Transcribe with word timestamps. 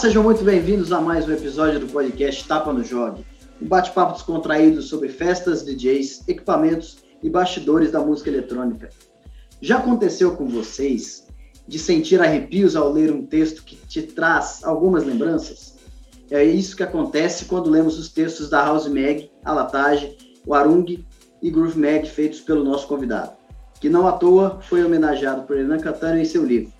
Sejam 0.00 0.22
muito 0.22 0.42
bem-vindos 0.42 0.92
a 0.92 0.98
mais 0.98 1.28
um 1.28 1.32
episódio 1.32 1.78
do 1.78 1.86
podcast 1.86 2.48
Tapa 2.48 2.72
no 2.72 2.82
Jogue. 2.82 3.22
Um 3.60 3.68
bate-papo 3.68 4.14
descontraído 4.14 4.80
sobre 4.80 5.10
festas, 5.10 5.62
DJs, 5.62 6.26
equipamentos 6.26 7.04
e 7.22 7.28
bastidores 7.28 7.92
da 7.92 8.00
música 8.00 8.30
eletrônica. 8.30 8.88
Já 9.60 9.76
aconteceu 9.76 10.34
com 10.34 10.48
vocês 10.48 11.26
de 11.68 11.78
sentir 11.78 12.18
arrepios 12.18 12.76
ao 12.76 12.90
ler 12.90 13.12
um 13.12 13.26
texto 13.26 13.62
que 13.62 13.76
te 13.76 14.00
traz 14.00 14.64
algumas 14.64 15.04
lembranças? 15.04 15.76
É 16.30 16.42
isso 16.42 16.74
que 16.74 16.82
acontece 16.82 17.44
quando 17.44 17.68
lemos 17.68 17.98
os 17.98 18.08
textos 18.08 18.48
da 18.48 18.64
House 18.64 18.88
Mag, 18.88 19.30
Alatage, 19.44 20.16
Warung 20.46 21.04
e 21.42 21.50
Groove 21.50 21.78
Mag 21.78 22.08
feitos 22.08 22.40
pelo 22.40 22.64
nosso 22.64 22.88
convidado, 22.88 23.32
que 23.78 23.90
não 23.90 24.08
à 24.08 24.12
toa 24.12 24.60
foi 24.62 24.82
homenageado 24.82 25.42
por 25.42 25.58
Renan 25.58 25.78
Catano 25.78 26.18
em 26.18 26.24
seu 26.24 26.42
livro. 26.42 26.79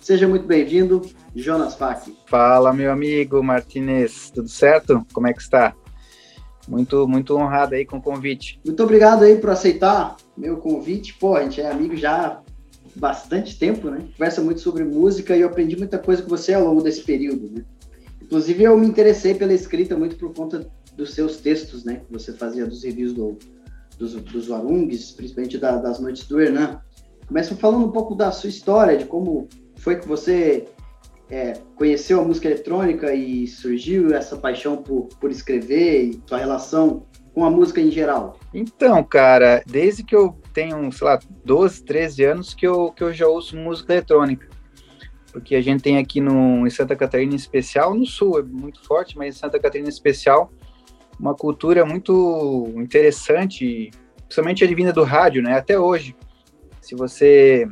Seja 0.00 0.26
muito 0.26 0.46
bem-vindo, 0.46 1.02
Jonas 1.36 1.74
Fak. 1.74 2.16
Fala, 2.26 2.72
meu 2.72 2.90
amigo 2.90 3.42
Martinez, 3.42 4.30
tudo 4.34 4.48
certo? 4.48 5.06
Como 5.12 5.26
é 5.26 5.32
que 5.34 5.42
está? 5.42 5.76
Muito, 6.66 7.06
muito 7.06 7.36
honrado 7.36 7.74
aí 7.74 7.84
com 7.84 7.98
o 7.98 8.02
convite. 8.02 8.58
Muito 8.64 8.82
obrigado 8.82 9.24
aí 9.24 9.36
por 9.36 9.50
aceitar 9.50 10.16
meu 10.34 10.56
convite. 10.56 11.14
Pô, 11.14 11.36
a 11.36 11.42
gente 11.42 11.60
é 11.60 11.70
amigo 11.70 11.94
já 11.96 12.26
há 12.26 12.42
bastante 12.96 13.58
tempo, 13.58 13.90
né? 13.90 14.08
Conversa 14.16 14.40
muito 14.40 14.60
sobre 14.60 14.84
música 14.84 15.36
e 15.36 15.42
eu 15.42 15.48
aprendi 15.48 15.76
muita 15.76 15.98
coisa 15.98 16.22
com 16.22 16.30
você 16.30 16.54
ao 16.54 16.64
longo 16.64 16.82
desse 16.82 17.02
período, 17.02 17.50
né? 17.50 17.64
Inclusive, 18.22 18.64
eu 18.64 18.78
me 18.78 18.86
interessei 18.86 19.34
pela 19.34 19.52
escrita 19.52 19.96
muito 19.98 20.16
por 20.16 20.32
conta 20.32 20.66
dos 20.96 21.12
seus 21.12 21.36
textos, 21.36 21.84
né? 21.84 22.00
Que 22.06 22.12
você 22.12 22.32
fazia 22.32 22.64
dos 22.64 22.84
reviews 22.84 23.12
do, 23.12 23.36
dos, 23.98 24.14
dos 24.14 24.48
Warungs, 24.48 25.12
principalmente 25.12 25.58
da, 25.58 25.76
das 25.76 26.00
noites 26.00 26.26
do 26.26 26.40
Hernan. 26.40 26.80
Começa 27.26 27.54
falando 27.54 27.84
um 27.84 27.92
pouco 27.92 28.14
da 28.14 28.32
sua 28.32 28.48
história, 28.48 28.96
de 28.96 29.04
como 29.04 29.46
foi 29.80 29.96
que 29.96 30.06
você 30.06 30.66
é, 31.30 31.54
conheceu 31.74 32.20
a 32.20 32.24
música 32.24 32.48
eletrônica 32.48 33.12
e 33.14 33.46
surgiu 33.46 34.14
essa 34.14 34.36
paixão 34.36 34.76
por, 34.76 35.08
por 35.20 35.30
escrever 35.30 36.02
e 36.04 36.22
sua 36.26 36.38
relação 36.38 37.06
com 37.32 37.44
a 37.44 37.50
música 37.50 37.80
em 37.80 37.90
geral? 37.90 38.38
Então, 38.52 39.02
cara, 39.02 39.62
desde 39.66 40.02
que 40.02 40.14
eu 40.14 40.36
tenho, 40.52 40.90
sei 40.92 41.06
lá, 41.06 41.18
12, 41.44 41.84
13 41.84 42.24
anos 42.24 42.54
que 42.54 42.66
eu, 42.66 42.92
que 42.92 43.02
eu 43.02 43.12
já 43.12 43.26
ouço 43.26 43.56
música 43.56 43.92
eletrônica. 43.92 44.48
Porque 45.32 45.54
a 45.54 45.62
gente 45.62 45.82
tem 45.82 45.96
aqui 45.96 46.20
no, 46.20 46.66
em 46.66 46.70
Santa 46.70 46.96
Catarina 46.96 47.32
em 47.32 47.36
especial, 47.36 47.94
no 47.94 48.04
sul 48.04 48.40
é 48.40 48.42
muito 48.42 48.84
forte, 48.84 49.16
mas 49.16 49.36
em 49.36 49.38
Santa 49.38 49.60
Catarina 49.60 49.88
em 49.88 49.92
especial, 49.92 50.52
uma 51.18 51.34
cultura 51.34 51.86
muito 51.86 52.72
interessante, 52.76 53.90
principalmente 54.26 54.64
advinda 54.64 54.92
do 54.92 55.04
rádio, 55.04 55.42
né? 55.42 55.56
Até 55.56 55.78
hoje. 55.78 56.16
Se 56.80 56.96
você 56.96 57.68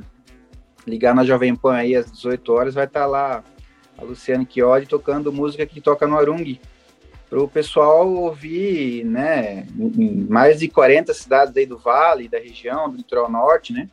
ligar 0.88 1.14
na 1.14 1.24
Jovem 1.24 1.54
Pan 1.54 1.74
aí 1.74 1.94
às 1.94 2.10
18 2.10 2.52
horas, 2.52 2.74
vai 2.74 2.84
estar 2.84 3.00
tá 3.00 3.06
lá 3.06 3.44
a 3.96 4.04
Luciane 4.04 4.46
Chiodi 4.48 4.86
tocando 4.86 5.32
música 5.32 5.66
que 5.66 5.80
toca 5.80 6.06
no 6.06 6.16
Arung, 6.16 6.58
para 7.28 7.42
o 7.42 7.48
pessoal 7.48 8.08
ouvir, 8.08 9.04
né, 9.04 9.66
em 9.76 10.26
mais 10.30 10.60
de 10.60 10.68
40 10.68 11.12
cidades 11.12 11.54
aí 11.56 11.66
do 11.66 11.76
Vale, 11.76 12.28
da 12.28 12.38
região, 12.38 12.88
do 12.88 12.96
litoral 12.96 13.30
norte, 13.30 13.72
né? 13.72 13.88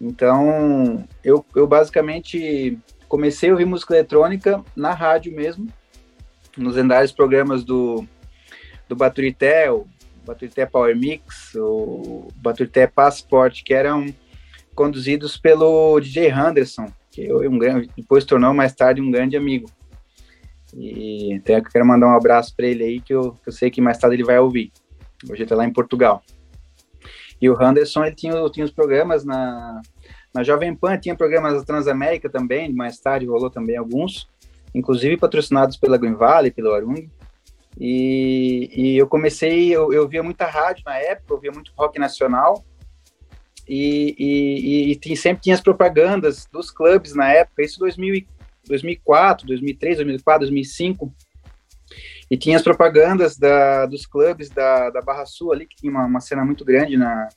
Então, 0.00 1.06
eu, 1.24 1.44
eu 1.54 1.66
basicamente 1.66 2.78
comecei 3.08 3.48
a 3.48 3.52
ouvir 3.52 3.64
música 3.64 3.94
eletrônica 3.94 4.62
na 4.76 4.92
rádio 4.92 5.34
mesmo, 5.34 5.68
nos 6.56 6.76
lendários 6.76 7.12
programas 7.12 7.64
do, 7.64 8.04
do 8.88 8.96
Baturité, 8.96 9.70
o 9.70 9.86
Baturité 10.26 10.66
Power 10.66 10.96
Mix, 10.96 11.54
o 11.54 12.28
Baturité 12.36 12.86
Passport, 12.86 13.62
que 13.62 13.72
eram 13.72 14.06
conduzidos 14.80 15.36
pelo 15.36 16.00
DJ 16.00 16.30
Henderson, 16.30 16.86
que 17.10 17.26
eu, 17.26 17.40
um 17.50 17.58
grande, 17.58 17.90
depois 17.94 18.24
tornou 18.24 18.54
mais 18.54 18.74
tarde 18.74 18.98
um 19.02 19.10
grande 19.10 19.36
amigo. 19.36 19.70
E 20.74 21.34
até 21.34 21.58
eu 21.58 21.62
quero 21.62 21.84
mandar 21.84 22.06
um 22.06 22.16
abraço 22.16 22.56
para 22.56 22.66
ele 22.66 22.82
aí, 22.82 22.98
que 22.98 23.12
eu, 23.12 23.32
que 23.42 23.50
eu, 23.50 23.52
sei 23.52 23.70
que 23.70 23.78
mais 23.78 23.98
tarde 23.98 24.16
ele 24.16 24.24
vai 24.24 24.38
ouvir. 24.38 24.72
Hoje 25.24 25.34
ele 25.34 25.42
está 25.42 25.54
lá 25.54 25.66
em 25.66 25.72
Portugal. 25.72 26.22
E 27.38 27.50
o 27.50 27.62
Henderson, 27.62 28.06
ele 28.06 28.14
tinha, 28.14 28.32
tinha 28.48 28.64
os 28.64 28.70
programas 28.70 29.22
na, 29.22 29.82
na 30.32 30.42
Jovem 30.42 30.74
Pan, 30.74 30.96
tinha 30.96 31.14
programas 31.14 31.58
da 31.58 31.62
Transamérica 31.62 32.30
também, 32.30 32.72
mais 32.72 32.98
tarde 32.98 33.26
rolou 33.26 33.50
também 33.50 33.76
alguns, 33.76 34.30
inclusive 34.74 35.18
patrocinados 35.18 35.76
pela 35.76 35.98
Green 35.98 36.14
Valley, 36.14 36.50
pelo 36.50 36.72
Arung. 36.72 37.06
E, 37.78 38.70
e 38.72 38.96
eu 38.96 39.06
comecei, 39.06 39.68
eu, 39.68 39.92
eu 39.92 40.08
via 40.08 40.22
muita 40.22 40.46
rádio 40.46 40.84
na 40.86 40.96
época, 40.96 41.34
eu 41.34 41.38
via 41.38 41.52
muito 41.52 41.70
rock 41.76 41.98
nacional, 41.98 42.64
e, 43.72 44.96
e, 44.98 45.12
e, 45.12 45.16
sempre 45.16 45.44
tinha 45.44 45.54
as 45.54 45.60
propagandas 45.60 46.44
dos 46.52 46.72
clubes 46.72 47.14
na 47.14 47.30
época, 47.32 47.62
isso 47.62 47.78
2000, 47.78 48.26
2004, 48.66 49.46
2003, 49.46 49.96
2004, 49.98 50.40
2005, 50.40 51.14
e 52.28 52.36
tinha 52.36 52.56
as 52.56 52.62
propagandas 52.62 53.36
da, 53.38 53.86
dos 53.86 54.06
clubes 54.06 54.50
da, 54.50 54.90
da 54.90 55.00
Barra 55.00 55.24
Sul 55.24 55.52
ali, 55.52 55.66
que 55.66 55.76
tinha 55.76 55.92
uma, 55.92 56.04
uma 56.04 56.20
cena 56.20 56.44
muito 56.44 56.64
grande 56.64 56.96
na, 56.96 57.28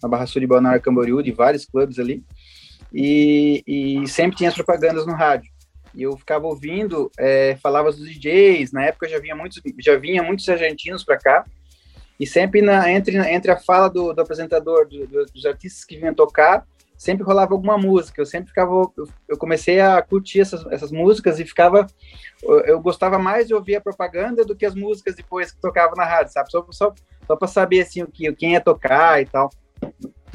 na 0.00 0.08
Barra 0.08 0.26
Sul 0.26 0.40
de 0.40 0.46
Balneário 0.46 0.80
Camboriú, 0.80 1.20
de 1.24 1.32
vários 1.32 1.66
clubes 1.66 1.98
ali, 1.98 2.22
e, 2.92 3.64
e 3.66 4.06
sempre 4.06 4.36
tinha 4.36 4.48
as 4.48 4.54
propagandas 4.54 5.04
no 5.06 5.14
rádio. 5.14 5.50
E 5.92 6.02
eu 6.04 6.16
ficava 6.16 6.46
ouvindo, 6.46 7.10
é, 7.18 7.56
falava 7.56 7.90
dos 7.90 8.08
DJs, 8.08 8.70
na 8.70 8.84
época 8.84 9.08
já 9.08 9.18
vinha 9.18 9.34
muitos, 9.34 9.60
já 9.80 9.96
vinha 9.96 10.22
muitos 10.22 10.48
argentinos 10.48 11.02
para 11.02 11.18
cá, 11.18 11.44
e 12.20 12.26
sempre 12.26 12.60
na, 12.60 12.92
entre, 12.92 13.16
entre 13.16 13.50
a 13.50 13.56
fala 13.56 13.88
do, 13.88 14.12
do 14.12 14.20
apresentador, 14.20 14.86
do, 14.86 15.06
do, 15.06 15.24
dos 15.24 15.46
artistas 15.46 15.86
que 15.86 15.96
vinham 15.96 16.14
tocar, 16.14 16.66
sempre 16.98 17.24
rolava 17.24 17.54
alguma 17.54 17.78
música. 17.78 18.20
Eu 18.20 18.26
sempre 18.26 18.50
ficava. 18.50 18.74
Eu, 18.94 19.08
eu 19.26 19.38
comecei 19.38 19.80
a 19.80 20.02
curtir 20.02 20.40
essas, 20.40 20.66
essas 20.66 20.92
músicas 20.92 21.40
e 21.40 21.46
ficava. 21.46 21.86
Eu, 22.42 22.60
eu, 22.60 22.80
gostava 22.80 23.18
mais 23.18 23.48
de 23.48 23.54
ouvir 23.54 23.76
a 23.76 23.80
propaganda 23.80 24.44
do 24.44 24.54
que 24.54 24.66
as 24.66 24.74
músicas 24.74 25.16
depois 25.16 25.50
que 25.50 25.60
tocava 25.62 25.94
na 25.96 26.04
rádio, 26.04 26.34
sabe? 26.34 26.50
Só, 26.50 26.66
só, 26.70 26.92
só 27.26 27.36
para 27.36 27.48
saber 27.48 27.80
assim, 27.80 28.02
o 28.02 28.06
que, 28.06 28.30
quem 28.34 28.52
ia 28.52 28.60
tocar 28.60 29.22
e 29.22 29.24
tal. 29.24 29.48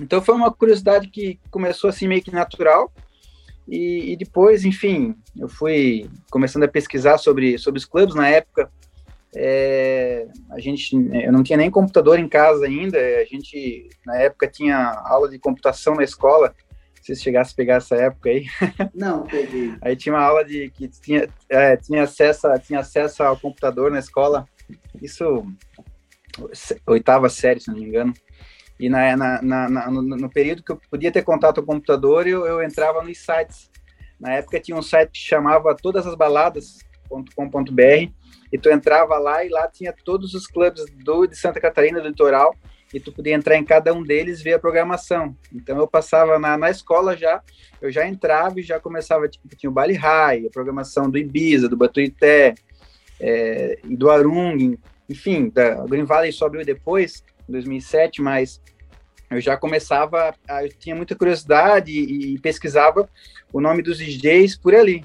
Então 0.02 0.20
foi 0.24 0.34
uma 0.34 0.52
curiosidade 0.52 1.08
que 1.08 1.40
começou 1.52 1.92
assim 1.92 2.08
meio 2.08 2.24
que 2.24 2.32
natural. 2.32 2.92
E, 3.68 4.14
e, 4.14 4.18
depois, 4.18 4.66
enfim, 4.66 5.16
eu 5.38 5.48
fui 5.48 6.10
começando 6.32 6.64
a 6.64 6.68
pesquisar 6.68 7.20
sobre, 7.20 7.60
sobre 7.60 7.78
os 7.78 7.86
clubes 7.86 8.16
na 8.16 8.28
época. 8.28 8.72
É, 9.36 10.28
a 10.50 10.60
gente, 10.60 10.96
eu 10.96 11.32
não 11.32 11.44
tinha 11.44 11.58
nem 11.58 11.70
computador 11.70 12.18
em 12.18 12.28
casa 12.28 12.66
ainda. 12.66 12.98
A 12.98 13.26
gente, 13.26 13.90
na 14.06 14.18
época, 14.18 14.48
tinha 14.48 14.78
aula 15.06 15.30
de 15.30 15.38
computação 15.38 15.96
na 15.96 16.04
escola. 16.04 16.56
Se 17.02 17.16
chegasse 17.16 17.54
a 17.54 17.56
pegar 17.56 17.76
essa 17.76 17.96
época 17.96 18.30
aí. 18.30 18.46
Não, 18.96 19.28
peguei. 19.28 19.76
aí 19.80 19.96
tinha 19.96 20.16
uma 20.16 20.24
aula 20.24 20.44
de 20.44 20.72
que 20.72 20.88
tinha, 20.88 21.30
é, 21.48 21.78
tinha, 21.78 22.02
acesso, 22.02 22.48
tinha 22.66 22.80
acesso 22.80 23.22
ao 23.22 23.38
computador 23.38 23.92
na 23.92 24.00
escola. 24.00 24.48
Isso, 25.00 25.46
oitava 26.88 27.30
série, 27.30 27.60
se 27.60 27.68
não 27.68 27.78
me 27.78 27.86
engano. 27.86 28.12
E 28.80 28.90
na, 28.90 29.16
na, 29.16 29.42
na, 29.44 29.92
no, 29.92 30.02
no, 30.02 30.30
período 30.30 30.64
que 30.64 30.72
eu 30.72 30.82
podia 30.90 31.12
ter 31.12 31.22
contato 31.22 31.62
com 31.62 31.72
o 31.72 31.76
computador, 31.76 32.26
eu, 32.26 32.48
eu 32.48 32.64
entrava 32.64 33.04
nos 33.04 33.20
sites. 33.20 33.70
Na 34.20 34.34
época 34.34 34.60
tinha 34.60 34.76
um 34.76 34.82
site 34.82 35.12
que 35.12 35.20
chamava 35.20 35.76
todas 35.76 36.08
as 36.08 36.16
baladas.com.br 36.16 38.12
e 38.52 38.58
tu 38.58 38.70
entrava 38.70 39.18
lá 39.18 39.44
e 39.44 39.50
lá 39.50 39.68
tinha 39.68 39.94
todos 40.04 40.34
os 40.34 40.48
clubes 40.48 40.86
do 41.04 41.26
de 41.26 41.36
Santa 41.36 41.60
Catarina 41.60 42.02
do 42.02 42.08
litoral 42.08 42.56
e 42.94 43.00
tu 43.00 43.12
podia 43.12 43.34
entrar 43.34 43.58
em 43.58 43.64
cada 43.64 43.94
um 43.94 44.04
deles 44.04 44.42
ver 44.42 44.54
a 44.54 44.60
programação. 44.60 45.36
Então 45.54 45.78
eu 45.78 45.88
passava 45.88 46.40
na, 46.40 46.58
na 46.58 46.70
escola 46.70 47.18
já, 47.18 47.42
eu 47.82 47.92
já 47.92 48.08
entrava 48.08 48.60
e 48.60 48.64
já 48.64 48.80
começava, 48.80 49.28
tipo, 49.28 49.48
tinha 49.56 49.70
o 49.70 49.74
Bali 49.74 49.96
High, 49.96 50.48
a 50.48 50.50
programação 50.50 51.10
do 51.10 51.18
Ibiza, 51.18 51.68
do 51.68 51.76
Batuité, 51.76 52.56
é, 53.20 53.80
e 53.84 53.96
do 53.96 54.10
Arung, 54.10 54.78
enfim, 55.10 55.50
da 55.50 55.86
Green 55.86 56.04
Valley 56.04 56.32
só 56.32 56.46
abriu 56.46 56.66
depois, 56.66 57.24
em 57.48 57.52
2007, 57.52 58.22
mas 58.22 58.62
eu 59.30 59.42
já 59.42 59.58
começava, 59.58 60.34
eu 60.62 60.70
tinha 60.70 60.96
muita 60.96 61.16
curiosidade 61.16 61.92
e, 61.92 62.36
e 62.36 62.40
pesquisava 62.40 63.10
o 63.52 63.60
nome 63.60 63.82
dos 63.82 63.98
DJs 63.98 64.58
por 64.58 64.76
ali, 64.76 65.04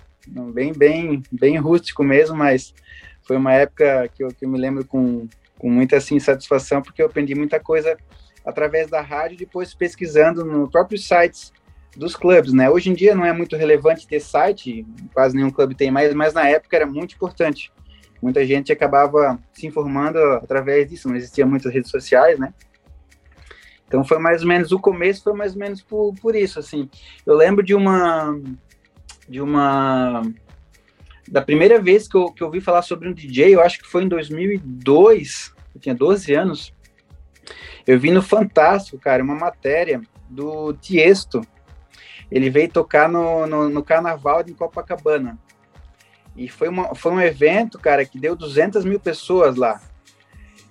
bem, 0.52 0.72
bem, 0.72 1.22
bem 1.32 1.56
rústico 1.58 2.04
mesmo, 2.04 2.36
mas 2.36 2.74
foi 3.30 3.36
uma 3.36 3.52
época 3.52 4.10
que 4.12 4.24
eu, 4.24 4.28
que 4.34 4.44
eu 4.44 4.48
me 4.48 4.58
lembro 4.58 4.84
com, 4.84 5.28
com 5.56 5.70
muita 5.70 5.98
assim, 5.98 6.18
satisfação, 6.18 6.82
porque 6.82 7.00
eu 7.00 7.06
aprendi 7.06 7.32
muita 7.32 7.60
coisa 7.60 7.96
através 8.44 8.90
da 8.90 9.00
rádio, 9.00 9.38
depois 9.38 9.72
pesquisando 9.72 10.44
no 10.44 10.68
próprios 10.68 11.06
sites 11.06 11.52
dos 11.96 12.16
clubes, 12.16 12.52
né? 12.52 12.68
Hoje 12.68 12.90
em 12.90 12.92
dia 12.92 13.14
não 13.14 13.24
é 13.24 13.32
muito 13.32 13.54
relevante 13.54 14.04
ter 14.04 14.18
site, 14.18 14.84
quase 15.14 15.36
nenhum 15.36 15.48
clube 15.48 15.76
tem 15.76 15.92
mais, 15.92 16.12
mas 16.12 16.34
na 16.34 16.48
época 16.48 16.74
era 16.74 16.86
muito 16.86 17.14
importante. 17.14 17.72
Muita 18.20 18.44
gente 18.44 18.72
acabava 18.72 19.38
se 19.52 19.64
informando 19.64 20.18
através 20.18 20.90
disso, 20.90 21.08
não 21.08 21.14
existia 21.14 21.46
muitas 21.46 21.72
redes 21.72 21.88
sociais, 21.88 22.36
né? 22.36 22.52
Então 23.86 24.02
foi 24.02 24.18
mais 24.18 24.42
ou 24.42 24.48
menos 24.48 24.72
o 24.72 24.80
começo, 24.80 25.22
foi 25.22 25.34
mais 25.34 25.52
ou 25.52 25.60
menos 25.60 25.80
por, 25.82 26.16
por 26.20 26.34
isso, 26.34 26.58
assim. 26.58 26.90
Eu 27.24 27.36
lembro 27.36 27.64
de 27.64 27.76
uma 27.76 28.36
de 29.28 29.40
uma 29.40 30.20
da 31.30 31.40
primeira 31.40 31.80
vez 31.80 32.08
que 32.08 32.16
eu, 32.16 32.32
que 32.32 32.42
eu 32.42 32.48
ouvi 32.48 32.60
falar 32.60 32.82
sobre 32.82 33.08
um 33.08 33.12
DJ, 33.12 33.54
eu 33.54 33.60
acho 33.60 33.78
que 33.78 33.86
foi 33.86 34.02
em 34.02 34.08
2002, 34.08 35.54
eu 35.72 35.80
tinha 35.80 35.94
12 35.94 36.34
anos, 36.34 36.74
eu 37.86 37.98
vi 37.98 38.10
no 38.10 38.20
Fantástico, 38.20 38.98
cara, 38.98 39.22
uma 39.22 39.36
matéria 39.36 40.00
do 40.28 40.72
Tiesto. 40.74 41.40
Ele 42.30 42.50
veio 42.50 42.68
tocar 42.68 43.08
no, 43.08 43.46
no, 43.46 43.68
no 43.68 43.82
carnaval 43.82 44.42
de 44.42 44.54
Copacabana. 44.54 45.38
E 46.36 46.48
foi, 46.48 46.68
uma, 46.68 46.94
foi 46.94 47.12
um 47.12 47.20
evento, 47.20 47.78
cara, 47.78 48.04
que 48.04 48.18
deu 48.18 48.36
200 48.36 48.84
mil 48.84 49.00
pessoas 49.00 49.56
lá. 49.56 49.80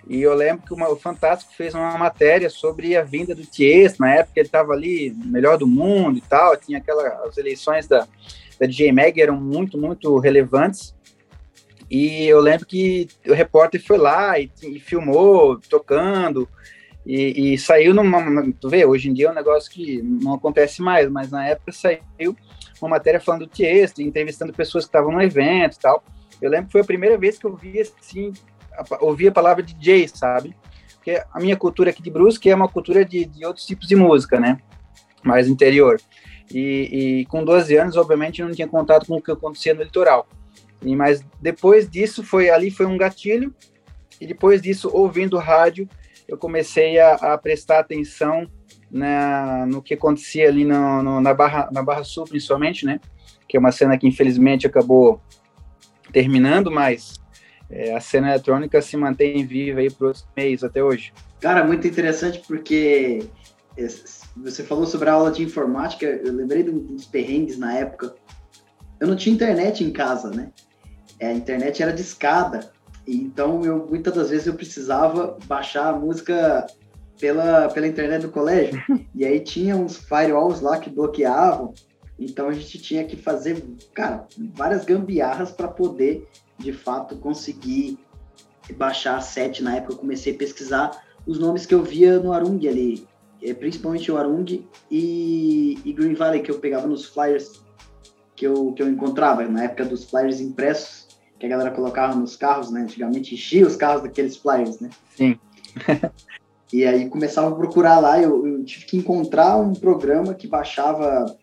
E 0.07 0.21
eu 0.21 0.33
lembro 0.33 0.65
que 0.65 0.73
uma, 0.73 0.89
o 0.89 0.95
Fantástico 0.95 1.53
fez 1.55 1.73
uma 1.73 1.97
matéria 1.97 2.49
sobre 2.49 2.97
a 2.97 3.03
vinda 3.03 3.35
do 3.35 3.45
Tiesto, 3.45 4.01
na 4.01 4.15
época 4.15 4.39
ele 4.39 4.47
estava 4.47 4.73
ali, 4.73 5.15
melhor 5.25 5.57
do 5.57 5.67
mundo 5.67 6.17
e 6.17 6.21
tal, 6.21 6.57
tinha 6.57 6.79
aquelas 6.79 7.05
as 7.27 7.37
eleições 7.37 7.87
da, 7.87 8.07
da 8.59 8.67
DJ 8.67 8.91
Mag 8.91 9.19
eram 9.19 9.39
muito, 9.39 9.77
muito 9.77 10.17
relevantes. 10.19 10.95
E 11.89 12.27
eu 12.27 12.39
lembro 12.39 12.65
que 12.65 13.07
o 13.27 13.33
repórter 13.33 13.83
foi 13.83 13.97
lá 13.97 14.39
e, 14.39 14.51
e 14.61 14.79
filmou, 14.79 15.59
tocando, 15.69 16.47
e, 17.05 17.53
e, 17.53 17.57
saiu 17.57 17.93
numa. 17.93 18.51
Tu 18.59 18.69
vê, 18.69 18.85
hoje 18.85 19.09
em 19.09 19.13
dia 19.13 19.27
é 19.27 19.31
um 19.31 19.35
negócio 19.35 19.71
que 19.71 20.01
não 20.01 20.35
acontece 20.35 20.81
mais, 20.81 21.09
mas 21.09 21.31
na 21.31 21.47
época 21.47 21.71
saiu 21.71 22.35
uma 22.79 22.89
matéria 22.89 23.19
falando 23.19 23.45
do 23.45 23.51
Tiesto, 23.51 24.01
entrevistando 24.01 24.53
pessoas 24.53 24.83
que 24.83 24.89
estavam 24.89 25.11
no 25.11 25.21
evento 25.21 25.75
e 25.75 25.79
tal. 25.79 26.03
Eu 26.41 26.51
lembro 26.51 26.67
que 26.67 26.73
foi 26.73 26.81
a 26.81 26.85
primeira 26.85 27.17
vez 27.17 27.39
que 27.39 27.45
eu 27.45 27.55
vi 27.55 27.81
assim, 27.81 28.31
ouvir 29.01 29.29
a 29.29 29.31
palavra 29.31 29.63
DJ, 29.63 30.07
sabe? 30.07 30.55
Porque 30.95 31.21
a 31.33 31.39
minha 31.39 31.57
cultura 31.57 31.89
aqui 31.89 32.01
de 32.01 32.11
Brusque 32.11 32.49
é 32.49 32.55
uma 32.55 32.67
cultura 32.67 33.03
de, 33.03 33.25
de 33.25 33.45
outros 33.45 33.65
tipos 33.65 33.87
de 33.87 33.95
música, 33.95 34.39
né? 34.39 34.59
Mais 35.23 35.47
interior. 35.47 35.99
E, 36.53 37.19
e, 37.21 37.25
com 37.25 37.43
12 37.43 37.75
anos, 37.75 37.95
obviamente, 37.95 38.41
não 38.41 38.51
tinha 38.51 38.67
contato 38.67 39.05
com 39.05 39.17
o 39.17 39.21
que 39.21 39.31
acontecia 39.31 39.73
no 39.73 39.83
litoral. 39.83 40.27
E, 40.83 40.95
mas 40.95 41.23
depois 41.41 41.89
disso, 41.89 42.23
foi 42.23 42.49
ali 42.49 42.71
foi 42.71 42.85
um 42.85 42.97
gatilho. 42.97 43.53
E 44.19 44.27
depois 44.27 44.61
disso, 44.61 44.89
ouvindo 44.91 45.37
rádio, 45.37 45.87
eu 46.27 46.37
comecei 46.37 46.99
a, 46.99 47.13
a 47.13 47.37
prestar 47.37 47.79
atenção 47.79 48.47
na, 48.89 49.65
no 49.65 49.81
que 49.81 49.93
acontecia 49.93 50.47
ali 50.47 50.65
no, 50.65 51.03
no, 51.03 51.21
na, 51.21 51.33
Barra, 51.33 51.69
na 51.71 51.83
Barra 51.83 52.03
Sul, 52.03 52.25
principalmente, 52.25 52.85
né? 52.85 52.99
Que 53.47 53.57
é 53.57 53.59
uma 53.59 53.71
cena 53.71 53.97
que 53.97 54.07
infelizmente 54.07 54.67
acabou 54.67 55.21
terminando, 56.11 56.71
mas 56.71 57.19
é, 57.69 57.95
a 57.95 57.99
cena 57.99 58.29
eletrônica 58.29 58.81
se 58.81 58.97
mantém 58.97 59.45
viva 59.45 59.79
aí 59.79 59.91
por 59.91 60.07
outros 60.07 60.27
meses 60.35 60.63
até 60.63 60.83
hoje. 60.83 61.13
Cara, 61.39 61.63
muito 61.63 61.87
interessante 61.87 62.41
porque 62.47 63.25
você 64.43 64.63
falou 64.63 64.85
sobre 64.85 65.09
a 65.09 65.13
aula 65.13 65.31
de 65.31 65.43
informática, 65.43 66.05
eu 66.05 66.33
lembrei 66.33 66.63
dos 66.63 67.05
perrengues 67.05 67.57
na 67.57 67.73
época. 67.73 68.15
Eu 68.99 69.07
não 69.07 69.15
tinha 69.15 69.33
internet 69.33 69.83
em 69.83 69.91
casa, 69.91 70.29
né? 70.29 70.51
É, 71.19 71.27
a 71.27 71.33
internet 71.33 71.81
era 71.81 71.91
de 71.91 72.01
escada, 72.01 72.71
então 73.05 73.63
eu 73.63 73.85
muitas 73.87 74.13
das 74.13 74.29
vezes 74.29 74.47
eu 74.47 74.53
precisava 74.53 75.37
baixar 75.45 75.89
a 75.89 75.97
música 75.97 76.65
pela, 77.19 77.67
pela 77.69 77.87
internet 77.87 78.21
do 78.21 78.29
colégio. 78.29 78.81
e 79.13 79.25
aí 79.25 79.39
tinha 79.41 79.75
uns 79.75 79.97
firewalls 79.97 80.61
lá 80.61 80.77
que 80.77 80.89
bloqueavam, 80.89 81.73
então 82.17 82.47
a 82.47 82.53
gente 82.53 82.79
tinha 82.79 83.03
que 83.05 83.15
fazer, 83.15 83.63
cara, 83.93 84.27
várias 84.53 84.85
gambiarras 84.85 85.51
para 85.51 85.67
poder 85.67 86.27
de 86.57 86.73
fato 86.73 87.17
conseguir 87.17 87.97
baixar 88.75 89.17
a 89.17 89.21
set. 89.21 89.63
Na 89.63 89.77
época 89.77 89.93
eu 89.93 89.97
comecei 89.97 90.33
a 90.33 90.37
pesquisar 90.37 91.03
os 91.25 91.39
nomes 91.39 91.65
que 91.65 91.73
eu 91.73 91.83
via 91.83 92.19
no 92.19 92.33
Arung 92.33 92.67
ali, 92.67 93.07
principalmente 93.57 94.11
o 94.11 94.17
Arung 94.17 94.65
e, 94.91 95.79
e 95.83 95.93
Green 95.93 96.13
Valley, 96.13 96.41
que 96.41 96.51
eu 96.51 96.59
pegava 96.59 96.87
nos 96.87 97.05
flyers 97.05 97.61
que 98.35 98.47
eu, 98.47 98.71
que 98.71 98.81
eu 98.81 98.89
encontrava, 98.89 99.43
na 99.43 99.65
época 99.65 99.83
dos 99.83 100.09
flyers 100.09 100.39
impressos, 100.39 101.07
que 101.37 101.45
a 101.45 101.49
galera 101.49 101.71
colocava 101.71 102.15
nos 102.15 102.35
carros, 102.35 102.71
né? 102.71 102.81
Antigamente 102.81 103.33
enchia 103.33 103.67
os 103.67 103.75
carros 103.75 104.01
daqueles 104.01 104.37
flyers, 104.37 104.79
né? 104.79 104.89
Sim. 105.15 105.37
e 106.71 106.85
aí 106.85 107.09
começava 107.09 107.49
a 107.49 107.55
procurar 107.55 107.99
lá, 107.99 108.21
eu, 108.21 108.47
eu 108.47 108.63
tive 108.63 108.85
que 108.85 108.97
encontrar 108.97 109.57
um 109.57 109.73
programa 109.73 110.33
que 110.33 110.47
baixava 110.47 111.37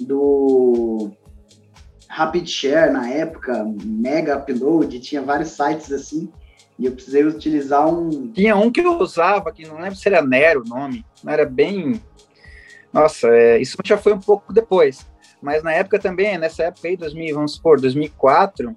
do 0.00 1.10
Rapid 2.08 2.48
Share 2.48 2.90
na 2.92 3.10
época, 3.10 3.66
Mega 3.84 4.38
Upload, 4.38 4.98
tinha 5.00 5.20
vários 5.20 5.50
sites 5.50 5.92
assim, 5.92 6.30
e 6.78 6.86
eu 6.86 6.92
precisei 6.92 7.24
utilizar 7.24 7.88
um. 7.88 8.30
Tinha 8.32 8.56
um 8.56 8.70
que 8.70 8.80
eu 8.80 8.98
usava, 8.98 9.52
que 9.52 9.66
não 9.66 9.80
lembro 9.80 9.96
se 9.96 10.08
era 10.08 10.22
Nero 10.22 10.62
o 10.64 10.68
nome, 10.68 11.04
não 11.24 11.32
era 11.32 11.44
bem. 11.44 12.00
Nossa, 12.92 13.28
é, 13.28 13.58
isso 13.58 13.76
já 13.84 13.98
foi 13.98 14.12
um 14.12 14.20
pouco 14.20 14.52
depois. 14.52 15.06
Mas 15.42 15.62
na 15.62 15.72
época 15.72 15.98
também, 15.98 16.38
nessa 16.38 16.64
época 16.64 16.88
aí, 16.88 16.96
2000, 16.96 17.34
vamos 17.34 17.54
supor, 17.54 17.80
2004, 17.80 18.74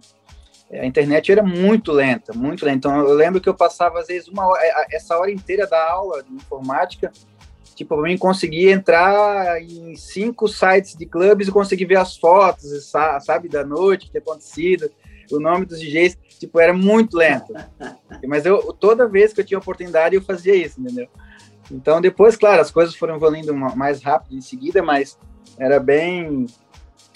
a 0.72 0.86
internet 0.86 1.32
era 1.32 1.44
muito 1.44 1.92
lenta, 1.92 2.34
muito 2.34 2.66
lenta. 2.66 2.78
Então 2.78 3.00
eu 3.00 3.14
lembro 3.14 3.42
que 3.42 3.50
eu 3.50 3.54
passava 3.54 4.00
às 4.00 4.08
vezes 4.08 4.28
uma 4.28 4.48
hora, 4.48 4.62
essa 4.92 5.18
hora 5.18 5.32
inteira 5.32 5.68
da 5.68 5.92
aula 5.92 6.24
de 6.24 6.34
informática 6.34 7.12
tipo, 7.82 7.96
para 7.96 8.04
mim 8.04 8.18
conseguir 8.18 8.70
entrar 8.70 9.62
em 9.62 9.96
cinco 9.96 10.48
sites 10.48 10.96
de 10.96 11.06
clubes 11.06 11.48
e 11.48 11.52
conseguir 11.52 11.86
ver 11.86 11.98
as 11.98 12.18
fotos, 12.18 12.92
sabe, 13.22 13.50
da 13.50 13.64
noite 13.64 14.06
que 14.06 14.12
tinha 14.12 14.22
acontecido, 14.22 14.90
o 15.38 15.40
nome 15.40 15.66
dos 15.66 15.80
DJs, 15.80 16.18
tipo, 16.40 16.60
era 16.60 16.74
muito 16.74 17.18
lento. 17.18 17.54
Mas 18.28 18.46
eu, 18.46 18.74
toda 18.74 19.08
vez 19.08 19.34
que 19.34 19.42
eu 19.42 19.46
tinha 19.46 19.58
oportunidade, 19.58 20.16
eu 20.16 20.22
fazia 20.22 20.56
isso, 20.56 20.80
entendeu? 20.80 21.08
Então, 21.72 22.02
depois, 22.02 22.36
claro, 22.36 22.62
as 22.62 22.72
coisas 22.72 22.96
foram 22.96 23.16
evoluindo 23.16 23.54
mais 23.56 24.02
rápido 24.02 24.36
em 24.36 24.42
seguida, 24.42 24.82
mas 24.82 25.18
era 25.58 25.80
bem... 25.80 26.46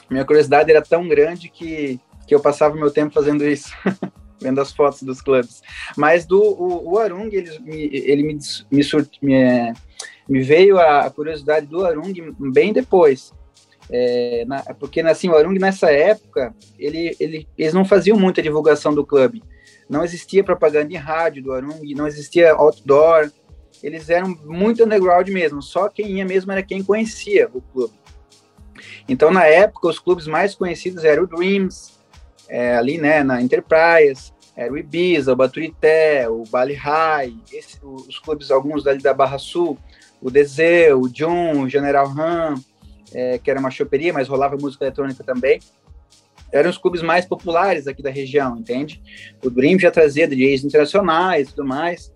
Minha 0.09 0.23
curiosidade 0.23 0.69
era 0.69 0.81
tão 0.81 1.07
grande 1.07 1.49
que, 1.49 1.99
que 2.27 2.35
eu 2.35 2.39
passava 2.39 2.75
meu 2.75 2.91
tempo 2.91 3.13
fazendo 3.13 3.43
isso. 3.43 3.71
vendo 4.39 4.61
as 4.61 4.71
fotos 4.71 5.01
dos 5.03 5.21
clubes. 5.21 5.61
Mas 5.97 6.25
do 6.25 6.41
o, 6.41 6.93
o 6.93 6.99
Arung, 6.99 7.29
ele, 7.31 7.49
ele 7.65 8.23
me, 8.23 8.37
me, 8.71 8.83
me, 9.21 9.73
me 10.27 10.41
veio 10.41 10.77
a, 10.77 11.09
curiosidade 11.09 11.65
do 11.65 11.85
Arung 11.85 12.13
bem 12.51 12.73
depois. 12.73 13.33
É, 13.89 14.43
na, 14.47 14.61
porque 14.79 15.01
assim, 15.01 15.29
o 15.29 15.35
Arung 15.35 15.59
nessa 15.59 15.91
época, 15.91 16.53
ele, 16.77 17.15
ele, 17.19 17.47
eles 17.57 17.73
não 17.73 17.85
faziam 17.85 18.17
muita 18.17 18.41
divulgação 18.41 18.93
do 18.93 19.05
clube. 19.05 19.43
Não 19.89 20.03
existia 20.03 20.43
propaganda 20.43 20.91
em 20.91 20.97
rádio 20.97 21.43
do 21.43 21.53
Arung, 21.53 21.81
não 21.95 22.07
existia 22.07 22.53
outdoor. 22.53 23.31
Eles 23.83 24.09
eram 24.09 24.29
muito 24.45 24.83
underground 24.83 25.27
mesmo, 25.29 25.61
só 25.61 25.89
quem 25.89 26.17
ia 26.17 26.25
mesmo 26.25 26.51
era 26.51 26.63
quem 26.63 26.83
conhecia 26.83 27.49
o 27.53 27.61
clube. 27.61 27.93
Então, 29.07 29.31
na 29.31 29.45
época, 29.45 29.87
os 29.87 29.99
clubes 29.99 30.27
mais 30.27 30.55
conhecidos 30.55 31.03
eram 31.03 31.23
o 31.23 31.27
Dreams, 31.27 31.93
é, 32.47 32.75
ali 32.75 32.97
né, 32.97 33.23
na 33.23 33.41
Enterprise, 33.41 34.33
era 34.55 34.71
o 34.71 34.77
Ibiza, 34.77 35.33
o 35.33 35.35
Baturité, 35.35 36.27
o 36.29 36.43
Bali 36.49 36.73
High, 36.73 37.35
esse, 37.51 37.77
os 37.83 38.17
clubes, 38.19 38.49
alguns 38.49 38.83
dali 38.83 39.01
da 39.01 39.13
Barra 39.13 39.37
Sul, 39.37 39.77
o 40.21 40.31
Dezê, 40.31 40.93
o 40.93 41.09
John, 41.09 41.63
o 41.63 41.69
General 41.69 42.07
Han, 42.07 42.55
é, 43.15 43.37
que 43.37 43.49
era 43.49 43.59
uma 43.59 43.71
choperia, 43.71 44.11
mas 44.11 44.27
rolava 44.27 44.57
música 44.57 44.83
eletrônica 44.83 45.23
também. 45.23 45.59
Eram 46.51 46.69
os 46.69 46.77
clubes 46.77 47.01
mais 47.01 47.25
populares 47.25 47.87
aqui 47.87 48.03
da 48.03 48.09
região, 48.09 48.57
entende? 48.57 49.01
O 49.43 49.49
Dream 49.49 49.79
já 49.79 49.89
trazia 49.89 50.27
DJs 50.27 50.65
internacionais 50.65 51.47
e 51.47 51.51
tudo 51.51 51.65
mais. 51.65 52.13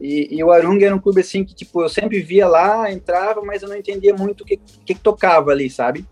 E, 0.00 0.28
e, 0.36 0.44
o 0.44 0.50
Arung 0.50 0.82
era 0.82 0.94
um 0.94 0.98
clube 0.98 1.20
assim 1.20 1.44
que, 1.44 1.54
tipo, 1.54 1.82
eu 1.82 1.88
sempre 1.88 2.20
via 2.20 2.46
lá, 2.46 2.90
entrava, 2.90 3.40
mas 3.42 3.62
eu 3.62 3.68
não 3.68 3.76
entendia 3.76 4.14
muito 4.14 4.42
o 4.42 4.44
que, 4.44 4.56
que, 4.56 4.94
que 4.94 4.94
tocava 4.94 5.52
ali, 5.52 5.70
sabe? 5.70 6.04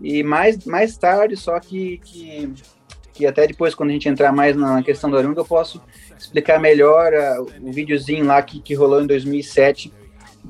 E 0.00 0.22
mais, 0.22 0.64
mais 0.64 0.96
tarde, 0.96 1.36
só 1.36 1.58
que, 1.58 1.98
que, 2.04 2.52
que 3.14 3.26
até 3.26 3.46
depois, 3.46 3.74
quando 3.74 3.90
a 3.90 3.92
gente 3.92 4.08
entrar 4.08 4.32
mais 4.32 4.54
na 4.54 4.82
questão 4.82 5.10
do 5.10 5.16
Arung, 5.16 5.34
eu 5.36 5.44
posso 5.44 5.82
explicar 6.18 6.60
melhor 6.60 7.12
uh, 7.12 7.46
o 7.62 7.72
videozinho 7.72 8.26
lá 8.26 8.42
que, 8.42 8.60
que 8.60 8.74
rolou 8.74 9.02
em 9.02 9.06
2007, 9.06 9.92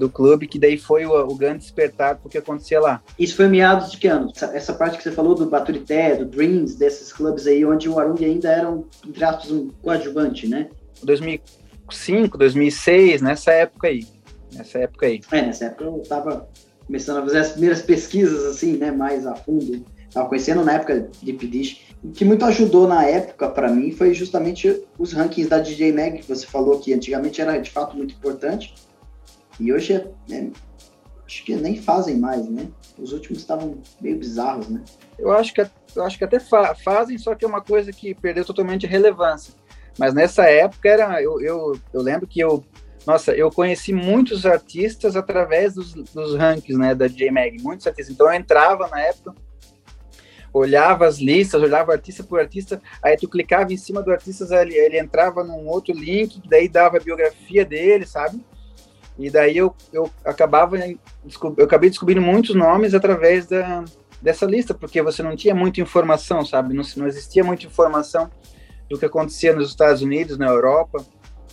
do 0.01 0.09
clube, 0.09 0.49
que 0.49 0.59
daí 0.59 0.79
foi 0.79 1.05
o, 1.05 1.13
o 1.13 1.35
grande 1.37 1.59
despertar 1.59 2.17
porque 2.17 2.39
acontecia 2.39 2.81
lá. 2.81 3.03
Isso 3.19 3.37
foi 3.37 3.47
meados 3.47 3.93
de 3.93 3.99
que 3.99 4.09
ano? 4.09 4.33
Essa, 4.35 4.47
essa, 4.57 4.73
parte 4.73 4.97
que 4.97 5.03
você 5.03 5.13
falou 5.13 5.35
do 5.35 5.47
Baturité, 5.47 6.17
do 6.17 6.25
Dreams, 6.25 6.77
desses 6.77 7.13
clubes 7.13 7.47
aí, 7.47 7.65
onde 7.65 7.89
o 7.89 7.99
Arung 7.99 8.25
ainda 8.25 8.51
era, 8.51 8.69
um, 8.69 8.85
entre 9.07 9.23
aspas, 9.23 9.51
um 9.51 9.69
coadjuvante, 9.83 10.49
né? 10.49 10.69
2005, 11.03 12.37
2006, 12.37 13.23
nessa 13.23 13.53
época 13.53 13.89
aí. 13.89 14.07
Nessa 14.53 14.79
época 14.79 15.07
aí. 15.07 15.21
É, 15.31 15.43
nessa 15.43 15.67
época 15.67 15.85
eu 15.85 16.03
tava 16.09 16.49
começando 16.87 17.19
a 17.19 17.23
fazer 17.23 17.39
as 17.39 17.51
primeiras 17.51 17.83
pesquisas, 17.83 18.45
assim, 18.47 18.77
né, 18.77 18.91
mais 18.91 19.27
a 19.27 19.37
fundo. 19.37 19.85
Tava 20.13 20.29
conhecendo 20.29 20.65
na 20.65 20.73
época 20.73 21.09
de 21.23 21.33
Pidish. 21.35 21.83
O 22.03 22.11
que 22.11 22.25
muito 22.25 22.45
ajudou 22.47 22.89
na 22.89 23.05
época 23.05 23.49
para 23.49 23.71
mim 23.71 23.93
foi 23.93 24.13
justamente 24.13 24.83
os 24.99 25.13
rankings 25.13 25.49
da 25.49 25.61
DJ 25.61 25.93
Mag, 25.93 26.19
que 26.19 26.27
você 26.27 26.47
falou 26.47 26.81
que 26.81 26.93
antigamente 26.93 27.41
era 27.41 27.59
de 27.59 27.71
fato 27.71 27.97
muito 27.97 28.15
importante 28.15 28.75
e 29.61 29.73
hoje 29.73 29.93
é, 29.93 30.11
é, 30.35 30.51
acho 31.27 31.45
que 31.45 31.55
nem 31.55 31.81
fazem 31.81 32.17
mais, 32.19 32.49
né? 32.49 32.69
Os 32.99 33.13
últimos 33.13 33.39
estavam 33.39 33.79
meio 34.01 34.17
bizarros, 34.19 34.69
né? 34.69 34.83
Eu 35.19 35.31
acho 35.31 35.53
que, 35.53 35.61
eu 35.95 36.03
acho 36.03 36.19
que 36.19 36.25
até 36.25 36.41
fa 36.41 36.75
fazem, 36.75 37.19
só 37.19 37.35
que 37.35 37.45
é 37.45 37.49
uma 37.49 37.61
coisa 37.61 37.93
que 37.93 38.15
perdeu 38.15 38.45
totalmente 38.45 38.87
relevância. 38.87 39.55
Mas 39.99 40.15
nessa 40.15 40.45
época 40.45 40.89
era, 40.89 41.23
eu, 41.23 41.41
eu, 41.41 41.79
eu 41.93 42.01
lembro 42.01 42.27
que 42.27 42.41
eu, 42.41 42.65
nossa, 43.07 43.33
eu 43.33 43.51
conheci 43.51 43.93
muitos 43.93 44.47
artistas 44.47 45.15
através 45.15 45.75
dos, 45.75 45.93
dos 45.93 46.35
rankings, 46.37 46.79
né, 46.79 46.95
da 46.95 47.07
J-Mag, 47.07 47.63
muitos 47.63 47.87
artistas. 47.87 48.15
Então 48.15 48.27
eu 48.27 48.33
entrava 48.33 48.89
na 48.89 49.01
época, 49.01 49.35
olhava 50.53 51.07
as 51.07 51.19
listas, 51.19 51.63
olhava 51.63 51.93
artista 51.93 52.25
por 52.25 52.41
artista, 52.41 52.81
aí 53.03 53.17
tu 53.17 53.29
clicava 53.29 53.73
em 53.73 53.77
cima 53.77 54.03
do 54.03 54.11
artista, 54.11 54.45
ele, 54.63 54.75
ele 54.75 54.99
entrava 54.99 55.45
num 55.45 55.69
outro 55.69 55.95
link, 55.95 56.41
daí 56.49 56.69
dava 56.69 56.97
a 56.97 57.01
biografia 57.01 57.65
dele, 57.65 58.07
sabe? 58.07 58.41
E 59.21 59.31
daí 59.31 59.57
eu, 59.57 59.75
eu 59.93 60.11
acabava 60.25 60.79
eu 60.79 61.65
acabei 61.65 61.91
descobrindo 61.91 62.23
muitos 62.23 62.55
nomes 62.55 62.95
através 62.95 63.47
da, 63.47 63.85
dessa 64.21 64.47
lista, 64.47 64.73
porque 64.73 65.03
você 65.03 65.23
não 65.23 65.37
tinha 65.37 65.55
muita 65.55 65.81
informação, 65.81 66.45
sabe? 66.45 66.75
Não, 66.75 66.83
não 66.97 67.07
existia 67.07 67.45
muita 67.45 67.67
informação 67.67 68.31
do 68.89 68.99
que 68.99 69.05
acontecia 69.05 69.55
nos 69.55 69.69
Estados 69.69 70.01
Unidos, 70.01 70.39
na 70.39 70.47
Europa, 70.47 71.05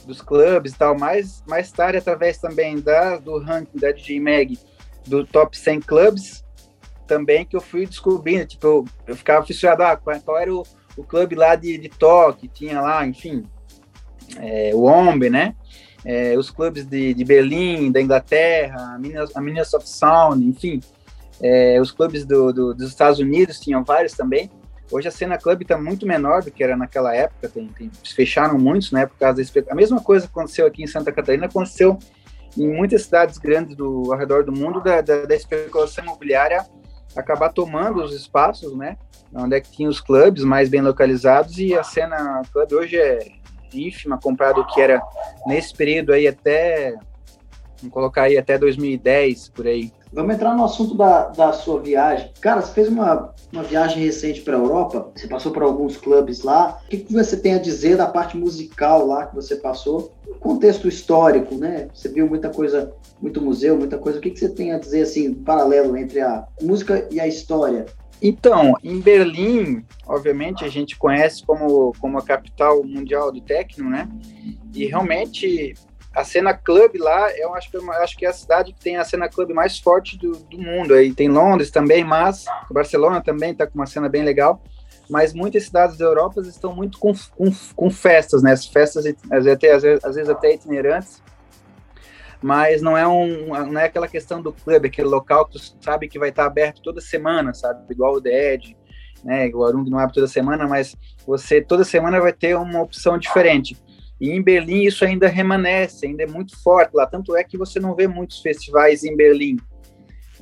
dos 0.06 0.22
clubes 0.22 0.72
e 0.72 0.78
tal. 0.78 0.98
Mais, 0.98 1.44
mais 1.46 1.72
tarde, 1.72 1.98
através 1.98 2.38
também 2.38 2.80
da, 2.80 3.18
do 3.18 3.38
ranking 3.38 3.78
da 3.78 3.92
DJ 3.92 4.20
Mag, 4.20 4.58
do 5.06 5.26
top 5.26 5.58
100 5.58 5.82
clubes, 5.82 6.46
também 7.06 7.46
que 7.46 7.56
eu 7.56 7.62
fui 7.62 7.86
descobrindo, 7.86 8.46
tipo, 8.46 8.66
eu, 8.66 8.86
eu 9.08 9.16
ficava 9.16 9.46
fissurado, 9.46 9.84
ah, 9.84 9.96
qual, 9.96 10.20
qual 10.22 10.38
era 10.38 10.54
o, 10.54 10.64
o 10.98 11.04
clube 11.04 11.36
lá 11.36 11.56
de, 11.56 11.78
de 11.78 11.90
toque, 11.90 12.48
tinha 12.48 12.82
lá, 12.82 13.06
enfim, 13.06 13.44
é, 14.38 14.72
o 14.74 14.86
Ombe, 14.86 15.30
né? 15.30 15.56
É, 16.10 16.38
os 16.38 16.50
clubes 16.50 16.86
de, 16.86 17.14
de 17.14 17.26
Berlim, 17.26 17.92
da 17.92 18.02
Inglaterra, 18.02 18.98
a 19.36 19.42
Minnesota 19.42 19.86
Sound, 19.86 20.42
enfim, 20.42 20.80
é, 21.42 21.82
os 21.82 21.92
clubes 21.92 22.24
do, 22.24 22.54
do, 22.54 22.74
dos 22.74 22.88
Estados 22.88 23.20
Unidos 23.20 23.60
tinham 23.60 23.84
vários 23.84 24.14
também. 24.14 24.50
Hoje 24.90 25.10
a 25.10 25.12
cena 25.12 25.38
club 25.38 25.64
está 25.64 25.78
muito 25.78 26.08
menor 26.08 26.42
do 26.42 26.50
que 26.50 26.64
era 26.64 26.78
naquela 26.78 27.14
época, 27.14 27.50
tem, 27.50 27.68
tem, 27.68 27.92
fecharam 28.16 28.58
muitos, 28.58 28.90
né, 28.90 29.06
por 29.06 29.18
causa 29.18 29.44
da 29.44 29.74
A 29.74 29.76
mesma 29.76 30.00
coisa 30.00 30.28
aconteceu 30.28 30.66
aqui 30.66 30.82
em 30.82 30.88
Santa 30.88 31.12
Catarina, 31.12 31.48
aconteceu 31.48 32.00
em 32.58 32.74
muitas 32.74 33.02
cidades 33.02 33.38
grandes 33.38 33.76
do, 33.76 34.10
ao 34.10 34.18
redor 34.18 34.46
do 34.46 34.52
mundo, 34.54 34.82
da, 34.82 35.02
da, 35.02 35.26
da 35.26 35.36
especulação 35.36 36.06
imobiliária 36.06 36.66
acabar 37.18 37.50
tomando 37.50 38.02
os 38.02 38.14
espaços, 38.14 38.74
né, 38.78 38.96
onde 39.34 39.58
é 39.58 39.60
que 39.60 39.72
tinha 39.72 39.90
os 39.90 40.00
clubes 40.00 40.46
mais 40.46 40.70
bem 40.70 40.82
localizados, 40.82 41.58
e 41.58 41.76
a 41.76 41.84
cena 41.84 42.44
club 42.54 42.72
hoje 42.72 42.96
é 42.96 43.20
ínfima 43.74 44.20
comparado 44.22 44.62
ao 44.62 44.68
que 44.68 44.82
era 44.82 45.02
nesse 45.46 45.74
período 45.74 46.14
aí 46.14 46.28
até, 46.28 46.96
vamos 47.80 47.94
colocar 47.94 48.24
aí 48.24 48.38
até 48.38 48.58
2010, 48.58 49.50
por 49.50 49.68
aí. 49.68 49.92
Vamos 50.12 50.36
entrar 50.36 50.56
no 50.56 50.64
assunto 50.64 50.96
da, 50.96 51.28
da 51.30 51.52
sua 51.52 51.82
viagem. 51.82 52.32
Cara, 52.40 52.62
você 52.62 52.74
fez 52.74 52.88
uma, 52.88 53.34
uma 53.52 53.64
viagem 53.64 54.04
recente 54.04 54.42
para 54.42 54.56
a 54.56 54.60
Europa, 54.60 55.12
você 55.14 55.28
passou 55.28 55.52
por 55.52 55.64
alguns 55.64 55.98
clubes 55.98 56.44
lá. 56.44 56.80
O 56.86 56.90
que, 56.90 56.98
que 56.98 57.14
você 57.14 57.36
tem 57.36 57.56
a 57.56 57.60
dizer 57.60 57.98
da 57.98 58.08
parte 58.08 58.38
musical 58.38 59.06
lá 59.06 59.28
que 59.28 59.36
você 59.36 59.58
passou? 59.58 60.14
Contexto 60.40 60.88
histórico, 60.88 61.56
né? 61.56 61.90
Você 61.94 62.08
viu 62.10 62.28
muita 62.28 62.50
coisa, 62.50 62.94
muito 63.22 63.42
museu, 63.42 63.78
muita 63.78 63.98
coisa. 63.98 64.20
O 64.20 64.22
que, 64.22 64.32
que 64.32 64.40
você 64.40 64.50
tem 64.50 64.72
a 64.72 64.80
dizer, 64.80 65.02
assim, 65.02 65.34
paralelo 65.34 65.98
entre 65.98 66.22
a 66.22 66.48
música 66.62 67.08
e 67.12 67.20
a 67.20 67.28
história? 67.28 67.86
Então, 68.22 68.76
em 68.84 69.00
Berlim, 69.00 69.86
obviamente, 70.06 70.66
a 70.66 70.70
gente 70.70 70.98
conhece 70.98 71.46
como, 71.46 71.94
como 72.00 72.18
a 72.18 72.24
capital 72.24 72.84
mundial 72.84 73.32
do 73.32 73.42
techno, 73.42 73.90
né? 73.90 74.10
E 74.74 74.86
realmente 74.86 75.76
a 76.18 76.24
cena 76.24 76.52
club 76.52 76.96
lá, 76.96 77.30
eu 77.38 77.54
acho 77.54 77.70
que, 77.70 77.78
eu 77.78 77.92
acho 77.92 78.18
que 78.18 78.26
é 78.26 78.30
a 78.30 78.34
cidade 78.34 78.74
que 78.74 78.80
tem 78.80 78.98
a 78.98 79.06
cena 79.06 79.30
club 79.30 79.52
mais 79.52 79.78
forte 79.78 80.18
do, 80.18 80.32
do 80.32 80.58
mundo. 80.58 80.96
Aí 80.96 81.14
tem 81.14 81.30
Londres 81.30 81.70
também, 81.70 82.04
mas 82.04 82.46
Barcelona 82.72 83.22
também 83.22 83.52
está 83.52 83.68
com 83.68 83.76
uma 83.76 83.86
cena 83.86 84.10
bem 84.10 84.24
legal. 84.24 84.62
Mas 85.08 85.32
muitas 85.32 85.66
cidades 85.66 85.98
da 85.98 86.06
Europa 86.06 86.42
estão 86.42 86.76
muito 86.76 86.98
com, 86.98 87.14
com, 87.36 87.52
com 87.76 87.90
festas, 87.90 88.42
né? 88.42 88.52
As 88.52 88.66
festas 88.66 89.06
às 89.06 89.46
vezes, 89.46 89.48
até, 89.48 89.72
às 89.72 90.16
vezes 90.16 90.30
até 90.30 90.56
itinerantes. 90.56 91.22
Mas 92.42 92.82
não 92.82 92.96
é, 92.96 93.08
um, 93.08 93.48
não 93.72 93.80
é 93.80 93.86
aquela 93.86 94.08
questão 94.08 94.42
do 94.42 94.54
clube, 94.54 94.88
aquele 94.88 95.08
local 95.08 95.46
que 95.48 95.54
tu 95.54 95.78
sabe 95.82 96.08
que 96.08 96.20
vai 96.20 96.30
estar 96.30 96.46
aberto 96.46 96.82
toda 96.82 97.02
semana, 97.02 97.54
sabe? 97.54 97.82
Igual 97.90 98.16
o 98.16 98.28
Edge, 98.28 98.78
né? 99.24 99.50
O 99.54 99.64
Arung 99.64 99.90
não 99.90 99.98
abre 99.98 100.14
toda 100.14 100.28
semana, 100.28 100.68
mas 100.68 100.96
você 101.26 101.62
toda 101.62 101.84
semana 101.84 102.22
vai 102.22 102.32
ter 102.32 102.56
uma 102.56 102.82
opção 102.82 103.18
diferente. 103.18 103.78
E 104.20 104.32
em 104.32 104.42
Berlim 104.42 104.84
isso 104.84 105.06
ainda 105.06 105.28
remanesce, 105.28 106.06
ainda 106.06 106.24
é 106.24 106.28
muito 106.28 106.62
forte 106.62 106.92
lá. 106.94 107.06
Tanto 107.06 107.36
é 107.36 107.44
que 107.44 107.58
você 107.58 107.80
não 107.80 107.96
vê 107.96 108.08
muitos 108.08 108.40
festivais 108.40 109.04
em 109.04 109.16
Berlim. 109.16 109.58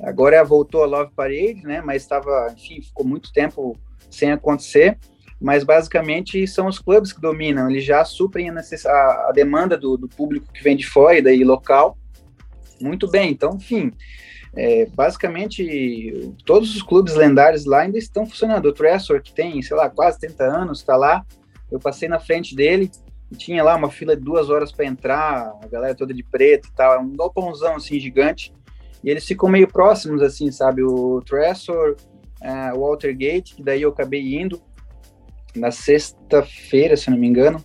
Agora 0.00 0.44
voltou 0.44 0.82
a 0.82 0.86
Love 0.86 1.12
Parade, 1.14 1.62
né? 1.64 1.80
Mas 1.80 2.02
estava, 2.02 2.52
enfim, 2.56 2.82
ficou 2.82 3.06
muito 3.06 3.32
tempo 3.32 3.76
sem 4.10 4.32
acontecer. 4.32 4.98
Mas 5.40 5.64
basicamente 5.64 6.46
são 6.46 6.66
os 6.66 6.78
clubes 6.78 7.12
que 7.12 7.20
dominam. 7.20 7.68
Eles 7.70 7.84
já 7.84 8.04
suprem 8.04 8.48
a, 8.50 8.60
a, 9.28 9.32
demanda 9.34 9.76
do, 9.76 9.96
do, 9.96 10.08
público 10.08 10.52
que 10.52 10.62
vem 10.62 10.76
de 10.76 10.86
fora 10.86 11.18
e 11.18 11.22
daí 11.22 11.44
local. 11.44 11.98
Muito 12.80 13.08
bem. 13.08 13.30
Então, 13.30 13.56
enfim, 13.56 13.92
é, 14.54 14.86
basicamente 14.86 16.34
todos 16.44 16.74
os 16.74 16.82
clubes 16.82 17.14
lendários 17.14 17.66
lá 17.66 17.80
ainda 17.80 17.98
estão 17.98 18.26
funcionando. 18.26 18.66
O 18.66 18.72
Tressor, 18.72 19.20
que 19.20 19.32
tem, 19.32 19.60
sei 19.60 19.76
lá, 19.76 19.90
quase 19.90 20.20
30 20.20 20.44
anos, 20.44 20.80
está 20.80 20.96
lá. 20.96 21.24
Eu 21.70 21.78
passei 21.78 22.08
na 22.08 22.18
frente 22.18 22.54
dele 22.54 22.90
tinha 23.34 23.64
lá 23.64 23.74
uma 23.74 23.90
fila 23.90 24.16
de 24.16 24.22
duas 24.22 24.50
horas 24.50 24.70
para 24.70 24.84
entrar, 24.84 25.52
a 25.62 25.66
galera 25.66 25.94
toda 25.94 26.14
de 26.14 26.22
preto 26.22 26.68
e 26.68 26.72
tal, 26.72 26.94
é 26.94 26.98
um 26.98 27.16
galpãozão 27.16 27.76
assim 27.76 27.98
gigante, 27.98 28.52
e 29.02 29.10
eles 29.10 29.26
ficam 29.26 29.48
meio 29.48 29.66
próximos 29.66 30.22
assim, 30.22 30.50
sabe, 30.50 30.82
o 30.82 31.20
Tressor, 31.22 31.96
uh, 32.40 32.78
o 32.78 32.88
Watergate, 32.88 33.54
que 33.56 33.62
daí 33.62 33.82
eu 33.82 33.90
acabei 33.90 34.36
indo 34.36 34.60
na 35.58 35.70
sexta-feira, 35.70 36.96
se 36.96 37.10
não 37.10 37.18
me 37.18 37.26
engano, 37.26 37.62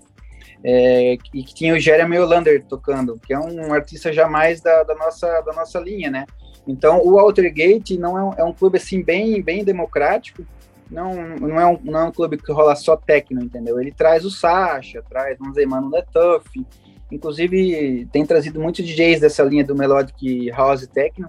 é, 0.64 1.18
e 1.34 1.44
que 1.44 1.54
tinha 1.54 1.74
o 1.74 1.80
Jeremy 1.80 2.20
Olander 2.20 2.64
tocando, 2.64 3.20
que 3.20 3.34
é 3.34 3.40
um 3.40 3.74
artista 3.74 4.14
jamais 4.14 4.62
da, 4.62 4.84
da, 4.84 4.96
nossa, 4.96 5.42
da 5.42 5.54
nossa 5.54 5.80
linha, 5.80 6.10
né? 6.10 6.26
Então, 6.68 7.02
o 7.04 7.16
Watergate 7.16 7.98
não 7.98 8.18
é 8.18 8.24
um, 8.24 8.34
é 8.38 8.44
um 8.44 8.54
clube 8.54 8.78
assim 8.78 9.04
bem, 9.04 9.42
bem 9.42 9.64
democrático, 9.64 10.46
não, 10.90 11.14
não, 11.38 11.60
é 11.60 11.66
um, 11.66 11.80
não 11.84 12.00
é 12.00 12.04
um 12.04 12.12
clube 12.12 12.38
que 12.38 12.52
rola 12.52 12.76
só 12.76 12.96
techno, 12.96 13.42
entendeu? 13.42 13.80
Ele 13.80 13.92
traz 13.92 14.26
o 14.26 14.30
Sasha, 14.30 15.02
traz, 15.10 15.38
vamos 15.40 15.56
dizer, 15.56 15.66
Mano 15.66 15.90
Tuff, 16.12 16.66
inclusive 17.10 18.08
tem 18.12 18.26
trazido 18.26 18.60
muitos 18.60 18.86
DJs 18.86 19.22
dessa 19.22 19.42
linha 19.44 19.64
do 19.64 19.76
Melodic 19.76 20.50
House 20.52 20.86
Techno 20.88 21.28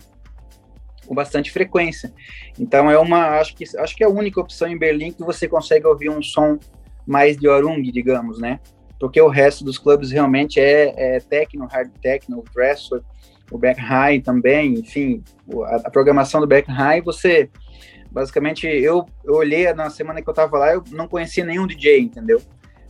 com 1.06 1.14
bastante 1.14 1.50
frequência. 1.50 2.12
Então 2.58 2.90
é 2.90 2.98
uma, 2.98 3.40
acho 3.40 3.54
que, 3.54 3.64
acho 3.78 3.96
que 3.96 4.04
é 4.04 4.06
a 4.06 4.10
única 4.10 4.40
opção 4.40 4.68
em 4.68 4.78
Berlim 4.78 5.12
que 5.12 5.22
você 5.22 5.48
consegue 5.48 5.86
ouvir 5.86 6.10
um 6.10 6.22
som 6.22 6.58
mais 7.06 7.36
de 7.36 7.48
Orung, 7.48 7.82
digamos, 7.82 8.38
né? 8.38 8.60
Porque 8.98 9.20
o 9.20 9.28
resto 9.28 9.64
dos 9.64 9.78
clubes 9.78 10.10
realmente 10.10 10.60
é, 10.60 11.16
é 11.16 11.20
techno, 11.20 11.66
hard 11.66 11.90
techno, 12.00 12.38
o 12.38 13.12
o 13.50 13.58
back 13.58 13.78
high 13.78 14.18
também, 14.20 14.72
enfim, 14.74 15.22
a, 15.66 15.76
a 15.88 15.90
programação 15.90 16.40
do 16.40 16.46
back 16.46 16.70
high 16.70 17.02
você 17.02 17.50
Basicamente, 18.12 18.66
eu, 18.66 19.06
eu 19.24 19.34
olhei 19.34 19.72
na 19.72 19.88
semana 19.88 20.20
que 20.20 20.28
eu 20.28 20.34
tava 20.34 20.58
lá, 20.58 20.74
eu 20.74 20.84
não 20.90 21.08
conhecia 21.08 21.46
nenhum 21.46 21.66
DJ, 21.66 22.00
entendeu? 22.00 22.42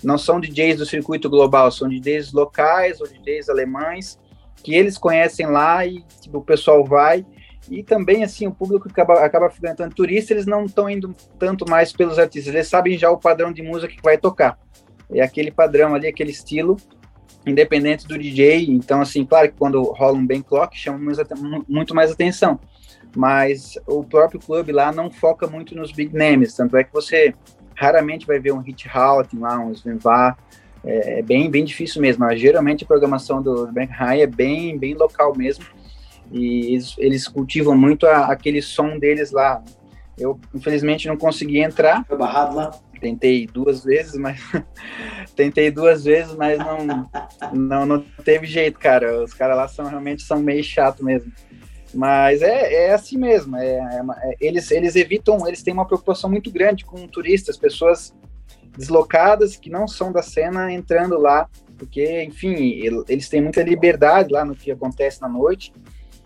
Não 0.03 0.19
são 0.19 0.41
DJs 0.41 0.79
do 0.79 0.85
circuito 0.85 1.31
global, 1.31 1.71
são 1.71 1.89
DJs 1.89 2.33
locais 2.33 3.01
ou 3.01 3.07
DJs 3.07 3.49
alemães 3.49 4.19
que 4.65 4.75
eles 4.75 4.99
conhecem 4.99 5.47
lá 5.47 5.87
e 5.87 6.03
tipo, 6.21 6.39
o 6.39 6.45
pessoal 6.45 6.85
vai. 6.85 7.25
E 7.71 7.83
também, 7.83 8.25
assim, 8.25 8.47
o 8.47 8.53
público 8.53 8.89
acaba, 8.89 9.25
acaba 9.25 9.49
frequentando 9.49 9.95
turista, 9.95 10.33
eles 10.33 10.47
não 10.47 10.65
estão 10.65 10.91
indo 10.91 11.15
tanto 11.39 11.69
mais 11.69 11.93
pelos 11.93 12.19
artistas, 12.19 12.53
eles 12.53 12.69
sabem 12.69 12.99
já 12.99 13.11
o 13.11 13.19
padrão 13.19 13.53
de 13.53 13.63
música 13.63 13.93
que 13.93 14.03
vai 14.03 14.19
tocar. 14.19 14.59
É 15.11 15.23
aquele 15.23 15.51
padrão 15.51 15.95
ali, 15.95 16.07
aquele 16.07 16.31
estilo, 16.31 16.77
independente 17.47 18.07
do 18.07 18.19
DJ. 18.19 18.67
Então, 18.71 19.01
assim, 19.01 19.25
claro 19.25 19.49
que 19.49 19.57
quando 19.57 19.83
rola 19.83 20.17
um 20.17 20.27
bem 20.27 20.43
clock, 20.43 20.77
chama 20.77 20.99
muito 21.69 21.95
mais 21.95 22.11
atenção. 22.11 22.59
Mas 23.15 23.75
o 23.87 24.03
próprio 24.03 24.41
clube 24.41 24.73
lá 24.73 24.91
não 24.91 25.11
foca 25.11 25.47
muito 25.47 25.75
nos 25.75 25.93
big 25.93 26.15
names, 26.17 26.55
tanto 26.55 26.77
é 26.77 26.85
que 26.85 26.93
você 26.93 27.35
raramente 27.75 28.27
vai 28.27 28.39
ver 28.39 28.53
um 28.53 28.61
Hit 28.61 28.89
Houghton 28.89 29.41
lá, 29.41 29.59
um 29.59 29.75
Svenvar, 29.75 30.39
é, 30.85 31.19
é, 31.19 31.23
bem, 31.23 31.51
bem 31.51 31.65
difícil 31.65 32.01
mesmo, 32.01 32.25
geralmente 32.37 32.85
a 32.85 32.87
programação 32.87 33.43
do 33.43 33.71
Bank 33.71 33.93
High 33.93 34.23
é 34.23 34.27
bem, 34.27 34.79
bem 34.79 34.95
local 34.95 35.37
mesmo, 35.37 35.65
e 36.31 36.75
eles, 36.75 36.95
eles 36.99 37.29
cultivam 37.29 37.77
muito 37.77 38.07
a, 38.07 38.27
aquele 38.27 38.63
som 38.63 38.99
deles 38.99 39.31
lá. 39.31 39.63
Eu, 40.19 40.39
infelizmente, 40.55 41.09
não 41.09 41.17
consegui 41.17 41.61
entrar. 41.61 42.05
Foi 42.07 42.17
barrado 42.17 42.57
lá? 42.57 42.71
Tentei 43.01 43.47
duas 43.47 43.83
vezes, 43.85 44.15
mas 44.15 44.41
tentei 45.35 45.71
duas 45.71 46.05
vezes, 46.05 46.35
mas 46.37 46.59
não, 46.59 47.09
não, 47.53 47.87
não 47.87 48.05
teve 48.25 48.47
jeito, 48.47 48.79
cara. 48.79 49.25
Os 49.25 49.35
caras 49.35 49.57
lá 49.57 49.67
são 49.67 49.87
realmente 49.87 50.23
são 50.23 50.39
meio 50.39 50.63
chato 50.63 51.05
mesmo. 51.05 51.33
Mas 51.95 52.43
é, 52.43 52.87
é 52.87 52.95
assim 52.95 53.19
mesmo. 53.19 53.57
É, 53.57 53.67
é, 53.67 54.03
é, 54.23 54.37
eles, 54.41 54.71
eles 54.71 54.97
evitam, 54.97 55.47
eles 55.47 55.63
têm 55.63 55.75
uma 55.75 55.87
preocupação 55.87 56.31
muito 56.31 56.51
grande 56.51 56.85
com 56.85 57.07
turistas, 57.07 57.57
pessoas 57.57 58.15
deslocadas 58.77 59.57
que 59.57 59.69
não 59.69 59.87
são 59.87 60.11
da 60.11 60.23
cena 60.23 60.73
entrando 60.73 61.19
lá, 61.19 61.49
porque, 61.77 62.23
enfim, 62.23 62.81
eles 63.09 63.29
têm 63.29 63.43
muita 63.43 63.63
liberdade 63.63 64.33
lá 64.33 64.45
no 64.45 64.55
que 64.55 64.71
acontece 64.71 65.21
na 65.21 65.29
noite. 65.29 65.73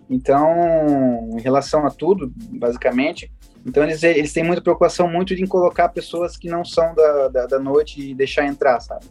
Então, 0.08 1.30
em 1.36 1.40
relação 1.40 1.84
a 1.86 1.90
tudo, 1.90 2.32
basicamente, 2.36 3.32
então 3.64 3.82
eles, 3.82 4.02
eles 4.04 4.32
têm 4.32 4.44
muita 4.44 4.62
preocupação 4.62 5.08
muito 5.08 5.34
em 5.34 5.46
colocar 5.46 5.88
pessoas 5.88 6.36
que 6.36 6.48
não 6.48 6.64
são 6.64 6.94
da, 6.94 7.28
da, 7.28 7.46
da 7.46 7.58
noite 7.58 8.00
e 8.00 8.14
deixar 8.14 8.46
entrar, 8.46 8.78
sabe? 8.78 9.06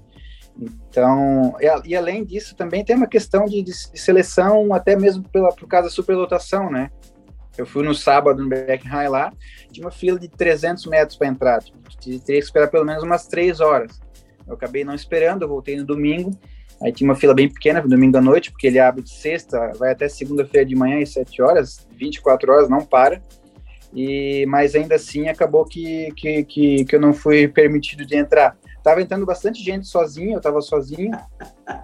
Então, 0.57 1.53
e, 1.59 1.89
e, 1.89 1.95
além 1.95 2.23
disso, 2.23 2.55
também 2.55 2.83
tem 2.83 2.95
uma 2.95 3.07
questão 3.07 3.45
de, 3.45 3.61
de, 3.61 3.73
seleção, 3.73 4.73
até 4.73 4.95
mesmo 4.95 5.27
pela, 5.29 5.49
por 5.49 5.67
causa 5.67 5.89
da 5.89 5.93
superlotação, 5.93 6.71
né? 6.71 6.89
Eu 7.57 7.65
fui 7.65 7.83
no 7.83 7.93
sábado 7.93 8.41
no 8.43 8.49
High 8.49 9.09
lá, 9.09 9.33
tinha 9.71 9.85
uma 9.85 9.91
fila 9.91 10.19
de 10.19 10.29
300 10.29 10.85
metros 10.87 11.17
para 11.17 11.27
entrar, 11.27 11.61
tipo, 11.61 11.77
teria 11.99 12.21
que 12.21 12.45
esperar 12.45 12.69
pelo 12.69 12.85
menos 12.85 13.03
umas 13.03 13.27
três 13.27 13.59
horas. 13.59 13.99
Eu 14.47 14.53
acabei 14.53 14.83
não 14.83 14.93
esperando, 14.93 15.41
eu 15.41 15.49
voltei 15.49 15.75
no 15.77 15.85
domingo, 15.85 16.31
aí 16.85 16.93
tinha 16.93 17.09
uma 17.09 17.15
fila 17.15 17.33
bem 17.33 17.49
pequena, 17.49 17.81
domingo 17.81 18.17
à 18.17 18.21
noite, 18.21 18.51
porque 18.51 18.67
ele 18.67 18.79
abre 18.79 19.01
de 19.01 19.09
sexta, 19.09 19.71
vai 19.77 19.91
até 19.91 20.07
segunda-feira 20.07 20.65
de 20.65 20.75
manhã, 20.75 21.01
às 21.01 21.09
7 21.09 21.41
horas, 21.41 21.87
24 21.97 22.51
horas, 22.51 22.69
não 22.69 22.85
para. 22.85 23.21
E, 23.93 24.45
mas 24.47 24.75
ainda 24.75 24.95
assim 24.95 25.27
acabou 25.27 25.65
que, 25.65 26.11
que, 26.15 26.43
que, 26.43 26.85
que 26.85 26.95
eu 26.95 26.99
não 26.99 27.13
fui 27.13 27.47
permitido 27.47 28.05
de 28.05 28.15
entrar. 28.15 28.55
Tava 28.83 29.01
entrando 29.01 29.25
bastante 29.25 29.63
gente 29.63 29.87
sozinha, 29.87 30.35
eu 30.35 30.41
tava 30.41 30.61
sozinho. 30.61 31.11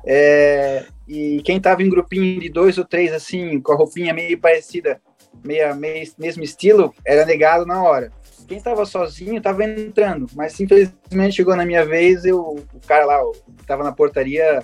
É, 0.05 0.86
e 1.08 1.41
quem 1.43 1.60
tava 1.60 1.81
em 1.81 1.89
grupinho 1.89 2.39
de 2.39 2.50
dois 2.50 2.77
ou 2.77 2.86
três, 2.86 3.12
assim, 3.12 3.60
com 3.60 3.72
a 3.72 3.75
roupinha 3.75 4.13
meio 4.13 4.39
parecida, 4.39 5.01
meio, 5.43 5.75
meio 5.75 6.08
mesmo 6.20 6.43
estilo, 6.43 6.93
era 7.03 7.25
negado 7.25 7.65
na 7.65 7.81
hora. 7.81 8.12
Quem 8.48 8.58
estava 8.58 8.86
sozinho 8.86 9.38
estava 9.38 9.63
entrando, 9.63 10.27
mas 10.36 10.53
simplesmente 10.53 11.38
chegou 11.38 11.55
na 11.55 11.65
minha 11.65 11.86
vez, 11.86 12.25
eu, 12.25 12.39
o 12.39 12.86
cara 12.86 13.05
lá, 13.05 13.20
que 13.55 13.62
estava 13.62 13.84
na 13.84 13.93
portaria, 13.93 14.62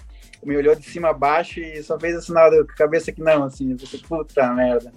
me 0.47 0.55
olhou 0.55 0.73
de 0.73 0.89
cima 0.89 1.09
a 1.09 1.13
baixo 1.13 1.59
e 1.59 1.83
só 1.83 1.99
fez 1.99 2.17
o 2.17 2.21
sinal 2.21 2.49
da 2.49 2.63
cabeça 2.65 3.11
que 3.11 3.21
não, 3.21 3.43
assim, 3.43 3.73
eu 3.73 3.79
falei, 3.79 4.05
puta 4.07 4.53
merda. 4.53 4.93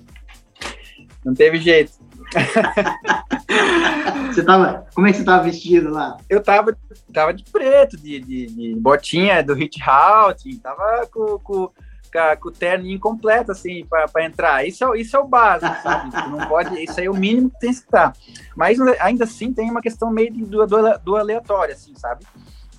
Não 1.25 1.35
teve 1.35 1.59
jeito. 1.59 1.92
você 4.33 4.45
tava, 4.45 4.87
como 4.95 5.09
é 5.09 5.11
que 5.11 5.19
você 5.19 5.25
tava 5.25 5.42
vestido 5.42 5.90
lá? 5.90 6.16
Eu 6.28 6.40
tava, 6.40 6.78
tava 7.12 7.35
de 7.35 7.42
preto, 7.42 7.97
de, 7.97 8.21
de, 8.21 8.47
de 8.47 8.76
botinha 8.76 9.42
do 9.42 9.52
Hit 9.52 9.83
Out, 9.83 10.57
tava 10.59 11.09
com, 11.12 11.40
com, 11.40 11.69
com, 11.69 12.49
o 12.49 12.52
terno 12.52 12.88
incompleto, 12.88 13.50
assim, 13.50 13.85
para 13.85 14.25
entrar. 14.25 14.64
Isso 14.64 14.85
é, 14.85 15.00
isso 15.00 15.16
é 15.16 15.21
o 15.21 15.26
básico, 15.26 15.75
sabe? 15.83 16.12
não 16.30 16.47
pode, 16.47 16.80
isso 16.80 17.00
aí 17.00 17.07
é 17.07 17.11
o 17.11 17.14
mínimo 17.14 17.50
que 17.50 17.59
tem 17.59 17.71
que 17.71 17.80
estar. 17.80 18.12
Mas 18.57 18.78
ainda 19.00 19.25
assim 19.25 19.52
tem 19.52 19.69
uma 19.69 19.83
questão 19.83 20.11
meio 20.11 20.33
do, 20.33 20.64
do, 20.64 20.99
do 20.99 21.16
aleatório, 21.16 21.75
assim, 21.75 21.92
sabe? 21.97 22.25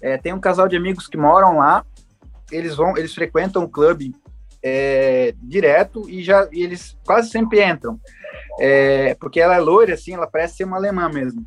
É, 0.01 0.17
tem 0.17 0.33
um 0.33 0.39
casal 0.39 0.69
de 0.69 0.77
amigos 0.77 1.05
que 1.05 1.17
moram 1.17 1.57
lá, 1.57 1.83
eles 2.51 2.75
vão, 2.75 2.97
eles 2.97 3.13
frequentam 3.13 3.63
o 3.63 3.69
clube 3.69 4.13
é, 4.63 5.33
direto 5.41 6.07
e 6.09 6.23
já 6.23 6.47
e 6.51 6.63
eles 6.63 6.97
quase 7.05 7.29
sempre 7.29 7.63
entram. 7.63 7.99
É, 8.59 9.15
porque 9.15 9.39
ela 9.39 9.55
é 9.55 9.59
loira, 9.59 9.93
assim, 9.93 10.13
ela 10.13 10.27
parece 10.27 10.57
ser 10.57 10.63
uma 10.65 10.77
alemã 10.77 11.09
mesmo. 11.09 11.45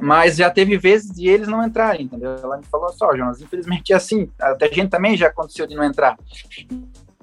Mas 0.00 0.36
já 0.36 0.50
teve 0.50 0.76
vezes 0.76 1.10
de 1.10 1.26
eles 1.28 1.48
não 1.48 1.64
entrarem, 1.66 2.02
entendeu? 2.02 2.36
Ela 2.36 2.58
me 2.58 2.64
falou 2.64 2.90
só, 2.90 3.16
Jonas, 3.16 3.40
infelizmente 3.40 3.92
é 3.92 3.96
assim. 3.96 4.30
Até 4.38 4.66
a 4.66 4.72
gente 4.72 4.90
também 4.90 5.16
já 5.16 5.28
aconteceu 5.28 5.66
de 5.66 5.74
não 5.74 5.82
entrar. 5.82 6.16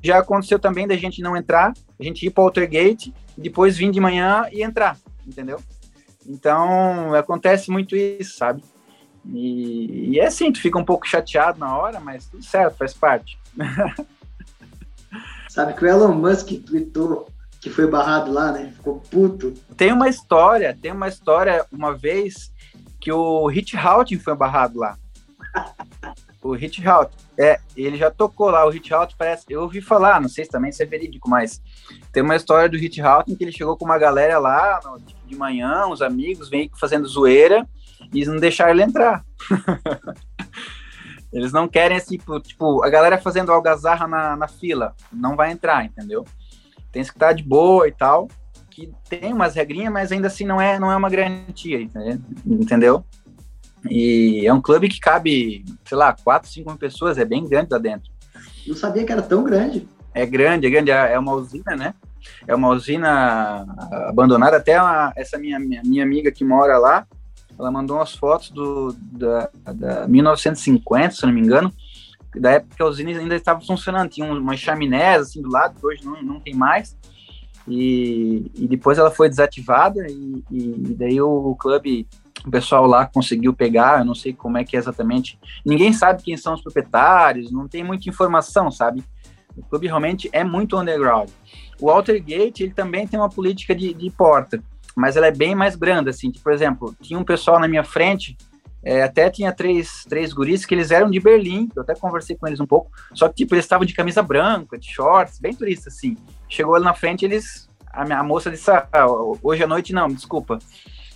Já 0.03 0.19
aconteceu 0.19 0.59
também 0.59 0.87
da 0.87 0.95
gente 0.95 1.21
não 1.21 1.37
entrar, 1.37 1.73
a 1.99 2.03
gente 2.03 2.25
ir 2.25 2.29
para 2.29 2.43
o 2.43 2.45
Altergate, 2.45 3.13
depois 3.37 3.77
vir 3.77 3.91
de 3.91 3.99
manhã 3.99 4.45
e 4.51 4.61
entrar, 4.61 4.97
entendeu? 5.25 5.59
Então, 6.25 7.13
acontece 7.13 7.71
muito 7.71 7.95
isso, 7.95 8.37
sabe? 8.37 8.61
E, 9.33 10.11
e 10.11 10.19
é 10.19 10.27
assim, 10.27 10.51
tu 10.51 10.61
fica 10.61 10.77
um 10.77 10.85
pouco 10.85 11.07
chateado 11.07 11.59
na 11.59 11.77
hora, 11.77 11.99
mas 11.99 12.27
tudo 12.27 12.43
certo, 12.43 12.77
faz 12.77 12.93
parte. 12.93 13.37
Sabe 15.49 15.73
que 15.73 15.83
o 15.83 15.87
Elon 15.87 16.13
Musk 16.13 16.49
tweetou 16.65 17.27
que 17.59 17.69
foi 17.69 17.87
barrado 17.87 18.31
lá, 18.31 18.51
né? 18.51 18.71
Ficou 18.75 19.01
puto. 19.11 19.53
Tem 19.75 19.91
uma 19.91 20.07
história, 20.07 20.77
tem 20.79 20.91
uma 20.91 21.07
história, 21.07 21.65
uma 21.71 21.95
vez, 21.95 22.53
que 22.99 23.11
o 23.11 23.47
Hit 23.47 23.75
Houghton 23.75 24.19
foi 24.19 24.35
barrado 24.35 24.79
lá. 24.79 24.97
o 26.41 26.53
Hit 26.53 26.85
Houghton. 26.87 27.17
É, 27.37 27.59
ele 27.75 27.97
já 27.97 28.09
tocou 28.09 28.49
lá, 28.49 28.65
o 28.65 28.69
Hit 28.69 28.93
Houghton 28.93 29.15
parece, 29.17 29.45
eu 29.49 29.61
ouvi 29.61 29.81
falar, 29.81 30.21
não 30.21 30.29
sei 30.29 30.45
se 30.45 30.51
também 30.51 30.71
se 30.71 30.81
é 30.81 30.85
verídico, 30.85 31.29
mas 31.29 31.61
tem 32.11 32.23
uma 32.23 32.35
história 32.35 32.69
do 32.69 32.77
Hit 32.77 33.01
Houghton 33.01 33.35
que 33.35 33.43
ele 33.43 33.51
chegou 33.51 33.77
com 33.77 33.85
uma 33.85 33.97
galera 33.97 34.39
lá, 34.39 34.79
no, 34.83 34.99
de 34.99 35.35
manhã, 35.35 35.85
uns 35.87 36.01
amigos, 36.01 36.49
vem 36.49 36.69
fazendo 36.79 37.07
zoeira, 37.07 37.67
e 38.13 38.25
não 38.25 38.37
deixaram 38.37 38.71
ele 38.71 38.83
entrar. 38.83 39.23
Eles 41.31 41.51
não 41.51 41.67
querem, 41.67 41.97
assim, 41.97 42.17
tipo, 42.41 42.83
a 42.83 42.89
galera 42.89 43.17
fazendo 43.17 43.51
algazarra 43.51 44.07
na, 44.07 44.35
na 44.35 44.47
fila, 44.47 44.95
não 45.11 45.35
vai 45.35 45.51
entrar, 45.51 45.83
entendeu? 45.83 46.25
tem 46.97 47.03
que 47.03 47.09
estar 47.09 47.33
de 47.33 47.43
boa 47.43 47.87
e 47.87 47.91
tal, 47.91 48.27
que 48.69 48.91
tem 49.09 49.33
umas 49.33 49.55
regrinhas, 49.55 49.93
mas 49.93 50.11
ainda 50.11 50.27
assim 50.27 50.45
não 50.45 50.59
é, 50.59 50.79
não 50.79 50.91
é 50.91 50.95
uma 50.95 51.09
garantia, 51.09 51.79
entendeu? 52.45 53.03
E 53.89 54.45
é 54.45 54.53
um 54.53 54.61
clube 54.61 54.89
que 54.89 54.99
cabe, 54.99 55.63
sei 55.85 55.97
lá, 55.97 56.13
quatro, 56.13 56.49
cinco 56.49 56.69
mil 56.69 56.79
pessoas, 56.79 57.17
é 57.17 57.25
bem 57.25 57.47
grande 57.47 57.69
lá 57.71 57.77
dentro. 57.77 58.11
Não 58.65 58.75
sabia 58.75 59.05
que 59.05 59.11
era 59.11 59.21
tão 59.21 59.43
grande. 59.43 59.87
É 60.13 60.25
grande, 60.25 60.65
é 60.65 60.69
grande, 60.69 60.91
é, 60.91 61.13
é 61.13 61.19
uma 61.19 61.33
usina, 61.33 61.75
né? 61.75 61.93
É 62.47 62.55
uma 62.55 62.69
usina 62.69 63.65
abandonada. 64.09 64.57
Até 64.57 64.81
uma, 64.81 65.13
essa 65.15 65.37
minha, 65.37 65.59
minha, 65.59 65.81
minha 65.83 66.03
amiga 66.03 66.31
que 66.31 66.43
mora 66.43 66.77
lá, 66.77 67.07
ela 67.59 67.71
mandou 67.71 67.97
umas 67.97 68.13
fotos 68.13 68.49
do, 68.51 68.95
da, 68.99 69.49
da 69.73 70.07
1950, 70.07 71.11
se 71.11 71.25
não 71.25 71.33
me 71.33 71.41
engano, 71.41 71.73
da 72.35 72.51
época 72.51 72.75
que 72.75 72.83
a 72.83 72.85
usina 72.85 73.11
ainda 73.11 73.35
estava 73.35 73.59
funcionando, 73.61 74.09
tinha 74.09 74.31
umas 74.31 74.59
chaminés 74.59 75.21
assim 75.21 75.41
do 75.41 75.49
lado, 75.49 75.75
hoje 75.81 76.05
não, 76.05 76.21
não 76.21 76.39
tem 76.39 76.53
mais. 76.53 76.97
E, 77.67 78.49
e 78.55 78.67
depois 78.67 78.97
ela 78.97 79.11
foi 79.11 79.27
desativada 79.27 80.05
e, 80.09 80.43
e 80.49 80.95
daí 80.95 81.19
o, 81.21 81.49
o, 81.49 81.55
clube, 81.55 82.07
o 82.45 82.49
pessoal 82.49 82.85
lá 82.85 83.05
conseguiu 83.05 83.53
pegar, 83.53 83.99
eu 83.99 84.05
não 84.05 84.15
sei 84.15 84.31
como 84.31 84.57
é 84.57 84.63
que 84.63 84.77
é 84.77 84.79
exatamente. 84.79 85.37
Ninguém 85.65 85.91
sabe 85.91 86.23
quem 86.23 86.37
são 86.37 86.53
os 86.53 86.61
proprietários, 86.61 87.51
não 87.51 87.67
tem 87.67 87.83
muita 87.83 88.07
informação, 88.07 88.71
sabe? 88.71 89.03
O 89.55 89.63
clube 89.63 89.87
realmente 89.87 90.29
é 90.31 90.43
muito 90.43 90.77
underground. 90.77 91.29
O 91.81 91.89
Altergate, 91.89 92.63
ele 92.63 92.73
também 92.73 93.07
tem 93.07 93.19
uma 93.19 93.29
política 93.29 93.75
de, 93.75 93.93
de 93.93 94.09
porta, 94.11 94.63
mas 94.97 95.15
ela 95.15 95.27
é 95.27 95.31
bem 95.31 95.53
mais 95.53 95.75
grande, 95.75 96.09
assim. 96.09 96.31
Que, 96.31 96.39
por 96.39 96.51
exemplo, 96.51 96.95
tinha 97.01 97.19
um 97.19 97.23
pessoal 97.23 97.59
na 97.59 97.67
minha 97.67 97.83
frente 97.83 98.35
é, 98.83 99.03
até 99.03 99.29
tinha 99.29 99.51
três, 99.51 100.05
três 100.07 100.31
guris 100.31 100.65
que 100.65 100.73
eles 100.73 100.91
eram 100.91 101.09
de 101.09 101.19
Berlim, 101.19 101.69
eu 101.75 101.81
até 101.81 101.93
conversei 101.93 102.37
com 102.37 102.47
eles 102.47 102.59
um 102.59 102.65
pouco, 102.65 102.89
só 103.13 103.27
que, 103.27 103.35
tipo, 103.35 103.53
eles 103.53 103.65
estavam 103.65 103.85
de 103.85 103.93
camisa 103.93 104.23
branca, 104.23 104.77
de 104.77 104.87
shorts, 104.87 105.39
bem 105.39 105.53
turista, 105.53 105.89
assim. 105.89 106.15
Chegou 106.47 106.75
ali 106.75 106.85
na 106.85 106.93
frente, 106.93 107.25
eles... 107.25 107.67
A, 107.91 108.05
minha, 108.05 108.19
a 108.19 108.23
moça 108.23 108.49
disse, 108.49 108.71
ah, 108.71 108.87
hoje 109.43 109.63
à 109.63 109.67
noite 109.67 109.91
não, 109.91 110.07
desculpa. 110.07 110.59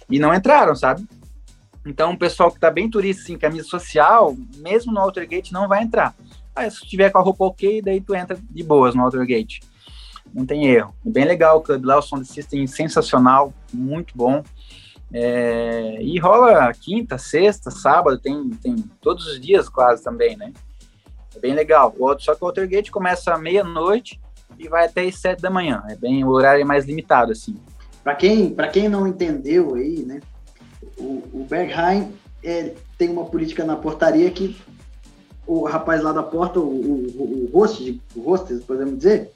E 0.10 0.20
não 0.20 0.34
entraram, 0.34 0.76
sabe? 0.76 1.08
Então, 1.86 2.12
o 2.12 2.18
pessoal 2.18 2.52
que 2.52 2.60
tá 2.60 2.70
bem 2.70 2.90
turista, 2.90 3.24
assim, 3.24 3.38
camisa 3.38 3.64
social, 3.64 4.36
mesmo 4.58 4.92
no 4.92 5.00
Altergate, 5.00 5.54
não 5.54 5.68
vai 5.70 5.82
entrar. 5.84 6.14
Aí, 6.54 6.70
se 6.70 6.86
tiver 6.86 7.10
com 7.10 7.20
a 7.20 7.22
roupa 7.22 7.46
ok, 7.46 7.82
daí 7.82 8.02
tu 8.02 8.14
entra 8.14 8.38
de 8.38 8.64
boas 8.64 8.94
no 8.94 9.04
Altergate. 9.04 9.62
Não 10.34 10.46
tem 10.46 10.68
erro. 10.68 10.94
É 11.06 11.10
bem 11.10 11.26
legal 11.26 11.58
o 11.58 11.62
clube 11.62 11.86
lá, 11.86 11.98
o 11.98 12.02
Sound 12.02 12.26
System 12.26 12.66
sensacional, 12.68 13.54
muito 13.74 14.16
bom. 14.16 14.44
É, 15.14 16.02
e 16.02 16.18
rola 16.20 16.72
quinta, 16.74 17.18
sexta, 17.18 17.70
sábado, 17.70 18.18
tem, 18.18 18.50
tem 18.62 18.76
todos 19.02 19.28
os 19.28 19.42
dias 19.42 19.68
quase 19.68 20.04
também, 20.04 20.38
né? 20.38 20.54
É 21.36 21.40
bem 21.40 21.54
legal. 21.54 21.94
O 22.00 22.18
só 22.20 22.34
que 22.34 22.44
o 22.44 22.48
Watergate 22.48 22.92
começa 22.92 23.34
à 23.34 23.38
meia-noite 23.38 24.20
e 24.58 24.70
vai 24.70 24.86
até 24.86 25.04
as 25.04 25.16
sete 25.16 25.42
da 25.42 25.50
manhã. 25.50 25.84
É 25.90 25.96
bem 25.96 26.24
o 26.24 26.30
horário 26.30 26.62
é 26.62 26.66
mais 26.66 26.86
limitado, 26.86 27.32
assim. 27.32 27.56
Para 28.04 28.16
quem, 28.16 28.56
quem 28.72 28.90
não 28.90 29.08
entendeu 29.08 29.76
aí, 29.76 30.04
né? 30.06 30.22
O, 30.98 31.24
o 31.34 31.48
Bergheim 31.50 32.14
é, 32.44 32.74
tem 32.98 33.10
uma 33.10 33.26
política 33.26 33.64
na 33.64 33.76
portaria 33.76 34.30
que 34.32 34.58
o 35.46 35.66
rapaz 35.66 36.02
lá 36.02 36.12
da 36.12 36.24
porta, 36.24 36.60
o, 36.60 36.64
o, 36.64 37.46
o 37.46 37.50
host, 37.54 38.02
o 38.16 38.38
podemos 38.66 38.98
dizer? 38.98 39.32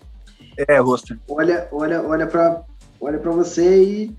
É, 0.67 0.79
host. 0.79 1.17
Olha, 1.27 1.67
olha, 1.71 2.01
olha 2.01 2.27
para 2.27 2.63
olha 2.99 3.19
para 3.19 3.31
você 3.31 3.83
e 3.83 4.17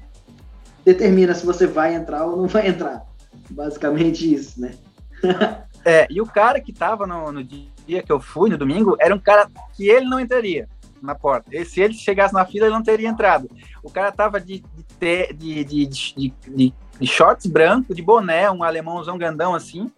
determina 0.85 1.35
se 1.35 1.45
você 1.45 1.67
vai 1.67 1.95
entrar 1.95 2.25
ou 2.27 2.37
não 2.37 2.47
vai 2.47 2.69
entrar. 2.69 3.05
Basicamente 3.51 4.33
isso, 4.33 4.61
né? 4.61 4.75
é, 5.85 6.07
e 6.11 6.21
o 6.21 6.27
cara 6.27 6.61
que 6.61 6.73
tava 6.73 7.07
no, 7.07 7.33
no, 7.33 7.43
dia 7.43 8.03
que 8.03 8.13
eu 8.13 8.21
fui, 8.21 8.51
no 8.51 8.59
domingo, 8.59 8.97
era 9.01 9.15
um 9.15 9.19
cara 9.19 9.49
que 9.75 9.89
ele 9.89 10.07
não 10.07 10.21
entraria 10.21 10.69
na 11.03 11.15
porta. 11.15 11.55
E 11.55 11.65
se 11.65 11.81
ele 11.81 11.95
chegasse 11.95 12.35
na 12.35 12.45
fila, 12.45 12.67
ele 12.67 12.75
não 12.75 12.83
teria 12.83 13.09
entrado. 13.09 13.51
O 13.83 13.91
cara 13.91 14.11
tava 14.13 14.41
de, 14.41 14.65
de, 15.01 15.33
de, 15.33 15.65
de, 15.65 15.87
de, 15.87 16.35
de, 16.49 16.75
de 17.01 17.07
shorts 17.07 17.47
branco, 17.47 17.95
de 17.95 18.03
boné, 18.03 18.51
um 18.51 18.63
alemãozão 18.63 19.19
grandão 19.19 19.55
assim. 19.55 19.91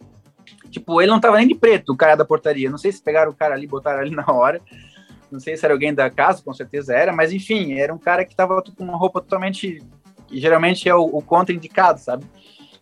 Tipo, 0.70 1.01
ele 1.01 1.11
não 1.11 1.20
tava 1.20 1.38
nem 1.38 1.48
de 1.48 1.55
preto, 1.55 1.92
o 1.92 1.96
cara 1.96 2.14
da 2.14 2.24
portaria. 2.24 2.70
Não 2.70 2.79
sei 2.79 2.92
se 2.92 3.03
pegaram 3.03 3.31
o 3.31 3.35
cara 3.35 3.55
ali, 3.55 3.66
botaram 3.66 4.01
ali 4.01 4.11
na 4.11 4.27
hora. 4.27 4.61
Não 5.31 5.41
sei 5.41 5.57
se 5.57 5.64
era 5.64 5.75
alguém 5.75 5.95
da 5.95 6.09
casa, 6.09 6.43
com 6.43 6.53
certeza 6.53 6.95
era, 6.95 7.12
mas 7.12 7.33
enfim, 7.33 7.75
era 7.75 7.93
um 7.93 7.99
cara 7.99 8.25
que 8.25 8.35
tava 8.35 8.62
com 8.62 8.85
uma 8.85 8.97
roupa 8.97 9.21
totalmente 9.21 9.83
geralmente 10.31 10.88
é 10.88 10.95
o, 10.95 11.05
o 11.05 11.23
contraindicado, 11.23 12.01
sabe? 12.01 12.27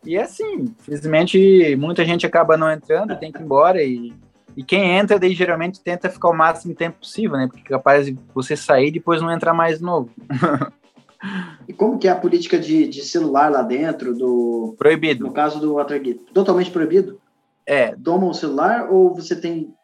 E 0.04 0.16
é 0.16 0.22
assim, 0.22 0.72
infelizmente, 0.80 1.76
muita 1.76 2.04
gente 2.04 2.26
acaba 2.26 2.56
não 2.56 2.70
entrando, 2.70 3.18
tem 3.18 3.32
que 3.32 3.38
ir 3.38 3.42
embora 3.42 3.82
e, 3.82 4.12
e 4.56 4.62
quem 4.62 4.96
entra, 4.96 5.18
daí 5.18 5.34
geralmente 5.34 5.80
tenta 5.80 6.08
ficar 6.08 6.28
o 6.28 6.36
máximo 6.36 6.74
tempo 6.74 6.98
possível, 7.00 7.36
né? 7.36 7.48
Porque 7.48 7.62
é 7.66 7.76
capaz 7.76 8.06
de 8.06 8.16
você 8.34 8.56
sair 8.56 8.88
e 8.88 8.92
depois 8.92 9.20
não 9.20 9.32
entrar 9.32 9.52
mais 9.52 9.78
de 9.78 9.84
novo. 9.84 10.10
e 11.66 11.72
como 11.72 11.98
que 11.98 12.06
é 12.06 12.10
a 12.10 12.16
política 12.16 12.58
de, 12.58 12.86
de 12.88 13.02
celular 13.02 13.50
lá 13.50 13.62
dentro 13.62 14.14
do... 14.14 14.76
Proibido. 14.78 15.24
No 15.24 15.32
caso 15.32 15.58
do 15.58 15.74
Watergate. 15.74 16.20
Totalmente 16.32 16.70
proibido? 16.70 17.20
É. 17.66 17.96
Toma 17.96 18.28
o 18.28 18.34
celular 18.34 18.88
ou 18.88 19.12
você 19.12 19.34
tem 19.34 19.74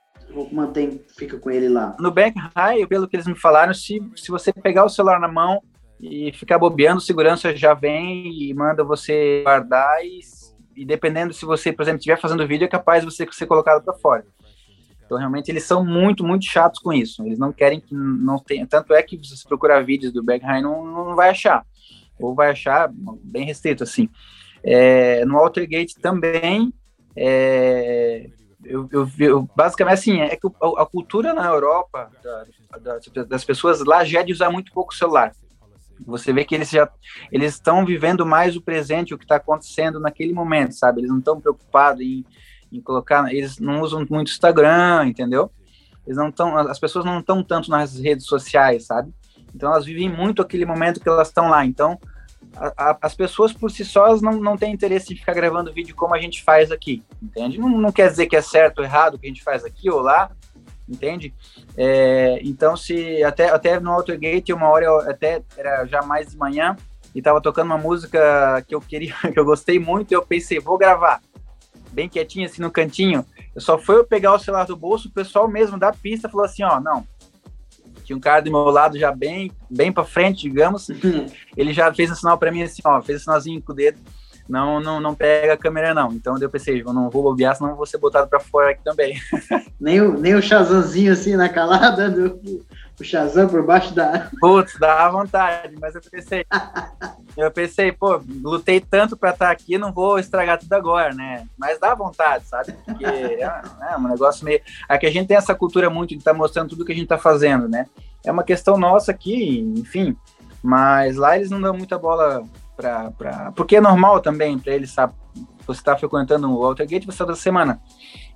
mantém, 0.52 1.00
fica 1.16 1.38
com 1.38 1.50
ele 1.50 1.68
lá? 1.68 1.96
No 1.98 2.10
Back 2.10 2.38
High, 2.56 2.86
pelo 2.86 3.08
que 3.08 3.16
eles 3.16 3.26
me 3.26 3.38
falaram, 3.38 3.72
se, 3.74 4.00
se 4.16 4.30
você 4.30 4.52
pegar 4.52 4.84
o 4.84 4.88
celular 4.88 5.20
na 5.20 5.28
mão, 5.28 5.60
e 6.02 6.32
ficar 6.32 6.58
bobeando, 6.58 7.00
segurança 7.00 7.54
já 7.56 7.74
vem 7.74 8.26
e 8.42 8.52
manda 8.52 8.82
você 8.82 9.42
guardar 9.44 10.04
e, 10.04 10.18
e 10.74 10.84
dependendo 10.84 11.32
se 11.32 11.44
você, 11.44 11.72
por 11.72 11.82
exemplo, 11.82 11.98
estiver 11.98 12.20
fazendo 12.20 12.46
vídeo, 12.46 12.64
é 12.64 12.68
capaz 12.68 13.04
de 13.04 13.10
você 13.10 13.24
ser 13.30 13.46
colocado 13.46 13.84
para 13.84 13.94
fora. 13.94 14.26
Então, 15.04 15.16
realmente, 15.16 15.50
eles 15.50 15.62
são 15.62 15.84
muito, 15.84 16.24
muito 16.24 16.44
chatos 16.44 16.80
com 16.80 16.92
isso. 16.92 17.24
Eles 17.24 17.38
não 17.38 17.52
querem 17.52 17.80
que 17.80 17.94
não 17.94 18.38
tenha. 18.38 18.66
Tanto 18.66 18.94
é 18.94 19.02
que 19.02 19.16
se 19.22 19.36
você 19.36 19.46
procurar 19.46 19.84
vídeos 19.84 20.12
do 20.12 20.24
Berghain, 20.24 20.62
não, 20.62 20.84
não 20.84 21.14
vai 21.14 21.28
achar. 21.28 21.64
ou 22.18 22.34
vai 22.34 22.50
achar 22.50 22.90
bem 23.22 23.44
restrito, 23.44 23.84
assim. 23.84 24.08
É, 24.64 25.24
no 25.24 25.36
Altergate 25.36 26.00
também, 26.00 26.72
é, 27.14 28.30
eu, 28.64 28.88
eu, 28.92 29.10
eu, 29.18 29.50
basicamente, 29.54 29.94
assim, 29.94 30.20
é 30.20 30.36
que 30.36 30.46
a, 30.46 30.82
a 30.82 30.86
cultura 30.86 31.34
na 31.34 31.46
Europa, 31.46 32.10
da, 32.22 32.98
da, 33.14 33.22
das 33.24 33.44
pessoas 33.44 33.84
lá, 33.84 34.04
já 34.04 34.20
é 34.20 34.22
de 34.22 34.32
usar 34.32 34.50
muito 34.50 34.72
pouco 34.72 34.94
celular. 34.94 35.32
Você 36.06 36.32
vê 36.32 36.44
que 36.44 36.54
eles 36.54 36.70
já 36.70 36.88
eles 37.30 37.54
estão 37.54 37.84
vivendo 37.84 38.26
mais 38.26 38.56
o 38.56 38.60
presente, 38.60 39.14
o 39.14 39.18
que 39.18 39.24
está 39.24 39.36
acontecendo 39.36 40.00
naquele 40.00 40.32
momento, 40.32 40.74
sabe? 40.74 41.00
Eles 41.00 41.10
não 41.10 41.18
estão 41.18 41.40
preocupados 41.40 42.00
em, 42.02 42.24
em 42.72 42.80
colocar, 42.80 43.32
eles 43.32 43.58
não 43.58 43.80
usam 43.80 44.04
muito 44.10 44.30
Instagram, 44.30 45.06
entendeu? 45.06 45.50
Eles 46.04 46.16
não 46.16 46.28
estão, 46.28 46.56
as 46.56 46.78
pessoas 46.78 47.04
não 47.04 47.20
estão 47.20 47.42
tanto 47.42 47.70
nas 47.70 47.98
redes 47.98 48.26
sociais, 48.26 48.86
sabe? 48.86 49.12
Então 49.54 49.70
elas 49.70 49.84
vivem 49.84 50.08
muito 50.08 50.42
aquele 50.42 50.64
momento 50.64 51.00
que 51.00 51.08
elas 51.08 51.28
estão 51.28 51.48
lá. 51.48 51.64
Então 51.64 51.98
a, 52.56 52.90
a, 52.90 52.98
as 53.02 53.14
pessoas 53.14 53.52
por 53.52 53.70
si 53.70 53.84
só 53.84 54.16
não, 54.16 54.32
não 54.32 54.56
têm 54.56 54.72
interesse 54.72 55.12
em 55.12 55.16
ficar 55.16 55.34
gravando 55.34 55.72
vídeo 55.72 55.94
como 55.94 56.14
a 56.14 56.20
gente 56.20 56.42
faz 56.42 56.70
aqui, 56.70 57.02
entende? 57.22 57.58
Não, 57.58 57.68
não 57.68 57.92
quer 57.92 58.10
dizer 58.10 58.26
que 58.26 58.36
é 58.36 58.42
certo 58.42 58.78
ou 58.78 58.84
errado 58.84 59.14
o 59.14 59.18
que 59.18 59.26
a 59.26 59.28
gente 59.28 59.42
faz 59.42 59.64
aqui 59.64 59.90
ou 59.90 60.00
lá, 60.00 60.30
entende? 60.88 61.34
É, 61.76 62.40
então, 62.42 62.76
se 62.76 63.22
até, 63.24 63.50
até 63.50 63.80
no 63.80 63.92
Autogate, 63.92 64.52
uma 64.52 64.68
hora 64.68 64.84
eu 64.84 64.98
até 65.00 65.42
era 65.56 65.86
já 65.86 66.02
mais 66.02 66.30
de 66.30 66.36
manhã 66.36 66.76
e 67.14 67.22
tava 67.22 67.40
tocando 67.40 67.66
uma 67.66 67.78
música 67.78 68.62
que 68.66 68.74
eu 68.74 68.80
queria, 68.80 69.14
que 69.32 69.38
eu 69.38 69.44
gostei 69.44 69.78
muito, 69.78 70.12
e 70.12 70.14
eu 70.14 70.22
pensei, 70.22 70.60
vou 70.60 70.78
gravar 70.78 71.20
bem 71.90 72.08
quietinho 72.08 72.46
assim 72.46 72.62
no 72.62 72.70
cantinho. 72.70 73.24
Eu 73.54 73.60
só 73.60 73.78
foi 73.78 73.96
eu 73.96 74.04
pegar 74.04 74.34
o 74.34 74.38
celular 74.38 74.64
do 74.64 74.76
bolso, 74.76 75.08
o 75.08 75.12
pessoal 75.12 75.46
mesmo 75.46 75.78
da 75.78 75.92
pista 75.92 76.28
falou 76.28 76.44
assim, 76.44 76.62
ó, 76.62 76.80
não, 76.80 77.06
tinha 78.12 78.16
um 78.16 78.20
cara 78.20 78.42
do 78.42 78.50
meu 78.50 78.64
lado 78.64 78.98
já 78.98 79.10
bem, 79.10 79.50
bem 79.70 79.90
para 79.90 80.04
frente, 80.04 80.42
digamos. 80.42 80.88
Uhum. 80.88 81.26
Ele 81.56 81.72
já 81.72 81.92
fez 81.92 82.10
um 82.10 82.14
sinal 82.14 82.36
para 82.36 82.52
mim 82.52 82.62
assim, 82.62 82.82
ó, 82.84 83.00
fez 83.00 83.20
um 83.20 83.24
sinalzinho 83.24 83.62
com 83.62 83.72
o 83.72 83.74
dedo. 83.74 83.98
Não, 84.48 84.80
não, 84.80 85.00
não 85.00 85.14
pega 85.14 85.54
a 85.54 85.56
câmera 85.56 85.94
não. 85.94 86.12
Então 86.12 86.36
eu 86.38 86.50
pensei, 86.50 86.82
eu 86.82 86.92
não 86.92 87.08
vou 87.08 87.22
bobear, 87.22 87.56
senão 87.56 87.74
vou 87.74 87.86
ser 87.86 87.98
botado 87.98 88.28
para 88.28 88.40
fora 88.40 88.70
aqui 88.70 88.82
também. 88.84 89.18
Nem 89.80 90.00
o, 90.00 90.18
nem 90.18 90.34
o 90.34 90.42
Shazamzinho 90.42 91.12
assim 91.12 91.34
na 91.34 91.48
calada 91.48 92.08
do, 92.08 92.64
o 93.00 93.04
Shazam 93.04 93.48
por 93.48 93.64
baixo 93.64 93.94
da. 93.94 94.30
Putz, 94.40 94.78
dá 94.78 95.08
vontade, 95.08 95.74
mas 95.80 95.94
eu 95.94 96.00
pensei. 96.00 96.44
eu 97.36 97.50
pensei, 97.50 97.92
pô, 97.92 98.20
lutei 98.42 98.80
tanto 98.80 99.16
pra 99.16 99.30
estar 99.30 99.50
aqui, 99.50 99.78
não 99.78 99.92
vou 99.92 100.18
estragar 100.18 100.58
tudo 100.58 100.72
agora, 100.72 101.14
né? 101.14 101.46
Mas 101.56 101.78
dá 101.78 101.94
vontade, 101.94 102.46
sabe? 102.46 102.72
Porque 102.84 103.04
é, 103.04 103.42
é 103.92 103.96
um 103.96 104.08
negócio 104.08 104.44
meio. 104.44 104.60
Aqui 104.88 105.06
a 105.06 105.10
gente 105.10 105.28
tem 105.28 105.36
essa 105.36 105.54
cultura 105.54 105.88
muito 105.90 106.10
de 106.10 106.16
estar 106.16 106.32
tá 106.32 106.38
mostrando 106.38 106.70
tudo 106.70 106.84
que 106.84 106.92
a 106.92 106.94
gente 106.94 107.08
tá 107.08 107.18
fazendo, 107.18 107.68
né? 107.68 107.86
É 108.24 108.30
uma 108.30 108.44
questão 108.44 108.76
nossa 108.76 109.10
aqui, 109.10 109.60
enfim. 109.76 110.16
Mas 110.62 111.16
lá 111.16 111.36
eles 111.36 111.50
não 111.50 111.60
dão 111.60 111.74
muita 111.74 111.98
bola 111.98 112.44
pra. 112.76 113.10
pra... 113.10 113.52
Porque 113.52 113.76
é 113.76 113.80
normal 113.80 114.20
também 114.20 114.58
pra 114.58 114.72
eles, 114.72 114.90
sabe? 114.90 115.14
Você 115.66 115.82
tá 115.82 115.96
frequentando 115.96 116.52
o 116.52 116.64
Altergate, 116.64 117.06
você 117.06 117.18
tá 117.18 117.24
da 117.24 117.36
semana. 117.36 117.80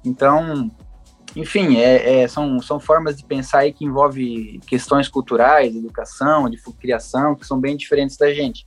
Então, 0.05 0.71
enfim, 1.37 1.77
é, 1.77 2.23
é, 2.23 2.29
são, 2.29 2.59
são 2.61 2.81
formas 2.81 3.15
de 3.15 3.23
pensar 3.23 3.59
aí 3.59 3.73
que 3.73 3.85
envolve 3.85 4.59
questões 4.67 5.07
culturais, 5.07 5.77
educação, 5.77 6.49
de 6.49 6.59
criação, 6.81 7.35
que 7.35 7.47
são 7.47 7.61
bem 7.61 7.77
diferentes 7.77 8.17
da 8.17 8.33
gente. 8.33 8.65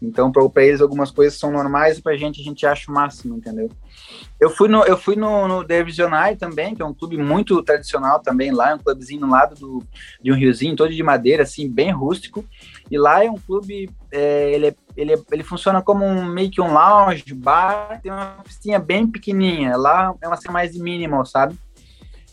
Então, 0.00 0.30
para 0.30 0.64
eles, 0.64 0.80
algumas 0.80 1.10
coisas 1.10 1.36
são 1.36 1.50
normais 1.50 1.98
e 1.98 2.02
para 2.02 2.12
a 2.12 2.16
gente, 2.16 2.40
a 2.40 2.44
gente 2.44 2.64
acha 2.64 2.88
o 2.88 2.94
máximo, 2.94 3.36
entendeu? 3.36 3.68
Eu 4.38 4.50
fui 4.50 4.68
no, 4.68 4.84
eu 4.84 4.96
fui 4.96 5.16
no, 5.16 5.48
no 5.48 5.64
Divisionai 5.64 6.36
também, 6.36 6.76
que 6.76 6.82
é 6.82 6.84
um 6.84 6.94
clube 6.94 7.16
muito 7.16 7.60
tradicional 7.62 8.20
também 8.20 8.52
lá, 8.52 8.70
é 8.70 8.74
um 8.74 8.78
clubezinho 8.78 9.22
no 9.22 9.30
lado 9.30 9.56
do, 9.56 9.82
de 10.22 10.30
um 10.30 10.34
riozinho, 10.34 10.76
todo 10.76 10.92
de 10.92 11.02
madeira, 11.02 11.42
assim, 11.42 11.68
bem 11.68 11.90
rústico. 11.90 12.44
E 12.88 12.96
lá 12.96 13.24
é 13.24 13.30
um 13.30 13.38
clube, 13.38 13.90
é, 14.12 14.52
ele, 14.52 14.66
é, 14.66 14.76
ele, 14.96 15.14
é, 15.14 15.18
ele 15.32 15.42
funciona 15.42 15.82
como 15.82 16.04
um, 16.04 16.24
meio 16.24 16.50
que 16.50 16.60
um 16.60 16.72
lounge, 16.72 17.34
bar, 17.34 17.98
tem 18.00 18.12
uma 18.12 18.36
pistinha 18.44 18.78
bem 18.78 19.06
pequenininha. 19.06 19.76
Lá 19.76 20.14
é 20.20 20.28
uma 20.28 20.36
cena 20.36 20.52
mais 20.52 20.76
minimal, 20.76 21.24
sabe? 21.24 21.56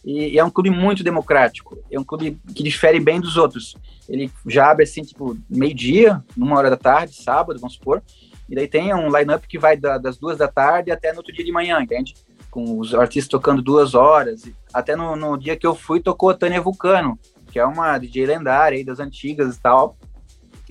E, 0.03 0.33
e, 0.33 0.39
é 0.39 0.43
um 0.43 0.49
clube 0.49 0.69
muito 0.69 1.03
democrático. 1.03 1.77
É 1.89 1.99
um 1.99 2.03
clube 2.03 2.37
que 2.53 2.63
difere 2.63 2.99
bem 2.99 3.21
dos 3.21 3.37
outros. 3.37 3.75
Ele 4.07 4.29
já 4.45 4.69
abre 4.69 4.83
assim, 4.83 5.01
tipo, 5.01 5.37
meio-dia, 5.49 6.23
numa 6.35 6.57
hora 6.57 6.69
da 6.69 6.77
tarde, 6.77 7.15
sábado, 7.15 7.59
vamos 7.59 7.75
supor. 7.75 8.03
E 8.49 8.55
daí 8.55 8.67
tem 8.67 8.93
um 8.93 9.15
line-up 9.15 9.47
que 9.47 9.57
vai 9.57 9.77
da, 9.77 9.97
das 9.97 10.17
duas 10.17 10.37
da 10.37 10.47
tarde 10.47 10.91
até 10.91 11.11
no 11.11 11.19
outro 11.19 11.33
dia 11.33 11.45
de 11.45 11.51
manhã, 11.51 11.81
entende? 11.81 12.13
Com 12.51 12.79
os 12.79 12.93
artistas 12.93 13.29
tocando 13.29 13.61
duas 13.61 13.95
horas. 13.95 14.43
Até 14.73 14.95
no, 14.95 15.15
no 15.15 15.37
dia 15.37 15.55
que 15.55 15.65
eu 15.65 15.73
fui, 15.73 16.01
tocou 16.01 16.29
a 16.29 16.33
Tânia 16.33 16.61
Vulcano, 16.61 17.17
que 17.51 17.57
é 17.57 17.65
uma 17.65 17.97
DJ 17.97 18.25
lendária 18.25 18.77
aí 18.77 18.83
das 18.83 18.99
antigas 18.99 19.55
e 19.55 19.61
tal. 19.61 19.97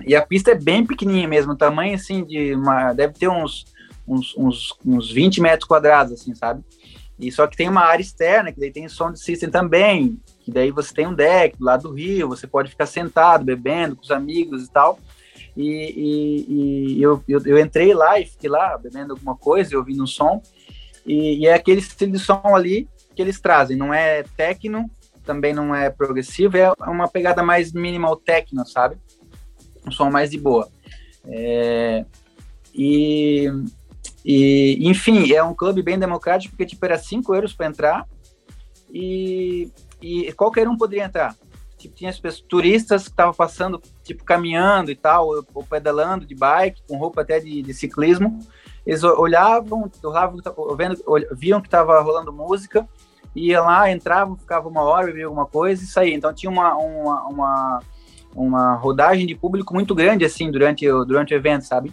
E 0.05 0.15
a 0.15 0.25
pista 0.25 0.51
é 0.51 0.55
bem 0.55 0.85
pequenininha 0.85 1.27
mesmo, 1.27 1.55
tamanho 1.55 1.95
assim 1.95 2.23
de 2.23 2.53
uma. 2.53 2.93
Deve 2.93 3.13
ter 3.13 3.27
uns, 3.27 3.65
uns, 4.07 4.35
uns, 4.37 4.77
uns 4.85 5.11
20 5.11 5.41
metros 5.41 5.67
quadrados, 5.67 6.13
assim, 6.13 6.33
sabe? 6.35 6.63
E 7.19 7.31
só 7.31 7.45
que 7.47 7.55
tem 7.55 7.69
uma 7.69 7.81
área 7.81 8.01
externa, 8.01 8.51
que 8.51 8.59
daí 8.59 8.71
tem 8.71 8.87
sound 8.89 9.19
system 9.19 9.49
também, 9.49 10.19
que 10.41 10.51
daí 10.51 10.71
você 10.71 10.93
tem 10.93 11.07
um 11.07 11.13
deck 11.13 11.57
do 11.57 11.65
lado 11.65 11.83
do 11.83 11.93
rio, 11.93 12.27
você 12.27 12.47
pode 12.47 12.69
ficar 12.69 12.85
sentado, 12.85 13.45
bebendo 13.45 13.95
com 13.95 14.01
os 14.01 14.11
amigos 14.11 14.65
e 14.65 14.71
tal. 14.71 14.99
E, 15.55 15.67
e, 15.67 16.95
e 16.97 17.01
eu, 17.01 17.23
eu, 17.27 17.39
eu, 17.45 17.59
entrei 17.59 17.93
lá 17.93 18.19
e 18.19 18.25
fiquei 18.25 18.49
lá 18.49 18.77
bebendo 18.77 19.13
alguma 19.13 19.35
coisa, 19.35 19.77
ouvindo 19.77 20.03
um 20.03 20.07
som, 20.07 20.41
e, 21.05 21.41
e, 21.41 21.47
é 21.47 21.53
aquele 21.53 21.79
estilo 21.79 22.11
de 22.11 22.19
som 22.19 22.41
ali 22.55 22.87
que 23.15 23.21
eles 23.21 23.39
trazem, 23.39 23.77
não 23.77 23.93
é 23.93 24.23
techno, 24.35 24.89
também 25.23 25.53
não 25.53 25.75
é 25.75 25.91
progressivo, 25.91 26.57
é 26.57 26.71
uma 26.87 27.07
pegada 27.07 27.43
mais 27.43 27.71
minimal 27.71 28.15
techno, 28.15 28.65
sabe? 28.65 28.97
Um 29.85 29.91
som 29.91 30.09
mais 30.09 30.31
de 30.31 30.39
boa. 30.39 30.67
É, 31.25 32.03
e 32.73 33.47
e, 34.25 34.77
enfim, 34.81 35.31
é 35.33 35.43
um 35.43 35.53
clube 35.53 35.81
bem 35.81 35.99
democrático, 35.99 36.51
porque 36.51 36.65
tipo, 36.65 36.85
era 36.85 36.97
5 36.97 37.33
euros 37.35 37.53
para 37.53 37.67
entrar 37.67 38.07
e, 38.91 39.71
e 40.01 40.31
qualquer 40.33 40.67
um 40.67 40.77
poderia 40.77 41.05
entrar. 41.05 41.35
Tipo, 41.77 41.95
tinha 41.95 42.09
as 42.09 42.19
pessoas, 42.19 42.45
turistas 42.47 43.03
que 43.03 43.09
estavam 43.09 43.33
passando, 43.33 43.81
tipo, 44.03 44.23
caminhando 44.23 44.89
e 44.89 44.95
tal, 44.95 45.27
ou, 45.27 45.45
ou, 45.53 45.63
pedalando 45.63 46.25
de 46.25 46.33
bike, 46.33 46.81
com 46.87 46.97
roupa 46.97 47.21
até 47.21 47.39
de, 47.39 47.61
de 47.61 47.73
ciclismo. 47.73 48.39
Eles 48.85 49.03
olhavam, 49.03 49.91
olhavam 50.01 50.37
vendo, 50.77 51.03
viam 51.33 51.59
que 51.59 51.67
estava 51.67 51.99
rolando 51.99 52.31
música, 52.31 52.87
iam 53.35 53.65
lá, 53.65 53.91
entravam, 53.91 54.37
ficavam 54.37 54.71
uma 54.71 54.83
hora, 54.83 55.07
bebiam 55.07 55.29
alguma 55.29 55.45
coisa 55.45 55.83
e 55.83 55.87
saíam. 55.87 56.15
Então 56.15 56.33
tinha 56.33 56.49
uma, 56.49 56.73
uma, 56.75 57.27
uma, 57.27 57.79
uma 58.33 58.75
rodagem 58.75 59.27
de 59.27 59.35
público 59.35 59.73
muito 59.73 59.93
grande, 59.93 60.23
assim, 60.23 60.49
durante, 60.49 60.87
durante 60.87 61.33
o 61.33 61.37
evento, 61.37 61.65
sabe? 61.65 61.91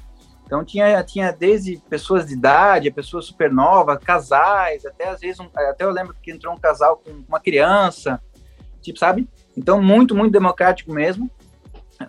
Então 0.50 0.64
tinha, 0.64 1.00
tinha 1.04 1.30
desde 1.30 1.76
pessoas 1.88 2.26
de 2.26 2.32
idade, 2.32 2.90
pessoas 2.90 3.26
super 3.26 3.52
novas, 3.52 4.02
casais, 4.02 4.84
até 4.84 5.08
às 5.08 5.20
vezes, 5.20 5.38
um, 5.38 5.46
até 5.54 5.84
eu 5.84 5.92
lembro 5.92 6.12
que 6.20 6.32
entrou 6.32 6.52
um 6.52 6.58
casal 6.58 6.96
com 6.96 7.22
uma 7.28 7.38
criança, 7.38 8.20
tipo, 8.82 8.98
sabe? 8.98 9.28
Então 9.56 9.80
muito, 9.80 10.12
muito 10.12 10.32
democrático 10.32 10.92
mesmo. 10.92 11.30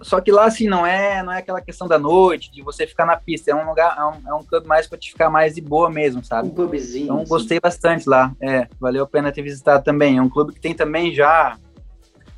Só 0.02 0.20
que 0.20 0.32
lá, 0.32 0.46
assim, 0.46 0.68
não 0.68 0.88
é, 0.88 1.22
não 1.22 1.32
é 1.32 1.38
aquela 1.38 1.62
questão 1.62 1.88
da 1.88 2.00
noite, 2.00 2.52
de 2.52 2.64
você 2.64 2.88
ficar 2.88 3.06
na 3.06 3.16
pista, 3.16 3.52
é 3.52 3.56
um 3.56 3.68
lugar, 3.68 3.96
é 3.96 4.06
um, 4.06 4.32
é 4.32 4.34
um 4.34 4.44
clube 4.44 4.66
mais 4.66 4.88
para 4.88 4.98
te 4.98 5.12
ficar 5.12 5.30
mais 5.30 5.54
de 5.54 5.62
boa 5.62 5.92
mesmo, 5.92 6.26
sabe? 6.26 6.48
Um 6.48 6.52
clubezinho. 6.52 7.04
Então 7.04 7.24
gostei 7.26 7.60
bastante 7.60 8.10
lá, 8.10 8.34
é, 8.42 8.68
valeu 8.80 9.04
a 9.04 9.08
pena 9.08 9.32
ter 9.32 9.44
visitado 9.44 9.84
também. 9.84 10.18
É 10.18 10.22
um 10.22 10.30
clube 10.30 10.52
que 10.52 10.60
tem 10.60 10.74
também 10.74 11.14
já 11.14 11.60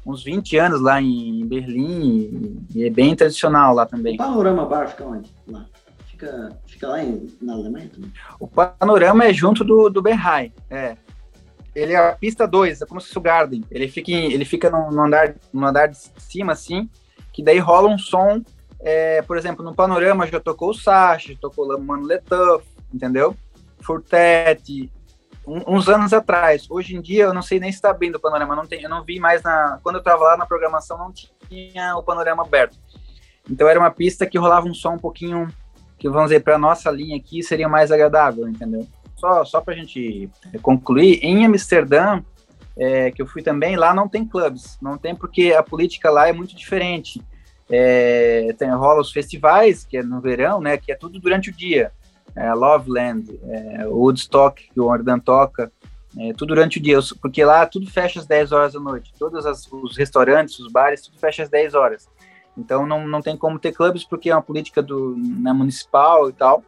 uns 0.05 0.21
20 0.21 0.57
anos 0.57 0.81
lá 0.81 1.01
em 1.01 1.45
Berlim 1.45 2.59
e 2.75 2.83
é 2.83 2.89
bem 2.89 3.15
tradicional 3.15 3.73
lá 3.73 3.85
também. 3.85 4.15
O 4.15 4.17
Panorama 4.17 4.65
Bar 4.65 4.89
fica 4.89 5.05
onde? 5.05 5.31
Lá 5.47 5.65
fica, 6.23 6.49
fica 6.65 6.87
lá 6.87 7.03
em, 7.03 7.27
na 7.41 7.53
Alemanha 7.53 7.89
também? 7.93 8.11
O 8.39 8.47
panorama 8.47 9.25
é 9.25 9.33
junto 9.33 9.63
do, 9.63 9.89
do 9.89 10.01
Berheim, 10.01 10.53
é. 10.69 10.95
Ele 11.75 11.93
é 11.93 11.97
a 11.97 12.13
pista 12.13 12.47
2, 12.47 12.81
é 12.81 12.85
como 12.85 13.01
se 13.01 13.07
fosse 13.07 13.17
o 13.17 13.21
Garden. 13.21 13.63
Ele 13.71 13.87
fica, 13.87 14.11
em, 14.11 14.31
ele 14.31 14.45
fica 14.45 14.69
no, 14.69 14.91
no, 14.91 15.05
andar, 15.05 15.35
no 15.51 15.65
andar 15.65 15.87
de 15.87 15.97
cima, 16.17 16.53
assim, 16.53 16.87
que 17.31 17.43
daí 17.43 17.57
rola 17.57 17.89
um 17.89 17.97
som, 17.97 18.43
é, 18.79 19.21
por 19.23 19.37
exemplo, 19.37 19.65
no 19.65 19.73
panorama 19.73 20.27
já 20.27 20.39
tocou 20.39 20.69
o 20.69 20.73
Sacha, 20.73 21.35
tocou 21.41 21.65
o 21.65 21.81
Mano 21.81 22.05
Letuff, 22.05 22.65
entendeu? 22.93 23.35
Fortet, 23.81 24.91
um, 25.47 25.75
uns 25.75 25.89
anos 25.89 26.13
atrás. 26.13 26.69
Hoje 26.69 26.95
em 26.95 27.01
dia, 27.01 27.23
eu 27.23 27.33
não 27.33 27.41
sei 27.41 27.59
nem 27.59 27.71
se 27.71 27.77
está 27.77 27.89
abrindo 27.89 28.15
o 28.15 28.19
panorama, 28.19 28.55
não 28.55 28.67
tem, 28.67 28.83
eu 28.83 28.89
não 28.89 29.03
vi 29.03 29.19
mais 29.19 29.41
na. 29.41 29.79
Quando 29.81 29.95
eu 29.95 29.99
estava 29.99 30.23
lá 30.23 30.37
na 30.37 30.45
programação, 30.45 30.97
não 30.97 31.11
tinha 31.49 31.95
o 31.97 32.03
panorama 32.03 32.43
aberto. 32.43 32.77
Então 33.49 33.67
era 33.67 33.79
uma 33.79 33.91
pista 33.91 34.27
que 34.27 34.37
rolava 34.37 34.67
um 34.67 34.73
som 34.75 34.93
um 34.93 34.99
pouquinho 34.99 35.51
que 36.03 36.09
vamos 36.09 36.31
dizer 36.31 36.41
para 36.41 36.57
nossa 36.57 36.91
linha 36.91 37.15
aqui 37.15 37.41
seria 37.41 37.69
mais 37.69 37.89
agradável, 37.89 38.45
entendeu? 38.45 38.85
Só 39.15 39.45
só 39.45 39.61
para 39.61 39.73
a 39.73 39.77
gente 39.77 40.29
concluir, 40.61 41.19
em 41.23 41.45
Amsterdã 41.45 42.21
é, 42.75 43.09
que 43.09 43.21
eu 43.21 43.25
fui 43.25 43.41
também, 43.41 43.77
lá 43.77 43.93
não 43.93 44.09
tem 44.09 44.25
clubes, 44.25 44.77
não 44.81 44.97
tem 44.97 45.15
porque 45.15 45.53
a 45.53 45.63
política 45.63 46.09
lá 46.09 46.27
é 46.27 46.33
muito 46.33 46.57
diferente. 46.57 47.21
É, 47.69 48.53
tem 48.57 48.69
rola 48.71 48.99
os 48.99 49.13
festivais 49.13 49.85
que 49.85 49.95
é 49.95 50.03
no 50.03 50.19
verão, 50.19 50.59
né? 50.59 50.75
Que 50.75 50.91
é 50.91 50.95
tudo 50.95 51.21
durante 51.21 51.51
o 51.51 51.53
dia. 51.53 51.93
É, 52.35 52.53
Loveland, 52.53 53.39
é, 53.47 53.87
Woodstock 53.87 54.61
que 54.73 54.79
o 54.81 54.91
Ardan 54.91 55.19
toca, 55.19 55.71
é, 56.19 56.33
tudo 56.33 56.53
durante 56.53 56.79
o 56.79 56.81
dia, 56.81 56.99
porque 57.21 57.45
lá 57.45 57.65
tudo 57.65 57.89
fecha 57.89 58.19
às 58.19 58.25
10 58.25 58.51
horas 58.51 58.73
da 58.73 58.79
noite. 58.81 59.13
Todos 59.17 59.45
as, 59.45 59.71
os 59.71 59.95
restaurantes, 59.95 60.59
os 60.59 60.69
bares, 60.69 61.01
tudo 61.01 61.17
fecha 61.17 61.43
às 61.43 61.49
10 61.49 61.73
horas. 61.75 62.09
Então 62.57 62.85
não, 62.85 63.07
não 63.07 63.21
tem 63.21 63.35
como 63.35 63.59
ter 63.59 63.71
clubes 63.71 64.03
porque 64.03 64.29
é 64.29 64.35
uma 64.35 64.41
política 64.41 64.81
do 64.81 65.15
né, 65.17 65.51
municipal 65.53 66.29
e 66.29 66.33
tal. 66.33 66.63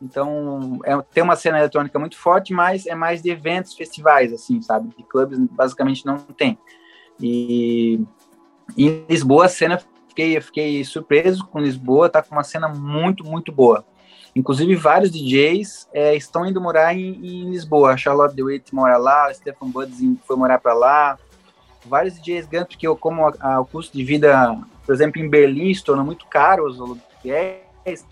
Então 0.00 0.78
é, 0.84 1.00
tem 1.12 1.22
uma 1.22 1.36
cena 1.36 1.58
eletrônica 1.58 1.98
muito 1.98 2.16
forte, 2.16 2.52
mas 2.52 2.86
é 2.86 2.94
mais 2.94 3.22
de 3.22 3.30
eventos, 3.30 3.74
festivais, 3.74 4.32
assim, 4.32 4.60
sabe? 4.62 4.88
De 4.96 5.02
clubes 5.04 5.38
basicamente 5.50 6.04
não 6.04 6.18
tem. 6.18 6.58
E, 7.20 8.00
em 8.76 9.04
Lisboa 9.08 9.46
a 9.46 9.48
cena 9.48 9.80
fiquei 10.08 10.40
fiquei 10.40 10.84
surpreso 10.84 11.46
com 11.46 11.58
Lisboa, 11.58 12.08
tá 12.08 12.22
com 12.22 12.34
uma 12.34 12.44
cena 12.44 12.68
muito 12.68 13.24
muito 13.24 13.50
boa. 13.52 13.84
Inclusive 14.36 14.76
vários 14.76 15.10
DJs 15.10 15.88
é, 15.92 16.14
estão 16.14 16.46
indo 16.46 16.60
morar 16.60 16.94
em, 16.94 17.14
em 17.14 17.50
Lisboa. 17.50 17.92
A 17.92 17.96
Charlotte 17.96 18.36
DeWitt 18.36 18.72
mora 18.74 18.96
lá, 18.96 19.28
o 19.28 19.34
Stefan 19.34 19.68
Buds 19.68 19.98
foi 20.26 20.36
morar 20.36 20.58
para 20.58 20.74
lá. 20.74 21.18
Vários 21.88 22.20
DJs 22.20 22.46
ganham 22.46 22.66
porque 22.66 22.86
como 22.96 23.26
a, 23.26 23.34
a, 23.40 23.60
o 23.60 23.64
custo 23.64 23.96
de 23.96 24.04
vida 24.04 24.56
por 24.88 24.94
exemplo, 24.94 25.20
em 25.20 25.28
Berlim 25.28 25.74
se 25.74 25.84
torna 25.84 26.02
muito 26.02 26.24
caro 26.28 26.66
os 26.66 26.80
aluguéis. 26.80 28.06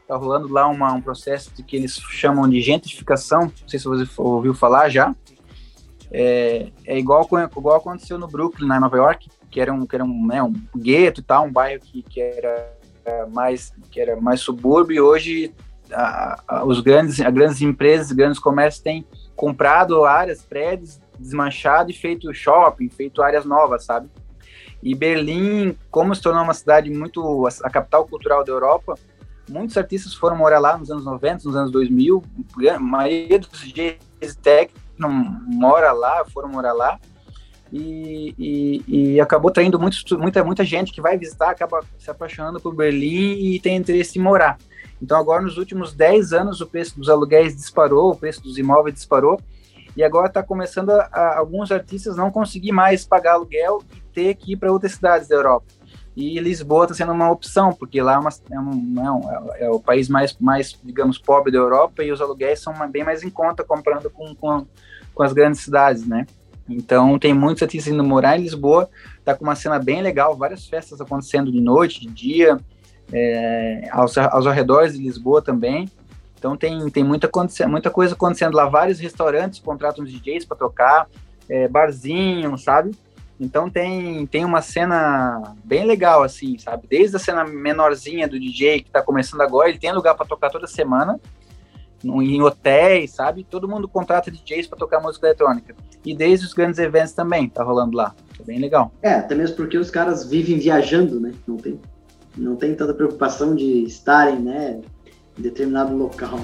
Está 0.00 0.14
rolando 0.14 0.46
lá 0.52 0.68
uma, 0.68 0.92
um 0.92 1.00
processo 1.00 1.52
de 1.52 1.64
que 1.64 1.74
eles 1.74 1.96
chamam 1.96 2.48
de 2.48 2.60
gentrificação. 2.60 3.46
Não 3.46 3.68
sei 3.68 3.80
se 3.80 3.86
você 3.86 4.08
ouviu 4.16 4.54
falar 4.54 4.88
já. 4.88 5.12
É, 6.12 6.70
é 6.86 6.96
igual, 6.96 7.28
igual 7.56 7.76
aconteceu 7.76 8.18
no 8.18 8.28
Brooklyn, 8.28 8.68
na 8.68 8.78
Nova 8.78 8.96
York, 8.96 9.28
que 9.50 9.60
era 9.60 9.72
um, 9.72 9.84
que 9.84 9.96
era 9.96 10.04
um, 10.04 10.26
né, 10.28 10.40
um 10.40 10.54
gueto 10.76 11.20
e 11.20 11.24
tal, 11.24 11.46
um 11.46 11.52
bairro 11.52 11.80
que, 11.80 12.04
que, 12.04 12.20
era, 12.20 12.72
mais, 13.32 13.74
que 13.90 14.00
era 14.00 14.14
mais 14.14 14.40
subúrbio, 14.40 14.94
e 14.94 15.00
hoje 15.00 15.52
a, 15.92 16.40
a, 16.46 16.64
os 16.64 16.78
grandes, 16.78 17.20
as 17.20 17.34
grandes 17.34 17.60
empresas, 17.62 18.12
grandes 18.12 18.38
comércios 18.38 18.80
têm 18.80 19.04
comprado 19.34 20.04
áreas, 20.04 20.44
prédios, 20.44 21.00
desmanchado 21.22 21.90
e 21.90 21.94
feito 21.94 22.32
shopping, 22.34 22.88
feito 22.88 23.22
áreas 23.22 23.44
novas, 23.44 23.84
sabe? 23.84 24.08
E 24.82 24.94
Berlim, 24.94 25.76
como 25.90 26.14
se 26.14 26.20
tornou 26.20 26.42
uma 26.42 26.54
cidade 26.54 26.90
muito 26.90 27.46
a 27.62 27.70
capital 27.70 28.06
cultural 28.06 28.44
da 28.44 28.52
Europa, 28.52 28.94
muitos 29.48 29.76
artistas 29.76 30.12
foram 30.12 30.36
morar 30.36 30.58
lá 30.58 30.76
nos 30.76 30.90
anos 30.90 31.04
90, 31.04 31.44
nos 31.44 31.56
anos 31.56 31.70
2000, 31.70 32.22
a 32.74 32.78
maioria 32.78 33.38
dos 33.38 33.60
DJs 33.60 34.36
tech 34.42 34.72
mora 34.98 35.92
lá, 35.92 36.24
foram 36.24 36.48
morar 36.48 36.72
lá, 36.72 36.98
e, 37.72 38.34
e, 38.38 39.14
e, 39.14 39.20
acabou 39.20 39.50
traindo 39.50 39.78
muita, 39.78 40.44
muita 40.44 40.64
gente 40.64 40.92
que 40.92 41.00
vai 41.00 41.16
visitar, 41.16 41.50
acaba 41.50 41.80
se 41.98 42.10
apaixonando 42.10 42.60
por 42.60 42.74
Berlim 42.74 43.32
e 43.38 43.58
tem 43.60 43.76
interesse 43.76 44.18
em 44.18 44.22
morar. 44.22 44.58
Então 45.00 45.18
agora, 45.18 45.42
nos 45.42 45.56
últimos 45.56 45.94
10 45.94 46.34
anos, 46.34 46.60
o 46.60 46.66
preço 46.66 46.98
dos 46.98 47.08
aluguéis 47.08 47.56
disparou, 47.56 48.12
o 48.12 48.16
preço 48.16 48.42
dos 48.42 48.58
imóveis 48.58 48.94
disparou, 48.94 49.40
e 49.96 50.02
agora 50.02 50.26
está 50.26 50.42
começando 50.42 50.90
a, 50.90 51.08
a, 51.12 51.38
alguns 51.38 51.70
artistas 51.70 52.16
não 52.16 52.30
conseguir 52.30 52.72
mais 52.72 53.04
pagar 53.04 53.34
aluguel 53.34 53.82
e 53.94 54.00
ter 54.12 54.34
que 54.34 54.52
ir 54.52 54.56
para 54.56 54.72
outras 54.72 54.92
cidades 54.92 55.28
da 55.28 55.36
Europa. 55.36 55.66
E 56.14 56.38
Lisboa 56.40 56.84
está 56.84 56.94
sendo 56.94 57.12
uma 57.12 57.30
opção, 57.30 57.72
porque 57.72 58.00
lá 58.02 58.14
é, 58.14 58.18
uma, 58.18 58.30
é, 58.50 58.60
um, 58.60 58.74
não, 58.74 59.52
é, 59.54 59.64
é, 59.64 59.70
o 59.70 59.80
país 59.80 60.08
mais, 60.08 60.36
mais, 60.38 60.78
digamos, 60.84 61.18
pobre 61.18 61.50
da 61.50 61.58
Europa 61.58 62.04
e 62.04 62.12
os 62.12 62.20
aluguéis 62.20 62.60
são 62.60 62.74
bem 62.90 63.02
mais 63.02 63.22
em 63.22 63.30
conta 63.30 63.64
comparando 63.64 64.10
com, 64.10 64.34
com, 64.34 64.66
com 65.14 65.22
as 65.22 65.32
grandes 65.32 65.60
cidades, 65.60 66.06
né? 66.06 66.26
Então, 66.68 67.18
tem 67.18 67.34
muitos 67.34 67.62
artistas 67.62 67.92
indo 67.92 68.04
morar 68.04 68.38
em 68.38 68.42
Lisboa, 68.42 68.88
tá 69.24 69.34
com 69.34 69.42
uma 69.42 69.54
cena 69.54 69.78
bem 69.78 70.02
legal, 70.02 70.36
várias 70.36 70.66
festas 70.66 71.00
acontecendo 71.00 71.50
de 71.50 71.60
noite, 71.60 72.00
de 72.00 72.08
dia, 72.08 72.58
é, 73.12 73.88
aos, 73.90 74.16
aos 74.16 74.46
arredores 74.46 74.94
de 74.94 75.02
Lisboa 75.02 75.42
também. 75.42 75.88
Então 76.42 76.56
tem, 76.56 76.90
tem 76.90 77.04
muita, 77.04 77.30
muita 77.68 77.88
coisa 77.88 78.14
acontecendo 78.14 78.56
lá, 78.56 78.68
vários 78.68 78.98
restaurantes 78.98 79.60
contratam 79.60 80.04
DJs 80.04 80.44
para 80.44 80.56
tocar, 80.56 81.06
é, 81.48 81.68
barzinho, 81.68 82.58
sabe? 82.58 82.90
Então 83.38 83.70
tem, 83.70 84.26
tem 84.26 84.44
uma 84.44 84.60
cena 84.60 85.54
bem 85.62 85.86
legal, 85.86 86.24
assim, 86.24 86.58
sabe? 86.58 86.88
Desde 86.88 87.14
a 87.14 87.20
cena 87.20 87.44
menorzinha 87.44 88.26
do 88.26 88.40
DJ 88.40 88.80
que 88.80 88.88
está 88.88 89.00
começando 89.00 89.40
agora, 89.40 89.68
ele 89.68 89.78
tem 89.78 89.92
lugar 89.92 90.16
para 90.16 90.26
tocar 90.26 90.50
toda 90.50 90.66
semana, 90.66 91.20
em 92.02 92.42
hotéis, 92.42 93.12
sabe? 93.12 93.46
Todo 93.48 93.68
mundo 93.68 93.86
contrata 93.86 94.28
DJs 94.28 94.66
para 94.66 94.80
tocar 94.80 94.98
música 94.98 95.28
eletrônica. 95.28 95.76
E 96.04 96.12
desde 96.12 96.44
os 96.44 96.52
grandes 96.52 96.80
eventos 96.80 97.12
também, 97.12 97.48
tá 97.48 97.62
rolando 97.62 97.96
lá. 97.96 98.16
É 98.40 98.42
bem 98.42 98.58
legal. 98.58 98.90
É, 99.00 99.12
até 99.12 99.36
mesmo 99.36 99.54
porque 99.54 99.78
os 99.78 99.92
caras 99.92 100.28
vivem 100.28 100.58
viajando, 100.58 101.20
né? 101.20 101.30
Não 101.46 101.56
tem, 101.56 101.80
não 102.36 102.56
tem 102.56 102.74
tanta 102.74 102.92
preocupação 102.92 103.54
de 103.54 103.84
estarem, 103.84 104.40
né? 104.40 104.80
Em 105.38 105.42
determinado 105.42 105.96
local. 105.96 106.38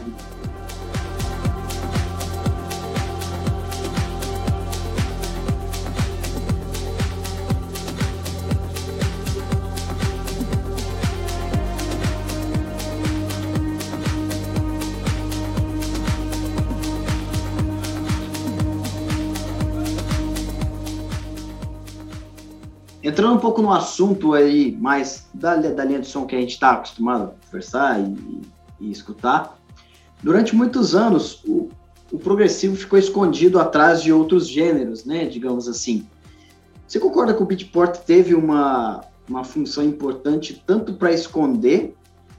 Entrando 23.03 23.37
um 23.37 23.41
pouco 23.41 23.63
no 23.63 23.73
assunto 23.73 24.35
aí 24.35 24.77
mais 24.77 25.27
da, 25.33 25.57
da 25.57 25.85
linha 25.85 26.01
de 26.01 26.07
som 26.07 26.27
que 26.27 26.37
a 26.37 26.41
gente 26.41 26.51
está 26.51 26.73
acostumado 26.73 27.25
a 27.25 27.47
conversar 27.47 28.01
e, 28.01 28.43
e 28.81 28.91
escutar. 28.91 29.59
Durante 30.23 30.55
muitos 30.55 30.95
anos, 30.95 31.43
o, 31.45 31.69
o 32.11 32.19
progressivo 32.19 32.77
ficou 32.77 32.99
escondido 32.99 33.59
atrás 33.59 34.03
de 34.03 34.13
outros 34.13 34.49
gêneros, 34.49 35.05
né, 35.05 35.27
digamos 35.27 35.69
assim. 35.69 36.07
Você 36.87 36.99
concorda 36.99 37.35
que 37.35 37.43
o 37.43 37.47
Beatport 37.47 37.99
teve 37.99 38.35
uma, 38.35 39.03
uma 39.29 39.45
função 39.45 39.85
importante 39.85 40.63
tanto 40.67 40.95
para 40.95 41.13
esconder 41.13 41.95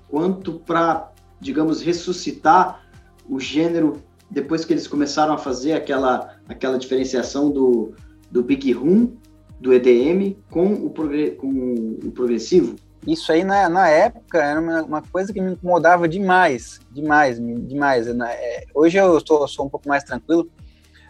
quanto 0.10 0.54
para, 0.54 1.12
digamos, 1.40 1.82
ressuscitar 1.82 2.84
o 3.30 3.40
gênero 3.40 4.02
depois 4.30 4.66
que 4.66 4.74
eles 4.74 4.88
começaram 4.88 5.34
a 5.34 5.38
fazer 5.38 5.74
aquela, 5.74 6.36
aquela 6.48 6.78
diferenciação 6.78 7.50
do, 7.50 7.94
do 8.30 8.44
Big 8.44 8.72
Room, 8.72 9.14
do 9.60 9.74
EDM, 9.74 10.36
com 10.50 10.74
o, 10.74 10.90
com 10.90 11.98
o 12.04 12.12
progressivo? 12.12 12.76
Isso 13.08 13.32
aí 13.32 13.44
na, 13.44 13.70
na 13.70 13.88
época 13.88 14.44
era 14.44 14.60
uma, 14.60 14.82
uma, 14.84 15.02
coisa 15.02 15.34
que 15.34 15.42
me 15.42 15.54
incomodava 15.54 16.08
demais, 16.08 16.80
demais, 16.92 17.40
demais. 17.40 18.08
É, 18.08 18.66
hoje 18.74 18.98
eu 18.98 19.18
estou, 19.18 19.48
sou 19.48 19.66
um 19.66 19.70
pouco 19.70 19.88
mais 19.88 20.04
tranquilo, 20.04 20.50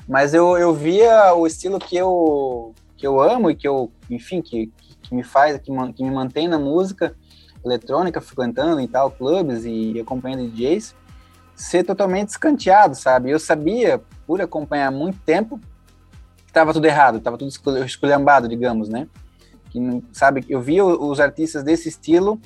mas 0.07 0.33
eu, 0.33 0.57
eu 0.57 0.73
via 0.73 1.33
o 1.33 1.47
estilo 1.47 1.79
que 1.79 1.95
eu, 1.97 2.73
que 2.95 3.05
eu 3.05 3.19
amo 3.19 3.49
e 3.49 3.55
que 3.55 3.67
eu, 3.67 3.91
enfim, 4.09 4.41
que, 4.41 4.71
que 5.01 5.15
me 5.15 5.23
faz, 5.23 5.57
que, 5.57 5.71
que 5.93 6.03
me 6.03 6.11
mantém 6.11 6.47
na 6.47 6.59
música 6.59 7.15
eletrônica, 7.65 8.21
frequentando 8.21 8.79
em 8.79 8.87
tal 8.87 9.11
clubes 9.11 9.65
e 9.65 9.99
acompanhando 9.99 10.49
DJs, 10.49 10.95
ser 11.55 11.83
totalmente 11.83 12.29
escanteado, 12.29 12.95
sabe? 12.95 13.31
Eu 13.31 13.39
sabia, 13.39 14.01
por 14.25 14.41
acompanhar 14.41 14.91
muito 14.91 15.19
tempo, 15.19 15.59
que 16.37 16.51
estava 16.51 16.71
tudo 16.71 16.85
errado, 16.85 17.17
estava 17.17 17.37
tudo 17.37 17.51
esculhambado, 17.85 18.47
digamos, 18.47 18.87
né? 18.87 19.07
Que 19.69 20.03
sabe 20.11 20.45
eu 20.49 20.61
vi 20.61 20.81
os 20.81 21.19
artistas 21.19 21.63
desse 21.63 21.89
estilo 21.89 22.39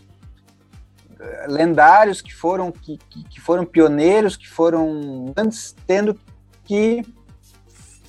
eh, 1.19 1.45
lendários 1.47 2.21
que 2.21 2.33
foram 2.33 2.71
que, 2.71 2.97
que 2.97 3.39
foram 3.39 3.65
pioneiros 3.65 4.36
que 4.36 4.49
foram 4.49 5.33
antes 5.36 5.75
tendo 5.88 6.19
que 6.65 7.05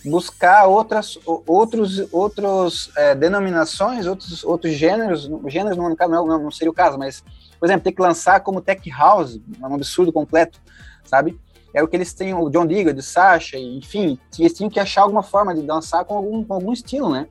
buscar 0.04 0.66
outras 0.66 1.18
outros 1.24 2.12
outros 2.12 2.90
é, 2.96 3.14
denominações 3.14 4.06
outros 4.06 4.44
outros 4.44 4.74
gêneros 4.74 5.30
gêneros 5.46 5.76
não, 5.78 5.88
não, 6.08 6.42
não 6.42 6.50
seria 6.50 6.70
o 6.70 6.74
caso 6.74 6.98
mas 6.98 7.22
por 7.58 7.66
exemplo 7.66 7.84
ter 7.84 7.92
que 7.92 8.02
lançar 8.02 8.40
como 8.40 8.60
tech 8.60 8.90
house 8.90 9.40
é 9.62 9.66
um 9.66 9.74
absurdo 9.74 10.12
completo 10.12 10.60
sabe 11.04 11.38
é 11.74 11.82
o 11.82 11.88
que 11.88 11.96
eles 11.96 12.14
têm 12.14 12.32
o 12.32 12.48
John 12.48 12.66
Digger, 12.66 12.94
de 12.94 13.02
Sasha, 13.02 13.58
enfim, 13.58 14.16
eles 14.38 14.52
tinham 14.54 14.70
que 14.70 14.78
achar 14.78 15.02
alguma 15.02 15.24
forma 15.24 15.52
de 15.52 15.60
dançar 15.60 16.04
com 16.04 16.14
algum, 16.14 16.44
com 16.44 16.54
algum 16.54 16.72
estilo, 16.72 17.10
né? 17.10 17.26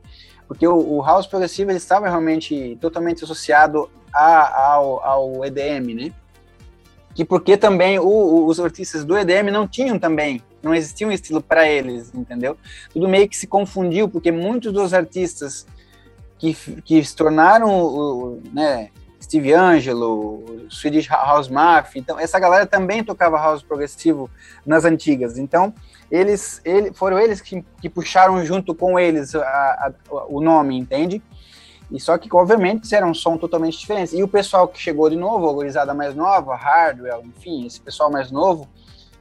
Porque 0.47 0.67
o, 0.67 0.97
o 0.97 1.01
house 1.01 1.27
progressivo 1.27 1.71
ele 1.71 1.77
estava 1.77 2.07
realmente 2.07 2.77
totalmente 2.81 3.23
associado 3.23 3.89
a, 4.13 4.73
ao, 4.73 5.03
ao 5.03 5.45
EDM, 5.45 5.93
né? 5.95 6.11
Que 7.15 7.23
porque 7.23 7.57
também 7.57 7.99
o, 7.99 8.07
o, 8.07 8.45
os 8.47 8.59
artistas 8.59 9.03
do 9.05 9.17
EDM 9.17 9.51
não 9.51 9.67
tinham 9.67 9.99
também, 9.99 10.41
não 10.61 10.73
existia 10.73 11.07
um 11.07 11.11
estilo 11.11 11.41
para 11.41 11.67
eles, 11.67 12.13
entendeu? 12.13 12.57
Tudo 12.91 13.07
meio 13.07 13.27
que 13.27 13.37
se 13.37 13.47
confundiu, 13.47 14.09
porque 14.09 14.31
muitos 14.31 14.73
dos 14.73 14.93
artistas 14.93 15.65
que, 16.37 16.53
que 16.83 17.03
se 17.03 17.15
tornaram, 17.15 18.39
né, 18.51 18.89
Steve 19.23 19.53
Angelo, 19.53 20.67
Swedish 20.69 21.07
House 21.07 21.47
Mafia, 21.47 22.01
então 22.01 22.19
essa 22.19 22.37
galera 22.37 22.65
também 22.65 23.03
tocava 23.03 23.37
house 23.37 23.63
progressivo 23.63 24.29
nas 24.65 24.83
antigas. 24.83 25.37
Então, 25.37 25.73
eles, 26.11 26.61
ele, 26.65 26.93
foram 26.93 27.17
eles 27.17 27.39
que, 27.39 27.63
que 27.81 27.89
puxaram 27.89 28.45
junto 28.45 28.75
com 28.75 28.99
eles 28.99 29.33
a, 29.33 29.39
a, 29.41 29.93
o 30.27 30.41
nome, 30.41 30.77
entende? 30.77 31.23
E 31.89 31.99
só 31.99 32.17
que, 32.17 32.27
obviamente, 32.33 32.93
era 32.93 33.05
um 33.05 33.13
som 33.13 33.37
totalmente 33.37 33.77
diferente. 33.77 34.15
E 34.15 34.21
o 34.21 34.27
pessoal 34.27 34.67
que 34.67 34.79
chegou 34.79 35.09
de 35.09 35.15
novo, 35.15 35.45
a 35.45 35.51
organizada 35.51 35.93
mais 35.93 36.13
nova, 36.13 36.55
Hardwell, 36.55 37.23
enfim, 37.23 37.65
esse 37.65 37.79
pessoal 37.79 38.11
mais 38.11 38.29
novo, 38.29 38.67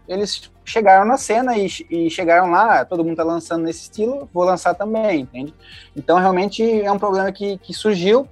eles 0.08 0.50
chegaram 0.64 1.04
na 1.04 1.16
cena 1.16 1.56
e, 1.56 1.68
e, 1.88 2.10
chegaram 2.10 2.50
lá, 2.50 2.84
todo 2.84 3.04
mundo 3.04 3.16
tá 3.16 3.22
lançando 3.22 3.62
nesse 3.62 3.82
estilo, 3.82 4.28
vou 4.32 4.42
lançar 4.42 4.74
também, 4.74 5.20
entende? 5.20 5.54
Então, 5.94 6.18
realmente, 6.18 6.62
é 6.62 6.90
um 6.90 6.98
problema 6.98 7.30
que, 7.30 7.56
que 7.58 7.72
surgiu 7.72 8.28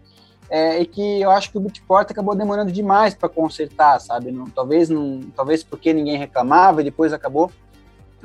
é, 0.51 0.81
e 0.81 0.87
que 0.87 1.21
eu 1.21 1.31
acho 1.31 1.53
que 1.53 1.57
o 1.57 1.61
Beatport 1.61 2.11
acabou 2.11 2.35
demorando 2.35 2.73
demais 2.73 3.15
para 3.15 3.29
consertar, 3.29 4.01
sabe? 4.01 4.33
Não, 4.33 4.47
talvez, 4.47 4.89
não, 4.89 5.21
talvez 5.35 5.63
porque 5.63 5.93
ninguém 5.93 6.19
reclamava 6.19 6.81
e 6.81 6.85
depois 6.85 7.13
acabou 7.13 7.53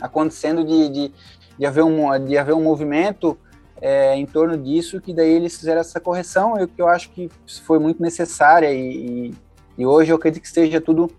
acontecendo 0.01 0.65
de, 0.65 0.89
de, 0.89 1.13
de, 1.57 1.65
haver, 1.65 1.83
um, 1.83 2.25
de 2.25 2.35
haver 2.35 2.55
um 2.55 2.63
movimento 2.63 3.37
é, 3.79 4.15
em 4.15 4.25
torno 4.25 4.57
disso, 4.57 4.99
que 4.99 5.13
daí 5.13 5.29
eles 5.29 5.55
fizeram 5.55 5.81
essa 5.81 5.99
correção, 5.99 6.59
e 6.59 6.65
que 6.65 6.81
eu 6.81 6.87
acho 6.87 7.11
que 7.11 7.29
foi 7.63 7.77
muito 7.77 8.01
necessária, 8.01 8.73
e, 8.73 9.27
e, 9.27 9.33
e 9.77 9.85
hoje 9.85 10.11
eu 10.11 10.15
acredito 10.15 10.41
que 10.41 10.47
esteja 10.47 10.81
tudo 10.81 11.11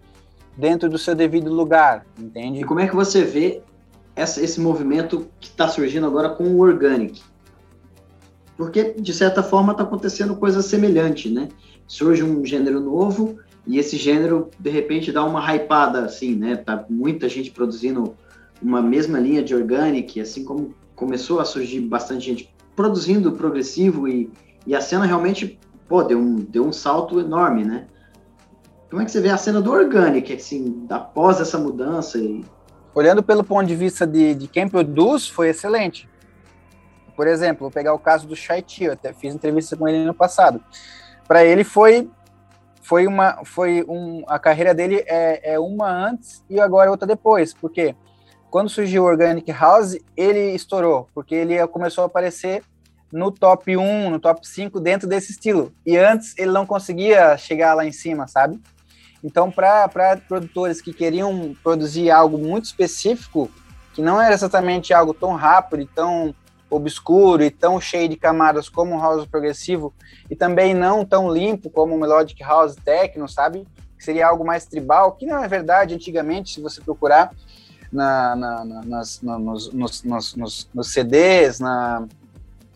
dentro 0.57 0.89
do 0.89 0.99
seu 0.99 1.15
devido 1.15 1.53
lugar, 1.53 2.05
entende? 2.19 2.61
E 2.61 2.65
como 2.65 2.81
é 2.81 2.89
que 2.89 2.97
você 2.97 3.23
vê 3.23 3.63
essa, 4.17 4.43
esse 4.43 4.61
movimento 4.61 5.29
que 5.39 5.49
está 5.49 5.69
surgindo 5.69 6.07
agora 6.07 6.31
com 6.31 6.45
o 6.45 6.61
Organic? 6.61 7.23
Porque, 8.57 8.95
de 8.99 9.13
certa 9.13 9.43
forma, 9.43 9.73
está 9.73 9.83
acontecendo 9.83 10.37
coisa 10.37 10.63
semelhante, 10.63 11.29
né? 11.29 11.49
Surge 11.87 12.23
um 12.23 12.45
gênero 12.45 12.81
novo 12.81 13.39
e 13.67 13.79
esse 13.79 13.97
gênero, 13.97 14.51
de 14.59 14.71
repente, 14.71 15.13
dá 15.13 15.25
uma 15.25 15.41
hypada, 15.41 16.05
assim, 16.05 16.35
né? 16.35 16.57
Tá 16.57 16.85
muita 16.89 17.29
gente 17.29 17.51
produzindo 17.51 18.15
uma 18.63 18.81
mesma 18.81 19.19
linha 19.19 19.43
de 19.43 19.55
Organic, 19.55 20.21
assim 20.21 20.45
como 20.45 20.75
começou 20.95 21.41
a 21.41 21.45
surgir 21.45 21.81
bastante 21.81 22.25
gente 22.25 22.55
produzindo 22.75 23.33
progressivo 23.33 24.09
e, 24.09 24.31
e 24.67 24.75
a 24.75 24.81
cena 24.81 25.05
realmente, 25.05 25.59
pô, 25.89 26.03
deu 26.03 26.19
um, 26.19 26.37
deu 26.37 26.67
um 26.67 26.73
salto 26.73 27.21
enorme, 27.21 27.65
né? 27.65 27.87
Como 28.89 29.03
é 29.03 29.05
que 29.05 29.11
você 29.11 29.21
vê 29.21 29.31
a 29.31 29.37
cena 29.37 29.61
do 29.61 29.73
Organic, 29.73 30.33
assim, 30.33 30.87
após 30.89 31.41
essa 31.41 31.59
mudança? 31.59 32.19
E... 32.19 32.45
Olhando 32.95 33.23
pelo 33.23 33.43
ponto 33.43 33.67
de 33.67 33.75
vista 33.75 34.07
de, 34.07 34.35
de 34.35 34.47
quem 34.47 34.69
produz, 34.69 35.29
foi 35.29 35.49
excelente. 35.49 36.09
Por 37.17 37.27
exemplo, 37.27 37.63
vou 37.63 37.71
pegar 37.71 37.95
o 37.95 37.99
caso 37.99 38.27
do 38.27 38.37
Shai 38.37 38.65
eu 38.81 38.93
até 38.93 39.13
fiz 39.13 39.35
entrevista 39.35 39.77
com 39.77 39.89
ele 39.89 40.05
no 40.05 40.15
passado. 40.15 40.63
Para 41.27 41.45
ele 41.45 41.65
foi 41.65 42.09
foi 42.83 43.07
uma 43.07 43.45
foi 43.45 43.85
um 43.89 44.23
a 44.29 44.39
carreira 44.39 44.73
dele 44.73 45.03
é, 45.07 45.55
é 45.55 45.59
uma 45.59 45.89
antes 45.91 46.45
e 46.49 46.61
agora 46.61 46.91
outra 46.91 47.07
depois, 47.07 47.53
porque 47.53 47.97
quando 48.51 48.69
surgiu 48.69 49.03
o 49.03 49.07
Organic 49.07 49.51
House, 49.51 49.99
ele 50.17 50.55
estourou, 50.55 51.09
porque 51.13 51.35
ele 51.35 51.67
começou 51.67 52.05
a 52.05 52.07
aparecer 52.07 52.63
no 53.13 53.31
top 53.31 53.77
1, 53.77 54.11
no 54.11 54.21
top 54.21 54.47
5 54.47 54.81
dentro 54.81 55.09
desse 55.09 55.33
estilo. 55.33 55.73
E 55.85 55.97
antes 55.97 56.35
ele 56.39 56.53
não 56.53 56.67
conseguia 56.67 57.37
chegar 57.37 57.75
lá 57.75 57.85
em 57.85 57.93
cima, 57.93 58.27
sabe? 58.27 58.61
Então, 59.23 59.51
para 59.51 60.17
produtores 60.29 60.81
que 60.81 60.93
queriam 60.93 61.55
produzir 61.63 62.11
algo 62.11 62.39
muito 62.39 62.67
específico, 62.67 63.51
que 63.93 64.03
não 64.03 64.21
era 64.21 64.35
exatamente 64.35 64.93
algo 64.93 65.13
tão 65.13 65.35
rápido 65.35 65.83
e 65.83 65.87
tão 65.87 66.35
obscuro 66.71 67.43
e 67.43 67.51
tão 67.51 67.81
cheio 67.81 68.09
de 68.09 68.17
camadas 68.17 68.69
como 68.69 68.97
o 68.97 69.01
house 69.01 69.27
progressivo, 69.27 69.95
e 70.31 70.35
também 70.35 70.75
não 70.75 71.05
tão 71.05 71.33
limpo 71.33 71.71
como 71.71 71.95
o 71.95 71.99
melodic 71.99 72.43
house 72.43 72.75
techno, 72.77 73.29
sabe? 73.29 73.67
Que 73.97 74.05
seria 74.05 74.29
algo 74.29 74.45
mais 74.45 74.67
tribal, 74.67 75.13
que 75.13 75.27
não 75.27 75.43
é 75.43 75.49
verdade 75.49 75.95
antigamente, 75.95 76.55
se 76.55 76.61
você 76.61 76.81
procurar 76.81 77.33
na, 77.93 78.37
na, 78.37 78.65
na 78.65 78.83
nas, 78.85 79.23
nos, 79.23 79.73
nos, 79.73 80.03
nos, 80.05 80.69
nos, 80.75 80.93
CDs, 80.93 81.61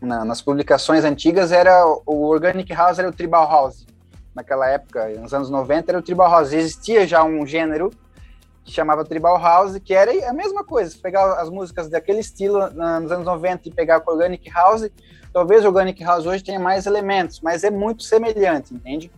nas 0.01 0.41
publicações 0.41 1.05
antigas, 1.05 1.53
era 1.53 1.85
o 2.07 2.27
organic 2.27 2.73
house 2.73 2.99
era 2.99 3.09
o 3.09 3.13
tribal 3.13 3.49
house 3.49 3.87
naquela 4.35 4.69
época, 4.69 5.09
nos 5.21 5.35
anos 5.35 5.51
90, 5.51 5.91
era 5.91 5.99
o 5.99 6.03
tribal 6.03 6.31
house. 6.31 6.53
Existia 6.53 7.07
já 7.07 7.25
um 7.25 7.45
gênero 7.45 7.91
que 8.71 8.77
chamava 8.77 9.05
tribal 9.05 9.37
house, 9.39 9.79
que 9.85 9.93
era 9.93 10.13
a 10.29 10.33
mesma 10.33 10.65
coisa. 10.65 10.97
Pegar 11.03 11.41
as 11.41 11.51
músicas 11.51 11.89
daquele 11.91 12.21
estilo 12.21 12.71
nos 12.71 13.11
anos 13.11 13.27
90 13.27 13.69
e 13.69 13.73
pegar 13.73 14.01
com 14.01 14.13
organic 14.13 14.49
house, 14.49 14.89
talvez 15.33 15.65
organic 15.65 16.03
house 16.03 16.25
hoje 16.25 16.45
tenha 16.45 16.61
mais 16.61 16.87
elementos, 16.87 17.41
mas 17.41 17.65
é 17.65 17.71
muito 17.71 18.05
semelhante, 18.05 18.73
entende? 18.73 19.11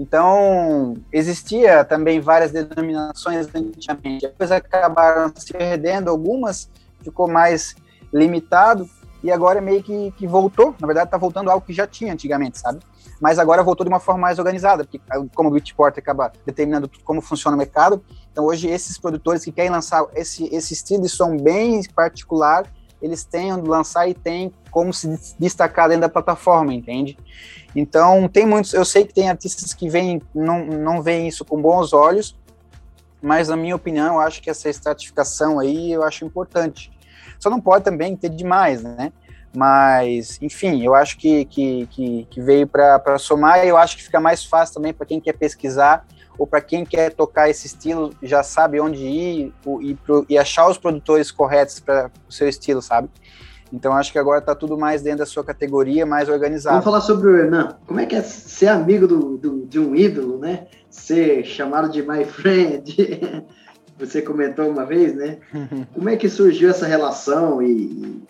Então, 0.00 0.96
existia 1.12 1.84
também 1.84 2.20
várias 2.20 2.50
denominações 2.50 3.48
antigamente. 3.54 4.26
Depois 4.26 4.50
acabaram 4.50 5.32
se 5.36 5.52
perdendo 5.52 6.08
algumas, 6.08 6.70
ficou 7.02 7.28
mais 7.28 7.76
limitado, 8.12 8.88
e 9.22 9.32
agora 9.32 9.60
meio 9.60 9.82
que, 9.82 10.12
que 10.12 10.26
voltou. 10.26 10.74
Na 10.80 10.86
verdade, 10.86 11.08
está 11.08 11.18
voltando 11.18 11.50
algo 11.50 11.66
que 11.66 11.72
já 11.72 11.86
tinha 11.86 12.12
antigamente, 12.12 12.58
sabe? 12.58 12.78
mas 13.20 13.38
agora 13.38 13.62
voltou 13.62 13.84
de 13.84 13.88
uma 13.88 14.00
forma 14.00 14.22
mais 14.22 14.38
organizada, 14.38 14.84
porque 14.84 15.00
como 15.34 15.48
o 15.48 15.52
Beatport 15.52 15.96
acaba 15.98 16.32
determinando 16.46 16.90
como 17.04 17.20
funciona 17.20 17.56
o 17.56 17.58
mercado, 17.58 18.02
então 18.38 18.46
hoje 18.46 18.68
esses 18.68 18.96
produtores 18.96 19.44
que 19.44 19.50
querem 19.50 19.68
lançar 19.68 20.06
esse, 20.14 20.44
esse 20.54 20.72
estilo 20.72 21.02
de 21.02 21.08
som 21.08 21.36
bem 21.36 21.82
particular, 21.92 22.72
eles 23.02 23.24
têm 23.24 23.52
onde 23.52 23.68
lançar 23.68 24.08
e 24.08 24.14
tem 24.14 24.52
como 24.70 24.94
se 24.94 25.08
destacar 25.40 25.88
dentro 25.88 26.02
da 26.02 26.08
plataforma, 26.08 26.72
entende? 26.72 27.18
Então, 27.74 28.28
tem 28.28 28.46
muitos, 28.46 28.72
eu 28.74 28.84
sei 28.84 29.04
que 29.04 29.12
tem 29.12 29.28
artistas 29.28 29.74
que 29.74 29.88
veem, 29.88 30.22
não, 30.32 30.64
não 30.64 31.02
veem 31.02 31.26
isso 31.26 31.44
com 31.44 31.60
bons 31.60 31.92
olhos, 31.92 32.38
mas 33.20 33.48
na 33.48 33.56
minha 33.56 33.74
opinião, 33.74 34.14
eu 34.14 34.20
acho 34.20 34.40
que 34.40 34.48
essa 34.48 34.68
estratificação 34.68 35.58
aí, 35.58 35.90
eu 35.90 36.04
acho 36.04 36.24
importante. 36.24 36.92
Só 37.40 37.50
não 37.50 37.60
pode 37.60 37.84
também 37.84 38.14
ter 38.14 38.28
demais, 38.28 38.84
né? 38.84 39.12
Mas, 39.52 40.38
enfim, 40.40 40.84
eu 40.84 40.94
acho 40.94 41.18
que, 41.18 41.44
que, 41.46 41.86
que, 41.86 42.26
que 42.30 42.40
veio 42.40 42.68
para 42.68 43.18
somar 43.18 43.64
e 43.64 43.68
eu 43.68 43.76
acho 43.76 43.96
que 43.96 44.04
fica 44.04 44.20
mais 44.20 44.44
fácil 44.44 44.76
também 44.76 44.94
para 44.94 45.06
quem 45.06 45.20
quer 45.20 45.32
pesquisar 45.32 46.06
ou 46.38 46.46
para 46.46 46.60
quem 46.60 46.84
quer 46.84 47.12
tocar 47.12 47.50
esse 47.50 47.66
estilo, 47.66 48.14
já 48.22 48.42
sabe 48.42 48.80
onde 48.80 49.04
ir 49.04 49.52
e, 49.80 49.96
e 50.28 50.38
achar 50.38 50.68
os 50.68 50.78
produtores 50.78 51.30
corretos 51.30 51.80
para 51.80 52.10
o 52.28 52.32
seu 52.32 52.48
estilo, 52.48 52.80
sabe? 52.80 53.10
Então 53.72 53.92
acho 53.92 54.12
que 54.12 54.18
agora 54.18 54.38
está 54.38 54.54
tudo 54.54 54.78
mais 54.78 55.02
dentro 55.02 55.18
da 55.18 55.26
sua 55.26 55.44
categoria, 55.44 56.06
mais 56.06 56.28
organizado. 56.28 56.74
Vamos 56.74 56.84
falar 56.84 57.00
sobre 57.00 57.28
o 57.28 57.36
Hernan. 57.36 57.76
Como 57.86 58.00
é 58.00 58.06
que 58.06 58.14
é 58.14 58.22
ser 58.22 58.68
amigo 58.68 59.06
do, 59.06 59.36
do, 59.36 59.66
de 59.66 59.78
um 59.78 59.94
ídolo, 59.94 60.38
né? 60.38 60.66
Ser 60.88 61.44
chamado 61.44 61.90
de 61.90 62.02
my 62.02 62.24
friend. 62.24 63.44
Você 63.98 64.22
comentou 64.22 64.70
uma 64.70 64.86
vez, 64.86 65.14
né? 65.14 65.38
Como 65.92 66.08
é 66.08 66.16
que 66.16 66.28
surgiu 66.28 66.70
essa 66.70 66.86
relação 66.86 67.60
e, 67.60 68.22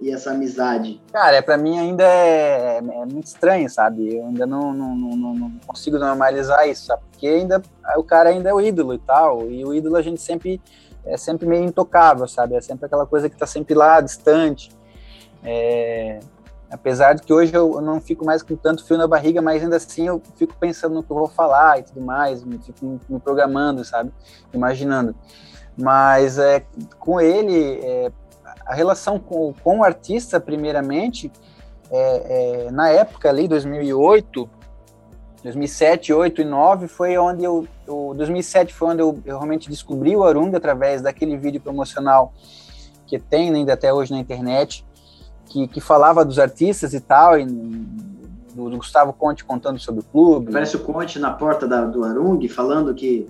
e 0.00 0.10
essa 0.10 0.30
amizade? 0.30 1.00
Cara, 1.12 1.36
é, 1.36 1.42
para 1.42 1.56
mim 1.56 1.78
ainda 1.78 2.04
é, 2.04 2.78
é, 2.78 2.80
muito 3.06 3.26
estranho, 3.26 3.68
sabe? 3.70 4.16
Eu 4.16 4.26
ainda 4.26 4.46
não, 4.46 4.72
não, 4.72 4.94
não, 4.94 5.34
não, 5.34 5.52
consigo 5.66 5.98
normalizar 5.98 6.68
isso, 6.68 6.86
sabe? 6.86 7.02
Porque 7.10 7.26
ainda 7.26 7.62
o 7.96 8.04
cara 8.04 8.28
ainda 8.28 8.50
é 8.50 8.54
o 8.54 8.60
ídolo 8.60 8.94
e 8.94 8.98
tal, 8.98 9.50
e 9.50 9.64
o 9.64 9.74
ídolo 9.74 9.96
a 9.96 10.02
gente 10.02 10.20
sempre 10.20 10.60
é 11.04 11.16
sempre 11.16 11.46
meio 11.46 11.64
intocável, 11.64 12.26
sabe? 12.26 12.56
É 12.56 12.60
sempre 12.60 12.86
aquela 12.86 13.06
coisa 13.06 13.30
que 13.30 13.36
tá 13.36 13.46
sempre 13.46 13.74
lá, 13.74 14.00
distante. 14.00 14.70
É, 15.42 16.18
apesar 16.70 17.14
de 17.14 17.22
que 17.22 17.32
hoje 17.32 17.54
eu, 17.54 17.80
não 17.80 18.00
fico 18.00 18.24
mais 18.24 18.42
com 18.42 18.56
tanto 18.56 18.84
fio 18.84 18.98
na 18.98 19.06
barriga, 19.06 19.40
mas 19.40 19.62
ainda 19.62 19.76
assim 19.76 20.08
eu 20.08 20.20
fico 20.36 20.54
pensando 20.58 20.94
no 20.94 21.02
que 21.02 21.10
eu 21.10 21.16
vou 21.16 21.28
falar 21.28 21.78
e 21.78 21.84
tudo 21.84 22.00
mais, 22.00 22.42
me, 22.42 22.58
fico 22.58 23.00
me 23.08 23.20
programando, 23.20 23.84
sabe? 23.84 24.12
Imaginando. 24.52 25.14
Mas 25.78 26.38
é, 26.38 26.64
com 26.98 27.20
ele, 27.20 27.80
é, 27.82 28.10
a 28.66 28.74
relação 28.74 29.18
com, 29.18 29.54
com 29.62 29.78
o 29.78 29.84
artista, 29.84 30.40
primeiramente, 30.40 31.30
é, 31.90 32.66
é, 32.66 32.70
na 32.70 32.90
época 32.90 33.28
ali, 33.28 33.46
2008, 33.46 34.50
2007, 35.44 36.12
2008 36.12 36.40
e 36.40 36.44
2009 36.44 36.88
foi 36.88 37.16
onde 37.16 37.44
eu, 37.44 37.66
eu 37.86 38.12
2007 38.16 38.74
foi 38.74 38.88
onde 38.88 39.02
eu, 39.02 39.20
eu, 39.24 39.36
realmente 39.36 39.70
descobri 39.70 40.16
o 40.16 40.24
Arunga 40.24 40.56
através 40.56 41.00
daquele 41.00 41.36
vídeo 41.36 41.60
promocional 41.60 42.32
que 43.06 43.18
tem 43.18 43.54
ainda 43.54 43.74
até 43.74 43.92
hoje 43.92 44.12
na 44.12 44.18
internet, 44.18 44.84
que, 45.44 45.68
que 45.68 45.80
falava 45.80 46.24
dos 46.24 46.40
artistas 46.40 46.92
e 46.92 46.98
tal, 46.98 47.38
e 47.38 47.46
do, 47.46 48.68
do 48.68 48.76
Gustavo 48.78 49.12
Conte 49.12 49.44
contando 49.44 49.78
sobre 49.78 50.00
o 50.00 50.04
clube. 50.04 50.50
Parece 50.50 50.76
o 50.76 50.80
Conte 50.80 51.20
na 51.20 51.30
porta 51.30 51.68
da, 51.68 51.84
do 51.84 52.02
Arung 52.02 52.48
falando 52.48 52.92
que 52.92 53.28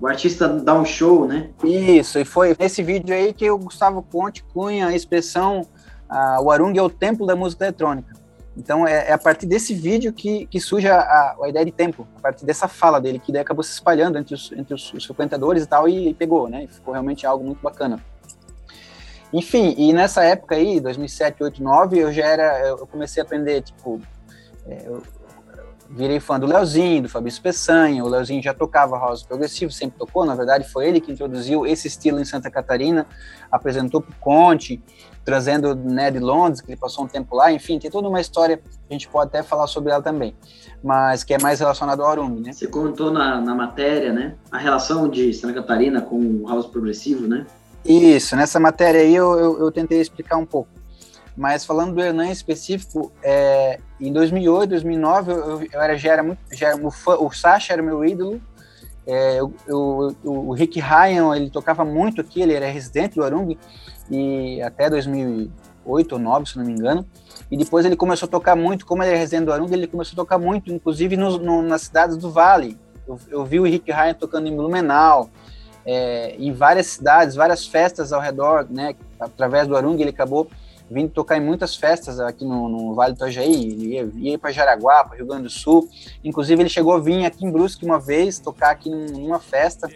o 0.00 0.06
artista 0.06 0.48
dá 0.48 0.74
um 0.74 0.84
show, 0.84 1.26
né? 1.26 1.50
Isso, 1.62 2.18
e 2.18 2.24
foi 2.24 2.56
nesse 2.58 2.82
vídeo 2.82 3.14
aí 3.14 3.32
que 3.32 3.50
o 3.50 3.58
Gustavo 3.58 4.02
Ponte 4.02 4.42
cunha 4.44 4.86
a 4.86 4.94
expressão 4.94 5.66
uh, 6.10 6.42
o 6.42 6.50
Arung 6.50 6.76
é 6.76 6.82
o 6.82 6.90
templo 6.90 7.26
da 7.26 7.36
música 7.36 7.64
eletrônica. 7.64 8.18
Então 8.56 8.86
é, 8.86 9.08
é 9.08 9.12
a 9.12 9.18
partir 9.18 9.46
desse 9.46 9.72
vídeo 9.74 10.12
que, 10.12 10.46
que 10.46 10.60
surge 10.60 10.88
a, 10.88 11.36
a, 11.40 11.48
ideia 11.48 11.64
de 11.64 11.70
tempo, 11.70 12.06
a 12.16 12.20
partir 12.20 12.44
dessa 12.44 12.66
fala 12.66 13.00
dele, 13.00 13.18
que 13.18 13.30
daí 13.30 13.42
acabou 13.42 13.62
se 13.62 13.72
espalhando 13.72 14.18
entre 14.18 14.34
os, 14.34 14.50
entre 14.52 14.74
os, 14.74 14.92
os 14.92 15.04
frequentadores 15.04 15.62
e 15.62 15.66
tal, 15.66 15.88
e, 15.88 16.08
e 16.08 16.14
pegou, 16.14 16.48
né? 16.48 16.66
Ficou 16.68 16.92
realmente 16.92 17.24
algo 17.24 17.44
muito 17.44 17.62
bacana. 17.62 18.02
Enfim, 19.32 19.74
e 19.78 19.92
nessa 19.92 20.24
época 20.24 20.56
aí, 20.56 20.80
2007, 20.80 21.38
2008, 21.38 21.62
2009, 21.62 21.98
eu 21.98 22.12
já 22.12 22.26
era, 22.26 22.68
eu 22.68 22.86
comecei 22.86 23.22
a 23.22 23.24
aprender, 23.24 23.62
tipo, 23.62 24.00
é, 24.66 24.82
eu, 24.84 25.02
virei 25.90 26.20
fã 26.20 26.38
do 26.38 26.46
Leozinho, 26.46 27.02
do 27.02 27.08
Fabrício 27.08 27.42
Peçanha. 27.42 28.04
O 28.04 28.08
Leozinho 28.08 28.42
já 28.42 28.54
tocava 28.54 28.96
house 28.96 29.22
progressivo, 29.22 29.72
sempre 29.72 29.98
tocou. 29.98 30.24
Na 30.24 30.34
verdade, 30.34 30.68
foi 30.68 30.86
ele 30.86 31.00
que 31.00 31.10
introduziu 31.10 31.66
esse 31.66 31.88
estilo 31.88 32.20
em 32.20 32.24
Santa 32.24 32.50
Catarina, 32.50 33.06
apresentou 33.50 34.00
para 34.00 34.12
o 34.12 34.20
Conte, 34.20 34.82
trazendo 35.24 35.74
né, 35.74 36.10
de 36.10 36.18
Londres, 36.18 36.60
que 36.60 36.70
ele 36.70 36.78
passou 36.78 37.04
um 37.04 37.08
tempo 37.08 37.34
lá. 37.34 37.52
Enfim, 37.52 37.78
tem 37.78 37.90
toda 37.90 38.08
uma 38.08 38.20
história, 38.20 38.60
a 38.88 38.92
gente 38.92 39.08
pode 39.08 39.28
até 39.28 39.42
falar 39.42 39.66
sobre 39.66 39.92
ela 39.92 40.02
também, 40.02 40.34
mas 40.82 41.24
que 41.24 41.34
é 41.34 41.38
mais 41.38 41.58
relacionado 41.60 42.02
ao 42.02 42.10
Arung, 42.10 42.40
né? 42.40 42.52
Você 42.52 42.68
contou 42.68 43.10
na, 43.10 43.40
na 43.40 43.54
matéria, 43.54 44.12
né, 44.12 44.36
a 44.50 44.58
relação 44.58 45.08
de 45.08 45.34
Santa 45.34 45.54
Catarina 45.54 46.00
com 46.00 46.16
o 46.16 46.48
house 46.48 46.66
progressivo, 46.66 47.26
né? 47.26 47.46
Isso, 47.84 48.36
nessa 48.36 48.60
matéria 48.60 49.00
aí 49.00 49.14
eu, 49.14 49.38
eu, 49.38 49.58
eu 49.58 49.72
tentei 49.72 50.00
explicar 50.00 50.36
um 50.36 50.46
pouco. 50.46 50.79
Mas 51.36 51.64
falando 51.64 51.94
do 51.94 52.00
Hernan 52.00 52.26
em 52.26 52.32
específico, 52.32 53.12
é, 53.22 53.78
em 54.00 54.12
2008, 54.12 54.70
2009, 54.70 55.32
eu, 55.32 55.62
eu 55.72 55.80
era, 55.80 55.96
já 55.96 56.12
era 56.12 56.22
muito, 56.22 56.38
já 56.52 56.68
era, 56.68 56.76
o, 56.76 56.90
fã, 56.90 57.16
o 57.16 57.30
Sasha 57.30 57.72
era 57.72 57.82
meu 57.82 58.04
ídolo, 58.04 58.40
é, 59.06 59.40
eu, 59.40 59.54
eu, 59.66 60.14
o 60.24 60.52
Rick 60.52 60.80
Ryan, 60.80 61.34
ele 61.34 61.50
tocava 61.50 61.84
muito 61.84 62.20
aqui, 62.20 62.42
ele 62.42 62.54
era 62.54 62.66
residente 62.66 63.16
do 63.16 63.24
Arung, 63.24 63.56
e 64.10 64.60
até 64.62 64.90
2008 64.90 65.52
ou 65.84 66.18
2009, 66.18 66.48
se 66.48 66.58
não 66.58 66.64
me 66.64 66.72
engano, 66.72 67.06
e 67.50 67.56
depois 67.56 67.84
ele 67.84 67.96
começou 67.96 68.26
a 68.26 68.30
tocar 68.30 68.54
muito, 68.54 68.86
como 68.86 69.02
ele 69.02 69.12
é 69.12 69.16
residente 69.16 69.46
do 69.46 69.52
Arung, 69.52 69.72
ele 69.72 69.86
começou 69.86 70.12
a 70.14 70.16
tocar 70.16 70.38
muito, 70.38 70.72
inclusive 70.72 71.16
no, 71.16 71.38
no, 71.38 71.62
nas 71.62 71.82
cidades 71.82 72.16
do 72.16 72.30
Vale. 72.30 72.78
Eu, 73.06 73.18
eu, 73.28 73.44
vi 73.44 73.58
o 73.58 73.64
Rick 73.64 73.90
Ryan 73.90 74.14
tocando 74.14 74.46
em 74.46 74.54
Blumenau, 74.54 75.28
é, 75.84 76.36
em 76.38 76.52
várias 76.52 76.86
cidades, 76.86 77.34
várias 77.34 77.66
festas 77.66 78.12
ao 78.12 78.20
redor, 78.20 78.66
né, 78.70 78.94
através 79.18 79.66
do 79.66 79.76
Arung, 79.76 79.98
ele 79.98 80.10
acabou 80.10 80.48
vindo 80.90 81.10
tocar 81.10 81.36
em 81.36 81.40
muitas 81.40 81.76
festas 81.76 82.18
aqui 82.18 82.44
no, 82.44 82.68
no 82.68 82.94
Vale 82.94 83.12
do 83.12 83.16
Itajaí, 83.16 83.70
ele 83.70 83.86
ia, 83.94 84.10
ia 84.16 84.38
para 84.38 84.50
Jaraguá, 84.50 85.04
para 85.04 85.16
Rio 85.16 85.26
Grande 85.26 85.44
do 85.44 85.50
Sul, 85.50 85.88
inclusive 86.24 86.60
ele 86.60 86.68
chegou 86.68 86.92
a 86.92 86.98
vir 86.98 87.24
aqui 87.24 87.46
em 87.46 87.50
Brusque 87.50 87.84
uma 87.84 88.00
vez, 88.00 88.40
tocar 88.40 88.70
aqui 88.70 88.90
numa 88.90 89.38
festa, 89.38 89.88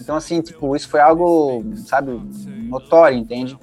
então 0.00 0.14
assim, 0.14 0.40
tipo, 0.40 0.76
isso 0.76 0.88
foi 0.88 1.00
algo, 1.00 1.64
sabe, 1.76 2.12
notório, 2.68 3.18
entende? 3.18 3.58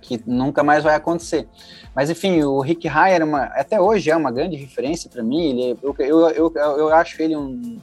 Que 0.00 0.18
nunca 0.26 0.62
mais 0.62 0.82
vai 0.82 0.94
acontecer. 0.94 1.46
Mas 1.94 2.08
enfim, 2.08 2.42
o 2.42 2.60
Rick 2.60 2.88
Ryan 2.88 3.08
era 3.08 3.24
uma, 3.24 3.42
até 3.44 3.78
hoje 3.78 4.10
é 4.10 4.16
uma 4.16 4.32
grande 4.32 4.56
referência 4.56 5.10
para 5.10 5.22
mim, 5.22 5.50
ele, 5.50 5.78
eu, 5.82 5.94
eu, 5.98 6.30
eu, 6.30 6.52
eu 6.54 6.94
acho 6.94 7.20
ele 7.20 7.36
um, 7.36 7.78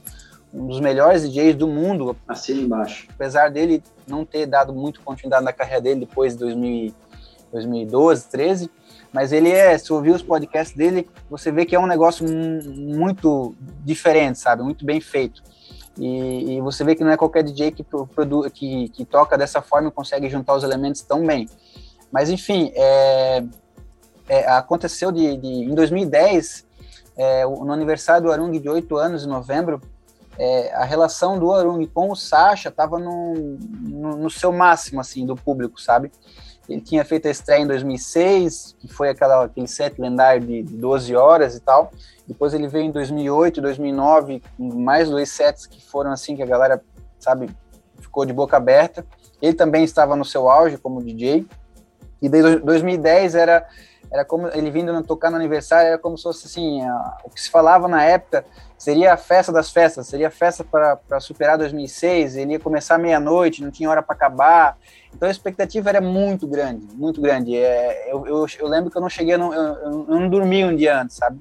um 0.52 0.66
dos 0.66 0.80
melhores 0.80 1.22
DJs 1.22 1.54
do 1.54 1.68
mundo. 1.68 2.16
Assim 2.26 2.62
embaixo. 2.62 3.06
Apesar 3.14 3.50
dele 3.50 3.82
não 4.08 4.24
ter 4.24 4.46
dado 4.46 4.72
muito 4.72 5.00
continuidade 5.02 5.44
na 5.44 5.52
carreira 5.52 5.82
dele 5.82 6.00
depois 6.00 6.32
de 6.32 6.40
2000 6.40 6.94
2012, 7.56 8.28
13, 8.28 8.70
mas 9.12 9.32
ele 9.32 9.50
é, 9.50 9.76
se 9.78 9.92
ouvir 9.92 10.10
os 10.10 10.22
podcasts 10.22 10.76
dele, 10.76 11.08
você 11.30 11.50
vê 11.50 11.64
que 11.64 11.74
é 11.74 11.80
um 11.80 11.86
negócio 11.86 12.26
muito 12.28 13.54
diferente, 13.84 14.38
sabe? 14.38 14.62
Muito 14.62 14.84
bem 14.84 15.00
feito. 15.00 15.42
E, 15.98 16.56
e 16.56 16.60
você 16.60 16.84
vê 16.84 16.94
que 16.94 17.02
não 17.02 17.10
é 17.10 17.16
qualquer 17.16 17.42
DJ 17.42 17.72
que, 17.72 17.84
que, 18.52 18.88
que 18.90 19.04
toca 19.04 19.38
dessa 19.38 19.62
forma 19.62 19.88
e 19.88 19.90
consegue 19.90 20.28
juntar 20.28 20.54
os 20.54 20.62
elementos 20.62 21.00
tão 21.02 21.24
bem. 21.26 21.48
Mas, 22.12 22.28
enfim, 22.28 22.70
é, 22.74 23.44
é, 24.28 24.48
aconteceu 24.50 25.10
de, 25.10 25.36
de, 25.36 25.48
em 25.48 25.74
2010, 25.74 26.66
é, 27.16 27.44
no 27.46 27.72
aniversário 27.72 28.24
do 28.24 28.32
Arung 28.32 28.52
de 28.52 28.68
8 28.68 28.96
anos, 28.96 29.24
em 29.24 29.28
novembro, 29.28 29.80
é, 30.38 30.74
a 30.74 30.84
relação 30.84 31.38
do 31.38 31.52
Arung 31.52 31.86
com 31.86 32.10
o 32.10 32.16
Sasha 32.16 32.68
estava 32.68 32.98
no, 32.98 33.34
no, 33.34 34.16
no, 34.18 34.30
seu 34.30 34.52
máximo, 34.52 35.00
assim, 35.00 35.24
do 35.24 35.34
público, 35.34 35.80
sabe? 35.80 36.12
Ele 36.68 36.80
tinha 36.80 37.04
feito 37.04 37.28
a 37.28 37.30
estreia 37.30 37.62
em 37.62 37.66
2006, 37.66 38.76
que 38.78 38.88
foi 38.88 39.08
aquela, 39.08 39.44
aquele 39.44 39.68
set 39.68 40.00
lendário 40.00 40.40
de 40.40 40.62
12 40.62 41.14
horas 41.14 41.54
e 41.54 41.60
tal. 41.60 41.92
Depois 42.26 42.52
ele 42.54 42.66
veio 42.66 42.84
em 42.84 42.90
2008, 42.90 43.60
2009, 43.60 44.42
mais 44.58 45.08
dois 45.08 45.30
sets 45.30 45.66
que 45.66 45.80
foram 45.84 46.10
assim 46.10 46.34
que 46.34 46.42
a 46.42 46.46
galera, 46.46 46.82
sabe, 47.20 47.48
ficou 48.00 48.24
de 48.24 48.32
boca 48.32 48.56
aberta. 48.56 49.06
Ele 49.40 49.54
também 49.54 49.84
estava 49.84 50.16
no 50.16 50.24
seu 50.24 50.48
auge 50.48 50.76
como 50.76 51.02
DJ. 51.02 51.46
E 52.20 52.28
desde 52.28 52.58
2010 52.58 53.34
era 53.34 53.66
era 54.16 54.24
como 54.24 54.48
ele 54.48 54.70
vindo 54.70 55.02
tocar 55.02 55.30
no 55.30 55.36
aniversário, 55.36 55.88
era 55.88 55.98
como 55.98 56.16
se 56.16 56.22
fosse 56.24 56.46
assim, 56.46 56.82
a, 56.82 57.18
o 57.24 57.30
que 57.30 57.40
se 57.40 57.50
falava 57.50 57.86
na 57.86 58.02
época 58.02 58.44
seria 58.78 59.12
a 59.12 59.16
festa 59.16 59.52
das 59.52 59.70
festas, 59.70 60.06
seria 60.06 60.28
a 60.28 60.30
festa 60.30 60.64
para 60.64 61.20
superar 61.20 61.58
2006, 61.58 62.36
ele 62.36 62.52
ia 62.52 62.60
começar 62.60 62.98
meia-noite, 62.98 63.62
não 63.62 63.70
tinha 63.70 63.90
hora 63.90 64.02
para 64.02 64.14
acabar, 64.14 64.78
então 65.14 65.28
a 65.28 65.30
expectativa 65.30 65.88
era 65.88 66.00
muito 66.00 66.46
grande, 66.46 66.86
muito 66.94 67.20
grande. 67.20 67.56
É, 67.56 68.12
eu, 68.12 68.26
eu, 68.26 68.46
eu, 68.58 68.66
lembro 68.68 68.90
que 68.90 68.96
eu 68.96 69.02
não 69.02 69.08
cheguei, 69.08 69.36
não, 69.36 69.52
eu, 69.52 69.74
eu 69.74 70.20
não 70.20 70.28
dormi 70.28 70.64
um 70.64 70.74
dia 70.74 71.00
antes, 71.00 71.16
sabe? 71.16 71.40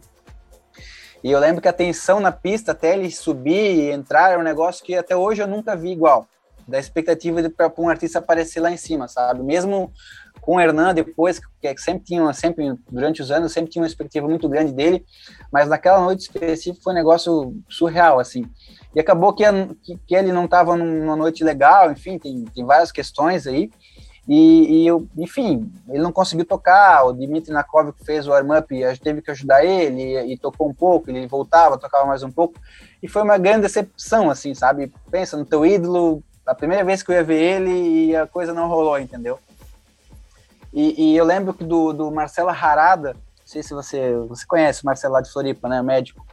E 1.24 1.32
eu 1.32 1.40
lembro 1.40 1.62
que 1.62 1.68
a 1.68 1.74
tensão 1.74 2.20
na 2.20 2.32
pista 2.32 2.72
até 2.72 2.94
ele 2.94 3.10
subir 3.10 3.76
e 3.76 3.92
entrar 3.92 4.32
era 4.32 4.40
um 4.40 4.44
negócio 4.44 4.86
que 4.86 4.96
até 4.96 5.16
hoje 5.16 5.42
eu 5.42 5.48
nunca 5.48 5.76
vi 5.76 5.92
igual. 5.92 6.28
Da 6.68 6.80
expectativa 6.80 7.42
para 7.50 7.72
um 7.78 7.90
artista 7.90 8.20
aparecer 8.20 8.60
lá 8.60 8.72
em 8.72 8.78
cima, 8.78 9.08
sabe? 9.08 9.44
Mesmo 9.44 9.92
com 10.46 10.56
o 10.56 10.60
Hernan 10.60 10.94
depois, 10.94 11.42
que 11.60 11.78
sempre 11.78 12.06
tinha, 12.06 12.32
sempre, 12.32 12.76
durante 12.90 13.22
os 13.22 13.32
anos, 13.32 13.52
sempre 13.52 13.72
tinha 13.72 13.82
uma 13.82 13.88
expectativa 13.88 14.28
muito 14.28 14.48
grande 14.48 14.72
dele, 14.72 15.04
mas 15.52 15.68
naquela 15.68 16.00
noite 16.00 16.22
específica 16.22 16.84
foi 16.84 16.94
um 16.94 16.96
negócio 16.96 17.56
surreal, 17.68 18.20
assim. 18.20 18.46
E 18.94 19.00
acabou 19.00 19.34
que, 19.34 19.44
que, 20.06 20.16
ele 20.16 20.32
não 20.32 20.46
estava 20.46 20.78
numa 20.78 21.16
noite 21.16 21.44
legal, 21.44 21.92
enfim, 21.92 22.20
tem, 22.20 22.46
tem 22.46 22.64
várias 22.64 22.92
questões 22.92 23.48
aí, 23.48 23.72
e, 24.28 24.84
e 24.84 24.88
eu, 24.88 25.08
enfim, 25.18 25.72
ele 25.90 26.02
não 26.02 26.12
conseguiu 26.12 26.46
tocar, 26.46 27.06
o 27.06 27.14
Dmitry 27.14 27.52
Nakov 27.52 27.92
que 27.92 28.06
fez 28.06 28.28
o 28.28 28.32
warm-up, 28.32 28.68
teve 29.02 29.22
que 29.24 29.32
ajudar 29.32 29.66
ele, 29.66 30.02
e, 30.02 30.34
e, 30.34 30.38
tocou 30.38 30.70
um 30.70 30.74
pouco, 30.74 31.10
ele 31.10 31.26
voltava, 31.26 31.78
tocava 31.78 32.06
mais 32.06 32.22
um 32.22 32.32
pouco, 32.32 32.60
e 33.02 33.08
foi 33.08 33.24
uma 33.24 33.38
grande 33.40 33.62
decepção, 33.62 34.30
assim, 34.30 34.54
sabe? 34.54 34.94
Pensa 35.10 35.36
no 35.36 35.46
teu 35.46 35.66
ídolo, 35.66 36.24
a 36.46 36.54
primeira 36.54 36.84
vez 36.84 37.02
que 37.02 37.12
eu 37.12 37.16
ia 37.16 37.24
ver 37.24 37.42
ele 37.42 37.72
e 37.72 38.16
a 38.16 38.28
coisa 38.28 38.54
não 38.54 38.68
rolou, 38.68 39.00
entendeu? 39.00 39.40
E, 40.76 41.12
e 41.12 41.18
eu 41.18 41.24
lembro 41.24 41.54
que 41.54 41.64
do, 41.64 41.94
do 41.94 42.12
Marcelo 42.12 42.50
Harada, 42.50 43.14
não 43.14 43.22
sei 43.46 43.64
se 43.64 43.74
você, 43.74 44.14
você 44.28 44.46
conhece 44.46 44.84
o 44.84 44.86
Marcelo 44.86 45.14
lá 45.14 45.22
de 45.22 45.32
Floripa, 45.32 45.70
né, 45.70 45.82
médico. 45.82 46.26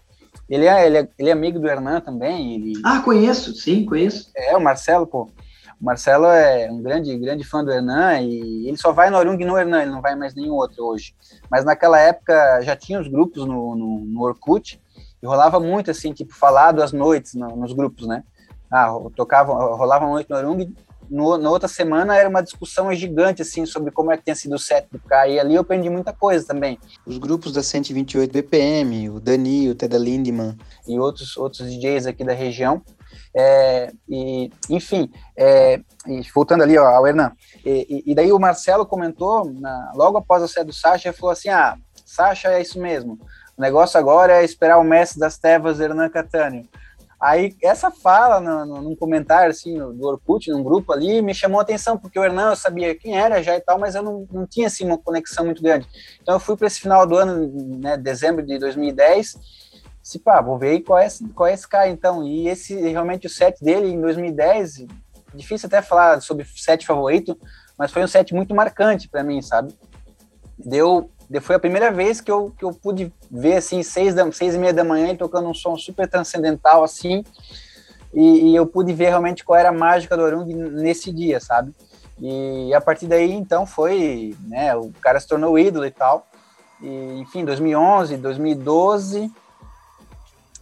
Ele 0.51 0.67
é, 0.67 0.85
ele 0.85 0.99
é, 0.99 1.09
ele 1.17 1.29
é 1.29 1.33
amigo 1.33 1.61
do 1.61 1.69
Hernan 1.69 2.01
também. 2.01 2.57
Ele... 2.57 2.73
Ah, 2.85 3.01
conheço, 3.01 3.55
sim, 3.55 3.85
conheço. 3.85 4.33
É, 4.35 4.57
o 4.57 4.61
Marcelo, 4.61 5.07
pô. 5.07 5.31
O 5.81 5.85
Marcelo 5.85 6.27
é 6.27 6.69
um 6.71 6.83
grande, 6.83 7.17
grande 7.19 7.45
fã 7.45 7.65
do 7.65 7.71
Hernan 7.71 8.21
e 8.21 8.67
ele 8.69 8.77
só 8.77 8.91
vai 8.93 9.11
no 9.11 9.17
Arung 9.17 9.41
e 9.41 9.45
no 9.45 9.57
Hernan, 9.57 9.83
ele 9.83 9.91
não 9.93 10.03
vai 10.03 10.17
mais 10.17 10.35
nenhum 10.35 10.55
outro 10.55 10.85
hoje. 10.85 11.15
Mas 11.49 11.65
naquela 11.65 12.01
época 12.01 12.61
já 12.63 12.75
tinha 12.75 13.01
os 13.01 13.07
grupos 13.07 13.47
no, 13.47 13.77
no, 13.77 14.01
no 14.01 14.23
Orkut 14.23 14.81
e 15.23 15.27
rolava 15.27 15.61
muito 15.61 15.91
assim, 15.91 16.13
tipo, 16.13 16.35
falado 16.35 16.83
às 16.83 16.93
noites 16.93 17.35
no, 17.35 17.49
nos 17.57 17.73
grupos, 17.73 18.09
né? 18.09 18.25
Ah, 18.71 18.93
tocava, 19.15 19.53
rolava 19.53 20.07
noite 20.07 20.31
no 20.31 20.37
Arung 20.37 20.73
no, 21.13 21.37
na 21.37 21.51
outra 21.51 21.69
semana 21.69 22.17
era 22.17 22.27
uma 22.27 22.43
discussão 22.43 22.93
gigante, 22.95 23.43
assim, 23.43 23.67
sobre 23.67 23.91
como 23.91 24.11
é 24.11 24.17
que 24.17 24.25
tinha 24.25 24.35
sido 24.35 24.55
o 24.55 24.59
set 24.59 24.89
do 24.91 24.99
cara, 24.99 25.29
e 25.29 25.39
ali 25.39 25.55
eu 25.55 25.61
aprendi 25.61 25.91
muita 25.91 26.11
coisa 26.11 26.47
também. 26.47 26.79
Os 27.07 27.19
grupos 27.19 27.53
da 27.53 27.63
128 27.63 28.33
BPM, 28.33 29.11
o 29.11 29.21
Dani, 29.21 29.69
o 29.69 29.75
Teda 29.75 29.99
Lindemann. 29.99 30.57
E 30.89 30.99
outros, 30.99 31.37
outros 31.37 31.71
DJs 31.71 32.07
aqui 32.07 32.25
da 32.25 32.33
região. 32.33 32.81
É, 33.37 33.93
e, 34.09 34.51
enfim, 34.71 35.11
é, 35.37 35.81
e 36.07 36.23
voltando 36.35 36.63
ali 36.63 36.79
ó, 36.79 36.87
ao 36.87 37.07
Hernan, 37.07 37.33
e, 37.65 38.03
e, 38.07 38.15
daí 38.15 38.33
o 38.33 38.39
Marcelo 38.39 38.87
comentou, 38.87 39.45
na, 39.53 39.93
logo 39.95 40.17
após 40.17 40.43
a 40.43 40.49
set 40.49 40.65
do 40.65 40.73
Sasha, 40.73 41.11
ele 41.11 41.17
falou 41.17 41.33
assim, 41.33 41.51
ah, 41.51 41.77
Sasha 42.07 42.49
é 42.49 42.63
isso 42.63 42.81
mesmo, 42.81 43.19
o 43.57 43.61
negócio 43.61 44.01
agora 44.01 44.41
é 44.41 44.45
esperar 44.45 44.79
o 44.79 44.85
mestre 44.85 45.21
das 45.21 45.37
Tevas, 45.37 45.79
Hernan 45.79 46.09
Catânio. 46.09 46.67
Aí 47.23 47.55
essa 47.63 47.89
fala 47.89 48.41
no, 48.41 48.67
no, 48.67 48.83
num 48.83 48.97
comentário 48.97 49.53
assim 49.53 49.79
do 49.79 50.09
Orkut, 50.09 50.51
num 50.51 50.65
grupo 50.65 50.93
ali, 50.93 51.23
me 51.23 51.33
chamou 51.33 51.61
a 51.61 51.63
atenção, 51.63 51.97
porque 51.97 52.19
o 52.19 52.25
Hernan 52.25 52.51
eu 52.51 52.57
sabia 52.57 52.97
quem 52.97 53.17
era 53.17 53.41
já 53.41 53.57
e 53.57 53.61
tal, 53.61 53.79
mas 53.79 53.95
eu 53.95 54.03
não, 54.03 54.27
não 54.29 54.45
tinha 54.45 54.67
assim 54.67 54.85
uma 54.85 54.99
conexão 54.99 55.45
muito 55.45 55.63
grande. 55.63 55.87
Então 56.21 56.35
eu 56.35 56.41
fui 56.41 56.57
para 56.57 56.67
esse 56.67 56.81
final 56.81 57.07
do 57.07 57.15
ano, 57.15 57.79
né, 57.79 57.97
dezembro 57.97 58.45
de 58.45 58.59
2010, 58.59 59.37
se 60.03 60.19
pá, 60.19 60.41
vou 60.41 60.59
ver 60.59 60.81
qual 60.81 60.99
é, 60.99 61.07
qual 61.33 61.49
é 61.49 61.55
esse 61.55 61.69
cara 61.69 61.89
então. 61.89 62.25
E 62.25 62.49
esse 62.49 62.75
realmente 62.75 63.29
o 63.29 63.31
set 63.31 63.63
dele 63.63 63.87
em 63.87 64.01
2010, 64.01 64.87
difícil 65.33 65.69
até 65.69 65.81
falar 65.81 66.21
sobre 66.21 66.45
set 66.45 66.85
favorito, 66.85 67.39
mas 67.79 67.93
foi 67.93 68.03
um 68.03 68.09
set 68.09 68.35
muito 68.35 68.53
marcante 68.53 69.09
para 69.09 69.23
mim, 69.23 69.41
sabe? 69.41 69.73
Deu 70.59 71.09
foi 71.41 71.57
a 71.57 71.59
primeira 71.59 71.91
vez 71.91 72.21
que 72.21 72.31
eu, 72.31 72.53
que 72.59 72.65
eu 72.65 72.73
pude 72.73 73.13
ver, 73.31 73.57
assim, 73.57 73.83
seis, 73.83 74.15
da, 74.15 74.31
seis 74.33 74.55
e 74.55 74.59
meia 74.59 74.73
da 74.73 74.85
manhã, 74.85 75.15
tocando 75.15 75.49
um 75.49 75.55
som 75.55 75.77
super 75.77 76.09
transcendental, 76.09 76.85
assim, 76.85 77.25
e, 78.13 78.51
e, 78.51 78.57
eu 78.57 78.67
pude 78.67 78.93
ver 78.93 79.09
realmente 79.09 79.43
qual 79.43 79.59
era 79.59 79.71
a 79.71 79.73
mágica 79.73 80.17
do 80.17 80.23
Orung 80.23 80.45
nesse 80.53 81.11
dia, 81.11 81.41
sabe? 81.41 81.73
E 82.21 82.75
a 82.75 82.81
partir 82.81 83.07
daí, 83.07 83.33
então, 83.33 83.65
foi, 83.65 84.37
né, 84.47 84.77
o 84.77 84.93
cara 85.01 85.19
se 85.19 85.27
tornou 85.27 85.59
ídolo 85.59 85.87
e 85.87 85.91
tal, 85.91 86.27
e, 86.83 87.21
enfim, 87.21 87.45
2011, 87.45 88.17
2012, 88.19 89.33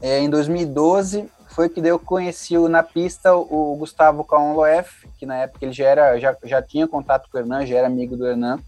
é, 0.01 0.21
em 0.21 0.31
2012 0.31 1.29
foi 1.51 1.68
que 1.68 1.81
eu 1.81 1.99
conheci 1.99 2.57
na 2.68 2.83
pista 2.83 3.35
o 3.35 3.77
Gustavo 3.77 4.25
Kaonloef, 4.25 5.07
que 5.18 5.27
na 5.27 5.37
época 5.37 5.64
ele 5.64 5.73
já 5.73 5.85
era 5.85 6.18
já, 6.18 6.37
já 6.45 6.62
tinha 6.62 6.87
contato 6.87 7.29
com 7.31 7.37
o 7.37 7.41
Hernan, 7.41 7.66
já 7.66 7.77
era 7.77 7.87
amigo 7.87 8.16
do 8.16 8.27
Hernan, 8.27 8.61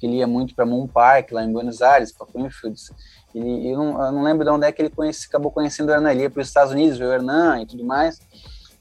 porque 0.00 0.06
ele 0.06 0.16
ia 0.16 0.26
muito 0.26 0.54
para 0.54 0.64
Moon 0.64 0.86
Park, 0.86 1.30
lá 1.30 1.44
em 1.44 1.52
Buenos 1.52 1.82
Aires, 1.82 2.10
para 2.10 2.26
Queenfields. 2.26 2.90
Ele, 3.34 3.68
eu, 3.68 3.76
não, 3.76 4.02
eu 4.02 4.12
não 4.12 4.22
lembro 4.22 4.46
de 4.46 4.50
onde 4.50 4.66
é 4.66 4.72
que 4.72 4.80
ele 4.80 4.88
conhece, 4.88 5.26
acabou 5.28 5.52
conhecendo 5.52 5.90
o 5.90 5.92
Hernan. 5.92 6.10
Ele 6.10 6.22
ia 6.22 6.30
para 6.30 6.40
os 6.40 6.48
Estados 6.48 6.72
Unidos, 6.72 6.96
ver 6.96 7.04
o 7.04 7.12
Hernan 7.12 7.60
e 7.60 7.66
tudo 7.66 7.84
mais. 7.84 8.18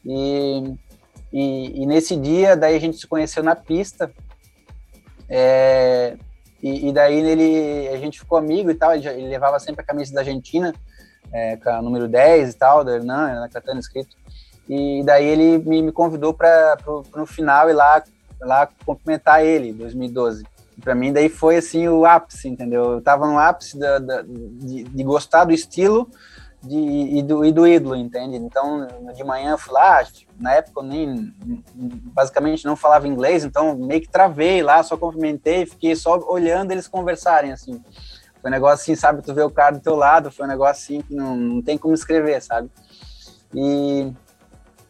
E, 0.05 0.75
e, 1.33 1.83
e, 1.83 1.85
nesse 1.85 2.15
dia, 2.15 2.55
daí 2.55 2.73
a 2.73 2.79
gente 2.79 2.97
se 2.97 3.05
conheceu 3.05 3.43
na 3.43 3.53
pista. 3.53 4.09
É, 5.27 6.15
e, 6.63 6.87
e, 6.87 6.93
daí 6.93 7.19
ele, 7.19 7.89
a 7.89 7.97
gente 7.97 8.17
ficou 8.17 8.37
amigo 8.37 8.71
e 8.71 8.75
tal. 8.75 8.95
Ele, 8.95 9.05
ele 9.05 9.27
levava 9.27 9.59
sempre 9.59 9.81
a 9.81 9.85
camisa 9.85 10.13
da 10.13 10.21
Argentina, 10.21 10.73
é, 11.33 11.57
com 11.57 11.69
a 11.69 11.81
número 11.81 12.07
10 12.07 12.53
e 12.53 12.57
tal, 12.57 12.85
do 12.85 12.91
Hernan, 12.91 13.41
na 13.41 13.49
Catana 13.49 13.81
escrito. 13.81 14.15
E 14.69 15.03
daí 15.03 15.27
ele 15.27 15.57
me, 15.57 15.81
me 15.81 15.91
convidou 15.91 16.33
para 16.33 16.77
no 17.13 17.25
final 17.25 17.69
ir 17.69 17.73
lá, 17.73 18.01
lá 18.39 18.69
cumprimentar 18.85 19.43
ele, 19.43 19.71
em 19.71 19.73
2012. 19.73 20.45
Para 20.81 20.95
mim, 20.95 21.11
daí 21.11 21.29
foi 21.29 21.57
assim 21.57 21.87
o 21.87 22.05
ápice, 22.05 22.47
entendeu? 22.47 22.93
Eu 22.93 23.01
tava 23.01 23.27
no 23.27 23.37
ápice 23.37 23.77
da, 23.77 23.99
da 23.99 24.21
de, 24.21 24.83
de, 24.83 25.03
gostar 25.03 25.45
do 25.45 25.53
estilo 25.53 26.09
de, 26.61 26.77
e, 26.77 27.23
do, 27.23 27.45
e 27.45 27.51
do 27.51 27.67
ídolo, 27.67 27.95
entende? 27.95 28.37
Então, 28.37 28.87
de 29.15 29.23
manhã 29.23 29.51
eu 29.51 29.57
fui 29.57 29.73
lá, 29.73 30.05
na 30.39 30.53
época 30.53 30.81
eu 30.81 30.83
nem, 30.83 31.33
basicamente 32.13 32.65
não 32.65 32.75
falava 32.75 33.07
inglês, 33.07 33.43
então 33.43 33.75
meio 33.77 34.01
que 34.01 34.09
travei 34.09 34.61
lá, 34.61 34.83
só 34.83 34.97
cumprimentei, 34.97 35.65
fiquei 35.65 35.95
só 35.95 36.19
olhando 36.27 36.71
eles 36.71 36.87
conversarem, 36.87 37.51
assim. 37.51 37.81
Foi 38.41 38.49
um 38.49 38.53
negócio 38.53 38.81
assim, 38.83 38.95
sabe, 38.95 39.21
tu 39.21 39.33
vê 39.33 39.41
o 39.41 39.51
cara 39.51 39.75
do 39.75 39.81
teu 39.81 39.95
lado, 39.95 40.31
foi 40.31 40.45
um 40.45 40.49
negócio 40.49 40.83
assim 40.83 41.01
que 41.01 41.13
não, 41.13 41.35
não 41.35 41.61
tem 41.61 41.77
como 41.77 41.93
escrever, 41.93 42.41
sabe? 42.41 42.69
E, 43.53 44.11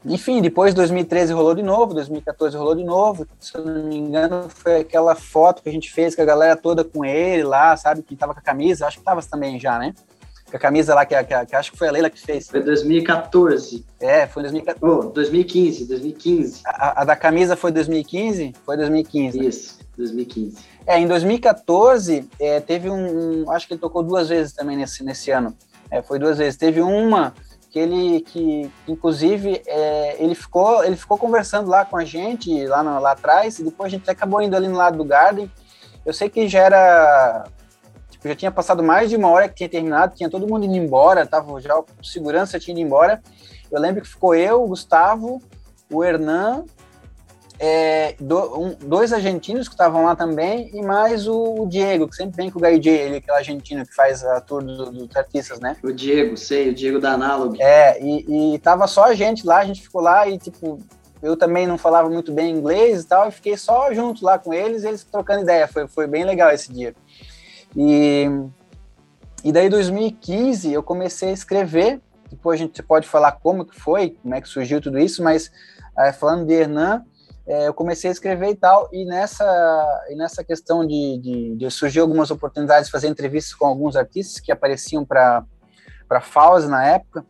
enfim, 0.06 0.42
depois 0.42 0.74
2013 0.74 1.34
rolou 1.34 1.54
de 1.54 1.62
novo, 1.62 1.94
2014 1.94 2.56
rolou 2.56 2.74
de 2.74 2.84
novo, 2.84 3.28
se 3.40 3.56
eu 3.56 3.66
não 3.66 3.84
me 3.84 3.98
engano 3.98 4.48
foi 4.48 4.78
aquela 4.78 5.14
foto 5.14 5.62
que 5.62 5.70
a 5.70 5.72
gente 5.72 5.92
fez 5.92 6.16
com 6.16 6.22
a 6.22 6.26
galera 6.26 6.56
toda 6.56 6.84
com 6.84 7.04
ele 7.04 7.44
lá, 7.44 7.76
sabe, 7.76 8.02
que 8.02 8.16
tava 8.16 8.34
com 8.34 8.40
a 8.40 8.44
camisa, 8.44 8.88
acho 8.88 9.00
que 9.00 9.04
tava 9.04 9.22
também 9.22 9.60
já, 9.60 9.78
né? 9.78 9.94
Com 10.50 10.58
a 10.58 10.60
camisa 10.60 10.96
lá, 10.96 11.06
que, 11.06 11.16
que, 11.24 11.46
que, 11.46 11.56
acho 11.56 11.72
que 11.72 11.78
foi 11.78 11.90
a 11.90 11.92
Leila 11.92 12.10
que 12.10 12.20
fez. 12.20 12.50
Foi 12.50 12.64
2014. 12.64 13.86
É, 14.00 14.26
foi 14.26 14.42
2014. 14.42 15.08
Oh, 15.08 15.12
2015, 15.12 15.86
2015. 15.86 16.62
A, 16.66 17.02
a, 17.02 17.06
da 17.06 17.16
camisa 17.16 17.56
foi 17.56 17.72
2015? 17.72 18.56
Foi 18.66 18.76
2015. 18.76 19.46
Isso, 19.46 19.80
2015. 19.96 20.58
É, 20.88 20.98
em 20.98 21.06
2014, 21.06 22.28
é, 22.40 22.60
teve 22.62 22.90
um, 22.90 23.44
um, 23.44 23.52
Acho 23.52 23.68
que 23.68 23.74
ele 23.74 23.82
tocou 23.82 24.02
duas 24.02 24.30
vezes 24.30 24.52
também 24.52 24.76
nesse, 24.76 25.04
nesse 25.04 25.30
ano. 25.30 25.56
É, 25.92 26.02
foi 26.02 26.18
duas 26.18 26.40
vezes. 26.40 26.58
Teve 26.58 26.82
uma 26.82 27.32
que 27.70 27.78
ele 27.78 28.22
que 28.22 28.70
inclusive 28.88 29.62
é, 29.66 30.22
ele 30.22 30.34
ficou 30.34 30.84
ele 30.84 30.96
ficou 30.96 31.18
conversando 31.18 31.70
lá 31.70 31.86
com 31.86 31.98
a 31.98 32.04
gente 32.04 32.66
lá 32.66 32.84
no, 32.84 33.00
lá 33.00 33.12
atrás 33.12 33.60
e 33.60 33.64
depois 33.64 33.94
a 33.94 33.96
gente 33.96 34.10
acabou 34.10 34.42
indo 34.42 34.56
ali 34.56 34.68
no 34.68 34.76
lado 34.76 34.98
do 34.98 35.06
Garden. 35.06 35.50
Eu 36.06 36.14
sei 36.14 36.30
que 36.30 36.48
já 36.48 36.60
era 36.60 37.46
tipo, 38.10 38.28
já 38.28 38.36
tinha 38.36 38.52
passado 38.52 38.82
mais 38.82 39.10
de 39.10 39.16
uma 39.16 39.30
hora 39.30 39.48
que 39.48 39.56
tinha 39.56 39.70
terminado 39.70 40.16
tinha 40.16 40.30
todo 40.30 40.48
mundo 40.48 40.66
indo 40.66 40.76
embora 40.76 41.26
tava 41.26 41.60
já 41.62 41.78
o 41.78 41.86
segurança 42.04 42.60
tinha 42.60 42.74
ido 42.74 42.86
embora. 42.86 43.22
Eu 43.72 43.80
lembro 43.80 44.02
que 44.02 44.08
ficou 44.08 44.34
eu 44.34 44.64
o 44.64 44.68
Gustavo 44.68 45.42
o 45.92 46.04
Hernan 46.04 46.66
é, 47.62 48.16
do, 48.18 48.58
um, 48.58 48.74
dois 48.74 49.12
argentinos 49.12 49.68
que 49.68 49.74
estavam 49.74 50.06
lá 50.06 50.16
também 50.16 50.72
e 50.74 50.82
mais 50.82 51.28
o, 51.28 51.64
o, 51.64 51.68
Diego, 51.68 52.08
que 52.08 52.16
sempre 52.16 52.38
vem 52.38 52.50
com 52.50 52.58
o 52.58 52.62
Guy 52.62 52.80
J, 52.80 52.90
ele, 52.90 53.18
aquele 53.18 53.38
argentino 53.38 53.86
que 53.86 53.94
faz 53.94 54.24
a 54.24 54.40
tour 54.40 54.64
dos 54.64 54.78
do, 54.78 55.06
do 55.06 55.18
artistas, 55.18 55.60
né? 55.60 55.76
O 55.84 55.92
Diego, 55.92 56.38
sei, 56.38 56.70
o 56.70 56.74
Diego 56.74 57.00
da 57.00 57.12
Analog. 57.12 57.62
É, 57.62 58.02
e, 58.02 58.54
e 58.56 58.60
tava 58.60 58.88
só 58.88 59.04
a 59.04 59.14
gente 59.14 59.46
lá, 59.46 59.60
a 59.60 59.66
gente 59.66 59.82
ficou 59.82 60.02
lá 60.02 60.26
e, 60.26 60.38
tipo, 60.38 60.80
eu 61.22 61.36
também 61.36 61.68
não 61.68 61.78
falava 61.78 62.10
muito 62.10 62.32
bem 62.32 62.56
inglês 62.56 63.04
e 63.04 63.08
tal, 63.08 63.28
e 63.28 63.32
fiquei 63.32 63.58
só 63.58 63.94
junto 63.94 64.24
lá 64.24 64.40
com 64.40 64.54
eles, 64.54 64.86
eles 64.86 65.04
trocando 65.04 65.42
ideia, 65.42 65.68
foi, 65.68 65.86
foi 65.86 66.08
bem 66.08 66.24
legal 66.24 66.50
esse 66.52 66.72
dia. 66.72 66.96
E, 67.76 68.26
e 69.44 69.52
daí, 69.52 69.68
2015, 69.68 70.72
eu 70.72 70.82
comecei 70.82 71.30
a 71.30 71.34
escrever, 71.34 72.00
depois 72.30 72.58
a 72.58 72.64
gente 72.64 72.82
pode 72.82 73.06
falar 73.06 73.34
como 73.34 73.66
que 73.66 73.78
foi, 73.78 74.12
como 74.22 74.34
é 74.34 74.40
que 74.40 74.48
surgiu 74.48 74.80
tudo 74.80 74.98
isso, 74.98 75.22
mas 75.22 75.52
é, 75.98 76.14
falando 76.14 76.46
de 76.46 76.54
Hernan, 76.54 77.04
é, 77.50 77.68
eu 77.68 77.74
comecei 77.74 78.12
a 78.12 78.14
escrever 78.14 78.50
e 78.52 78.56
tal, 78.56 78.88
e 78.94 79.04
nessa, 79.06 80.06
e 80.08 80.16
nessa 80.16 80.44
questão 80.44 80.86
de, 80.86 81.18
de, 81.18 81.56
de 81.56 81.72
surgir 81.72 82.00
algumas 82.00 82.30
oportunidades 82.30 82.86
de 82.86 82.92
fazer 82.92 83.08
entrevistas 83.08 83.56
com 83.56 83.66
alguns 83.66 83.96
artistas 83.96 84.40
que 84.40 84.52
apareciam 84.52 85.04
para 85.04 85.44
para 86.08 86.22
Fauzi 86.22 86.68
na 86.68 86.84
época, 86.84 87.24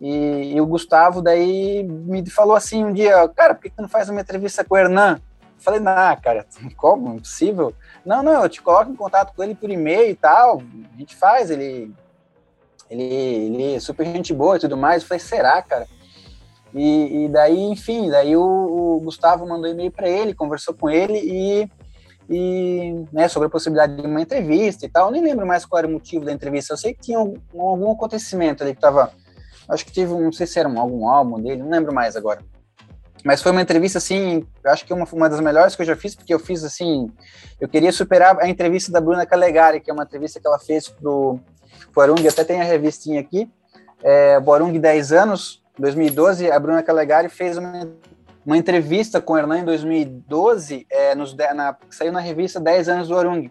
e, 0.00 0.54
e, 0.54 0.60
o 0.60 0.66
Gustavo 0.66 1.22
daí 1.22 1.82
me 1.84 2.28
falou 2.28 2.56
assim 2.56 2.84
um 2.84 2.92
dia, 2.92 3.28
cara, 3.28 3.54
por 3.54 3.62
que 3.62 3.70
tu 3.70 3.80
não 3.80 3.88
faz 3.88 4.08
uma 4.08 4.20
entrevista 4.20 4.64
com 4.64 4.74
o 4.74 4.78
Hernan? 4.78 5.16
Eu 5.16 5.62
falei, 5.62 5.80
não, 5.80 6.16
cara, 6.20 6.46
como? 6.76 7.14
Impossível. 7.14 7.74
Não, 8.04 8.22
não, 8.22 8.42
eu 8.42 8.48
te 8.48 8.60
coloco 8.60 8.90
em 8.90 8.96
contato 8.96 9.34
com 9.34 9.42
ele 9.42 9.54
por 9.54 9.70
e-mail 9.70 10.10
e 10.10 10.14
tal, 10.14 10.62
a 10.92 10.98
gente 10.98 11.14
faz, 11.14 11.50
ele, 11.50 11.94
ele, 12.90 13.04
ele 13.04 13.74
é 13.74 13.80
super 13.80 14.04
gente 14.04 14.34
boa 14.34 14.56
e 14.56 14.60
tudo 14.60 14.76
mais. 14.76 15.02
Eu 15.02 15.08
falei, 15.08 15.20
será, 15.20 15.62
cara? 15.62 15.86
E, 16.74 17.24
e 17.24 17.28
daí, 17.28 17.60
enfim, 17.60 18.08
daí 18.08 18.36
o, 18.36 18.42
o 18.42 19.00
Gustavo 19.00 19.46
mandou 19.46 19.70
e-mail 19.70 19.90
para 19.90 20.08
ele, 20.08 20.34
conversou 20.34 20.74
com 20.74 20.88
ele 20.88 21.18
e, 21.18 21.68
e 22.30 23.04
né, 23.12 23.28
sobre 23.28 23.46
a 23.46 23.50
possibilidade 23.50 23.96
de 23.96 24.06
uma 24.06 24.22
entrevista 24.22 24.86
e 24.86 24.88
tal. 24.88 25.06
Eu 25.06 25.12
nem 25.12 25.22
lembro 25.22 25.46
mais 25.46 25.66
qual 25.66 25.80
era 25.80 25.88
o 25.88 25.90
motivo 25.90 26.24
da 26.24 26.32
entrevista. 26.32 26.72
Eu 26.72 26.78
sei 26.78 26.94
que 26.94 27.00
tinha 27.00 27.18
algum, 27.18 27.36
algum 27.54 27.92
acontecimento 27.92 28.62
ali 28.62 28.72
que 28.72 28.78
estava. 28.78 29.12
Acho 29.68 29.84
que 29.84 29.92
teve, 29.92 30.12
não 30.12 30.32
sei 30.32 30.46
se 30.46 30.58
era 30.58 30.68
um, 30.68 30.80
algum 30.80 31.08
álbum 31.08 31.40
dele, 31.40 31.62
não 31.62 31.70
lembro 31.70 31.94
mais 31.94 32.16
agora. 32.16 32.40
Mas 33.24 33.40
foi 33.40 33.52
uma 33.52 33.62
entrevista, 33.62 33.98
assim, 33.98 34.44
acho 34.66 34.84
que 34.84 34.92
uma, 34.92 35.06
uma 35.12 35.28
das 35.28 35.40
melhores 35.40 35.76
que 35.76 35.82
eu 35.82 35.86
já 35.86 35.94
fiz, 35.94 36.14
porque 36.14 36.34
eu 36.34 36.40
fiz, 36.40 36.64
assim, 36.64 37.08
eu 37.60 37.68
queria 37.68 37.92
superar 37.92 38.36
a 38.40 38.48
entrevista 38.48 38.90
da 38.90 39.00
Bruna 39.00 39.24
Calegari, 39.24 39.80
que 39.80 39.90
é 39.90 39.94
uma 39.94 40.02
entrevista 40.02 40.40
que 40.40 40.46
ela 40.46 40.58
fez 40.58 40.88
pro, 40.88 41.38
Arung, 41.96 42.26
até 42.26 42.42
tem 42.42 42.60
a 42.60 42.64
revistinha 42.64 43.20
aqui, 43.20 43.48
é, 44.02 44.40
Borung 44.40 44.76
10 44.76 45.12
anos, 45.12 45.61
2012, 45.78 46.50
a 46.50 46.58
Bruna 46.58 46.82
Calegari 46.82 47.28
fez 47.28 47.56
uma, 47.56 47.88
uma 48.44 48.56
entrevista 48.56 49.20
com 49.20 49.32
o 49.32 49.38
Hernan 49.38 49.60
em 49.60 49.64
2012, 49.64 50.86
é, 50.90 51.14
nos, 51.14 51.34
na, 51.34 51.76
saiu 51.90 52.12
na 52.12 52.20
revista 52.20 52.60
10 52.60 52.88
anos 52.88 53.08
do 53.08 53.16
Arung. 53.16 53.50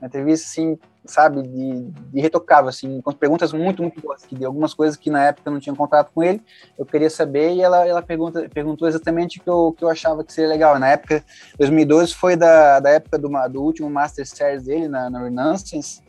Uma 0.00 0.06
entrevista, 0.06 0.46
assim, 0.46 0.78
sabe, 1.04 1.42
de, 1.42 1.90
de 2.12 2.30
assim, 2.68 3.00
com 3.00 3.12
perguntas 3.12 3.52
muito, 3.52 3.82
muito 3.82 4.00
boas, 4.00 4.24
que 4.24 4.36
de 4.36 4.44
algumas 4.44 4.74
coisas 4.74 4.96
que 4.96 5.10
na 5.10 5.24
época 5.24 5.48
eu 5.48 5.52
não 5.52 5.58
tinha 5.58 5.74
contato 5.74 6.12
com 6.14 6.22
ele, 6.22 6.40
eu 6.78 6.86
queria 6.86 7.10
saber, 7.10 7.54
e 7.54 7.62
ela, 7.62 7.86
ela 7.86 8.02
pergunta, 8.02 8.48
perguntou 8.52 8.86
exatamente 8.86 9.38
o 9.38 9.42
que 9.42 9.50
eu, 9.50 9.74
que 9.76 9.84
eu 9.84 9.88
achava 9.88 10.22
que 10.22 10.32
seria 10.32 10.48
legal. 10.48 10.78
Na 10.78 10.88
época, 10.88 11.24
2012 11.58 12.14
foi 12.14 12.36
da, 12.36 12.78
da 12.78 12.90
época 12.90 13.18
do, 13.18 13.28
do 13.50 13.62
último 13.62 13.90
Master 13.90 14.26
Series 14.26 14.64
dele, 14.64 14.86
na, 14.86 15.10
na 15.10 15.22
Renaissance, 15.22 16.02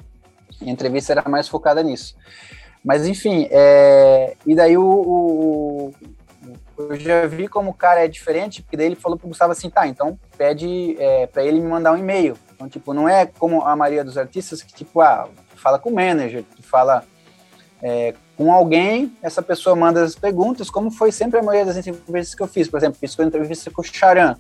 e 0.62 0.70
a 0.70 0.72
entrevista 0.72 1.14
era 1.14 1.28
mais 1.28 1.48
focada 1.48 1.82
nisso. 1.82 2.16
Mas 2.84 3.06
enfim, 3.06 3.48
é... 3.52 4.36
e 4.46 4.56
daí 4.56 4.78
o, 4.78 4.84
o, 4.84 5.94
eu 6.78 6.98
já 6.98 7.28
vi 7.28 7.48
como 7.48 7.72
o 7.72 7.74
cara 7.74 8.06
é 8.06 8.08
diferente, 8.08 8.62
porque 8.62 8.78
daí 8.78 8.86
ele 8.86 8.96
falou 8.96 9.18
pro 9.18 9.28
Gustavo 9.28 9.52
assim, 9.52 9.70
tá, 9.70 9.86
então 9.86 10.18
pede 10.38 10.96
é, 10.98 11.28
para 11.28 11.44
ele 11.44 11.60
me 11.60 11.68
mandar 11.68 11.92
um 11.92 11.98
e-mail. 11.98 12.38
Então, 12.56 12.70
tipo, 12.70 12.94
não 12.94 13.08
é 13.08 13.26
como 13.26 13.64
a 13.64 13.76
maioria 13.76 14.04
dos 14.04 14.18
artistas 14.18 14.62
que, 14.62 14.74
tipo, 14.74 15.02
ah, 15.02 15.28
fala 15.56 15.78
com 15.78 15.90
o 15.90 15.96
manager, 15.96 16.44
tu 16.56 16.64
fala 16.64 17.04
é, 17.82 18.14
com 18.38 18.52
alguém, 18.54 19.16
essa 19.22 19.42
pessoa 19.42 19.76
manda 19.76 20.04
as 20.04 20.16
perguntas, 20.16 20.70
como 20.70 20.90
foi 20.90 21.12
sempre 21.12 21.40
a 21.40 21.44
maioria 21.44 21.66
das 21.66 21.86
entrevistas 21.86 22.34
que 22.34 22.42
eu 22.42 22.48
fiz. 22.48 22.70
Por 22.70 22.78
exemplo, 22.78 22.98
fiz 23.00 23.18
uma 23.18 23.28
entrevista 23.28 23.70
com 23.70 23.82
o 23.82 23.86
Charan, 23.86 24.38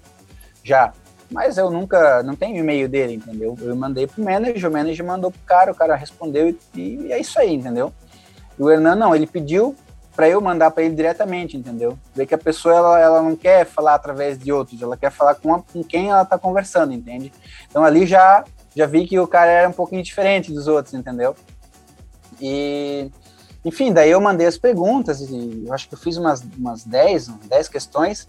já. 0.63 0.93
Mas 1.29 1.57
eu 1.57 1.69
nunca, 1.69 2.23
não 2.23 2.35
tenho 2.35 2.57
e-mail 2.57 2.89
dele, 2.89 3.15
entendeu? 3.15 3.55
Eu 3.61 3.75
mandei 3.75 4.07
pro 4.07 4.23
manager, 4.23 4.69
o 4.69 4.73
manager 4.73 5.05
mandou 5.05 5.31
pro 5.31 5.41
cara, 5.41 5.71
o 5.71 5.75
cara 5.75 5.95
respondeu 5.95 6.55
e, 6.73 6.79
e 6.79 7.11
é 7.11 7.19
isso 7.19 7.39
aí, 7.39 7.53
entendeu? 7.53 7.93
E 8.59 8.63
o 8.63 8.69
Hernan 8.69 8.95
não, 8.95 9.15
ele 9.15 9.25
pediu 9.25 9.75
para 10.15 10.27
eu 10.27 10.41
mandar 10.41 10.71
para 10.71 10.83
ele 10.83 10.95
diretamente, 10.95 11.55
entendeu? 11.55 11.97
Ver 12.13 12.25
que 12.25 12.35
a 12.35 12.37
pessoa 12.37 12.75
ela, 12.75 12.99
ela 12.99 13.21
não 13.21 13.37
quer 13.37 13.65
falar 13.65 13.95
através 13.95 14.37
de 14.37 14.51
outros, 14.51 14.81
ela 14.81 14.97
quer 14.97 15.11
falar 15.11 15.35
com, 15.35 15.55
a, 15.55 15.61
com 15.61 15.81
quem 15.81 16.09
ela 16.09 16.23
está 16.23 16.37
conversando, 16.37 16.91
entende? 16.91 17.31
Então 17.69 17.85
ali 17.85 18.05
já 18.05 18.43
já 18.75 18.85
vi 18.85 19.07
que 19.07 19.17
o 19.17 19.27
cara 19.27 19.49
era 19.49 19.69
um 19.69 19.73
pouquinho 19.73 20.03
diferente 20.03 20.51
dos 20.51 20.67
outros, 20.67 20.93
entendeu? 20.93 21.35
E 22.41 23.09
enfim, 23.63 23.93
daí 23.93 24.11
eu 24.11 24.19
mandei 24.19 24.45
as 24.45 24.57
perguntas 24.57 25.21
e 25.21 25.63
eu 25.65 25.73
acho 25.73 25.87
que 25.87 25.93
eu 25.93 25.99
fiz 25.99 26.17
umas 26.17 26.41
umas 26.57 26.83
10, 26.83 27.27
10 27.47 27.69
questões 27.69 28.27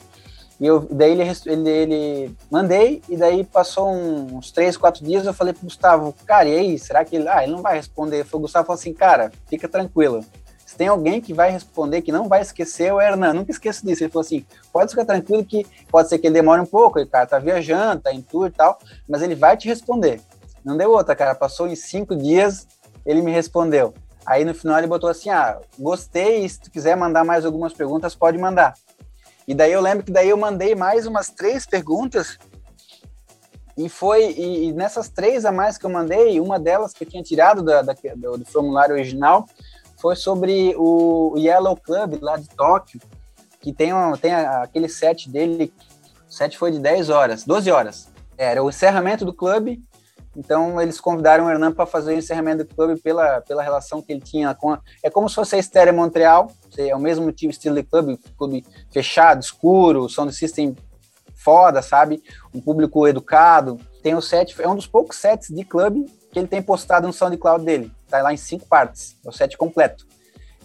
e 0.60 0.66
eu, 0.66 0.86
daí 0.90 1.12
ele, 1.12 1.22
ele, 1.46 1.70
ele, 1.70 2.36
mandei, 2.50 3.02
e 3.08 3.16
daí 3.16 3.42
passou 3.42 3.88
uns 3.90 4.52
três, 4.52 4.76
quatro 4.76 5.02
dias, 5.02 5.24
eu 5.24 5.32
falei 5.32 5.54
pro 5.54 5.64
Gustavo, 5.64 6.14
cara, 6.26 6.46
e 6.46 6.58
aí, 6.58 6.78
será 6.78 7.02
que 7.02 7.16
ele. 7.16 7.26
Ah, 7.26 7.42
ele 7.42 7.52
não 7.52 7.62
vai 7.62 7.76
responder. 7.76 8.26
O 8.30 8.38
Gustavo 8.38 8.66
falou 8.66 8.78
assim, 8.78 8.92
cara, 8.92 9.32
fica 9.48 9.66
tranquilo. 9.66 10.22
Se 10.66 10.76
tem 10.76 10.86
alguém 10.86 11.18
que 11.18 11.32
vai 11.32 11.50
responder, 11.50 12.02
que 12.02 12.12
não 12.12 12.28
vai 12.28 12.42
esquecer, 12.42 12.92
o 12.92 13.00
Hernan, 13.00 13.32
nunca 13.32 13.50
esqueço 13.50 13.84
disso. 13.86 14.04
Ele 14.04 14.12
falou 14.12 14.24
assim: 14.24 14.44
pode 14.70 14.90
ficar 14.90 15.06
tranquilo 15.06 15.44
que 15.44 15.66
pode 15.90 16.10
ser 16.10 16.18
que 16.18 16.26
ele 16.26 16.34
demore 16.34 16.60
um 16.60 16.66
pouco, 16.66 17.00
o 17.00 17.06
cara 17.06 17.26
tá 17.26 17.38
viajando, 17.38 18.02
tá 18.02 18.12
em 18.12 18.20
tour 18.20 18.48
e 18.48 18.50
tal, 18.50 18.78
mas 19.08 19.22
ele 19.22 19.34
vai 19.34 19.56
te 19.56 19.66
responder. 19.66 20.20
Não 20.62 20.76
deu 20.76 20.90
outra, 20.92 21.16
cara. 21.16 21.34
Passou 21.34 21.66
em 21.68 21.74
cinco 21.74 22.14
dias, 22.14 22.68
ele 23.04 23.22
me 23.22 23.32
respondeu. 23.32 23.94
Aí 24.26 24.44
no 24.44 24.54
final 24.54 24.76
ele 24.76 24.86
botou 24.86 25.08
assim: 25.08 25.30
ah, 25.30 25.58
gostei, 25.78 26.46
se 26.46 26.60
tu 26.60 26.70
quiser 26.70 26.96
mandar 26.96 27.24
mais 27.24 27.46
algumas 27.46 27.72
perguntas, 27.72 28.14
pode 28.14 28.36
mandar. 28.36 28.74
E 29.50 29.54
daí 29.54 29.72
eu 29.72 29.80
lembro 29.80 30.04
que 30.04 30.12
daí 30.12 30.28
eu 30.28 30.36
mandei 30.36 30.76
mais 30.76 31.08
umas 31.08 31.28
três 31.28 31.66
perguntas 31.66 32.38
e 33.76 33.88
foi 33.88 34.30
e, 34.30 34.68
e, 34.68 34.72
nessas 34.72 35.08
três 35.08 35.44
a 35.44 35.50
mais 35.50 35.76
que 35.76 35.84
eu 35.84 35.90
mandei, 35.90 36.38
uma 36.38 36.56
delas 36.56 36.92
que 36.92 37.02
eu 37.02 37.08
tinha 37.08 37.20
tirado 37.20 37.60
da, 37.60 37.82
da, 37.82 37.92
do, 38.14 38.38
do, 38.38 38.44
formulário 38.44 38.94
original 38.94 39.48
foi 40.00 40.14
sobre 40.14 40.72
o 40.78 41.34
Yellow 41.36 41.76
Club 41.76 42.22
lá 42.22 42.36
de 42.36 42.48
Tóquio, 42.50 43.00
que 43.60 43.72
tem, 43.72 43.92
uma, 43.92 44.16
tem 44.16 44.32
aquele 44.32 44.88
set 44.88 45.28
dele, 45.28 45.74
o 46.28 46.32
set 46.32 46.56
foi 46.56 46.70
de 46.70 46.78
10 46.78 47.10
horas, 47.10 47.42
12 47.42 47.72
horas. 47.72 48.08
Era 48.38 48.62
o 48.62 48.68
encerramento 48.68 49.24
do 49.24 49.34
clube 49.34 49.82
então 50.36 50.80
eles 50.80 51.00
convidaram 51.00 51.46
o 51.46 51.50
Hernan 51.50 51.72
para 51.72 51.86
fazer 51.86 52.14
o 52.14 52.18
encerramento 52.18 52.64
do 52.64 52.74
clube 52.74 53.00
pela, 53.00 53.40
pela 53.40 53.62
relação 53.62 54.00
que 54.00 54.12
ele 54.12 54.20
tinha 54.20 54.54
com 54.54 54.72
a, 54.72 54.80
é 55.02 55.10
como 55.10 55.28
se 55.28 55.34
fosse 55.34 55.56
a 55.56 55.58
Estéreo 55.58 55.94
Montreal, 55.94 56.52
é 56.78 56.94
o 56.94 57.00
mesmo 57.00 57.30
tipo 57.32 57.50
estilo 57.50 57.74
de 57.74 57.82
clube, 57.82 58.18
clube 58.38 58.64
fechado, 58.92 59.40
escuro, 59.40 60.08
sound 60.08 60.32
system 60.34 60.76
foda, 61.34 61.82
sabe? 61.82 62.22
Um 62.54 62.60
público 62.60 63.06
educado. 63.08 63.78
tem 64.02 64.14
o 64.14 64.20
set, 64.20 64.54
é 64.60 64.68
um 64.68 64.76
dos 64.76 64.86
poucos 64.86 65.16
sets 65.16 65.48
de 65.48 65.64
clube 65.64 66.04
que 66.30 66.38
ele 66.38 66.46
tem 66.46 66.62
postado 66.62 67.06
no 67.06 67.12
SoundCloud 67.12 67.64
dele. 67.64 67.90
Tá 68.08 68.22
lá 68.22 68.32
em 68.32 68.36
cinco 68.36 68.66
partes, 68.66 69.16
é 69.24 69.28
o 69.28 69.32
set 69.32 69.56
completo. 69.56 70.06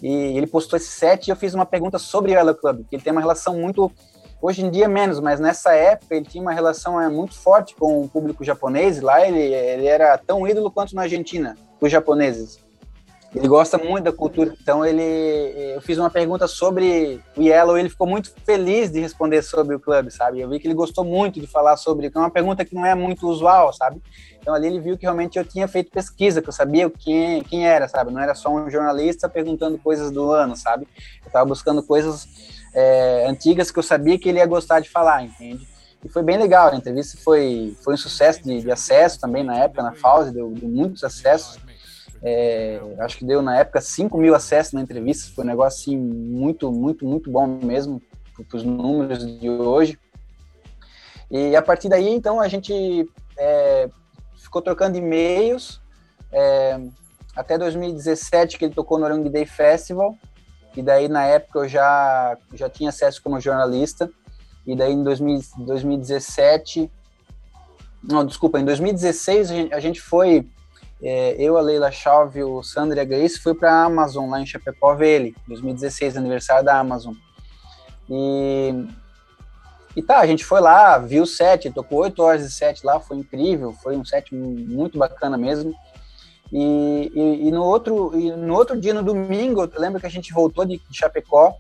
E 0.01 0.38
ele 0.38 0.45
postou 0.45 0.78
esse 0.78 0.89
set 0.89 1.28
e 1.28 1.32
eu 1.32 1.36
fiz 1.36 1.53
uma 1.53 1.66
pergunta 1.66 1.97
sobre 1.97 2.32
o 2.32 2.36
Yellow 2.36 2.55
Club, 2.55 2.86
que 2.89 2.95
ele 2.95 3.03
tem 3.03 3.11
uma 3.11 3.22
relação 3.22 3.57
muito 3.57 3.91
Hoje 4.48 4.64
em 4.64 4.70
dia 4.70 4.88
menos, 4.88 5.20
mas 5.20 5.39
nessa 5.39 5.74
época 5.74 6.14
ele 6.14 6.26
tinha 6.26 6.39
uma 6.39 6.54
relação 6.54 7.02
é, 7.02 7.10
muito 7.10 7.34
forte 7.34 7.74
com 7.74 8.04
o 8.04 8.08
público 8.08 8.43
japonês. 8.43 9.02
Lá 9.02 9.28
ele, 9.28 9.39
ele 9.39 9.88
era 9.88 10.16
tão 10.20 10.48
ídolo 10.48 10.70
quanto 10.70 10.93
na 10.93 11.02
Argentina, 11.02 11.58
os 11.82 11.91
japoneses. 11.91 12.60
Ele 13.34 13.48
gosta 13.48 13.80
muito 13.80 14.04
da 14.04 14.12
cultura, 14.12 14.56
então 14.62 14.86
ele, 14.86 15.02
eu 15.74 15.82
fiz 15.82 15.98
uma 15.98 16.12
pergunta 16.12 16.48
sobre 16.48 17.20
o 17.36 17.41
Yellow, 17.41 17.76
ele 17.76 17.89
ficou 17.89 18.06
muito 18.06 18.32
feliz 18.46 18.91
de 18.91 19.00
responder 19.00 19.41
sobre 19.41 19.76
o 19.76 19.80
clube, 19.80 20.12
sabe? 20.12 20.39
Eu 20.39 20.48
vi 20.48 20.60
que 20.60 20.68
ele 20.68 20.76
gostou 20.76 21.04
muito 21.04 21.41
de 21.41 21.48
falar 21.48 21.76
sobre, 21.76 22.12
que 22.12 22.16
é 22.18 22.22
uma 22.22 22.30
pergunta 22.30 22.64
que 22.64 22.76
não 22.76 22.86
é 22.86 22.93
muito 22.93 23.28
usual, 23.28 23.74
sabe? 23.74 24.00
Então 24.39 24.54
ali 24.54 24.68
ele 24.68 24.80
viu 24.80 24.96
que 24.96 25.06
realmente 25.06 25.39
eu 25.39 25.43
tinha 25.43 25.68
feito 25.68 25.89
pesquisa, 25.89 26.39
que 26.39 26.48
eu 26.48 26.54
sabia 26.54 26.88
quem, 26.88 27.41
quem 27.43 27.68
era, 27.68 27.88
sabe? 27.88 28.14
Não 28.14 28.22
era 28.22 28.36
só 28.36 28.50
um 28.54 28.70
jornalista 28.70 29.28
perguntando 29.28 29.80
coisas 29.80 30.12
do 30.12 30.32
ano, 30.32 30.56
sabe? 30.56 30.88
Eu 31.24 31.28
estava 31.28 31.46
buscando 31.46 31.82
coisas 31.82 32.28
é, 32.76 33.26
antigas 33.28 33.71
que 33.71 33.80
eu 33.80 33.84
sabia 33.84 34.19
que 34.19 34.28
ele 34.28 34.39
ia 34.39 34.45
gostar 34.45 34.82
de 34.82 34.89
falar, 34.89 35.23
entende? 35.23 35.65
E 36.03 36.09
foi 36.09 36.21
bem 36.21 36.38
legal, 36.38 36.71
a 36.71 36.76
entrevista 36.76 37.17
foi, 37.23 37.76
foi 37.84 37.95
um 37.95 37.97
sucesso 37.97 38.43
de, 38.43 38.61
de 38.61 38.71
acesso 38.71 39.19
também 39.19 39.43
na 39.43 39.57
época, 39.57 39.82
na 39.82 39.93
Fauzi, 39.93 40.32
deu, 40.32 40.51
deu 40.51 40.69
muitos 40.69 41.03
acessos. 41.03 41.57
É, 42.21 42.80
acho 42.99 43.17
que 43.17 43.26
deu 43.26 43.41
na 43.41 43.57
época 43.57 43.80
5 43.82 44.17
mil 44.17 44.36
acessos 44.36 44.73
na 44.73 44.82
entrevista, 44.82 45.34
foi 45.34 45.43
um 45.43 45.47
negócio 45.47 45.82
assim, 45.82 45.97
muito, 45.97 46.71
muito, 46.71 47.05
muito 47.05 47.32
bom 47.32 47.47
mesmo 47.47 48.01
para 48.49 48.57
os 48.57 48.63
números 48.63 49.26
de 49.39 49.49
hoje. 49.49 49.97
E 51.32 51.55
a 51.55 51.61
partir 51.61 51.89
daí, 51.89 52.09
então, 52.09 52.39
a 52.39 52.47
gente 52.47 53.09
é, 53.38 53.89
ficou 54.36 54.61
trocando 54.61 54.97
e-mails 54.97 55.82
é, 56.32 56.80
até 57.36 57.57
2017, 57.57 58.57
que 58.57 58.65
ele 58.65 58.73
tocou 58.73 58.99
no 58.99 59.05
Orangue 59.05 59.30
Day 59.30 59.45
Festival, 59.45 60.15
e 60.76 60.82
daí 60.82 61.07
na 61.07 61.23
época 61.26 61.59
eu 61.59 61.67
já, 61.67 62.38
já 62.53 62.69
tinha 62.69 62.89
acesso 62.89 63.21
como 63.21 63.39
jornalista, 63.39 64.09
e 64.65 64.76
daí 64.76 64.93
em 64.93 65.03
2000, 65.03 65.39
2017, 65.59 66.91
não, 68.03 68.26
desculpa, 68.26 68.59
em 68.59 68.65
2016 68.65 69.51
a 69.51 69.53
gente, 69.53 69.73
a 69.73 69.80
gente 69.80 70.01
foi 70.01 70.47
é, 71.01 71.36
eu, 71.38 71.57
a 71.57 71.61
Leila 71.61 71.91
Chauve, 71.91 72.43
o 72.43 72.63
Sandro 72.63 72.97
e 72.97 72.99
a 72.99 73.05
Grace, 73.05 73.39
foi 73.39 73.53
para 73.53 73.71
a 73.71 73.84
Amazon, 73.84 74.30
lá 74.30 74.39
em 74.41 74.45
Chapecó, 74.45 74.95
ver 74.95 75.21
ele, 75.21 75.36
2016, 75.47 76.17
aniversário 76.17 76.63
da 76.63 76.80
Amazon. 76.80 77.13
E, 78.09 78.88
e 79.95 80.01
tá, 80.01 80.19
a 80.19 80.28
gente 80.28 80.45
foi 80.45 80.61
lá, 80.61 80.97
viu 80.97 81.23
o 81.23 81.28
set, 81.28 81.69
tocou 81.71 81.99
oito 81.99 82.21
horas 82.23 82.43
de 82.43 82.51
set 82.51 82.86
lá, 82.86 82.99
foi 82.99 83.17
incrível, 83.17 83.73
foi 83.73 83.95
um 83.97 84.05
set 84.05 84.34
muito 84.34 84.97
bacana 84.97 85.38
mesmo. 85.38 85.73
E, 86.52 87.12
e, 87.14 87.48
e, 87.48 87.52
no, 87.52 87.64
outro, 87.64 88.12
e 88.18 88.32
no 88.32 88.54
outro 88.54 88.80
dia, 88.80 88.93
no 88.93 89.04
domingo, 89.04 89.64
eu 89.64 89.82
lembro 89.82 90.00
que 90.00 90.06
a 90.06 90.10
gente 90.10 90.34
voltou 90.34 90.66
de, 90.66 90.82
Chapecó, 90.91 91.56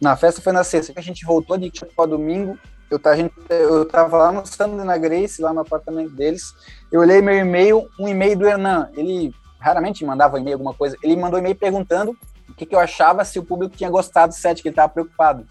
na 0.00 0.16
festa 0.16 0.40
foi 0.40 0.52
na 0.52 0.64
sexta, 0.64 0.92
que 0.92 0.98
a 0.98 1.02
gente 1.02 1.24
voltou 1.24 1.56
de 1.56 1.70
Chapecó 1.74 2.06
domingo, 2.06 2.58
eu, 2.90 3.00
a 3.04 3.16
gente, 3.16 3.34
eu 3.48 3.84
tava 3.84 4.16
lá 4.16 4.32
no 4.32 4.46
Sandro 4.46 4.84
na 4.84 4.96
Grace, 4.96 5.42
lá 5.42 5.52
no 5.52 5.60
apartamento 5.60 6.10
deles, 6.10 6.54
eu 6.92 7.00
olhei 7.00 7.20
meu 7.20 7.34
e-mail, 7.34 7.88
um 7.98 8.06
e-mail 8.06 8.38
do 8.38 8.46
Hernan, 8.46 8.88
ele 8.94 9.34
raramente 9.58 10.04
mandava 10.04 10.38
e-mail 10.38 10.54
alguma 10.54 10.74
coisa, 10.74 10.96
ele 11.02 11.16
mandou 11.16 11.38
e-mail 11.38 11.56
perguntando 11.56 12.16
o 12.48 12.54
que, 12.54 12.64
que 12.64 12.74
eu 12.74 12.78
achava 12.78 13.24
se 13.24 13.38
o 13.38 13.44
público 13.44 13.76
tinha 13.76 13.90
gostado 13.90 14.32
do 14.32 14.36
set, 14.36 14.62
que 14.62 14.68
ele 14.68 14.76
tava 14.76 14.88
preocupado. 14.88 15.44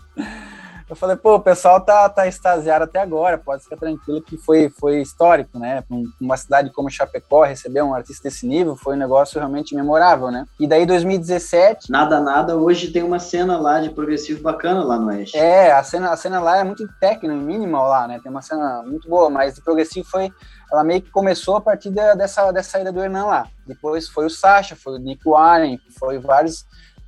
Eu 0.87 0.95
falei, 0.95 1.15
pô, 1.15 1.35
o 1.35 1.39
pessoal 1.39 1.81
tá, 1.81 2.07
tá 2.07 2.27
extasiado 2.27 2.83
até 2.83 2.99
agora, 2.99 3.39
pode 3.39 3.63
ficar 3.63 3.75
tranquilo 3.75 4.21
que 4.21 4.37
foi, 4.37 4.69
foi 4.69 5.01
histórico, 5.01 5.57
né? 5.57 5.83
Uma 6.21 6.37
cidade 6.37 6.69
como 6.71 6.91
Chapecó 6.91 7.43
receber 7.43 7.81
um 7.81 7.95
artista 7.95 8.23
desse 8.23 8.45
nível 8.45 8.75
foi 8.75 8.95
um 8.95 8.99
negócio 8.99 9.39
realmente 9.39 9.73
memorável, 9.73 10.29
né? 10.29 10.45
E 10.59 10.67
daí 10.67 10.85
2017. 10.85 11.91
Nada, 11.91 12.19
nada, 12.19 12.55
hoje 12.55 12.91
tem 12.91 13.01
uma 13.01 13.17
cena 13.17 13.57
lá 13.57 13.81
de 13.81 13.89
progressivo 13.89 14.43
bacana 14.43 14.83
lá 14.83 14.99
no 14.99 15.07
Oeste. 15.07 15.35
É, 15.35 15.71
a 15.71 15.83
cena, 15.83 16.11
a 16.11 16.17
cena 16.17 16.39
lá 16.39 16.57
é 16.57 16.63
muito 16.63 16.87
técnica, 16.99 17.33
minimal 17.33 17.89
lá, 17.89 18.07
né? 18.07 18.19
Tem 18.21 18.31
uma 18.31 18.43
cena 18.43 18.83
muito 18.83 19.09
boa, 19.09 19.27
mas 19.27 19.55
de 19.55 19.63
progressivo 19.63 20.07
foi. 20.07 20.31
Ela 20.71 20.83
meio 20.83 21.01
que 21.01 21.09
começou 21.09 21.55
a 21.55 21.61
partir 21.61 21.89
da, 21.89 22.13
dessa, 22.13 22.51
dessa 22.51 22.71
saída 22.71 22.91
do 22.91 23.01
Hernan 23.01 23.25
lá. 23.25 23.47
Depois 23.65 24.07
foi 24.07 24.27
o 24.27 24.29
Sasha, 24.29 24.75
foi 24.75 24.93
o 24.93 24.99
Nick 24.99 25.27
Warren, 25.27 25.79
foi 25.97 26.19
vários. 26.19 26.63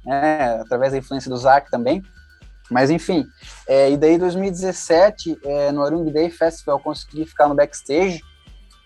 É, 0.07 0.61
através 0.61 0.93
da 0.93 0.97
influência 0.97 1.29
do 1.29 1.37
Zac 1.37 1.69
também. 1.69 2.01
Mas 2.69 2.89
enfim, 2.89 3.25
é, 3.67 3.89
e 3.89 3.97
daí 3.97 4.13
em 4.13 4.19
2017, 4.19 5.39
é, 5.43 5.71
no 5.71 5.83
Arung 5.83 6.11
Day 6.11 6.29
Festival, 6.29 6.77
eu 6.77 6.83
consegui 6.83 7.25
ficar 7.25 7.47
no 7.47 7.55
backstage, 7.55 8.21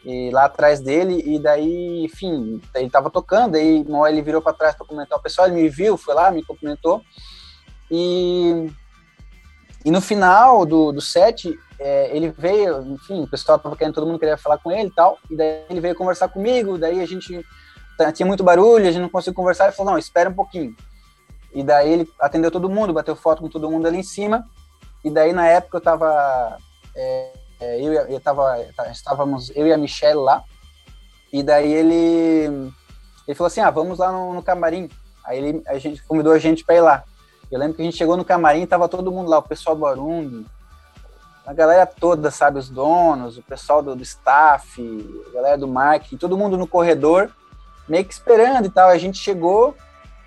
e 0.03 0.31
lá 0.31 0.45
atrás 0.45 0.79
dele, 0.79 1.21
e 1.25 1.39
daí, 1.39 2.03
enfim, 2.03 2.59
ele 2.75 2.89
tava 2.89 3.09
tocando, 3.09 3.55
aí 3.55 3.83
uma 3.87 3.99
hora 3.99 4.11
ele 4.11 4.21
virou 4.21 4.41
para 4.41 4.53
trás 4.53 4.75
para 4.75 4.85
comentar 4.85 5.17
o 5.17 5.21
pessoal, 5.21 5.47
ele 5.47 5.61
me 5.61 5.69
viu, 5.69 5.97
foi 5.97 6.13
lá, 6.13 6.31
me 6.31 6.43
cumprimentou, 6.43 7.01
e, 7.89 8.67
e 9.85 9.91
no 9.91 10.01
final 10.01 10.65
do, 10.65 10.91
do 10.91 11.01
set, 11.01 11.57
é, 11.79 12.15
ele 12.15 12.29
veio, 12.29 12.81
enfim, 12.93 13.23
o 13.23 13.27
pessoal 13.27 13.59
tava 13.59 13.75
querendo, 13.75 13.93
todo 13.93 14.07
mundo 14.07 14.19
queria 14.19 14.37
falar 14.37 14.57
com 14.57 14.71
ele 14.71 14.89
e 14.89 14.93
tal, 14.93 15.17
e 15.29 15.35
daí 15.35 15.65
ele 15.69 15.81
veio 15.81 15.95
conversar 15.95 16.29
comigo, 16.29 16.77
daí 16.77 16.99
a 16.99 17.05
gente, 17.05 17.45
tinha 18.13 18.27
muito 18.27 18.43
barulho, 18.43 18.87
a 18.87 18.91
gente 18.91 19.01
não 19.01 19.09
conseguiu 19.09 19.35
conversar, 19.35 19.65
ele 19.65 19.73
falou, 19.73 19.91
não, 19.91 19.99
espera 19.99 20.29
um 20.29 20.35
pouquinho, 20.35 20.75
e 21.53 21.63
daí 21.63 21.91
ele 21.91 22.09
atendeu 22.19 22.49
todo 22.49 22.69
mundo, 22.69 22.93
bateu 22.93 23.15
foto 23.15 23.41
com 23.41 23.49
todo 23.49 23.69
mundo 23.69 23.87
ali 23.87 23.97
em 23.97 24.03
cima. 24.03 24.47
E 25.03 25.09
daí 25.09 25.33
na 25.33 25.47
época 25.47 25.77
eu 25.77 25.81
tava. 25.81 26.57
É, 26.95 27.33
é 27.59 27.81
eu, 27.81 27.93
eu 27.93 28.19
tava. 28.19 28.57
Estávamos 28.91 29.51
eu 29.55 29.67
e 29.67 29.73
a 29.73 29.77
Michelle 29.77 30.19
lá. 30.19 30.43
E 31.31 31.43
daí 31.43 31.71
ele. 31.71 32.71
Ele 33.27 33.35
falou 33.35 33.47
assim: 33.47 33.61
ah, 33.61 33.69
vamos 33.69 33.99
lá 33.99 34.11
no, 34.11 34.33
no 34.33 34.43
camarim. 34.43 34.89
Aí 35.25 35.37
ele, 35.37 35.63
a 35.67 35.77
gente 35.77 36.03
convidou 36.03 36.33
a 36.33 36.39
gente 36.39 36.63
para 36.63 36.75
ir 36.75 36.81
lá. 36.81 37.03
Eu 37.51 37.59
lembro 37.59 37.75
que 37.75 37.81
a 37.81 37.85
gente 37.85 37.97
chegou 37.97 38.15
no 38.15 38.23
camarim, 38.23 38.65
tava 38.65 38.87
todo 38.87 39.11
mundo 39.11 39.29
lá, 39.29 39.39
o 39.39 39.43
pessoal 39.43 39.75
do 39.75 39.85
Arung, 39.85 40.45
a 41.45 41.53
galera 41.53 41.85
toda, 41.85 42.31
sabe, 42.31 42.59
os 42.59 42.69
donos, 42.69 43.37
o 43.37 43.43
pessoal 43.43 43.81
do, 43.81 43.93
do 43.93 44.03
staff, 44.03 44.81
a 45.29 45.33
galera 45.33 45.57
do 45.57 45.67
marketing, 45.67 46.15
todo 46.15 46.37
mundo 46.37 46.57
no 46.57 46.65
corredor, 46.65 47.29
meio 47.89 48.05
que 48.05 48.13
esperando 48.13 48.67
e 48.67 48.69
tal. 48.69 48.87
A 48.87 48.97
gente 48.97 49.17
chegou, 49.17 49.75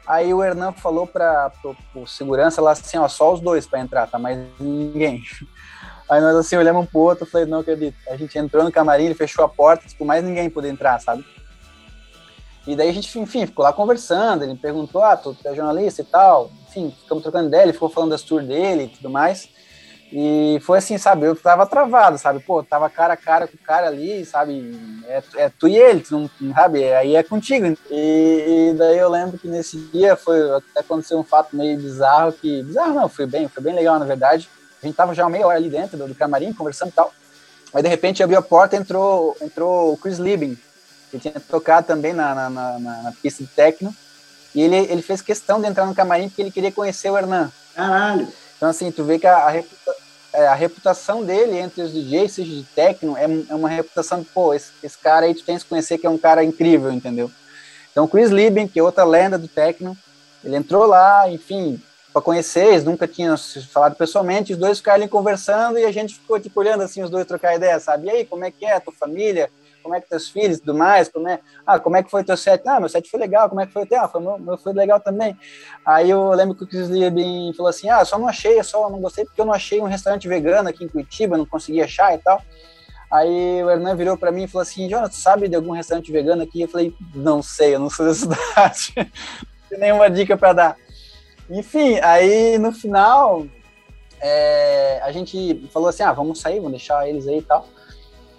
Aí 0.06 0.34
o 0.34 0.42
Hernan 0.42 0.72
falou 0.72 1.06
para 1.06 1.50
o 1.94 2.06
segurança 2.06 2.60
lá 2.60 2.72
assim, 2.72 2.98
ó, 2.98 3.08
só 3.08 3.32
os 3.32 3.40
dois 3.40 3.66
para 3.66 3.80
entrar, 3.80 4.06
tá? 4.06 4.18
Mas 4.18 4.38
ninguém. 4.60 5.22
Aí 6.08 6.20
nós 6.20 6.36
assim 6.36 6.56
olhamos 6.56 6.82
um 6.82 6.86
pro 6.86 7.00
outro, 7.00 7.24
falei, 7.24 7.46
não 7.46 7.60
acredito. 7.60 7.96
A 8.08 8.16
gente 8.16 8.38
entrou 8.38 8.62
no 8.62 8.70
camarim, 8.70 9.06
ele 9.06 9.14
fechou 9.14 9.44
a 9.44 9.48
porta, 9.48 9.88
tipo, 9.88 10.04
mais 10.04 10.22
ninguém 10.22 10.50
poder 10.50 10.68
entrar, 10.68 11.00
sabe? 11.00 11.24
E 12.66 12.76
daí 12.76 12.88
a 12.88 12.92
gente, 12.92 13.18
enfim, 13.18 13.46
ficou 13.46 13.62
lá 13.62 13.72
conversando, 13.72 14.42
ele 14.42 14.54
perguntou, 14.54 15.02
ah, 15.02 15.16
tu 15.16 15.36
é 15.44 15.54
jornalista 15.54 16.02
e 16.02 16.04
tal, 16.04 16.50
enfim, 16.68 16.94
ficamos 17.02 17.22
trocando 17.22 17.48
ideia, 17.48 17.62
ele 17.62 17.72
ficou 17.72 17.88
falando 17.88 18.10
das 18.10 18.22
tours 18.22 18.46
dele 18.46 18.84
e 18.84 18.88
tudo 18.88 19.10
mais. 19.10 19.48
E 20.16 20.60
foi 20.60 20.78
assim, 20.78 20.96
sabe? 20.96 21.26
Eu 21.26 21.34
tava 21.34 21.66
travado, 21.66 22.16
sabe? 22.18 22.38
Pô, 22.38 22.62
tava 22.62 22.88
cara 22.88 23.14
a 23.14 23.16
cara 23.16 23.48
com 23.48 23.56
o 23.56 23.58
cara 23.58 23.88
ali, 23.88 24.24
sabe? 24.24 25.02
É, 25.08 25.22
é 25.38 25.48
tu 25.58 25.66
e 25.66 25.76
ele, 25.76 26.02
tu 26.02 26.16
não, 26.16 26.54
sabe? 26.54 26.84
Aí 26.92 27.16
é 27.16 27.22
contigo. 27.24 27.76
E, 27.90 28.70
e, 28.70 28.74
daí 28.78 28.96
eu 28.96 29.10
lembro 29.10 29.36
que 29.36 29.48
nesse 29.48 29.76
dia 29.76 30.14
foi 30.14 30.38
até 30.54 30.78
aconteceu 30.78 31.18
um 31.18 31.24
fato 31.24 31.56
meio 31.56 31.76
bizarro 31.76 32.32
que. 32.32 32.62
Bizarro 32.62 32.94
não, 32.94 33.08
foi 33.08 33.26
bem, 33.26 33.48
foi 33.48 33.60
bem 33.60 33.74
legal, 33.74 33.98
na 33.98 34.04
verdade. 34.04 34.48
A 34.80 34.86
gente 34.86 34.94
tava 34.94 35.16
já 35.16 35.28
meia 35.28 35.48
hora 35.48 35.58
ali 35.58 35.68
dentro 35.68 35.96
do, 35.96 36.06
do 36.06 36.14
camarim, 36.14 36.52
conversando 36.52 36.90
e 36.90 36.92
tal. 36.92 37.12
Aí 37.74 37.82
de 37.82 37.88
repente 37.88 38.22
abriu 38.22 38.38
a 38.38 38.42
porta 38.42 38.76
entrou 38.76 39.36
entrou 39.42 39.94
o 39.94 39.96
Chris 39.96 40.18
Liebing, 40.18 40.56
que 41.10 41.18
tinha 41.18 41.34
tocado 41.40 41.88
também 41.88 42.12
na, 42.12 42.32
na, 42.36 42.50
na, 42.50 42.78
na 42.78 43.12
pista 43.20 43.42
de 43.42 43.50
techno. 43.50 43.92
E 44.54 44.62
ele, 44.62 44.76
ele 44.76 45.02
fez 45.02 45.20
questão 45.20 45.60
de 45.60 45.66
entrar 45.66 45.86
no 45.86 45.94
camarim 45.94 46.28
porque 46.28 46.40
ele 46.40 46.52
queria 46.52 46.70
conhecer 46.70 47.10
o 47.10 47.18
Hernan. 47.18 47.50
Caralho! 47.74 48.28
Então, 48.56 48.68
assim, 48.68 48.92
tu 48.92 49.02
vê 49.02 49.18
que 49.18 49.26
a, 49.26 49.48
a, 49.48 49.50
é, 50.34 50.48
a 50.48 50.54
reputação 50.54 51.24
dele 51.24 51.56
entre 51.56 51.80
os 51.80 51.92
DJs, 51.92 52.32
seja 52.32 52.54
de 52.54 52.64
techno, 52.64 53.16
é, 53.16 53.24
é 53.24 53.54
uma 53.54 53.68
reputação 53.68 54.20
de, 54.20 54.26
pô, 54.26 54.52
esse, 54.52 54.72
esse, 54.82 54.98
cara 54.98 55.26
aí 55.26 55.34
tu 55.34 55.44
tens 55.44 55.62
que 55.62 55.68
conhecer 55.68 55.96
que 55.96 56.06
é 56.06 56.10
um 56.10 56.18
cara 56.18 56.42
incrível, 56.42 56.90
entendeu? 56.90 57.30
Então, 57.92 58.08
Chris 58.08 58.30
Lieben, 58.30 58.66
que 58.66 58.80
é 58.80 58.82
outra 58.82 59.04
lenda 59.04 59.38
do 59.38 59.46
techno, 59.46 59.96
ele 60.42 60.56
entrou 60.56 60.86
lá, 60.86 61.30
enfim, 61.30 61.80
para 62.12 62.20
conhecer, 62.20 62.66
eles 62.66 62.84
nunca 62.84 63.06
tinham 63.06 63.36
se 63.36 63.62
falado 63.62 63.94
pessoalmente, 63.94 64.52
os 64.52 64.58
dois 64.58 64.78
ficaram 64.78 65.02
ali 65.02 65.08
conversando 65.08 65.78
e 65.78 65.84
a 65.84 65.92
gente 65.92 66.14
ficou, 66.14 66.40
tipo, 66.40 66.58
olhando 66.58 66.82
assim, 66.82 67.02
os 67.02 67.10
dois 67.10 67.26
trocar 67.26 67.54
ideia, 67.54 67.78
sabe? 67.78 68.08
E 68.08 68.10
aí, 68.10 68.24
como 68.24 68.44
é 68.44 68.50
que 68.50 68.66
é 68.66 68.74
a 68.74 68.80
tua 68.80 68.92
família? 68.92 69.48
Como 69.84 69.94
é 69.94 70.00
que 70.00 70.08
teus 70.08 70.30
filhos 70.30 70.56
e 70.56 70.60
tudo 70.60 70.74
mais, 70.76 71.08
como 71.08 71.28
é, 71.28 71.38
ah, 71.66 71.78
como 71.78 71.96
é 71.96 72.02
que 72.02 72.10
foi 72.10 72.24
teu 72.24 72.36
set? 72.36 72.66
Ah, 72.66 72.80
meu 72.80 72.88
set 72.88 73.08
foi 73.08 73.20
legal, 73.20 73.48
como 73.50 73.60
é 73.60 73.66
que 73.66 73.72
foi 73.72 73.82
o 73.82 73.86
teu? 73.86 74.00
Ah, 74.00 74.08
foi, 74.08 74.20
meu, 74.20 74.38
meu 74.38 74.56
foi 74.56 74.72
legal 74.72 74.98
também. 74.98 75.38
Aí 75.84 76.08
eu 76.08 76.30
lembro 76.30 76.54
que 76.56 76.64
o 76.64 76.66
Chris 76.66 76.88
Liebing 76.88 77.52
falou 77.54 77.68
assim, 77.68 77.90
ah, 77.90 78.02
só 78.04 78.18
não 78.18 78.26
achei, 78.26 78.60
só 78.62 78.88
não 78.88 78.98
gostei 78.98 79.26
porque 79.26 79.40
eu 79.40 79.44
não 79.44 79.52
achei 79.52 79.80
um 79.80 79.84
restaurante 79.84 80.26
vegano 80.26 80.70
aqui 80.70 80.84
em 80.84 80.88
Curitiba, 80.88 81.36
não 81.36 81.44
consegui 81.44 81.82
achar 81.82 82.14
e 82.14 82.18
tal. 82.18 82.42
Aí 83.12 83.62
o 83.62 83.70
Hernan 83.70 83.94
virou 83.94 84.16
para 84.16 84.32
mim 84.32 84.44
e 84.44 84.48
falou 84.48 84.62
assim, 84.62 84.88
Jonas, 84.88 85.14
sabe 85.14 85.46
de 85.46 85.54
algum 85.54 85.72
restaurante 85.72 86.10
vegano 86.10 86.42
aqui? 86.42 86.62
Eu 86.62 86.68
falei, 86.68 86.92
não 87.14 87.42
sei, 87.42 87.74
eu 87.74 87.78
não 87.78 87.90
sou 87.90 88.06
da 88.06 88.14
cidade, 88.14 88.92
não 88.96 89.68
tenho 89.68 89.80
nenhuma 89.80 90.10
dica 90.10 90.36
para 90.36 90.52
dar. 90.52 90.76
Enfim, 91.48 92.00
aí 92.02 92.58
no 92.58 92.72
final, 92.72 93.46
é, 94.20 95.00
a 95.02 95.12
gente 95.12 95.68
falou 95.70 95.90
assim, 95.90 96.02
ah, 96.02 96.12
vamos 96.12 96.40
sair, 96.40 96.56
vamos 96.56 96.72
deixar 96.72 97.06
eles 97.06 97.28
aí 97.28 97.38
e 97.38 97.42
tal. 97.42 97.68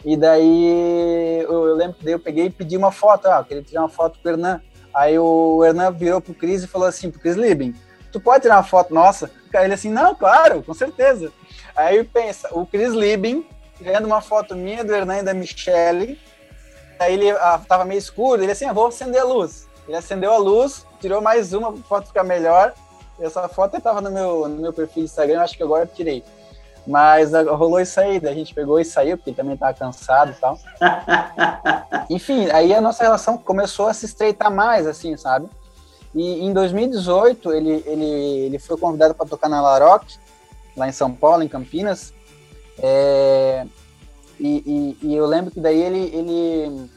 E 0.05 0.15
daí 0.15 1.41
eu, 1.41 1.67
eu 1.67 1.75
lembro 1.75 1.97
que 1.97 2.07
eu 2.07 2.19
peguei 2.19 2.45
e 2.45 2.49
pedi 2.51 2.77
uma 2.77 2.91
foto, 2.91 3.25
ah, 3.25 3.39
eu 3.39 3.43
queria 3.43 3.63
tirar 3.63 3.81
uma 3.81 3.89
foto 3.89 4.19
com 4.21 4.29
o 4.29 4.31
Hernan. 4.31 4.61
Aí 4.93 5.17
o 5.17 5.65
Hernan 5.65 5.91
virou 5.91 6.21
pro 6.21 6.33
Cris 6.33 6.63
e 6.63 6.67
falou 6.67 6.87
assim, 6.87 7.09
pro 7.09 7.19
Cris 7.19 7.35
Lieben, 7.35 7.73
tu 8.11 8.19
pode 8.19 8.43
tirar 8.43 8.57
uma 8.57 8.63
foto 8.63 8.93
nossa? 8.93 9.31
Ele 9.51 9.73
assim, 9.73 9.89
não, 9.89 10.13
claro, 10.13 10.61
com 10.61 10.73
certeza. 10.75 11.31
Aí 11.75 12.03
pensa, 12.03 12.49
o 12.51 12.67
Chris 12.67 12.93
Lieben 12.93 13.47
tirando 13.77 14.05
uma 14.05 14.21
foto 14.21 14.55
minha 14.55 14.83
do 14.83 14.93
Hernan 14.93 15.19
e 15.19 15.23
da 15.23 15.33
Michelle, 15.33 16.19
aí 16.99 17.13
ele 17.13 17.31
ah, 17.31 17.59
tava 17.67 17.83
meio 17.83 17.97
escuro, 17.97 18.43
ele 18.43 18.51
assim, 18.51 18.65
ah, 18.65 18.73
vou 18.73 18.87
acender 18.87 19.21
a 19.21 19.25
luz. 19.25 19.67
Ele 19.87 19.97
acendeu 19.97 20.31
a 20.33 20.37
luz, 20.37 20.85
tirou 20.99 21.19
mais 21.19 21.51
uma 21.51 21.71
para 21.71 21.81
a 21.81 21.83
foto 21.83 22.07
ficar 22.07 22.23
melhor. 22.23 22.73
Essa 23.19 23.47
foto 23.47 23.77
estava 23.77 24.01
no 24.01 24.11
meu, 24.11 24.47
no 24.47 24.61
meu 24.61 24.73
perfil 24.73 25.03
do 25.03 25.05
Instagram, 25.05 25.41
acho 25.41 25.57
que 25.57 25.63
agora 25.63 25.83
eu 25.83 25.87
tirei. 25.87 26.23
Mas 26.87 27.31
rolou 27.33 27.79
isso 27.79 27.99
aí, 27.99 28.17
a 28.17 28.33
gente 28.33 28.53
pegou 28.53 28.79
e 28.79 28.85
saiu, 28.85 29.17
porque 29.17 29.31
ele 29.31 29.37
também 29.37 29.55
estava 29.55 29.73
cansado 29.73 30.31
e 30.31 30.35
tal. 30.35 30.59
Enfim, 32.09 32.49
aí 32.51 32.73
a 32.73 32.81
nossa 32.81 33.03
relação 33.03 33.37
começou 33.37 33.87
a 33.87 33.93
se 33.93 34.05
estreitar 34.05 34.51
mais, 34.51 34.85
assim, 34.85 35.17
sabe? 35.17 35.47
E 36.13 36.45
em 36.45 36.53
2018, 36.53 37.51
ele, 37.51 37.83
ele, 37.85 38.05
ele 38.05 38.59
foi 38.59 38.77
convidado 38.77 39.13
para 39.13 39.25
tocar 39.25 39.49
na 39.49 39.61
La 39.61 39.79
Rock, 39.79 40.17
lá 40.77 40.87
em 40.87 40.91
São 40.91 41.13
Paulo, 41.13 41.43
em 41.43 41.47
Campinas. 41.47 42.13
É, 42.79 43.65
e, 44.39 44.95
e, 45.01 45.07
e, 45.07 45.15
eu 45.15 45.25
lembro 45.25 45.51
que 45.51 45.59
daí 45.59 45.81
ele, 45.81 46.11
ele 46.13 46.89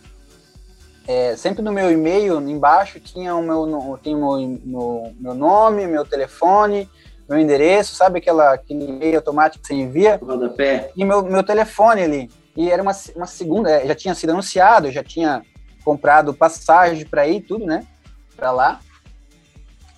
é, 1.07 1.35
sempre 1.37 1.63
no 1.63 1.73
meu 1.73 1.91
e-mail, 1.91 2.41
embaixo, 2.41 3.01
tinha 3.01 3.35
o 3.35 3.43
meu, 3.43 3.67
no, 3.67 3.99
tem 3.99 4.15
o 4.15 4.19
meu, 4.19 4.61
meu, 4.65 5.15
meu, 5.19 5.35
nome, 5.35 5.87
meu 5.87 6.05
telefone, 6.05 6.89
meu 7.29 7.39
endereço, 7.39 7.95
sabe 7.95 8.19
aquela, 8.19 8.55
aquele 8.55 8.87
e-mail 8.87 9.17
automático 9.17 9.61
que 9.61 9.69
você 9.69 9.75
envia? 9.75 10.19
Rodapé. 10.23 10.91
E 10.97 11.05
meu, 11.05 11.23
meu 11.23 11.43
telefone 11.43 12.03
ali. 12.03 12.31
E 12.57 12.71
era 12.71 12.83
uma, 12.83 12.93
uma 13.15 13.27
segunda, 13.27 13.71
é, 13.71 13.87
já 13.87 13.95
tinha 13.95 14.15
sido 14.15 14.31
anunciado, 14.31 14.91
já 14.91 15.05
tinha 15.05 15.43
comprado 15.85 16.33
passagem 16.33 17.07
para 17.07 17.27
ir, 17.27 17.43
tudo, 17.43 17.67
né? 17.67 17.87
Para 18.35 18.51
lá, 18.51 18.81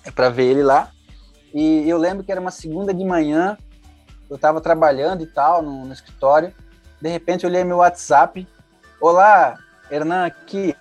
é 0.03 0.11
para 0.11 0.29
ver 0.29 0.43
ele 0.43 0.63
lá. 0.63 0.91
E 1.53 1.87
eu 1.89 1.97
lembro 1.97 2.23
que 2.23 2.31
era 2.31 2.41
uma 2.41 2.51
segunda 2.51 2.93
de 2.93 3.03
manhã, 3.03 3.57
eu 4.29 4.35
estava 4.35 4.59
trabalhando 4.59 5.23
e 5.23 5.27
tal, 5.27 5.61
no, 5.61 5.85
no 5.85 5.93
escritório. 5.93 6.53
De 7.01 7.09
repente, 7.09 7.43
eu 7.43 7.49
olhei 7.49 7.63
meu 7.63 7.77
WhatsApp. 7.77 8.47
Olá, 8.99 9.57
Hernan 9.89 10.25
aqui. 10.25 10.75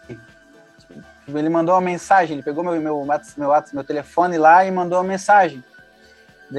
Ele 1.27 1.49
mandou 1.49 1.75
uma 1.77 1.81
mensagem, 1.81 2.35
ele 2.35 2.43
pegou 2.43 2.65
meu, 2.65 2.73
meu, 2.81 3.05
meu, 3.05 3.49
meu 3.73 3.85
telefone 3.85 4.37
lá 4.37 4.65
e 4.65 4.71
mandou 4.71 4.99
uma 4.99 5.05
mensagem. 5.05 5.63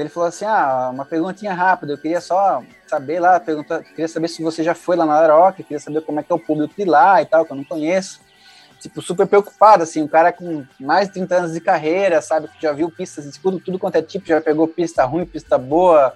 Ele 0.00 0.08
falou 0.08 0.28
assim: 0.28 0.44
Ah, 0.44 0.90
uma 0.92 1.04
perguntinha 1.04 1.52
rápida, 1.52 1.92
eu 1.92 1.98
queria 1.98 2.20
só 2.20 2.62
saber 2.86 3.20
lá, 3.20 3.38
perguntar, 3.38 3.82
queria 3.82 4.08
saber 4.08 4.28
se 4.28 4.42
você 4.42 4.62
já 4.64 4.74
foi 4.74 4.96
lá 4.96 5.04
na 5.04 5.20
Laroque, 5.20 5.62
queria 5.62 5.80
saber 5.80 6.00
como 6.02 6.20
é 6.20 6.22
que 6.22 6.32
é 6.32 6.34
o 6.34 6.38
público 6.38 6.74
de 6.76 6.84
lá 6.84 7.20
e 7.20 7.26
tal, 7.26 7.44
que 7.44 7.52
eu 7.52 7.56
não 7.56 7.64
conheço. 7.64 8.20
Tipo, 8.80 9.00
super 9.00 9.26
preocupado, 9.26 9.84
assim, 9.84 10.02
um 10.02 10.08
cara 10.08 10.32
com 10.32 10.64
mais 10.80 11.06
de 11.06 11.14
30 11.14 11.36
anos 11.36 11.52
de 11.52 11.60
carreira, 11.60 12.20
sabe, 12.20 12.48
que 12.48 12.60
já 12.60 12.72
viu 12.72 12.90
pistas 12.90 13.30
de 13.30 13.38
tudo, 13.38 13.60
tudo 13.60 13.78
quanto 13.78 13.94
é 13.96 14.02
tipo, 14.02 14.26
já 14.26 14.40
pegou 14.40 14.66
pista 14.66 15.04
ruim, 15.04 15.24
pista 15.24 15.56
boa, 15.56 16.12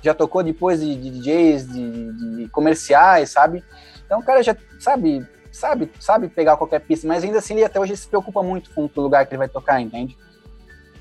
já 0.00 0.14
tocou 0.14 0.42
depois 0.42 0.80
de, 0.80 0.94
de 0.94 1.10
DJs, 1.10 1.68
de, 1.68 2.36
de 2.36 2.48
comerciais, 2.50 3.30
sabe? 3.30 3.64
Então 4.04 4.20
o 4.20 4.22
cara 4.22 4.40
já, 4.40 4.56
sabe, 4.78 5.26
sabe, 5.50 5.90
sabe 5.98 6.28
pegar 6.28 6.56
qualquer 6.56 6.80
pista, 6.80 7.08
mas 7.08 7.24
ainda 7.24 7.38
assim 7.38 7.54
ele 7.54 7.64
até 7.64 7.80
hoje 7.80 7.96
se 7.96 8.06
preocupa 8.06 8.40
muito 8.40 8.70
com 8.70 8.88
o 8.94 9.00
lugar 9.00 9.26
que 9.26 9.32
ele 9.32 9.38
vai 9.38 9.48
tocar, 9.48 9.80
entende? 9.80 10.16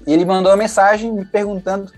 E 0.07 0.13
ele 0.13 0.25
mandou 0.25 0.51
uma 0.51 0.57
mensagem 0.57 1.11
me 1.11 1.25
perguntando 1.25 1.91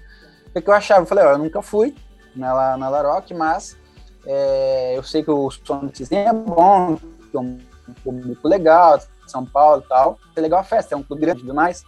o 0.60 0.64
que 0.64 0.70
eu 0.70 0.74
achava. 0.74 1.02
Eu 1.02 1.06
falei, 1.06 1.26
ó, 1.26 1.32
eu 1.32 1.38
nunca 1.38 1.62
fui 1.62 1.96
na, 2.36 2.78
na 2.78 2.90
Laroque, 2.90 3.34
mas 3.34 3.78
é, 4.26 4.98
eu 4.98 5.04
sei 5.04 5.24
que 5.24 5.32
o 5.32 5.50
som 5.50 5.86
do 5.86 5.96
Cisne 5.96 6.18
é 6.18 6.34
bom, 6.34 6.98
que 7.32 7.38
é 7.38 7.40
um 7.40 7.58
público 8.04 8.48
legal, 8.48 9.00
São 9.28 9.46
Paulo 9.46 9.84
e 9.86 9.90
tal. 9.90 10.20
É 10.36 10.42
legal 10.42 10.60
a 10.60 10.64
festa, 10.64 10.96
é 10.96 10.98
um 10.98 11.04
clube 11.04 11.22
grande 11.22 11.40
e 11.40 11.42
tudo 11.42 11.54
mais. 11.54 11.84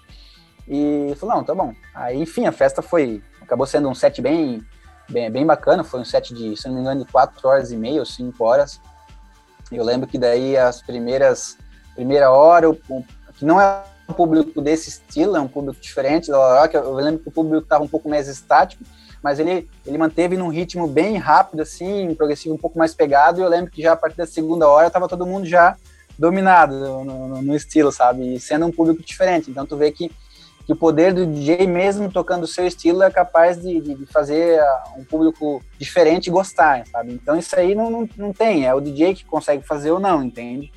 E 0.67 1.13
falou, 1.17 1.37
não, 1.37 1.43
tá 1.43 1.55
bom. 1.55 1.73
Aí, 1.93 2.19
enfim, 2.21 2.45
a 2.45 2.51
festa 2.51 2.81
foi, 2.81 3.23
acabou 3.41 3.65
sendo 3.65 3.89
um 3.89 3.95
set 3.95 4.21
bem, 4.21 4.63
bem, 5.09 5.31
bem 5.31 5.45
bacana, 5.45 5.83
foi 5.83 5.99
um 5.99 6.05
set 6.05 6.33
de, 6.33 6.55
se 6.55 6.67
não 6.67 6.75
me 6.75 6.81
engano, 6.81 7.03
de 7.03 7.11
4 7.11 7.47
horas 7.47 7.71
e 7.71 7.77
meia 7.77 7.99
ou 7.99 8.05
5 8.05 8.43
horas. 8.43 8.79
Eu 9.71 9.83
lembro 9.83 10.07
que 10.07 10.17
daí 10.17 10.57
as 10.57 10.81
primeiras 10.81 11.57
primeira 11.99 12.31
hora, 12.31 12.73
que 13.33 13.43
não 13.43 13.59
é 13.59 13.83
um 14.09 14.13
público 14.13 14.61
desse 14.61 14.89
estilo, 14.89 15.37
é 15.37 15.41
um 15.41 15.47
público 15.47 15.79
diferente 15.79 16.31
da 16.31 16.61
Rock. 16.61 16.75
Eu 16.75 16.93
lembro 16.93 17.21
que 17.21 17.29
o 17.29 17.31
público 17.31 17.63
estava 17.63 17.83
um 17.83 17.87
pouco 17.87 18.09
mais 18.09 18.27
estático, 18.27 18.83
mas 19.21 19.39
ele, 19.39 19.69
ele 19.85 19.97
manteve 19.97 20.35
num 20.35 20.49
ritmo 20.49 20.87
bem 20.87 21.17
rápido, 21.17 21.61
assim, 21.61 22.13
progressivo, 22.15 22.55
um 22.55 22.57
pouco 22.57 22.77
mais 22.77 22.93
pegado. 22.93 23.39
E 23.39 23.43
eu 23.43 23.49
lembro 23.49 23.71
que 23.71 23.81
já 23.81 23.93
a 23.93 23.97
partir 23.97 24.17
da 24.17 24.25
segunda 24.25 24.67
hora 24.67 24.87
estava 24.87 25.07
todo 25.07 25.25
mundo 25.25 25.45
já 25.45 25.75
dominado 26.17 26.77
no, 26.77 27.05
no, 27.05 27.41
no, 27.41 27.55
estilo, 27.55 27.91
sabe? 27.91 28.35
E 28.35 28.39
sendo 28.39 28.65
um 28.65 28.71
público 28.71 29.03
diferente. 29.03 29.49
Então 29.51 29.65
tu 29.65 29.77
vê 29.77 29.91
que 29.91 30.11
que 30.65 30.73
o 30.73 30.75
poder 30.75 31.11
do 31.15 31.25
DJ, 31.25 31.65
mesmo 31.65 32.11
tocando 32.11 32.43
o 32.43 32.47
seu 32.47 32.67
estilo, 32.67 33.01
é 33.01 33.09
capaz 33.09 33.59
de, 33.59 33.81
de 33.81 34.05
fazer 34.05 34.59
ah, 34.59 34.83
um 34.97 35.03
público 35.03 35.63
diferente 35.79 36.29
gostar, 36.29 36.85
sabe? 36.85 37.11
Então 37.11 37.35
isso 37.35 37.55
aí 37.55 37.73
não, 37.73 37.89
não, 37.89 38.07
não 38.15 38.31
tem, 38.31 38.67
é 38.67 38.73
o 38.75 38.79
DJ 38.79 39.15
que 39.15 39.25
consegue 39.25 39.65
fazer 39.65 39.89
ou 39.89 39.99
não, 39.99 40.21
entende? 40.21 40.71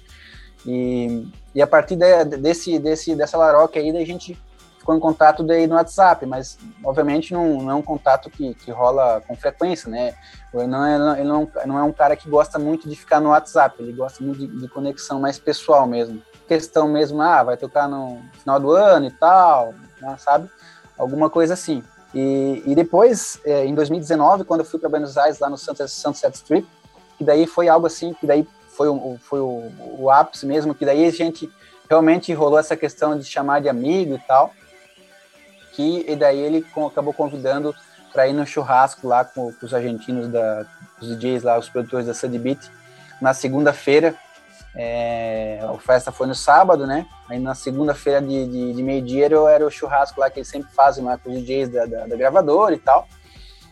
E, 0.66 1.28
e 1.54 1.62
a 1.62 1.66
partir 1.66 1.96
de, 1.96 2.24
desse, 2.38 2.78
desse, 2.78 3.14
dessa 3.14 3.36
laroca 3.36 3.78
aí, 3.78 3.90
a 3.96 4.04
gente 4.04 4.38
ficou 4.78 4.96
em 4.96 5.00
contato 5.00 5.42
daí 5.42 5.66
no 5.66 5.76
WhatsApp, 5.76 6.26
mas 6.26 6.58
obviamente 6.84 7.32
não, 7.32 7.62
não 7.62 7.70
é 7.70 7.74
um 7.74 7.82
contato 7.82 8.28
que, 8.28 8.54
que 8.54 8.70
rola 8.70 9.22
com 9.26 9.36
frequência, 9.36 9.88
né? 9.88 10.14
Ele 10.52 10.66
não, 10.66 10.84
é, 10.84 11.20
ele 11.20 11.28
não, 11.28 11.78
é 11.78 11.82
um 11.82 11.92
cara 11.92 12.16
que 12.16 12.28
gosta 12.28 12.58
muito 12.58 12.88
de 12.88 12.96
ficar 12.96 13.20
no 13.20 13.30
WhatsApp, 13.30 13.80
ele 13.80 13.92
gosta 13.92 14.24
muito 14.24 14.38
de, 14.38 14.46
de 14.48 14.68
conexão 14.68 15.20
mais 15.20 15.38
pessoal 15.38 15.86
mesmo 15.86 16.20
questão 16.52 16.86
mesmo, 16.86 17.22
ah, 17.22 17.42
vai 17.42 17.56
tocar 17.56 17.88
no 17.88 18.20
final 18.32 18.60
do 18.60 18.72
ano 18.72 19.06
e 19.06 19.10
tal, 19.10 19.74
né, 20.00 20.16
sabe? 20.18 20.50
Alguma 20.98 21.30
coisa 21.30 21.54
assim. 21.54 21.82
E, 22.14 22.62
e 22.66 22.74
depois, 22.74 23.40
é, 23.44 23.64
em 23.64 23.74
2019, 23.74 24.44
quando 24.44 24.60
eu 24.60 24.66
fui 24.66 24.78
para 24.78 24.90
Buenos 24.90 25.16
Aires, 25.16 25.38
lá 25.38 25.48
no 25.48 25.56
Sunset, 25.56 25.90
Sunset 25.90 26.36
Strip, 26.36 26.68
que 27.16 27.24
daí 27.24 27.46
foi 27.46 27.68
algo 27.68 27.86
assim, 27.86 28.12
que 28.12 28.26
daí 28.26 28.46
foi, 28.76 28.88
o, 28.88 29.18
foi 29.20 29.40
o, 29.40 29.70
o 29.98 30.10
ápice 30.10 30.46
mesmo, 30.46 30.74
que 30.74 30.84
daí 30.84 31.04
a 31.04 31.10
gente 31.10 31.50
realmente 31.88 32.32
rolou 32.32 32.58
essa 32.58 32.76
questão 32.76 33.18
de 33.18 33.24
chamar 33.24 33.60
de 33.60 33.68
amigo 33.68 34.14
e 34.14 34.18
tal, 34.18 34.52
que 35.72 36.04
e 36.08 36.16
daí 36.16 36.38
ele 36.38 36.66
acabou 36.86 37.12
convidando 37.12 37.74
para 38.12 38.28
ir 38.28 38.32
no 38.32 38.46
churrasco 38.46 39.06
lá 39.08 39.24
com, 39.24 39.52
com 39.52 39.66
os 39.66 39.72
argentinos, 39.72 40.28
da, 40.28 40.66
os 41.00 41.08
DJs 41.08 41.42
lá, 41.42 41.58
os 41.58 41.68
produtores 41.68 42.06
da 42.06 42.14
Sunday 42.14 42.38
Beat, 42.38 42.70
na 43.20 43.32
segunda-feira, 43.32 44.14
é, 44.74 45.60
a 45.62 45.78
festa 45.78 46.10
foi 46.10 46.26
no 46.26 46.34
sábado, 46.34 46.86
né? 46.86 47.06
Aí 47.28 47.38
na 47.38 47.54
segunda-feira 47.54 48.22
de, 48.22 48.46
de, 48.46 48.72
de 48.72 48.82
meio-dia 48.82 49.26
era 49.26 49.66
o 49.66 49.70
churrasco 49.70 50.18
lá 50.20 50.30
que 50.30 50.38
eles 50.38 50.48
sempre 50.48 50.72
fazem 50.72 51.04
lá 51.04 51.18
com 51.18 51.30
os 51.30 51.36
DJs 51.36 51.68
da, 51.70 51.86
da, 51.86 52.06
da 52.06 52.16
gravadora 52.16 52.74
e 52.74 52.78
tal. 52.78 53.06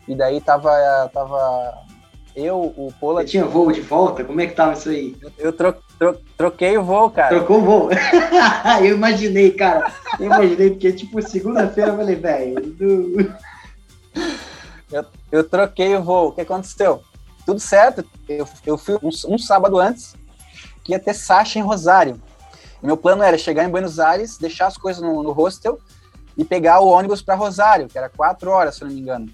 E 0.06 0.14
daí 0.14 0.40
tava, 0.40 0.70
tava 1.12 1.86
eu, 2.34 2.74
o 2.76 2.92
Pola. 2.98 3.22
Você 3.22 3.28
tinha 3.28 3.44
voo 3.44 3.72
de 3.72 3.80
volta? 3.80 4.24
Como 4.24 4.40
é 4.40 4.46
que 4.46 4.54
tava 4.54 4.72
isso 4.72 4.88
aí? 4.88 5.16
Eu 5.38 5.52
tro, 5.52 5.74
tro, 5.98 6.18
troquei 6.36 6.76
o 6.78 6.84
voo, 6.84 7.10
cara. 7.10 7.28
Trocou 7.28 7.58
o 7.58 7.64
voo? 7.64 7.90
eu 8.80 8.94
imaginei, 8.94 9.50
cara. 9.52 9.92
Eu 10.18 10.26
imaginei, 10.26 10.70
porque 10.70 10.92
tipo, 10.92 11.20
segunda-feira 11.22 11.90
eu 11.90 11.96
falei, 11.96 12.16
velho. 12.16 13.30
Eu, 14.90 15.04
eu 15.30 15.48
troquei 15.48 15.94
o 15.96 16.02
voo. 16.02 16.28
O 16.28 16.32
que 16.32 16.40
aconteceu? 16.40 17.02
Tudo 17.44 17.60
certo. 17.60 18.04
Eu, 18.28 18.46
eu 18.66 18.78
fui 18.78 18.96
um, 19.02 19.10
um 19.34 19.38
sábado 19.38 19.78
antes 19.78 20.14
que 20.84 20.92
ia 20.92 20.98
ter 20.98 21.14
Sasha 21.14 21.58
em 21.58 21.62
Rosário. 21.62 22.20
E 22.82 22.86
meu 22.86 22.96
plano 22.96 23.22
era 23.22 23.36
chegar 23.36 23.64
em 23.64 23.68
Buenos 23.68 23.98
Aires, 23.98 24.38
deixar 24.38 24.66
as 24.66 24.76
coisas 24.76 25.02
no, 25.02 25.22
no 25.22 25.32
hostel 25.32 25.78
e 26.36 26.44
pegar 26.44 26.80
o 26.80 26.88
ônibus 26.88 27.20
para 27.20 27.34
Rosário, 27.34 27.88
que 27.88 27.98
era 27.98 28.08
quatro 28.08 28.50
horas, 28.50 28.76
se 28.76 28.84
não 28.84 28.90
me 28.90 29.00
engano. 29.00 29.26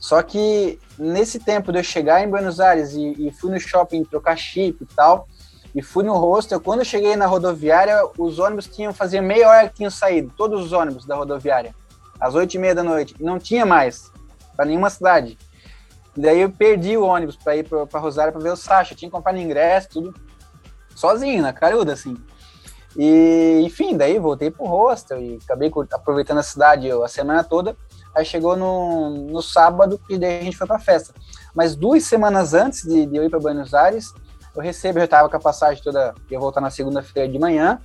Só 0.00 0.22
que 0.22 0.80
nesse 0.98 1.38
tempo 1.38 1.70
de 1.70 1.78
eu 1.78 1.84
chegar 1.84 2.24
em 2.24 2.28
Buenos 2.28 2.58
Aires 2.58 2.94
e, 2.94 3.28
e 3.28 3.30
fui 3.30 3.52
no 3.52 3.60
shopping 3.60 4.02
trocar 4.02 4.36
chip 4.36 4.82
e 4.82 4.86
tal, 4.86 5.28
e 5.74 5.82
fui 5.82 6.02
no 6.02 6.16
hostel, 6.16 6.58
quando 6.58 6.80
eu 6.80 6.84
cheguei 6.84 7.14
na 7.14 7.26
rodoviária, 7.26 8.02
os 8.18 8.38
ônibus 8.38 8.66
tinham, 8.66 8.94
fazia 8.94 9.20
meia 9.20 9.48
hora 9.48 9.68
que 9.68 9.76
tinham 9.76 9.90
saído, 9.90 10.32
todos 10.36 10.64
os 10.64 10.72
ônibus 10.72 11.04
da 11.04 11.14
rodoviária, 11.14 11.74
às 12.18 12.34
oito 12.34 12.54
e 12.54 12.58
meia 12.58 12.74
da 12.74 12.82
noite, 12.82 13.14
não 13.20 13.38
tinha 13.38 13.64
mais 13.66 14.10
para 14.56 14.64
nenhuma 14.64 14.90
cidade. 14.90 15.38
Daí 16.16 16.40
eu 16.40 16.50
perdi 16.50 16.96
o 16.96 17.04
ônibus 17.04 17.36
para 17.36 17.56
ir 17.56 17.68
para 17.68 18.00
Rosário 18.00 18.32
para 18.32 18.42
ver 18.42 18.52
o 18.52 18.56
Sasha, 18.56 18.94
tinha 18.94 19.08
que 19.08 19.16
comprar 19.16 19.36
ingresso, 19.36 19.90
tudo 19.90 20.14
sozinho, 20.94 21.42
na 21.42 21.52
caruda, 21.52 21.92
assim. 21.92 22.16
E, 22.96 23.60
enfim, 23.64 23.96
daí 23.96 24.18
voltei 24.18 24.50
pro 24.50 24.66
hostel 24.66 25.20
e 25.20 25.38
acabei 25.44 25.70
aproveitando 25.92 26.38
a 26.38 26.42
cidade 26.42 26.90
a 26.90 27.08
semana 27.08 27.44
toda. 27.44 27.76
Aí 28.14 28.24
chegou 28.24 28.56
no, 28.56 29.10
no 29.10 29.42
sábado 29.42 30.00
e 30.08 30.18
daí 30.18 30.40
a 30.40 30.42
gente 30.42 30.56
foi 30.56 30.66
pra 30.66 30.78
festa. 30.78 31.14
Mas 31.54 31.76
duas 31.76 32.04
semanas 32.04 32.54
antes 32.54 32.82
de, 32.82 33.06
de 33.06 33.16
eu 33.16 33.24
ir 33.24 33.30
para 33.30 33.38
Buenos 33.38 33.74
Aires, 33.74 34.12
eu 34.54 34.62
recebi, 34.62 34.98
eu 34.98 35.02
já 35.02 35.08
tava 35.08 35.28
com 35.28 35.36
a 35.36 35.40
passagem 35.40 35.82
toda, 35.82 36.14
ia 36.30 36.38
voltar 36.38 36.60
na 36.60 36.70
segunda-feira 36.70 37.28
de 37.28 37.38
manhã, 37.38 37.80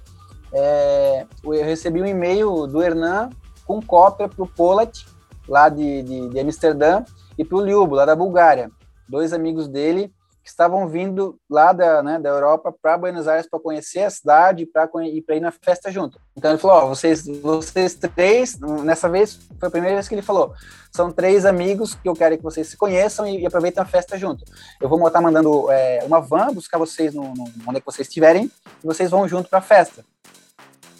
é, 0.51 1.25
eu 1.43 1.51
recebi 1.63 2.01
um 2.01 2.05
e-mail 2.05 2.65
do 2.65 2.81
Hernan 2.81 3.29
com 3.65 3.81
cópia 3.81 4.27
pro 4.27 4.47
Polat, 4.47 5.05
lá 5.47 5.69
de, 5.69 6.01
de, 6.03 6.29
de 6.29 6.39
Amsterdã, 6.39 7.03
e 7.37 7.43
pro 7.43 7.61
Liubo, 7.61 7.95
lá 7.95 8.05
da 8.05 8.15
Bulgária. 8.15 8.71
Dois 9.07 9.33
amigos 9.33 9.67
dele 9.67 10.13
que 10.45 10.51
estavam 10.51 10.87
vindo 10.87 11.39
lá 11.49 11.73
da, 11.73 12.03
né, 12.03 12.19
da 12.19 12.29
Europa 12.29 12.71
para 12.71 12.99
Buenos 12.99 13.27
Aires 13.27 13.49
para 13.49 13.59
conhecer 13.59 14.01
a 14.01 14.11
cidade 14.11 14.61
e 14.61 15.21
para 15.21 15.35
ir 15.35 15.39
na 15.39 15.51
festa 15.51 15.91
junto. 15.91 16.21
Então 16.37 16.51
ele 16.51 16.59
falou: 16.59 16.89
vocês, 16.89 17.25
vocês 17.41 17.95
três, 17.95 18.59
nessa 18.59 19.09
vez 19.09 19.39
foi 19.59 19.67
a 19.67 19.71
primeira 19.71 19.95
vez 19.95 20.07
que 20.07 20.13
ele 20.13 20.21
falou, 20.21 20.53
são 20.91 21.11
três 21.11 21.47
amigos 21.47 21.95
que 21.95 22.07
eu 22.07 22.13
quero 22.13 22.37
que 22.37 22.43
vocês 22.43 22.67
se 22.67 22.77
conheçam 22.77 23.25
e, 23.25 23.41
e 23.41 23.45
aproveitem 23.47 23.81
a 23.81 23.87
festa 23.87 24.19
junto. 24.19 24.45
Eu 24.79 24.87
vou 24.87 25.07
estar 25.07 25.19
mandando 25.19 25.71
é, 25.71 26.03
uma 26.03 26.21
van 26.21 26.53
buscar 26.53 26.77
vocês 26.77 27.11
no, 27.11 27.33
no, 27.33 27.45
onde 27.67 27.77
é 27.77 27.79
que 27.79 27.85
vocês 27.87 28.07
estiverem 28.07 28.51
e 28.83 28.85
vocês 28.85 29.09
vão 29.09 29.27
junto 29.27 29.49
para 29.49 29.57
a 29.57 29.63
festa. 29.63 30.05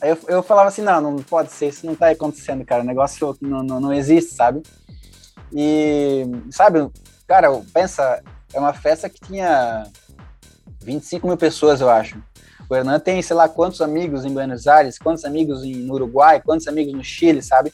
Aí 0.02 0.10
eu, 0.10 0.18
eu 0.28 0.42
falava 0.42 0.70
assim: 0.70 0.82
não, 0.82 1.00
não 1.00 1.16
pode 1.18 1.52
ser, 1.52 1.68
isso 1.68 1.86
não 1.86 1.94
está 1.94 2.10
acontecendo, 2.10 2.66
cara, 2.66 2.82
o 2.82 2.86
negócio 2.86 3.38
não, 3.40 3.62
não, 3.62 3.80
não 3.80 3.94
existe, 3.94 4.34
sabe? 4.34 4.64
E, 5.54 6.24
sabe, 6.50 6.90
cara, 7.28 7.50
pensa, 7.72 8.24
é 8.56 8.60
uma 8.60 8.74
festa 8.74 9.10
que 9.10 9.20
tinha 9.20 9.86
25 10.82 11.28
mil 11.28 11.38
pessoas, 11.38 11.82
eu 11.82 11.90
acho. 11.90 12.18
O 12.70 12.76
Hernan 12.76 13.00
tem, 13.00 13.22
sei 13.22 13.36
lá, 13.36 13.48
quantos 13.48 13.82
amigos 13.82 14.26
em 14.26 14.34
Buenos 14.34 14.66
Aires, 14.66 14.98
quantos 14.98 15.26
amigos 15.26 15.64
no 15.64 15.94
Uruguai, 15.94 16.42
quantos 16.42 16.68
amigos 16.68 16.94
no 16.94 17.04
Chile, 17.04 17.42
sabe? 17.42 17.72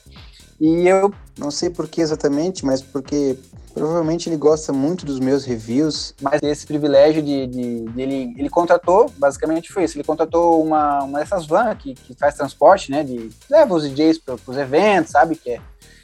E 0.59 0.87
eu. 0.87 1.13
Não 1.37 1.49
sei 1.49 1.69
por 1.69 1.87
que 1.87 2.01
exatamente, 2.01 2.65
mas 2.65 2.81
porque 2.81 3.37
provavelmente 3.73 4.27
ele 4.27 4.37
gosta 4.37 4.73
muito 4.73 5.05
dos 5.05 5.19
meus 5.19 5.45
reviews. 5.45 6.13
Mas 6.21 6.41
esse 6.43 6.67
privilégio 6.67 7.23
de, 7.23 7.47
de, 7.47 7.85
de 7.85 8.01
ele, 8.01 8.35
ele 8.37 8.49
contratou, 8.49 9.09
basicamente 9.17 9.71
foi 9.71 9.85
isso, 9.85 9.97
ele 9.97 10.03
contratou 10.03 10.61
uma, 10.63 11.03
uma 11.03 11.19
dessas 11.19 11.47
vans 11.47 11.77
que, 11.77 11.93
que 11.93 12.13
faz 12.15 12.35
transporte, 12.35 12.91
né, 12.91 13.03
de 13.03 13.29
leva 13.49 13.73
os 13.73 13.89
DJs 13.89 14.19
para 14.19 14.35
os 14.35 14.57
eventos, 14.57 15.11
sabe, 15.11 15.35
que 15.35 15.51
é, 15.51 15.61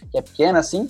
que 0.09 0.17
é 0.17 0.21
pequena 0.21 0.59
assim, 0.59 0.89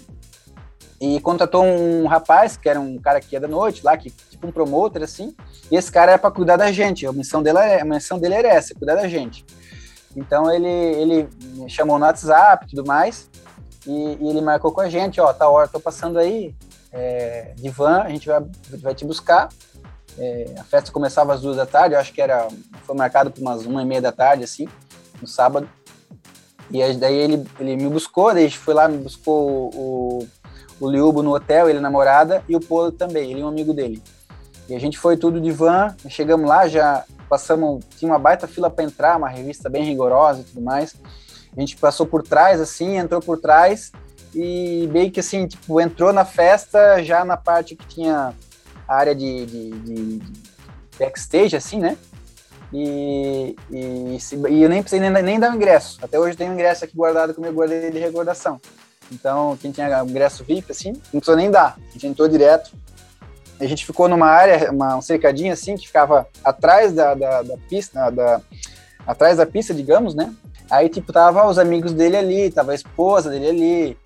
e 0.99 1.19
contratou 1.21 1.63
um 1.63 2.07
rapaz, 2.07 2.57
que 2.57 2.67
era 2.67 2.79
um 2.79 2.97
cara 2.97 3.19
que 3.21 3.35
ia 3.35 3.39
da 3.39 3.47
noite 3.47 3.83
lá, 3.83 3.95
que 3.95 4.09
tipo 4.09 4.47
um 4.47 4.51
promotor, 4.51 5.03
assim, 5.03 5.35
e 5.71 5.75
esse 5.75 5.91
cara 5.91 6.13
era 6.13 6.19
para 6.19 6.31
cuidar 6.31 6.57
da 6.57 6.71
gente, 6.71 7.05
a 7.05 7.13
missão, 7.13 7.43
dele, 7.43 7.59
a 7.59 7.85
missão 7.85 8.17
dele 8.17 8.33
era 8.33 8.47
essa, 8.47 8.73
cuidar 8.73 8.95
da 8.95 9.07
gente. 9.07 9.45
Então 10.15 10.51
ele, 10.51 10.67
ele 10.67 11.29
me 11.55 11.69
chamou 11.69 11.99
no 11.99 12.05
WhatsApp 12.05 12.65
e 12.65 12.69
tudo 12.69 12.85
mais, 12.85 13.29
e, 13.85 14.17
e, 14.19 14.29
ele 14.29 14.41
marcou 14.41 14.71
com 14.71 14.81
a 14.81 14.89
gente, 14.89 15.21
ó, 15.21 15.31
tá 15.31 15.47
hora, 15.47 15.67
tô 15.67 15.79
passando 15.79 16.17
aí, 16.17 16.55
é, 16.91 17.53
de 17.55 17.69
van, 17.69 18.01
a 18.01 18.09
gente 18.09 18.27
vai, 18.27 18.43
vai 18.79 18.95
te 18.95 19.05
buscar, 19.05 19.49
é, 20.17 20.55
a 20.57 20.63
festa 20.63 20.91
começava 20.91 21.33
às 21.33 21.41
duas 21.41 21.57
da 21.57 21.65
tarde, 21.65 21.93
eu 21.93 21.99
acho 21.99 22.11
que 22.11 22.21
era, 22.21 22.47
foi 22.83 22.95
marcado 22.95 23.29
para 23.29 23.41
umas 23.41 23.65
uma 23.65 23.83
e 23.83 23.85
meia 23.85 24.01
da 24.01 24.11
tarde, 24.11 24.43
assim, 24.43 24.67
no 25.21 25.27
sábado, 25.27 25.69
e 26.71 26.93
daí 26.95 27.15
ele, 27.15 27.45
ele 27.59 27.77
me 27.77 27.87
buscou, 27.87 28.33
daí 28.33 28.49
foi 28.51 28.73
lá, 28.73 28.87
me 28.87 28.97
buscou 28.97 29.69
o, 29.73 30.27
o 30.79 30.89
Liubo 30.89 31.23
no 31.23 31.33
hotel, 31.33 31.69
ele 31.69 31.79
namorada, 31.79 32.43
e 32.47 32.55
o 32.55 32.59
Polo 32.59 32.91
também, 32.91 33.31
ele 33.31 33.41
é 33.41 33.45
um 33.45 33.49
amigo 33.49 33.73
dele. 33.73 34.01
E 34.69 34.75
a 34.75 34.79
gente 34.79 34.97
foi 34.97 35.17
tudo 35.17 35.39
de 35.39 35.51
van, 35.51 35.95
chegamos 36.09 36.47
lá, 36.47 36.67
já 36.67 37.03
passamos, 37.29 37.83
tinha 37.97 38.11
uma 38.11 38.19
baita 38.19 38.47
fila 38.47 38.69
para 38.69 38.83
entrar, 38.83 39.17
uma 39.17 39.29
revista 39.29 39.69
bem 39.69 39.83
rigorosa 39.83 40.41
e 40.41 40.43
tudo 40.43 40.61
mais. 40.61 40.95
A 41.55 41.59
gente 41.59 41.77
passou 41.77 42.05
por 42.05 42.21
trás, 42.21 42.59
assim, 42.61 42.97
entrou 42.97 43.21
por 43.21 43.39
trás, 43.39 43.91
e 44.35 44.87
meio 44.91 45.11
que 45.11 45.19
assim, 45.19 45.47
tipo, 45.47 45.79
entrou 45.79 46.13
na 46.13 46.25
festa 46.25 47.03
já 47.03 47.23
na 47.25 47.37
parte 47.37 47.75
que 47.75 47.87
tinha 47.87 48.33
a 48.87 48.95
área 48.95 49.15
de, 49.15 49.45
de, 49.45 49.69
de, 49.71 50.17
de 50.19 50.33
backstage, 50.99 51.55
assim, 51.55 51.79
né? 51.79 51.97
E, 52.73 53.55
e, 53.71 54.17
e, 54.49 54.61
eu 54.61 54.69
nem 54.69 54.83
precisei 54.83 54.99
nem, 54.99 55.23
nem 55.23 55.39
dar 55.39 55.51
o 55.51 55.55
ingresso. 55.55 55.97
Até 56.01 56.19
hoje 56.19 56.35
tem 56.35 56.49
um 56.49 56.53
ingresso 56.53 56.83
aqui 56.83 56.95
guardado 56.95 57.33
que 57.33 57.39
eu 57.39 57.53
guardei 57.53 57.89
de 57.89 57.99
recordação. 57.99 58.59
Então, 59.11 59.57
quem 59.61 59.71
tinha 59.71 60.03
ingresso 60.03 60.43
VIP, 60.43 60.71
assim, 60.71 60.93
não 61.13 61.19
precisou 61.19 61.35
nem 61.35 61.49
dar. 61.49 61.77
A 61.77 61.91
gente 61.93 62.07
entrou 62.07 62.27
direto. 62.27 62.71
A 63.59 63.65
gente 63.65 63.85
ficou 63.85 64.07
numa 64.07 64.27
área, 64.27 64.71
uma, 64.71 64.97
um 64.97 65.01
cercadinho 65.01 65.51
assim, 65.51 65.75
que 65.75 65.87
ficava 65.87 66.27
atrás 66.43 66.93
da, 66.93 67.15
da, 67.15 67.41
da 67.41 67.57
pista, 67.69 68.09
da, 68.11 68.41
atrás 69.05 69.37
da 69.37 69.45
pista, 69.45 69.73
digamos, 69.73 70.13
né? 70.13 70.33
Aí, 70.69 70.89
tipo, 70.89 71.11
tava 71.13 71.47
os 71.47 71.57
amigos 71.57 71.93
dele 71.93 72.17
ali, 72.17 72.51
tava 72.51 72.73
a 72.73 72.75
esposa 72.75 73.29
dele 73.29 73.47
ali. 73.47 73.97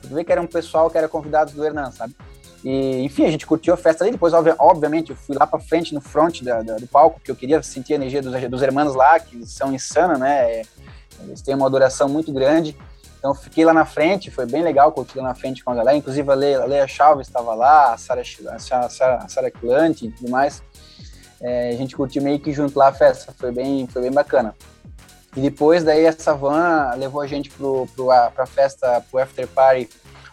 Tipo, 0.00 0.14
vê 0.14 0.24
que 0.24 0.32
era 0.32 0.40
um 0.40 0.46
pessoal 0.46 0.90
que 0.90 0.98
era 0.98 1.08
convidado 1.08 1.52
do 1.52 1.64
Hernan, 1.64 1.90
sabe? 1.92 2.16
E, 2.64 3.02
enfim, 3.04 3.26
a 3.26 3.30
gente 3.30 3.46
curtiu 3.46 3.74
a 3.74 3.76
festa 3.76 4.02
ali. 4.02 4.10
Depois, 4.10 4.32
obviamente, 4.34 5.10
eu 5.10 5.16
fui 5.16 5.36
lá 5.36 5.46
pra 5.46 5.60
frente, 5.60 5.94
no 5.94 6.00
front 6.00 6.42
da, 6.42 6.62
da, 6.62 6.76
do 6.76 6.86
palco, 6.86 7.20
porque 7.20 7.30
eu 7.30 7.36
queria 7.36 7.62
sentir 7.62 7.92
a 7.92 7.96
energia 7.96 8.22
dos, 8.22 8.32
dos 8.48 8.62
irmãos 8.62 8.94
lá, 8.94 9.20
que 9.20 9.46
são 9.46 9.72
insanos, 9.72 10.18
né? 10.18 10.62
Eles 11.20 11.42
têm 11.42 11.54
uma 11.54 11.66
adoração 11.66 12.08
muito 12.08 12.32
grande. 12.32 12.76
Então 13.26 13.34
fiquei 13.34 13.64
lá 13.64 13.72
na 13.72 13.84
frente, 13.84 14.30
foi 14.30 14.46
bem 14.46 14.62
legal 14.62 14.92
curtir 14.92 15.18
lá 15.18 15.24
na 15.24 15.34
frente 15.34 15.64
com 15.64 15.72
a 15.72 15.74
galera. 15.74 15.96
Inclusive 15.96 16.30
a 16.30 16.34
Leia, 16.34 16.60
a 16.60 16.64
Leia 16.64 16.86
Chalves 16.86 17.26
estava 17.26 17.56
lá, 17.56 17.92
a 17.92 17.98
Sara 17.98 18.22
a 18.22 19.50
Clante 19.50 20.06
e 20.06 20.12
tudo 20.12 20.30
mais. 20.30 20.62
É, 21.40 21.70
a 21.70 21.72
gente 21.72 21.96
curtiu 21.96 22.22
meio 22.22 22.38
que 22.38 22.52
junto 22.52 22.78
lá 22.78 22.86
a 22.86 22.92
festa, 22.92 23.34
foi 23.36 23.50
bem, 23.50 23.88
foi 23.88 24.02
bem 24.02 24.12
bacana. 24.12 24.54
E 25.36 25.40
depois 25.40 25.82
daí 25.82 26.04
essa 26.04 26.34
van 26.34 26.94
levou 26.96 27.20
a 27.20 27.26
gente 27.26 27.50
pro, 27.50 27.88
pro, 27.96 28.06
pra 28.32 28.46
festa, 28.46 29.04
pro 29.10 29.18
after 29.18 29.48
party 29.48 29.88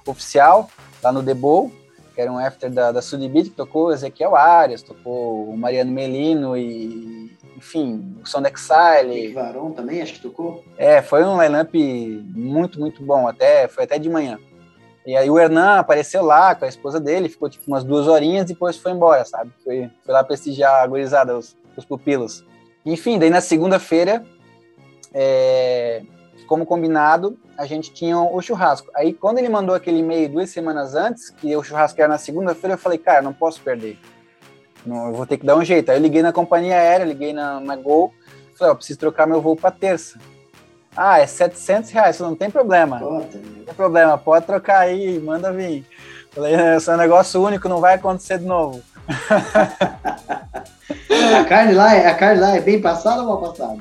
oficial, 0.06 0.70
lá 1.02 1.12
no 1.12 1.24
The 1.24 1.34
Bowl, 1.34 1.72
que 2.14 2.22
era 2.22 2.32
um 2.32 2.38
after 2.38 2.72
da, 2.72 2.92
da 2.92 3.02
Sudibit, 3.02 3.50
que 3.50 3.56
tocou 3.56 3.92
Ezequiel 3.92 4.36
Arias, 4.36 4.84
tocou 4.84 5.50
o 5.50 5.58
Mariano 5.58 5.92
Melino 5.92 6.56
e 6.56 7.36
enfim, 7.64 8.18
o 8.20 8.42
da 8.42 8.50
Exile. 8.50 9.34
Varão 9.34 9.72
também, 9.72 10.02
acho 10.02 10.14
que 10.14 10.20
tocou. 10.20 10.64
É, 10.78 11.02
foi 11.02 11.24
um 11.24 11.42
lineup 11.42 11.74
muito, 12.36 12.78
muito 12.78 13.02
bom, 13.02 13.26
até, 13.26 13.70
foi 13.70 13.86
até 13.86 13.98
de 13.98 14.10
manhã. 14.10 14.38
E 15.06 15.16
aí 15.16 15.30
o 15.30 15.40
Hernan 15.40 15.80
apareceu 15.80 16.24
lá 16.24 16.54
com 16.54 16.66
a 16.66 16.68
esposa 16.68 17.00
dele, 17.00 17.30
ficou 17.30 17.50
tipo 17.50 17.64
umas 17.68 17.84
duas 17.84 18.08
horinhas 18.08 18.44
e 18.44 18.54
depois 18.54 18.78
foi 18.78 18.92
embora, 18.92 19.24
sabe? 19.26 19.52
Foi, 19.64 19.90
foi 20.06 20.14
lá 20.14 20.24
prestigiar 20.24 20.84
a 20.84 20.88
gurizada, 20.88 21.38
os, 21.38 21.58
os 21.76 21.86
pupilos. 21.86 22.46
Enfim, 22.86 23.18
daí 23.18 23.30
na 23.30 23.42
segunda-feira, 23.42 24.26
é, 25.14 26.04
como 26.48 26.66
combinado, 26.66 27.38
a 27.58 27.66
gente 27.66 27.94
tinha 27.94 28.18
o 28.18 28.42
churrasco. 28.42 28.90
Aí 28.96 29.14
quando 29.14 29.40
ele 29.40 29.50
mandou 29.50 29.74
aquele 29.74 30.00
e-mail 30.00 30.30
duas 30.30 30.50
semanas 30.50 30.96
antes, 30.96 31.30
que 31.30 31.56
o 31.56 31.64
churrasco 31.64 32.00
era 32.00 32.10
na 32.10 32.18
segunda-feira, 32.18 32.76
eu 32.76 32.80
falei, 32.80 32.98
cara, 32.98 33.22
não 33.22 33.34
posso 33.34 33.62
perder. 33.62 33.98
Não, 34.86 35.08
eu 35.08 35.14
vou 35.14 35.26
ter 35.26 35.38
que 35.38 35.46
dar 35.46 35.56
um 35.56 35.64
jeito. 35.64 35.90
Aí 35.90 35.98
eu 35.98 36.02
liguei 36.02 36.22
na 36.22 36.34
companhia 36.34 36.76
aérea, 36.76 37.06
liguei 37.06 37.34
na, 37.34 37.60
na 37.60 37.76
Gol, 37.76 38.14
falei, 38.58 38.74
ó, 38.74 38.76
preciso 38.76 39.00
trocar 39.00 39.26
meu 39.26 39.42
voo 39.42 39.56
para 39.56 39.72
terça. 39.72 40.20
Ah, 40.96 41.20
é 41.20 41.26
700 41.26 41.90
reais, 41.90 42.20
não 42.20 42.36
tem 42.36 42.52
problema. 42.52 43.00
Não 43.00 43.22
tem 43.22 43.74
problema, 43.76 44.18
pode 44.18 44.46
trocar 44.46 44.80
aí, 44.80 45.20
manda 45.20 45.52
vir. 45.52 45.86
Falei, 46.32 46.54
esse 46.76 46.90
é 46.90 46.94
um 46.94 46.98
negócio 46.98 47.42
único, 47.42 47.68
não 47.68 47.80
vai 47.80 47.96
acontecer 47.96 48.38
de 48.38 48.46
novo. 48.46 48.82
a 51.40 51.44
carne 51.46 51.74
lá, 51.74 51.96
é, 51.96 52.08
a 52.08 52.16
carne 52.16 52.42
lá 52.42 52.56
é 52.56 52.62
bem 52.62 52.80
passada 52.80 53.22
ou 53.22 53.28
mal 53.28 53.40
passada? 53.40 53.80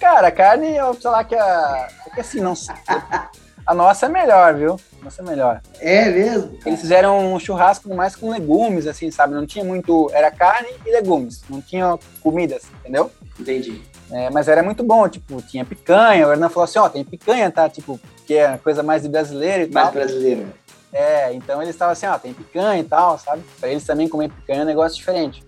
Cara, 0.00 0.28
a 0.28 0.32
carne, 0.32 0.76
sei 1.00 1.10
lá 1.10 1.24
que 1.24 1.34
a. 1.34 1.88
É 2.06 2.10
que 2.10 2.20
assim, 2.20 2.40
não 2.40 2.54
A 3.68 3.74
nossa 3.74 4.06
é 4.06 4.08
melhor, 4.08 4.54
viu? 4.54 4.80
Nossa 5.02 5.20
é 5.20 5.24
melhor. 5.26 5.60
É 5.78 6.08
mesmo? 6.08 6.58
Eles 6.64 6.80
fizeram 6.80 7.34
um 7.34 7.38
churrasco 7.38 7.94
mais 7.94 8.16
com 8.16 8.30
legumes, 8.30 8.86
assim, 8.86 9.10
sabe? 9.10 9.34
Não 9.34 9.44
tinha 9.44 9.62
muito. 9.62 10.10
Era 10.14 10.30
carne 10.30 10.70
e 10.86 10.90
legumes. 10.90 11.42
Não 11.50 11.60
tinha 11.60 11.98
comidas, 12.22 12.62
entendeu? 12.80 13.10
Entendi. 13.38 13.82
É, 14.10 14.30
mas 14.30 14.48
era 14.48 14.62
muito 14.62 14.82
bom, 14.82 15.06
tipo, 15.06 15.42
tinha 15.42 15.66
picanha. 15.66 16.26
O 16.26 16.32
Hernan 16.32 16.48
falou 16.48 16.64
assim: 16.64 16.78
ó, 16.78 16.86
oh, 16.86 16.88
tem 16.88 17.04
picanha, 17.04 17.50
tá? 17.50 17.68
Tipo, 17.68 18.00
que 18.26 18.38
é 18.38 18.56
coisa 18.56 18.82
mais 18.82 19.02
de 19.02 19.10
brasileiro 19.10 19.64
e 19.64 19.70
mais 19.70 19.88
tal. 19.88 19.94
Mais 19.94 20.10
brasileiro. 20.12 20.50
É, 20.90 21.34
então 21.34 21.60
eles 21.60 21.74
estavam 21.74 21.92
assim: 21.92 22.06
ó, 22.06 22.16
oh, 22.16 22.18
tem 22.18 22.32
picanha 22.32 22.80
e 22.80 22.84
tal, 22.84 23.18
sabe? 23.18 23.42
Pra 23.60 23.68
eles 23.68 23.84
também 23.84 24.08
comer 24.08 24.30
picanha 24.30 24.60
é 24.60 24.62
um 24.62 24.66
negócio 24.66 24.96
diferente. 24.96 25.44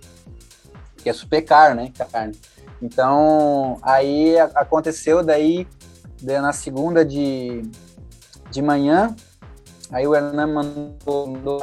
Porque 0.95 1.09
é 1.09 1.15
super 1.15 1.41
caro, 1.41 1.75
né? 1.75 1.91
Carne. 2.13 2.39
Então, 2.83 3.79
aí 3.81 4.39
aconteceu 4.39 5.23
daí, 5.23 5.67
na 6.23 6.53
segunda 6.53 7.03
de, 7.03 7.63
de 8.51 8.63
manhã, 8.63 9.15
aí 9.91 10.07
o 10.07 10.15
Hernan 10.15 10.47
mandou, 10.47 11.27
mandou 11.27 11.61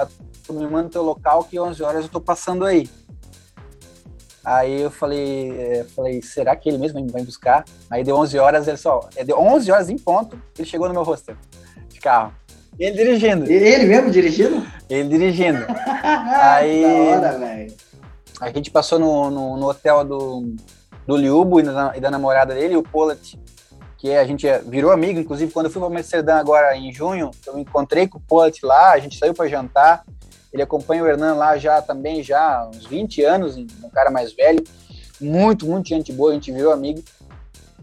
me 0.50 0.66
manda 0.68 0.90
teu 0.90 1.04
local 1.04 1.44
que 1.44 1.60
11 1.60 1.84
horas 1.84 2.04
eu 2.04 2.10
tô 2.10 2.22
passando 2.22 2.66
aí. 2.66 2.90
Aí 4.44 4.82
eu 4.82 4.90
falei, 4.90 5.52
é, 5.60 5.84
falei, 5.84 6.22
será 6.22 6.56
que 6.56 6.70
ele 6.70 6.78
mesmo 6.78 7.06
vai 7.10 7.20
me 7.20 7.26
buscar? 7.26 7.66
Aí 7.90 8.02
deu 8.04 8.16
11 8.16 8.40
horas, 8.40 8.68
ele 8.68 8.78
só, 8.78 9.10
é, 9.16 9.26
deu 9.26 9.38
11 9.38 9.72
horas 9.72 9.90
em 9.90 9.98
ponto, 9.98 10.42
ele 10.58 10.68
chegou 10.68 10.88
no 10.88 10.94
meu 10.94 11.04
hostel 11.04 11.36
de 11.90 12.00
carro. 12.00 12.34
Ele 12.80 12.96
dirigindo. 12.96 13.52
Ele 13.52 13.86
mesmo 13.86 14.10
dirigindo? 14.10 14.66
Ele 14.90 15.10
dirigindo. 15.10 15.66
aí, 15.68 16.82
da 16.82 17.28
hora, 17.28 17.38
velho. 17.40 17.74
A 18.40 18.52
gente 18.52 18.70
passou 18.70 19.00
no, 19.00 19.30
no, 19.30 19.58
no 19.58 19.68
hotel 19.68 20.06
do, 20.06 20.56
do 21.06 21.18
Liubo 21.18 21.60
e 21.60 21.64
da, 21.64 21.98
e 21.98 22.00
da 22.00 22.12
namorada 22.12 22.54
dele, 22.54 22.78
o 22.78 22.84
Polat, 22.84 23.36
que 23.98 24.14
a 24.14 24.26
gente 24.26 24.48
virou 24.68 24.92
amigo, 24.92 25.20
inclusive 25.20 25.52
quando 25.52 25.66
eu 25.66 25.72
fui 25.72 25.82
para 25.82 25.90
Amsterdã 25.90 26.36
agora 26.36 26.76
em 26.78 26.94
junho, 26.94 27.32
eu 27.46 27.58
encontrei 27.58 28.08
com 28.08 28.18
o 28.20 28.22
Polat 28.22 28.62
lá, 28.64 28.92
a 28.92 29.00
gente 29.00 29.18
saiu 29.18 29.34
para 29.34 29.48
jantar, 29.48 30.04
ele 30.54 30.62
acompanha 30.62 31.04
o 31.04 31.08
Hernan 31.08 31.34
lá 31.34 31.58
já 31.58 31.82
também, 31.82 32.22
já 32.22 32.68
uns 32.68 32.86
20 32.86 33.24
anos, 33.24 33.58
um 33.58 33.90
cara 33.92 34.12
mais 34.12 34.34
velho, 34.34 34.64
muito, 35.20 35.66
muito 35.66 35.90
gente 35.90 36.14
boa, 36.14 36.32
a 36.32 36.34
gente 36.36 36.52
virou 36.52 36.72
amigo. 36.72 37.04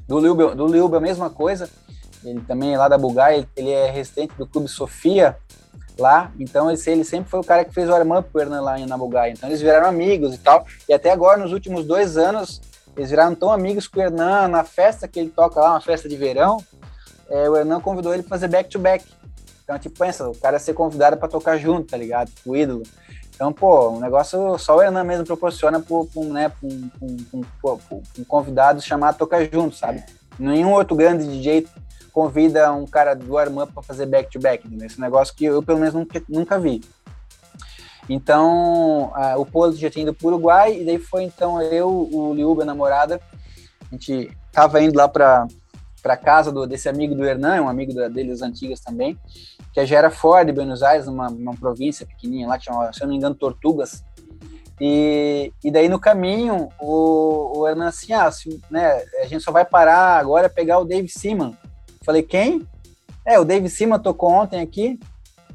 Do 0.07 0.21
Liuba, 0.21 0.55
do 0.55 0.97
a 0.97 1.01
mesma 1.01 1.31
coisa, 1.31 1.69
ele 2.23 2.41
também 2.43 2.75
é 2.75 2.79
lá 2.79 2.89
da 2.89 2.99
Bulgária, 2.99 3.49
ele 3.57 3.71
é 3.71 3.91
residente 3.91 4.35
do 4.37 4.47
Clube 4.47 4.69
Sofia, 4.69 5.37
lá, 5.99 6.33
então 6.39 6.71
ele, 6.71 6.81
ele 6.87 7.05
sempre 7.05 7.31
foi 7.31 7.41
o 7.41 7.45
cara 7.45 7.65
que 7.65 7.73
fez 7.73 7.89
o 7.89 7.93
warm-up 7.93 8.29
pro 8.31 8.41
Hernan 8.41 8.61
lá 8.61 8.79
em 8.79 8.87
Nabugai, 8.87 9.31
então 9.31 9.49
eles 9.49 9.61
viraram 9.61 9.89
amigos 9.89 10.35
e 10.35 10.39
tal, 10.39 10.67
e 10.89 10.93
até 10.93 11.11
agora, 11.11 11.39
nos 11.39 11.53
últimos 11.53 11.85
dois 11.85 12.17
anos, 12.17 12.61
eles 12.97 13.11
viraram 13.11 13.35
tão 13.35 13.51
amigos 13.51 13.87
com 13.89 13.99
o 13.99 14.03
Hernan, 14.03 14.49
na 14.49 14.65
festa 14.65 15.09
que 15.09 15.19
ele 15.19 15.31
toca 15.31 15.61
lá, 15.61 15.73
uma 15.73 15.81
festa 15.81 16.09
de 16.09 16.17
verão, 16.17 16.63
é, 17.29 17.49
o 17.49 17.57
Hernan 17.57 17.81
convidou 17.81 18.13
ele 18.13 18.23
para 18.23 18.31
fazer 18.31 18.49
back-to-back, 18.49 19.05
então, 19.65 19.79
tipo, 19.79 19.99
pensa, 19.99 20.29
o 20.29 20.35
cara 20.35 20.59
ser 20.59 20.75
convidado 20.75 21.17
para 21.17 21.27
tocar 21.27 21.57
junto, 21.57 21.89
tá 21.89 21.97
ligado? 21.97 22.31
O 22.45 22.55
ídolo. 22.55 22.83
Então, 23.35 23.53
pô, 23.53 23.89
um 23.89 24.01
negócio 24.01 24.59
só 24.59 24.77
o 24.77 24.83
Hernan 24.83 25.03
mesmo 25.05 25.25
proporciona 25.25 25.81
para 25.81 25.97
um, 26.17 26.33
né, 26.33 26.53
um, 26.63 26.91
um, 27.03 27.45
um, 28.19 28.25
convidado 28.25 28.81
chamar 28.81 29.09
a 29.09 29.13
tocar 29.13 29.45
junto, 29.51 29.75
sabe? 29.75 30.05
Nenhum 30.39 30.73
outro 30.73 30.95
grande 30.95 31.27
DJ 31.27 31.67
convida 32.13 32.73
um 32.73 32.87
cara 32.87 33.15
do 33.15 33.33
warm-up 33.33 33.73
para 33.73 33.83
fazer 33.83 34.07
back-to-back, 34.07 34.69
-back, 34.69 34.85
Esse 34.85 35.01
negócio 35.01 35.35
que 35.35 35.47
eu, 35.47 35.63
pelo 35.63 35.79
menos, 35.81 35.95
nunca, 35.95 36.23
nunca 36.29 36.59
vi. 36.61 36.83
Então, 38.09 39.13
o 39.39 39.47
Polo 39.47 39.73
já 39.75 39.89
tinha 39.89 40.03
ido 40.03 40.15
para 40.15 40.27
o 40.27 40.29
Uruguai, 40.29 40.81
e 40.81 40.85
daí 40.85 40.99
foi 40.99 41.23
então 41.23 41.61
eu, 41.63 41.89
o 41.89 42.35
Liuba, 42.35 42.63
a 42.63 42.67
namorada, 42.67 43.21
a 43.91 43.95
gente 43.95 44.31
tava 44.53 44.81
indo 44.83 44.97
lá 44.97 45.09
para 45.09 45.47
para 46.05 46.19
casa 46.19 46.53
do, 46.53 46.67
desse 46.67 46.87
amigo 46.87 47.15
do 47.15 47.25
Hernan, 47.25 47.63
um 47.63 47.69
amigo 47.69 47.95
da, 47.95 48.09
deles 48.09 48.43
antigas 48.43 48.79
também, 48.79 49.19
que 49.73 49.87
já 49.87 49.97
era 49.97 50.11
fora 50.11 50.45
de 50.45 50.53
Buenos 50.53 50.83
Aires, 50.83 51.09
uma, 51.09 51.29
uma 51.29 51.57
província 51.57 52.05
pequenininha 52.05 52.47
lá, 52.47 52.59
que 52.59 52.65
se 52.67 52.71
eu 52.71 53.07
não 53.07 53.09
me 53.09 53.17
engano, 53.17 53.35
Tortugas. 53.35 54.05
E, 54.79 55.51
e 55.65 55.71
daí 55.71 55.89
no 55.89 55.99
caminho, 55.99 56.69
o, 56.79 57.59
o 57.59 57.67
Hernan 57.67 57.87
assim, 57.87 58.13
ah, 58.13 58.31
se, 58.31 58.61
né, 58.71 59.03
a 59.23 59.27
gente 59.27 59.43
só 59.43 59.51
vai 59.51 59.65
parar 59.65 60.19
agora 60.19 60.51
pegar 60.51 60.79
o 60.79 60.85
Dave 60.85 61.09
Seaman. 61.09 61.57
Falei, 62.05 62.23
quem? 62.23 62.69
É, 63.25 63.39
o 63.41 63.45
Dave 63.45 63.71
Seaman 63.71 63.99
tocou 63.99 64.31
ontem 64.31 64.61
aqui. 64.61 65.01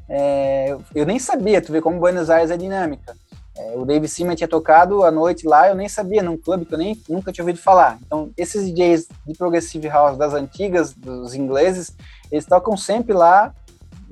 É, 0.09 0.75
eu 0.95 1.05
nem 1.05 1.19
sabia, 1.19 1.61
tu 1.61 1.71
vê 1.71 1.81
como 1.81 1.99
Buenos 1.99 2.29
Aires 2.29 2.51
é 2.51 2.57
dinâmica. 2.57 3.15
É, 3.57 3.73
o 3.75 3.85
Dave 3.85 4.07
Seaman 4.07 4.35
tinha 4.35 4.47
tocado 4.47 5.03
à 5.03 5.11
noite 5.11 5.45
lá, 5.45 5.69
eu 5.69 5.75
nem 5.75 5.87
sabia, 5.87 6.23
num 6.23 6.37
clube 6.37 6.65
que 6.65 6.73
eu 6.73 6.77
nem, 6.77 6.99
nunca 7.07 7.31
tinha 7.31 7.43
ouvido 7.43 7.59
falar. 7.59 7.99
Então, 8.05 8.31
esses 8.37 8.65
DJs 8.65 9.07
de 9.27 9.33
Progressive 9.37 9.87
House 9.87 10.17
das 10.17 10.33
antigas, 10.33 10.93
dos 10.93 11.35
ingleses, 11.35 11.95
eles 12.31 12.45
tocam 12.45 12.75
sempre 12.75 13.13
lá 13.13 13.53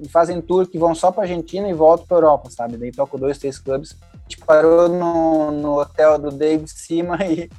fazem 0.10 0.42
tour 0.42 0.68
que 0.68 0.78
vão 0.78 0.94
só 0.94 1.12
para 1.12 1.24
Argentina 1.24 1.68
e 1.68 1.74
voltam 1.74 2.06
para 2.06 2.18
Europa, 2.18 2.50
sabe? 2.52 2.78
Daí 2.78 2.92
tocam 2.92 3.20
dois, 3.20 3.38
três 3.38 3.58
clubes. 3.58 3.96
A 4.14 4.18
gente 4.30 4.38
parou 4.46 4.88
no, 4.88 5.52
no 5.52 5.80
hotel 5.80 6.20
do 6.20 6.30
Dave 6.30 6.68
Seaman 6.68 7.18
e, 7.26 7.50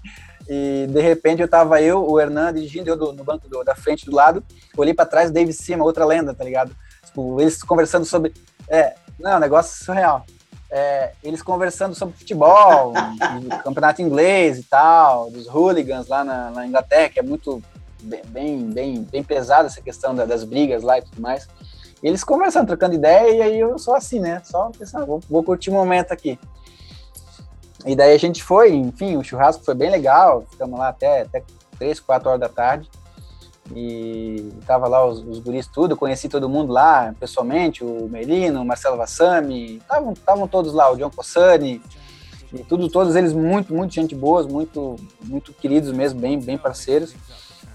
e 0.49 0.87
de 0.87 1.01
repente 1.01 1.43
eu 1.43 1.49
tava 1.49 1.83
eu, 1.83 2.05
o 2.09 2.21
Hernan, 2.21 2.53
dirigindo, 2.53 2.89
eu 2.89 2.97
do, 2.97 3.13
no 3.13 3.25
banco 3.25 3.49
do, 3.49 3.65
da 3.65 3.75
frente 3.75 4.07
do 4.07 4.15
lado, 4.15 4.45
olhei 4.77 4.95
para 4.95 5.07
trás, 5.07 5.31
Dave 5.31 5.53
Seaman, 5.53 5.85
outra 5.85 6.05
lenda, 6.05 6.33
tá 6.33 6.45
ligado? 6.45 6.71
Tipo, 7.19 7.41
eles 7.41 7.63
conversando 7.63 8.05
sobre... 8.05 8.33
É, 8.69 8.95
não, 9.19 9.41
negócio 9.41 9.85
surreal 9.85 10.25
é, 10.71 11.13
eles 11.25 11.43
conversando 11.43 11.95
sobre 11.95 12.17
futebol, 12.17 12.93
campeonato 13.65 14.03
inglês 14.03 14.59
e 14.59 14.63
tal, 14.63 15.31
dos 15.31 15.47
hooligans 15.47 16.09
lá 16.09 16.23
na, 16.23 16.51
na, 16.51 16.67
Inglaterra, 16.67 17.09
que 17.09 17.19
é 17.19 17.23
muito 17.23 17.63
bem, 18.03 18.71
bem, 18.71 19.03
bem 19.03 19.25
pesada 19.25 19.67
essa 19.67 19.81
questão 19.81 20.15
da, 20.15 20.27
das 20.27 20.45
brigas 20.45 20.83
lá 20.83 20.99
e 20.99 21.03
tudo 21.03 21.21
mais. 21.23 21.49
E 22.03 22.07
eles 22.07 22.23
conversando, 22.23 22.67
trocando 22.67 22.95
ideia, 22.95 23.31
e 23.35 23.43
aí 23.43 23.59
eu 23.59 23.79
sou 23.79 23.95
assim, 23.95 24.21
né? 24.21 24.43
Só 24.45 24.71
pensando, 24.79 25.05
ah, 25.05 25.07
vou, 25.07 25.21
vou 25.29 25.43
curtir 25.43 25.71
o 25.71 25.73
um 25.73 25.77
momento 25.77 26.13
aqui. 26.13 26.39
E 27.87 27.97
daí 27.97 28.13
a 28.13 28.19
gente 28.19 28.43
foi, 28.45 28.75
enfim, 28.75 29.17
o 29.17 29.25
churrasco 29.25 29.65
foi 29.65 29.75
bem 29.75 29.91
legal, 29.91 30.45
ficamos 30.51 30.79
lá 30.79 30.89
até, 30.89 31.23
até 31.23 31.43
3, 31.79 31.99
4 31.99 32.29
horas 32.29 32.41
da 32.41 32.49
tarde. 32.49 32.91
E 33.75 34.51
tava 34.67 34.89
lá 34.89 35.07
os, 35.07 35.19
os 35.21 35.39
guris 35.39 35.67
tudo, 35.67 35.97
conheci 35.97 36.29
todo 36.29 36.49
mundo 36.49 36.73
lá 36.73 37.15
pessoalmente, 37.21 37.85
o 37.85 38.09
Melino, 38.09 38.63
o 38.63 38.65
Marcelo 38.65 38.97
Vassami, 38.97 39.77
estavam 39.77 40.49
todos 40.49 40.73
lá, 40.73 40.91
o 40.91 40.97
John 40.97 41.11
Cossani, 41.11 41.83
e 42.53 42.65
tudo, 42.65 42.89
todos 42.89 43.15
eles 43.15 43.33
muito, 43.33 43.75
muito 43.75 43.93
gente 43.93 44.15
boas, 44.15 44.47
muito, 44.47 44.97
muito 45.25 45.53
queridos 45.53 45.93
mesmo, 45.93 46.19
bem, 46.19 46.41
bem 46.41 46.57
parceiros. 46.57 47.15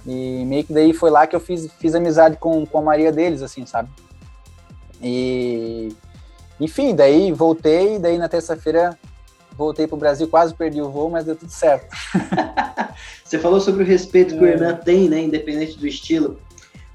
E 0.05 0.43
meio 0.45 0.63
que 0.63 0.73
daí 0.73 0.93
foi 0.93 1.09
lá 1.09 1.27
que 1.27 1.35
eu 1.35 1.39
fiz, 1.39 1.71
fiz 1.79 1.95
amizade 1.95 2.37
com, 2.37 2.65
com 2.65 2.79
a 2.79 2.81
Maria 2.81 3.11
deles, 3.11 3.41
assim, 3.41 3.65
sabe? 3.65 3.89
E 5.01 5.95
enfim, 6.59 6.95
daí 6.95 7.31
voltei, 7.31 7.99
daí 7.99 8.17
na 8.17 8.27
terça-feira 8.27 8.97
voltei 9.57 9.87
para 9.87 9.95
o 9.95 9.99
Brasil, 9.99 10.27
quase 10.27 10.53
perdi 10.53 10.81
o 10.81 10.89
voo, 10.89 11.09
mas 11.09 11.25
deu 11.25 11.35
tudo 11.35 11.51
certo. 11.51 11.87
Você 13.23 13.39
falou 13.39 13.59
sobre 13.59 13.83
o 13.83 13.85
respeito 13.85 14.35
que 14.37 14.43
o 14.43 14.47
Hernan 14.47 14.75
tem, 14.75 15.09
né, 15.09 15.21
independente 15.21 15.77
do 15.77 15.87
estilo. 15.87 16.39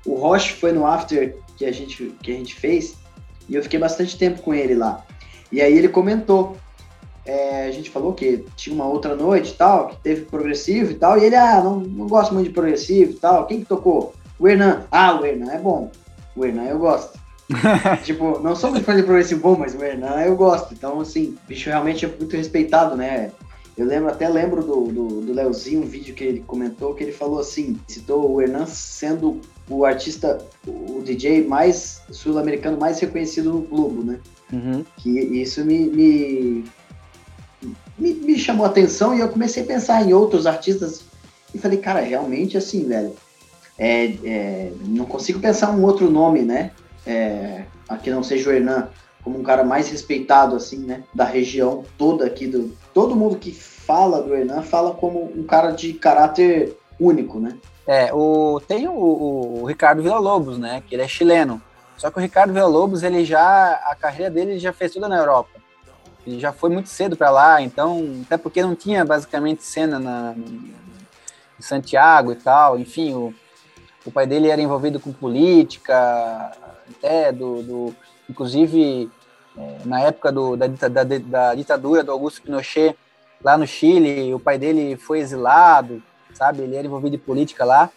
O 0.06 0.14
Roche 0.14 0.54
foi 0.54 0.72
no 0.72 0.86
after 0.86 1.36
que 1.56 1.64
a 1.64 1.72
gente, 1.72 2.14
que 2.22 2.32
a 2.32 2.34
gente 2.34 2.54
fez 2.54 2.96
e 3.48 3.54
eu 3.54 3.62
fiquei 3.62 3.78
bastante 3.78 4.16
tempo 4.16 4.42
com 4.42 4.54
ele 4.54 4.74
lá. 4.74 5.04
E 5.50 5.60
aí 5.60 5.76
ele 5.76 5.88
comentou, 5.88 6.56
é, 7.24 7.66
a 7.66 7.70
gente 7.70 7.90
falou 7.90 8.12
que 8.12 8.44
tinha 8.56 8.74
uma 8.74 8.86
outra 8.86 9.16
noite 9.16 9.52
e 9.52 9.54
tal, 9.54 9.88
que 9.88 9.96
teve 9.96 10.22
progressivo 10.22 10.92
e 10.92 10.94
tal, 10.94 11.18
e 11.18 11.24
ele, 11.24 11.36
ah, 11.36 11.62
não, 11.62 11.80
não 11.80 12.06
gosto 12.06 12.34
muito 12.34 12.48
de 12.48 12.54
progressivo 12.54 13.12
e 13.12 13.14
tal. 13.14 13.46
Quem 13.46 13.60
que 13.60 13.66
tocou? 13.66 14.14
O 14.38 14.46
Hernan. 14.46 14.84
Ah, 14.90 15.18
o 15.20 15.24
Hernan 15.24 15.50
é 15.50 15.58
bom. 15.58 15.90
O 16.36 16.44
Hernan 16.44 16.64
eu 16.64 16.78
gosto. 16.78 17.17
tipo, 18.04 18.38
não 18.40 18.54
sou 18.54 18.70
muito 18.70 18.84
fã 18.84 18.94
de 18.94 19.02
progressivo 19.02 19.40
bom, 19.40 19.56
mas 19.58 19.74
o 19.74 19.82
Hernan 19.82 20.20
eu 20.22 20.36
gosto. 20.36 20.74
Então, 20.74 21.00
assim, 21.00 21.36
o 21.44 21.48
bicho 21.48 21.70
realmente 21.70 22.04
é 22.04 22.08
muito 22.08 22.36
respeitado, 22.36 22.96
né? 22.96 23.32
Eu 23.76 23.86
lembro, 23.86 24.10
até 24.10 24.28
lembro 24.28 24.62
do, 24.62 24.92
do, 24.92 25.20
do 25.20 25.32
Leozinho, 25.32 25.82
um 25.82 25.86
vídeo 25.86 26.14
que 26.14 26.24
ele 26.24 26.40
comentou, 26.46 26.94
que 26.94 27.04
ele 27.04 27.12
falou 27.12 27.38
assim, 27.38 27.78
citou 27.86 28.30
o 28.30 28.42
Hernan 28.42 28.66
sendo 28.66 29.40
o 29.70 29.84
artista, 29.84 30.44
o 30.66 31.00
DJ 31.04 31.46
mais 31.46 32.02
sul-americano 32.10 32.76
mais 32.76 32.98
reconhecido 32.98 33.52
no 33.52 33.60
globo, 33.60 34.02
né? 34.02 34.18
Uhum. 34.52 34.84
Que 34.96 35.10
isso 35.10 35.64
me, 35.64 35.86
me, 35.86 36.64
me, 37.96 38.14
me 38.14 38.38
chamou 38.38 38.66
a 38.66 38.68
atenção 38.68 39.14
e 39.14 39.20
eu 39.20 39.28
comecei 39.28 39.62
a 39.62 39.66
pensar 39.66 40.02
em 40.02 40.12
outros 40.12 40.46
artistas 40.46 41.04
e 41.54 41.58
falei, 41.58 41.78
cara, 41.78 42.00
realmente 42.00 42.58
assim, 42.58 42.84
velho, 42.84 43.14
é, 43.78 44.06
é, 44.24 44.72
não 44.86 45.04
consigo 45.04 45.38
pensar 45.38 45.70
um 45.70 45.84
outro 45.84 46.10
nome, 46.10 46.42
né? 46.42 46.72
É, 47.08 47.64
aqui 47.88 48.10
não 48.10 48.22
seja 48.22 48.50
o 48.50 48.52
Hernan, 48.52 48.88
como 49.24 49.38
um 49.38 49.42
cara 49.42 49.64
mais 49.64 49.88
respeitado, 49.88 50.54
assim, 50.54 50.80
né? 50.80 51.04
Da 51.14 51.24
região 51.24 51.82
toda 51.96 52.26
aqui, 52.26 52.46
do, 52.46 52.76
todo 52.92 53.16
mundo 53.16 53.36
que 53.36 53.50
fala 53.50 54.22
do 54.22 54.34
Hernan 54.34 54.60
fala 54.60 54.92
como 54.92 55.24
um 55.34 55.42
cara 55.42 55.70
de 55.70 55.94
caráter 55.94 56.76
único, 57.00 57.40
né? 57.40 57.56
É, 57.86 58.12
o, 58.12 58.60
tem 58.68 58.86
o, 58.86 58.92
o 58.92 59.64
Ricardo 59.64 60.02
Villa-Lobos, 60.02 60.58
né? 60.58 60.82
Que 60.86 60.94
ele 60.94 61.02
é 61.02 61.08
chileno. 61.08 61.62
Só 61.96 62.10
que 62.10 62.18
o 62.18 62.20
Ricardo 62.20 62.52
Villa-Lobos, 62.52 63.02
ele 63.02 63.24
já, 63.24 63.72
a 63.86 63.94
carreira 63.94 64.30
dele 64.30 64.58
já 64.58 64.74
fez 64.74 64.92
tudo 64.92 65.08
na 65.08 65.16
Europa. 65.16 65.58
Ele 66.26 66.38
já 66.38 66.52
foi 66.52 66.68
muito 66.68 66.90
cedo 66.90 67.16
para 67.16 67.30
lá, 67.30 67.62
então, 67.62 68.22
até 68.26 68.36
porque 68.36 68.62
não 68.62 68.74
tinha 68.74 69.02
basicamente 69.02 69.64
cena 69.64 69.98
na, 69.98 70.34
em 70.36 71.62
Santiago 71.62 72.32
e 72.32 72.36
tal. 72.36 72.78
Enfim, 72.78 73.14
o, 73.14 73.34
o 74.04 74.10
pai 74.10 74.26
dele 74.26 74.48
era 74.48 74.60
envolvido 74.60 75.00
com 75.00 75.10
política, 75.10 76.52
até 76.90 77.32
do, 77.32 77.62
do 77.62 77.94
inclusive 78.28 79.10
é, 79.56 79.78
na 79.84 80.00
época 80.00 80.30
do, 80.30 80.56
da, 80.56 80.66
da, 80.66 81.04
da, 81.04 81.54
ditadura 81.54 82.04
do 82.04 82.12
Augusto 82.12 82.42
Pinochet, 82.42 82.96
lá 83.42 83.58
no 83.58 83.66
Chile, 83.66 84.32
o 84.32 84.38
pai 84.38 84.58
dele 84.58 84.96
foi 84.96 85.18
exilado, 85.18 86.02
sabe? 86.32 86.62
Ele 86.62 86.76
era 86.76 86.86
envolvido 86.86 87.16
em 87.16 87.18
política 87.18 87.64
lá. 87.64 87.90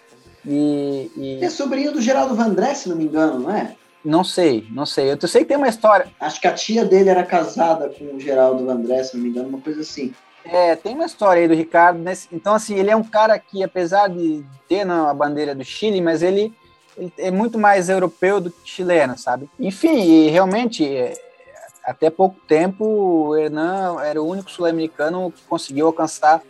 E, 0.45 1.11
e... 1.15 1.43
É 1.43 1.49
sobrinho 1.49 1.91
do 1.91 2.01
Geraldo 2.01 2.35
Vandré, 2.35 2.73
se 2.73 2.89
não 2.89 2.95
me 2.95 3.05
engano, 3.05 3.39
não 3.39 3.51
é? 3.51 3.75
Não 4.03 4.23
sei, 4.23 4.67
não 4.71 4.85
sei. 4.85 5.11
Eu 5.11 5.27
sei 5.27 5.41
que 5.41 5.49
tem 5.49 5.57
uma 5.57 5.67
história. 5.67 6.07
Acho 6.19 6.41
que 6.41 6.47
a 6.47 6.53
tia 6.53 6.83
dele 6.83 7.09
era 7.09 7.23
casada 7.23 7.89
com 7.89 8.15
o 8.15 8.19
Geraldo 8.19 8.65
Vandré, 8.65 9.03
se 9.03 9.15
não 9.15 9.23
me 9.23 9.29
engano, 9.29 9.49
uma 9.49 9.61
coisa 9.61 9.81
assim. 9.81 10.11
É, 10.43 10.75
tem 10.75 10.95
uma 10.95 11.05
história 11.05 11.43
aí 11.43 11.47
do 11.47 11.53
Ricardo. 11.53 11.99
Nesse... 11.99 12.27
Então, 12.31 12.55
assim, 12.55 12.75
ele 12.75 12.89
é 12.89 12.95
um 12.95 13.03
cara 13.03 13.37
que, 13.37 13.63
apesar 13.63 14.07
de 14.07 14.43
ter 14.67 14.89
a 14.89 15.13
bandeira 15.13 15.53
do 15.53 15.63
Chile, 15.63 16.01
mas 16.01 16.23
ele 16.23 16.51
ele 16.97 17.13
é 17.17 17.31
muito 17.31 17.57
mais 17.57 17.89
europeu 17.89 18.39
do 18.39 18.51
que 18.51 18.69
chileno, 18.69 19.17
sabe? 19.17 19.49
Enfim, 19.59 20.29
realmente, 20.29 20.85
é, 20.85 21.13
até 21.83 22.09
pouco 22.09 22.39
tempo, 22.47 22.85
o 22.85 23.37
Hernan 23.37 24.01
era 24.03 24.21
o 24.21 24.27
único 24.27 24.51
sul-americano 24.51 25.31
que 25.31 25.43
conseguiu 25.43 25.87
alcançar 25.87 26.41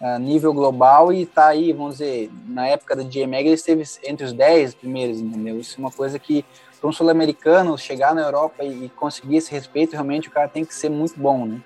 uh, 0.00 0.18
nível 0.18 0.52
global 0.52 1.12
e 1.12 1.26
tá 1.26 1.48
aí, 1.48 1.72
vamos 1.72 1.94
dizer, 1.94 2.30
na 2.46 2.66
época 2.68 2.94
da 2.94 3.02
J-Mag 3.02 3.46
ele 3.46 3.54
esteve 3.54 3.82
entre 4.04 4.24
os 4.24 4.32
10 4.32 4.74
primeiros, 4.74 5.18
entendeu? 5.18 5.58
Isso 5.58 5.76
é 5.76 5.80
uma 5.80 5.90
coisa 5.90 6.18
que, 6.18 6.44
para 6.80 6.88
um 6.88 6.92
sul-americano 6.92 7.76
chegar 7.78 8.14
na 8.14 8.22
Europa 8.22 8.62
e, 8.62 8.84
e 8.84 8.88
conseguir 8.90 9.36
esse 9.36 9.50
respeito, 9.50 9.92
realmente 9.92 10.28
o 10.28 10.32
cara 10.32 10.48
tem 10.48 10.64
que 10.64 10.74
ser 10.74 10.90
muito 10.90 11.18
bom, 11.18 11.46
né? 11.46 11.60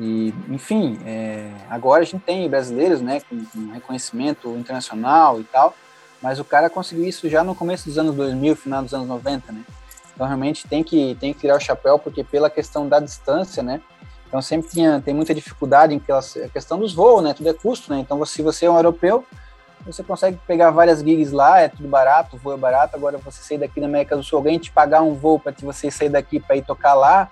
E, 0.00 0.32
enfim, 0.48 0.96
é, 1.04 1.50
agora 1.68 2.02
a 2.02 2.04
gente 2.04 2.22
tem 2.22 2.48
brasileiros, 2.48 3.00
né, 3.00 3.20
com, 3.28 3.44
com 3.46 3.72
reconhecimento 3.72 4.48
internacional 4.56 5.40
e 5.40 5.44
tal, 5.44 5.74
mas 6.22 6.38
o 6.38 6.44
cara 6.44 6.68
conseguiu 6.68 7.04
isso 7.04 7.28
já 7.28 7.44
no 7.44 7.54
começo 7.54 7.88
dos 7.88 7.98
anos 7.98 8.14
2000, 8.14 8.56
final 8.56 8.82
dos 8.82 8.94
anos 8.94 9.08
90, 9.08 9.52
né? 9.52 9.64
Então 10.14 10.26
realmente 10.26 10.66
tem 10.66 10.82
que 10.82 11.16
tem 11.20 11.32
que 11.32 11.40
tirar 11.40 11.56
o 11.56 11.60
chapéu 11.60 11.98
porque 11.98 12.24
pela 12.24 12.50
questão 12.50 12.88
da 12.88 12.98
distância, 12.98 13.62
né? 13.62 13.80
Então 14.26 14.42
sempre 14.42 14.68
tinha 14.68 15.00
tem 15.00 15.14
muita 15.14 15.34
dificuldade 15.34 15.94
em 15.94 16.02
a 16.08 16.48
questão 16.48 16.78
dos 16.78 16.92
voos, 16.92 17.22
né? 17.22 17.32
Tudo 17.34 17.48
é 17.48 17.54
custo, 17.54 17.92
né? 17.92 18.00
Então 18.00 18.24
se 18.24 18.42
você 18.42 18.66
é 18.66 18.70
um 18.70 18.76
europeu, 18.76 19.24
você 19.86 20.02
consegue 20.02 20.38
pegar 20.46 20.70
várias 20.70 21.00
gigs 21.00 21.32
lá, 21.32 21.60
é 21.60 21.68
tudo 21.68 21.88
barato, 21.88 22.36
o 22.36 22.38
voo 22.38 22.52
é 22.52 22.56
barato. 22.56 22.96
Agora 22.96 23.16
você 23.18 23.42
sair 23.42 23.58
daqui 23.58 23.80
da 23.80 23.86
América 23.86 24.16
do 24.16 24.22
Sul, 24.22 24.38
alguém 24.38 24.58
te 24.58 24.70
pagar 24.70 25.02
um 25.02 25.14
voo 25.14 25.38
para 25.38 25.54
você 25.62 25.90
sair 25.90 26.08
daqui 26.08 26.40
para 26.40 26.56
ir 26.56 26.62
tocar 26.62 26.94
lá, 26.94 27.30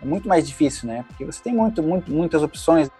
é 0.00 0.04
muito 0.04 0.28
mais 0.28 0.46
difícil, 0.46 0.88
né? 0.88 1.04
Porque 1.06 1.24
você 1.24 1.40
tem 1.42 1.54
muito, 1.54 1.82
muito, 1.82 2.10
muitas 2.10 2.42
opções. 2.42 2.90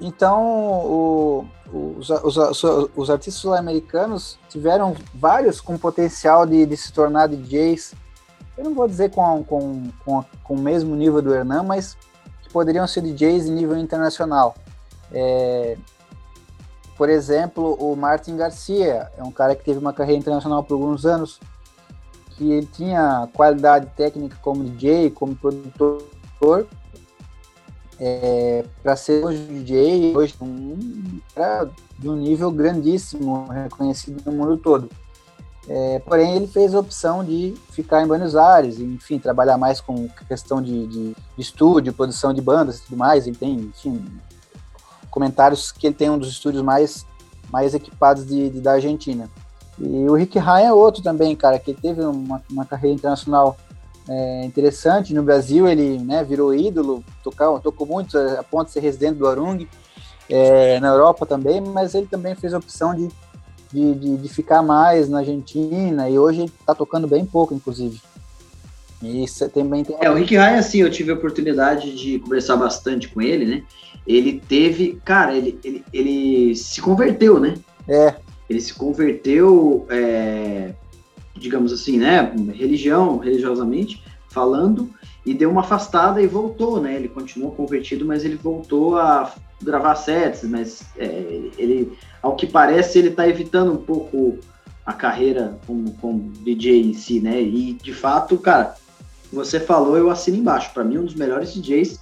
Então, 0.00 0.42
o, 0.42 1.46
os, 1.72 2.08
os, 2.08 2.64
os, 2.96 3.10
artistas 3.10 3.34
sul-americanos 3.34 4.38
tiveram 4.48 4.94
vários 5.14 5.60
com 5.60 5.76
potencial 5.76 6.46
de, 6.46 6.64
de, 6.64 6.76
se 6.76 6.92
tornar 6.92 7.26
DJs. 7.26 7.94
Eu 8.56 8.64
não 8.64 8.74
vou 8.74 8.86
dizer 8.86 9.10
com, 9.10 9.42
com, 9.42 9.90
com, 10.04 10.24
com 10.44 10.54
o 10.54 10.58
mesmo 10.58 10.94
nível 10.94 11.20
do 11.20 11.34
Hernan, 11.34 11.64
mas 11.64 11.96
que 12.42 12.50
poderiam 12.50 12.86
ser 12.86 13.02
DJs 13.02 13.46
em 13.46 13.52
nível 13.52 13.76
internacional. 13.76 14.54
É, 15.12 15.76
por 16.96 17.08
exemplo, 17.08 17.74
o 17.74 17.96
Martin 17.96 18.36
Garcia 18.36 19.10
é 19.16 19.22
um 19.22 19.30
cara 19.30 19.54
que 19.54 19.64
teve 19.64 19.78
uma 19.78 19.92
carreira 19.92 20.20
internacional 20.20 20.64
por 20.64 20.74
alguns 20.74 21.04
anos, 21.04 21.40
que 22.36 22.52
ele 22.52 22.66
tinha 22.66 23.28
qualidade 23.32 23.86
técnica 23.96 24.36
como 24.42 24.64
DJ, 24.64 25.10
como 25.10 25.36
produtor, 25.36 26.66
é, 28.00 28.64
para 28.82 28.96
ser 28.96 29.24
hoje 29.24 29.42
DJ, 29.44 30.16
hoje 30.16 30.34
um 30.40 31.20
cara 31.34 31.68
de 31.98 32.08
um 32.08 32.16
nível 32.16 32.50
grandíssimo, 32.50 33.46
reconhecido 33.48 34.22
no 34.24 34.32
mundo 34.32 34.56
todo. 34.56 34.88
É, 35.68 35.98
porém, 35.98 36.34
ele 36.34 36.46
fez 36.46 36.74
a 36.74 36.78
opção 36.78 37.22
de 37.22 37.54
ficar 37.70 38.02
em 38.02 38.06
Buenos 38.06 38.34
Aires, 38.34 38.80
enfim, 38.80 39.18
trabalhar 39.18 39.58
mais 39.58 39.80
com 39.80 40.08
questão 40.26 40.62
de, 40.62 40.86
de, 40.86 41.10
de 41.10 41.16
estúdio, 41.36 41.92
produção 41.92 42.32
de 42.32 42.40
bandas 42.40 42.78
e 42.78 42.82
tudo 42.84 42.96
mais. 42.96 43.26
Ele 43.26 43.36
tem, 43.36 43.54
enfim, 43.54 44.02
comentários 45.10 45.70
que 45.70 45.88
ele 45.88 45.94
tem 45.94 46.08
um 46.08 46.18
dos 46.18 46.30
estúdios 46.30 46.62
mais, 46.62 47.04
mais 47.50 47.74
equipados 47.74 48.26
de, 48.26 48.48
de 48.48 48.60
da 48.60 48.72
Argentina. 48.72 49.28
E 49.78 50.08
o 50.08 50.14
Rick 50.14 50.38
Ryan 50.38 50.68
é 50.68 50.72
outro 50.72 51.02
também, 51.02 51.36
cara, 51.36 51.58
que 51.58 51.74
teve 51.74 52.00
uma, 52.02 52.42
uma 52.50 52.64
carreira 52.64 52.96
internacional 52.96 53.56
é, 54.08 54.44
interessante. 54.44 55.12
No 55.12 55.22
Brasil 55.22 55.68
ele 55.68 55.98
né, 55.98 56.24
virou 56.24 56.54
ídolo, 56.54 57.04
tocou, 57.22 57.60
tocou 57.60 57.86
muito 57.86 58.16
a 58.18 58.42
ponto 58.42 58.66
de 58.66 58.72
ser 58.72 58.80
residente 58.80 59.18
do 59.18 59.26
Arung, 59.26 59.66
é, 60.28 60.78
na 60.80 60.88
Europa 60.88 61.24
também, 61.24 61.60
mas 61.60 61.94
ele 61.94 62.06
também 62.06 62.34
fez 62.34 62.52
a 62.52 62.58
opção 62.58 62.94
de, 62.94 63.08
de, 63.72 63.94
de, 63.94 64.16
de 64.16 64.28
ficar 64.28 64.62
mais 64.62 65.08
na 65.08 65.18
Argentina 65.18 66.08
e 66.08 66.18
hoje 66.18 66.44
está 66.44 66.74
tocando 66.74 67.06
bem 67.06 67.24
pouco, 67.24 67.54
inclusive. 67.54 68.00
E 69.00 69.24
isso 69.24 69.48
também 69.50 69.84
tem... 69.84 69.96
É, 70.00 70.10
o 70.10 70.14
Rick 70.14 70.36
Ryan, 70.36 70.58
assim, 70.58 70.78
eu 70.78 70.90
tive 70.90 71.12
a 71.12 71.14
oportunidade 71.14 71.96
de 71.96 72.18
conversar 72.18 72.56
bastante 72.56 73.08
com 73.08 73.22
ele, 73.22 73.44
né? 73.46 73.62
Ele 74.06 74.40
teve, 74.40 75.00
cara, 75.04 75.36
ele, 75.36 75.58
ele, 75.62 75.84
ele 75.92 76.56
se 76.56 76.80
converteu, 76.80 77.38
né? 77.38 77.54
É. 77.86 78.14
Ele 78.50 78.60
se 78.60 78.74
converteu 78.74 79.86
é, 79.88 80.72
digamos 81.38 81.72
assim, 81.72 81.98
né, 81.98 82.34
religião, 82.54 83.18
religiosamente 83.18 84.02
falando, 84.28 84.90
e 85.24 85.34
deu 85.34 85.50
uma 85.50 85.62
afastada 85.62 86.22
e 86.22 86.26
voltou, 86.26 86.80
né? 86.80 86.94
Ele 86.96 87.08
continuou 87.08 87.52
convertido, 87.52 88.04
mas 88.04 88.24
ele 88.24 88.36
voltou 88.36 88.96
a 88.98 89.32
gravar 89.62 89.94
sets, 89.96 90.42
mas 90.44 90.82
é, 90.96 91.50
ele, 91.58 91.92
ao 92.22 92.36
que 92.36 92.46
parece, 92.46 92.98
ele 92.98 93.08
está 93.08 93.28
evitando 93.28 93.72
um 93.72 93.76
pouco 93.76 94.38
a 94.86 94.92
carreira 94.92 95.58
como, 95.66 95.92
como 95.94 96.30
DJ 96.44 96.82
em 96.82 96.94
si, 96.94 97.20
né? 97.20 97.42
E 97.42 97.74
de 97.74 97.92
fato, 97.92 98.38
cara, 98.38 98.74
você 99.32 99.60
falou, 99.60 99.98
eu 99.98 100.10
assino 100.10 100.38
embaixo. 100.38 100.72
Para 100.72 100.84
mim, 100.84 100.98
um 100.98 101.04
dos 101.04 101.14
melhores 101.14 101.52
DJs 101.52 102.00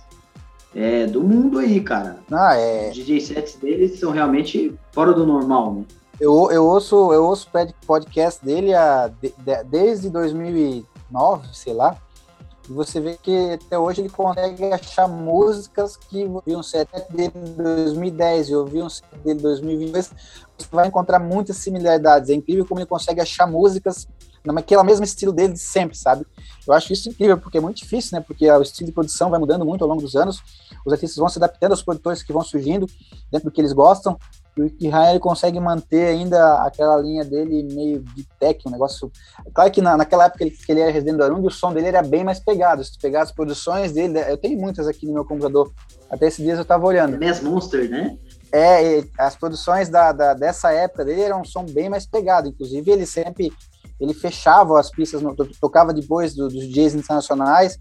é, 0.74 1.06
do 1.06 1.22
mundo 1.22 1.58
aí, 1.58 1.80
cara. 1.80 2.18
Ah, 2.30 2.54
é. 2.54 2.90
Os 2.90 2.94
DJ 2.94 3.20
sets 3.20 3.56
deles 3.56 3.98
são 3.98 4.12
realmente 4.12 4.74
fora 4.92 5.12
do 5.12 5.26
normal, 5.26 5.74
né? 5.74 5.84
Eu, 6.18 6.50
eu 6.50 6.66
ouço 6.66 7.12
eu 7.12 7.24
ouço 7.24 7.48
podcast 7.86 8.44
dele 8.44 8.72
a, 8.72 9.08
de, 9.08 9.34
de, 9.36 9.64
desde 9.64 10.08
2009, 10.08 11.48
sei 11.52 11.74
lá. 11.74 11.96
E 12.68 12.72
você 12.72 13.00
vê 13.00 13.16
que 13.22 13.52
até 13.52 13.78
hoje 13.78 14.00
ele 14.00 14.08
consegue 14.08 14.64
achar 14.72 15.06
músicas 15.06 15.96
que 15.96 16.22
eu 16.22 16.42
vi 16.44 16.56
um 16.56 16.62
set 16.62 16.88
dele 17.10 17.32
em 17.34 17.52
2010 17.52 18.48
e 18.48 18.52
eu 18.52 18.64
um 18.64 18.88
set 18.88 19.04
dele 19.22 19.38
em 19.38 19.42
2022. 19.42 20.10
Você 20.58 20.68
vai 20.72 20.88
encontrar 20.88 21.18
muitas 21.18 21.58
similaridades. 21.58 22.30
É 22.30 22.34
incrível 22.34 22.66
como 22.66 22.80
ele 22.80 22.86
consegue 22.86 23.20
achar 23.20 23.46
músicas 23.46 24.08
naquela 24.42 24.82
mesmo 24.82 25.04
estilo 25.04 25.32
dele 25.32 25.52
de 25.52 25.58
sempre, 25.58 25.96
sabe? 25.96 26.26
Eu 26.66 26.72
acho 26.72 26.92
isso 26.92 27.08
incrível, 27.08 27.36
porque 27.38 27.58
é 27.58 27.60
muito 27.60 27.78
difícil, 27.78 28.18
né? 28.18 28.24
Porque 28.26 28.50
o 28.50 28.62
estilo 28.62 28.86
de 28.86 28.92
produção 28.92 29.28
vai 29.28 29.38
mudando 29.38 29.64
muito 29.64 29.82
ao 29.82 29.88
longo 29.88 30.00
dos 30.00 30.16
anos, 30.16 30.40
os 30.84 30.92
artistas 30.92 31.16
vão 31.16 31.28
se 31.28 31.38
adaptando 31.38 31.72
aos 31.72 31.82
produtores 31.82 32.22
que 32.22 32.32
vão 32.32 32.42
surgindo 32.42 32.86
dentro 33.30 33.50
do 33.50 33.52
que 33.52 33.60
eles 33.60 33.72
gostam, 33.72 34.16
o 34.58 34.90
Ryan 34.90 35.10
ele 35.10 35.20
consegue 35.20 35.60
manter 35.60 36.06
ainda 36.06 36.62
aquela 36.62 36.96
linha 36.96 37.24
dele 37.24 37.62
meio 37.74 38.00
de 38.00 38.26
tech, 38.40 38.66
um 38.66 38.70
negócio. 38.70 39.12
Claro 39.52 39.70
que 39.70 39.82
na, 39.82 39.98
naquela 39.98 40.24
época 40.24 40.48
que 40.48 40.72
ele 40.72 40.80
era 40.80 40.90
residente 40.90 41.18
do 41.18 41.24
Arung, 41.24 41.46
o 41.46 41.50
som 41.50 41.74
dele 41.74 41.88
era 41.88 42.02
bem 42.02 42.24
mais 42.24 42.40
pegado. 42.40 42.82
Se 42.82 42.92
tu 42.92 42.98
pegar 42.98 43.22
as 43.22 43.30
produções 43.30 43.92
dele, 43.92 44.18
eu 44.18 44.38
tenho 44.38 44.58
muitas 44.58 44.88
aqui 44.88 45.06
no 45.06 45.12
meu 45.12 45.26
computador. 45.26 45.70
Até 46.10 46.28
esses 46.28 46.42
dias 46.42 46.58
eu 46.58 46.64
tava 46.64 46.86
olhando. 46.86 47.18
Mass 47.20 47.40
Monster, 47.42 47.90
né? 47.90 48.16
É, 48.50 49.04
as 49.18 49.36
produções 49.36 49.90
da, 49.90 50.12
da, 50.12 50.32
dessa 50.32 50.72
época 50.72 51.04
dele 51.04 51.20
eram 51.20 51.42
um 51.42 51.44
som 51.44 51.64
bem 51.64 51.90
mais 51.90 52.06
pegado. 52.06 52.48
Inclusive, 52.48 52.90
ele 52.90 53.04
sempre 53.04 53.52
ele 54.00 54.14
fechava 54.14 54.78
as 54.78 54.90
pistas, 54.90 55.20
no, 55.22 55.34
tocava 55.34 55.92
depois 55.92 56.34
do, 56.34 56.48
dos 56.48 56.66
DJs 56.66 56.94
internacionais, 56.94 57.78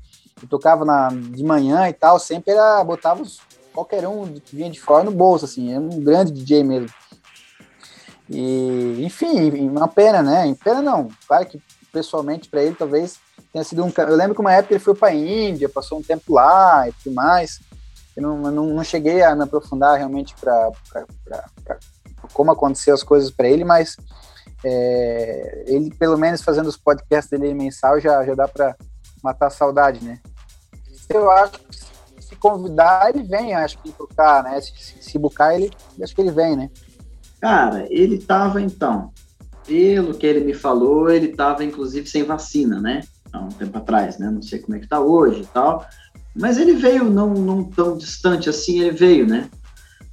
tocava 0.50 0.86
na, 0.86 1.10
de 1.10 1.44
manhã 1.44 1.88
e 1.88 1.94
tal, 1.94 2.20
sempre 2.20 2.54
era, 2.54 2.84
botava 2.84 3.22
os 3.22 3.40
qualquer 3.76 4.08
um 4.08 4.34
que 4.34 4.56
vinha 4.56 4.72
de 4.72 4.80
fora 4.80 5.04
no 5.04 5.12
bolso, 5.12 5.44
assim, 5.44 5.74
é 5.74 5.80
um 5.80 6.02
grande 6.02 6.32
DJ 6.32 6.64
mesmo. 6.64 6.90
E, 8.30 9.04
enfim, 9.04 9.68
uma 9.68 9.88
pena, 9.88 10.24
né? 10.24 10.56
Pena 10.64 10.82
não, 10.82 11.10
claro 11.28 11.46
que 11.46 11.62
pessoalmente 11.92 12.50
para 12.50 12.64
ele 12.64 12.76
talvez 12.76 13.20
tenha 13.52 13.64
sido 13.64 13.84
um. 13.84 13.92
Eu 13.96 14.16
lembro 14.16 14.34
que 14.34 14.42
uma 14.42 14.54
época 14.54 14.74
ele 14.74 14.84
foi 14.84 14.96
para 14.96 15.10
a 15.10 15.14
Índia, 15.14 15.70
passou 15.70 16.00
um 16.00 16.04
tempo 16.04 16.34
lá 16.34 16.88
e 16.88 16.94
tudo 16.94 17.14
mais. 17.14 17.60
Eu 18.16 18.24
não, 18.24 18.38
não, 18.38 18.66
não 18.68 18.84
cheguei 18.84 19.22
a 19.22 19.36
me 19.36 19.44
aprofundar 19.44 19.98
realmente 19.98 20.34
para 20.40 20.72
como 22.34 22.52
aconteceu 22.52 22.94
as 22.94 23.04
coisas 23.04 23.30
para 23.30 23.48
ele, 23.48 23.64
mas 23.64 23.98
é, 24.64 25.64
ele, 25.68 25.94
pelo 25.94 26.18
menos 26.18 26.42
fazendo 26.42 26.68
os 26.68 26.78
podcasts 26.78 27.30
dele 27.30 27.54
mensal, 27.54 28.00
já, 28.00 28.26
já 28.26 28.34
dá 28.34 28.48
para 28.48 28.76
matar 29.22 29.48
a 29.48 29.52
saudade, 29.52 30.04
né? 30.04 30.20
Eu 31.10 31.30
acho 31.30 31.60
que 31.60 31.95
se 32.36 32.40
convidar, 32.40 33.10
ele 33.10 33.24
vem, 33.24 33.56
acho 33.56 33.78
que 33.80 33.92
tocar, 33.92 34.44
né? 34.44 34.60
Se, 34.60 34.72
se, 34.78 34.96
se 35.02 35.18
buscar, 35.18 35.56
ele, 35.56 35.72
acho 36.02 36.14
que 36.14 36.22
ele 36.22 36.32
vem, 36.32 36.56
né? 36.56 36.70
Cara, 37.42 37.88
ele 37.90 38.18
tava 38.20 38.62
então, 38.62 39.12
pelo 39.66 40.14
que 40.14 40.26
ele 40.26 40.44
me 40.44 40.54
falou, 40.54 41.10
ele 41.10 41.30
tava 41.30 41.64
inclusive 41.64 42.08
sem 42.08 42.24
vacina, 42.24 42.82
né? 42.82 43.02
Há 43.32 43.40
um 43.40 43.50
tempo 43.50 43.78
atrás, 43.78 44.18
né? 44.18 44.30
Não 44.30 44.42
sei 44.42 44.60
como 44.60 44.76
é 44.76 44.80
que 44.80 44.88
tá 44.88 45.00
hoje 45.00 45.42
e 45.42 45.46
tal. 45.48 45.86
Mas 46.36 46.58
ele 46.58 46.74
veio 46.74 47.06
não, 47.06 47.34
não 47.34 47.64
tão 47.64 47.98
distante 47.98 48.50
assim, 48.50 48.82
ele 48.82 48.92
veio, 48.92 49.28
né? 49.28 49.50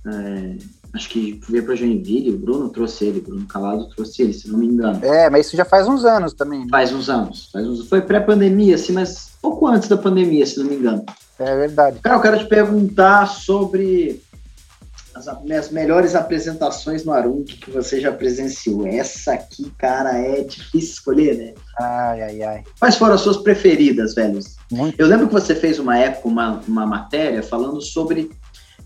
É, 0.06 0.56
acho 0.94 1.08
que 1.08 1.40
veio 1.48 1.64
para 1.64 1.74
Joinville, 1.74 2.30
o 2.30 2.38
Bruno 2.38 2.68
trouxe 2.68 3.06
ele, 3.06 3.20
Bruno 3.20 3.46
Calado 3.46 3.88
trouxe 3.88 4.22
ele, 4.22 4.32
se 4.32 4.48
não 4.48 4.58
me 4.58 4.66
engano. 4.66 5.04
É, 5.04 5.30
mas 5.30 5.46
isso 5.46 5.56
já 5.56 5.64
faz 5.64 5.88
uns 5.88 6.04
anos 6.04 6.34
também. 6.34 6.60
Né? 6.60 6.66
Faz 6.70 6.92
uns 6.92 7.08
anos. 7.08 7.48
Faz 7.52 7.66
uns, 7.66 7.88
foi 7.88 8.02
pré-pandemia, 8.02 8.74
assim, 8.74 8.92
mas 8.92 9.30
pouco 9.40 9.66
antes 9.66 9.88
da 9.88 9.96
pandemia, 9.96 10.44
se 10.44 10.58
não 10.58 10.66
me 10.66 10.76
engano. 10.76 11.04
É 11.38 11.56
verdade. 11.56 11.98
Cara, 12.00 12.16
eu 12.16 12.20
quero 12.20 12.38
te 12.38 12.46
perguntar 12.46 13.26
sobre 13.26 14.22
as 15.14 15.42
minhas 15.42 15.70
melhores 15.70 16.14
apresentações 16.14 17.04
no 17.04 17.12
Arung 17.12 17.44
que 17.44 17.70
você 17.70 18.00
já 18.00 18.12
presenciou. 18.12 18.86
Essa 18.86 19.34
aqui, 19.34 19.70
cara, 19.78 20.18
é 20.18 20.42
difícil 20.42 20.90
escolher, 20.90 21.36
né? 21.36 21.54
Ai, 21.78 22.22
ai, 22.22 22.42
ai. 22.42 22.64
Quais 22.78 22.96
foram 22.96 23.14
as 23.14 23.20
suas 23.20 23.36
preferidas, 23.38 24.14
velhos? 24.14 24.56
Muito. 24.70 24.98
Eu 24.98 25.06
lembro 25.06 25.28
que 25.28 25.34
você 25.34 25.54
fez 25.54 25.78
uma 25.78 25.98
época, 25.98 26.28
uma, 26.28 26.60
uma 26.66 26.86
matéria 26.86 27.42
falando 27.42 27.80
sobre, 27.80 28.30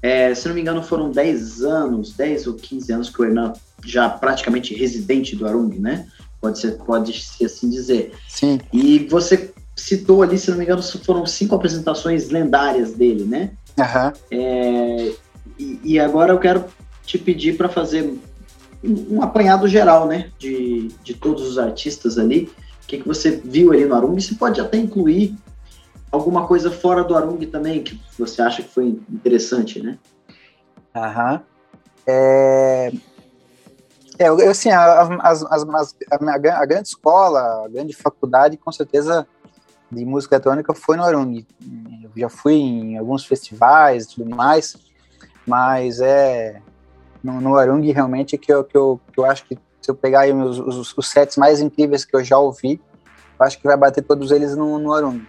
é, 0.03 0.35
se 0.35 0.47
não 0.49 0.55
me 0.55 0.61
engano, 0.61 0.83
foram 0.83 1.11
10 1.11 1.63
anos, 1.63 2.13
10 2.13 2.47
ou 2.47 2.55
15 2.55 2.93
anos 2.93 3.11
que 3.11 3.21
o 3.21 3.25
Hernan 3.25 3.53
já 3.85 4.09
praticamente 4.09 4.75
residente 4.75 5.37
do 5.37 5.47
Arung, 5.47 5.79
né? 5.79 6.07
Pode 6.41 6.59
ser, 6.59 6.73
pode 6.79 7.13
ser 7.21 7.47
assim 7.47 7.71
dizer. 7.71 8.13
Sim. 8.29 8.61
E 8.73 9.07
você 9.11 9.53
citou 9.75 10.23
ali, 10.23 10.39
se 10.39 10.51
não 10.51 10.59
me 10.59 10.65
engano, 10.65 10.83
foram 10.83 11.27
cinco 11.27 11.55
apresentações 11.55 12.31
lendárias 12.31 12.95
dele, 12.95 13.25
né? 13.25 13.51
Uhum. 13.79 14.13
É, 14.31 15.13
e, 15.59 15.81
e, 15.85 16.01
agora 16.01 16.33
eu 16.33 16.39
quero 16.39 16.65
te 17.05 17.19
pedir 17.19 17.57
para 17.57 17.69
fazer 17.69 18.19
um, 18.83 19.17
um, 19.17 19.23
apanhado 19.23 19.69
geral, 19.69 20.07
né? 20.07 20.31
De, 20.39 20.89
de 21.05 21.15
todos 21.15 21.47
os 21.47 21.59
artistas 21.59 22.19
ali. 22.19 22.51
O 22.85 22.87
que, 22.87 22.99
que 22.99 23.09
você 23.09 23.41
viu 23.45 23.73
ali 23.73 23.85
no 23.85 23.95
Arung? 23.95 24.19
Você 24.19 24.35
pode 24.35 24.61
até 24.61 24.79
incluir 24.79 25.35
alguma 26.11 26.47
coisa 26.47 26.71
fora 26.71 27.05
do 27.05 27.17
Arung 27.17 27.39
também, 27.47 27.83
que 27.83 28.01
você 28.19 28.43
acha 28.43 28.63
que 28.63 28.69
foi 28.69 29.01
interessante, 29.11 29.83
né? 29.83 29.99
Aham. 30.95 31.43
É... 32.07 32.93
É, 34.19 34.29
eu, 34.29 34.51
assim, 34.51 34.71
as, 34.71 35.11
as, 35.21 35.43
as, 35.45 35.95
a, 36.11 36.61
a, 36.61 36.67
grande 36.67 36.89
escola, 36.89 37.67
a 37.67 37.69
grande 37.69 37.95
faculdade, 37.95 38.57
com 38.57 38.73
certeza 38.73 39.27
de 39.93 40.05
música 40.07 40.37
eletrônica 40.37 40.73
foi 40.73 40.97
no 40.97 41.05
Arung. 41.05 41.45
Eu 42.03 42.11
já 42.17 42.29
fui 42.31 42.55
em 42.55 42.99
alguns 42.99 43.27
festivais 43.27 44.05
e 44.05 44.15
tudo 44.15 44.35
mais, 44.35 44.75
mas 45.47 46.01
é 46.01 46.63
no, 47.23 47.41
no 47.41 47.57
Arung 47.57 47.83
realmente 47.93 48.39
que 48.39 48.53
eu, 48.53 48.65
que, 48.65 48.77
eu, 48.77 49.01
que 49.13 49.21
eu 49.21 49.25
acho 49.27 49.45
que 49.45 49.59
se 49.83 49.91
eu 49.91 49.95
pegar 49.95 50.29
os, 50.35 50.59
os, 50.59 50.97
os, 50.97 51.09
sets 51.09 51.37
mais 51.37 51.61
incríveis 51.61 52.05
que 52.05 52.17
eu 52.17 52.25
já 52.25 52.39
ouvi, 52.39 52.81
eu 53.39 53.47
acho 53.47 53.59
que 53.59 53.67
vai 53.67 53.77
bater 53.77 54.03
todos 54.03 54.31
eles 54.31 54.57
no, 54.57 54.79
no 54.79 54.93
Arung. 54.93 55.21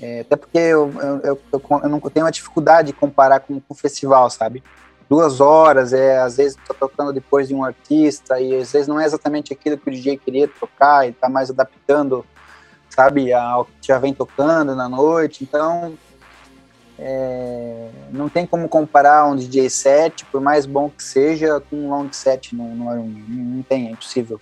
É, 0.00 0.20
até 0.20 0.36
porque 0.36 0.58
eu, 0.58 0.92
eu, 1.00 1.20
eu, 1.22 1.40
eu, 1.52 1.88
não 1.88 2.00
tenho 2.00 2.26
uma 2.26 2.32
dificuldade 2.32 2.88
de 2.88 2.92
comparar 2.92 3.40
com 3.40 3.60
o 3.68 3.74
festival, 3.74 4.28
sabe? 4.28 4.62
Duas 5.08 5.40
horas, 5.40 5.92
é, 5.92 6.18
às 6.18 6.36
vezes 6.36 6.58
tô 6.66 6.74
tocando 6.74 7.12
depois 7.12 7.48
de 7.48 7.54
um 7.54 7.64
artista, 7.64 8.40
e 8.40 8.56
às 8.56 8.72
vezes 8.72 8.88
não 8.88 8.98
é 8.98 9.04
exatamente 9.04 9.52
aquilo 9.52 9.78
que 9.78 9.88
o 9.88 9.92
DJ 9.92 10.16
queria 10.16 10.48
tocar, 10.48 11.08
e 11.08 11.12
tá 11.12 11.28
mais 11.28 11.50
adaptando, 11.50 12.24
sabe, 12.88 13.32
ao 13.32 13.66
que 13.66 13.72
já 13.82 13.98
vem 13.98 14.14
tocando 14.14 14.74
na 14.74 14.88
noite. 14.88 15.44
Então, 15.44 15.96
é, 16.98 17.88
não 18.10 18.28
tem 18.28 18.46
como 18.46 18.68
comparar 18.68 19.26
um 19.26 19.36
DJ 19.36 19.68
set, 19.68 20.24
por 20.26 20.40
mais 20.40 20.64
bom 20.64 20.88
que 20.88 21.02
seja, 21.02 21.60
com 21.60 21.76
um 21.76 21.90
long 21.90 22.12
set 22.12 22.54
no, 22.54 22.74
no. 22.74 23.04
Não 23.04 23.62
tem, 23.62 23.88
é 23.88 23.90
impossível. 23.90 24.40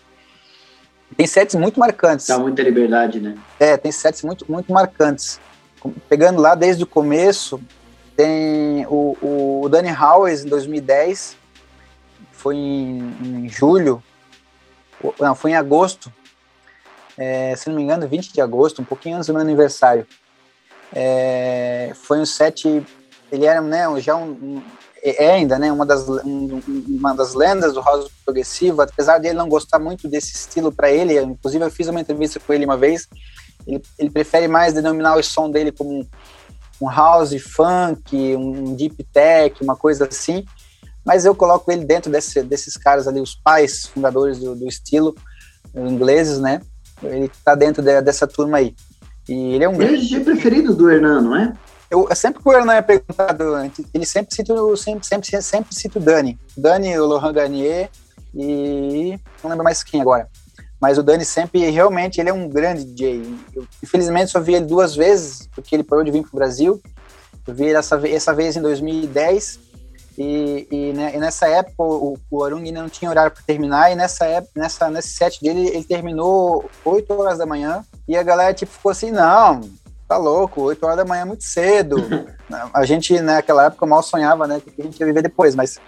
Tem 1.16 1.26
sets 1.26 1.54
muito 1.54 1.78
marcantes. 1.78 2.26
Dá 2.26 2.38
muita 2.38 2.62
liberdade, 2.62 3.20
né? 3.20 3.36
É, 3.58 3.76
tem 3.76 3.92
sets 3.92 4.22
muito, 4.22 4.50
muito 4.50 4.72
marcantes. 4.72 5.40
Pegando 6.08 6.40
lá 6.40 6.54
desde 6.54 6.84
o 6.84 6.86
começo, 6.86 7.60
tem 8.16 8.86
o, 8.88 9.16
o 9.64 9.68
Danny 9.68 9.90
Howes 9.92 10.44
em 10.44 10.48
2010, 10.48 11.36
foi 12.32 12.56
em, 12.56 12.98
em 13.20 13.48
julho, 13.48 14.02
não, 15.18 15.34
foi 15.34 15.52
em 15.52 15.56
agosto, 15.56 16.12
é, 17.16 17.54
se 17.56 17.68
não 17.68 17.76
me 17.76 17.82
engano, 17.82 18.06
20 18.06 18.32
de 18.32 18.40
agosto, 18.40 18.80
um 18.80 18.84
pouquinho 18.84 19.16
antes 19.16 19.26
do 19.26 19.32
meu 19.32 19.42
aniversário. 19.42 20.06
É, 20.92 21.92
foi 21.94 22.18
um 22.18 22.26
set, 22.26 22.84
ele 23.30 23.44
era 23.44 23.60
né, 23.60 23.84
já 24.00 24.14
um, 24.14 24.62
é, 25.02 25.24
é 25.24 25.32
ainda 25.32 25.58
né, 25.58 25.72
uma, 25.72 25.84
das, 25.84 26.08
um, 26.08 26.60
uma 26.88 27.14
das 27.14 27.34
lendas 27.34 27.74
do 27.74 27.80
house 27.80 28.10
progressivo, 28.24 28.82
apesar 28.82 29.18
de 29.18 29.28
ele 29.28 29.38
não 29.38 29.48
gostar 29.48 29.78
muito 29.78 30.08
desse 30.08 30.34
estilo 30.34 30.70
para 30.70 30.90
ele, 30.90 31.20
inclusive 31.20 31.64
eu 31.64 31.70
fiz 31.70 31.88
uma 31.88 32.00
entrevista 32.00 32.38
com 32.38 32.52
ele 32.52 32.64
uma 32.64 32.76
vez, 32.76 33.08
ele, 33.66 33.82
ele 33.98 34.10
prefere 34.10 34.46
mais 34.46 34.72
denominar 34.72 35.16
o 35.16 35.22
som 35.22 35.50
dele 35.50 35.72
como 35.72 36.06
um 36.80 36.88
house 36.88 37.34
funk, 37.40 38.36
um 38.36 38.74
deep 38.74 39.04
tech, 39.12 39.62
uma 39.62 39.76
coisa 39.76 40.06
assim, 40.06 40.44
mas 41.04 41.24
eu 41.24 41.34
coloco 41.34 41.70
ele 41.70 41.84
dentro 41.84 42.10
desse, 42.10 42.42
desses 42.42 42.76
caras 42.76 43.08
ali, 43.08 43.20
os 43.20 43.34
pais 43.34 43.86
fundadores 43.86 44.38
do, 44.38 44.54
do 44.54 44.68
estilo, 44.68 45.14
ingleses, 45.74 46.38
né? 46.38 46.60
Ele 47.02 47.26
está 47.26 47.54
dentro 47.54 47.82
de, 47.82 48.00
dessa 48.00 48.26
turma 48.26 48.58
aí. 48.58 48.74
E 49.28 49.54
ele 49.54 49.64
é 49.64 49.68
um. 49.68 49.80
Ele 49.80 50.14
é 50.14 50.18
o 50.18 50.24
preferido 50.24 50.74
do 50.74 50.90
Hernan, 50.90 51.20
não 51.22 51.36
é? 51.36 51.52
Eu, 51.92 52.08
sempre 52.14 52.42
que 52.42 52.48
o 52.48 52.70
é 52.70 52.80
perguntado, 52.80 53.44
ele 53.92 54.06
sempre 54.06 54.34
cita, 54.34 54.54
sempre, 54.78 55.06
sempre, 55.06 55.42
sempre 55.42 55.74
cita 55.74 55.98
o 55.98 56.02
Dani. 56.02 56.38
Dani, 56.56 56.98
o 56.98 57.04
Laurent 57.04 57.34
Garnier 57.34 57.90
e. 58.34 59.20
não 59.44 59.50
lembro 59.50 59.62
mais 59.62 59.84
quem 59.84 60.00
agora. 60.00 60.26
Mas 60.80 60.96
o 60.96 61.02
Dani 61.02 61.22
sempre, 61.22 61.68
realmente, 61.68 62.18
ele 62.18 62.30
é 62.30 62.32
um 62.32 62.48
grande 62.48 62.86
DJ. 62.86 63.22
Eu, 63.54 63.66
infelizmente, 63.82 64.30
só 64.30 64.40
vi 64.40 64.54
ele 64.54 64.64
duas 64.64 64.96
vezes, 64.96 65.46
porque 65.54 65.76
ele 65.76 65.84
parou 65.84 66.02
de 66.02 66.10
vir 66.10 66.22
para 66.22 66.30
o 66.32 66.36
Brasil. 66.36 66.80
Eu 67.46 67.54
vi 67.54 67.64
ele 67.64 67.76
essa, 67.76 68.00
essa 68.08 68.32
vez 68.32 68.56
em 68.56 68.62
2010 68.62 69.60
e, 70.16 70.66
e, 70.70 70.92
né, 70.94 71.12
e, 71.14 71.18
nessa 71.18 71.46
época 71.46 71.74
o, 71.82 72.16
o 72.30 72.44
Arung 72.44 72.70
não 72.72 72.88
tinha 72.88 73.10
horário 73.10 73.32
para 73.32 73.42
terminar, 73.42 73.92
e 73.92 73.94
nessa 73.94 74.24
época, 74.24 74.52
nessa, 74.56 74.90
nesse 74.90 75.10
set 75.10 75.42
dele, 75.42 75.68
ele 75.68 75.84
terminou 75.84 76.70
8 76.84 77.12
horas 77.12 77.38
da 77.38 77.46
manhã, 77.46 77.84
e 78.08 78.16
a 78.16 78.22
galera 78.22 78.54
tipo, 78.54 78.72
ficou 78.72 78.92
assim, 78.92 79.10
não, 79.10 79.60
tá 80.12 80.18
louco, 80.18 80.62
8 80.62 80.84
horas 80.84 80.96
da 80.98 81.04
manhã 81.04 81.22
é 81.22 81.24
muito 81.24 81.44
cedo. 81.44 81.96
a 82.72 82.84
gente, 82.84 83.18
naquela 83.20 83.66
época, 83.66 83.86
mal 83.86 84.02
sonhava, 84.02 84.46
né, 84.46 84.60
que 84.60 84.80
a 84.80 84.84
gente 84.84 85.00
ia 85.00 85.06
viver 85.06 85.22
depois, 85.22 85.54
mas 85.54 85.78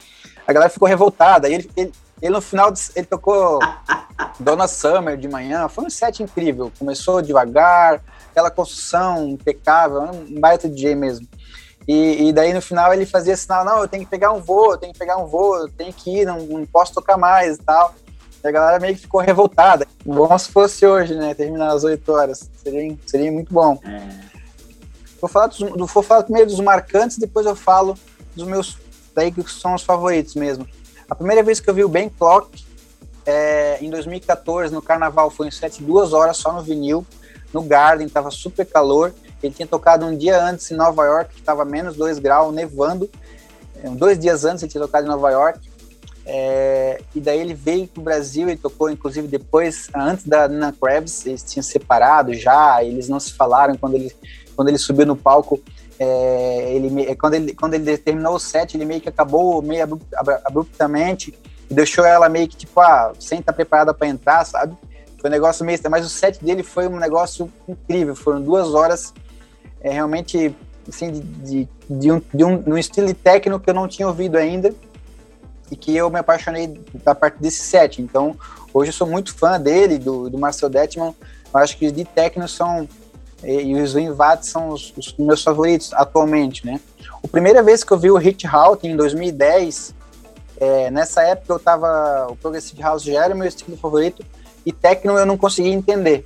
a 0.46 0.52
galera 0.52 0.70
ficou 0.70 0.88
revoltada, 0.88 1.48
e 1.48 1.54
ele, 1.54 1.70
ele, 1.76 1.92
ele 2.22 2.34
no 2.34 2.40
final, 2.40 2.72
ele 2.94 3.06
tocou 3.06 3.58
Donna 4.40 4.66
Summer 4.66 5.16
de 5.16 5.28
manhã, 5.28 5.68
foi 5.68 5.84
um 5.84 5.90
set 5.90 6.22
incrível, 6.22 6.72
começou 6.78 7.20
devagar, 7.20 8.02
aquela 8.30 8.50
construção 8.50 9.28
impecável, 9.28 10.02
um 10.02 10.40
baita 10.40 10.68
DJ 10.68 10.94
mesmo. 10.94 11.26
E, 11.86 12.28
e, 12.28 12.32
daí 12.32 12.54
no 12.54 12.62
final 12.62 12.94
ele 12.94 13.04
fazia 13.04 13.36
sinal, 13.36 13.62
não, 13.62 13.82
eu 13.82 13.88
tenho 13.88 14.04
que 14.04 14.10
pegar 14.10 14.32
um 14.32 14.40
voo, 14.40 14.72
eu 14.72 14.78
tenho 14.78 14.92
que 14.94 14.98
pegar 14.98 15.18
um 15.18 15.26
voo, 15.26 15.56
eu 15.56 15.68
tenho 15.68 15.92
que 15.92 16.20
ir, 16.20 16.24
não, 16.24 16.38
não 16.40 16.64
posso 16.64 16.94
tocar 16.94 17.18
mais 17.18 17.56
e 17.56 17.62
tal. 17.62 17.94
A 18.44 18.50
galera 18.50 18.78
meio 18.78 18.94
que 18.94 19.00
ficou 19.00 19.20
revoltada. 19.20 19.86
Bom 20.04 20.38
se 20.38 20.50
fosse 20.50 20.86
hoje, 20.86 21.14
né? 21.14 21.32
Terminar 21.34 21.72
às 21.72 21.82
8 21.82 22.12
horas. 22.12 22.50
Seria, 22.62 22.96
seria 23.06 23.32
muito 23.32 23.52
bom. 23.52 23.80
É. 23.84 24.08
Vou, 25.18 25.28
falar 25.28 25.46
dos, 25.46 25.58
vou 25.60 26.02
falar 26.02 26.24
primeiro 26.24 26.50
dos 26.50 26.60
marcantes, 26.60 27.16
depois 27.16 27.46
eu 27.46 27.56
falo 27.56 27.96
dos 28.36 28.46
meus, 28.46 28.76
daí 29.14 29.32
que 29.32 29.42
são 29.50 29.74
os 29.74 29.82
favoritos 29.82 30.34
mesmo. 30.34 30.68
A 31.08 31.14
primeira 31.14 31.42
vez 31.42 31.58
que 31.58 31.70
eu 31.70 31.74
vi 31.74 31.82
o 31.84 31.88
Ben 31.88 32.10
Clock, 32.10 32.64
é, 33.24 33.78
em 33.80 33.88
2014, 33.88 34.74
no 34.74 34.82
carnaval, 34.82 35.30
foi 35.30 35.48
em 35.48 35.50
7, 35.50 35.82
duas 35.82 36.12
horas 36.12 36.36
só 36.36 36.52
no 36.52 36.60
vinil, 36.60 37.06
no 37.52 37.62
Garden, 37.62 38.08
tava 38.08 38.30
super 38.30 38.66
calor. 38.66 39.14
Ele 39.42 39.54
tinha 39.54 39.66
tocado 39.66 40.04
um 40.04 40.16
dia 40.16 40.42
antes 40.42 40.70
em 40.70 40.74
Nova 40.74 41.04
York, 41.04 41.34
que 41.34 41.40
estava 41.40 41.64
menos 41.64 41.96
2 41.96 42.18
graus, 42.18 42.54
nevando. 42.54 43.08
É, 43.82 43.88
dois 43.88 44.18
dias 44.18 44.44
antes 44.44 44.62
ele 44.62 44.72
tinha 44.72 44.82
tocado 44.82 45.06
em 45.06 45.10
Nova 45.10 45.30
York. 45.30 45.73
É, 46.26 47.02
e 47.14 47.20
daí 47.20 47.38
ele 47.38 47.54
veio 47.54 47.86
para 47.86 48.00
o 48.00 48.04
Brasil 48.04 48.48
e 48.48 48.56
tocou, 48.56 48.90
inclusive, 48.90 49.28
depois, 49.28 49.88
antes 49.94 50.26
da 50.26 50.48
Nina 50.48 50.72
Krebs, 50.72 51.26
eles 51.26 51.42
tinham 51.42 51.62
separado 51.62 52.32
já, 52.32 52.82
eles 52.82 53.08
não 53.08 53.20
se 53.20 53.32
falaram 53.34 53.76
quando 53.76 53.94
ele, 53.94 54.12
quando 54.56 54.68
ele 54.68 54.78
subiu 54.78 55.06
no 55.06 55.16
palco. 55.16 55.60
É, 55.98 56.74
ele, 56.74 57.14
quando, 57.16 57.34
ele, 57.34 57.54
quando 57.54 57.74
ele 57.74 57.96
terminou 57.98 58.34
o 58.34 58.40
set, 58.40 58.76
ele 58.76 58.84
meio 58.84 59.00
que 59.00 59.08
acabou 59.08 59.62
meio 59.62 60.00
abruptamente 60.44 61.38
e 61.70 61.74
deixou 61.74 62.04
ela 62.04 62.28
meio 62.28 62.48
que 62.48 62.56
tipo, 62.56 62.80
ah, 62.80 63.12
sem 63.20 63.38
estar 63.38 63.52
preparada 63.52 63.94
para 63.94 64.08
entrar, 64.08 64.44
sabe? 64.44 64.76
Foi 65.20 65.30
um 65.30 65.32
negócio 65.32 65.64
meio. 65.64 65.78
Mas 65.90 66.04
o 66.04 66.08
set 66.08 66.42
dele 66.42 66.62
foi 66.62 66.88
um 66.88 66.98
negócio 66.98 67.52
incrível, 67.68 68.16
foram 68.16 68.40
duas 68.40 68.74
horas 68.74 69.12
é 69.80 69.90
realmente 69.90 70.56
assim, 70.88 71.12
de, 71.12 71.20
de, 71.20 71.68
de, 71.88 72.10
um, 72.10 72.22
de 72.32 72.44
um, 72.44 72.70
um 72.72 72.78
estilo 72.78 73.12
técnico 73.12 73.60
que 73.60 73.68
eu 73.68 73.74
não 73.74 73.86
tinha 73.86 74.08
ouvido 74.08 74.36
ainda 74.36 74.74
e 75.70 75.76
que 75.76 75.96
eu 75.96 76.10
me 76.10 76.18
apaixonei 76.18 76.78
da 77.04 77.14
parte 77.14 77.38
desse 77.40 77.62
set. 77.62 78.00
Então, 78.00 78.36
hoje 78.72 78.90
eu 78.90 78.94
sou 78.94 79.06
muito 79.06 79.34
fã 79.34 79.60
dele, 79.60 79.98
do, 79.98 80.28
do 80.28 80.38
Marcel 80.38 80.68
Detman. 80.68 81.14
Eu 81.52 81.60
acho 81.60 81.76
que 81.76 81.90
de 81.90 82.04
techno 82.04 82.48
são 82.48 82.88
e 83.42 83.74
os 83.74 83.92
Winvat 83.92 84.46
são 84.46 84.70
os, 84.70 84.94
os, 84.96 85.14
meus 85.18 85.42
favoritos 85.42 85.92
atualmente, 85.92 86.64
né? 86.64 86.80
A 87.22 87.28
primeira 87.28 87.62
vez 87.62 87.84
que 87.84 87.92
eu 87.92 87.98
vi 87.98 88.10
o 88.10 88.16
Hit 88.16 88.46
House 88.46 88.78
em 88.82 88.96
2010, 88.96 89.94
é, 90.58 90.90
nessa 90.90 91.22
época 91.22 91.52
eu 91.52 91.58
tava 91.58 92.28
o 92.30 92.36
Progressive 92.36 92.80
House 92.80 93.02
já 93.02 93.22
era 93.22 93.34
meu 93.34 93.46
estilo 93.46 93.76
favorito 93.76 94.24
e 94.64 94.72
techno 94.72 95.18
eu 95.18 95.26
não 95.26 95.36
conseguia 95.36 95.74
entender 95.74 96.24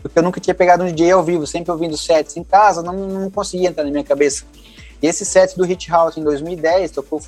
porque 0.00 0.18
eu 0.18 0.22
nunca 0.22 0.40
tinha 0.40 0.54
pegado 0.54 0.82
um 0.82 0.86
DJ 0.86 1.12
ao 1.12 1.22
vivo, 1.22 1.46
sempre 1.46 1.70
ouvindo 1.70 1.96
sets 1.96 2.36
em 2.36 2.44
casa, 2.44 2.82
não, 2.82 2.94
não 2.94 3.30
conseguia 3.30 3.68
entrar 3.68 3.84
na 3.84 3.90
minha 3.90 4.04
cabeça. 4.04 4.44
E 5.02 5.06
esse 5.08 5.24
set 5.24 5.56
do 5.56 5.64
Hit 5.64 5.90
House 5.90 6.16
em 6.16 6.22
2010, 6.22 6.92
tocou, 6.92 7.20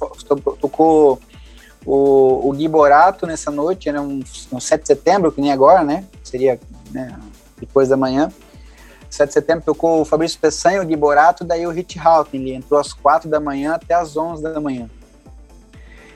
tocou, 0.60 1.20
o, 1.84 2.48
o 2.48 2.52
Gui 2.52 2.68
Borato 2.68 3.26
nessa 3.26 3.50
noite, 3.50 3.88
era 3.88 4.00
um, 4.00 4.22
um 4.52 4.60
7 4.60 4.82
de 4.82 4.86
setembro, 4.86 5.32
que 5.32 5.40
nem 5.40 5.52
agora, 5.52 5.82
né? 5.82 6.04
Seria 6.22 6.58
né, 6.92 7.18
depois 7.58 7.88
da 7.88 7.96
manhã. 7.96 8.32
7 9.10 9.28
de 9.28 9.34
setembro 9.34 9.64
tocou 9.64 10.00
o 10.00 10.04
Fabrício 10.04 10.38
Peçanha, 10.38 10.80
o 10.80 10.86
Gui 10.86 10.96
Borato, 10.96 11.44
daí 11.44 11.66
o 11.66 11.70
Hit 11.70 11.98
House, 11.98 12.28
ele 12.32 12.54
entrou 12.54 12.78
às 12.78 12.92
4 12.92 13.28
da 13.28 13.40
manhã 13.40 13.74
até 13.74 13.94
às 13.94 14.16
11 14.16 14.42
da 14.42 14.60
manhã. 14.60 14.88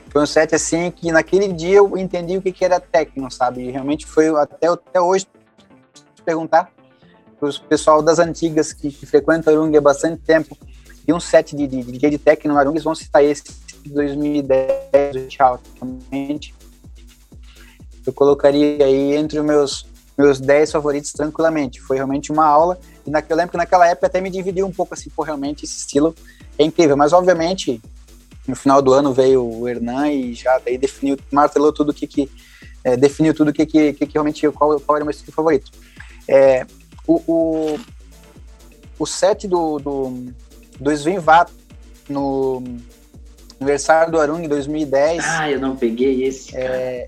Foi 0.09 0.23
um 0.23 0.25
set 0.25 0.55
assim 0.55 0.89
que 0.89 1.11
naquele 1.11 1.53
dia 1.53 1.77
eu 1.77 1.97
entendi 1.97 2.35
o 2.35 2.41
que, 2.41 2.51
que 2.51 2.65
era 2.65 2.79
techno, 2.79 3.29
sabe? 3.29 3.67
E 3.67 3.71
realmente 3.71 4.07
foi 4.07 4.27
até, 4.29 4.67
até 4.67 4.99
hoje 4.99 5.27
perguntar 6.25 6.71
para 7.39 7.49
o 7.49 7.61
pessoal 7.61 8.01
das 8.01 8.17
antigas 8.17 8.73
que, 8.73 8.91
que 8.91 9.05
frequentam 9.05 9.53
Arung 9.53 9.75
há 9.75 9.81
bastante 9.81 10.21
tempo 10.21 10.57
e 11.09 11.13
um 11.13 11.19
set 11.19 11.55
de, 11.55 11.65
de, 11.65 11.81
de 11.81 11.91
DJ 11.93 12.11
de 12.11 12.17
techno 12.19 12.53
no 12.53 12.59
Arung, 12.59 12.73
eles 12.73 12.83
vão 12.83 12.93
citar 12.93 13.23
esse 13.23 13.43
de 13.81 13.89
2010, 13.89 15.37
altamente. 15.39 16.53
Eu 18.05 18.13
colocaria 18.13 18.85
aí 18.85 19.15
entre 19.15 19.39
os 19.39 19.45
meus, 19.45 19.87
meus 20.15 20.39
10 20.39 20.71
favoritos 20.71 21.11
tranquilamente. 21.11 21.81
Foi 21.81 21.97
realmente 21.97 22.31
uma 22.31 22.45
aula. 22.45 22.79
E 23.07 23.09
na, 23.09 23.23
eu 23.27 23.35
lembro 23.35 23.49
que 23.49 23.57
naquela 23.57 23.87
época 23.87 24.05
até 24.05 24.21
me 24.21 24.29
dividiu 24.29 24.67
um 24.67 24.71
pouco 24.71 24.93
assim, 24.93 25.09
pô, 25.09 25.23
realmente 25.23 25.65
esse 25.65 25.79
estilo 25.79 26.13
é 26.59 26.63
incrível. 26.63 26.95
Mas 26.95 27.11
obviamente, 27.11 27.81
no 28.47 28.55
final 28.55 28.79
do 28.79 28.93
ano 28.93 29.11
veio 29.11 29.43
o 29.43 29.67
Hernan 29.67 30.11
e 30.11 30.35
já 30.35 30.59
daí 30.59 30.77
definiu, 30.77 31.17
martelou 31.31 31.73
tudo 31.73 31.91
que, 31.91 32.05
que 32.05 32.29
é, 32.83 32.95
definiu 32.95 33.33
tudo 33.33 33.51
que, 33.51 33.65
que, 33.65 33.93
que 33.93 34.05
realmente 34.13 34.47
qual, 34.51 34.79
qual 34.79 34.97
era 34.97 35.03
o 35.03 35.07
meu 35.07 35.11
estilo 35.11 35.31
favorito. 35.31 35.71
É, 36.27 36.67
o, 37.07 37.15
o, 37.27 37.79
o 38.99 39.05
set 39.07 39.47
do, 39.47 39.79
do, 39.79 40.33
do 40.79 40.91
Svinvat 40.91 41.51
no 42.07 42.63
aniversário 43.59 44.11
do 44.11 44.19
Arung 44.19 44.43
em 44.43 44.47
2010. 44.47 45.23
Ah, 45.25 45.51
eu 45.51 45.59
não 45.59 45.75
peguei 45.75 46.23
esse. 46.23 46.53
Cara, 46.53 46.63
é, 46.63 47.07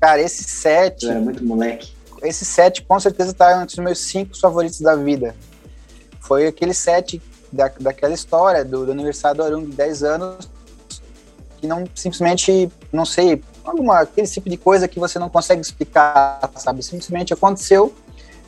cara 0.00 0.20
esse 0.20 0.44
set. 0.44 1.04
Eu 1.04 1.10
era 1.10 1.20
muito 1.20 1.44
moleque. 1.44 1.92
Esse 2.22 2.44
set 2.44 2.82
com 2.82 2.98
certeza 2.98 3.32
tá 3.32 3.62
entre 3.62 3.74
os 3.74 3.84
meus 3.84 3.98
cinco 3.98 4.38
favoritos 4.38 4.80
da 4.80 4.94
vida. 4.96 5.34
Foi 6.20 6.46
aquele 6.46 6.74
set 6.74 7.20
da, 7.52 7.70
daquela 7.80 8.14
história 8.14 8.64
do, 8.64 8.86
do 8.86 8.92
aniversário 8.92 9.38
do 9.38 9.44
Arung 9.44 9.64
de 9.66 9.76
10 9.76 10.02
anos. 10.02 10.50
que 11.58 11.66
não 11.66 11.84
simplesmente, 11.94 12.70
não 12.92 13.04
sei, 13.04 13.42
alguma 13.64 14.00
aquele 14.00 14.26
tipo 14.26 14.48
de 14.48 14.56
coisa 14.56 14.86
que 14.86 15.00
você 15.00 15.18
não 15.18 15.28
consegue 15.28 15.60
explicar, 15.60 16.50
sabe? 16.56 16.82
Simplesmente 16.82 17.32
aconteceu 17.32 17.94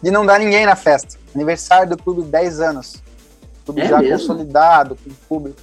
de 0.02 0.11
não 0.11 0.24
dar 0.24 0.39
ninguém 0.39 0.65
na 0.65 0.77
festa. 0.77 1.19
Aniversário 1.35 1.90
do 1.90 2.02
clube 2.02 2.23
10 2.23 2.61
anos. 2.61 3.02
Clube 3.72 3.82
é 3.82 3.88
já 3.88 3.98
mesmo? 3.98 4.18
consolidado, 4.18 4.97
com 4.97 5.10
público. 5.28 5.60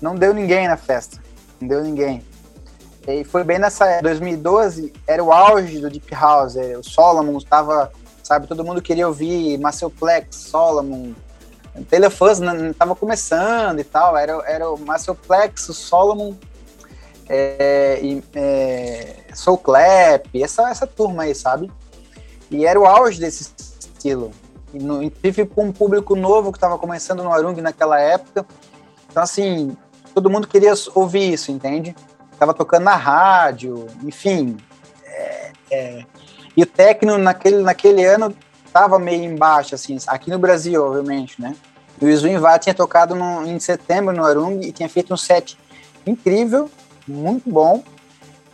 Não 0.00 0.14
deu 0.14 0.32
ninguém 0.32 0.68
na 0.68 0.76
festa. 0.76 1.18
Não 1.60 1.68
deu 1.68 1.82
ninguém. 1.82 2.24
E 3.06 3.24
foi 3.24 3.42
bem 3.42 3.58
nessa 3.58 4.00
2012, 4.00 4.92
era 5.06 5.22
o 5.22 5.32
auge 5.32 5.80
do 5.80 5.90
Deep 5.90 6.14
House. 6.14 6.56
É, 6.56 6.76
o 6.76 6.82
Solomon 6.82 7.36
estava, 7.38 7.90
sabe, 8.22 8.46
todo 8.46 8.64
mundo 8.64 8.80
queria 8.80 9.08
ouvir 9.08 9.58
Marcel 9.58 9.90
Plex, 9.90 10.36
Solomon. 10.36 11.12
Telefãs 11.88 12.40
estava 12.40 12.94
começando 12.94 13.80
e 13.80 13.84
tal. 13.84 14.16
Era, 14.16 14.32
era 14.46 14.70
o 14.70 14.78
Marcel 14.78 15.14
Plex, 15.14 15.68
o 15.68 15.74
Solomon, 15.74 16.34
é, 17.28 18.00
é, 18.34 19.16
Soul 19.34 19.58
Clap, 19.58 20.26
essa, 20.34 20.68
essa 20.68 20.86
turma 20.86 21.24
aí, 21.24 21.34
sabe? 21.34 21.70
E 22.50 22.66
era 22.66 22.78
o 22.78 22.84
auge 22.84 23.18
desse 23.18 23.50
estilo. 23.80 24.30
Inclusive 24.74 25.46
com 25.46 25.66
um 25.66 25.72
público 25.72 26.14
novo 26.14 26.52
que 26.52 26.58
estava 26.58 26.78
começando 26.78 27.22
no 27.22 27.32
Arung 27.32 27.60
naquela 27.60 27.98
época. 28.00 28.46
Então, 29.10 29.22
assim, 29.22 29.76
todo 30.14 30.30
mundo 30.30 30.46
queria 30.46 30.72
ouvir 30.94 31.32
isso, 31.32 31.50
entende? 31.50 31.94
Tava 32.38 32.54
tocando 32.54 32.84
na 32.84 32.96
rádio, 32.96 33.86
enfim. 34.02 34.56
É, 35.04 35.52
é. 35.70 36.04
E 36.56 36.62
o 36.62 36.66
técnico 36.66 37.18
naquele, 37.18 37.62
naquele 37.62 38.04
ano 38.04 38.34
tava 38.72 38.98
meio 38.98 39.24
embaixo, 39.24 39.74
assim, 39.74 39.98
aqui 40.06 40.30
no 40.30 40.38
Brasil, 40.38 40.84
obviamente, 40.84 41.40
né? 41.40 41.54
E 42.00 42.06
o 42.06 42.16
Zwin 42.16 42.36
tinha 42.60 42.74
tocado 42.74 43.14
no, 43.14 43.46
em 43.46 43.58
setembro 43.58 44.14
no 44.14 44.24
Arung 44.24 44.60
e 44.62 44.72
tinha 44.72 44.88
feito 44.88 45.12
um 45.12 45.16
set 45.16 45.58
incrível, 46.06 46.70
muito 47.06 47.50
bom. 47.50 47.82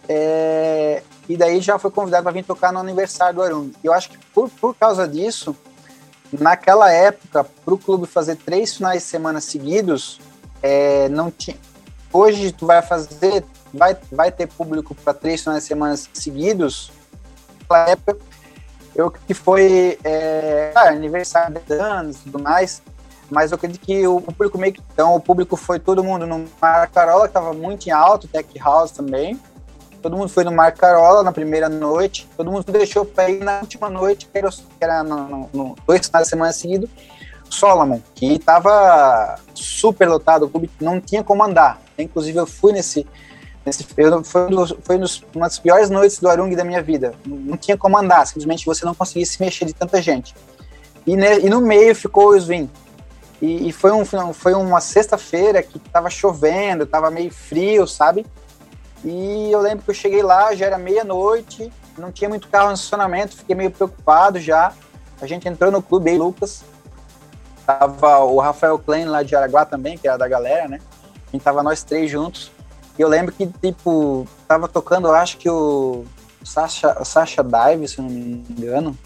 É, 0.09 1.03
e 1.29 1.37
daí 1.37 1.61
já 1.61 1.79
foi 1.79 1.91
convidado 1.91 2.25
para 2.25 2.33
vir 2.33 2.45
tocar 2.45 2.73
no 2.73 2.79
aniversário 2.81 3.37
do 3.37 3.43
Arung. 3.43 3.71
Eu 3.85 3.93
acho 3.93 4.11
que 4.11 4.19
por, 4.33 4.49
por 4.51 4.75
causa 4.75 5.07
disso, 5.07 5.57
naquela 6.33 6.91
época, 6.91 7.45
para 7.45 7.75
o 7.75 7.79
clube 7.79 8.07
fazer 8.07 8.37
três 8.37 8.77
finais 8.77 9.03
de 9.03 9.09
semana 9.09 9.41
seguidos, 9.41 10.21
é, 10.63 11.09
não 11.09 11.31
tinha. 11.31 11.57
Hoje 12.13 12.53
tu 12.53 12.67
vai 12.67 12.83
fazer, 12.83 13.45
vai, 13.73 13.97
vai 14.11 14.33
ter 14.33 14.47
público 14.47 14.95
para 14.95 15.13
três 15.15 15.43
finais 15.43 15.63
de 15.63 15.69
semana 15.69 15.97
seguidos. 15.97 16.91
Naquela 17.61 17.91
época, 17.91 18.19
eu 18.95 19.11
que 19.11 19.35
foi 19.35 19.99
é, 20.03 20.73
ah, 20.75 20.89
aniversário 20.89 21.61
de 21.67 21.75
anos 21.75 22.17
tudo 22.19 22.39
mais, 22.39 22.83
mas 23.31 23.51
eu 23.51 23.57
acredito 23.57 23.85
que 23.85 24.07
o 24.07 24.21
público 24.21 24.57
meio 24.57 24.73
que. 24.73 24.83
Então, 24.93 25.15
o 25.15 25.21
público 25.21 25.57
foi 25.57 25.79
todo 25.79 26.03
mundo 26.03 26.27
no 26.27 26.47
Marcarola, 26.61 27.23
que 27.23 27.29
estava 27.29 27.53
muito 27.53 27.87
em 27.87 27.91
alto, 27.91 28.29
Tech 28.29 28.49
House 28.59 28.91
também. 28.91 29.39
Todo 30.07 30.17
mundo 30.17 30.29
foi 30.29 30.45
no 30.45 30.53
Mar 30.53 30.71
Carola 30.71 31.25
na 31.25 31.33
primeira 31.33 31.69
noite, 31.69 32.29
todo 32.37 32.49
mundo 32.49 32.65
deixou 32.71 33.05
para 33.05 33.29
ir 33.29 33.43
na 33.43 33.59
última 33.59 33.91
noite, 33.91 34.29
que 34.31 34.39
era, 34.39 34.49
que 34.49 34.65
era 34.79 35.03
no, 35.03 35.51
no, 35.53 35.77
dois 35.85 36.07
finais 36.07 36.27
de 36.27 36.31
semana 36.31 36.53
seguidos, 36.53 36.89
Solomon, 37.51 37.99
que 38.15 38.35
estava 38.35 39.35
super 39.53 40.09
lotado, 40.09 40.45
o 40.45 40.49
público 40.49 40.75
não 40.81 41.01
tinha 41.01 41.25
como 41.25 41.43
andar. 41.43 41.83
Inclusive, 41.99 42.39
eu 42.39 42.47
fui 42.47 42.73
nesse. 42.73 43.05
nesse 43.65 43.83
foi, 43.83 44.05
foi 44.81 44.97
nos, 44.97 45.25
uma 45.35 45.47
das 45.47 45.59
piores 45.59 45.91
noites 45.91 46.21
do 46.21 46.29
Arung 46.29 46.55
da 46.55 46.63
minha 46.63 46.81
vida. 46.81 47.13
Não, 47.27 47.39
não 47.39 47.57
tinha 47.57 47.77
como 47.77 47.99
andar, 47.99 48.29
simplesmente 48.29 48.65
você 48.65 48.85
não 48.85 48.95
conseguia 48.95 49.27
se 49.27 49.43
mexer 49.43 49.65
de 49.65 49.73
tanta 49.73 50.01
gente. 50.01 50.37
E, 51.05 51.17
ne, 51.17 51.41
e 51.41 51.51
no 51.51 51.61
meio 51.61 51.93
ficou 51.97 52.29
o 52.29 52.37
Svin. 52.37 52.71
E, 53.43 53.71
e, 53.71 53.73
foi, 53.73 53.91
um, 53.91 54.05
foi 54.05 54.55
uma 54.55 54.81
sexta-feira 54.81 55.65
que 55.65 55.79
estava 55.79 56.09
chovendo, 56.09 56.85
estava 56.85 57.11
meio 57.11 57.33
frio, 57.33 57.89
sabe? 57.89 58.25
E 59.07 59.53
eu 59.53 59.61
lembro 59.61 59.85
que 59.85 59.91
eu 59.93 59.95
cheguei 59.95 60.21
lá, 60.21 60.53
já 60.53 60.67
era 60.67 60.77
meia-noite, 60.77 61.73
não 61.97 62.11
tinha 62.11 62.29
muito 62.29 62.49
carro 62.49 62.71
no 62.71 62.75
estacionamento, 62.75 63.37
fiquei 63.37 63.55
meio 63.55 63.71
preocupado 63.71 64.41
já. 64.41 64.73
A 65.21 65.27
gente 65.29 65.49
entrou 65.49 65.71
no 65.71 65.81
clube 65.81 66.11
aí, 66.11 66.19
Lucas. 66.19 66.65
Tava 67.65 68.19
o 68.25 68.41
Rafael 68.41 68.77
Klein 68.81 69.05
lá 69.05 69.23
de 69.23 69.37
Araguá 69.37 69.65
também, 69.65 69.97
que 69.97 70.09
era 70.09 70.17
da 70.17 70.27
galera, 70.27 70.67
né? 70.67 70.81
A 71.29 71.31
gente 71.31 71.43
tava 71.43 71.63
nós 71.63 71.85
três 71.85 72.11
juntos. 72.11 72.51
E 72.99 73.03
eu 73.03 73.09
lembro 73.09 73.33
que, 73.33 73.47
tipo, 73.47 74.27
tava 74.49 74.67
tocando, 74.67 75.09
acho 75.13 75.39
que 75.39 75.49
o 75.49 76.05
Sasha, 76.45 77.05
Sasha 77.05 77.45
Dive, 77.45 77.87
se 77.87 78.03
não 78.03 78.09
me 78.09 78.45
engano. 78.51 78.99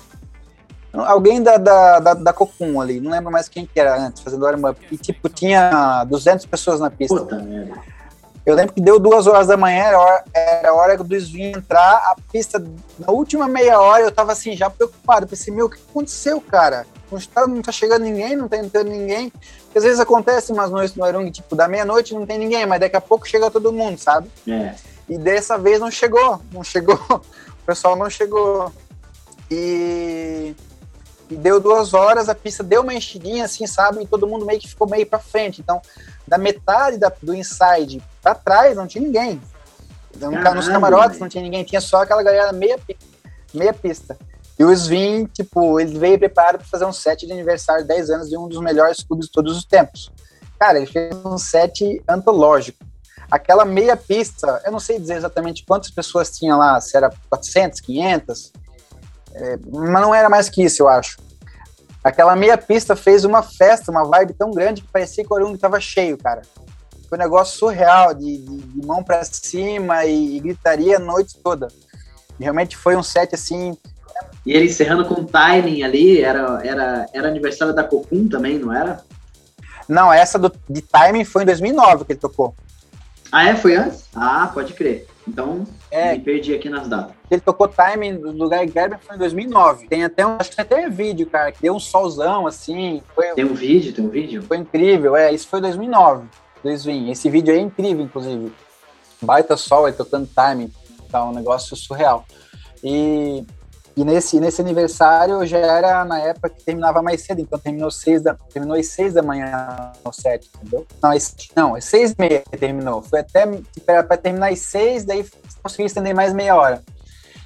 Alguém 0.95 1.43
da, 1.43 1.59
da, 1.59 1.99
da, 2.01 2.15
da 2.15 2.33
Cocum 2.33 2.81
ali, 2.81 3.01
não 3.01 3.11
lembro 3.11 3.31
mais 3.31 3.51
quem 3.51 3.67
que 3.67 3.79
era 3.79 4.01
antes, 4.01 4.23
fazendo 4.23 4.45
warm-up. 4.45 4.81
E, 4.91 4.97
tipo, 4.97 5.29
tinha 5.29 6.05
200 6.05 6.47
pessoas 6.47 6.81
na 6.81 6.91
pista. 6.91 7.17
Puta 7.17 7.37
merda. 7.37 8.00
Eu 8.45 8.55
lembro 8.55 8.73
que 8.73 8.81
deu 8.81 8.99
duas 8.99 9.27
horas 9.27 9.47
da 9.47 9.57
manhã, 9.57 9.85
era 9.85 9.99
hora, 9.99 10.25
era 10.33 10.75
hora 10.75 10.97
do 10.97 11.05
desvio 11.05 11.57
entrar, 11.57 11.97
a 11.97 12.17
pista, 12.33 12.63
na 12.99 13.13
última 13.13 13.47
meia 13.47 13.79
hora, 13.79 14.05
eu 14.05 14.11
tava 14.11 14.33
assim, 14.33 14.57
já 14.57 14.71
preocupado. 14.71 15.27
Pensei, 15.27 15.53
meu, 15.53 15.67
o 15.67 15.71
que 15.71 15.79
aconteceu, 15.91 16.41
cara? 16.41 16.87
Não 17.13 17.19
tá, 17.21 17.47
não 17.47 17.61
tá 17.61 17.73
chegando 17.73 18.03
ninguém, 18.03 18.37
não 18.37 18.49
tá 18.49 18.57
entrando 18.57 18.89
ninguém. 18.89 19.31
Porque 19.65 19.79
às 19.79 19.85
vezes 19.85 20.01
acontece 20.01 20.53
umas 20.53 20.71
noites 20.71 20.97
no 20.97 21.05
Arung, 21.05 21.31
tipo, 21.31 21.55
da 21.55 21.69
meia-noite 21.69 22.15
não 22.15 22.27
tem 22.27 22.39
ninguém, 22.39 22.67
mas 22.67 22.81
daqui 22.81 22.97
a 22.97 23.01
pouco 23.01 23.29
chega 23.29 23.51
todo 23.51 23.73
mundo, 23.73 23.99
sabe? 23.99 24.31
É. 24.49 24.75
E 25.09 25.19
dessa 25.19 25.59
vez 25.59 25.79
não 25.79 25.91
chegou, 25.91 26.41
não 26.53 26.65
chegou. 26.65 26.99
O 27.61 27.67
pessoal 27.71 27.95
não 27.95 28.11
chegou. 28.11 28.73
E, 29.49 30.57
e 31.31 31.37
deu 31.37 31.61
duas 31.61 31.95
horas, 31.95 32.29
a 32.29 32.35
pista 32.35 32.63
deu 32.63 32.83
uma 32.83 32.93
enchidinha, 32.93 33.45
assim, 33.45 33.67
sabe? 33.67 34.03
E 34.03 34.07
todo 34.07 34.27
mundo 34.27 34.45
meio 34.45 34.59
que 34.59 34.69
ficou 34.69 34.89
meio 34.89 35.07
pra 35.07 35.19
frente. 35.19 35.61
Então, 35.61 35.81
da 36.27 36.37
metade 36.37 36.99
da, 36.99 37.13
do 37.23 37.35
inside 37.35 38.03
para 38.21 38.35
trás 38.35 38.77
não 38.77 38.87
tinha 38.87 39.03
ninguém. 39.03 39.41
Caramba, 40.19 40.55
nos 40.55 40.69
camarotes 40.69 41.19
não 41.21 41.29
tinha 41.29 41.43
ninguém, 41.43 41.63
tinha 41.65 41.81
só 41.81 42.03
aquela 42.03 42.23
galera 42.23 42.53
meia, 42.53 42.79
meia 43.55 43.73
pista. 43.73 44.19
E 44.59 44.65
o 44.65 44.73
Svin, 44.73 45.25
tipo, 45.27 45.81
ele 45.81 45.99
veio 45.99 46.19
preparado 46.19 46.59
para 46.59 46.67
fazer 46.67 46.85
um 46.85 46.93
set 46.93 47.27
de 47.27 47.33
aniversário 47.33 47.83
de 47.83 47.89
10 47.89 48.11
anos 48.11 48.29
de 48.29 48.37
um 48.37 48.47
dos 48.47 48.61
melhores 48.61 49.03
clubes 49.03 49.27
de 49.27 49.33
todos 49.33 49.57
os 49.57 49.65
tempos. 49.65 50.13
Cara, 50.59 50.77
ele 50.77 50.87
fez 50.87 51.15
um 51.25 51.39
set 51.39 52.03
antológico. 52.07 52.85
Aquela 53.31 53.65
meia 53.65 53.97
pista, 53.97 54.61
eu 54.65 54.73
não 54.73 54.81
sei 54.81 54.99
dizer 54.99 55.15
exatamente 55.15 55.65
quantas 55.65 55.91
pessoas 55.91 56.31
tinha 56.31 56.57
lá, 56.57 56.79
se 56.81 56.97
era 56.97 57.11
400, 57.31 57.81
500, 57.81 58.53
é, 59.35 59.59
mas 59.71 60.03
não 60.03 60.15
era 60.15 60.29
mais 60.29 60.49
que 60.49 60.63
isso, 60.63 60.83
eu 60.83 60.89
acho. 60.89 61.19
Aquela 62.03 62.35
meia 62.35 62.57
pista 62.57 62.97
fez 62.97 63.25
uma 63.25 63.43
festa, 63.43 63.91
uma 63.91 64.05
vibe 64.05 64.33
tão 64.33 64.51
grande 64.51 64.83
que 64.83 64.89
parecia 64.89 65.25
que 65.25 65.33
o 65.33 65.37
Orung 65.37 65.55
estava 65.55 65.79
cheio, 65.81 66.17
cara. 66.17 66.43
Foi 67.09 67.19
um 67.19 67.21
negócio 67.21 67.59
surreal, 67.59 68.15
de, 68.15 68.39
de, 68.39 68.57
de 68.59 68.87
mão 68.87 69.03
para 69.03 69.23
cima 69.25 70.05
e, 70.07 70.37
e, 70.37 70.41
gritaria 70.41 70.97
a 70.97 71.01
noite 71.01 71.39
toda. 71.43 71.69
realmente 72.39 72.77
foi 72.77 72.97
um 72.97 73.03
set 73.03 73.35
assim. 73.35 73.77
E 74.47 74.53
ele 74.53 74.67
encerrando 74.67 75.05
com 75.05 75.25
timing 75.25 75.83
ali, 75.83 76.23
era, 76.23 76.61
era, 76.65 77.07
era 77.13 77.29
aniversário 77.29 77.75
da 77.75 77.85
Cocum 77.85 78.29
também, 78.29 78.59
não 78.59 78.73
era? 78.73 79.03
Não, 79.89 80.13
essa 80.13 80.39
do, 80.39 80.53
de 80.69 80.81
timing 80.81 81.25
foi 81.25 81.43
em 81.43 81.47
2009 81.47 82.05
que 82.05 82.13
ele 82.13 82.21
tocou. 82.21 82.55
Ah, 83.31 83.49
é? 83.49 83.57
Foi 83.57 83.77
antes? 83.77 84.05
Ah, 84.15 84.49
pode 84.53 84.73
crer. 84.73 85.07
Então, 85.27 85.67
é, 85.91 86.13
me 86.13 86.21
perdi 86.21 86.55
aqui 86.55 86.69
nas 86.69 86.89
datas. 86.89 87.15
Ele 87.31 87.41
tocou 87.41 87.69
Time 87.69 88.13
do 88.13 88.49
Guy 88.49 88.69
Gerber 88.73 88.99
foi 89.01 89.17
em 89.17 89.19
2009. 89.19 89.89
Tem 89.89 90.05
até 90.05 90.27
um, 90.27 90.37
acho 90.39 90.51
que 90.51 90.57
tem 90.57 90.65
até 90.65 90.89
vídeo, 90.89 91.27
cara, 91.27 91.51
que 91.51 91.61
deu 91.63 91.75
um 91.75 91.81
solzão 91.81 92.47
assim. 92.47 93.03
Foi, 93.15 93.27
tem 93.35 93.45
um 93.45 93.55
vídeo, 93.55 93.93
tem 93.93 94.05
um 94.05 94.09
vídeo? 94.09 94.43
Foi 94.43 94.57
incrível, 94.57 95.17
é, 95.17 95.33
isso 95.33 95.49
foi 95.49 95.61
2009. 95.61 96.29
2020. 96.63 97.11
Esse 97.11 97.31
vídeo 97.31 97.53
aí 97.53 97.61
é 97.61 97.63
incrível, 97.63 98.05
inclusive. 98.05 98.53
Baita 99.23 99.57
sol, 99.57 99.89
ele 99.89 99.97
tocando 99.97 100.29
Time, 100.29 100.73
tá 101.11 101.25
um 101.25 101.33
negócio 101.33 101.77
surreal. 101.77 102.25
E 102.83 103.45
e 104.01 104.05
nesse, 104.05 104.41
nesse 104.41 104.63
aniversário 104.63 105.45
já 105.45 105.59
era 105.59 106.03
na 106.07 106.19
época 106.21 106.49
que 106.49 106.65
terminava 106.65 107.03
mais 107.03 107.21
cedo, 107.21 107.43
então 107.43 107.59
terminou 107.59 107.91
seis 107.91 108.23
da, 108.23 108.35
terminou 108.51 108.75
às 108.75 108.87
seis 108.87 109.13
da 109.13 109.23
manhã 109.23 109.93
no 110.03 110.11
set, 110.11 110.51
entendeu? 110.57 110.87
Não, 111.03 111.11
às, 111.11 111.37
não, 111.55 111.75
às 111.75 111.85
seis 111.85 112.13
e 112.13 112.15
meia 112.19 112.43
terminou. 112.59 113.03
Foi 113.03 113.21
até 113.21 113.47
para 113.85 114.17
terminar 114.17 114.53
às 114.53 114.61
seis, 114.61 115.05
daí 115.05 115.23
consegui 115.63 115.85
estender 115.85 116.15
mais 116.15 116.33
meia 116.33 116.57
hora. 116.57 116.83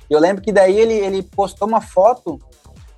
Eu 0.09 0.21
lembro 0.21 0.45
que 0.45 0.53
daí 0.53 0.79
ele, 0.79 0.95
ele 0.95 1.23
postou 1.25 1.67
uma 1.67 1.81
foto 1.81 2.41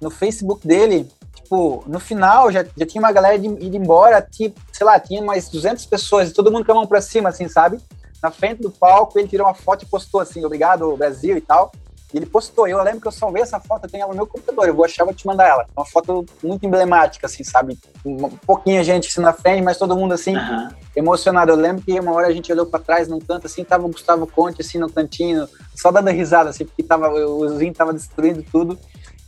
no 0.03 0.11
Facebook 0.11 0.69
dele, 0.69 1.09
tipo, 1.35 1.83
no 1.87 1.99
final 1.99 2.53
já, 2.53 2.63
já 2.63 2.85
tinha 2.85 3.01
uma 3.01 3.11
galera 3.13 3.39
de, 3.39 3.47
indo 3.47 3.75
embora, 3.75 4.21
tipo, 4.21 4.61
sei 4.71 4.85
lá, 4.85 5.01
tinha 5.01 5.23
mais 5.23 5.49
200 5.49 5.87
pessoas, 5.87 6.31
todo 6.31 6.53
mundo 6.53 6.67
com 6.67 6.73
a 6.73 6.75
mão 6.75 6.87
pra 6.87 7.01
cima, 7.01 7.31
assim, 7.31 7.49
sabe? 7.49 7.79
Na 8.23 8.31
frente 8.31 8.61
do 8.61 8.71
palco, 8.71 9.19
ele 9.19 9.29
tirou 9.29 9.47
uma 9.47 9.55
foto 9.55 9.87
e 9.87 9.89
postou 9.89 10.21
assim, 10.21 10.45
obrigado 10.45 10.95
Brasil 10.95 11.39
e 11.39 11.41
tal. 11.41 11.73
E 12.13 12.17
ele 12.17 12.27
postou. 12.27 12.69
Eu 12.69 12.83
lembro 12.83 13.01
que 13.01 13.09
eu 13.09 13.13
salvei 13.13 13.43
essa 13.43 13.59
foto, 13.59 13.85
eu 13.85 13.91
tenho 13.91 14.03
ela 14.03 14.13
no 14.13 14.17
meu 14.17 14.27
computador. 14.27 14.69
Eu 14.69 14.75
vou 14.75 14.85
achar, 14.85 15.05
vou 15.05 15.15
te 15.15 15.27
mandar 15.27 15.49
ela. 15.49 15.67
Uma 15.77 15.85
foto 15.85 16.25
muito 16.43 16.65
emblemática, 16.65 17.27
assim, 17.27 17.43
sabe? 17.43 17.79
Um 18.05 18.29
pouquinho 18.29 18.83
gente 18.85 19.09
assim 19.09 19.21
na 19.21 19.33
frente, 19.33 19.63
mas 19.63 19.77
todo 19.77 19.97
mundo 19.97 20.15
assim, 20.15 20.37
uhum. 20.37 20.69
emocionado. 20.95 21.51
Eu 21.51 21.57
lembro 21.57 21.83
que 21.83 21.99
uma 21.99 22.13
hora 22.13 22.29
a 22.29 22.33
gente 22.33 22.53
olhou 22.53 22.67
para 22.67 22.81
trás 22.81 23.09
num 23.09 23.19
canto, 23.19 23.47
assim, 23.47 23.65
tava 23.65 23.87
o 23.87 23.91
Gustavo 23.91 24.27
Conte, 24.27 24.61
assim, 24.61 24.79
no 24.79 24.91
cantinho, 24.91 25.49
só 25.75 25.91
dando 25.91 26.11
risada, 26.11 26.51
assim, 26.51 26.65
porque 26.65 26.83
tava, 26.83 27.09
o 27.09 27.49
Zinho 27.57 27.75
tava 27.75 27.93
destruindo 27.93 28.45
tudo. 28.51 28.79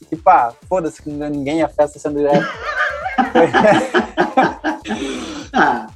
E, 0.01 0.05
tipo, 0.05 0.29
ah, 0.31 0.55
foda-se 0.69 1.03
que 1.03 1.11
ninguém, 1.11 1.63
a 1.63 1.69
festa 1.69 1.99
sendo 1.99 2.19
direta. 2.19 2.49
ah, 5.53 5.89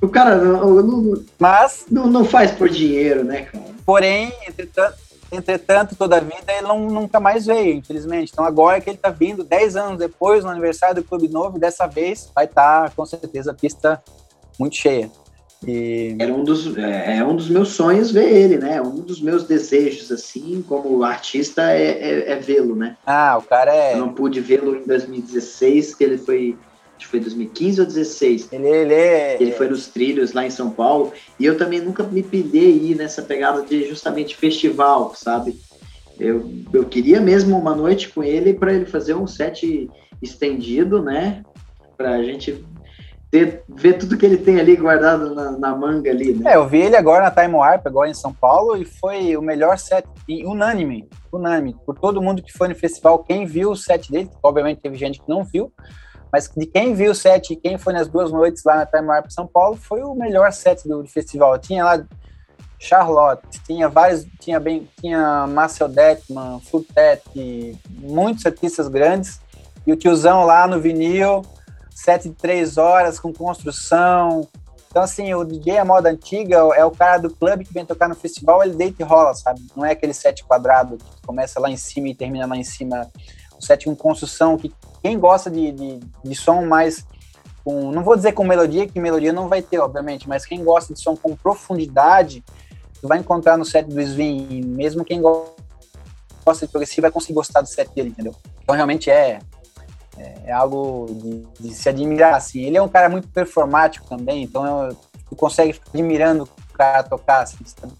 O 0.00 0.08
cara 0.08 0.36
não, 0.36 0.82
não, 0.82 1.24
Mas, 1.38 1.86
não, 1.90 2.06
não 2.06 2.24
faz 2.24 2.52
por 2.52 2.68
dinheiro, 2.68 3.24
né, 3.24 3.42
cara? 3.42 3.64
porém, 3.84 4.32
entretanto, 4.46 4.96
entretanto, 5.30 5.96
toda 5.96 6.16
a 6.16 6.20
vida 6.20 6.52
ele 6.52 6.66
não, 6.66 6.80
nunca 6.80 7.20
mais 7.20 7.46
veio, 7.46 7.74
infelizmente. 7.74 8.30
Então 8.32 8.44
agora 8.44 8.80
que 8.80 8.90
ele 8.90 8.98
tá 8.98 9.10
vindo, 9.10 9.44
10 9.44 9.76
anos 9.76 9.98
depois, 9.98 10.44
no 10.44 10.50
aniversário 10.50 10.96
do 10.96 11.04
Clube 11.04 11.28
Novo, 11.28 11.58
dessa 11.58 11.86
vez 11.86 12.30
vai 12.34 12.44
estar, 12.44 12.90
com 12.94 13.04
certeza, 13.04 13.50
a 13.50 13.54
pista 13.54 14.02
muito 14.58 14.76
cheia. 14.76 15.10
E 15.66 16.14
Era 16.18 16.32
um 16.32 16.44
dos, 16.44 16.76
é, 16.76 17.16
é 17.16 17.24
um 17.24 17.34
dos 17.34 17.48
meus 17.48 17.70
sonhos 17.70 18.12
ver 18.12 18.30
ele, 18.32 18.58
né? 18.58 18.80
Um 18.80 19.00
dos 19.00 19.20
meus 19.20 19.42
desejos, 19.44 20.12
assim, 20.12 20.62
como 20.66 21.02
artista, 21.02 21.72
é, 21.72 21.90
é, 21.90 22.32
é 22.32 22.36
vê-lo, 22.36 22.76
né? 22.76 22.96
ah, 23.04 23.36
o 23.38 23.42
cara 23.42 23.74
é. 23.74 23.94
Eu 23.94 23.98
não 23.98 24.12
pude 24.12 24.40
vê-lo 24.40 24.76
em 24.76 24.86
2016, 24.86 25.94
que 25.94 26.04
ele 26.04 26.18
foi, 26.18 26.56
acho 26.98 27.06
que 27.06 27.06
foi 27.06 27.20
2015 27.20 27.80
ou 27.80 27.86
2016. 27.86 28.48
Ele, 28.52 28.68
ele 28.68 28.94
é. 28.94 29.36
Ele 29.40 29.52
foi 29.52 29.68
nos 29.68 29.86
trilhos 29.86 30.32
lá 30.32 30.44
em 30.44 30.50
São 30.50 30.70
Paulo, 30.70 31.12
e 31.38 31.46
eu 31.46 31.56
também 31.56 31.80
nunca 31.80 32.02
me 32.02 32.22
pilhei 32.22 32.90
ir 32.90 32.96
nessa 32.96 33.22
pegada 33.22 33.62
de 33.62 33.88
justamente 33.88 34.36
festival, 34.36 35.14
sabe? 35.14 35.58
Eu, 36.18 36.50
eu 36.72 36.84
queria 36.84 37.20
mesmo 37.20 37.56
uma 37.56 37.74
noite 37.74 38.08
com 38.08 38.24
ele 38.24 38.52
para 38.52 38.72
ele 38.72 38.86
fazer 38.86 39.14
um 39.14 39.26
set 39.26 39.88
estendido, 40.20 41.00
né? 41.00 41.44
Pra 41.96 42.22
gente 42.24 42.64
ter, 43.30 43.62
ver 43.68 43.94
tudo 43.94 44.16
que 44.16 44.26
ele 44.26 44.38
tem 44.38 44.58
ali 44.58 44.74
guardado 44.74 45.32
na, 45.32 45.52
na 45.52 45.76
manga 45.76 46.10
ali, 46.10 46.32
né? 46.32 46.52
É, 46.52 46.56
eu 46.56 46.66
vi 46.66 46.78
ele 46.78 46.96
agora 46.96 47.24
na 47.24 47.30
Time 47.30 47.54
Warp, 47.54 47.86
agora 47.86 48.10
em 48.10 48.14
São 48.14 48.32
Paulo, 48.32 48.76
e 48.76 48.84
foi 48.84 49.36
o 49.36 49.42
melhor 49.42 49.78
set, 49.78 50.04
e 50.26 50.44
unânime, 50.44 51.08
unânime, 51.32 51.76
por 51.86 51.96
todo 51.96 52.22
mundo 52.22 52.42
que 52.42 52.52
foi 52.52 52.66
no 52.66 52.74
festival, 52.74 53.20
quem 53.20 53.46
viu 53.46 53.70
o 53.70 53.76
set 53.76 54.10
dele, 54.10 54.30
obviamente 54.42 54.80
teve 54.80 54.96
gente 54.96 55.20
que 55.20 55.28
não 55.28 55.44
viu, 55.44 55.72
mas 56.32 56.50
de 56.54 56.66
quem 56.66 56.94
viu 56.94 57.12
o 57.12 57.14
set 57.14 57.52
e 57.52 57.56
quem 57.56 57.78
foi 57.78 57.92
nas 57.92 58.08
duas 58.08 58.30
noites 58.30 58.62
lá 58.64 58.76
na 58.76 58.86
Time 58.86 59.06
Warp 59.06 59.30
São 59.30 59.46
Paulo, 59.46 59.76
foi 59.76 60.02
o 60.02 60.14
melhor 60.14 60.52
set 60.52 60.86
do, 60.86 61.02
do 61.02 61.08
festival. 61.08 61.58
Tinha 61.58 61.84
lá 61.84 62.04
Charlotte, 62.78 63.60
tinha 63.66 63.88
vários, 63.88 64.26
tinha 64.38 64.60
bem, 64.60 64.88
tinha 65.00 65.46
Marcel 65.46 65.88
Detman, 65.88 66.60
Flutet, 66.60 67.22
muitos 67.88 68.46
artistas 68.46 68.88
grandes, 68.88 69.40
e 69.86 69.92
o 69.92 69.96
tiozão 69.96 70.44
lá 70.44 70.66
no 70.66 70.80
vinil, 70.80 71.42
sete 71.90 72.28
de 72.28 72.34
três 72.34 72.78
horas 72.78 73.18
com 73.18 73.32
construção. 73.32 74.46
Então, 74.90 75.02
assim, 75.02 75.34
o 75.34 75.44
DJ 75.44 75.78
a 75.78 75.84
moda 75.84 76.08
antiga 76.08 76.56
é 76.74 76.84
o 76.84 76.90
cara 76.90 77.18
do 77.18 77.30
clube 77.30 77.64
que 77.64 77.74
vem 77.74 77.84
tocar 77.84 78.08
no 78.08 78.14
festival, 78.14 78.62
ele 78.62 78.74
deita 78.74 79.02
e 79.02 79.04
rola, 79.04 79.34
sabe? 79.34 79.60
Não 79.76 79.84
é 79.84 79.92
aquele 79.92 80.14
set 80.14 80.44
quadrado 80.44 80.96
que 80.96 81.26
começa 81.26 81.60
lá 81.60 81.70
em 81.70 81.76
cima 81.76 82.08
e 82.08 82.14
termina 82.14 82.46
lá 82.46 82.56
em 82.56 82.64
cima. 82.64 83.10
O 83.58 83.64
set 83.64 83.84
com 83.84 83.94
construção, 83.94 84.56
que 84.56 84.72
quem 85.02 85.18
gosta 85.18 85.50
de, 85.50 85.72
de, 85.72 86.00
de 86.24 86.34
som 86.34 86.64
mais 86.64 87.04
com, 87.64 87.90
não 87.90 88.02
vou 88.02 88.16
dizer 88.16 88.32
com 88.32 88.44
melodia, 88.44 88.86
que 88.86 88.98
melodia 89.00 89.32
não 89.32 89.48
vai 89.48 89.60
ter, 89.60 89.78
obviamente, 89.78 90.28
mas 90.28 90.46
quem 90.46 90.64
gosta 90.64 90.94
de 90.94 91.00
som 91.00 91.16
com 91.16 91.36
profundidade, 91.36 92.42
vai 93.02 93.18
encontrar 93.18 93.56
no 93.56 93.64
set 93.64 93.86
do 93.86 94.00
Svin, 94.00 94.62
mesmo 94.64 95.04
quem 95.04 95.20
gosta 95.20 96.66
de 96.66 96.68
progressivo 96.68 97.02
vai 97.02 97.10
conseguir 97.10 97.34
gostar 97.34 97.60
do 97.60 97.68
set 97.68 97.90
dele, 97.94 98.08
entendeu? 98.08 98.34
Então, 98.62 98.74
realmente 98.74 99.10
é, 99.10 99.38
é 100.44 100.52
algo 100.52 101.06
de, 101.10 101.46
de, 101.60 101.74
se 101.74 101.88
admirar, 101.88 102.34
assim. 102.34 102.60
Ele 102.60 102.76
é 102.76 102.82
um 102.82 102.88
cara 102.88 103.08
muito 103.08 103.28
performático 103.28 104.06
também, 104.08 104.42
então 104.42 104.88
eu, 104.88 104.96
tu 105.28 105.36
consegue 105.36 105.72
ficar 105.72 105.90
admirando 105.90 106.44
o 106.44 106.72
cara 106.72 107.02
tocar, 107.02 107.42
assim, 107.42 107.58
sabe? 107.64 107.92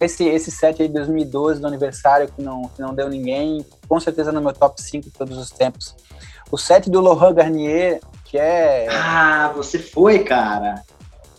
Esse, 0.00 0.24
esse 0.24 0.50
set 0.50 0.80
aí 0.80 0.88
de 0.88 0.94
2012, 0.94 1.60
do 1.60 1.66
aniversário, 1.66 2.28
que 2.28 2.40
não, 2.40 2.68
que 2.68 2.80
não 2.80 2.94
deu 2.94 3.08
ninguém, 3.08 3.66
com 3.88 3.98
certeza 3.98 4.30
no 4.30 4.40
meu 4.40 4.52
top 4.52 4.80
5 4.80 5.04
de 5.04 5.10
todos 5.10 5.36
os 5.36 5.50
tempos. 5.50 5.94
O 6.50 6.58
set 6.58 6.88
do 6.90 7.00
Laurent 7.00 7.34
Garnier, 7.34 8.00
que 8.24 8.38
é... 8.38 8.86
Ah, 8.90 9.52
você 9.54 9.78
foi, 9.78 10.20
cara! 10.24 10.82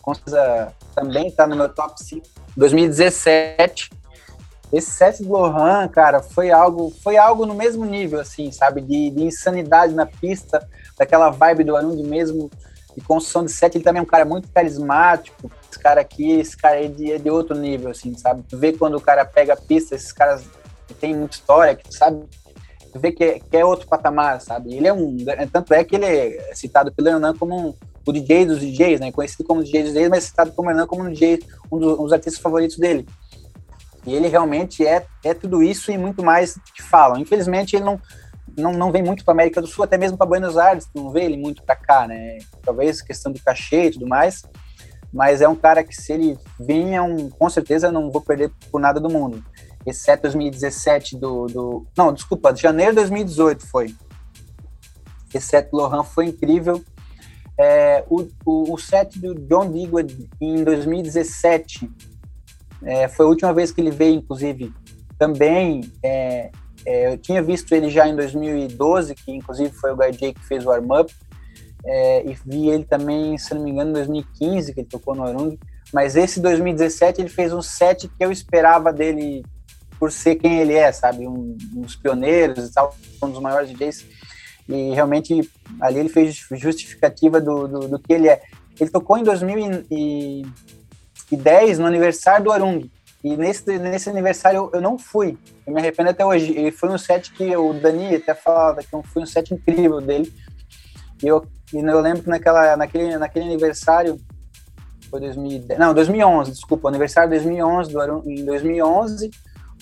Com 0.02 0.14
certeza 0.14 0.74
também 0.94 1.32
tá 1.32 1.48
no 1.48 1.56
meu 1.56 1.70
top 1.70 2.04
5. 2.04 2.28
2017, 2.58 3.90
esse 4.74 4.90
set 4.90 5.22
do 5.22 5.30
Lohan, 5.30 5.88
cara, 5.88 6.24
foi 6.24 6.50
algo, 6.50 6.92
foi 7.04 7.16
algo 7.16 7.46
no 7.46 7.54
mesmo 7.54 7.86
nível, 7.86 8.20
assim, 8.20 8.52
sabe? 8.52 8.82
De, 8.82 9.12
de 9.12 9.24
insanidade 9.24 9.94
na 9.94 10.08
pista, 10.08 10.68
daquela 10.98 11.30
vibe 11.30 11.64
do 11.64 11.76
Arund 11.76 12.02
mesmo, 12.02 12.50
de 12.98 13.04
construção 13.04 13.46
de 13.46 13.52
set. 13.52 13.76
Ele 13.76 13.84
também 13.84 14.00
é 14.00 14.04
um 14.04 14.08
cara 14.08 14.26
muito 14.26 14.50
carismático. 14.50 15.52
Cara 15.84 16.00
aqui, 16.00 16.40
esse 16.40 16.56
cara 16.56 16.78
aí 16.78 16.86
é 16.86 16.88
de, 16.88 17.12
é 17.12 17.18
de 17.18 17.30
outro 17.30 17.58
nível, 17.58 17.92
assim, 17.92 18.18
sabe? 18.18 18.42
Tu 18.48 18.58
vê 18.58 18.72
quando 18.72 18.96
o 18.96 19.02
cara 19.02 19.26
pega 19.26 19.54
a 19.54 19.58
pista, 19.58 19.96
esses 19.96 20.14
caras 20.14 20.46
que 20.88 20.94
tem 20.94 21.14
muita 21.14 21.36
história, 21.36 21.76
que 21.76 21.84
tu 21.84 21.94
sabe, 21.94 22.24
tu 22.92 23.00
vê 23.00 23.12
que 23.12 23.24
é, 23.24 23.40
que 23.40 23.58
é 23.58 23.66
outro 23.66 23.88
patamar, 23.88 24.40
sabe? 24.40 24.74
Ele 24.74 24.88
é 24.88 24.94
um. 24.94 25.18
Tanto 25.52 25.74
é 25.74 25.84
que 25.84 25.98
ele 25.98 26.06
é 26.06 26.56
citado 26.56 26.90
pelo 26.94 27.10
Hernan 27.10 27.36
como 27.36 27.70
um, 27.70 27.74
o 28.08 28.14
DJ 28.14 28.46
dos 28.46 28.62
DJs, 28.62 29.02
né? 29.02 29.12
Conhecido 29.12 29.44
como 29.44 29.62
DJ 29.62 29.84
dos 29.84 29.94
DJs, 29.94 30.10
mas 30.10 30.24
citado 30.24 30.54
como 30.54 30.70
Hernan 30.70 30.88
como 30.88 31.04
um, 31.04 31.12
DJ, 31.12 31.40
um 31.70 31.78
dos, 31.78 32.00
um 32.00 32.04
dos 32.04 32.14
artistas 32.14 32.42
favoritos 32.42 32.78
dele. 32.78 33.06
E 34.06 34.14
ele 34.14 34.30
realmente 34.30 34.86
é, 34.86 35.06
é 35.24 35.34
tudo 35.34 35.62
isso 35.62 35.92
e 35.92 35.98
muito 35.98 36.24
mais 36.24 36.58
que 36.74 36.82
falam. 36.82 37.20
Infelizmente, 37.20 37.76
ele 37.76 37.86
não, 37.86 38.00
não, 38.58 38.72
não 38.74 38.92
vem 38.92 39.04
muito 39.04 39.24
para 39.24 39.34
América 39.34 39.62
do 39.62 39.68
Sul, 39.68 39.84
até 39.84 39.98
mesmo 39.98 40.18
para 40.18 40.28
Buenos 40.28 40.58
Aires, 40.58 40.88
não 40.94 41.10
vê 41.10 41.24
ele 41.24 41.38
muito 41.38 41.64
para 41.64 41.76
cá, 41.76 42.08
né? 42.08 42.38
Talvez 42.62 43.02
questão 43.02 43.32
de 43.32 43.42
cachê 43.42 43.86
e 43.86 43.92
tudo 43.92 44.08
mais, 44.08 44.44
mas 45.14 45.42
é 45.42 45.48
um 45.48 45.56
cara 45.56 45.84
que 45.84 45.96
se 45.96 46.12
ele 46.12 46.38
vinha, 46.60 47.04
um, 47.04 47.30
com 47.30 47.50
certeza 47.50 47.92
não 47.92 48.10
vou 48.10 48.22
perder 48.22 48.52
por 48.72 48.82
nada 48.82 49.00
do 49.00 49.10
mundo. 49.10 49.44
Set 49.94 50.22
2017 50.22 51.18
do, 51.18 51.46
do... 51.48 51.88
Não, 51.96 52.14
desculpa, 52.14 52.54
de 52.54 52.62
janeiro 52.62 52.92
de 52.92 52.98
2018 52.98 53.68
foi. 53.68 53.88
Do 53.90 55.78
Lohan 55.78 56.04
foi 56.04 56.28
incrível. 56.28 56.84
É, 57.58 58.04
o, 58.10 58.28
o, 58.46 58.74
o 58.74 58.78
set 58.78 59.20
do 59.20 59.36
John 59.36 59.72
Digweed 59.72 60.30
em 60.42 60.64
2017 60.64 61.90
é, 62.84 63.08
foi 63.08 63.26
a 63.26 63.30
última 63.30 63.54
vez 63.54 63.72
que 63.72 63.82
ele 63.82 63.92
veio, 63.92 64.16
inclusive, 64.16 64.74
também. 65.18 65.92
É, 66.04 66.52
é, 66.86 67.14
eu 67.14 67.18
tinha 67.18 67.42
visto 67.42 67.74
ele 67.74 67.90
já 67.90 68.08
em 68.08 68.16
2012, 68.16 69.16
que 69.16 69.32
inclusive 69.32 69.72
foi 69.72 69.92
o 69.92 69.96
Guy 69.96 70.12
J 70.12 70.34
que 70.34 70.46
fez 70.46 70.66
o 70.66 70.70
warm-up, 70.70 71.14
é, 71.86 72.26
e 72.26 72.34
vi 72.46 72.70
ele 72.70 72.86
também, 72.86 73.38
se 73.38 73.54
não 73.54 73.64
me 73.64 73.72
engano, 73.72 73.92
em 73.92 73.94
2015, 73.94 74.74
que 74.74 74.82
ele 74.82 74.88
tocou 74.88 75.16
no 75.16 75.24
Arung. 75.24 75.58
Mas 75.94 76.16
esse 76.16 76.40
2017 76.40 77.22
ele 77.22 77.30
fez 77.30 77.54
um 77.54 77.62
set 77.62 78.08
que 78.08 78.24
eu 78.24 78.32
esperava 78.32 78.92
dele 78.92 79.44
por 80.00 80.12
ser 80.12 80.36
quem 80.36 80.60
ele 80.60 80.74
é, 80.74 80.92
sabe? 80.92 81.28
Um, 81.28 81.56
um 81.76 81.82
dos 81.82 81.96
pioneiros 81.96 82.70
e 82.70 82.74
tal, 82.74 82.96
um 83.22 83.30
dos 83.30 83.42
maiores 83.42 83.70
DJs. 83.70 84.06
E 84.68 84.94
realmente 84.94 85.50
ali 85.80 86.00
ele 86.00 86.10
fez 86.10 86.36
justificativa 86.52 87.40
do, 87.40 87.68
do, 87.68 87.88
do 87.88 88.00
que 88.00 88.14
ele 88.14 88.28
é. 88.28 88.42
Ele 88.80 88.90
tocou 88.90 89.16
em 89.18 89.24
2010, 89.24 91.80
no 91.80 91.86
aniversário 91.86 92.46
do 92.46 92.52
Arung. 92.52 92.90
E 93.24 93.38
nesse, 93.38 93.78
nesse 93.78 94.10
aniversário 94.10 94.70
eu, 94.74 94.82
não 94.82 94.98
fui. 94.98 95.38
Eu 95.66 95.74
me 95.74 95.80
arrependo 95.80 96.10
até 96.10 96.26
hoje. 96.26 96.52
E 96.52 96.72
foi 96.72 96.90
um 96.90 96.98
set 96.98 97.32
que 97.32 97.56
o 97.56 97.74
Dani 97.74 98.16
até 98.16 98.34
falava 98.34 98.82
que 98.82 98.90
foi 98.90 99.22
um 99.22 99.26
set 99.26 99.54
incrível 99.54 100.02
dele. 100.02 100.34
E 101.22 101.28
eu, 101.28 101.46
e 101.74 101.78
eu 101.78 102.00
lembro 102.00 102.24
que 102.24 102.30
naquela, 102.30 102.78
naquele, 102.78 103.18
naquele 103.18 103.46
aniversário, 103.46 104.20
foi 105.10 105.20
2010, 105.20 105.80
não, 105.80 105.94
2011, 105.94 106.52
desculpa, 106.52 106.88
aniversário 106.88 107.30
de 107.30 107.38
2011, 107.38 107.92
do 107.92 108.30
em 108.30 108.46
2011, 108.46 109.32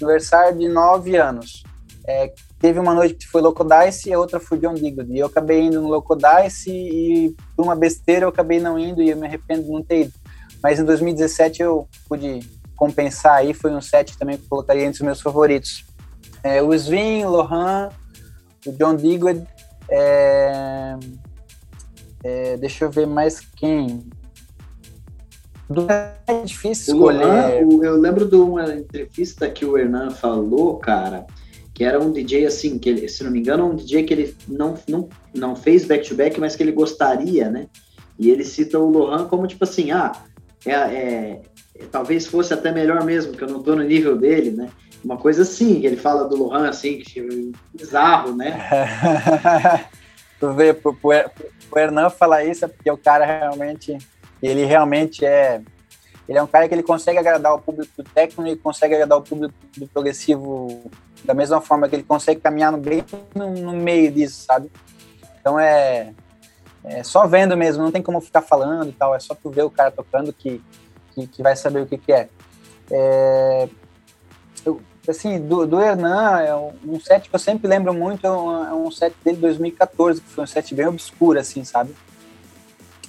aniversário 0.02 0.58
de 0.58 0.68
nove 0.68 1.18
anos. 1.18 1.64
É, 2.08 2.34
teve 2.60 2.80
uma 2.80 2.94
noite 2.94 3.16
que 3.16 3.28
foi 3.28 3.42
Loco 3.42 3.64
Dice 3.64 4.10
e 4.10 4.14
a 4.14 4.20
outra 4.20 4.40
foi 4.40 4.58
John 4.58 4.74
Diggood. 4.74 5.12
E 5.14 5.20
eu 5.20 5.28
acabei 5.28 5.62
indo 5.62 5.82
no 5.82 5.88
Loco 5.88 6.16
Dice 6.16 6.72
e 6.72 7.36
por 7.56 7.64
uma 7.64 7.76
besteira 7.76 8.26
eu 8.26 8.30
acabei 8.30 8.60
não 8.60 8.80
indo 8.80 9.02
e 9.02 9.10
eu 9.10 9.18
me 9.18 9.28
arrependo 9.28 9.64
de 9.64 9.70
não 9.70 9.84
ter 9.84 10.02
ido. 10.02 10.14
Mas 10.64 10.80
em 10.80 10.86
2017 10.86 11.62
eu 11.62 11.88
pude 12.08 12.40
compensar 12.76 13.36
aí, 13.36 13.54
foi 13.54 13.72
um 13.72 13.82
set 13.82 14.18
também 14.18 14.38
que 14.38 14.44
eu 14.44 14.50
colocaria 14.50 14.84
entre 14.84 15.02
os 15.02 15.06
meus 15.06 15.22
favoritos. 15.22 15.86
É, 16.44 16.62
o 16.62 16.74
Svin, 16.74 17.26
Lohan, 17.26 17.90
o 18.66 18.72
John 18.72 18.96
Diggood, 18.96 19.46
é, 19.90 20.98
é, 22.24 22.58
deixa 22.58 22.86
eu 22.86 22.92
ver 22.92 23.08
mais 23.08 23.40
quem. 23.40 24.04
É 26.28 26.44
difícil 26.44 26.96
escolher. 26.96 27.62
Eu 27.62 27.98
lembro 27.98 28.28
de 28.28 28.36
uma 28.36 28.74
entrevista 28.74 29.50
que 29.50 29.66
o 29.66 29.78
Hernan 29.78 30.12
falou, 30.12 30.78
cara, 30.78 31.26
que 31.74 31.84
era 31.84 32.00
um 32.00 32.12
DJ 32.12 32.46
assim, 32.46 32.78
que 32.78 32.90
ele, 32.90 33.08
se 33.08 33.24
não 33.24 33.32
me 33.32 33.40
engano, 33.40 33.66
um 33.66 33.76
DJ 33.76 34.04
que 34.04 34.14
ele 34.14 34.36
não, 34.48 34.78
não, 34.88 35.10
não 35.34 35.56
fez 35.56 35.86
back-to-back, 35.86 36.40
mas 36.40 36.56
que 36.56 36.64
ele 36.64 36.74
gostaria, 36.74 37.50
né? 37.50 37.68
E 38.20 38.30
ele 38.30 38.44
cita 38.44 38.78
o 38.78 38.90
Lohan 38.90 39.26
como 39.26 39.48
tipo 39.48 39.64
assim, 39.64 39.92
ah, 39.92 40.12
é, 40.66 40.72
é, 40.74 41.42
é, 41.76 41.86
talvez 41.92 42.28
fosse 42.28 42.54
até 42.54 42.72
melhor 42.72 43.04
mesmo, 43.04 43.34
que 43.34 43.44
eu 43.44 43.48
não 43.48 43.64
tô 43.64 43.76
no 43.76 43.84
nível 43.84 44.18
dele, 44.18 44.52
né? 44.52 44.70
Uma 45.04 45.18
coisa 45.18 45.42
assim, 45.42 45.84
ele 45.84 45.96
fala 45.96 46.28
do 46.28 46.36
Lohan 46.36 46.70
assim, 46.70 47.00
que 47.00 47.52
bizarro, 47.74 48.36
né? 48.36 48.60
tu 50.42 50.52
vê, 50.54 50.74
pro, 50.74 50.94
pro, 50.94 51.12
pro 51.70 51.80
Hernan 51.80 52.10
falar 52.10 52.44
isso 52.44 52.66
é 52.66 52.68
porque 52.68 52.90
o 52.90 52.98
cara 52.98 53.26
realmente, 53.26 53.96
ele 54.42 54.66
realmente 54.66 55.24
é 55.24 55.62
ele 56.28 56.38
é 56.38 56.44
um 56.44 56.48
cara 56.48 56.68
que 56.68 56.74
ele 56.74 56.84
consegue 56.84 57.18
agradar 57.18 57.54
o 57.54 57.60
público 57.60 57.92
do 57.98 58.04
técnico 58.04 58.48
e 58.48 58.56
consegue 58.56 58.96
agradar 58.96 59.18
o 59.18 59.22
público 59.22 59.54
do 59.76 59.88
progressivo 59.88 60.90
da 61.26 61.34
mesma 61.34 61.60
forma 61.60 61.90
que 61.90 61.96
ele 61.96 62.04
consegue 62.04 62.40
caminhar 62.40 62.72
no 62.72 62.78
bem 62.78 63.04
no, 63.36 63.52
no, 63.52 63.74
meio 63.74 64.12
disso, 64.12 64.46
sabe? 64.46 64.72
Então 65.40 65.60
é 65.60 66.14
é 66.84 67.04
só 67.04 67.28
vendo 67.28 67.56
mesmo, 67.56 67.84
não 67.84 67.92
tem 67.92 68.02
como 68.02 68.20
ficar 68.22 68.42
falando 68.42 68.90
e 68.90 68.94
tal, 68.94 69.14
é 69.14 69.20
só 69.20 69.36
tu 69.36 69.52
ver 69.52 69.64
o 69.64 69.70
cara 69.70 69.92
tocando 69.92 70.34
que, 70.34 70.62
que, 71.14 71.28
que 71.28 71.44
vai 71.44 71.56
saber 71.56 71.82
o 71.82 71.86
que, 71.86 71.98
que 71.98 72.12
é. 72.12 72.30
é 72.90 73.70
eu, 74.66 74.82
assim, 75.10 75.40
do, 75.40 75.66
do 75.66 75.82
Hernan, 75.82 76.40
é 76.42 76.56
um, 76.56 76.72
um, 76.86 77.00
set 77.00 77.28
que 77.28 77.36
eu 77.36 77.40
sempre 77.40 77.68
lembro 77.68 77.94
muito, 77.94 78.26
é 78.26 78.32
um, 78.32 78.66
é 78.68 78.74
um 78.74 78.92
set 78.92 79.16
dele 79.24 79.38
de 79.38 79.42
2014, 79.42 80.22
que 80.22 80.30
foi 80.30 80.44
um 80.44 80.48
set 80.48 80.76
bem 80.76 80.88
obscuro, 80.88 81.40
assim, 81.40 81.64
sabe? 81.64 81.96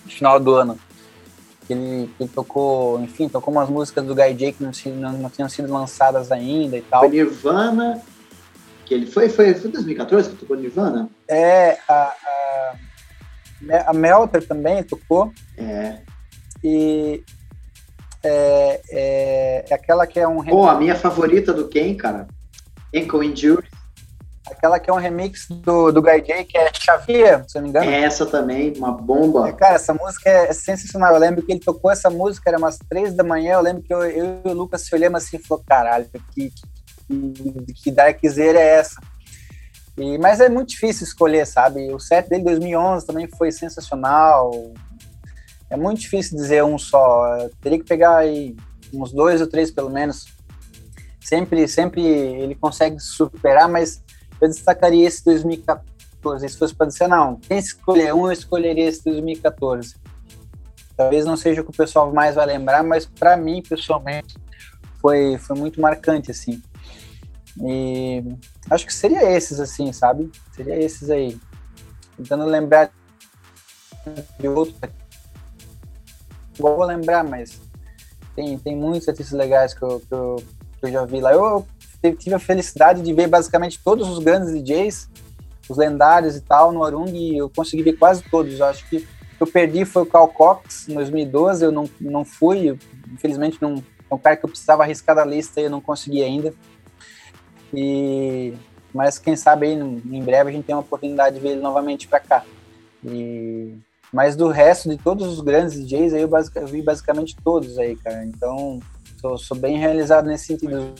Final 0.07 0.41
do 0.41 0.55
ano. 0.55 0.79
Ele, 1.69 2.11
ele 2.19 2.29
tocou, 2.29 3.01
enfim, 3.01 3.29
tocou 3.29 3.53
umas 3.53 3.69
músicas 3.69 4.05
do 4.05 4.15
Guy 4.15 4.35
J 4.35 4.53
que 4.53 4.63
não, 4.63 4.73
não, 4.97 5.19
não 5.19 5.31
tinham 5.31 5.49
sido 5.49 5.73
lançadas 5.73 6.33
ainda 6.33 6.77
e 6.77 6.83
tal. 6.83 7.01
Foi 7.01 7.11
Nirvana, 7.11 8.03
que 8.87 8.95
ele 8.95 9.07
foi, 9.07 9.29
foi, 9.29 9.55
foi 9.55 9.71
2014 9.71 10.31
que 10.31 10.37
tocou 10.37 10.57
Nirvana? 10.57 11.09
É, 11.29 11.79
a, 11.89 12.15
a, 12.25 12.75
a 13.91 13.93
Melter 13.93 14.47
também 14.47 14.83
tocou. 14.83 15.33
É. 15.57 15.99
E 16.65 17.23
é, 18.25 18.81
é, 18.91 19.65
é 19.69 19.75
aquela 19.75 20.07
que 20.07 20.19
é 20.19 20.27
um 20.27 20.39
remix. 20.39 20.53
Pô, 20.53 20.69
a 20.69 20.79
minha 20.79 20.95
favorita 20.95 21.53
do 21.53 21.69
Ken, 21.69 21.95
cara. 21.95 22.27
Ankle 22.95 23.27
Injury. 23.27 23.67
Aquela 24.51 24.79
que 24.79 24.91
é 24.91 24.93
um 24.93 24.99
remix 24.99 25.47
do, 25.49 25.93
do 25.93 26.03
Guy 26.03 26.21
J, 26.21 26.45
que 26.45 26.59
é 26.59 26.71
Xavier, 26.75 27.45
se 27.49 27.57
eu 27.57 27.63
não 27.63 27.63
me 27.63 27.69
engano. 27.71 27.91
É 27.91 28.03
essa 28.03 28.27
também, 28.27 28.73
uma 28.77 28.93
bomba. 28.93 29.49
É, 29.49 29.53
cara, 29.53 29.77
essa 29.77 29.95
música 29.95 30.29
é 30.29 30.53
sensacional. 30.53 31.15
Eu 31.15 31.21
lembro 31.21 31.43
que 31.43 31.53
ele 31.53 31.61
tocou 31.61 31.91
essa 31.91 32.11
música, 32.11 32.51
era 32.51 32.59
umas 32.59 32.77
três 32.89 33.15
da 33.15 33.23
manhã. 33.23 33.55
Eu 33.55 33.61
lembro 33.61 33.83
que 33.83 33.95
eu, 33.95 34.03
eu 34.03 34.43
e 34.45 34.49
o 34.49 34.53
Lucas 34.53 34.83
se 34.83 34.95
olhamos 34.95 35.23
assim 35.23 35.37
e 35.37 35.43
falou: 35.43 35.65
caralho, 35.65 36.09
que, 36.35 36.53
que, 37.09 37.73
que 37.83 37.91
Darkzeira 37.91 38.59
é 38.59 38.79
essa? 38.79 39.01
E, 39.97 40.19
mas 40.19 40.41
é 40.41 40.49
muito 40.49 40.71
difícil 40.71 41.05
escolher, 41.05 41.47
sabe? 41.47 41.93
O 41.93 42.01
set 42.01 42.29
dele 42.29 42.45
2011 42.45 43.07
também 43.07 43.29
foi 43.29 43.53
sensacional. 43.53 44.51
É 45.73 45.77
muito 45.77 46.01
difícil 46.01 46.37
dizer 46.37 46.63
um 46.63 46.77
só. 46.77 47.39
Eu 47.39 47.51
teria 47.63 47.79
que 47.79 47.87
pegar 47.87 48.19
aí 48.19 48.55
uns 48.93 49.11
dois 49.11 49.41
ou 49.41 49.47
três 49.47 49.71
pelo 49.71 49.89
menos. 49.89 50.27
Sempre, 51.19 51.67
sempre 51.67 52.03
ele 52.03 52.55
consegue 52.55 53.01
superar, 53.01 53.71
mas 53.71 54.05
eu 54.39 54.49
destacaria 54.49 55.09
esse 55.09 55.25
2014. 55.25 56.47
Se 56.47 56.59
fosse 56.59 56.75
para 56.75 56.89
dizer, 56.89 57.09
não, 57.09 57.37
quem 57.37 57.57
escolher 57.57 58.13
um, 58.13 58.27
eu 58.27 58.33
escolheria 58.33 58.87
esse 58.87 59.03
2014. 59.03 59.97
Talvez 60.95 61.25
não 61.25 61.39
seja 61.39 61.63
o 61.63 61.65
que 61.65 61.71
o 61.71 61.75
pessoal 61.75 62.13
mais 62.13 62.35
vai 62.35 62.45
lembrar, 62.45 62.85
mas 62.85 63.07
para 63.07 63.35
mim, 63.35 63.63
pessoalmente, 63.67 64.37
foi, 65.01 65.39
foi 65.39 65.57
muito 65.57 65.81
marcante, 65.81 66.31
assim. 66.31 66.63
E 67.63 68.23
acho 68.71 68.85
que 68.85 68.93
seria 68.93 69.23
esses, 69.23 69.59
assim, 69.59 69.91
sabe? 69.91 70.31
Seria 70.55 70.79
esses 70.79 71.09
aí. 71.09 71.41
Tentando 72.19 72.45
lembrar 72.45 72.91
de 74.39 74.49
outro. 74.49 74.75
Vou 76.59 76.85
lembrar, 76.85 77.25
mas 77.25 77.61
tem, 78.35 78.59
tem 78.59 78.77
muitos 78.77 79.09
artistas 79.09 79.37
legais 79.37 79.75
que 79.75 79.83
eu, 79.83 80.01
que 80.01 80.13
eu, 80.13 80.37
que 80.81 80.87
eu 80.87 80.91
já 80.91 81.05
vi 81.05 81.21
lá. 81.21 81.33
Eu, 81.33 81.67
eu 82.03 82.17
tive 82.17 82.35
a 82.35 82.39
felicidade 82.39 83.03
de 83.03 83.13
ver 83.13 83.29
basicamente 83.29 83.81
todos 83.83 84.09
os 84.09 84.19
grandes 84.19 84.53
DJs, 84.53 85.09
os 85.69 85.77
lendários 85.77 86.37
e 86.37 86.41
tal, 86.41 86.73
no 86.73 86.85
Arung, 86.85 87.09
e 87.09 87.39
eu 87.39 87.51
consegui 87.51 87.83
ver 87.83 87.95
quase 87.95 88.23
todos. 88.31 88.59
Eu 88.59 88.67
acho 88.67 88.89
que 88.89 89.07
eu 89.41 89.47
perdi 89.47 89.85
foi 89.85 90.03
o 90.03 90.07
Cal 90.07 90.29
Cox, 90.29 90.89
em 90.89 90.95
2012, 90.95 91.65
eu 91.65 91.73
não, 91.73 91.91
não 92.01 92.25
fui, 92.25 92.79
infelizmente 93.13 93.59
não, 93.61 93.83
é 94.09 94.15
um 94.15 94.19
cara 94.19 94.37
que 94.37 94.45
eu 94.45 94.49
precisava 94.49 94.85
arriscar 94.85 95.17
da 95.17 95.25
lista 95.25 95.61
e 95.61 95.65
eu 95.65 95.71
não 95.71 95.81
consegui 95.81 96.23
ainda. 96.23 96.55
E, 97.75 98.55
mas 98.95 99.19
quem 99.19 99.35
sabe 99.35 99.67
aí, 99.67 99.73
em 99.73 100.23
breve 100.23 100.51
a 100.51 100.53
gente 100.53 100.65
tem 100.65 100.75
uma 100.75 100.83
oportunidade 100.83 101.37
de 101.37 101.43
ver 101.43 101.51
ele 101.51 101.61
novamente 101.61 102.07
para 102.07 102.21
cá. 102.21 102.45
E, 103.05 103.75
mas 104.13 104.37
do 104.37 104.49
resto 104.49 104.91
de 104.91 104.99
todos 104.99 105.27
os 105.27 105.41
grandes 105.41 105.75
DJs 105.75 106.13
aí 106.13 106.23
eu, 106.23 106.29
basic, 106.29 106.59
vi 106.67 106.83
basicamente 106.83 107.35
todos 107.43 107.79
aí, 107.79 107.97
cara. 107.97 108.25
Então 108.25 108.79
sou, 109.21 109.39
sou 109.39 109.57
bem 109.57 109.79
realizado 109.79 110.27
nesse 110.27 110.47
sentido. 110.47 110.93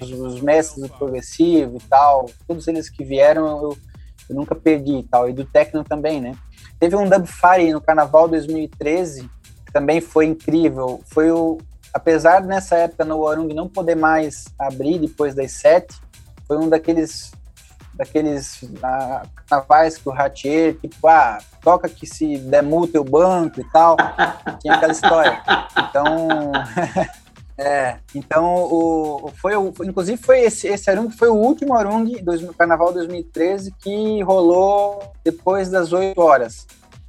Os, 0.00 0.10
os, 0.10 0.40
mestres 0.40 0.80
do 0.80 0.96
progressivo 0.96 1.76
e 1.76 1.88
tal, 1.88 2.30
todos 2.46 2.68
eles 2.68 2.88
que 2.88 3.04
vieram 3.04 3.48
eu, 3.48 3.78
eu 4.30 4.36
nunca 4.36 4.54
perdi 4.54 4.98
e 4.98 5.02
tal. 5.02 5.28
E 5.28 5.32
do 5.32 5.44
techno 5.44 5.84
também, 5.84 6.20
né? 6.20 6.36
Teve 6.78 6.94
um 6.96 7.08
Dub 7.08 7.26
Fire 7.26 7.72
no 7.72 7.80
Carnaval 7.80 8.28
2013 8.28 9.28
que 9.66 9.72
também 9.72 10.00
foi 10.00 10.26
incrível. 10.26 11.02
Foi 11.06 11.30
o, 11.30 11.58
apesar 11.92 12.42
nessa 12.42 12.76
época 12.76 13.04
no 13.04 13.18
Warung 13.18 13.48
não 13.48 13.68
poder 13.68 13.96
mais 13.96 14.46
abrir 14.58 14.98
depois 14.98 15.34
das 15.34 15.52
sete, 15.52 15.94
foi 16.46 16.56
um 16.56 16.68
daqueles 16.68 17.32
daqueles 17.98 18.64
ah, 18.80 19.26
carnavais 19.34 19.98
que 19.98 20.08
o 20.08 20.12
Ratier, 20.12 20.76
tipo, 20.76 21.08
ah, 21.08 21.38
toca 21.68 21.86
que 21.86 22.06
se 22.06 22.38
der 22.38 22.62
multa 22.62 22.98
o 22.98 23.04
banco 23.04 23.60
e 23.60 23.64
tal, 23.64 23.94
tinha 24.58 24.72
aquela 24.72 24.92
história. 24.92 25.42
Então, 25.76 26.50
é, 27.58 27.98
então 28.14 28.54
o, 28.54 29.30
foi 29.36 29.54
o, 29.54 29.70
inclusive 29.84 30.16
foi 30.16 30.40
esse, 30.40 30.66
esse 30.66 30.90
Arung 30.90 31.10
foi 31.10 31.28
o 31.28 31.34
último 31.34 31.74
Arung 31.74 32.06
do 32.22 32.54
Carnaval 32.54 32.90
2013 32.94 33.74
que 33.78 34.22
rolou 34.22 35.12
depois 35.22 35.68
das 35.68 35.92
8 35.92 36.18
horas. 36.18 36.66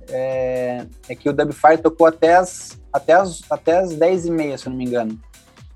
É, 0.09 0.85
é 1.07 1.15
que 1.15 1.29
o 1.29 1.33
Dubfire 1.33 1.77
tocou 1.77 2.05
até 2.05 2.35
as 2.35 2.77
até 2.91 3.13
as, 3.13 3.41
até 3.49 3.77
as 3.77 3.93
10 3.93 4.25
e 4.25 4.31
meia, 4.31 4.57
se 4.57 4.65
eu 4.65 4.71
não 4.71 4.77
me 4.77 4.83
engano. 4.83 5.17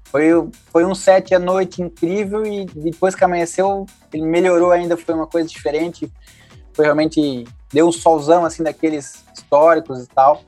Foi, 0.04 0.30
foi 0.74 0.84
um 0.84 0.94
set 0.94 1.34
à 1.34 1.40
noite 1.40 1.82
incrível 1.82 2.46
e 2.46 2.66
depois 2.66 3.16
que 3.16 3.24
amanheceu, 3.24 3.86
ele 4.12 4.26
melhorou 4.26 4.72
ainda, 4.72 4.98
foi 4.98 5.16
uma 5.16 5.28
coisa 5.28 5.48
diferente. 5.48 6.12
Foi 6.74 6.86
realmente, 6.86 7.46
deu 7.72 7.88
um 7.88 7.92
solzão 7.92 8.46
assim 8.46 8.64
daqueles 8.64 9.24
históricos 9.34 10.04
e 10.04 10.08
tal. 10.08 10.42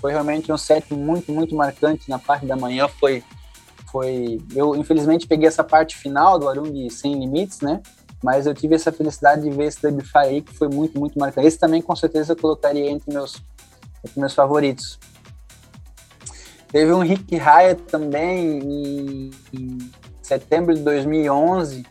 Foi 0.00 0.12
realmente 0.12 0.50
um 0.50 0.56
set 0.56 0.92
muito, 0.94 1.30
muito 1.32 1.54
marcante 1.54 2.08
na 2.08 2.18
parte 2.18 2.46
da 2.46 2.56
manhã. 2.56 2.88
Foi, 2.88 3.22
foi, 3.90 4.40
eu 4.54 4.74
infelizmente 4.74 5.26
peguei 5.26 5.46
essa 5.48 5.64
parte 5.64 5.96
final 5.96 6.38
do 6.38 6.48
Arung 6.48 6.88
Sem 6.90 7.18
Limites, 7.18 7.60
né? 7.60 7.80
Mas 8.22 8.46
eu 8.46 8.54
tive 8.54 8.74
essa 8.74 8.92
felicidade 8.92 9.42
de 9.42 9.50
ver 9.50 9.64
esse 9.64 9.80
Dubfire 9.80 10.18
aí, 10.18 10.42
que 10.42 10.54
foi 10.54 10.68
muito, 10.68 10.98
muito 10.98 11.18
marcante. 11.18 11.46
Esse 11.46 11.58
também, 11.58 11.80
com 11.80 11.96
certeza, 11.96 12.32
eu 12.32 12.36
colocaria 12.36 12.90
entre 12.90 13.12
meus, 13.12 13.42
entre 14.04 14.20
meus 14.20 14.34
favoritos. 14.34 14.98
Teve 16.68 16.92
um 16.92 17.00
Rick 17.00 17.36
Raya 17.36 17.74
também 17.74 18.58
em, 18.58 19.30
em, 19.52 19.78
setembro 20.22 20.74
de 20.74 20.82
2011. 20.82 21.84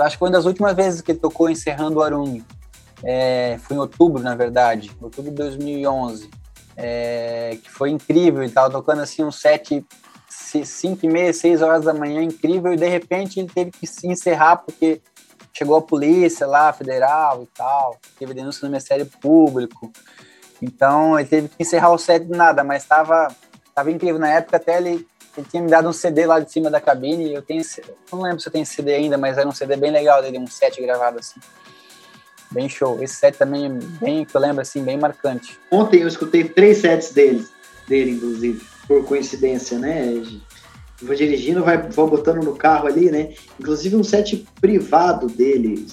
Acho 0.00 0.16
que 0.16 0.18
foi 0.18 0.28
uma 0.28 0.36
das 0.36 0.44
últimas 0.44 0.74
vezes 0.74 1.00
que 1.00 1.12
ele 1.12 1.18
tocou 1.18 1.48
encerrando 1.48 1.98
o 1.98 2.02
Arung. 2.02 2.42
É, 3.02 3.58
foi 3.62 3.76
em 3.76 3.80
outubro, 3.80 4.22
na 4.22 4.34
verdade, 4.34 4.90
outubro 5.00 5.30
de 5.30 5.36
2011. 5.36 6.30
É, 6.76 7.58
que 7.62 7.70
foi 7.70 7.90
incrível, 7.90 8.42
ele 8.42 8.52
tava 8.52 8.70
tocando 8.70 9.02
assim 9.02 9.22
um 9.22 9.30
set 9.30 9.84
5 10.28 11.04
e 11.04 11.08
meia, 11.08 11.32
6 11.32 11.60
horas 11.60 11.84
da 11.84 11.92
manhã, 11.92 12.22
incrível, 12.22 12.72
e 12.72 12.76
de 12.76 12.88
repente 12.88 13.38
ele 13.38 13.48
teve 13.48 13.70
que 13.70 13.86
se 13.86 14.06
encerrar 14.06 14.56
porque 14.56 15.02
chegou 15.52 15.76
a 15.76 15.82
polícia 15.82 16.46
lá, 16.46 16.72
federal 16.72 17.42
e 17.42 17.46
tal, 17.54 17.98
teve 18.18 18.32
denúncia 18.32 18.64
no 18.64 18.70
Ministério 18.70 19.04
Público. 19.20 19.92
Então 20.62 21.18
ele 21.18 21.28
teve 21.28 21.48
que 21.48 21.56
encerrar 21.58 21.90
o 21.90 21.98
set 21.98 22.24
de 22.24 22.32
nada, 22.32 22.64
mas 22.64 22.82
estava 22.82 23.28
Tava 23.80 23.90
incrível. 23.90 24.18
Na 24.18 24.28
época 24.28 24.56
até 24.56 24.76
ele, 24.76 25.06
ele 25.36 25.46
tinha 25.48 25.62
me 25.62 25.70
dado 25.70 25.88
um 25.88 25.92
CD 25.92 26.26
lá 26.26 26.40
de 26.40 26.50
cima 26.50 26.70
da 26.70 26.80
cabine. 26.80 27.32
eu 27.32 27.42
tenho, 27.42 27.62
não 28.12 28.22
lembro 28.22 28.40
se 28.40 28.48
eu 28.48 28.52
tenho 28.52 28.66
CD 28.66 28.94
ainda, 28.94 29.16
mas 29.16 29.38
era 29.38 29.48
um 29.48 29.52
CD 29.52 29.76
bem 29.76 29.90
legal 29.90 30.20
dele, 30.22 30.38
um 30.38 30.46
set 30.46 30.80
gravado 30.80 31.18
assim. 31.18 31.40
Bem 32.50 32.68
show. 32.68 33.00
Esse 33.02 33.14
set 33.14 33.38
também 33.38 33.66
é 33.66 33.68
bem, 33.68 34.24
que 34.24 34.36
eu 34.36 34.40
lembro 34.40 34.60
assim, 34.60 34.82
bem 34.82 34.98
marcante. 34.98 35.58
Ontem 35.70 36.00
eu 36.02 36.08
escutei 36.08 36.44
três 36.44 36.78
sets 36.78 37.12
dele, 37.12 37.46
dele 37.86 38.12
inclusive, 38.12 38.60
por 38.88 39.04
coincidência, 39.04 39.78
né? 39.78 40.22
Vou 41.00 41.14
dirigindo, 41.14 41.62
vai, 41.62 41.80
vou 41.80 42.08
botando 42.08 42.42
no 42.42 42.56
carro 42.56 42.88
ali, 42.88 43.10
né? 43.10 43.34
Inclusive 43.58 43.96
um 43.96 44.04
set 44.04 44.44
privado 44.60 45.28
dele, 45.28 45.86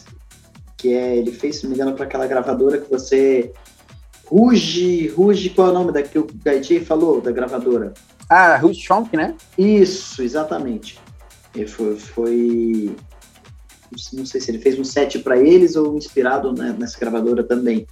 que 0.75 0.93
é, 0.93 1.15
ele 1.15 1.31
fez, 1.31 1.57
se 1.57 1.63
não 1.63 1.69
me 1.69 1.75
engano, 1.75 1.95
para 1.95 2.05
aquela 2.05 2.25
gravadora 2.25 2.79
que 2.79 2.89
você 2.89 3.53
Ruge, 4.29 5.07
Ruge, 5.07 5.49
qual 5.51 5.69
é 5.69 5.71
o 5.71 5.73
nome 5.73 5.91
da 5.93 6.03
que 6.03 6.19
o 6.19 6.27
Gaiti 6.43 6.81
falou, 6.81 7.21
da 7.21 7.31
gravadora? 7.31 7.93
Ah, 8.29 8.57
Ruge 8.57 8.81
Chonk, 8.81 9.15
né? 9.15 9.35
Isso, 9.57 10.21
exatamente. 10.21 10.99
Ele 11.55 11.67
foi, 11.67 11.95
foi, 11.97 12.95
não 14.13 14.25
sei 14.25 14.41
se 14.41 14.51
ele 14.51 14.59
fez 14.59 14.77
um 14.77 14.83
set 14.83 15.19
para 15.19 15.37
eles 15.37 15.75
ou 15.75 15.97
inspirado 15.97 16.51
né, 16.51 16.75
nessa 16.77 16.99
gravadora 16.99 17.43
também. 17.43 17.87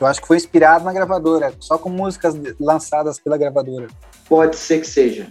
Eu 0.00 0.06
acho 0.06 0.20
que 0.20 0.26
foi 0.26 0.36
inspirado 0.36 0.84
na 0.84 0.92
gravadora, 0.92 1.54
só 1.60 1.78
com 1.78 1.88
músicas 1.88 2.34
lançadas 2.58 3.20
pela 3.20 3.38
gravadora. 3.38 3.86
Pode 4.28 4.56
ser 4.56 4.80
que 4.80 4.86
seja. 4.86 5.28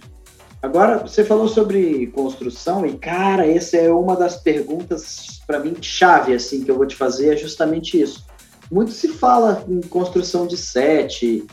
Agora, 0.62 0.98
você 0.98 1.24
falou 1.24 1.48
sobre 1.48 2.06
construção 2.08 2.86
e, 2.86 2.96
cara, 2.96 3.46
essa 3.46 3.76
é 3.76 3.90
uma 3.90 4.16
das 4.16 4.36
perguntas, 4.36 5.42
para 5.46 5.58
mim, 5.58 5.76
chave, 5.80 6.32
assim, 6.32 6.64
que 6.64 6.70
eu 6.70 6.76
vou 6.76 6.86
te 6.86 6.96
fazer, 6.96 7.34
é 7.34 7.36
justamente 7.36 8.00
isso 8.00 8.24
muito 8.72 8.90
se 8.90 9.08
fala 9.08 9.62
em 9.68 9.82
construção 9.82 10.46
de 10.46 10.56
set. 10.56 11.46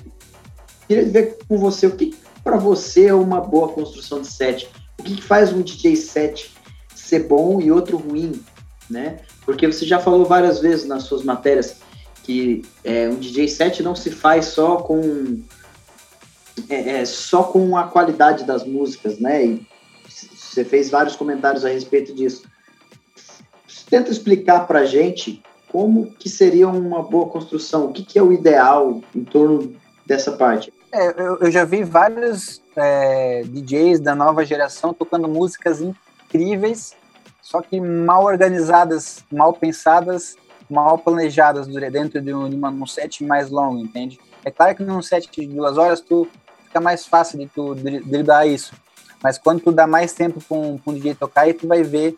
Queria 0.87 1.05
ver 1.05 1.37
com 1.47 1.57
você 1.57 1.85
o 1.85 1.91
que 1.91 2.15
para 2.49 2.57
você 2.57 3.05
é 3.05 3.13
uma 3.13 3.39
boa 3.39 3.69
construção 3.69 4.21
de 4.21 4.27
set. 4.27 4.67
O 4.97 5.03
que, 5.03 5.17
que 5.17 5.21
faz 5.21 5.53
um 5.53 5.61
DJ 5.61 5.95
set 5.95 6.51
ser 6.95 7.27
bom 7.27 7.61
e 7.61 7.71
outro 7.71 7.95
ruim, 7.95 8.43
né? 8.89 9.19
Porque 9.45 9.67
você 9.67 9.85
já 9.85 9.99
falou 9.99 10.25
várias 10.25 10.59
vezes 10.59 10.87
nas 10.87 11.03
suas 11.03 11.23
matérias 11.23 11.77
que 12.23 12.63
é, 12.83 13.07
um 13.07 13.17
DJ 13.17 13.47
set 13.47 13.83
não 13.83 13.93
se 13.95 14.09
faz 14.09 14.45
só 14.45 14.77
com 14.77 15.43
é, 16.67 17.01
é, 17.01 17.05
só 17.05 17.43
com 17.43 17.77
a 17.77 17.83
qualidade 17.83 18.43
das 18.45 18.65
músicas, 18.65 19.19
né? 19.19 19.45
E 19.45 19.67
você 20.07 20.65
fez 20.65 20.89
vários 20.89 21.15
comentários 21.15 21.63
a 21.63 21.69
respeito 21.69 22.15
disso. 22.15 22.47
Tenta 23.91 24.09
explicar 24.09 24.65
para 24.65 24.85
gente 24.85 25.43
como 25.67 26.11
que 26.13 26.27
seria 26.27 26.67
uma 26.67 27.03
boa 27.03 27.29
construção, 27.29 27.85
o 27.85 27.93
que, 27.93 28.03
que 28.03 28.17
é 28.17 28.23
o 28.23 28.33
ideal 28.33 29.01
em 29.15 29.23
torno 29.23 29.75
dessa 30.03 30.31
parte. 30.31 30.73
É, 30.91 31.07
eu, 31.21 31.37
eu, 31.37 31.51
já 31.51 31.63
vi 31.65 31.83
vários 31.83 32.61
é, 32.75 33.43
DJs 33.43 33.99
da 33.99 34.15
nova 34.15 34.43
geração 34.43 34.93
tocando 34.93 35.27
músicas 35.27 35.81
incríveis, 35.81 36.95
só 37.41 37.61
que 37.61 37.79
mal 37.79 38.23
organizadas, 38.25 39.23
mal 39.31 39.53
pensadas, 39.53 40.35
mal 40.69 40.97
planejadas 40.97 41.67
dentro 41.67 42.21
de 42.21 42.33
um, 42.33 42.49
de 42.49 42.55
uma, 42.55 42.69
um 42.69 42.87
set 42.87 43.23
mais 43.23 43.49
longo, 43.51 43.79
entende? 43.79 44.19
É 44.43 44.49
claro 44.49 44.75
que 44.75 44.83
num 44.83 45.01
set 45.01 45.29
de 45.29 45.47
duas 45.47 45.77
horas 45.77 46.01
tu 46.01 46.27
fica 46.65 46.81
mais 46.81 47.05
fácil 47.05 47.37
de 47.37 47.47
tu 47.47 47.75
driblar 47.75 48.47
isso, 48.47 48.73
mas 49.21 49.37
quando 49.37 49.61
tu 49.61 49.71
dá 49.71 49.85
mais 49.85 50.13
tempo 50.13 50.41
para 50.41 50.57
um, 50.57 50.79
um 50.85 50.93
DJ 50.93 51.13
tocar, 51.13 51.41
aí 51.41 51.53
tu 51.53 51.67
vai 51.67 51.83
ver 51.83 52.17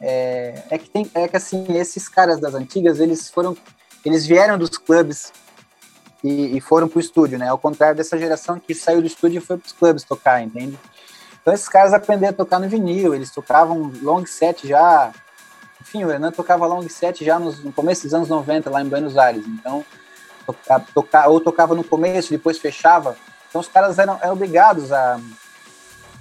é, 0.00 0.62
é, 0.70 0.78
que 0.78 0.88
tem 0.90 1.10
é 1.14 1.26
que 1.26 1.36
assim 1.36 1.64
esses 1.70 2.08
caras 2.08 2.40
das 2.40 2.54
antigas 2.54 3.00
eles 3.00 3.28
foram 3.28 3.56
eles 4.04 4.24
vieram 4.24 4.56
dos 4.56 4.78
clubes 4.78 5.32
e, 6.22 6.56
e 6.56 6.60
foram 6.60 6.88
pro 6.88 7.00
estúdio, 7.00 7.38
né? 7.38 7.48
Ao 7.48 7.58
contrário 7.58 7.96
dessa 7.96 8.18
geração 8.18 8.58
que 8.58 8.74
saiu 8.74 9.00
do 9.00 9.06
estúdio 9.06 9.38
e 9.38 9.40
foi 9.40 9.56
pros 9.56 9.72
clubes 9.72 10.04
tocar, 10.04 10.42
entende? 10.42 10.78
Então 11.40 11.54
esses 11.54 11.68
caras 11.68 11.92
aprenderam 11.92 12.32
a 12.32 12.36
tocar 12.36 12.58
no 12.58 12.68
vinil, 12.68 13.14
eles 13.14 13.30
tocavam 13.30 13.92
long 14.02 14.26
set 14.26 14.66
já. 14.66 15.12
Enfim, 15.80 16.04
o 16.04 16.08
Renan 16.08 16.32
tocava 16.32 16.66
long 16.66 16.86
set 16.88 17.24
já 17.24 17.38
nos, 17.38 17.62
no 17.64 17.72
começo 17.72 18.02
dos 18.02 18.12
anos 18.12 18.28
90 18.28 18.68
lá 18.68 18.82
em 18.82 18.88
Buenos 18.88 19.16
Aires. 19.16 19.46
Então, 19.46 19.84
toca, 20.44 20.80
toca, 20.92 21.28
ou 21.28 21.40
tocava 21.40 21.74
no 21.74 21.84
começo, 21.84 22.30
depois 22.30 22.58
fechava. 22.58 23.16
Então 23.48 23.60
os 23.60 23.68
caras 23.68 23.98
eram, 23.98 24.18
eram 24.20 24.32
obrigados 24.32 24.92
a, 24.92 25.18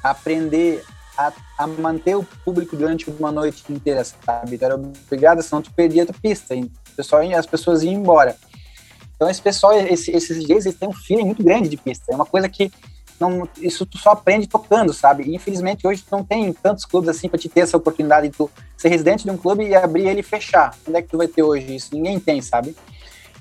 a 0.04 0.12
aprender 0.12 0.86
a, 1.18 1.34
a, 1.58 1.68
manter 1.68 2.16
o 2.16 2.24
público 2.24 2.76
durante 2.76 3.10
uma 3.10 3.32
noite 3.32 3.64
inteira, 3.70 4.04
sabe? 4.04 4.56
Então, 4.56 4.68
era 4.68 4.76
obrigado, 4.76 5.42
senão 5.42 5.62
tu 5.62 5.74
perdia 5.74 6.04
a 6.04 6.06
tua 6.06 6.16
pista. 6.22 6.56
E 6.56 6.72
pessoal, 6.96 7.24
as 7.36 7.46
pessoas 7.46 7.84
iam 7.84 7.94
embora. 7.94 8.38
Então, 9.18 9.28
esse 9.28 9.42
pessoal, 9.42 9.74
esse, 9.74 10.12
esses 10.12 10.40
DJs, 10.40 10.68
eles 10.68 10.78
têm 10.78 10.88
um 10.88 10.94
feeling 10.94 11.26
muito 11.26 11.44
grande 11.44 11.68
de 11.68 11.76
pista. 11.76 12.06
É 12.12 12.16
uma 12.16 12.26
coisa 12.26 12.48
que 12.48 12.72
não, 13.20 13.50
isso 13.58 13.84
tu 13.84 13.98
só 13.98 14.12
aprende 14.12 14.48
tocando, 14.48 14.94
sabe? 14.94 15.24
E, 15.24 15.36
infelizmente, 15.36 15.88
hoje 15.88 16.04
tu 16.08 16.16
não 16.16 16.24
tem 16.24 16.54
tantos 16.54 16.86
clubes 16.86 17.10
assim 17.10 17.28
para 17.28 17.40
te 17.40 17.50
ter 17.50 17.62
essa 17.62 17.76
oportunidade 17.76 18.30
de 18.30 18.38
tu 18.38 18.50
ser 18.78 18.90
residente 18.90 19.24
de 19.24 19.32
um 19.32 19.38
clube 19.38 19.66
e 19.66 19.76
abrir 19.76 20.08
ele 20.08 20.20
e 20.20 20.24
fechar. 20.24 20.76
Onde 20.88 21.00
é 21.00 21.02
que 21.02 21.10
tu 21.10 21.18
vai 21.18 21.28
ter 21.28 21.42
hoje 21.42 21.76
isso? 21.76 21.96
Ninguém 21.96 22.20
tem, 22.20 22.42
sabe? 22.44 22.76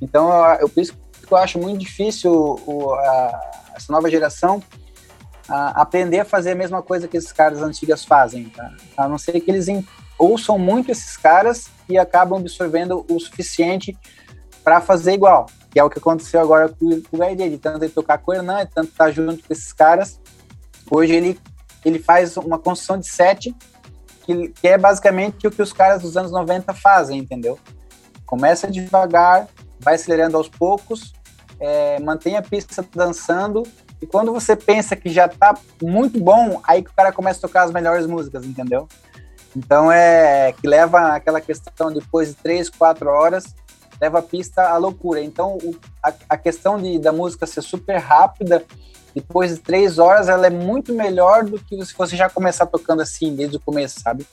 Então, 0.01 0.31
eu, 0.55 0.69
por 0.69 0.81
isso 0.81 0.95
que 0.95 1.31
eu 1.33 1.37
acho 1.37 1.59
muito 1.59 1.79
difícil 1.79 2.33
o, 2.33 2.95
a, 2.95 3.41
essa 3.75 3.93
nova 3.93 4.09
geração 4.09 4.63
a, 5.47 5.83
aprender 5.83 6.21
a 6.21 6.25
fazer 6.25 6.53
a 6.53 6.55
mesma 6.55 6.83
coisa 6.83 7.07
que 7.07 7.19
esses 7.19 7.33
caras 7.33 7.61
antigas 7.61 8.03
fazem, 8.03 8.49
tá? 8.49 8.73
A 8.97 9.07
não 9.07 9.19
ser 9.19 9.39
que 9.41 9.51
eles 9.51 9.67
ouçam 10.19 10.59
muito 10.59 10.91
esses 10.91 11.19
caras 11.19 11.69
e 11.87 11.99
acabam 11.99 12.39
absorvendo 12.39 13.05
o 13.11 13.21
suficiente 13.21 13.95
para 14.65 14.81
fazer 14.81 15.13
igual 15.13 15.47
que 15.77 15.81
é 15.81 15.85
o 15.85 15.91
que 15.91 15.99
aconteceu 15.99 16.41
agora 16.41 16.71
com, 16.71 17.03
o 17.13 17.19
Gaidê, 17.19 17.51
de 17.51 17.59
tanto 17.59 17.85
ele 17.85 17.93
tocar 17.93 18.17
com 18.17 18.31
o 18.31 18.35
Hernan, 18.35 18.65
de 18.65 18.71
tanto 18.73 18.89
estar 18.89 19.05
tá 19.05 19.11
junto 19.11 19.47
com 19.47 19.53
esses 19.53 19.75
caras. 19.75 20.19
Hoje 20.91 21.15
ele, 21.15 21.39
ele 21.85 21.99
faz 21.99 22.35
uma 22.39 22.59
construção 22.59 22.97
de 22.97 23.07
set 23.07 23.55
que, 24.25 24.49
que 24.49 24.67
é 24.67 24.79
basicamente 24.79 25.47
o 25.47 25.51
que 25.51 25.61
os 25.61 25.75
caras 25.75 26.01
dos 26.01 26.17
anos 26.17 26.33
90 26.33 26.73
fazem, 26.73 27.19
entendeu? 27.19 27.59
Começa 28.25 28.71
devagar, 28.71 29.49
vai 29.79 29.97
acelerando 29.97 30.39
aos 30.39 30.49
poucos, 30.49 31.13
é, 31.61 32.01
mantém 32.01 32.39
a 32.39 32.43
pista 32.43 32.83
dançando, 32.95 33.63
e 34.01 34.07
quando 34.07 34.33
você 34.33 34.57
pensa 34.57 34.97
que 34.97 35.11
já 35.11 35.29
tá 35.29 35.55
muito 35.83 36.19
bom, 36.19 36.59
aí 36.65 36.83
que 36.83 36.91
o 36.91 36.95
cara 36.95 37.13
começa 37.13 37.39
a 37.39 37.43
tocar 37.43 37.65
as 37.65 37.71
melhores 37.71 38.07
músicas, 38.07 38.47
entendeu? 38.47 38.89
Então 39.55 39.93
é 39.93 40.55
que 40.59 40.67
leva 40.67 41.09
aquela 41.09 41.39
questão 41.43 41.93
depois 41.93 42.29
de 42.29 42.35
três, 42.37 42.71
quatro 42.71 43.11
horas, 43.11 43.55
leva 44.01 44.19
a 44.19 44.23
pista 44.23 44.69
à 44.69 44.77
loucura. 44.77 45.21
Então, 45.21 45.57
o, 45.57 45.75
a, 46.03 46.13
a, 46.31 46.37
questão 46.37 46.81
de, 46.81 46.99
da 46.99 47.13
música 47.13 47.47
ser 47.47 47.63
super 47.63 47.97
rápida, 47.97 48.65
depois 49.15 49.55
de 49.55 49.61
três 49.61 49.99
horas, 49.99 50.29
ela 50.29 50.47
é 50.47 50.51
muito 50.51 50.93
melhor 50.93 51.45
do 51.45 51.59
que 51.59 51.85
se 51.85 51.95
você 51.97 52.17
já 52.17 52.29
começar 52.29 52.67
tocando 52.67 53.03
assim, 53.03 53.35
desde 53.35 53.57
o 53.57 53.61
começo, 53.61 54.01
sabe? 54.01 54.27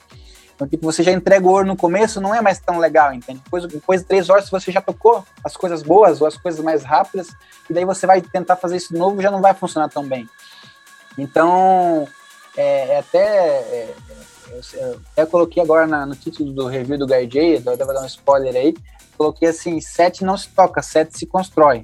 Então, 0.56 0.68
tipo, 0.68 0.86
você 0.86 1.02
já 1.02 1.12
entrega 1.12 1.48
ouro 1.48 1.66
no 1.66 1.76
começo, 1.76 2.22
não 2.22 2.34
é 2.34 2.42
mais 2.42 2.60
tão 2.60 2.78
legal, 2.78 3.14
entende? 3.14 3.42
Depois, 3.44 3.66
depois 3.66 4.02
de 4.02 4.08
três 4.08 4.30
horas, 4.30 4.46
se 4.46 4.52
você 4.52 4.72
já 4.72 4.82
tocou 4.82 5.26
as 5.44 5.58
coisas 5.58 5.82
boas 5.82 6.22
ou 6.22 6.28
as 6.28 6.38
coisas 6.38 6.64
mais 6.64 6.84
rápidas, 6.84 7.30
e 7.70 7.74
daí 7.74 7.86
você 7.86 8.06
vai 8.06 8.22
tentar 8.22 8.56
fazer 8.56 8.78
isso 8.78 8.94
de 8.94 9.00
novo, 9.00 9.22
já 9.22 9.32
não 9.32 9.42
vai 9.42 9.54
funcionar 9.54 9.90
tão 9.90 10.08
bem. 10.08 10.30
Então, 11.18 12.08
é, 12.56 12.90
é 12.90 13.00
até... 13.00 13.20
É, 13.20 13.96
eu, 14.76 15.02
eu, 15.18 15.28
coloquei 15.28 15.64
agora 15.64 15.88
na, 15.88 16.06
no 16.06 16.16
título 16.16 16.52
do 16.52 16.68
review 16.68 16.98
do 16.98 17.08
Guy 17.08 17.26
J, 17.26 17.56
eu 17.56 17.62
vou 17.62 17.76
dar 17.78 18.02
um 18.02 18.06
spoiler 18.06 18.56
aí, 18.56 18.76
coloquei 19.18 19.50
assim, 19.50 19.80
set 19.80 20.24
não 20.24 20.38
se 20.38 20.50
toca, 20.50 20.82
set 20.82 21.18
se 21.18 21.26
constrói. 21.26 21.84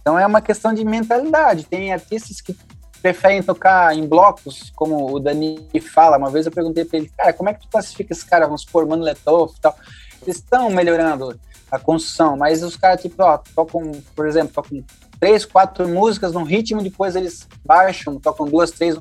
Então 0.00 0.18
é 0.18 0.26
uma 0.26 0.40
questão 0.40 0.72
de 0.72 0.84
mentalidade. 0.84 1.64
Tem 1.64 1.92
artistas 1.92 2.40
que 2.40 2.56
preferem 3.02 3.42
tocar 3.42 3.94
em 3.96 4.06
blocos, 4.06 4.72
como 4.74 5.14
o 5.14 5.20
Dani 5.20 5.68
fala. 5.80 6.18
Uma 6.18 6.30
vez 6.30 6.46
eu 6.46 6.52
perguntei 6.52 6.84
para 6.84 6.98
ele, 6.98 7.12
cara, 7.16 7.32
como 7.32 7.48
é 7.48 7.54
que 7.54 7.60
tu 7.60 7.68
classifica 7.68 8.12
esse 8.12 8.24
cara? 8.24 8.46
Vamos 8.46 8.62
supor, 8.62 8.86
Mano 8.86 9.04
Letoff 9.04 9.54
e 9.56 9.60
tal. 9.60 9.76
Eles 10.22 10.36
estão 10.36 10.70
melhorando 10.70 11.38
a 11.70 11.78
construção, 11.78 12.36
mas 12.36 12.62
os 12.62 12.76
caras, 12.76 13.00
tipo, 13.00 13.22
ó, 13.22 13.38
tocam, 13.54 13.92
por 14.16 14.26
exemplo, 14.26 14.52
tocam 14.54 14.82
três, 15.20 15.44
quatro 15.44 15.86
músicas 15.88 16.32
num 16.32 16.42
ritmo, 16.42 16.82
depois 16.82 17.14
eles 17.14 17.46
baixam, 17.64 18.18
tocam 18.18 18.46
duas, 18.46 18.70
três 18.70 18.96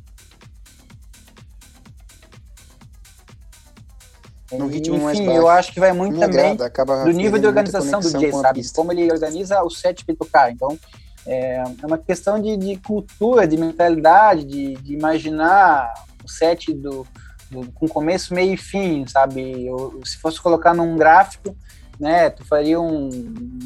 no 4.52 4.68
ritmo 4.68 4.96
Enfim, 4.96 5.04
mais 5.04 5.20
baixo. 5.20 5.32
eu 5.32 5.48
acho 5.50 5.74
que 5.74 5.80
vai 5.80 5.92
muito 5.92 6.20
também 6.20 6.52
agrada, 6.52 7.04
do 7.04 7.12
nível 7.12 7.40
de 7.40 7.48
organização 7.48 8.00
do 8.00 8.10
DJ, 8.10 8.32
sabe? 8.32 8.62
Como 8.74 8.92
ele 8.92 9.12
organiza 9.12 9.62
o 9.62 9.70
set 9.70 10.06
para 10.06 10.16
tocar. 10.16 10.52
Então, 10.52 10.78
é, 11.26 11.64
é 11.82 11.86
uma 11.86 11.98
questão 11.98 12.42
de, 12.42 12.56
de 12.56 12.78
cultura, 12.78 13.46
de 13.46 13.58
mentalidade, 13.58 14.46
de, 14.46 14.76
de 14.76 14.94
imaginar 14.94 15.94
o 16.24 16.30
set 16.30 16.74
do, 16.74 17.06
do, 17.52 17.70
com 17.74 17.88
começo, 17.88 18.34
meio 18.34 18.54
e 18.54 18.58
fim, 18.58 19.06
sabe? 19.06 19.66
Eu, 19.66 20.00
se 20.06 20.18
fosse 20.18 20.40
colocar 20.40 20.74
num 20.74 20.96
gráfico, 20.96 21.56
né, 22.00 22.30
tu 22.30 22.46
faria 22.46 22.80
um, 22.80 23.10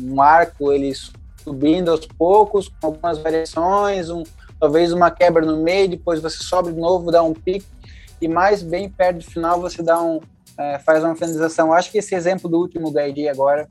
um 0.03 0.21
arco, 0.21 0.71
ele 0.71 0.91
subindo 1.43 1.91
aos 1.91 2.05
poucos, 2.05 2.69
com 2.69 2.87
algumas 2.87 3.19
variações, 3.19 4.09
um, 4.09 4.23
talvez 4.59 4.93
uma 4.93 5.11
quebra 5.11 5.45
no 5.45 5.61
meio, 5.61 5.89
depois 5.89 6.21
você 6.21 6.37
sobe 6.37 6.71
de 6.71 6.79
novo, 6.79 7.11
dá 7.11 7.21
um 7.21 7.33
pico, 7.33 7.65
e 8.21 8.27
mais 8.27 8.61
bem 8.61 8.89
perto 8.89 9.17
do 9.17 9.31
final 9.31 9.59
você 9.59 9.81
dá 9.81 10.01
um, 10.01 10.19
é, 10.61 10.79
faz 10.79 11.03
uma 11.03 11.15
finalização. 11.15 11.73
Acho 11.73 11.91
que 11.91 11.97
esse 11.97 12.13
exemplo 12.15 12.49
do 12.49 12.57
último 12.57 12.91
Guide 12.91 13.27
agora 13.27 13.69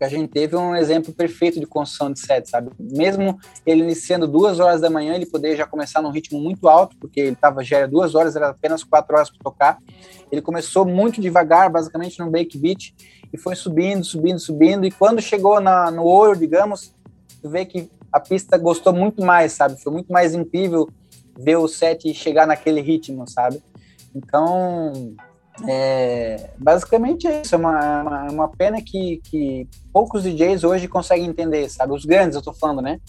que 0.00 0.04
a 0.04 0.08
gente 0.08 0.30
teve 0.30 0.56
um 0.56 0.74
exemplo 0.74 1.12
perfeito 1.12 1.60
de 1.60 1.66
construção 1.66 2.10
de 2.10 2.20
set, 2.20 2.48
sabe? 2.48 2.70
Mesmo 2.80 3.38
ele 3.66 3.82
iniciando 3.82 4.26
duas 4.26 4.58
horas 4.58 4.80
da 4.80 4.88
manhã, 4.88 5.14
ele 5.14 5.26
poderia 5.26 5.58
já 5.58 5.66
começar 5.66 6.00
num 6.00 6.10
ritmo 6.10 6.40
muito 6.40 6.70
alto, 6.70 6.96
porque 6.98 7.20
ele 7.20 7.32
estava 7.32 7.62
já 7.62 7.76
era 7.76 7.86
duas 7.86 8.14
horas, 8.14 8.34
era 8.34 8.48
apenas 8.48 8.82
quatro 8.82 9.14
horas 9.14 9.28
para 9.28 9.38
tocar. 9.44 9.78
Ele 10.32 10.40
começou 10.40 10.86
muito 10.86 11.20
devagar, 11.20 11.68
basicamente 11.68 12.18
no 12.18 12.30
break 12.30 12.56
beat, 12.56 12.94
e 13.30 13.36
foi 13.36 13.54
subindo, 13.54 14.02
subindo, 14.02 14.38
subindo. 14.38 14.86
E 14.86 14.90
quando 14.90 15.20
chegou 15.20 15.60
na, 15.60 15.90
no 15.90 16.04
ouro, 16.04 16.34
digamos, 16.34 16.94
tu 17.42 17.50
vê 17.50 17.66
que 17.66 17.90
a 18.10 18.18
pista 18.18 18.56
gostou 18.56 18.94
muito 18.94 19.22
mais, 19.22 19.52
sabe? 19.52 19.78
Foi 19.82 19.92
muito 19.92 20.10
mais 20.10 20.34
incrível 20.34 20.88
ver 21.38 21.56
o 21.56 21.68
set 21.68 22.14
chegar 22.14 22.46
naquele 22.46 22.80
ritmo, 22.80 23.28
sabe? 23.28 23.62
Então, 24.14 25.14
é, 25.68 26.50
basicamente 26.58 27.26
é 27.26 27.42
isso, 27.42 27.54
é 27.54 27.58
uma, 27.58 28.02
uma, 28.02 28.30
uma, 28.30 28.48
pena 28.48 28.80
que, 28.80 29.20
que 29.24 29.68
poucos 29.92 30.22
DJs 30.22 30.64
hoje 30.64 30.88
conseguem 30.88 31.26
entender, 31.26 31.68
sabe? 31.68 31.92
Os 31.92 32.04
grandes, 32.04 32.36
eu 32.36 32.42
tô 32.42 32.52
falando, 32.52 32.80
né? 32.80 33.00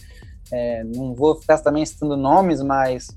É, 0.51 0.83
não 0.83 1.13
vou 1.13 1.35
ficar 1.35 1.57
também 1.59 1.85
citando 1.85 2.17
nomes, 2.17 2.61
mas 2.61 3.07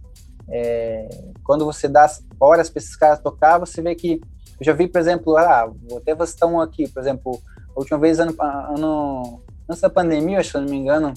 é, 0.49 1.09
quando 1.43 1.65
você 1.65 1.89
dá 1.89 2.09
horas 2.39 2.71
para 2.71 2.79
esses 2.79 2.97
caras 2.97 3.21
tocar, 3.21 3.59
você 3.59 3.83
vê 3.83 3.95
que. 3.95 4.21
Eu 4.61 4.65
já 4.65 4.73
vi, 4.73 4.87
por 4.87 5.01
exemplo, 5.01 5.37
ah, 5.37 5.69
até 5.97 6.15
vocês 6.15 6.31
estão 6.31 6.61
aqui, 6.61 6.87
por 6.89 7.01
exemplo, 7.01 7.43
a 7.75 7.81
última 7.81 7.99
vez, 7.99 8.21
ano, 8.21 8.35
ano, 8.41 9.43
antes 9.69 9.81
da 9.81 9.91
pandemia, 9.91 10.39
acho, 10.39 10.53
se 10.53 10.59
não 10.59 10.65
me 10.65 10.77
engano, 10.77 11.13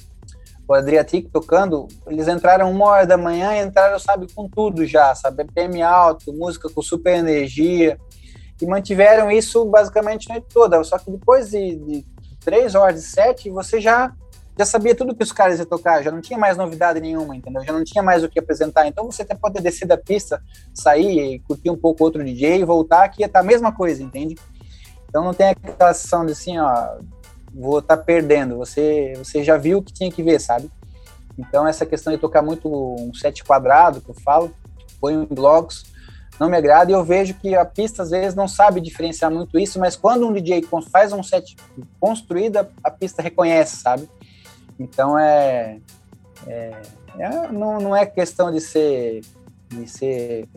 o 0.68 0.74
Adriatic 0.74 1.30
tocando, 1.32 1.88
eles 2.08 2.28
entraram 2.28 2.72
uma 2.72 2.86
hora 2.86 3.06
da 3.06 3.16
manhã 3.16 3.56
e 3.56 3.64
entraram, 3.64 4.00
sabe, 4.00 4.28
com 4.34 4.50
tudo 4.50 4.86
já, 4.88 5.14
sabe? 5.14 5.44
BPM 5.44 5.84
alto, 5.84 6.34
música 6.34 6.68
com 6.68 6.82
super 6.82 7.16
energia, 7.16 8.00
e 8.62 8.66
mantiveram 8.66 9.30
isso 9.32 9.66
basicamente 9.66 10.30
a 10.30 10.36
noite 10.36 10.48
toda. 10.54 10.84
Só 10.84 10.98
que 10.98 11.12
depois 11.12 11.52
de, 11.52 11.76
de 11.76 12.06
três 12.40 12.76
horas 12.76 13.02
de 13.02 13.08
sete, 13.08 13.50
você 13.50 13.80
já 13.80 14.14
já 14.58 14.66
sabia 14.66 14.96
tudo 14.96 15.16
que 15.16 15.22
os 15.22 15.32
caras 15.32 15.60
iam 15.60 15.68
tocar, 15.68 16.02
já 16.02 16.10
não 16.10 16.20
tinha 16.20 16.40
mais 16.40 16.58
novidade 16.58 17.00
nenhuma, 17.00 17.36
entendeu? 17.36 17.64
Já 17.64 17.72
não 17.72 17.84
tinha 17.84 18.02
mais 18.02 18.24
o 18.24 18.30
que 18.30 18.40
apresentar. 18.40 18.88
Então 18.88 19.06
você 19.06 19.22
até 19.22 19.36
pode 19.36 19.62
descer 19.62 19.86
da 19.88 19.98
pista, 19.98 20.42
sair 20.74 21.36
e 21.36 21.40
curtir 21.42 21.70
um 21.70 21.78
pouco 21.78 22.04
outro 22.04 22.24
DJ 22.24 22.62
e 22.62 22.66
voltar, 22.66 23.08
que 23.10 23.22
ia 23.22 23.28
estar 23.28 23.40
tá 23.40 23.46
a 23.46 23.48
mesma 23.48 23.72
coisa, 23.72 24.02
entende? 24.02 24.36
Então 25.08 25.24
não 25.24 25.32
tem 25.32 25.50
aquela 25.50 25.94
sensação 25.94 26.26
de 26.26 26.32
assim, 26.32 26.58
ó, 26.58 26.98
vou 27.54 27.80
estar 27.80 27.98
tá 27.98 28.04
perdendo. 28.04 28.58
Você, 28.58 29.14
você 29.18 29.44
já 29.44 29.58
viu 29.58 29.78
o 29.78 29.84
que 29.84 29.94
tinha 29.94 30.12
que 30.12 30.24
ver, 30.24 30.42
sabe? 30.42 30.72
Então, 31.38 31.68
essa 31.68 31.86
questão 31.86 32.12
de 32.12 32.18
tocar 32.20 32.42
muito 32.42 32.68
um 32.68 33.14
set 33.14 33.44
quadrado, 33.44 34.02
que 34.02 34.10
eu 34.10 34.16
falo, 34.16 34.52
põe 35.00 35.14
em 35.14 35.26
blogs, 35.26 35.86
não 36.40 36.50
me 36.50 36.58
agrada. 36.58 36.92
E 36.92 36.94
eu 36.94 37.04
vejo 37.04 37.34
que 37.36 37.56
a 37.56 37.66
pista, 37.66 38.04
às 38.04 38.12
vezes, 38.12 38.36
não 38.36 38.48
sabe 38.48 38.82
diferenciar 38.82 39.32
muito 39.32 39.58
isso, 39.60 39.80
mas 39.80 39.96
quando 39.96 40.28
um 40.28 40.34
DJ 40.34 40.66
faz 40.92 41.12
um 41.14 41.24
set 41.24 41.56
construído, 42.00 42.68
a 42.84 42.92
pista 42.92 43.22
reconhece, 43.22 43.78
sabe? 43.78 44.10
Então, 44.80 45.18
é, 45.18 45.80
é, 46.46 46.82
é 47.18 47.52
não, 47.52 47.80
não 47.80 47.96
é 47.96 48.06
questão 48.06 48.52
de 48.52 48.62
ser 48.62 49.22
de 49.70 49.86
ser, 49.86 50.48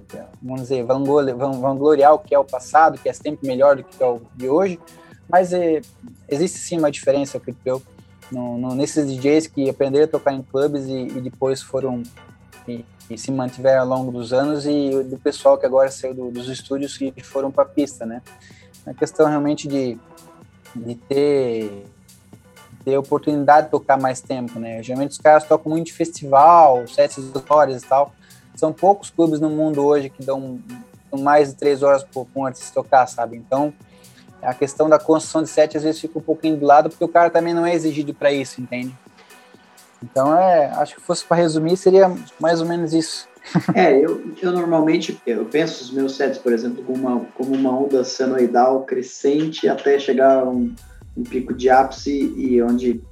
vamos 0.40 0.62
dizer, 0.62 0.84
vangloriar 0.84 2.14
o 2.14 2.18
que 2.20 2.32
é 2.32 2.38
o 2.38 2.44
passado, 2.44 2.96
que 2.96 3.08
é 3.08 3.12
sempre 3.12 3.44
melhor 3.44 3.74
do 3.76 3.82
que 3.82 4.00
é 4.00 4.06
o 4.06 4.20
de 4.36 4.48
hoje, 4.48 4.78
mas 5.28 5.52
é, 5.52 5.80
existe 6.28 6.58
sim 6.58 6.78
uma 6.78 6.92
diferença, 6.92 7.36
eu 7.36 7.40
acredito 7.40 7.82
no, 8.30 8.56
no, 8.56 8.74
nesses 8.74 9.06
DJs 9.06 9.48
que 9.48 9.68
aprenderam 9.68 10.04
a 10.04 10.08
tocar 10.08 10.32
em 10.32 10.42
clubes 10.42 10.86
e, 10.86 11.08
e 11.08 11.20
depois 11.20 11.60
foram 11.60 12.02
e, 12.68 12.84
e, 13.10 13.18
se 13.18 13.30
mantiveram 13.30 13.82
ao 13.82 13.88
longo 13.88 14.12
dos 14.12 14.32
anos 14.32 14.64
e 14.66 15.02
do 15.02 15.18
pessoal 15.18 15.58
que 15.58 15.66
agora 15.66 15.90
saiu 15.90 16.14
do, 16.14 16.30
dos 16.30 16.48
estúdios 16.48 16.98
e 17.00 17.20
foram 17.22 17.50
para 17.50 17.64
a 17.64 17.66
pista, 17.66 18.06
né? 18.06 18.22
A 18.86 18.94
questão 18.94 19.26
realmente 19.26 19.68
de, 19.68 19.98
de 20.74 20.94
ter 20.94 21.86
ter 22.84 22.96
oportunidade 22.96 23.66
de 23.66 23.72
tocar 23.72 23.98
mais 23.98 24.20
tempo, 24.20 24.58
né? 24.58 24.82
Geralmente 24.82 25.10
os 25.10 25.18
caras 25.18 25.44
tocam 25.44 25.70
muito 25.70 25.86
de 25.86 25.92
festival, 25.92 26.86
sete 26.86 27.20
horas 27.48 27.82
e 27.82 27.86
tal. 27.86 28.14
São 28.54 28.72
poucos 28.72 29.10
clubes 29.10 29.38
no 29.38 29.50
mundo 29.50 29.84
hoje 29.84 30.08
que 30.08 30.24
dão 30.24 30.58
mais 31.18 31.50
de 31.50 31.56
três 31.56 31.82
horas 31.82 32.02
por 32.04 32.26
um 32.34 32.46
artista 32.46 32.72
tocar, 32.72 33.06
sabe? 33.06 33.36
Então, 33.36 33.72
a 34.42 34.54
questão 34.54 34.88
da 34.88 34.98
construção 34.98 35.42
de 35.42 35.48
set 35.48 35.76
às 35.76 35.82
vezes 35.82 36.00
fica 36.00 36.18
um 36.18 36.22
pouquinho 36.22 36.56
de 36.56 36.64
lado, 36.64 36.88
porque 36.88 37.04
o 37.04 37.08
cara 37.08 37.28
também 37.30 37.52
não 37.52 37.66
é 37.66 37.74
exigido 37.74 38.14
para 38.14 38.32
isso, 38.32 38.60
entende? 38.60 38.94
Então, 40.02 40.36
é, 40.36 40.66
acho 40.76 40.94
que 40.96 41.00
fosse 41.00 41.24
para 41.24 41.36
resumir, 41.36 41.76
seria 41.76 42.14
mais 42.38 42.60
ou 42.60 42.66
menos 42.66 42.92
isso. 42.92 43.28
é, 43.74 43.98
eu, 43.98 44.34
eu 44.40 44.52
normalmente 44.52 45.18
eu 45.26 45.44
penso 45.46 45.82
os 45.82 45.90
meus 45.90 46.16
sets, 46.16 46.38
por 46.38 46.52
exemplo, 46.52 46.82
como 46.84 47.08
uma, 47.08 47.20
como 47.34 47.54
uma 47.54 47.78
onda 47.78 48.04
senoidal 48.04 48.84
crescente 48.84 49.68
até 49.68 49.98
chegar 49.98 50.40
a 50.40 50.48
um, 50.48 50.74
um 51.16 51.22
pico 51.22 51.54
de 51.54 51.70
ápice 51.70 52.32
e 52.36 52.62
onde 52.62 53.02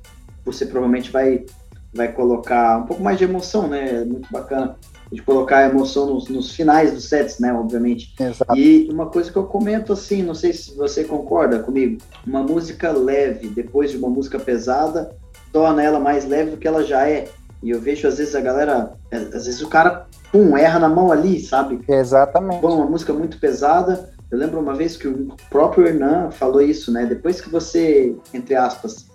você 0.45 0.67
provavelmente 0.67 1.11
vai, 1.11 1.45
vai 1.93 2.13
colocar 2.13 2.79
um 2.79 2.87
pouco 2.87 3.03
mais 3.03 3.19
de 3.19 3.25
emoção, 3.25 3.69
né? 3.69 4.03
É 4.03 4.05
muito 4.05 4.31
bacana 4.31 4.77
de 5.11 5.23
colocar 5.23 5.69
emoção 5.69 6.07
nos, 6.07 6.29
nos, 6.29 6.53
finais 6.53 6.93
dos 6.93 7.09
sets, 7.09 7.39
né, 7.39 7.53
obviamente. 7.53 8.15
Exato. 8.21 8.55
E 8.55 8.89
uma 8.91 9.07
coisa 9.07 9.33
que 9.33 9.39
eu 9.39 9.45
comento 9.45 9.93
assim, 9.93 10.23
não 10.23 10.35
sei 10.35 10.53
se 10.53 10.75
você 10.77 11.05
concorda 11.05 11.61
comigo, 11.61 11.99
uma 12.27 12.43
música 12.43 12.93
leve 12.93 13.49
depois 13.49 13.91
de 13.91 13.97
uma 13.97 14.11
música 14.11 14.39
pesada 14.39 15.17
torna 15.53 15.83
ela 15.83 15.99
mais 15.99 16.27
leve 16.27 16.53
do 16.53 16.57
que 16.57 16.69
ela 16.69 16.85
já 16.85 17.09
é. 17.09 17.29
E 17.63 17.71
eu 17.71 17.81
vejo 17.81 18.07
às 18.07 18.19
vezes 18.19 18.35
a 18.35 18.41
galera, 18.41 18.93
às 19.11 19.47
vezes 19.47 19.61
o 19.61 19.69
cara, 19.69 20.07
pum, 20.31 20.57
erra 20.57 20.79
na 20.79 20.89
mão 20.89 21.11
ali, 21.11 21.41
sabe? 21.41 21.81
Exatamente. 21.89 22.61
Bom, 22.61 22.77
uma 22.77 22.87
música 22.87 23.13
muito 23.13 23.39
pesada. 23.39 24.11
Eu 24.31 24.39
lembro 24.39 24.61
uma 24.61 24.75
vez 24.75 24.97
que 24.97 25.09
o 25.09 25.35
próprio 25.51 25.87
Hernan 25.87 26.31
falou 26.31 26.61
isso, 26.61 26.93
né? 26.93 27.07
Depois 27.07 27.41
que 27.41 27.49
você, 27.49 28.15
entre 28.33 28.55
aspas, 28.55 29.07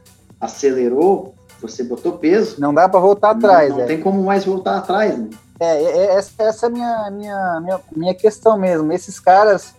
acelerou, 0.41 1.35
você 1.61 1.83
botou 1.83 2.17
peso. 2.17 2.59
Não 2.59 2.73
dá 2.73 2.89
para 2.89 2.99
voltar 2.99 3.31
atrás. 3.31 3.69
Não, 3.69 3.77
não 3.77 3.83
é. 3.83 3.87
tem 3.87 4.01
como 4.01 4.21
mais 4.23 4.43
voltar 4.43 4.77
atrás, 4.77 5.17
né? 5.17 5.29
É, 5.59 5.65
é, 5.65 5.97
é, 5.97 6.15
essa, 6.15 6.31
essa 6.39 6.65
é 6.65 6.67
a 6.67 6.71
minha, 6.71 7.11
minha, 7.11 7.61
minha, 7.61 7.79
minha 7.95 8.13
questão 8.13 8.57
mesmo. 8.57 8.91
Esses 8.91 9.19
caras, 9.19 9.73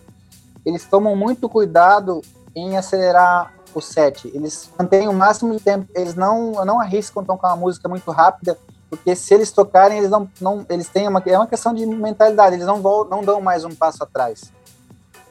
eles 0.65 0.85
tomam 0.85 1.15
muito 1.15 1.47
cuidado 1.47 2.21
em 2.55 2.77
acelerar 2.77 3.53
o 3.79 3.81
set. 3.81 4.29
Eles 4.33 4.69
mantêm 4.77 5.07
o 5.07 5.13
máximo 5.13 5.53
de 5.53 5.59
tempo, 5.59 5.87
eles 5.95 6.15
não, 6.15 6.65
não 6.65 6.79
arriscam 6.79 7.23
tocar 7.23 7.49
uma 7.49 7.57
música 7.57 7.87
muito 7.87 8.09
rápida, 8.11 8.57
porque 8.89 9.15
se 9.15 9.33
eles 9.33 9.51
tocarem, 9.51 9.97
eles 9.97 10.09
não, 10.09 10.29
não 10.39 10.65
eles 10.69 10.87
têm 10.87 11.07
uma, 11.07 11.21
é 11.25 11.37
uma 11.37 11.47
questão 11.47 11.73
de 11.73 11.85
mentalidade, 11.85 12.55
eles 12.55 12.65
não, 12.65 12.81
vão, 12.81 13.05
não 13.05 13.23
dão 13.23 13.41
mais 13.41 13.65
um 13.65 13.73
passo 13.73 14.03
atrás. 14.03 14.51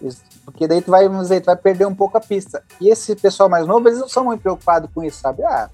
Eles, 0.01 0.23
porque 0.45 0.66
daí 0.69 0.83
tu 0.83 0.91
vai, 0.91 1.09
vamos 1.09 1.23
dizer, 1.25 1.41
tu 1.41 1.47
vai 1.47 1.57
perder 1.57 1.87
um 1.87 1.95
pouco 1.95 2.19
a 2.19 2.21
pista. 2.21 2.62
E 2.81 2.91
esse 2.91 3.15
pessoal 3.16 3.49
mais 3.49 3.66
novo, 3.66 3.89
eles 3.89 4.01
não 4.01 4.09
são 4.09 4.25
muito 4.25 4.41
preocupados 4.41 4.91
com 4.95 5.03
isso, 5.03 5.21
sabe? 5.21 5.43
Ah, 5.45 5.71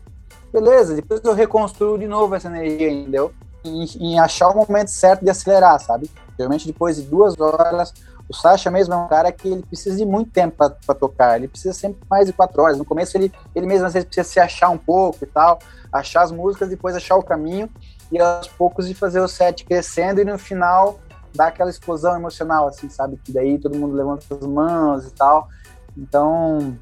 beleza, 0.53 0.95
depois 0.95 1.21
eu 1.25 1.35
reconstruo 1.35 1.99
de 1.99 2.07
novo 2.07 2.35
essa 2.35 2.49
energia, 2.49 2.91
entendeu? 2.91 3.33
em, 3.65 3.85
em, 4.01 4.19
achar 4.19 4.49
o 4.49 4.57
momento 4.57 4.89
certo 4.89 5.23
de 5.23 5.31
acelerar, 5.31 5.79
sabe? 5.81 6.11
Geralmente 6.37 6.67
depois 6.67 6.97
de 6.97 7.03
duas 7.03 7.39
horas, 7.39 7.93
o 8.31 8.35
Sasha 8.35 8.70
mesmo 8.70 8.94
é 8.94 8.97
um 8.97 9.09
cara 9.09 9.32
que 9.32 9.48
ele 9.48 9.62
precisa 9.62 9.97
de 9.97 10.07
muito 10.07 10.31
tempo 10.31 10.57
para 10.57 10.94
tocar, 10.94 11.36
ele 11.36 11.48
precisa 11.48 11.74
sempre 11.74 12.01
mais 12.09 12.27
de 12.27 12.32
quatro 12.32 12.62
horas. 12.62 12.78
No 12.78 12.85
começo 12.85 13.16
ele, 13.16 13.32
ele 13.57 13.66
mesmo 13.66 13.86
às 13.86 13.93
vezes 13.93 14.07
precisa 14.07 14.28
se 14.28 14.39
achar 14.39 14.70
um 14.70 14.78
pouco 14.78 15.24
e 15.24 15.27
tal, 15.27 15.59
achar 15.93 16.23
as 16.23 16.31
músicas, 16.31 16.69
depois 16.69 16.94
achar 16.94 17.16
o 17.16 17.24
caminho 17.24 17.69
e 18.12 18.20
aos 18.20 18.47
poucos 18.47 18.86
de 18.86 18.94
fazer 18.94 19.19
o 19.19 19.27
set 19.27 19.65
crescendo 19.65 20.20
e 20.20 20.24
no 20.24 20.39
final 20.39 21.01
dar 21.35 21.48
aquela 21.48 21.70
explosão 21.70 22.15
emocional, 22.15 22.69
assim, 22.69 22.89
sabe? 22.89 23.20
Que 23.24 23.32
daí 23.32 23.59
todo 23.59 23.77
mundo 23.77 23.97
levanta 23.97 24.24
as 24.32 24.47
mãos 24.47 25.07
e 25.07 25.11
tal. 25.11 25.48
Então, 25.97 26.77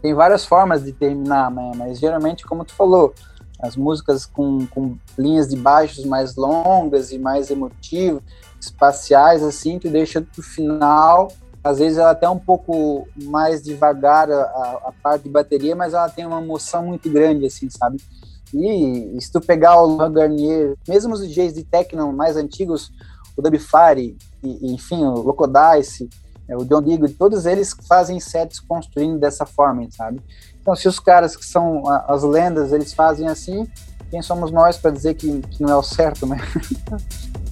tem 0.00 0.14
várias 0.14 0.46
formas 0.46 0.84
de 0.84 0.92
terminar, 0.92 1.50
né? 1.50 1.72
Mas 1.76 1.98
geralmente, 1.98 2.46
como 2.46 2.64
tu 2.64 2.72
falou, 2.72 3.14
as 3.60 3.76
músicas 3.76 4.24
com, 4.24 4.66
com 4.66 4.96
linhas 5.18 5.48
de 5.48 5.56
baixos 5.56 6.04
mais 6.04 6.34
longas 6.34 7.12
e 7.12 7.18
mais 7.18 7.50
emotivas, 7.50 8.22
espaciais, 8.64 9.42
assim, 9.42 9.78
que 9.78 9.88
deixa 9.88 10.20
pro 10.20 10.42
final. 10.42 11.28
Às 11.62 11.78
vezes 11.78 11.98
ela 11.98 12.10
até 12.10 12.28
um 12.28 12.38
pouco 12.38 13.08
mais 13.22 13.62
devagar 13.62 14.30
a, 14.30 14.42
a, 14.86 14.92
parte 15.02 15.22
de 15.22 15.30
bateria, 15.30 15.74
mas 15.74 15.94
ela 15.94 16.08
tem 16.08 16.26
uma 16.26 16.40
emoção 16.40 16.86
muito 16.86 17.08
grande, 17.10 17.46
assim, 17.46 17.68
sabe? 17.70 17.98
E, 18.52 19.16
se 19.20 19.32
tu 19.32 19.40
pegar 19.40 19.80
o 19.80 19.96
Laurent 19.96 20.12
Garnier, 20.12 20.76
mesmo 20.86 21.14
os 21.14 21.26
DJs 21.26 21.54
de 21.54 21.64
techno 21.64 22.12
mais 22.12 22.36
antigos, 22.36 22.92
o 23.36 23.42
Dubfire, 23.42 24.16
e, 24.42 24.66
e, 24.66 24.74
enfim, 24.74 25.04
o 25.04 25.22
Locodice, 25.22 26.08
é, 26.46 26.56
o 26.56 26.64
John 26.64 26.82
Digo, 26.82 27.08
todos 27.08 27.46
eles 27.46 27.74
fazem 27.88 28.20
sets 28.20 28.60
construindo 28.60 29.18
dessa 29.18 29.46
forma, 29.46 29.86
sabe? 29.90 30.20
Então, 30.60 30.76
se 30.76 30.86
os 30.86 31.00
caras 31.00 31.36
que 31.36 31.44
são 31.44 31.82
as 32.06 32.22
lendas, 32.22 32.72
eles 32.72 32.92
fazem 32.92 33.28
assim, 33.28 33.66
quem 34.10 34.22
somos 34.22 34.50
nós 34.50 34.76
para 34.76 34.90
dizer 34.90 35.14
que, 35.14 35.40
que 35.40 35.62
não 35.62 35.70
é 35.70 35.76
o 35.76 35.82
certo, 35.82 36.26
né? 36.26 36.38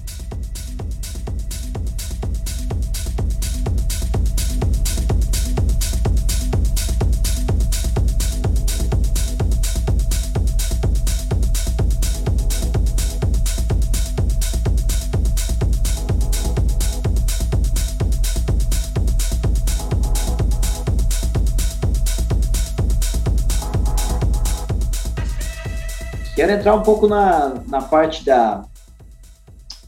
Quero 26.43 26.55
entrar 26.55 26.75
um 26.75 26.83
pouco 26.83 27.07
na, 27.07 27.53
na 27.69 27.81
parte 27.81 28.25
da, 28.25 28.65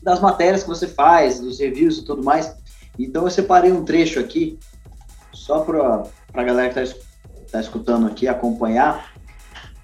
das 0.01 0.21
matérias 0.21 0.63
que 0.63 0.69
você 0.69 0.87
faz, 0.87 1.37
dos 1.37 1.59
reviews 1.59 1.97
e 1.97 2.05
tudo 2.05 2.23
mais. 2.23 2.55
Então 2.97 3.25
eu 3.25 3.29
separei 3.29 3.73
um 3.73 3.83
trecho 3.83 4.21
aqui, 4.21 4.57
só 5.33 5.59
para 5.59 6.03
a 6.33 6.43
galera 6.43 6.73
que 6.73 6.79
está 6.79 6.97
tá 7.51 7.59
escutando 7.59 8.07
aqui 8.07 8.25
acompanhar, 8.25 9.11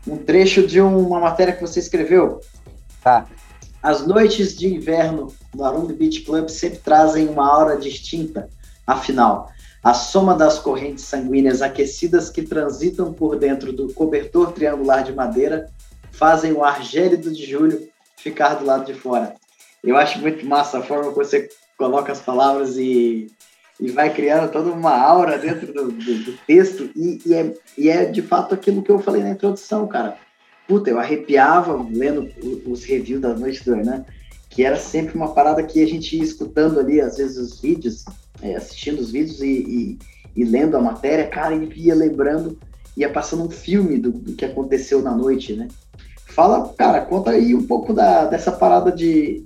um 0.07 0.15
trecho 0.15 0.65
de 0.65 0.79
uma 0.79 1.19
matéria 1.19 1.53
que 1.53 1.59
você 1.59 1.77
escreveu. 1.81 2.39
Tá. 3.03 3.25
As 3.83 4.07
noites 4.07 4.57
de 4.57 4.73
inverno 4.73 5.27
no 5.53 5.65
Arung 5.65 5.91
Beach 5.91 6.21
Club 6.21 6.47
sempre 6.47 6.79
trazem 6.79 7.27
uma 7.27 7.53
aura 7.53 7.75
distinta. 7.75 8.47
Afinal, 8.87 9.51
a 9.83 9.93
soma 9.93 10.35
das 10.35 10.57
correntes 10.57 11.03
sanguíneas 11.03 11.61
aquecidas 11.61 12.29
que 12.29 12.43
transitam 12.43 13.11
por 13.11 13.37
dentro 13.37 13.73
do 13.73 13.91
cobertor 13.93 14.53
triangular 14.53 15.03
de 15.03 15.11
madeira 15.11 15.69
fazem 16.11 16.51
o 16.51 16.63
ar 16.63 16.83
gélido 16.83 17.31
de 17.31 17.45
julho 17.45 17.87
ficar 18.17 18.55
do 18.55 18.65
lado 18.65 18.85
de 18.85 18.93
fora. 18.93 19.35
Eu 19.83 19.97
acho 19.97 20.19
muito 20.19 20.45
massa 20.45 20.79
a 20.79 20.83
forma 20.83 21.11
que 21.11 21.17
você 21.17 21.49
coloca 21.77 22.11
as 22.11 22.21
palavras 22.21 22.77
e, 22.77 23.31
e 23.79 23.89
vai 23.89 24.13
criando 24.13 24.51
toda 24.51 24.71
uma 24.71 24.95
aura 24.95 25.39
dentro 25.39 25.73
do, 25.73 25.91
do, 25.91 26.23
do 26.23 26.37
texto 26.45 26.89
e, 26.95 27.19
e, 27.25 27.33
é, 27.33 27.53
e 27.77 27.89
é 27.89 28.05
de 28.05 28.21
fato 28.21 28.53
aquilo 28.53 28.83
que 28.83 28.91
eu 28.91 28.99
falei 28.99 29.23
na 29.23 29.31
introdução, 29.31 29.87
cara. 29.87 30.17
Puta, 30.67 30.89
eu 30.89 30.99
arrepiava 30.99 31.75
lendo 31.91 32.29
os 32.65 32.83
reviews 32.83 33.21
da 33.21 33.33
noite 33.33 33.65
do 33.65 33.73
Hernan, 33.73 34.05
que 34.49 34.63
era 34.63 34.77
sempre 34.77 35.15
uma 35.15 35.33
parada 35.33 35.63
que 35.63 35.81
a 35.81 35.87
gente 35.87 36.15
ia 36.15 36.23
escutando 36.23 36.79
ali, 36.79 37.01
às 37.01 37.17
vezes, 37.17 37.37
os 37.37 37.59
vídeos, 37.59 38.05
é, 38.41 38.55
assistindo 38.55 38.99
os 38.99 39.11
vídeos 39.11 39.41
e, 39.41 39.47
e, 39.47 39.99
e, 40.35 40.43
lendo 40.43 40.77
a 40.77 40.81
matéria, 40.81 41.27
cara, 41.27 41.55
e 41.55 41.69
ia 41.75 41.95
lembrando, 41.95 42.59
ia 42.95 43.09
passando 43.09 43.43
um 43.43 43.49
filme 43.49 43.97
do, 43.97 44.11
do 44.11 44.33
que 44.33 44.45
aconteceu 44.45 45.01
na 45.01 45.15
noite, 45.15 45.53
né? 45.53 45.67
Fala, 46.31 46.73
cara, 46.77 47.01
conta 47.01 47.31
aí 47.31 47.53
um 47.53 47.65
pouco 47.65 47.93
da, 47.93 48.25
dessa 48.25 48.51
parada 48.51 48.91
de 48.91 49.45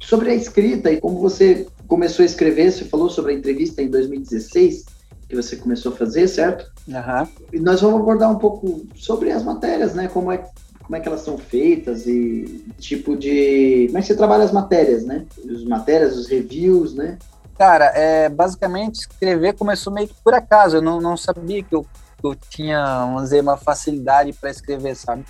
sobre 0.00 0.30
a 0.30 0.34
escrita 0.34 0.90
e 0.90 1.00
como 1.00 1.20
você 1.20 1.66
começou 1.86 2.22
a 2.22 2.26
escrever. 2.26 2.72
Você 2.72 2.84
falou 2.84 3.10
sobre 3.10 3.32
a 3.32 3.36
entrevista 3.36 3.82
em 3.82 3.88
2016 3.88 4.84
que 5.28 5.36
você 5.36 5.56
começou 5.56 5.92
a 5.92 5.96
fazer, 5.96 6.26
certo? 6.26 6.70
Uhum. 6.88 7.28
E 7.52 7.60
nós 7.60 7.80
vamos 7.80 8.00
abordar 8.00 8.30
um 8.30 8.38
pouco 8.38 8.86
sobre 8.96 9.30
as 9.30 9.44
matérias, 9.44 9.94
né? 9.94 10.08
Como 10.08 10.32
é, 10.32 10.38
como 10.82 10.96
é 10.96 11.00
que 11.00 11.06
elas 11.06 11.20
são 11.20 11.38
feitas 11.38 12.06
e 12.06 12.64
tipo 12.78 13.16
de. 13.16 13.86
Como 13.86 13.98
é 13.98 14.00
que 14.00 14.08
você 14.08 14.16
trabalha 14.16 14.42
as 14.42 14.52
matérias, 14.52 15.04
né? 15.04 15.26
As 15.48 15.62
matérias, 15.64 16.16
os 16.16 16.26
reviews, 16.26 16.94
né? 16.94 17.18
Cara, 17.56 17.92
é, 17.94 18.28
basicamente 18.28 19.00
escrever 19.00 19.52
começou 19.52 19.92
meio 19.92 20.08
que 20.08 20.14
por 20.24 20.34
acaso. 20.34 20.78
Eu 20.78 20.82
não, 20.82 21.00
não 21.00 21.16
sabia 21.16 21.62
que 21.62 21.74
eu, 21.74 21.82
que 21.82 22.26
eu 22.26 22.34
tinha, 22.34 23.04
vamos 23.04 23.24
dizer, 23.24 23.42
uma 23.42 23.56
facilidade 23.56 24.32
para 24.32 24.50
escrever, 24.50 24.96
sabe? 24.96 25.24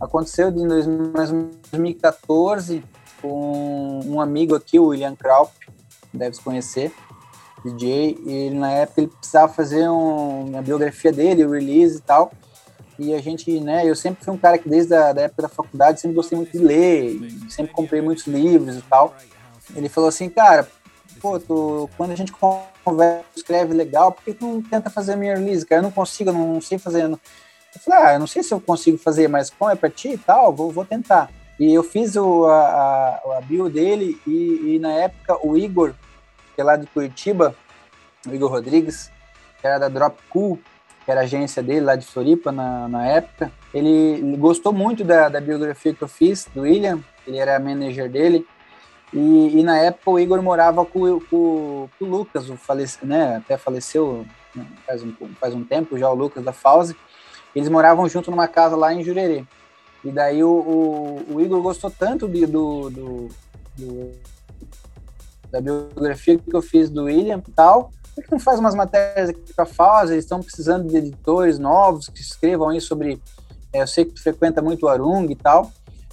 Aconteceu 0.00 0.48
em 0.48 0.66
2014 0.66 2.82
com 3.20 4.00
um 4.04 4.20
amigo 4.20 4.54
aqui, 4.54 4.78
o 4.78 4.86
William 4.86 5.14
Kraup, 5.14 5.52
deve 6.12 6.36
se 6.36 6.42
conhecer, 6.42 6.92
DJ, 7.64 8.18
e 8.24 8.50
na 8.50 8.70
época 8.70 9.00
ele 9.02 9.08
precisava 9.08 9.52
fazer 9.52 9.90
um, 9.90 10.56
a 10.56 10.62
biografia 10.62 11.12
dele, 11.12 11.44
o 11.44 11.50
release 11.50 11.98
e 11.98 12.00
tal, 12.00 12.32
e 12.98 13.14
a 13.14 13.18
gente, 13.18 13.60
né, 13.60 13.88
eu 13.88 13.96
sempre 13.96 14.22
fui 14.22 14.32
um 14.32 14.38
cara 14.38 14.58
que 14.58 14.68
desde 14.68 14.94
a 14.94 15.12
da 15.12 15.22
época 15.22 15.42
da 15.42 15.48
faculdade 15.48 16.00
sempre 16.00 16.14
gostei 16.14 16.36
muito 16.36 16.52
de 16.52 16.58
ler, 16.58 17.18
sempre 17.48 17.72
comprei 17.72 18.02
muitos 18.02 18.26
livros 18.26 18.76
e 18.76 18.82
tal. 18.82 19.14
Ele 19.74 19.88
falou 19.88 20.08
assim, 20.08 20.28
cara, 20.28 20.68
pô, 21.18 21.40
quando 21.96 22.10
a 22.10 22.14
gente 22.14 22.30
conversa, 22.84 23.24
escreve 23.34 23.72
legal, 23.72 24.12
por 24.12 24.22
que 24.22 24.34
tu 24.34 24.46
não 24.46 24.62
tenta 24.62 24.90
fazer 24.90 25.14
a 25.14 25.16
minha 25.16 25.34
release, 25.34 25.64
cara? 25.64 25.78
Eu 25.78 25.84
não 25.84 25.90
consigo, 25.90 26.28
eu 26.28 26.34
não 26.34 26.60
sei 26.60 26.76
fazer. 26.76 27.10
Eu 27.74 27.80
falei, 27.80 28.00
ah, 28.02 28.12
eu 28.14 28.18
não 28.20 28.26
sei 28.26 28.42
se 28.42 28.52
eu 28.52 28.60
consigo 28.60 28.98
fazer, 28.98 29.28
mas 29.28 29.50
como 29.50 29.70
é 29.70 29.76
pra 29.76 29.88
ti 29.88 30.10
e 30.10 30.18
tal, 30.18 30.52
vou, 30.52 30.70
vou 30.70 30.84
tentar. 30.84 31.30
E 31.58 31.74
eu 31.74 31.82
fiz 31.82 32.16
o, 32.16 32.46
a, 32.46 33.20
a, 33.36 33.40
bio 33.42 33.68
dele 33.68 34.18
e, 34.26 34.74
e, 34.74 34.78
na 34.78 34.92
época 34.92 35.46
o 35.46 35.56
Igor, 35.56 35.92
que 36.54 36.60
é 36.60 36.64
lá 36.64 36.74
de 36.74 36.86
Curitiba, 36.86 37.54
o 38.26 38.34
Igor 38.34 38.50
Rodrigues, 38.50 39.10
que 39.60 39.66
era 39.66 39.78
da 39.78 39.88
Drop 39.88 40.18
Cool, 40.30 40.58
que 41.04 41.10
era 41.10 41.20
a 41.20 41.24
agência 41.24 41.62
dele 41.62 41.82
lá 41.82 41.96
de 41.96 42.06
Floripa 42.06 42.50
na, 42.50 42.88
na 42.88 43.06
época, 43.06 43.52
ele, 43.74 44.36
gostou 44.36 44.72
muito 44.72 45.04
da, 45.04 45.28
da, 45.28 45.40
biografia 45.40 45.94
que 45.94 46.02
eu 46.02 46.08
fiz 46.08 46.48
do 46.54 46.62
William, 46.62 46.98
ele 47.26 47.36
era 47.36 47.58
manager 47.60 48.10
dele, 48.10 48.46
e, 49.12 49.60
e 49.60 49.62
na 49.62 49.76
época 49.78 50.10
o 50.10 50.18
Igor 50.18 50.42
morava 50.42 50.84
com, 50.84 51.20
com, 51.20 51.88
com 51.98 52.04
o 52.04 52.08
Lucas, 52.08 52.48
o 52.48 52.56
falece, 52.56 52.98
né, 53.04 53.36
até 53.36 53.56
faleceu 53.56 54.26
né, 54.54 54.66
faz 54.86 55.02
um, 55.02 55.12
faz 55.38 55.54
um 55.54 55.64
tempo 55.64 55.98
já 55.98 56.08
o 56.10 56.14
Lucas 56.14 56.42
da 56.42 56.52
Fauzi, 56.52 56.96
eles 57.54 57.68
moravam 57.68 58.08
junto 58.08 58.30
numa 58.30 58.48
casa 58.48 58.76
lá 58.76 58.92
em 58.92 59.02
Jurerê. 59.02 59.44
E 60.04 60.10
daí 60.10 60.42
o, 60.42 60.50
o, 60.50 61.34
o 61.34 61.40
Igor 61.40 61.60
gostou 61.60 61.90
tanto 61.90 62.28
de, 62.28 62.46
do, 62.46 62.90
do, 62.90 63.28
do, 63.76 64.12
da 65.50 65.60
biografia 65.60 66.38
que 66.38 66.54
eu 66.54 66.62
fiz 66.62 66.88
do 66.88 67.04
William 67.04 67.42
e 67.46 67.50
tal, 67.52 67.90
por 68.14 68.24
que 68.24 68.30
não 68.30 68.38
faz 68.38 68.58
umas 68.58 68.74
matérias 68.74 69.30
aqui 69.30 69.52
para 69.54 69.64
a 69.64 69.66
Fauzi? 69.66 70.14
Eles 70.14 70.24
estão 70.24 70.42
precisando 70.42 70.88
de 70.88 70.96
editores 70.96 71.58
novos 71.58 72.08
que 72.08 72.20
escrevam 72.20 72.68
aí 72.68 72.80
sobre. 72.80 73.20
É, 73.72 73.82
eu 73.82 73.86
sei 73.86 74.04
que 74.04 74.12
tu 74.12 74.22
frequenta 74.22 74.60
muito 74.60 74.84
o 74.84 74.88
Arung 74.88 75.30
e 75.30 75.36
tal. 75.36 75.70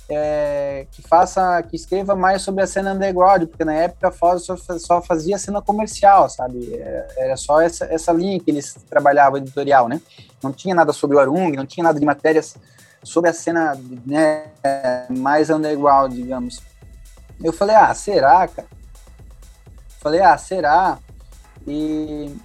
É, 0.10 0.88
que 0.90 1.02
faça, 1.02 1.62
que 1.64 1.76
escreva 1.76 2.16
mais 2.16 2.42
sobre 2.42 2.64
a 2.64 2.68
cena 2.68 2.94
underground, 2.94 3.46
porque 3.48 3.66
na 3.66 3.74
época 3.74 4.08
a 4.08 4.12
Foz 4.12 4.46
só, 4.46 4.56
só 4.56 5.02
fazia 5.02 5.38
cena 5.38 5.62
comercial, 5.62 6.30
sabe? 6.30 6.76
É, 6.76 7.08
era 7.18 7.36
só 7.36 7.60
essa, 7.60 7.86
essa 7.86 8.14
linha 8.14 8.40
que 8.40 8.50
eles 8.50 8.74
trabalhavam 8.90 9.38
editorial, 9.38 9.90
né? 9.90 10.00
Não 10.42 10.54
tinha 10.54 10.74
nada 10.74 10.94
sobre 10.94 11.18
o 11.18 11.20
Arung, 11.20 11.52
não 11.58 11.66
tinha 11.66 11.84
nada 11.84 12.00
de 12.00 12.06
matérias 12.06 12.56
sobre 13.04 13.30
a 13.30 13.34
cena 13.34 13.78
né, 14.06 14.46
mais 15.10 15.50
underground, 15.50 16.14
digamos. 16.14 16.62
Eu 17.44 17.54
falei, 17.54 17.76
ah, 17.76 17.94
será, 17.94 18.48
cara? 18.48 18.68
Falei, 20.00 20.22
ah, 20.22 20.38
será? 20.38 21.00
E, 21.68 22.36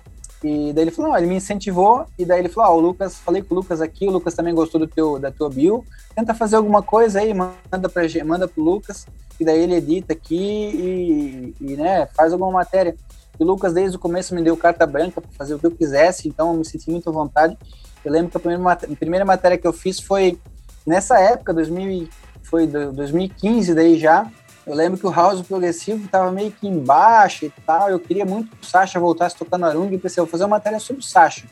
e 0.44 0.72
daí 0.72 0.84
ele 0.84 0.90
falou, 0.90 1.10
não, 1.10 1.18
ele 1.18 1.26
me 1.26 1.36
incentivou, 1.36 2.04
e 2.18 2.24
daí 2.24 2.40
ele 2.40 2.48
falou, 2.48 2.70
ah, 2.70 2.74
o 2.74 2.80
Lucas, 2.80 3.16
falei 3.16 3.42
com 3.42 3.54
o 3.54 3.58
Lucas 3.58 3.80
aqui, 3.80 4.08
o 4.08 4.10
Lucas 4.10 4.34
também 4.34 4.54
gostou 4.54 4.80
do 4.80 4.86
teu, 4.86 5.18
da 5.18 5.30
tua 5.30 5.48
bio, 5.48 5.84
tenta 6.14 6.34
fazer 6.34 6.56
alguma 6.56 6.82
coisa 6.82 7.20
aí, 7.20 7.32
manda 7.32 7.88
para 7.88 8.02
manda 8.24 8.48
pro 8.48 8.62
Lucas, 8.62 9.06
e 9.38 9.44
daí 9.44 9.60
ele 9.60 9.74
edita 9.74 10.12
aqui 10.12 10.34
e, 10.36 11.54
e 11.60 11.76
né, 11.76 12.06
faz 12.14 12.32
alguma 12.32 12.50
matéria. 12.50 12.94
E 13.38 13.42
o 13.42 13.46
Lucas 13.46 13.72
desde 13.72 13.96
o 13.96 14.00
começo 14.00 14.34
me 14.34 14.42
deu 14.42 14.56
carta 14.56 14.86
branca 14.86 15.20
para 15.20 15.30
fazer 15.32 15.54
o 15.54 15.58
que 15.58 15.66
eu 15.66 15.70
quisesse, 15.70 16.28
então 16.28 16.52
eu 16.52 16.58
me 16.58 16.64
senti 16.64 16.90
muito 16.90 17.08
à 17.08 17.12
vontade. 17.12 17.56
Eu 18.04 18.12
lembro 18.12 18.30
que 18.30 18.36
a 18.36 18.40
primeira, 18.40 18.72
a 18.72 18.96
primeira 18.96 19.24
matéria 19.24 19.56
que 19.56 19.66
eu 19.66 19.72
fiz 19.72 20.00
foi 20.00 20.38
nessa 20.86 21.18
época, 21.18 21.54
2000, 21.54 22.08
foi 22.42 22.66
2015 22.66 23.74
daí 23.74 23.98
já, 23.98 24.30
eu 24.66 24.74
lembro 24.74 24.98
que 24.98 25.06
o 25.06 25.10
house 25.10 25.42
progressivo 25.42 26.04
estava 26.04 26.30
meio 26.30 26.52
que 26.52 26.68
embaixo 26.68 27.44
e 27.44 27.50
tal. 27.66 27.90
Eu 27.90 27.98
queria 27.98 28.24
muito 28.24 28.54
que 28.56 28.62
o 28.62 28.66
Sasha 28.66 29.00
voltasse 29.00 29.36
tocando 29.36 29.66
Arung 29.66 29.92
e 29.92 29.98
pensei, 29.98 30.22
vou 30.22 30.30
fazer 30.30 30.44
uma 30.44 30.50
matéria 30.50 30.78
sobre 30.78 31.02
o 31.02 31.04
Sasha, 31.04 31.46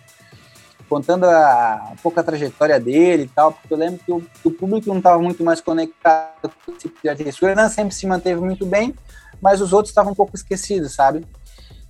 contando 0.88 1.24
a, 1.24 1.90
um 1.92 1.96
pouco 1.96 2.20
a 2.20 2.22
trajetória 2.22 2.78
dele 2.78 3.24
e 3.24 3.28
tal, 3.28 3.52
porque 3.52 3.74
eu 3.74 3.78
lembro 3.78 4.00
que 4.04 4.12
o, 4.12 4.20
que 4.20 4.48
o 4.48 4.50
público 4.52 4.88
não 4.88 4.98
estava 4.98 5.20
muito 5.20 5.42
mais 5.42 5.60
conectado 5.60 6.52
com 6.64 6.72
esse 6.72 6.88
tipo 6.88 7.00
de. 7.02 7.44
O 7.44 7.48
Hernan 7.48 7.68
sempre 7.68 7.94
se 7.94 8.06
manteve 8.06 8.40
muito 8.40 8.64
bem, 8.64 8.94
mas 9.40 9.60
os 9.60 9.72
outros 9.72 9.90
estavam 9.90 10.12
um 10.12 10.16
pouco 10.16 10.36
esquecidos, 10.36 10.94
sabe? 10.94 11.26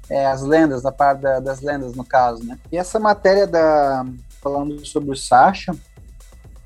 É, 0.09 0.27
as 0.27 0.43
lendas, 0.43 0.83
da 0.83 0.91
parte 0.91 1.21
da, 1.21 1.39
das 1.39 1.61
lendas, 1.61 1.95
no 1.95 2.05
caso, 2.05 2.45
né? 2.45 2.59
E 2.73 2.79
essa 2.79 2.99
matéria 2.99 3.47
da 3.47 4.07
falando 4.41 4.85
sobre 4.87 5.11
o 5.11 5.17
Sasha, 5.17 5.73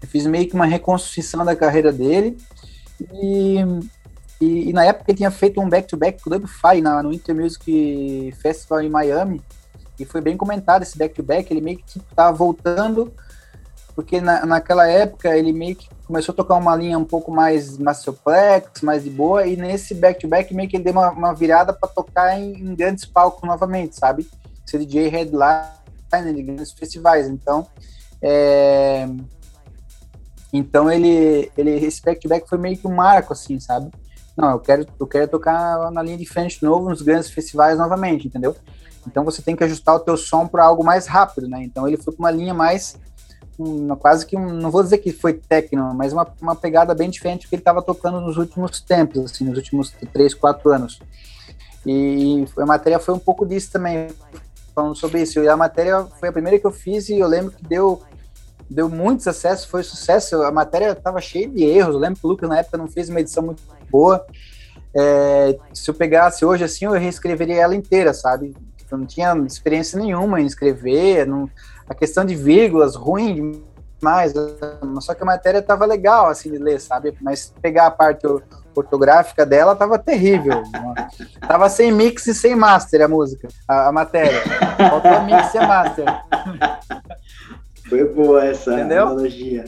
eu 0.00 0.08
fiz 0.08 0.26
meio 0.26 0.48
que 0.48 0.54
uma 0.54 0.64
reconstrução 0.64 1.44
da 1.44 1.56
carreira 1.56 1.92
dele 1.92 2.38
e 3.12 3.56
e, 4.40 4.70
e, 4.70 4.72
na 4.72 4.84
época 4.84 5.10
ele 5.10 5.18
tinha 5.18 5.30
feito 5.30 5.60
um 5.60 5.68
back-to-back 5.68 6.22
com 6.22 6.28
o 6.28 6.32
Dub 6.32 6.46
Fi 6.46 6.80
na, 6.80 7.02
no 7.02 7.12
Inter 7.12 7.34
Music 7.34 8.34
Festival 8.40 8.82
em 8.82 8.90
Miami. 8.90 9.42
E 9.98 10.04
foi 10.04 10.20
bem 10.20 10.36
comentado 10.36 10.82
esse 10.82 10.98
back-to-back. 10.98 11.52
Ele 11.52 11.60
meio 11.60 11.78
que 11.78 11.84
tipo, 11.84 12.04
tava 12.14 12.36
voltando, 12.36 13.12
porque 13.94 14.20
na, 14.20 14.44
naquela 14.44 14.88
época 14.88 15.36
ele 15.36 15.52
meio 15.52 15.76
que 15.76 15.88
começou 16.04 16.32
a 16.32 16.36
tocar 16.36 16.56
uma 16.56 16.74
linha 16.74 16.98
um 16.98 17.04
pouco 17.04 17.30
mais 17.30 17.78
masterplex, 17.78 18.82
mais 18.82 19.04
de 19.04 19.10
boa. 19.10 19.46
E 19.46 19.56
nesse 19.56 19.94
back-to-back 19.94 20.52
meio 20.52 20.68
que 20.68 20.76
ele 20.76 20.84
deu 20.84 20.92
uma, 20.92 21.10
uma 21.10 21.32
virada 21.32 21.72
para 21.72 21.88
tocar 21.88 22.38
em, 22.38 22.54
em, 22.54 22.74
grandes 22.74 23.04
palcos 23.04 23.48
novamente, 23.48 23.96
sabe? 23.96 24.28
Ser 24.66 24.78
DJ 24.78 25.08
headline 25.08 26.34
de 26.34 26.42
grandes 26.42 26.72
festivais. 26.72 27.28
Então, 27.28 27.66
é... 28.20 29.06
Então 30.52 30.90
ele, 30.90 31.50
ele 31.56 31.70
esse 31.70 32.02
back-to-back 32.02 32.48
foi 32.48 32.58
meio 32.58 32.76
que 32.76 32.86
um 32.86 32.94
marco, 32.94 33.32
assim, 33.32 33.58
sabe? 33.58 33.90
Não, 34.36 34.50
eu 34.50 34.58
quero, 34.58 34.86
eu 34.98 35.06
quero 35.06 35.28
tocar 35.28 35.90
na 35.90 36.02
linha 36.02 36.16
de 36.16 36.26
frente 36.26 36.58
de 36.58 36.64
novo 36.64 36.88
nos 36.88 37.02
grandes 37.02 37.30
festivais 37.30 37.78
novamente, 37.78 38.26
entendeu? 38.26 38.56
Então 39.06 39.24
você 39.24 39.42
tem 39.42 39.54
que 39.54 39.62
ajustar 39.64 39.94
o 39.94 40.00
teu 40.00 40.16
som 40.16 40.46
para 40.46 40.64
algo 40.64 40.84
mais 40.84 41.06
rápido, 41.06 41.48
né? 41.48 41.62
Então 41.62 41.86
ele 41.86 41.96
foi 41.96 42.12
com 42.12 42.22
uma 42.22 42.30
linha 42.30 42.54
mais 42.54 42.96
quase 44.00 44.26
que 44.26 44.36
não 44.36 44.70
vou 44.70 44.82
dizer 44.82 44.98
que 44.98 45.12
foi 45.12 45.34
técnico, 45.34 45.94
mas 45.94 46.12
uma, 46.12 46.26
uma 46.42 46.56
pegada 46.56 46.92
bem 46.92 47.08
diferente 47.08 47.46
do 47.46 47.48
que 47.48 47.54
ele 47.54 47.60
estava 47.60 47.80
tocando 47.80 48.20
nos 48.20 48.36
últimos 48.36 48.80
tempos, 48.80 49.30
assim, 49.30 49.44
nos 49.44 49.56
últimos 49.56 49.90
três, 50.12 50.34
quatro 50.34 50.72
anos. 50.72 50.98
E 51.86 52.44
a 52.58 52.66
matéria 52.66 52.98
foi 52.98 53.14
um 53.14 53.18
pouco 53.18 53.46
disso 53.46 53.70
também, 53.70 54.08
falando 54.74 54.96
sobre 54.96 55.22
isso. 55.22 55.38
E 55.38 55.48
a 55.48 55.56
matéria 55.56 56.04
foi 56.18 56.30
a 56.30 56.32
primeira 56.32 56.58
que 56.58 56.66
eu 56.66 56.72
fiz 56.72 57.08
e 57.08 57.18
eu 57.18 57.28
lembro 57.28 57.52
que 57.52 57.62
deu 57.64 58.02
deu 58.68 58.88
muito 58.88 59.22
sucesso, 59.22 59.68
foi 59.68 59.82
sucesso. 59.82 60.42
A 60.42 60.50
matéria 60.50 60.92
estava 60.92 61.20
cheia 61.20 61.46
de 61.46 61.62
erros. 61.62 61.94
Eu 61.94 62.00
lembro 62.00 62.18
que 62.18 62.26
o 62.26 62.30
Lucas 62.30 62.48
na 62.48 62.58
época 62.58 62.78
não 62.78 62.88
fez 62.88 63.08
uma 63.08 63.20
edição 63.20 63.42
muito 63.42 63.62
boa. 63.94 64.26
É, 64.96 65.56
se 65.72 65.88
eu 65.88 65.94
pegasse 65.94 66.44
hoje 66.44 66.64
assim, 66.64 66.84
eu 66.84 66.92
reescreveria 66.92 67.62
ela 67.62 67.76
inteira, 67.76 68.12
sabe? 68.12 68.56
Eu 68.90 68.98
não 68.98 69.06
tinha 69.06 69.32
experiência 69.46 69.98
nenhuma 69.98 70.40
em 70.40 70.46
escrever, 70.46 71.26
não, 71.26 71.48
a 71.88 71.94
questão 71.94 72.24
de 72.24 72.34
vírgulas 72.34 72.96
ruim 72.96 73.62
demais, 73.98 74.32
só 75.00 75.14
que 75.14 75.22
a 75.22 75.26
matéria 75.26 75.58
estava 75.58 75.86
legal 75.86 76.26
assim 76.26 76.50
de 76.50 76.58
ler, 76.58 76.80
sabe? 76.80 77.16
Mas 77.20 77.52
pegar 77.62 77.86
a 77.86 77.90
parte 77.90 78.26
ortográfica 78.74 79.46
dela 79.46 79.72
estava 79.72 79.98
terrível. 79.98 80.62
tava 81.46 81.68
sem 81.68 81.92
mix 81.92 82.26
e 82.26 82.34
sem 82.34 82.54
master 82.56 83.02
a 83.02 83.08
música, 83.08 83.48
a, 83.68 83.88
a 83.88 83.92
matéria. 83.92 84.42
Faltou 84.76 85.22
mix 85.22 85.54
e 85.54 85.58
master. 85.60 86.04
Foi 87.88 88.04
boa 88.12 88.44
essa 88.44 88.74
Entendeu? 88.74 89.06
analogia. 89.06 89.64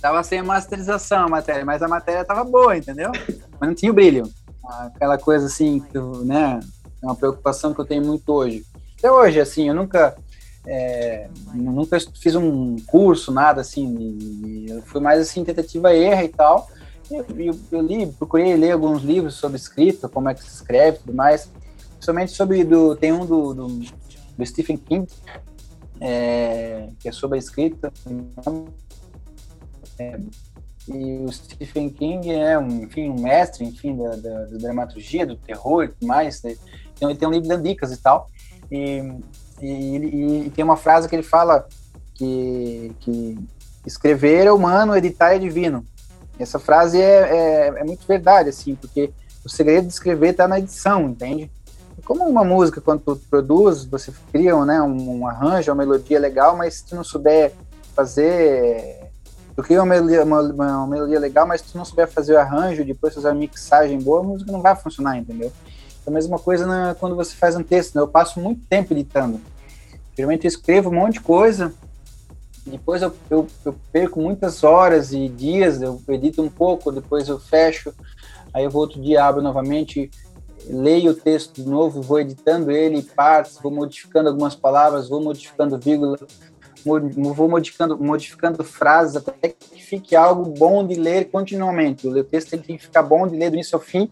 Tava 0.00 0.22
sem 0.22 0.38
a 0.38 0.44
masterização 0.44 1.24
a 1.24 1.28
matéria, 1.28 1.64
mas 1.64 1.82
a 1.82 1.88
matéria 1.88 2.24
tava 2.24 2.44
boa, 2.44 2.76
entendeu? 2.76 3.10
Mas 3.58 3.68
não 3.68 3.74
tinha 3.74 3.90
o 3.90 3.94
brilho. 3.94 4.30
Aquela 4.64 5.18
coisa 5.18 5.46
assim, 5.46 5.80
que, 5.80 5.98
né? 6.24 6.60
É 7.02 7.06
uma 7.06 7.14
preocupação 7.14 7.72
que 7.72 7.80
eu 7.80 7.84
tenho 7.84 8.04
muito 8.04 8.28
hoje. 8.32 8.64
Até 8.98 9.10
hoje, 9.10 9.40
assim, 9.40 9.68
eu 9.68 9.74
nunca. 9.74 10.16
É, 10.66 11.28
nunca 11.54 11.96
fiz 12.20 12.34
um 12.34 12.76
curso, 12.86 13.32
nada 13.32 13.60
assim. 13.60 14.66
Eu 14.68 14.82
fui 14.82 15.00
mais 15.00 15.20
assim, 15.20 15.44
tentativa 15.44 15.94
erra 15.94 16.24
e 16.24 16.28
tal. 16.28 16.68
Eu, 17.10 17.24
eu, 17.38 17.58
eu, 17.72 17.80
li, 17.80 18.06
procurei 18.06 18.54
ler 18.56 18.72
alguns 18.72 19.02
livros 19.02 19.36
sobre 19.36 19.56
escrita, 19.56 20.08
como 20.08 20.28
é 20.28 20.34
que 20.34 20.42
se 20.42 20.48
escreve 20.48 20.98
e 20.98 21.00
tudo 21.00 21.14
mais. 21.14 21.48
Principalmente 21.92 22.32
sobre. 22.32 22.64
Do, 22.64 22.94
tem 22.96 23.12
um 23.12 23.24
do, 23.24 23.54
do, 23.54 23.66
do 23.66 24.46
Stephen 24.46 24.76
King, 24.76 25.06
é, 26.00 26.88
que 26.98 27.08
é 27.08 27.12
sobre 27.12 27.36
a 27.36 27.38
escrita. 27.38 27.92
É, 29.98 30.18
e 30.88 31.18
o 31.18 31.30
Stephen 31.30 31.90
King 31.90 32.30
é 32.30 32.58
um, 32.58 32.84
enfim, 32.84 33.10
um 33.10 33.20
mestre, 33.20 33.64
enfim, 33.64 33.96
da, 33.96 34.16
da, 34.16 34.44
da 34.46 34.58
dramaturgia, 34.58 35.26
do 35.26 35.36
terror 35.36 35.84
e 35.84 35.88
tudo 35.88 36.06
mais. 36.06 36.42
Né? 36.42 36.56
Então 36.94 37.10
ele 37.10 37.18
tem 37.18 37.28
um 37.28 37.32
livro 37.32 37.48
dando 37.48 37.62
dicas 37.62 37.92
e 37.92 37.96
tal. 37.96 38.28
E, 38.70 39.02
E, 39.60 40.46
e, 40.46 40.50
tem 40.50 40.64
uma 40.64 40.76
frase 40.76 41.08
que 41.08 41.16
ele 41.16 41.22
fala 41.22 41.66
que, 42.14 42.92
que 43.00 43.38
escrever 43.84 44.46
é 44.46 44.52
humano, 44.52 44.96
editar 44.96 45.34
é 45.34 45.38
divino. 45.38 45.84
Essa 46.38 46.58
frase 46.58 47.00
é, 47.00 47.02
é, 47.02 47.66
é 47.80 47.84
muito 47.84 48.06
verdade, 48.06 48.48
assim, 48.48 48.76
porque 48.76 49.10
o 49.44 49.48
segredo 49.48 49.86
de 49.86 49.92
escrever 49.92 50.30
está 50.30 50.46
na 50.46 50.58
edição, 50.58 51.08
entende? 51.08 51.50
Como 52.04 52.24
uma 52.24 52.44
música, 52.44 52.80
quando 52.80 53.00
tu 53.00 53.20
produz, 53.28 53.84
você 53.84 54.12
cria 54.32 54.54
né, 54.64 54.80
um, 54.80 55.18
um 55.18 55.26
arranjo, 55.26 55.72
uma 55.72 55.84
melodia 55.84 56.18
legal, 56.20 56.56
mas 56.56 56.74
se 56.74 56.86
tu 56.86 56.94
não 56.94 57.04
souber 57.04 57.52
fazer 57.94 58.97
tu 59.58 59.62
cria 59.64 59.82
uma 59.82 59.86
melodia, 59.86 60.22
uma, 60.22 60.40
uma 60.40 60.86
melodia, 60.86 61.18
legal, 61.18 61.44
mas 61.44 61.60
se 61.60 61.72
tu 61.72 61.78
não 61.78 61.84
souber 61.84 62.06
fazer 62.06 62.34
o 62.34 62.38
arranjo, 62.38 62.84
depois 62.84 63.12
fazer 63.12 63.26
a 63.26 63.34
mixagem 63.34 64.00
boa, 64.00 64.20
a 64.20 64.22
música 64.22 64.52
não 64.52 64.62
vai 64.62 64.76
funcionar, 64.76 65.18
entendeu? 65.18 65.52
É 66.06 66.08
a 66.08 66.12
mesma 66.12 66.38
coisa 66.38 66.64
na, 66.64 66.94
quando 66.94 67.16
você 67.16 67.34
faz 67.34 67.56
um 67.56 67.62
texto, 67.64 67.96
né? 67.96 68.00
Eu 68.00 68.06
passo 68.06 68.38
muito 68.38 68.64
tempo 68.68 68.92
editando. 68.92 69.40
Geralmente 70.16 70.44
eu 70.44 70.48
escrevo 70.48 70.90
um 70.90 70.94
monte 70.94 71.14
de 71.14 71.20
coisa, 71.22 71.74
depois 72.64 73.02
eu, 73.02 73.12
eu, 73.28 73.48
eu, 73.64 73.74
perco 73.90 74.20
muitas 74.20 74.62
horas 74.62 75.12
e 75.12 75.28
dias, 75.28 75.82
eu 75.82 76.00
edito 76.08 76.40
um 76.40 76.48
pouco, 76.48 76.92
depois 76.92 77.28
eu 77.28 77.40
fecho, 77.40 77.92
aí 78.54 78.62
eu 78.62 78.70
vou 78.70 78.82
outro 78.82 79.02
dia, 79.02 79.24
abro 79.24 79.42
novamente, 79.42 80.08
leio 80.68 81.10
o 81.10 81.14
texto 81.14 81.60
de 81.60 81.68
novo, 81.68 82.00
vou 82.00 82.20
editando 82.20 82.70
ele, 82.70 83.02
partes, 83.02 83.58
vou 83.60 83.72
modificando 83.72 84.28
algumas 84.28 84.54
palavras, 84.54 85.08
vou 85.08 85.20
modificando 85.20 85.76
vírgula, 85.76 86.16
vou 87.34 87.48
modificando, 87.48 87.98
modificando 87.98 88.64
frases 88.64 89.16
até 89.16 89.48
que 89.48 89.82
fique 89.82 90.16
algo 90.16 90.50
bom 90.50 90.86
de 90.86 90.94
ler 90.94 91.30
continuamente. 91.30 92.06
O 92.06 92.24
texto 92.24 92.50
tem 92.50 92.60
que 92.60 92.78
ficar 92.78 93.02
bom 93.02 93.26
de 93.26 93.36
ler 93.36 93.50
do 93.50 93.54
início 93.54 93.76
ao 93.76 93.82
fim, 93.82 94.10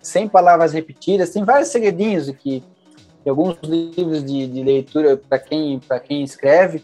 sem 0.00 0.28
palavras 0.28 0.72
repetidas. 0.72 1.30
Tem 1.30 1.44
vários 1.44 1.68
segredinhos 1.68 2.28
aqui, 2.28 2.62
alguns 3.26 3.58
livros 3.62 4.24
de, 4.24 4.46
de 4.46 4.62
leitura 4.62 5.16
para 5.16 5.38
quem, 5.38 5.80
quem 6.06 6.22
escreve, 6.22 6.82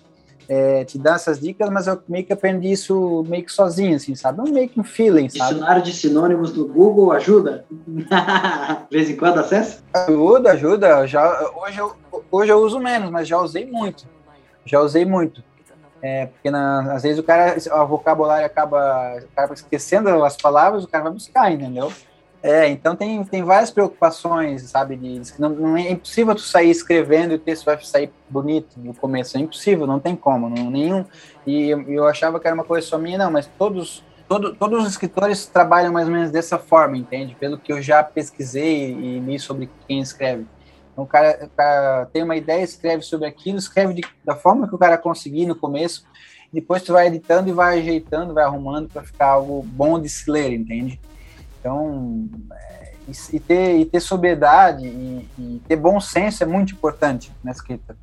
é, 0.49 0.85
te 0.85 0.99
dá 0.99 1.15
essas 1.15 1.41
dicas, 1.41 1.71
mas 1.71 1.87
eu 1.87 2.01
meio 2.09 2.25
que 2.25 2.33
aprendi 2.33 2.71
isso 2.71 3.25
meio 3.27 3.45
que 3.45 3.53
sozinho, 3.53 3.97
assim, 3.97 4.15
sabe? 4.15 4.41
Um 4.41 4.53
meio 4.53 4.69
que 4.69 4.79
um 4.79 4.85
feeling, 4.85 5.29
sabe? 5.29 5.55
Dicionário 5.55 5.83
de 5.83 5.93
sinônimos 5.93 6.53
do 6.53 6.67
Google 6.67 7.13
ajuda? 7.13 7.65
de 7.71 8.97
vez 8.97 9.11
em 9.11 9.17
quando 9.17 9.39
acessa? 9.39 9.83
Ajuda, 9.93 10.53
ajuda. 10.53 11.07
Já, 11.07 11.51
hoje, 11.57 11.79
eu, 11.79 11.97
hoje 12.31 12.53
eu 12.53 12.59
uso 12.59 12.79
menos, 12.79 13.11
mas 13.11 13.27
já 13.27 13.41
usei 13.41 13.67
muito. 13.67 14.07
Já 14.65 14.81
usei 14.81 15.05
muito. 15.05 15.43
É, 16.03 16.27
porque 16.27 16.51
na, 16.51 16.93
às 16.93 17.03
vezes 17.03 17.19
o 17.19 17.23
cara, 17.23 17.57
o 17.83 17.87
vocabulário 17.87 18.45
acaba, 18.45 19.17
acaba 19.33 19.55
esquecendo 19.55 20.23
as 20.23 20.37
palavras, 20.37 20.85
o 20.85 20.89
cara 20.89 21.05
vai 21.05 21.13
buscar, 21.13 21.51
entendeu? 21.51 21.91
É, 22.43 22.69
então 22.69 22.95
tem, 22.95 23.25
tem 23.25 23.43
várias 23.43 23.71
preocupações, 23.71 24.65
sabe? 24.65 24.97
De, 24.97 25.23
não, 25.39 25.49
não, 25.49 25.77
é 25.79 25.91
impossível 25.91 26.35
tu 26.35 26.43
sair 26.43 26.69
escrevendo 26.69 27.33
e 27.33 27.37
o 27.37 27.39
texto 27.39 27.65
vai 27.65 27.83
sair 27.83 28.13
bonito 28.29 28.79
no 28.79 28.93
começo. 28.93 29.39
É 29.39 29.41
impossível, 29.41 29.87
não 29.87 29.99
tem 29.99 30.15
como, 30.15 30.51
não, 30.51 30.71
nenhum. 30.71 31.07
E 31.47 31.71
eu, 31.71 31.81
eu 31.89 32.07
achava 32.07 32.39
que 32.39 32.47
era 32.47 32.55
uma 32.55 32.65
coisa 32.65 32.87
só 32.87 32.99
minha, 32.99 33.17
não, 33.17 33.31
mas 33.31 33.49
todos, 33.59 34.05
todo, 34.29 34.55
todos 34.55 34.83
os 34.83 34.91
escritores 34.91 35.47
trabalham 35.47 35.91
mais 35.91 36.07
ou 36.07 36.13
menos 36.13 36.31
dessa 36.31 36.59
forma, 36.59 36.99
entende? 36.99 37.35
Pelo 37.35 37.57
que 37.57 37.73
eu 37.73 37.81
já 37.81 38.03
pesquisei 38.03 38.93
e 38.93 39.21
li 39.21 39.39
sobre 39.39 39.71
quem 39.89 40.01
escreve. 40.01 40.45
Então, 40.95 41.03
o 41.03 41.07
cara, 41.09 41.45
o 41.45 41.49
cara 41.51 42.07
tem 42.13 42.23
uma 42.23 42.37
ideia, 42.37 42.63
escreve 42.63 43.03
sobre 43.03 43.27
aquilo, 43.27 43.59
escreve 43.59 43.95
de, 43.95 44.03
da 44.25 44.37
forma 44.37 44.69
que 44.69 44.75
o 44.77 44.79
cara 44.79 44.97
conseguir 44.97 45.45
no 45.45 45.57
começo, 45.57 46.07
depois 46.53 46.83
tu 46.83 46.93
vai 46.93 47.09
editando 47.09 47.49
e 47.49 47.53
vai 47.53 47.81
ajeitando, 47.81 48.33
vai 48.33 48.45
arrumando 48.45 48.89
para 48.89 49.03
ficar 49.03 49.27
algo 49.27 49.63
bom 49.65 50.01
de 50.01 50.09
se 50.09 50.31
ler, 50.31 50.53
entende? 50.53 51.01
Então, 51.59 52.29
é, 52.53 52.93
e, 53.33 53.41
ter, 53.41 53.81
e 53.81 53.85
ter 53.85 53.99
sobriedade 53.99 54.87
e, 54.87 55.29
e, 55.37 55.63
ter 55.67 55.75
bom 55.75 55.99
senso 56.01 56.45
é 56.45 56.47
muito 56.47 56.75
importante 56.75 57.33
na 57.43 57.51
escrita. 57.51 57.97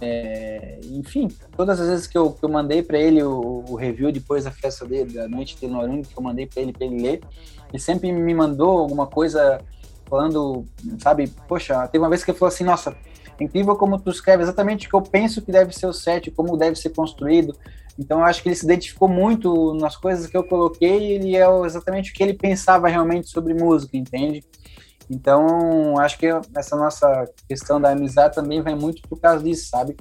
é, 0.00 0.78
enfim, 0.90 1.28
todas 1.56 1.80
as 1.80 1.88
vezes 1.88 2.06
que 2.06 2.16
eu, 2.16 2.30
que 2.32 2.44
eu 2.44 2.48
mandei 2.48 2.82
para 2.82 2.98
ele 2.98 3.22
o, 3.22 3.64
o, 3.68 3.74
review 3.74 4.12
depois 4.12 4.44
da 4.44 4.50
festa 4.50 4.86
dele, 4.86 5.12
da 5.12 5.28
noite 5.28 5.56
de 5.56 5.66
Norung, 5.66 6.02
que 6.02 6.16
eu 6.16 6.22
mandei 6.22 6.46
para 6.46 6.62
ele 6.62 6.74
ele 6.80 7.02
ler, 7.02 7.20
ele 7.68 7.82
sempre 7.82 8.12
me 8.12 8.34
mandou 8.34 8.78
alguma 8.78 9.06
coisa 9.06 9.60
falando, 10.08 10.64
sabe, 10.98 11.28
poxa, 11.48 11.86
teve 11.88 12.02
uma 12.02 12.08
vez 12.08 12.24
que 12.24 12.30
ele 12.30 12.38
falou 12.38 12.52
assim, 12.52 12.64
nossa, 12.64 12.96
é 13.38 13.44
incrível 13.44 13.76
como 13.76 14.00
tu 14.00 14.10
escreve 14.10 14.42
exatamente 14.42 14.86
o 14.86 14.90
que 14.90 14.96
eu 14.96 15.02
penso 15.02 15.42
que 15.42 15.52
deve 15.52 15.74
ser 15.74 15.86
o 15.86 15.92
set, 15.92 16.30
como 16.30 16.56
deve 16.56 16.76
ser 16.76 16.90
construído. 16.90 17.54
Então, 17.98 18.20
eu 18.20 18.24
acho 18.24 18.42
que 18.42 18.48
ele 18.48 18.56
se 18.56 18.64
identificou 18.64 19.08
muito 19.08 19.74
nas 19.74 19.96
coisas 19.96 20.28
que 20.28 20.36
eu 20.36 20.44
coloquei, 20.44 21.12
ele 21.12 21.36
é 21.36 21.44
exatamente 21.66 22.12
o 22.12 22.14
que 22.14 22.22
ele 22.22 22.34
pensava 22.34 22.88
realmente 22.88 23.28
sobre 23.28 23.52
música, 23.52 23.96
entende? 23.96 24.44
Então, 25.10 25.98
acho 25.98 26.18
que 26.18 26.26
essa 26.54 26.76
nossa 26.76 27.28
questão 27.48 27.80
da 27.80 27.90
amizade 27.90 28.34
também 28.34 28.60
vem 28.62 28.76
muito 28.76 29.02
por 29.08 29.18
causa 29.18 29.42
disso, 29.42 29.68
sabe? 29.70 29.96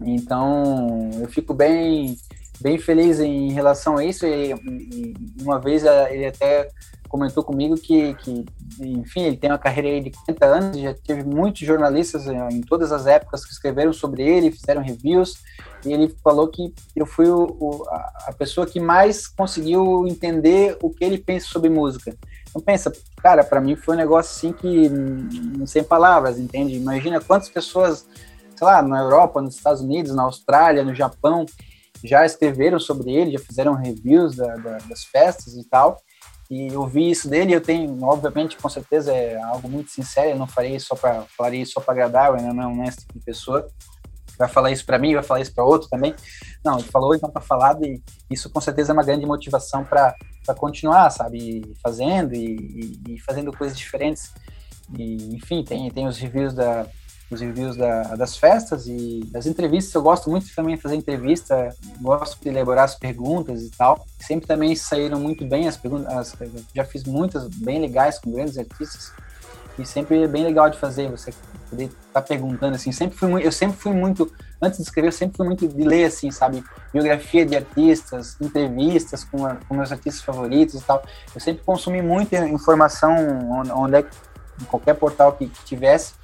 Então, 0.00 1.10
eu 1.20 1.28
fico 1.28 1.52
bem, 1.52 2.16
bem 2.60 2.78
feliz 2.78 3.20
em 3.20 3.52
relação 3.52 3.98
a 3.98 4.04
isso. 4.04 4.26
E, 4.26 4.52
e 4.52 5.14
uma 5.42 5.60
vez 5.60 5.84
eh, 5.84 6.14
ele 6.14 6.26
até 6.26 6.68
comentou 7.08 7.42
comigo 7.42 7.74
que, 7.74 8.14
que, 8.14 8.44
enfim, 8.80 9.22
ele 9.22 9.36
tem 9.36 9.50
uma 9.50 9.58
carreira 9.58 10.00
de 10.02 10.10
40 10.10 10.46
anos, 10.46 10.78
já 10.78 10.94
teve 10.94 11.24
muitos 11.24 11.60
jornalistas 11.60 12.28
eh, 12.28 12.48
em 12.52 12.60
todas 12.60 12.92
as 12.92 13.06
épocas 13.06 13.44
que 13.44 13.52
escreveram 13.52 13.92
sobre 13.92 14.22
ele, 14.22 14.52
fizeram 14.52 14.82
reviews, 14.82 15.38
e 15.84 15.92
ele 15.92 16.14
falou 16.22 16.48
que 16.48 16.72
eu 16.94 17.06
fui 17.06 17.28
o, 17.28 17.44
o, 17.58 17.84
a 18.26 18.32
pessoa 18.38 18.66
que 18.66 18.78
mais 18.78 19.26
conseguiu 19.26 20.06
entender 20.06 20.76
o 20.82 20.90
que 20.90 21.04
ele 21.04 21.18
pensa 21.18 21.46
sobre 21.48 21.70
música. 21.70 22.14
Então 22.48 22.62
pensa, 22.62 22.92
cara, 23.18 23.44
para 23.44 23.60
mim 23.60 23.76
foi 23.76 23.94
um 23.94 23.98
negócio 23.98 24.30
assim 24.30 24.52
que 24.52 24.90
sem 25.66 25.84
palavras, 25.84 26.38
entende? 26.38 26.74
Imagina 26.74 27.20
quantas 27.20 27.48
pessoas, 27.48 28.06
sei 28.56 28.66
lá, 28.66 28.82
na 28.82 29.00
Europa, 29.00 29.40
nos 29.40 29.56
Estados 29.56 29.80
Unidos, 29.80 30.14
na 30.14 30.22
Austrália, 30.22 30.84
no 30.84 30.94
Japão, 30.94 31.44
já 32.02 32.24
escreveram 32.24 32.78
sobre 32.78 33.12
ele, 33.12 33.32
já 33.32 33.38
fizeram 33.38 33.74
reviews 33.74 34.36
da, 34.36 34.54
da, 34.56 34.78
das 34.88 35.04
festas 35.04 35.54
e 35.54 35.64
tal. 35.68 36.00
E 36.50 36.68
eu 36.68 36.86
vi 36.86 37.10
isso 37.10 37.28
dele, 37.28 37.52
eu 37.52 37.60
tenho, 37.60 38.02
obviamente, 38.02 38.56
com 38.56 38.68
certeza 38.70 39.12
é 39.12 39.38
algo 39.42 39.68
muito 39.68 39.90
sincero, 39.90 40.30
eu 40.30 40.38
não 40.38 40.46
farei 40.46 40.80
só 40.80 40.94
para 40.94 41.22
falarei 41.36 41.64
só 41.66 41.78
para 41.78 41.92
agradar, 41.92 42.42
eu 42.42 42.54
não, 42.54 42.82
é 42.82 42.88
esse 42.88 43.00
tipo 43.00 43.18
de 43.18 43.24
pessoa. 43.24 43.68
Vai 44.38 44.48
falar 44.48 44.70
isso 44.70 44.86
para 44.86 44.98
mim, 44.98 45.14
vai 45.14 45.22
falar 45.22 45.40
isso 45.40 45.52
para 45.52 45.64
outro 45.64 45.88
também. 45.88 46.14
Não, 46.64 46.78
ele 46.78 46.88
falou, 46.88 47.14
então 47.14 47.30
tá 47.30 47.40
falado 47.40 47.84
e 47.84 48.00
isso 48.30 48.48
com 48.48 48.60
certeza 48.60 48.92
é 48.92 48.94
uma 48.94 49.04
grande 49.04 49.26
motivação 49.26 49.84
para 49.84 50.14
continuar, 50.56 51.10
sabe, 51.10 51.74
fazendo 51.82 52.34
e, 52.34 52.56
e, 53.06 53.14
e, 53.14 53.20
fazendo 53.20 53.52
coisas 53.52 53.76
diferentes. 53.76 54.32
E, 54.96 55.34
enfim, 55.34 55.64
tem, 55.64 55.90
tem 55.90 56.06
os 56.06 56.18
reviews 56.18 56.54
da 56.54 56.86
os 57.30 57.42
reviews 57.42 57.76
da, 57.76 58.16
das 58.16 58.38
festas 58.38 58.86
e 58.86 59.20
das 59.30 59.44
entrevistas. 59.44 59.94
Eu 59.94 60.00
gosto 60.00 60.30
muito 60.30 60.46
também 60.54 60.76
de 60.76 60.80
fazer 60.80 60.94
entrevista, 60.94 61.68
gosto 62.00 62.40
de 62.40 62.48
elaborar 62.48 62.84
as 62.84 62.94
perguntas 62.94 63.62
e 63.62 63.70
tal. 63.70 64.06
Sempre 64.18 64.46
também 64.46 64.74
saíram 64.74 65.20
muito 65.20 65.44
bem 65.46 65.68
as 65.68 65.76
perguntas. 65.76 66.34
já 66.74 66.84
fiz 66.86 67.04
muitas 67.04 67.46
bem 67.48 67.80
legais 67.80 68.18
com 68.18 68.30
grandes 68.30 68.56
artistas 68.56 69.12
e 69.78 69.86
sempre 69.86 70.22
é 70.22 70.28
bem 70.28 70.44
legal 70.44 70.68
de 70.68 70.78
fazer. 70.78 71.10
Você 71.10 71.32
poder 71.68 71.84
estar 71.84 71.98
tá 72.12 72.22
perguntando 72.22 72.74
assim. 72.74 72.92
Sempre 72.92 73.16
fui 73.16 73.46
eu 73.46 73.52
sempre 73.52 73.76
fui 73.76 73.92
muito 73.92 74.30
antes 74.60 74.78
de 74.78 74.84
escrever, 74.84 75.08
eu 75.08 75.12
sempre 75.12 75.36
fui 75.36 75.46
muito 75.46 75.68
de 75.68 75.84
ler 75.84 76.06
assim, 76.06 76.30
sabe, 76.30 76.64
biografia 76.92 77.46
de 77.46 77.56
artistas, 77.56 78.36
entrevistas 78.40 79.22
com, 79.24 79.46
a, 79.46 79.56
com 79.56 79.74
meus 79.74 79.92
artistas 79.92 80.22
favoritos 80.22 80.80
e 80.80 80.84
tal. 80.84 81.02
Eu 81.34 81.40
sempre 81.40 81.62
consumi 81.64 82.02
muita 82.02 82.48
informação 82.48 83.14
onde, 83.74 83.96
é 83.96 84.06
em 84.60 84.64
qualquer 84.64 84.94
portal 84.94 85.32
que, 85.32 85.46
que 85.46 85.64
tivesse. 85.64 86.14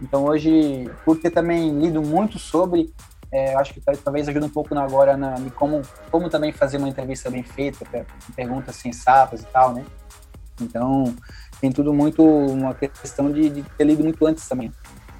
Então 0.00 0.24
hoje, 0.24 0.90
por 1.04 1.18
ter 1.18 1.30
também 1.30 1.78
lido 1.78 2.02
muito 2.02 2.38
sobre, 2.38 2.92
é, 3.32 3.54
acho 3.56 3.74
que 3.74 3.80
talvez 3.80 4.28
ajude 4.28 4.46
um 4.46 4.50
pouco 4.50 4.76
agora 4.78 5.16
na, 5.16 5.34
como, 5.54 5.82
como 6.10 6.30
também 6.30 6.52
fazer 6.52 6.76
uma 6.78 6.88
entrevista 6.88 7.30
bem 7.30 7.42
feita, 7.42 7.84
perguntas 8.34 8.76
sensatas 8.76 9.42
e 9.42 9.46
tal, 9.46 9.74
né? 9.74 9.84
Então, 10.60 11.14
tem 11.66 11.72
tudo 11.72 11.92
muito 11.92 12.22
uma 12.22 12.74
questão 12.74 13.30
de, 13.30 13.50
de, 13.50 13.62
ter 13.76 13.84
lido 13.84 14.04
muito 14.04 14.24
antes 14.24 14.48
também. 14.48 14.72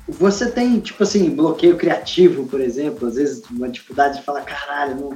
Você 0.09 0.49
tem, 0.49 0.79
tipo 0.79 1.03
assim, 1.03 1.31
bloqueio 1.31 1.77
criativo, 1.77 2.47
por 2.47 2.61
exemplo, 2.61 3.09
às 3.09 3.17
vezes 3.17 3.43
uma 3.51 3.69
dificuldade 3.69 4.19
de 4.19 4.25
falar, 4.25 4.43
caralho, 4.43 4.95
não, 4.95 5.11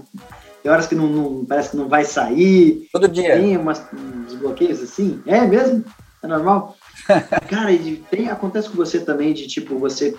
tem 0.61 0.73
horas 0.73 0.89
que 0.89 0.97
não, 0.97 1.07
não, 1.07 1.44
parece 1.44 1.70
que 1.70 1.77
não 1.77 1.89
vai 1.89 2.05
sair. 2.05 2.89
Todo 2.93 3.07
dia. 3.07 3.36
Tem 3.36 3.57
umas, 3.57 3.81
uns 3.93 4.35
bloqueios 4.35 4.82
assim? 4.82 5.23
É 5.24 5.43
mesmo? 5.43 5.85
É 6.20 6.27
normal? 6.27 6.77
Cara, 7.48 7.70
e 7.70 7.97
tem, 8.11 8.28
acontece 8.28 8.69
com 8.69 8.77
você 8.77 8.98
também 8.98 9.32
de 9.32 9.47
tipo, 9.47 9.78
você 9.78 10.16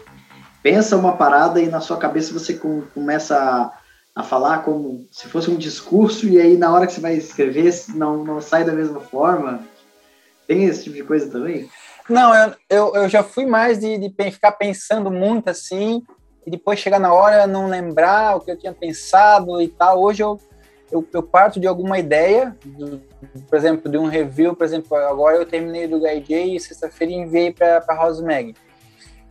pensa 0.63 0.95
uma 0.95 1.17
parada 1.17 1.61
e 1.61 1.67
na 1.67 1.81
sua 1.81 1.97
cabeça 1.97 2.31
você 2.31 2.53
com, 2.53 2.81
começa 2.93 3.37
a, 3.37 4.21
a, 4.21 4.23
falar 4.23 4.59
como 4.59 5.05
se 5.11 5.27
fosse 5.27 5.51
um 5.51 5.57
discurso 5.57 6.29
e 6.29 6.39
aí 6.39 6.55
na 6.55 6.71
hora 6.71 6.87
que 6.87 6.93
você 6.93 7.01
vai 7.01 7.15
escrever 7.15 7.73
não, 7.89 8.23
não 8.23 8.39
sai 8.39 8.63
da 8.63 8.71
mesma 8.71 9.01
forma. 9.01 9.59
Tem 10.51 10.65
esse 10.65 10.83
tipo 10.83 10.97
de 10.97 11.03
coisa 11.05 11.31
também? 11.31 11.69
Não, 12.09 12.35
eu, 12.35 12.53
eu, 12.69 12.95
eu 12.95 13.07
já 13.07 13.23
fui 13.23 13.45
mais 13.45 13.79
de, 13.79 13.97
de 13.97 14.13
ficar 14.29 14.51
pensando 14.51 15.09
muito 15.09 15.49
assim 15.49 16.03
e 16.45 16.51
depois 16.51 16.77
chegar 16.77 16.99
na 16.99 17.13
hora 17.13 17.47
não 17.47 17.67
lembrar 17.67 18.35
o 18.35 18.41
que 18.41 18.51
eu 18.51 18.59
tinha 18.59 18.73
pensado 18.73 19.61
e 19.61 19.69
tal. 19.69 20.03
Hoje 20.03 20.23
eu, 20.23 20.37
eu, 20.91 21.07
eu 21.13 21.23
parto 21.23 21.57
de 21.57 21.67
alguma 21.67 21.97
ideia, 21.99 22.53
por 23.49 23.55
exemplo, 23.55 23.89
de 23.89 23.97
um 23.97 24.07
review, 24.07 24.53
por 24.53 24.65
exemplo, 24.65 24.93
agora 24.97 25.37
eu 25.37 25.45
terminei 25.45 25.87
do 25.87 26.01
Guy 26.01 26.19
J 26.19 26.55
e 26.57 26.59
sexta-feira 26.59 27.13
enviei 27.13 27.53
para 27.53 27.81
a 27.87 27.95
House 27.95 28.19
Mag. 28.19 28.53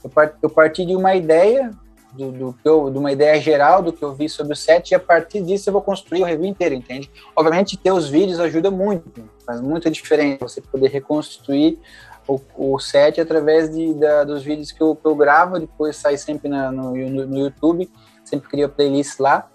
Eu, 0.02 0.08
part, 0.08 0.34
eu 0.40 0.48
parti 0.48 0.86
de 0.86 0.96
uma 0.96 1.14
ideia, 1.14 1.70
do, 2.12 2.32
do 2.32 2.58
eu, 2.64 2.90
de 2.90 2.98
uma 2.98 3.12
ideia 3.12 3.40
geral 3.40 3.82
do 3.82 3.92
que 3.92 4.02
eu 4.02 4.12
vi 4.14 4.28
sobre 4.28 4.52
o 4.52 4.56
set 4.56 4.90
e 4.90 4.94
a 4.94 5.00
partir 5.00 5.40
disso 5.42 5.68
eu 5.68 5.72
vou 5.72 5.82
construir 5.82 6.22
o 6.22 6.24
review 6.24 6.46
inteiro, 6.46 6.74
entende? 6.74 7.10
Obviamente 7.34 7.76
ter 7.76 7.92
os 7.92 8.08
vídeos 8.08 8.40
ajuda 8.40 8.70
muito, 8.70 9.28
faz 9.46 9.60
muita 9.60 9.90
diferença 9.90 10.38
você 10.40 10.60
poder 10.60 10.88
reconstruir 10.88 11.78
o, 12.26 12.40
o 12.56 12.78
set 12.78 13.20
através 13.20 13.74
de, 13.74 13.94
da, 13.94 14.24
dos 14.24 14.42
vídeos 14.42 14.70
que 14.72 14.82
eu, 14.82 14.94
que 14.94 15.06
eu 15.06 15.14
gravo, 15.14 15.58
depois 15.58 15.96
sai 15.96 16.16
sempre 16.16 16.48
na, 16.48 16.70
no, 16.70 16.94
no, 16.94 17.26
no 17.26 17.38
YouTube, 17.38 17.90
sempre 18.24 18.48
crio 18.48 18.66
a 18.66 18.68
playlist 18.68 19.18
lá. 19.18 19.48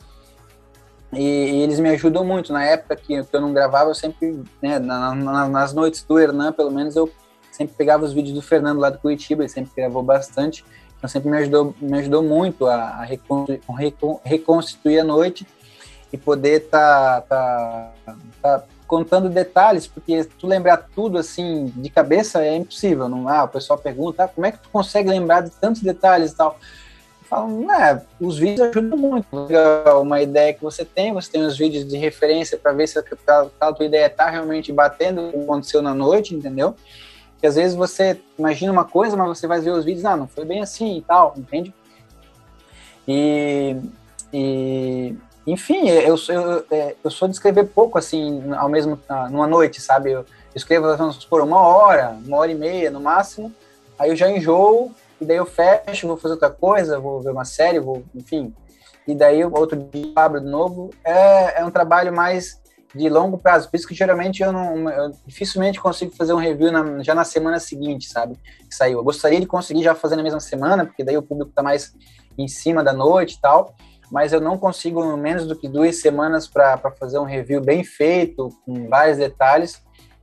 E, 1.13 1.21
e, 1.21 1.61
eles 1.61 1.79
me 1.79 1.89
ajudam 1.89 2.25
muito. 2.25 2.51
Na 2.51 2.63
época 2.63 2.95
que, 2.95 3.23
que 3.23 3.35
eu 3.35 3.41
não 3.41 3.53
gravava, 3.53 3.89
eu 3.89 3.95
sempre, 3.95 4.43
né, 4.61 4.79
na, 4.79 5.15
na, 5.15 5.47
nas 5.47 5.73
noites 5.73 6.03
do 6.03 6.19
Hernan, 6.19 6.51
pelo 6.51 6.71
menos, 6.71 6.95
eu 6.95 7.09
sempre 7.51 7.75
pegava 7.77 8.03
os 8.03 8.11
vídeos 8.11 8.35
do 8.35 8.41
Fernando 8.41 8.79
lá 8.79 8.89
do 8.89 8.99
Curitiba, 8.99 9.43
ele 9.43 9.49
sempre 9.49 9.71
gravou 9.75 10.03
bastante. 10.03 10.65
Então 11.05 11.07
sempre 11.07 11.29
me 11.29 11.37
ajudou, 11.37 11.75
me 11.79 11.99
ajudou 11.99 12.23
muito 12.23 12.65
a, 12.65 12.75
a 12.75 13.05
reconstituir 14.23 14.99
a 14.99 15.03
noite 15.03 15.45
e 16.11 16.17
poder 16.17 16.63
estar 16.63 17.21
tá, 17.21 17.91
tá, 18.03 18.15
tá 18.41 18.63
contando 18.87 19.29
detalhes, 19.29 19.85
porque 19.85 20.23
tu 20.39 20.47
lembrar 20.47 20.77
tudo 20.95 21.19
assim 21.19 21.71
de 21.75 21.89
cabeça 21.89 22.43
é 22.43 22.55
impossível. 22.55 23.07
Não, 23.07 23.29
ah, 23.29 23.43
o 23.43 23.47
pessoal 23.47 23.77
pergunta, 23.77 24.23
ah, 24.23 24.27
como 24.27 24.47
é 24.47 24.51
que 24.51 24.57
tu 24.57 24.69
consegue 24.69 25.09
lembrar 25.09 25.41
de 25.41 25.51
tantos 25.51 25.83
detalhes 25.83 26.31
e 26.31 26.35
tal? 26.35 26.57
Falam, 27.29 27.61
né, 27.61 28.01
os 28.19 28.39
vídeos 28.39 28.69
ajudam 28.69 28.97
muito. 28.97 29.27
Uma 30.01 30.21
ideia 30.21 30.53
que 30.53 30.63
você 30.63 30.83
tem, 30.83 31.13
você 31.13 31.31
tem 31.31 31.43
os 31.43 31.55
vídeos 31.55 31.87
de 31.87 31.97
referência 31.97 32.57
para 32.57 32.71
ver 32.71 32.87
se 32.87 32.97
a, 32.97 33.03
a 33.59 33.73
tua 33.73 33.85
ideia 33.85 34.07
está 34.07 34.27
realmente 34.29 34.71
batendo 34.71 35.27
o 35.27 35.31
que 35.31 35.39
aconteceu 35.39 35.83
na 35.83 35.93
noite, 35.93 36.33
entendeu? 36.33 36.75
Que 37.39 37.47
às 37.47 37.55
vezes 37.55 37.75
você 37.75 38.19
imagina 38.37 38.71
uma 38.71 38.85
coisa, 38.85 39.15
mas 39.15 39.27
você 39.27 39.47
vai 39.47 39.59
ver 39.59 39.71
os 39.71 39.85
vídeos, 39.85 40.05
ah, 40.05 40.15
não 40.15 40.27
foi 40.27 40.45
bem 40.45 40.61
assim 40.61 40.97
e 40.97 41.01
tal, 41.01 41.33
entende? 41.37 41.73
E, 43.07 43.77
e 44.33 45.15
enfim, 45.45 45.89
eu, 45.89 46.15
eu, 46.29 46.65
é, 46.71 46.95
eu 47.03 47.11
sou 47.11 47.27
de 47.27 47.35
escrever 47.35 47.65
pouco, 47.67 47.97
assim, 47.97 48.51
ao 48.53 48.67
mesmo, 48.67 48.99
numa 49.29 49.45
noite, 49.45 49.79
sabe? 49.79 50.11
Eu 50.11 50.25
escrevo, 50.55 50.87
por 51.29 51.41
uma 51.41 51.59
hora, 51.59 52.17
uma 52.25 52.37
hora 52.37 52.51
e 52.51 52.55
meia 52.55 52.89
no 52.89 52.99
máximo, 52.99 53.53
aí 53.99 54.09
eu 54.09 54.15
já 54.15 54.29
enjoo, 54.29 54.91
e 55.19 55.25
daí 55.25 55.37
eu 55.37 55.45
fecho, 55.45 56.07
vou 56.07 56.17
fazer 56.17 56.33
outra 56.33 56.49
coisa, 56.49 56.99
vou 56.99 57.21
ver 57.21 57.31
uma 57.31 57.45
série, 57.45 57.79
vou, 57.79 58.03
enfim. 58.13 58.53
E 59.07 59.13
daí 59.13 59.43
outro 59.45 59.77
dia 59.91 60.11
abro 60.15 60.41
de 60.41 60.47
novo. 60.47 60.89
É, 61.03 61.61
é 61.61 61.65
um 61.65 61.71
trabalho 61.71 62.13
mais 62.13 62.59
de 62.95 63.09
longo 63.09 63.37
prazo, 63.37 63.69
por 63.69 63.75
isso 63.75 63.87
que 63.87 63.93
geralmente 63.93 64.41
eu 64.41 64.51
não, 64.51 64.89
eu 64.89 65.11
dificilmente 65.25 65.79
consigo 65.79 66.15
fazer 66.15 66.33
um 66.33 66.37
review 66.37 66.71
na, 66.71 67.03
já 67.03 67.13
na 67.13 67.23
semana 67.23 67.59
seguinte, 67.59 68.09
sabe? 68.09 68.37
Que 68.69 68.73
saiu. 68.73 68.99
Eu 68.99 69.03
gostaria 69.03 69.39
de 69.39 69.45
conseguir 69.45 69.83
já 69.83 69.93
fazer 69.93 70.15
na 70.15 70.23
mesma 70.23 70.39
semana, 70.39 70.85
porque 70.85 71.03
daí 71.03 71.17
o 71.17 71.23
público 71.23 71.49
está 71.49 71.61
mais 71.61 71.93
em 72.37 72.47
cima 72.47 72.83
da 72.83 72.93
noite 72.93 73.35
e 73.35 73.41
tal 73.41 73.75
mas 74.11 74.33
eu 74.33 74.39
não 74.39 74.57
consigo 74.57 75.17
menos 75.17 75.47
do 75.47 75.55
que 75.55 75.67
duas 75.67 75.99
semanas 75.99 76.47
para 76.47 76.77
fazer 76.91 77.19
um 77.19 77.23
review 77.23 77.61
bem 77.61 77.83
feito, 77.83 78.49
com 78.65 78.87
vários 78.87 79.17
detalhes. 79.17 79.81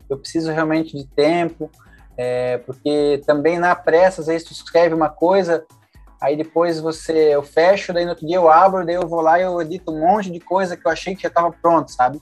Eu 0.09 0.19
preciso 0.19 0.53
realmente 0.53 0.97
de 0.97 1.07
tempo, 1.07 1.71
é, 2.17 2.59
porque 2.59 3.21
também 3.27 3.59
na 3.59 3.75
pressa, 3.75 4.21
às 4.21 4.27
vezes 4.27 4.47
tu 4.47 4.53
escreve 4.53 4.95
uma 4.95 5.09
coisa, 5.09 5.65
aí 6.21 6.37
depois 6.37 6.79
você, 6.79 7.35
eu 7.35 7.43
fecho, 7.43 7.93
daí 7.93 8.05
no 8.05 8.11
outro 8.11 8.27
dia 8.27 8.37
eu 8.37 8.51
abro, 8.51 8.85
daí 8.85 8.95
eu 8.95 9.09
vou 9.09 9.21
lá 9.21 9.39
e 9.39 9.43
eu 9.43 9.61
edito 9.61 9.91
um 9.91 10.01
monte 10.01 10.31
de 10.31 10.41
coisa 10.41 10.77
que 10.77 10.87
eu 10.87 10.93
achei 10.93 11.15
que 11.15 11.23
já 11.23 11.29
estava 11.29 11.51
pronto, 11.51 11.91
sabe? 11.91 12.21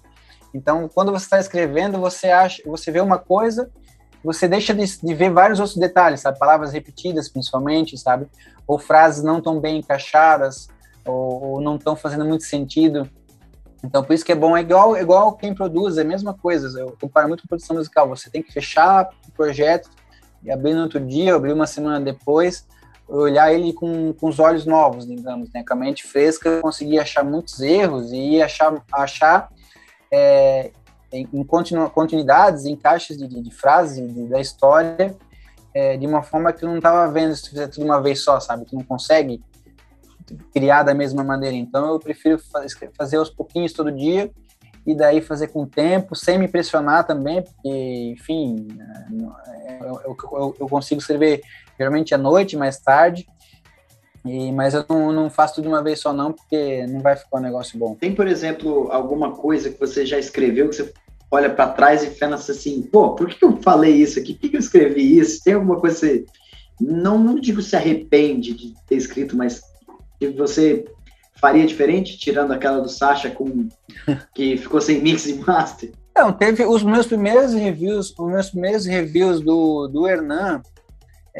Então, 0.54 0.88
quando 0.88 1.12
você 1.12 1.24
está 1.24 1.38
escrevendo, 1.38 1.98
você 1.98 2.28
acha, 2.28 2.62
você 2.66 2.90
vê 2.90 3.00
uma 3.00 3.18
coisa, 3.18 3.70
você 4.22 4.46
deixa 4.46 4.74
de, 4.74 4.84
de, 4.98 5.14
ver 5.14 5.30
vários 5.30 5.60
outros 5.60 5.78
detalhes, 5.78 6.20
sabe? 6.20 6.38
Palavras 6.38 6.72
repetidas, 6.72 7.28
principalmente, 7.28 7.96
sabe? 7.96 8.26
Ou 8.66 8.78
frases 8.78 9.22
não 9.22 9.40
tão 9.40 9.60
bem 9.60 9.78
encaixadas, 9.78 10.68
ou, 11.06 11.44
ou 11.44 11.60
não 11.60 11.76
estão 11.76 11.96
fazendo 11.96 12.24
muito 12.24 12.44
sentido. 12.44 13.08
Então, 13.82 14.04
por 14.04 14.12
isso 14.12 14.24
que 14.24 14.32
é 14.32 14.34
bom, 14.34 14.56
é 14.56 14.60
igual, 14.60 14.94
é 14.94 15.00
igual 15.00 15.32
quem 15.36 15.54
produz, 15.54 15.96
é 15.96 16.02
a 16.02 16.04
mesma 16.04 16.34
coisa. 16.34 16.78
Eu 16.78 16.96
comparo 17.00 17.28
muito 17.28 17.42
com 17.42 17.48
produção 17.48 17.76
musical. 17.76 18.08
Você 18.08 18.28
tem 18.28 18.42
que 18.42 18.52
fechar 18.52 19.08
o 19.26 19.32
projeto 19.32 19.88
e 20.42 20.50
abrir 20.50 20.74
no 20.74 20.82
outro 20.82 21.00
dia, 21.00 21.34
abrir 21.34 21.52
uma 21.52 21.66
semana 21.66 22.00
depois, 22.00 22.66
olhar 23.08 23.52
ele 23.52 23.72
com, 23.72 24.12
com 24.12 24.28
os 24.28 24.38
olhos 24.38 24.66
novos, 24.66 25.06
digamos, 25.06 25.50
né? 25.52 25.64
com 25.66 25.72
a 25.72 25.76
mente 25.76 26.04
fresca, 26.04 26.60
conseguir 26.60 26.98
achar 26.98 27.24
muitos 27.24 27.60
erros 27.60 28.12
e 28.12 28.40
achar, 28.40 28.82
achar 28.92 29.48
é, 30.12 30.70
em 31.12 31.44
continu, 31.44 31.88
continuidades, 31.90 32.64
encaixes 32.66 33.16
de, 33.16 33.26
de, 33.26 33.40
de 33.42 33.50
frases 33.50 34.12
de, 34.12 34.28
da 34.28 34.40
história 34.40 35.16
é, 35.74 35.96
de 35.96 36.06
uma 36.06 36.22
forma 36.22 36.52
que 36.52 36.60
tu 36.60 36.66
não 36.66 36.76
estava 36.76 37.10
vendo 37.10 37.34
se 37.34 37.44
tu 37.44 37.50
fizer 37.50 37.68
tudo 37.68 37.84
uma 37.84 38.00
vez 38.00 38.22
só, 38.22 38.38
sabe? 38.40 38.64
Tu 38.64 38.74
não 38.74 38.84
consegue 38.84 39.42
criar 40.52 40.82
da 40.82 40.94
mesma 40.94 41.24
maneira. 41.24 41.56
Então 41.56 41.90
eu 41.90 41.98
prefiro 41.98 42.40
fazer 42.96 43.16
aos 43.16 43.30
pouquinhos 43.30 43.72
todo 43.72 43.90
dia 43.90 44.30
e 44.86 44.94
daí 44.94 45.20
fazer 45.20 45.48
com 45.48 45.66
tempo, 45.66 46.16
sem 46.16 46.38
me 46.38 46.48
pressionar 46.48 47.06
também, 47.06 47.42
porque, 47.42 48.14
enfim, 48.16 48.68
é, 49.66 49.78
eu, 49.82 50.16
eu, 50.32 50.56
eu 50.60 50.68
consigo 50.68 51.00
escrever 51.00 51.42
geralmente 51.78 52.14
à 52.14 52.18
noite, 52.18 52.56
mais 52.56 52.78
tarde, 52.78 53.26
e, 54.24 54.52
mas 54.52 54.74
eu 54.74 54.84
não, 54.88 55.12
não, 55.12 55.30
faço 55.30 55.56
tudo 55.56 55.64
de 55.64 55.68
uma 55.70 55.82
vez 55.82 56.00
só 56.00 56.12
não, 56.12 56.32
porque 56.32 56.86
não 56.86 57.00
vai 57.00 57.16
ficar 57.16 57.38
um 57.38 57.42
negócio 57.42 57.78
bom. 57.78 57.94
Tem, 57.94 58.14
por 58.14 58.26
exemplo, 58.26 58.88
alguma 58.90 59.32
coisa 59.32 59.70
que 59.70 59.80
você 59.80 60.04
já 60.04 60.18
escreveu 60.18 60.68
que 60.68 60.76
você 60.76 60.92
olha 61.30 61.48
para 61.48 61.68
trás 61.68 62.02
e 62.02 62.08
pensa 62.08 62.52
assim, 62.52 62.82
pô, 62.82 63.14
por 63.14 63.28
que 63.28 63.44
eu 63.44 63.56
falei 63.62 63.94
isso 63.94 64.18
aqui? 64.18 64.34
Por 64.34 64.50
que 64.50 64.56
eu 64.56 64.60
escrevi 64.60 65.18
isso? 65.18 65.42
Tem 65.42 65.54
alguma 65.54 65.80
coisa 65.80 65.94
que 65.94 66.00
você, 66.00 66.24
não, 66.80 67.18
não 67.18 67.36
digo 67.36 67.62
se 67.62 67.76
arrepende 67.76 68.52
de 68.52 68.74
ter 68.86 68.96
escrito, 68.96 69.36
mas 69.36 69.62
que 70.18 70.28
você 70.28 70.84
faria 71.40 71.66
diferente, 71.66 72.18
tirando 72.18 72.52
aquela 72.52 72.80
do 72.80 72.88
Sasha 72.88 73.30
com 73.30 73.68
que 74.34 74.56
ficou 74.58 74.80
sem 74.80 75.00
mix 75.00 75.26
e 75.26 75.34
master? 75.34 75.92
Não, 76.14 76.32
teve 76.32 76.64
os 76.66 76.82
meus 76.82 77.06
primeiros 77.06 77.54
reviews, 77.54 78.12
os 78.18 78.30
meus 78.30 78.50
primeiros 78.50 78.84
reviews 78.84 79.40
do, 79.40 79.88
do 79.88 80.06
Hernan, 80.06 80.60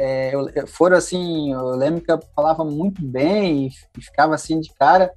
é, 0.03 0.33
eu, 0.35 0.67
foram 0.67 0.97
assim, 0.97 1.53
eu 1.53 1.77
lembro 1.77 2.01
que 2.01 2.11
eu 2.11 2.19
falava 2.35 2.65
muito 2.65 3.03
bem 3.03 3.67
e, 3.67 3.71
e, 3.99 4.03
ficava 4.03 4.35
assim 4.35 4.59
de 4.59 4.73
cara, 4.73 5.13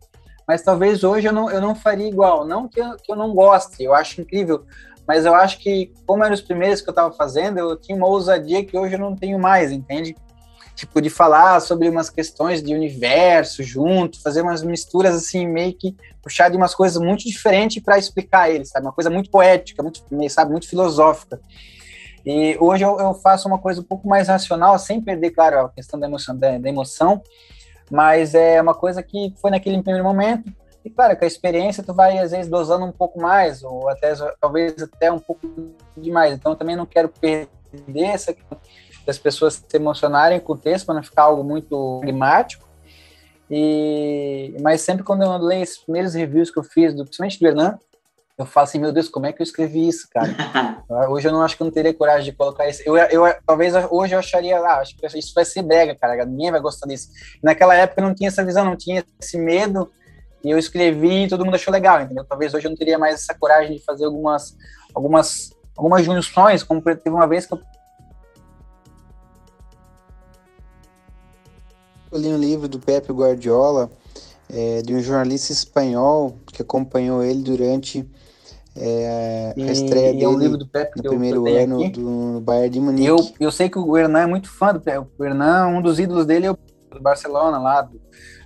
mas 0.45 0.61
talvez 0.61 1.05
hoje 1.05 1.25
eu 1.25 1.31
não, 1.31 1.49
eu 1.49 1.61
não 1.61 1.73
faria 1.73 2.05
igual. 2.05 2.45
Não 2.45 2.67
que 2.67 2.81
eu, 2.81 2.97
que 2.97 3.09
eu 3.09 3.15
não 3.15 3.33
goste, 3.33 3.81
eu 3.81 3.93
acho 3.93 4.19
incrível, 4.19 4.65
mas 5.07 5.25
eu 5.25 5.33
acho 5.33 5.59
que, 5.59 5.93
como 6.05 6.21
eram 6.25 6.33
os 6.33 6.41
primeiros 6.41 6.81
que 6.81 6.89
eu 6.89 6.91
estava 6.91 7.13
fazendo, 7.13 7.59
eu 7.59 7.77
tinha 7.77 7.97
uma 7.97 8.07
ousadia 8.07 8.65
que 8.65 8.77
hoje 8.77 8.95
eu 8.95 8.99
não 8.99 9.15
tenho 9.15 9.39
mais, 9.39 9.71
entende? 9.71 10.17
Tipo, 10.75 10.99
de 11.01 11.09
falar 11.09 11.61
sobre 11.61 11.87
umas 11.87 12.09
questões 12.09 12.61
de 12.61 12.75
universo 12.75 13.63
junto, 13.63 14.21
fazer 14.21 14.41
umas 14.41 14.63
misturas 14.63 15.15
assim, 15.15 15.47
meio 15.47 15.73
que 15.73 15.95
puxar 16.21 16.49
de 16.49 16.57
umas 16.57 16.75
coisas 16.75 17.01
muito 17.01 17.23
diferentes 17.23 17.81
para 17.81 17.97
explicar 17.97 18.49
eles, 18.49 18.67
sabe? 18.67 18.85
Uma 18.85 18.91
coisa 18.91 19.09
muito 19.09 19.29
poética, 19.29 19.81
muito, 19.81 20.03
sabe, 20.29 20.51
muito 20.51 20.67
filosófica. 20.67 21.39
E 22.25 22.57
hoje 22.59 22.83
eu, 22.83 22.99
eu, 22.99 23.13
faço 23.13 23.47
uma 23.47 23.59
coisa 23.59 23.81
um 23.81 23.83
pouco 23.83 24.07
mais 24.07 24.27
racional, 24.27 24.79
sem 24.79 25.01
perder, 25.01 25.31
claro, 25.31 25.65
a 25.65 25.69
questão 25.69 25.99
da 25.99 26.07
emoção, 26.07 26.37
da, 26.37 26.57
da 26.57 26.69
emoção, 26.69 27.21
mas 27.91 28.33
é 28.33 28.61
uma 28.61 28.73
coisa 28.73 29.03
que 29.03 29.33
foi 29.37 29.51
naquele 29.51 29.81
primeiro 29.81 30.07
momento, 30.07 30.51
e 30.85 30.89
claro, 30.89 31.15
com 31.15 31.23
a 31.23 31.27
experiência 31.27 31.83
tu 31.83 31.93
vai 31.93 32.17
às 32.17 32.31
vezes 32.31 32.49
dosando 32.49 32.85
um 32.85 32.91
pouco 32.91 33.21
mais, 33.21 33.63
ou 33.63 33.87
até 33.89 34.13
talvez 34.39 34.81
até 34.81 35.11
um 35.11 35.19
pouco 35.19 35.47
demais. 35.95 36.33
Então 36.33 36.55
também 36.55 36.75
não 36.75 36.85
quero 36.85 37.07
perder 37.07 37.49
essa 38.03 38.35
das 39.05 39.17
pessoas 39.17 39.63
se 39.67 39.77
emocionarem 39.77 40.39
com 40.39 40.53
o 40.53 40.57
texto 40.57 40.85
para 40.85 40.95
não 40.95 41.03
ficar 41.03 41.23
algo 41.23 41.43
muito 41.43 41.99
climático. 42.01 42.67
E 43.49 44.55
mas 44.61 44.81
sempre 44.81 45.03
quando 45.03 45.23
eu 45.23 45.37
leio 45.37 45.63
os 45.63 45.77
primeiros 45.77 46.13
reviews 46.13 46.51
que 46.51 46.59
eu 46.59 46.63
fiz, 46.63 46.93
do, 46.93 47.03
principalmente 47.03 47.39
do 47.39 47.47
Hernan, 47.47 47.79
eu 48.37 48.45
falo 48.45 48.63
assim, 48.63 48.79
meu 48.79 48.91
Deus, 48.91 49.09
como 49.09 49.27
é 49.27 49.33
que 49.33 49.41
eu 49.41 49.43
escrevi 49.43 49.87
isso, 49.87 50.07
cara? 50.11 50.83
hoje 51.09 51.27
eu 51.27 51.31
não 51.31 51.43
acho 51.43 51.55
que 51.55 51.61
eu 51.61 51.65
não 51.65 51.71
teria 51.71 51.93
coragem 51.93 52.31
de 52.31 52.37
colocar 52.37 52.67
isso. 52.67 52.81
Eu, 52.83 52.97
eu, 52.97 53.23
talvez 53.45 53.73
hoje 53.91 54.15
eu 54.15 54.19
acharia, 54.19 54.57
ah, 54.59 54.79
acho 54.79 54.95
que 54.95 55.05
isso 55.17 55.33
vai 55.35 55.45
ser 55.45 55.61
brega, 55.61 55.95
cara, 55.95 56.25
ninguém 56.25 56.51
vai 56.51 56.59
gostar 56.59 56.87
disso. 56.87 57.09
Naquela 57.43 57.75
época 57.75 58.01
eu 58.01 58.07
não 58.07 58.15
tinha 58.15 58.29
essa 58.29 58.43
visão, 58.43 58.65
não 58.65 58.75
tinha 58.75 59.05
esse 59.21 59.37
medo, 59.37 59.91
e 60.43 60.49
eu 60.49 60.57
escrevi 60.57 61.25
e 61.25 61.27
todo 61.27 61.45
mundo 61.45 61.55
achou 61.55 61.71
legal, 61.71 62.01
entendeu? 62.01 62.25
Talvez 62.25 62.53
hoje 62.53 62.65
eu 62.65 62.71
não 62.71 62.77
teria 62.77 62.97
mais 62.97 63.15
essa 63.15 63.35
coragem 63.35 63.77
de 63.77 63.83
fazer 63.83 64.05
algumas, 64.05 64.57
algumas, 64.95 65.51
algumas 65.77 66.03
junções, 66.03 66.63
como 66.63 66.81
teve 66.81 67.09
uma 67.09 67.27
vez 67.27 67.45
que 67.45 67.53
eu 67.53 67.61
Eu 72.11 72.19
li 72.19 72.27
um 72.27 72.37
livro 72.37 72.67
do 72.67 72.77
Pepe 72.77 73.11
Guardiola, 73.11 73.89
é, 74.47 74.83
de 74.83 74.93
um 74.93 75.01
jornalista 75.01 75.51
espanhol 75.51 76.37
que 76.45 76.61
acompanhou 76.61 77.23
ele 77.23 77.41
durante 77.41 78.07
é, 78.75 79.53
a 79.55 79.71
estreia 79.71 80.13
dele 80.13 80.23
é 80.23 80.27
um 80.27 80.37
livro 80.37 80.57
do 80.57 80.67
Pepe 80.67 80.97
no 80.97 81.09
primeiro 81.09 81.47
ano 81.47 81.79
aqui. 81.79 81.89
do 81.91 82.41
Bayern 82.41 82.69
de 82.69 82.79
Munique. 82.79 83.05
Eu, 83.07 83.17
eu 83.39 83.51
sei 83.51 83.69
que 83.69 83.77
o 83.77 83.97
Hernan 83.97 84.21
é 84.21 84.25
muito 84.25 84.49
fã 84.49 84.73
do 84.73 84.79
Pepe. 84.79 85.07
O 85.17 85.23
Hernan, 85.23 85.67
um 85.67 85.81
dos 85.81 85.99
ídolos 85.99 86.25
dele 86.25 86.47
é 86.47 86.51
o 86.51 86.57
do 86.89 87.01
Barcelona, 87.01 87.59
lá 87.59 87.81
do, 87.81 88.01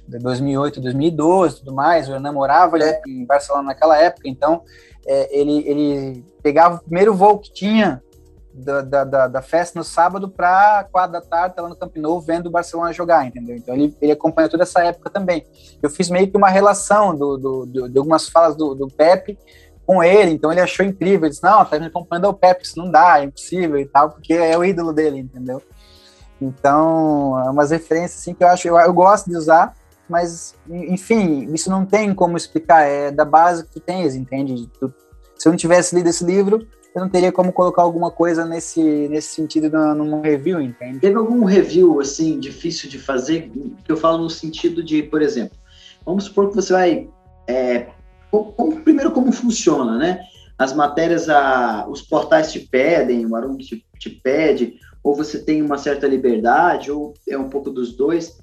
de 0.07 0.19
2008, 0.19 0.81
2012 0.81 1.59
tudo 1.59 1.73
mais. 1.73 2.09
O 2.09 2.13
Hernan 2.13 2.33
morava 2.33 2.77
em 3.07 3.25
Barcelona 3.25 3.67
naquela 3.67 3.97
época, 3.97 4.27
então 4.27 4.63
é, 5.05 5.39
ele, 5.39 5.63
ele 5.65 6.25
pegava 6.43 6.75
o 6.75 6.79
primeiro 6.79 7.13
voo 7.13 7.39
que 7.39 7.53
tinha 7.53 8.01
da, 8.53 8.81
da, 8.81 9.27
da, 9.27 9.41
festa 9.41 9.77
no 9.77 9.85
sábado 9.85 10.27
para 10.27 10.87
quatro 10.91 11.11
da 11.11 11.21
tarde, 11.21 11.55
tá 11.55 11.61
lá 11.61 11.69
no 11.69 11.75
Camp 11.75 11.95
Nou 11.97 12.19
vendo 12.19 12.47
o 12.47 12.51
Barcelona 12.51 12.91
jogar, 12.91 13.25
entendeu? 13.25 13.55
Então 13.55 13.75
ele, 13.75 13.95
ele 14.01 14.11
acompanhou 14.11 14.49
toda 14.49 14.63
essa 14.63 14.83
época 14.83 15.11
também. 15.11 15.45
Eu 15.81 15.89
fiz 15.89 16.09
meio 16.09 16.27
que 16.29 16.35
uma 16.35 16.49
relação 16.49 17.15
do, 17.15 17.37
do, 17.37 17.65
do 17.65 17.89
de 17.89 17.97
algumas 17.97 18.27
falas 18.27 18.55
do, 18.55 18.73
do 18.73 18.87
Pepe 18.87 19.37
com 19.87 20.03
ele, 20.03 20.31
então 20.31 20.51
ele 20.51 20.59
achou 20.59 20.85
incrível, 20.85 21.25
ele 21.25 21.29
disse, 21.29 21.41
não, 21.41 21.63
tá 21.63 21.79
me 21.79 21.85
acompanhando 21.85 22.25
o 22.25 22.33
Pepe, 22.33 22.65
isso 22.65 22.77
não 22.77 22.91
dá, 22.91 23.21
é 23.21 23.23
impossível 23.23 23.79
e 23.79 23.85
tal, 23.85 24.09
porque 24.09 24.33
é 24.33 24.55
o 24.57 24.65
ídolo 24.65 24.91
dele, 24.91 25.19
entendeu? 25.19 25.63
Então, 26.41 27.39
é 27.39 27.49
umas 27.49 27.71
referências 27.71 28.19
assim 28.19 28.33
que 28.33 28.43
eu 28.43 28.49
acho, 28.49 28.67
eu, 28.67 28.77
eu 28.77 28.93
gosto 28.93 29.29
de 29.29 29.37
usar, 29.37 29.73
mas, 30.09 30.55
enfim, 30.69 31.47
isso 31.53 31.69
não 31.69 31.85
tem 31.85 32.13
como 32.13 32.35
explicar, 32.35 32.81
é 32.81 33.09
da 33.11 33.23
base 33.23 33.63
que 33.63 33.71
tu 33.71 33.79
tens, 33.79 34.13
entende? 34.13 34.67
Tu, 34.77 34.93
se 35.37 35.47
eu 35.47 35.51
não 35.51 35.57
tivesse 35.57 35.95
lido 35.95 36.09
esse 36.09 36.25
livro, 36.25 36.67
eu 36.93 37.01
não 37.01 37.09
teria 37.09 37.31
como 37.31 37.53
colocar 37.53 37.81
alguma 37.81 38.11
coisa 38.11 38.45
nesse, 38.45 38.81
nesse 38.81 39.35
sentido 39.35 39.69
num 39.95 40.19
review, 40.19 40.59
entende? 40.59 40.99
Teve 40.99 41.15
algum 41.15 41.45
review, 41.45 42.01
assim, 42.01 42.39
difícil 42.39 42.89
de 42.89 42.99
fazer, 42.99 43.49
que 43.85 43.91
eu 43.91 43.95
falo 43.95 44.17
no 44.17 44.29
sentido 44.29 44.83
de, 44.83 45.01
por 45.03 45.21
exemplo, 45.21 45.57
vamos 46.05 46.25
supor 46.25 46.49
que 46.49 46.55
você 46.55 46.73
vai... 46.73 47.09
É, 47.47 47.87
como, 48.31 48.81
primeiro, 48.81 49.11
como 49.11 49.31
funciona, 49.31 49.97
né? 49.97 50.21
As 50.57 50.73
matérias, 50.73 51.29
a, 51.29 51.87
os 51.87 52.01
portais 52.01 52.51
te 52.51 52.59
pedem, 52.59 53.25
o 53.25 53.35
Arung 53.35 53.57
te, 53.57 53.85
te 53.99 54.09
pede, 54.09 54.75
ou 55.03 55.15
você 55.15 55.39
tem 55.39 55.61
uma 55.61 55.77
certa 55.77 56.07
liberdade, 56.07 56.91
ou 56.91 57.13
é 57.27 57.37
um 57.37 57.49
pouco 57.49 57.69
dos 57.69 57.95
dois. 57.95 58.37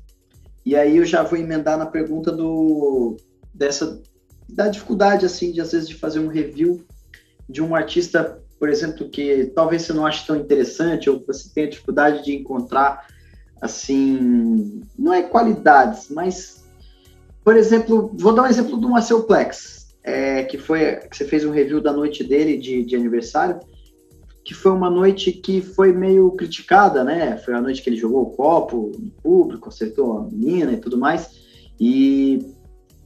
E 0.65 0.77
aí 0.77 0.97
eu 0.97 1.05
já 1.05 1.23
vou 1.23 1.39
emendar 1.39 1.77
na 1.77 1.87
pergunta 1.87 2.31
do 2.33 3.17
dessa 3.53 4.03
da 4.49 4.69
dificuldade 4.69 5.25
assim 5.25 5.53
de 5.53 5.61
às 5.61 5.73
vezes 5.73 5.89
de 5.89 5.95
fazer 5.95 6.19
um 6.19 6.29
review 6.29 6.85
de 7.49 7.63
um 7.63 7.75
artista 7.75 8.43
por 8.65 8.71
exemplo, 8.71 9.09
que 9.11 9.53
talvez 9.55 9.83
você 9.83 9.93
não 9.93 10.07
ache 10.07 10.27
tão 10.27 10.37
interessante 10.37 11.11
ou 11.11 11.23
você 11.27 11.51
tenha 11.53 11.69
dificuldade 11.69 12.25
de 12.25 12.35
encontrar, 12.35 13.07
assim, 13.61 14.81
não 14.99 15.13
é 15.13 15.23
qualidades, 15.23 16.09
mas, 16.09 16.64
por 17.45 17.57
exemplo, 17.57 18.11
vou 18.19 18.33
dar 18.33 18.43
um 18.43 18.47
exemplo 18.47 18.77
do 18.79 18.89
Marcel 18.89 19.25
Plex, 19.25 19.95
é, 20.03 20.45
que 20.45 20.57
foi 20.57 20.97
que 20.97 21.17
você 21.17 21.27
fez 21.27 21.45
um 21.45 21.51
review 21.51 21.81
da 21.81 21.93
noite 21.93 22.25
dele 22.25 22.57
de, 22.57 22.83
de 22.85 22.97
aniversário, 22.97 23.61
que 24.45 24.55
foi 24.55 24.73
uma 24.73 24.91
noite 24.91 25.33
que 25.33 25.61
foi 25.61 25.93
meio 25.93 26.31
criticada, 26.33 27.05
né? 27.05 27.37
Foi 27.39 27.55
a 27.55 27.61
noite 27.61 27.83
que 27.83 27.89
ele 27.89 27.97
jogou 27.97 28.23
o 28.23 28.31
copo 28.31 28.93
no 28.99 29.11
público, 29.23 29.69
acertou 29.69 30.19
a 30.19 30.23
menina 30.25 30.73
e 30.73 30.77
tudo 30.79 30.99
mais. 30.99 31.31
E 31.79 32.47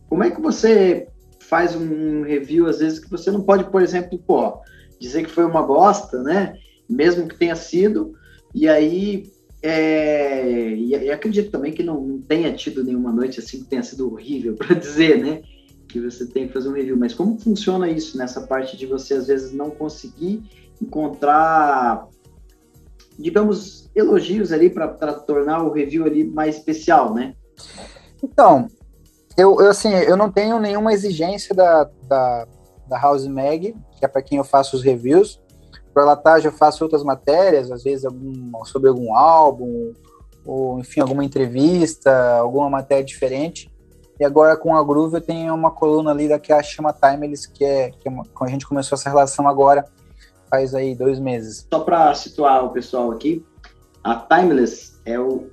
como 0.09 0.25
é 0.25 0.31
que 0.31 0.41
você 0.41 1.09
faz 1.41 1.75
um 1.75 2.23
review, 2.23 2.67
às 2.67 2.79
vezes, 2.79 2.99
que 2.99 3.11
você 3.11 3.31
não 3.31 3.43
pode, 3.43 3.65
por 3.71 3.83
exemplo, 3.83 4.19
pô, 4.19 4.61
dizer 5.01 5.25
que 5.25 5.31
foi 5.31 5.45
uma 5.45 5.63
bosta, 5.63 6.23
né? 6.23 6.55
Mesmo 6.89 7.29
que 7.29 7.39
tenha 7.39 7.55
sido, 7.57 8.15
e 8.55 8.69
aí 8.69 9.31
é, 9.63 10.73
e, 10.75 10.91
e, 10.91 11.11
acredito 11.11 11.51
também 11.51 11.73
que 11.73 11.83
não, 11.83 12.01
não, 12.01 12.21
tenha 12.21 12.53
tido 12.53 12.85
nenhuma 12.85 13.11
noite 13.11 13.41
assim 13.41 13.59
que 13.59 13.65
tenha 13.65 13.83
sido 13.83 14.13
horrível 14.13 14.55
para 14.57 14.75
dizer, 14.75 15.19
né? 15.19 15.43
Que 15.89 16.01
você 16.01 16.27
tem 16.27 16.47
que 16.47 16.53
fazer 16.53 16.69
um 16.69 16.73
review. 16.73 16.97
Mas 16.97 17.15
como 17.15 17.39
funciona 17.39 17.89
isso 17.89 18.17
nessa 18.17 18.43
parte 18.43 18.77
de 18.77 18.87
você 18.87 19.15
às 19.15 19.27
vezes 19.27 19.53
não 19.53 19.71
conseguir 19.71 20.43
encontrar, 20.81 22.07
digamos, 23.19 23.91
elogios 23.95 24.53
ali 24.53 24.71
para 24.71 24.89
tornar 25.15 25.65
o 25.65 25.73
review 25.73 26.05
ali 26.05 26.25
mais 26.25 26.57
especial, 26.57 27.13
né? 27.13 27.35
Então, 28.23 28.69
eu, 29.37 29.61
eu 29.61 29.71
assim, 29.71 29.93
eu 29.93 30.17
não 30.17 30.31
tenho 30.31 30.61
nenhuma 30.61 30.93
exigência 30.93 31.55
da, 31.55 31.85
da, 32.07 32.47
da 32.89 32.99
House 33.01 33.27
Mag 33.27 33.75
que 33.99 34.05
é 34.05 34.09
para 34.09 34.23
quem 34.23 34.39
eu 34.39 34.45
faço 34.45 34.77
os 34.77 34.83
reviews. 34.83 35.41
Para 35.93 36.05
Latage 36.05 36.47
eu 36.47 36.53
faço 36.53 36.85
outras 36.85 37.03
matérias, 37.03 37.71
às 37.71 37.83
vezes 37.83 38.05
algum, 38.05 38.65
sobre 38.65 38.89
algum 38.89 39.15
álbum, 39.15 39.93
ou 40.45 40.79
enfim, 40.79 41.01
alguma 41.01 41.25
entrevista, 41.25 42.39
alguma 42.39 42.71
matéria 42.71 43.05
diferente. 43.05 43.71
E 44.19 44.25
agora 44.25 44.57
com 44.57 44.77
a 44.77 44.83
Groove 44.83 45.15
eu 45.15 45.21
tenho 45.21 45.55
uma 45.55 45.71
coluna 45.71 46.11
ali 46.11 46.29
da 46.29 46.39
que 46.39 46.53
a 46.53 46.63
chama 46.63 46.93
Timeless, 46.93 47.49
que 47.49 47.65
é 47.65 47.91
que 47.91 48.09
é 48.09 48.11
uma, 48.11 48.25
a 48.43 48.49
gente 48.49 48.67
começou 48.67 48.97
essa 48.97 49.09
relação 49.09 49.49
agora 49.49 49.85
faz 50.51 50.75
aí 50.75 50.95
dois 50.95 51.19
meses. 51.19 51.67
Só 51.73 51.81
para 51.81 52.15
situar 52.15 52.65
o 52.65 52.71
pessoal 52.71 53.11
aqui, 53.13 53.45
a 54.03 54.15
Timeless 54.17 54.99
é 55.05 55.19
o 55.19 55.47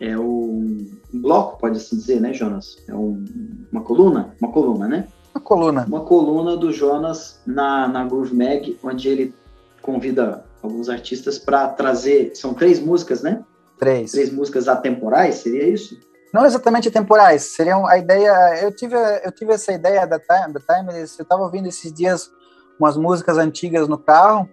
é 0.00 0.16
o 0.16 0.86
bloco, 1.12 1.58
pode 1.58 1.76
assim 1.76 1.96
dizer, 1.96 2.20
né, 2.20 2.32
Jonas? 2.32 2.76
É 2.88 2.94
um, 2.94 3.24
uma 3.72 3.82
coluna, 3.82 4.32
uma 4.40 4.52
coluna, 4.52 4.86
né? 4.86 5.08
Uma 5.34 5.40
coluna. 5.40 5.84
Uma 5.88 6.00
coluna 6.02 6.56
do 6.56 6.72
Jonas 6.72 7.40
na, 7.44 7.88
na 7.88 8.04
Groove 8.04 8.34
Mag, 8.34 8.78
onde 8.82 9.08
ele 9.08 9.34
convida 9.82 10.44
alguns 10.62 10.88
artistas 10.88 11.38
para 11.38 11.68
trazer. 11.68 12.34
São 12.34 12.54
três 12.54 12.78
músicas, 12.80 13.22
né? 13.22 13.44
Três. 13.78 14.12
Três 14.12 14.32
músicas 14.32 14.68
atemporais, 14.68 15.36
seria 15.36 15.68
isso? 15.68 15.98
Não 16.32 16.44
exatamente 16.44 16.88
atemporais, 16.88 17.42
seriam 17.54 17.86
a 17.86 17.96
ideia. 17.96 18.62
Eu 18.62 18.74
tive, 18.74 18.94
eu 19.24 19.32
tive 19.32 19.52
essa 19.52 19.72
ideia 19.72 20.06
da 20.06 20.18
Time, 20.18 20.52
da 20.52 20.60
Time 20.60 20.98
eu 20.98 21.04
estava 21.04 21.42
ouvindo 21.42 21.68
esses 21.68 21.92
dias 21.92 22.30
umas 22.78 22.96
músicas 22.96 23.38
antigas 23.38 23.88
no 23.88 23.98
carro, 23.98 24.48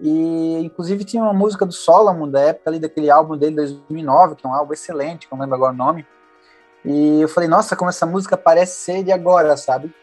e 0.00 0.58
inclusive 0.64 1.04
tinha 1.04 1.22
uma 1.22 1.32
música 1.32 1.64
do 1.64 1.72
Solomon, 1.72 2.28
da 2.28 2.40
época 2.40 2.68
ali 2.68 2.78
daquele 2.78 3.10
álbum 3.10 3.36
dele, 3.36 3.56
2009, 3.56 4.34
que 4.36 4.46
é 4.46 4.48
um 4.48 4.54
álbum 4.54 4.72
excelente, 4.72 5.26
que 5.26 5.32
eu 5.32 5.36
não 5.36 5.44
lembro 5.44 5.56
agora 5.56 5.72
o 5.72 5.76
nome. 5.76 6.06
E 6.84 7.22
eu 7.22 7.28
falei, 7.28 7.48
nossa, 7.48 7.74
como 7.74 7.88
essa 7.88 8.04
música 8.04 8.36
parece 8.36 8.76
ser 8.80 9.02
de 9.02 9.12
agora, 9.12 9.56
sabe? 9.56 9.94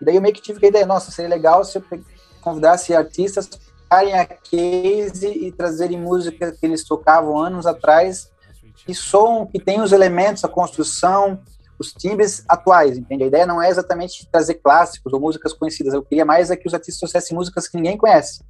E 0.00 0.04
daí 0.04 0.16
eu 0.16 0.22
meio 0.22 0.34
que 0.34 0.42
tive 0.42 0.64
a 0.64 0.68
ideia, 0.68 0.86
nossa, 0.86 1.12
seria 1.12 1.28
legal 1.28 1.62
se 1.64 1.78
eu 1.78 1.82
convidasse 2.46 2.94
artistas 2.94 3.50
para 3.88 4.20
a 4.20 4.24
case 4.24 5.26
e 5.26 5.50
trazerem 5.50 6.00
música 6.00 6.52
que 6.52 6.64
eles 6.64 6.84
tocavam 6.84 7.36
anos 7.36 7.66
atrás 7.66 8.30
e 8.86 8.94
som 8.94 9.46
que 9.46 9.58
tem 9.58 9.80
os 9.80 9.90
elementos, 9.90 10.44
a 10.44 10.48
construção, 10.48 11.40
os 11.76 11.92
timbres 11.92 12.44
atuais, 12.48 12.96
entende? 12.96 13.24
A 13.24 13.26
ideia 13.26 13.46
não 13.46 13.60
é 13.60 13.68
exatamente 13.68 14.28
trazer 14.30 14.54
clássicos 14.54 15.12
ou 15.12 15.20
músicas 15.20 15.52
conhecidas, 15.52 15.92
eu 15.92 16.04
queria 16.04 16.24
mais 16.24 16.50
é 16.52 16.56
que 16.56 16.68
os 16.68 16.74
artistas 16.74 17.00
trouxessem 17.00 17.36
músicas 17.36 17.66
que 17.66 17.76
ninguém 17.76 17.98
conhece, 17.98 18.44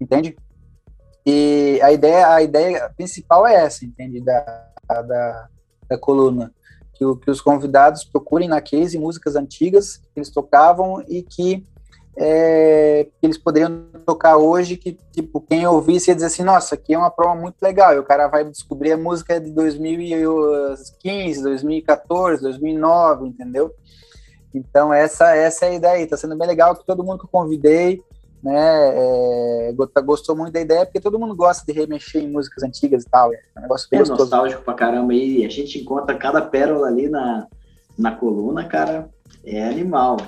entende? 0.00 0.36
E 1.26 1.78
a 1.82 1.92
ideia, 1.92 2.34
a 2.34 2.42
ideia 2.42 2.90
principal 2.96 3.46
é 3.46 3.56
essa, 3.56 3.84
entende? 3.84 4.22
Da, 4.22 4.70
da, 4.88 5.48
da 5.86 5.98
coluna. 5.98 6.50
Que, 6.94 7.04
que 7.16 7.30
os 7.30 7.40
convidados 7.40 8.04
procurem 8.04 8.48
na 8.48 8.60
case 8.60 8.96
músicas 8.96 9.34
antigas 9.34 9.96
que 9.96 10.20
eles 10.20 10.30
tocavam 10.30 11.02
e 11.08 11.22
que 11.22 11.66
é, 12.16 13.08
que 13.20 13.26
eles 13.26 13.38
poderiam 13.38 13.86
tocar 14.06 14.36
hoje, 14.36 14.76
que 14.76 14.96
tipo, 15.12 15.40
quem 15.40 15.66
ouvisse 15.66 16.10
ia 16.10 16.14
dizer 16.14 16.26
assim, 16.26 16.44
nossa, 16.44 16.74
aqui 16.74 16.94
é 16.94 16.98
uma 16.98 17.10
prova 17.10 17.34
muito 17.34 17.56
legal, 17.60 17.94
e 17.94 17.98
o 17.98 18.04
cara 18.04 18.28
vai 18.28 18.44
descobrir 18.44 18.92
a 18.92 18.96
música 18.96 19.40
de 19.40 19.50
2015, 19.50 21.42
2014, 21.42 22.42
2009, 22.42 23.26
entendeu? 23.28 23.72
Então 24.54 24.94
essa, 24.94 25.34
essa 25.34 25.66
é 25.66 25.70
a 25.70 25.74
ideia, 25.74 26.06
tá 26.06 26.16
sendo 26.16 26.36
bem 26.36 26.46
legal 26.46 26.76
que 26.76 26.86
todo 26.86 27.02
mundo 27.02 27.18
que 27.18 27.24
eu 27.24 27.30
convidei, 27.30 28.00
né, 28.40 28.92
é, 28.94 29.74
gostou 30.04 30.36
muito 30.36 30.52
da 30.52 30.60
ideia, 30.60 30.84
porque 30.84 31.00
todo 31.00 31.18
mundo 31.18 31.34
gosta 31.34 31.64
de 31.66 31.72
remexer 31.78 32.22
em 32.22 32.30
músicas 32.30 32.62
antigas 32.62 33.02
e 33.02 33.10
tal, 33.10 33.32
é 33.32 33.40
um 33.58 33.62
negócio 33.62 33.88
bem 33.90 34.00
é 34.00 34.04
nostálgico 34.04 34.62
pra 34.62 34.74
caramba, 34.74 35.14
e 35.14 35.44
a 35.44 35.48
gente 35.48 35.80
encontra 35.80 36.14
cada 36.16 36.42
pérola 36.42 36.86
ali 36.86 37.08
na, 37.08 37.48
na 37.98 38.12
coluna, 38.12 38.68
cara, 38.68 39.08
é 39.44 39.64
animal. 39.64 40.18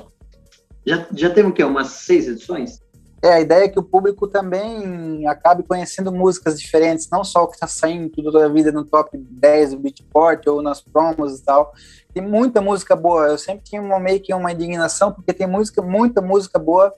Já, 0.87 1.07
já 1.13 1.31
teve 1.31 1.49
o 1.49 1.53
quê? 1.53 1.65
Umas 1.65 1.89
seis 1.89 2.29
edições? 2.29 2.81
É, 3.23 3.33
a 3.33 3.41
ideia 3.41 3.65
é 3.65 3.69
que 3.69 3.79
o 3.79 3.83
público 3.83 4.29
também 4.29 5.27
acabe 5.27 5.63
conhecendo 5.63 6.13
músicas 6.13 6.61
diferentes, 6.61 7.09
não 7.11 7.25
só 7.25 7.43
o 7.43 7.49
que 7.49 7.55
está 7.55 7.67
saindo 7.67 8.11
toda 8.11 8.45
a 8.45 8.49
vida 8.49 8.71
no 8.71 8.85
top 8.85 9.17
10 9.17 9.71
do 9.71 9.79
Beatport 9.79 10.47
ou 10.47 10.63
nas 10.63 10.81
promos 10.81 11.41
e 11.41 11.43
tal. 11.43 11.73
Tem 12.15 12.23
muita 12.23 12.61
música 12.61 12.95
boa. 12.95 13.27
Eu 13.27 13.39
sempre 13.39 13.65
tinha 13.65 13.83
uma, 13.83 13.99
meio 13.99 14.21
que 14.21 14.33
uma 14.33 14.53
indignação, 14.53 15.13
porque 15.13 15.33
tem 15.33 15.47
música, 15.47 15.83
muita 15.83 16.21
música 16.21 16.59
boa 16.59 16.95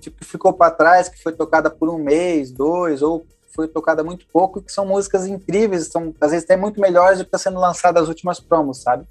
tipo, 0.00 0.18
que 0.18 0.24
ficou 0.24 0.52
para 0.52 0.72
trás, 0.72 1.08
que 1.08 1.22
foi 1.22 1.32
tocada 1.32 1.70
por 1.70 1.88
um 1.88 1.98
mês, 1.98 2.50
dois, 2.50 3.02
ou 3.02 3.24
foi 3.54 3.68
tocada 3.68 4.02
muito 4.02 4.26
pouco, 4.32 4.58
e 4.58 4.62
que 4.62 4.72
são 4.72 4.86
músicas 4.86 5.26
incríveis, 5.26 5.88
são 5.88 6.14
às 6.20 6.30
vezes 6.30 6.44
até 6.44 6.56
muito 6.56 6.80
melhores 6.80 7.18
do 7.18 7.24
que 7.24 7.28
está 7.28 7.38
sendo 7.38 7.60
lançada 7.60 8.00
as 8.00 8.08
últimas 8.08 8.40
promos, 8.40 8.78
sabe? 8.82 9.04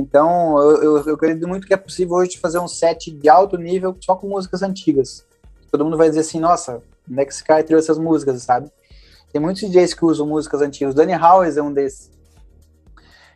Então, 0.00 0.58
eu, 0.58 0.82
eu, 0.82 1.06
eu 1.08 1.14
acredito 1.14 1.46
muito 1.46 1.66
que 1.66 1.74
é 1.74 1.76
possível 1.76 2.16
hoje 2.16 2.38
fazer 2.38 2.58
um 2.58 2.66
set 2.66 3.10
de 3.10 3.28
alto 3.28 3.58
nível 3.58 3.94
só 4.00 4.16
com 4.16 4.28
músicas 4.28 4.62
antigas. 4.62 5.26
Todo 5.70 5.84
mundo 5.84 5.96
vai 5.96 6.08
dizer 6.08 6.20
assim, 6.20 6.40
nossa, 6.40 6.82
onde 7.08 7.20
é 7.20 7.24
que 7.24 7.32
esse 7.32 7.44
cara 7.44 7.62
tirou 7.62 7.78
essas 7.78 7.98
músicas, 7.98 8.42
sabe? 8.42 8.70
Tem 9.30 9.40
muitos 9.40 9.62
DJs 9.62 9.94
que 9.94 10.04
usam 10.04 10.26
músicas 10.26 10.62
antigas. 10.62 10.94
Danny 10.94 11.14
Howes 11.14 11.56
é 11.56 11.62
um 11.62 11.72
desses. 11.72 12.10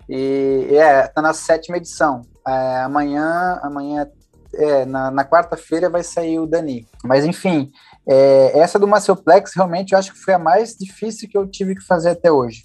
E 0.09 0.69
é, 0.73 1.07
tá 1.07 1.23
na 1.23 1.35
sétima 1.35 1.77
edição. 1.77 2.23
É, 2.47 2.79
amanhã, 2.79 3.61
amanhã 3.63 4.09
é, 4.55 4.85
na, 4.85 5.11
na 5.11 5.25
quarta-feira 5.25 5.89
vai 5.91 6.03
sair 6.03 6.39
o 6.39 6.47
Dani. 6.47 6.87
Mas 7.05 7.25
enfim, 7.25 7.71
é, 8.07 8.59
essa 8.59 8.79
do 8.79 8.89
Macioplex 8.89 9.53
realmente 9.55 9.93
eu 9.93 9.99
acho 9.99 10.13
que 10.13 10.19
foi 10.19 10.35
a 10.35 10.39
mais 10.39 10.75
difícil 10.75 11.29
que 11.29 11.37
eu 11.37 11.47
tive 11.47 11.75
que 11.75 11.85
fazer 11.85 12.11
até 12.11 12.33
hoje. 12.33 12.65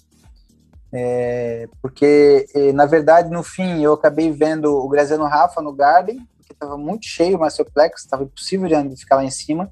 É, 0.92 1.68
porque, 1.80 2.46
na 2.74 2.84
verdade, 2.84 3.30
no 3.30 3.42
fim, 3.42 3.82
eu 3.82 3.92
acabei 3.92 4.30
vendo 4.32 4.76
o 4.76 4.88
Graziano 4.88 5.24
Rafa 5.24 5.62
no 5.62 5.72
Garden, 5.72 6.26
porque 6.36 6.52
estava 6.52 6.76
muito 6.76 7.06
cheio 7.06 7.36
o 7.36 7.40
Macioplex, 7.40 8.02
estava 8.02 8.24
impossível 8.24 8.68
de 8.68 8.96
ficar 8.96 9.16
lá 9.16 9.24
em 9.24 9.30
cima. 9.30 9.70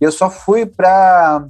E 0.00 0.04
eu 0.04 0.12
só 0.12 0.30
fui 0.30 0.66
para 0.66 1.46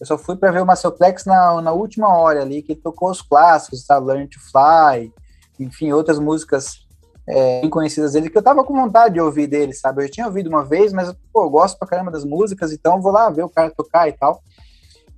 eu 0.00 0.06
só 0.06 0.16
fui 0.16 0.34
para 0.34 0.50
ver 0.50 0.62
o 0.62 0.66
Macioplex 0.66 1.26
na, 1.26 1.60
na 1.60 1.72
última 1.72 2.08
hora 2.08 2.40
ali, 2.40 2.62
que 2.62 2.74
tocou 2.74 3.10
os 3.10 3.20
clássicos, 3.20 3.84
tá? 3.84 3.98
Learn 3.98 4.26
to 4.26 4.38
Fly, 4.40 5.12
enfim, 5.58 5.92
outras 5.92 6.18
músicas 6.18 6.86
é, 7.28 7.68
conhecidas 7.68 8.14
dele, 8.14 8.30
que 8.30 8.38
eu 8.38 8.42
tava 8.42 8.64
com 8.64 8.74
vontade 8.74 9.14
de 9.14 9.20
ouvir 9.20 9.46
dele, 9.46 9.74
sabe? 9.74 10.00
Eu 10.00 10.06
já 10.06 10.12
tinha 10.12 10.26
ouvido 10.26 10.48
uma 10.48 10.64
vez, 10.64 10.90
mas, 10.90 11.14
pô, 11.30 11.44
eu 11.44 11.50
gosto 11.50 11.78
pra 11.78 11.86
caramba 11.86 12.10
das 12.10 12.24
músicas, 12.24 12.72
então 12.72 13.02
vou 13.02 13.12
lá 13.12 13.28
ver 13.28 13.42
o 13.42 13.50
cara 13.50 13.70
tocar 13.70 14.08
e 14.08 14.12
tal 14.12 14.42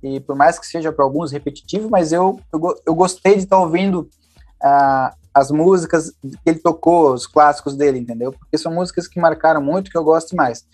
e 0.03 0.19
por 0.19 0.35
mais 0.35 0.59
que 0.59 0.67
seja 0.67 0.91
para 0.91 1.05
alguns 1.05 1.31
repetitivo, 1.31 1.89
mas 1.89 2.11
eu, 2.11 2.39
eu, 2.51 2.81
eu 2.85 2.93
gostei 2.93 3.35
de 3.35 3.43
estar 3.43 3.55
tá 3.55 3.61
ouvindo 3.61 4.09
uh, 4.61 5.15
as 5.33 5.49
músicas 5.49 6.11
que 6.21 6.37
ele 6.45 6.59
tocou, 6.59 7.13
os 7.13 7.25
clássicos 7.25 7.75
dele, 7.75 7.97
entendeu? 7.97 8.33
Porque 8.33 8.57
são 8.57 8.71
músicas 8.71 9.07
que 9.07 9.19
marcaram 9.19 9.61
muito, 9.61 9.89
que 9.89 9.97
eu 9.97 10.03
gosto 10.03 10.35
mais. 10.35 10.65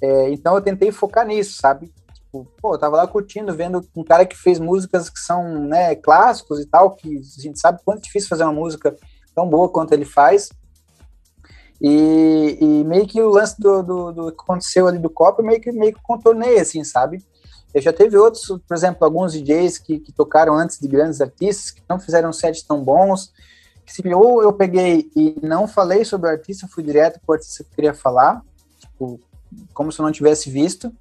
É, 0.00 0.30
então 0.30 0.54
eu 0.54 0.60
tentei 0.60 0.92
focar 0.92 1.26
nisso, 1.26 1.58
sabe? 1.58 1.90
Tipo, 2.12 2.46
pô, 2.60 2.74
eu 2.74 2.78
tava 2.78 2.96
lá 2.96 3.06
curtindo, 3.06 3.54
vendo 3.54 3.84
um 3.96 4.04
cara 4.04 4.26
que 4.26 4.36
fez 4.36 4.60
músicas 4.60 5.08
que 5.08 5.18
são 5.18 5.66
né, 5.66 5.96
clássicos 5.96 6.60
e 6.60 6.66
tal, 6.66 6.90
que 6.90 7.16
a 7.16 7.42
gente 7.42 7.58
sabe 7.58 7.80
quanto 7.84 8.00
é 8.00 8.02
difícil 8.02 8.28
fazer 8.28 8.44
uma 8.44 8.52
música 8.52 8.94
tão 9.34 9.48
boa 9.48 9.68
quanto 9.68 9.92
ele 9.92 10.04
faz. 10.04 10.50
E, 11.80 12.58
e 12.60 12.84
meio 12.84 13.06
que 13.06 13.20
o 13.20 13.30
lance 13.30 13.60
do, 13.60 13.82
do, 13.82 14.12
do, 14.12 14.32
que 14.32 14.42
aconteceu 14.42 14.86
ali 14.86 14.98
do 14.98 15.10
copo, 15.10 15.42
meio 15.42 15.60
que, 15.60 15.72
meio 15.72 15.92
que 15.92 16.02
contornei, 16.02 16.60
assim, 16.60 16.84
sabe? 16.84 17.22
Já 17.80 17.92
teve 17.92 18.16
outros, 18.16 18.46
por 18.66 18.76
exemplo, 18.76 19.04
alguns 19.04 19.32
DJs 19.32 19.78
que, 19.78 19.98
que 19.98 20.12
tocaram 20.12 20.54
antes 20.54 20.78
de 20.78 20.86
grandes 20.86 21.20
artistas, 21.20 21.70
que 21.70 21.82
não 21.88 21.98
fizeram 21.98 22.32
sets 22.32 22.62
tão 22.62 22.82
bons, 22.82 23.32
que 23.84 24.14
ou 24.14 24.42
eu 24.42 24.52
peguei 24.52 25.10
e 25.14 25.36
não 25.42 25.66
falei 25.66 26.04
sobre 26.04 26.28
o 26.28 26.32
artista, 26.32 26.68
fui 26.68 26.82
direto 26.82 27.20
para 27.20 27.32
o 27.32 27.34
artista 27.34 27.64
que 27.64 27.74
queria 27.74 27.92
falar, 27.92 28.42
tipo, 28.78 29.20
como 29.72 29.92
se 29.92 30.00
eu 30.00 30.04
não 30.04 30.12
tivesse 30.12 30.48
visto. 30.50 30.92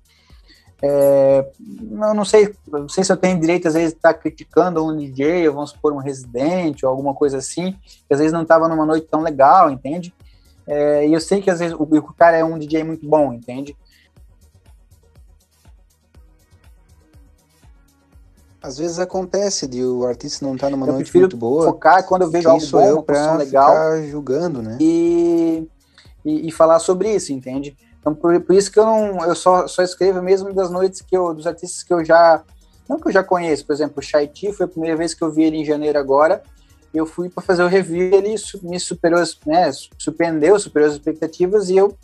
É, 0.82 1.50
eu 1.80 2.14
não 2.14 2.26
sei, 2.26 2.54
não 2.68 2.90
sei 2.90 3.06
se 3.06 3.12
eu 3.12 3.16
tenho 3.16 3.40
direito, 3.40 3.68
às 3.70 3.74
vezes, 3.74 3.92
de 3.92 3.98
estar 3.98 4.14
criticando 4.16 4.86
um 4.86 4.98
DJ, 4.98 5.48
ou 5.48 5.56
vamos 5.56 5.70
supor, 5.70 5.94
um 5.94 5.98
residente, 5.98 6.86
ou 6.86 6.92
alguma 6.92 7.14
coisa 7.14 7.38
assim, 7.38 7.72
que 7.72 8.14
às 8.14 8.20
vezes 8.20 8.34
não 8.34 8.42
estava 8.42 8.68
numa 8.68 8.86
noite 8.86 9.08
tão 9.10 9.22
legal, 9.22 9.70
entende? 9.70 10.14
É, 10.68 11.08
e 11.08 11.14
eu 11.14 11.22
sei 11.22 11.42
que 11.42 11.50
às 11.50 11.60
vezes 11.60 11.74
o, 11.74 11.84
o 11.84 12.14
cara 12.14 12.36
é 12.36 12.44
um 12.44 12.60
DJ 12.60 12.84
muito 12.84 13.08
bom, 13.08 13.32
entende? 13.32 13.78
Às 18.64 18.78
vezes 18.78 18.98
acontece 18.98 19.68
de 19.68 19.84
o 19.84 20.06
artista 20.06 20.46
não 20.46 20.56
estar 20.56 20.68
tá 20.68 20.72
numa 20.72 20.88
eu 20.88 20.94
noite 20.94 21.16
muito 21.18 21.36
boa. 21.36 21.66
focar 21.66 22.02
quando 22.06 22.22
eu 22.22 22.32
vejo 22.32 22.48
algo 22.48 22.66
bom, 22.66 22.82
eu 22.82 23.04
pra 23.04 23.36
legal. 23.36 23.70
Ficar 23.70 24.02
julgando, 24.04 24.62
né? 24.62 24.78
E, 24.80 25.68
e, 26.24 26.48
e, 26.48 26.52
falar 26.52 26.80
sobre 26.80 27.14
isso, 27.14 27.34
entende? 27.34 27.76
Então 28.00 28.16
por, 28.16 28.40
por, 28.40 28.56
isso 28.56 28.72
que 28.72 28.80
eu 28.80 28.86
não, 28.86 29.26
eu 29.26 29.36
só, 29.36 29.68
só 29.68 29.84
escrevo 29.84 30.22
mesmo 30.22 30.54
das 30.54 30.72
noites 30.72 31.02
que 31.02 31.16
eu, 31.16 31.34
dos 31.34 31.46
artistas 31.46 31.84
que 31.84 31.94
eu 31.94 32.06
já, 32.06 32.42
não 32.88 32.98
que 32.98 33.10
eu 33.10 33.12
já 33.12 33.22
conheço, 33.22 33.66
por 33.66 33.74
exemplo, 33.74 33.96
o 33.98 34.02
Shaiti 34.02 34.54
foi 34.54 34.66
a 34.66 34.70
primeira 34.70 34.96
vez 34.96 35.14
que 35.14 35.22
eu 35.22 35.30
vi 35.30 35.44
ele 35.44 35.58
em 35.58 35.66
janeiro 35.66 36.00
agora. 36.00 36.42
Eu 36.94 37.06
fui 37.06 37.28
para 37.28 37.44
fazer 37.44 37.64
o 37.64 37.68
review, 37.68 38.14
ele 38.14 38.36
me 38.62 38.80
superou, 38.80 39.22
né, 39.46 39.72
surpreendeu, 39.98 40.58
superou 40.58 40.88
as 40.88 40.94
expectativas 40.94 41.70
e 41.70 41.76
eu, 41.76 41.98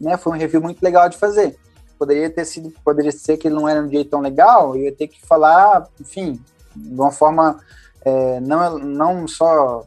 né, 0.00 0.16
foi 0.16 0.32
um 0.32 0.36
review 0.36 0.60
muito 0.60 0.82
legal 0.82 1.08
de 1.08 1.16
fazer 1.16 1.56
poderia 2.02 2.28
ter 2.28 2.44
sido, 2.44 2.74
poderia 2.84 3.12
ser 3.12 3.36
que 3.36 3.46
ele 3.46 3.54
não 3.54 3.68
era 3.68 3.80
um 3.80 3.88
jeito 3.88 4.10
tão 4.10 4.20
legal, 4.20 4.74
eu 4.74 4.82
ia 4.82 4.92
ter 4.92 5.06
que 5.06 5.24
falar, 5.24 5.86
enfim, 6.00 6.42
de 6.74 6.94
uma 7.00 7.12
forma 7.12 7.60
é, 8.04 8.40
não, 8.40 8.76
não 8.76 9.28
só 9.28 9.86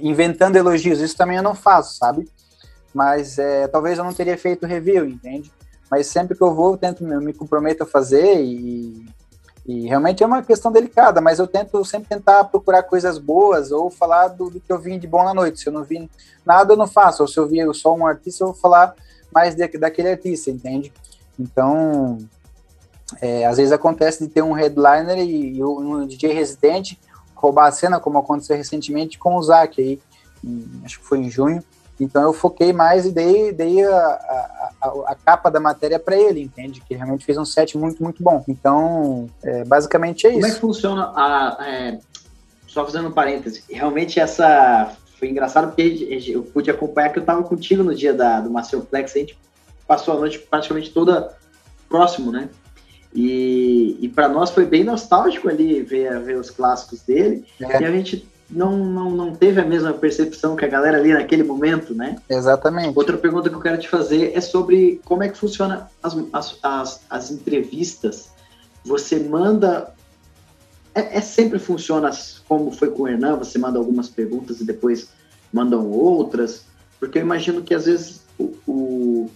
inventando 0.00 0.54
elogios, 0.54 1.00
isso 1.00 1.16
também 1.16 1.38
eu 1.38 1.42
não 1.42 1.56
faço, 1.56 1.96
sabe? 1.96 2.30
Mas 2.94 3.36
é, 3.36 3.66
talvez 3.66 3.98
eu 3.98 4.04
não 4.04 4.14
teria 4.14 4.38
feito 4.38 4.64
review, 4.64 5.04
entende? 5.04 5.50
Mas 5.90 6.06
sempre 6.06 6.36
que 6.36 6.42
eu 6.42 6.54
vou, 6.54 6.74
eu 6.74 6.76
tento, 6.76 7.04
eu 7.04 7.20
me 7.20 7.32
comprometo 7.32 7.82
a 7.82 7.86
fazer 7.86 8.40
e, 8.40 9.04
e 9.66 9.88
realmente 9.88 10.22
é 10.22 10.26
uma 10.26 10.40
questão 10.40 10.70
delicada, 10.70 11.20
mas 11.20 11.40
eu 11.40 11.48
tento 11.48 11.84
sempre 11.84 12.10
tentar 12.10 12.44
procurar 12.44 12.84
coisas 12.84 13.18
boas 13.18 13.72
ou 13.72 13.90
falar 13.90 14.28
do, 14.28 14.50
do 14.50 14.60
que 14.60 14.72
eu 14.72 14.78
vi 14.78 14.96
de 15.00 15.08
bom 15.08 15.24
na 15.24 15.34
noite. 15.34 15.58
Se 15.58 15.68
eu 15.68 15.72
não 15.72 15.82
vi 15.82 16.08
nada, 16.46 16.74
eu 16.74 16.76
não 16.76 16.86
faço. 16.86 17.24
Ou 17.24 17.28
se 17.28 17.38
eu 17.38 17.48
vi 17.48 17.58
só 17.74 17.92
um 17.92 18.06
artista, 18.06 18.44
eu 18.44 18.52
vou 18.52 18.56
falar 18.56 18.94
mais 19.34 19.56
de, 19.56 19.66
daquele 19.66 20.10
artista, 20.10 20.48
entende? 20.48 20.92
Então, 21.40 22.18
é, 23.20 23.46
às 23.46 23.56
vezes 23.56 23.72
acontece 23.72 24.24
de 24.24 24.30
ter 24.30 24.42
um 24.42 24.52
headliner 24.52 25.18
e, 25.18 25.56
e 25.56 25.64
um 25.64 26.06
DJ 26.06 26.32
residente 26.32 26.98
roubar 27.34 27.68
a 27.68 27.72
cena, 27.72 27.98
como 27.98 28.18
aconteceu 28.18 28.56
recentemente 28.56 29.18
com 29.18 29.34
o 29.36 29.42
Zac 29.42 29.80
aí, 29.80 29.98
em, 30.44 30.82
acho 30.84 31.00
que 31.00 31.06
foi 31.06 31.18
em 31.18 31.30
junho. 31.30 31.64
Então 31.98 32.22
eu 32.22 32.32
foquei 32.32 32.72
mais 32.72 33.04
e 33.04 33.12
dei, 33.12 33.52
dei 33.52 33.84
a, 33.84 33.96
a, 33.96 34.70
a, 34.80 34.88
a 35.08 35.14
capa 35.14 35.50
da 35.50 35.60
matéria 35.60 35.98
para 35.98 36.16
ele, 36.16 36.42
entende? 36.42 36.80
Que 36.80 36.94
realmente 36.94 37.24
fez 37.24 37.36
um 37.36 37.44
set 37.44 37.76
muito, 37.76 38.02
muito 38.02 38.22
bom. 38.22 38.42
Então, 38.48 39.28
é, 39.42 39.64
basicamente 39.64 40.26
é 40.26 40.30
como 40.30 40.38
isso. 40.40 40.48
Como 40.48 40.52
é 40.52 40.54
que 40.54 40.60
funciona 40.60 41.12
a. 41.14 41.58
É, 41.66 41.98
só 42.66 42.84
fazendo 42.84 43.08
um 43.08 43.12
parêntese, 43.12 43.64
realmente 43.68 44.20
essa. 44.20 44.92
Foi 45.18 45.28
engraçado 45.28 45.66
porque 45.66 46.32
eu 46.32 46.42
pude 46.42 46.70
acompanhar 46.70 47.10
que 47.10 47.18
eu 47.18 47.22
estava 47.22 47.42
contigo 47.42 47.82
no 47.82 47.94
dia 47.94 48.14
da, 48.14 48.40
do 48.40 48.48
Macioplex, 48.48 49.14
a 49.14 49.18
gente 49.18 49.38
passou 49.90 50.14
a 50.16 50.20
noite 50.20 50.38
praticamente 50.38 50.90
toda 50.90 51.36
próximo, 51.88 52.30
né? 52.30 52.48
E, 53.12 53.98
e 54.00 54.08
para 54.08 54.28
nós 54.28 54.50
foi 54.50 54.64
bem 54.64 54.84
nostálgico 54.84 55.48
ali 55.48 55.82
ver, 55.82 56.16
ver 56.20 56.36
os 56.36 56.48
clássicos 56.48 57.02
dele. 57.02 57.44
É. 57.60 57.82
E 57.82 57.84
a 57.84 57.90
gente 57.90 58.24
não, 58.48 58.76
não, 58.76 59.10
não 59.10 59.34
teve 59.34 59.60
a 59.60 59.64
mesma 59.64 59.92
percepção 59.92 60.54
que 60.54 60.64
a 60.64 60.68
galera 60.68 60.96
ali 60.96 61.12
naquele 61.12 61.42
momento, 61.42 61.92
né? 61.92 62.14
Exatamente. 62.28 62.96
Outra 62.96 63.18
pergunta 63.18 63.50
que 63.50 63.56
eu 63.56 63.60
quero 63.60 63.80
te 63.80 63.88
fazer 63.88 64.30
é 64.32 64.40
sobre 64.40 65.00
como 65.04 65.24
é 65.24 65.28
que 65.28 65.36
funciona 65.36 65.90
as, 66.00 66.16
as, 66.32 66.58
as, 66.62 67.00
as 67.10 67.30
entrevistas. 67.32 68.30
Você 68.84 69.18
manda. 69.18 69.92
É, 70.94 71.18
é, 71.18 71.20
sempre 71.20 71.58
funciona 71.58 72.12
como 72.46 72.70
foi 72.70 72.92
com 72.92 73.02
o 73.02 73.08
Hernan, 73.08 73.38
você 73.38 73.58
manda 73.58 73.76
algumas 73.76 74.08
perguntas 74.08 74.60
e 74.60 74.64
depois 74.64 75.08
mandam 75.52 75.90
outras, 75.90 76.64
porque 77.00 77.18
eu 77.18 77.22
imagino 77.22 77.62
que 77.62 77.74
às 77.74 77.86
vezes 77.86 78.22
o, 78.38 78.54
o 78.68 79.30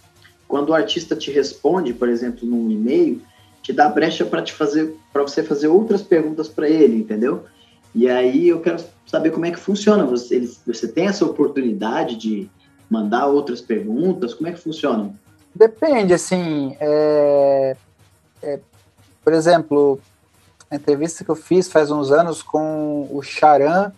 quando 0.55 0.69
o 0.69 0.75
artista 0.75 1.17
te 1.17 1.33
responde, 1.33 1.93
por 1.93 2.09
exemplo, 2.09 2.47
num 2.47 2.71
e-mail, 2.71 3.21
te 3.61 3.73
dá 3.73 3.89
brecha 3.89 4.25
para 4.25 4.41
te 4.41 4.53
fazer, 4.53 4.95
para 5.13 5.23
você 5.23 5.43
fazer 5.43 5.67
outras 5.67 6.01
perguntas 6.01 6.47
para 6.47 6.69
ele, 6.69 6.95
entendeu? 6.95 7.43
E 7.93 8.09
aí 8.09 8.51
eu 8.51 8.61
quero 8.61 8.77
saber 9.05 9.33
como 9.33 9.47
é 9.47 9.51
que 9.51 9.59
funciona. 9.59 10.07
Você, 10.07 10.49
você 10.65 10.87
tem 10.87 11.09
essa 11.09 11.25
oportunidade 11.25 12.15
de 12.15 12.49
mandar 12.89 13.27
outras 13.27 13.61
perguntas? 13.61 14.33
Como 14.33 14.49
é 14.49 14.53
que 14.53 14.61
funciona? 14.61 15.13
Depende, 15.53 16.15
assim, 16.15 16.77
é, 16.79 17.77
é, 18.41 18.61
por 19.25 19.33
exemplo, 19.33 19.99
a 20.71 20.77
entrevista 20.77 21.25
que 21.25 21.31
eu 21.33 21.37
fiz 21.37 21.67
faz 21.67 21.91
uns 21.91 22.13
anos 22.13 22.45
com 22.45 23.09
o 23.11 23.21
Charan, 23.23 23.91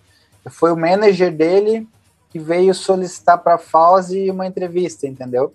foi 0.48 0.72
o 0.72 0.76
manager 0.76 1.30
dele 1.30 1.86
que 2.30 2.38
veio 2.38 2.72
solicitar 2.72 3.36
para 3.36 3.56
a 3.56 3.58
Fauzi 3.58 4.30
uma 4.30 4.46
entrevista, 4.46 5.06
entendeu? 5.06 5.52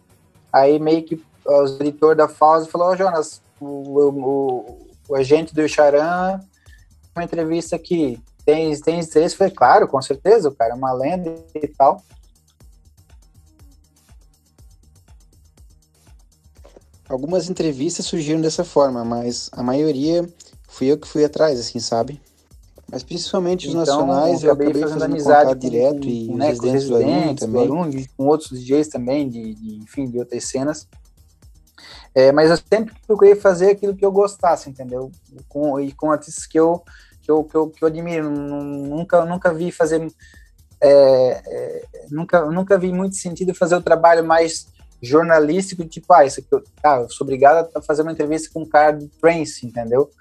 Aí 0.52 0.80
meio 0.80 1.04
que 1.04 1.24
o 1.46 1.66
editor 1.80 2.16
da 2.16 2.28
Fauzi 2.28 2.70
falou, 2.70 2.90
oh, 2.90 2.96
Jonas, 2.96 3.42
o, 3.60 3.66
o, 3.66 4.88
o, 5.10 5.16
agente 5.16 5.54
do 5.54 5.68
Charan, 5.68 6.40
uma 7.16 7.24
entrevista 7.24 7.76
aqui, 7.76 8.22
tem, 8.46 8.78
tem 8.82 9.00
interesse? 9.00 9.36
Falei, 9.36 9.54
claro, 9.54 9.88
com 9.88 10.02
certeza, 10.02 10.50
o 10.50 10.56
cara 10.56 10.74
é 10.74 10.76
uma 10.76 10.94
lenda 10.94 11.36
e 11.56 11.68
tal. 11.68 12.04
Algumas 17.08 17.50
entrevistas 17.50 18.06
surgiram 18.06 18.40
dessa 18.40 18.64
forma, 18.64 19.04
mas 19.04 19.50
a 19.52 19.62
maioria 19.62 20.28
fui 20.68 20.88
eu 20.88 20.98
que 20.98 21.08
fui 21.08 21.26
atrás, 21.26 21.60
assim, 21.60 21.80
sabe? 21.80 22.22
Mas 22.92 23.04
principalmente 23.04 23.68
os 23.68 23.74
então, 23.74 24.06
nacionais, 24.06 24.44
eu 24.44 24.52
acabei, 24.52 24.68
eu 24.68 24.72
acabei 24.72 24.82
fazendo, 24.82 25.00
fazendo 25.00 25.12
amizade 25.12 25.54
com, 25.54 25.60
direto 25.60 26.08
e 26.08 26.28
com, 26.28 26.36
né, 26.36 26.48
residentes, 26.50 26.90
com 26.90 26.96
residentes 26.96 27.48
do 27.48 27.54
também. 27.54 28.08
com 28.18 28.26
outros 28.26 28.50
DJs 28.50 28.88
também, 28.90 29.30
de, 29.30 29.56
de, 29.56 29.76
enfim, 29.78 30.10
de 30.10 30.20
outras 30.20 30.44
cenas. 30.44 30.88
É, 32.14 32.32
mas 32.34 32.50
eu 32.50 32.58
sempre 32.58 32.94
procurei 33.08 33.36
fazer 33.36 33.72
aquilo 33.72 33.96
que 33.96 34.06
eu 34.06 34.12
gostasse, 34.12 34.70
entendeu? 34.70 35.10
Com, 35.48 35.80
e 35.80 35.94
com 35.94 36.12
artistas 36.12 36.46
que 36.46 36.60
eu, 36.60 36.84
que 37.22 37.32
eu, 37.32 37.44
que 37.46 37.56
eu, 37.56 37.70
que 37.70 37.84
eu 37.84 37.88
admiro. 37.88 38.30
Nunca, 38.30 39.24
nunca 39.24 39.54
vi 39.54 39.72
fazer. 39.72 40.06
É, 40.82 41.42
é, 41.46 41.84
nunca, 42.10 42.44
nunca 42.46 42.78
vi 42.78 42.92
muito 42.92 43.16
sentido 43.16 43.54
fazer 43.54 43.76
o 43.76 43.82
trabalho 43.82 44.26
mais 44.26 44.68
jornalístico, 45.02 45.84
tipo, 45.86 46.14
ah, 46.14 46.26
isso 46.26 46.40
aqui 46.40 46.50
eu, 46.52 46.64
ah, 46.84 46.98
eu 46.98 47.10
sou 47.10 47.26
obrigado 47.26 47.70
a 47.74 47.82
fazer 47.82 48.02
uma 48.04 48.12
entrevista 48.12 48.50
com 48.54 48.62
um 48.62 48.70
cara 48.70 48.92
de 48.92 49.08
trance, 49.08 49.66
entendeu? 49.66 50.12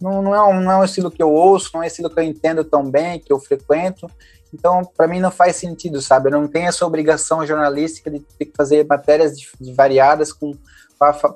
Não, 0.00 0.22
não, 0.22 0.34
é 0.34 0.42
um, 0.42 0.60
não 0.60 0.72
é 0.72 0.76
um 0.78 0.84
estilo 0.84 1.10
que 1.10 1.22
eu 1.22 1.30
ouço, 1.30 1.70
não 1.74 1.82
é 1.82 1.84
um 1.84 1.86
estilo 1.86 2.08
que 2.08 2.18
eu 2.18 2.24
entendo 2.24 2.64
tão 2.64 2.88
bem, 2.90 3.18
que 3.18 3.32
eu 3.32 3.38
frequento. 3.38 4.10
Então, 4.52 4.82
para 4.96 5.06
mim 5.06 5.20
não 5.20 5.30
faz 5.30 5.56
sentido, 5.56 6.00
sabe? 6.00 6.28
Eu 6.28 6.32
não 6.32 6.48
tenho 6.48 6.68
essa 6.68 6.84
obrigação 6.84 7.46
jornalística 7.46 8.10
de 8.10 8.20
ter 8.20 8.46
que 8.46 8.56
fazer 8.56 8.86
matérias 8.86 9.38
de, 9.38 9.48
de 9.60 9.72
variadas 9.72 10.32
com 10.32 10.54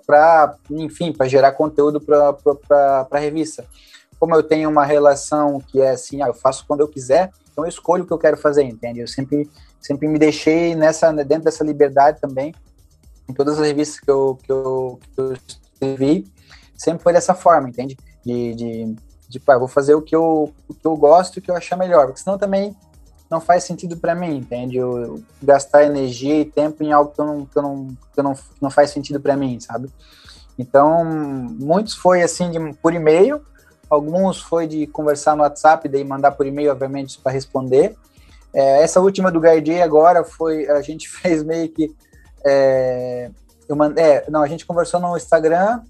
para, 0.06 0.56
enfim, 0.70 1.10
para 1.10 1.26
gerar 1.26 1.52
conteúdo 1.52 1.98
para 1.98 3.08
a 3.10 3.18
revista. 3.18 3.64
Como 4.20 4.34
eu 4.34 4.42
tenho 4.42 4.68
uma 4.68 4.84
relação 4.84 5.58
que 5.58 5.80
é 5.80 5.90
assim, 5.90 6.22
ah, 6.22 6.26
eu 6.26 6.34
faço 6.34 6.66
quando 6.66 6.80
eu 6.80 6.88
quiser, 6.88 7.30
então 7.50 7.64
eu 7.64 7.68
escolho 7.68 8.04
o 8.04 8.06
que 8.06 8.12
eu 8.12 8.18
quero 8.18 8.36
fazer, 8.36 8.62
entende? 8.64 9.00
Eu 9.00 9.08
sempre, 9.08 9.48
sempre 9.80 10.06
me 10.06 10.18
deixei 10.18 10.74
nessa, 10.74 11.10
dentro 11.12 11.44
dessa 11.44 11.64
liberdade 11.64 12.20
também 12.20 12.54
em 13.28 13.32
todas 13.32 13.58
as 13.58 13.66
revistas 13.66 13.98
que 14.00 14.10
eu, 14.10 14.38
que 14.42 14.52
eu, 14.52 15.00
que 15.14 15.20
eu 15.20 15.32
escrevi, 15.32 16.26
sempre 16.76 17.02
foi 17.02 17.12
dessa 17.14 17.34
forma, 17.34 17.68
entende? 17.68 17.96
De, 18.24 18.54
de, 18.54 18.96
de 19.28 19.40
pá, 19.40 19.58
vou 19.58 19.68
fazer 19.68 19.94
o 19.94 20.02
que, 20.02 20.14
eu, 20.14 20.52
o 20.68 20.74
que 20.74 20.86
eu 20.86 20.96
gosto, 20.96 21.36
o 21.36 21.42
que 21.42 21.50
eu 21.50 21.56
achar 21.56 21.76
melhor, 21.76 22.06
porque 22.06 22.20
senão 22.20 22.38
também 22.38 22.74
não 23.30 23.40
faz 23.40 23.64
sentido 23.64 23.96
para 23.96 24.14
mim, 24.14 24.38
entende? 24.38 24.76
Eu, 24.76 24.98
eu, 24.98 25.22
gastar 25.42 25.84
energia 25.84 26.40
e 26.40 26.44
tempo 26.44 26.82
em 26.82 26.92
algo 26.92 27.12
que, 27.12 27.20
eu 27.20 27.26
não, 27.26 27.46
que, 27.46 27.58
eu 27.58 27.62
não, 27.62 27.88
que 28.12 28.20
eu 28.20 28.24
não, 28.24 28.34
não 28.60 28.70
faz 28.70 28.90
sentido 28.90 29.20
para 29.20 29.36
mim, 29.36 29.58
sabe? 29.60 29.90
Então, 30.58 31.04
muitos 31.04 31.94
foi 31.94 32.22
assim 32.22 32.50
de, 32.50 32.72
por 32.74 32.94
e-mail, 32.94 33.42
alguns 33.90 34.40
foi 34.40 34.66
de 34.66 34.86
conversar 34.86 35.36
no 35.36 35.42
WhatsApp, 35.42 35.88
daí 35.88 36.04
mandar 36.04 36.32
por 36.32 36.46
e-mail, 36.46 36.70
obviamente, 36.70 37.18
para 37.18 37.32
responder. 37.32 37.96
É, 38.52 38.82
essa 38.82 39.00
última 39.00 39.32
do 39.32 39.40
Guardian 39.40 39.82
agora 39.82 40.24
foi, 40.24 40.68
a 40.68 40.80
gente 40.80 41.08
fez 41.10 41.42
meio 41.42 41.68
que 41.68 41.94
é, 42.46 43.30
eu 43.68 43.74
mandei, 43.74 44.04
é, 44.04 44.24
não, 44.28 44.42
a 44.42 44.46
gente 44.46 44.66
conversou 44.66 45.00
no 45.00 45.16
Instagram, 45.16 45.82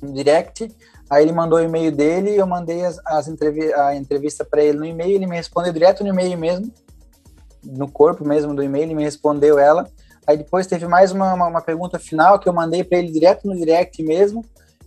no 0.00 0.12
direct, 0.12 0.74
aí 1.10 1.24
ele 1.24 1.32
mandou 1.32 1.58
o 1.58 1.62
e-mail 1.62 1.90
dele, 1.90 2.36
eu 2.36 2.46
mandei 2.46 2.84
as, 2.84 2.98
as 3.04 3.28
entrevi 3.28 3.72
a 3.72 3.94
entrevista 3.94 4.44
para 4.44 4.62
ele 4.62 4.78
no 4.78 4.84
e-mail, 4.84 5.14
ele 5.14 5.26
me 5.26 5.36
respondeu 5.36 5.72
direto 5.72 6.02
no 6.02 6.10
e-mail 6.10 6.36
mesmo, 6.38 6.72
no 7.64 7.90
corpo 7.90 8.26
mesmo 8.26 8.54
do 8.54 8.62
e-mail, 8.62 8.84
ele 8.84 8.94
me 8.94 9.04
respondeu 9.04 9.58
ela. 9.58 9.88
Aí 10.26 10.36
depois 10.36 10.66
teve 10.66 10.86
mais 10.86 11.10
uma, 11.12 11.32
uma, 11.32 11.46
uma 11.46 11.60
pergunta 11.60 11.98
final 11.98 12.38
que 12.38 12.48
eu 12.48 12.52
mandei 12.52 12.84
para 12.84 12.98
ele 12.98 13.10
direto 13.10 13.46
no 13.46 13.56
direct 13.56 14.02
mesmo, 14.02 14.44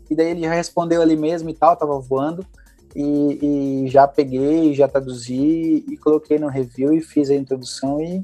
e 0.10 0.15
daí 0.15 0.31
ele 0.31 0.41
já 0.41 0.53
respondeu 0.53 1.02
ali 1.02 1.15
mesmo 1.15 1.49
e 1.49 1.53
tal, 1.53 1.76
tava 1.76 1.98
voando. 1.99 2.45
E, 2.93 3.85
e 3.85 3.89
já 3.89 4.06
peguei, 4.06 4.73
já 4.73 4.85
traduzi 4.85 5.85
e 5.89 5.98
coloquei 5.98 6.38
no 6.38 6.49
review 6.49 6.93
e 6.93 6.99
fiz 6.99 7.30
a 7.30 7.35
introdução 7.35 8.02
e 8.02 8.22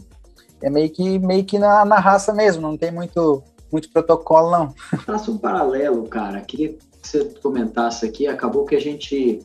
é 0.62 0.70
meio 0.70 0.90
que, 0.90 1.18
meio 1.20 1.46
que 1.46 1.58
na, 1.58 1.86
na 1.86 2.00
raça 2.00 2.34
mesmo, 2.34 2.62
não 2.62 2.78
tem 2.78 2.92
muito, 2.92 3.42
muito 3.72 3.90
protocolo, 3.90 4.52
não. 4.52 4.74
Faça 5.06 5.32
um 5.32 5.38
paralelo, 5.38 6.08
cara. 6.08 6.42
Queria 6.42 6.76
que 7.12 7.18
você 7.18 7.26
comentasse 7.42 8.06
aqui. 8.06 8.28
Acabou 8.28 8.66
que 8.66 8.76
a 8.76 8.82
gente. 8.82 9.40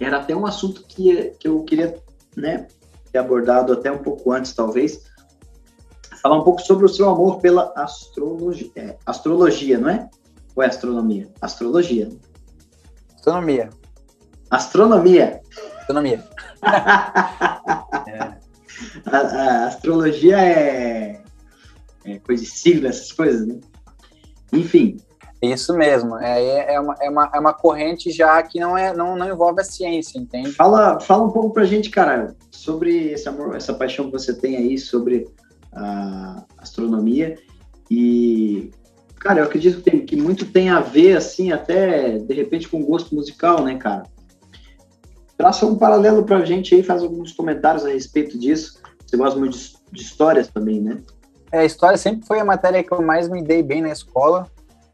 Era 0.00 0.18
até 0.18 0.34
um 0.34 0.46
assunto 0.46 0.84
que, 0.86 1.34
que 1.38 1.46
eu 1.46 1.62
queria 1.64 2.00
né, 2.36 2.66
ter 3.10 3.18
abordado 3.18 3.72
até 3.72 3.90
um 3.90 3.98
pouco 3.98 4.32
antes, 4.32 4.52
talvez. 4.52 5.04
Falar 6.20 6.38
um 6.38 6.44
pouco 6.44 6.60
sobre 6.62 6.86
o 6.86 6.88
seu 6.88 7.08
amor 7.08 7.40
pela 7.40 7.72
astrologia. 7.76 8.70
É, 8.76 8.96
astrologia, 9.04 9.78
não 9.78 9.88
é? 9.88 10.08
Ou 10.54 10.62
é 10.62 10.66
astronomia? 10.66 11.28
Astrologia. 11.40 12.08
Astronomia. 13.16 13.70
Astronomia. 14.50 15.40
Astronomia. 15.80 16.24
é 18.06 18.42
a, 19.06 19.16
a 19.16 19.66
astrologia 19.66 20.38
é, 20.40 21.22
é, 22.04 22.18
coisa 22.20 22.42
de 22.42 22.50
sigla, 22.50 22.88
essas 22.88 23.12
coisas, 23.12 23.46
né? 23.46 23.60
Enfim. 24.52 24.96
Isso 25.42 25.74
mesmo, 25.74 26.16
é, 26.18 26.74
é, 26.74 26.80
uma, 26.80 26.94
é, 27.00 27.10
uma, 27.10 27.30
é 27.34 27.40
uma 27.40 27.52
corrente 27.52 28.12
já 28.12 28.40
que 28.44 28.60
não, 28.60 28.78
é, 28.78 28.94
não, 28.94 29.16
não 29.16 29.28
envolve 29.28 29.60
a 29.60 29.64
ciência, 29.64 30.16
entende? 30.16 30.52
Fala, 30.52 31.00
fala 31.00 31.24
um 31.24 31.32
pouco 31.32 31.52
pra 31.52 31.64
gente, 31.64 31.90
cara, 31.90 32.36
sobre 32.52 33.10
esse 33.10 33.28
amor, 33.28 33.56
essa 33.56 33.74
paixão 33.74 34.06
que 34.06 34.12
você 34.12 34.32
tem 34.32 34.56
aí 34.56 34.78
sobre 34.78 35.26
a 35.72 36.44
astronomia 36.58 37.36
e 37.90 38.70
cara, 39.18 39.40
eu 39.40 39.44
acredito 39.44 39.78
que, 39.78 39.90
tem, 39.90 40.06
que, 40.06 40.16
muito 40.16 40.46
tem 40.46 40.68
a 40.68 40.80
ver, 40.80 41.16
assim, 41.16 41.52
até 41.52 42.18
de 42.18 42.34
repente 42.34 42.68
com 42.68 42.84
gosto 42.84 43.14
musical, 43.14 43.64
né, 43.64 43.76
cara? 43.76 44.04
Traça 45.36 45.66
um 45.66 45.76
paralelo 45.76 46.24
pra 46.24 46.44
gente 46.44 46.74
aí, 46.74 46.82
faz 46.82 47.02
alguns 47.02 47.32
comentários 47.32 47.84
a 47.84 47.88
respeito 47.88 48.38
disso. 48.38 48.80
Você 49.04 49.16
gosta 49.16 49.38
muito 49.38 49.56
de, 49.56 49.72
de 49.92 50.02
histórias 50.02 50.48
também, 50.48 50.80
né? 50.80 51.00
É, 51.52 51.60
a 51.60 51.64
história 51.64 51.96
sempre 51.96 52.26
foi 52.26 52.40
a 52.40 52.44
matéria 52.44 52.82
que 52.82 52.92
eu 52.92 53.02
mais 53.02 53.28
me 53.28 53.42
dei 53.42 53.62
bem 53.62 53.82
na 53.82 53.90
escola. 53.90 54.48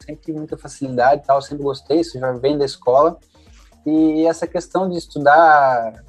Sempre 0.08 0.24
tive 0.24 0.38
muita 0.38 0.56
facilidade 0.56 1.20
e 1.22 1.26
tal, 1.26 1.42
sempre 1.42 1.62
gostei, 1.62 2.00
isso 2.00 2.18
já 2.18 2.32
vem 2.32 2.56
da 2.56 2.64
escola. 2.64 3.18
E 3.84 4.26
essa 4.26 4.46
questão 4.46 4.88
de 4.88 4.96
estudar, 4.96 6.02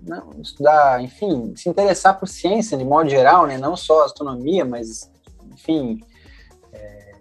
não, 0.00 0.30
estudar, 0.40 1.00
enfim, 1.00 1.54
se 1.54 1.68
interessar 1.68 2.18
por 2.18 2.26
ciência 2.26 2.76
de 2.76 2.84
modo 2.84 3.08
geral, 3.08 3.46
né? 3.46 3.56
Não 3.56 3.76
só 3.76 4.04
astronomia, 4.04 4.64
mas, 4.64 5.12
enfim, 5.52 6.00
é, 6.72 7.12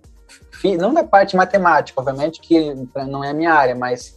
não 0.79 0.95
da 0.95 1.03
parte 1.03 1.35
matemática, 1.35 2.01
obviamente 2.01 2.41
que 2.41 2.73
não 3.07 3.23
é 3.23 3.29
a 3.29 3.33
minha 3.33 3.53
área, 3.53 3.75
mas 3.75 4.15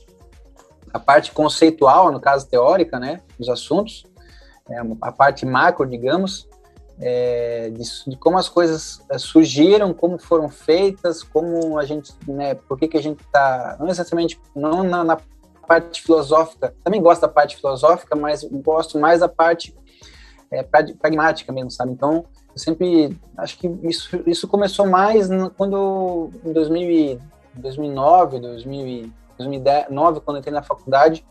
a 0.90 0.98
parte 0.98 1.30
conceitual, 1.30 2.10
no 2.10 2.18
caso 2.18 2.48
teórica, 2.48 2.98
né, 2.98 3.20
dos 3.38 3.50
assuntos, 3.50 4.06
é, 4.70 4.78
a 5.02 5.12
parte 5.12 5.44
macro, 5.44 5.86
digamos, 5.86 6.48
é, 7.00 7.70
de, 7.70 7.82
de, 8.06 8.16
como 8.16 8.38
as 8.38 8.48
coisas 8.48 9.04
é, 9.10 9.18
surgiram, 9.18 9.94
como 9.94 10.18
foram 10.18 10.48
feitas, 10.48 11.22
como 11.22 11.78
a 11.78 11.84
gente, 11.84 12.12
né, 12.26 12.54
por 12.54 12.78
que, 12.78 12.88
que 12.88 12.96
a 12.96 13.02
gente 13.02 13.20
está, 13.20 13.76
não 13.78 13.88
exatamente, 13.88 14.40
não 14.54 14.82
na, 14.82 15.04
na, 15.04 15.18
parte 15.66 16.00
filosófica, 16.02 16.74
também 16.82 17.00
gosto 17.00 17.20
da 17.20 17.28
parte 17.28 17.56
filosófica, 17.56 18.16
mas 18.16 18.42
gosto 18.42 18.98
mais 18.98 19.20
da 19.20 19.28
parte 19.28 19.76
é, 20.50 20.62
pragmática 20.62 21.52
mesmo, 21.52 21.70
sabe? 21.70 21.92
Então, 21.92 22.24
eu 22.54 22.58
sempre, 22.58 23.14
acho 23.36 23.58
que 23.58 23.68
isso, 23.82 24.22
isso 24.26 24.48
começou 24.48 24.86
mais 24.86 25.28
quando, 25.58 26.30
em 26.42 26.54
2000, 26.54 27.20
2009, 27.54 28.40
2000, 28.40 29.12
2009, 29.36 30.20
quando 30.20 30.38
entrei 30.38 30.54
na 30.54 30.62
faculdade, 30.62 31.22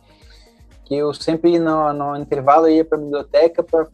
que 0.85 0.95
eu 0.95 1.13
sempre 1.13 1.59
no, 1.59 1.91
no 1.91 2.15
intervalo 2.15 2.69
ia 2.69 2.85
para 2.85 2.97
a 2.97 3.01
biblioteca 3.01 3.63
para 3.63 3.87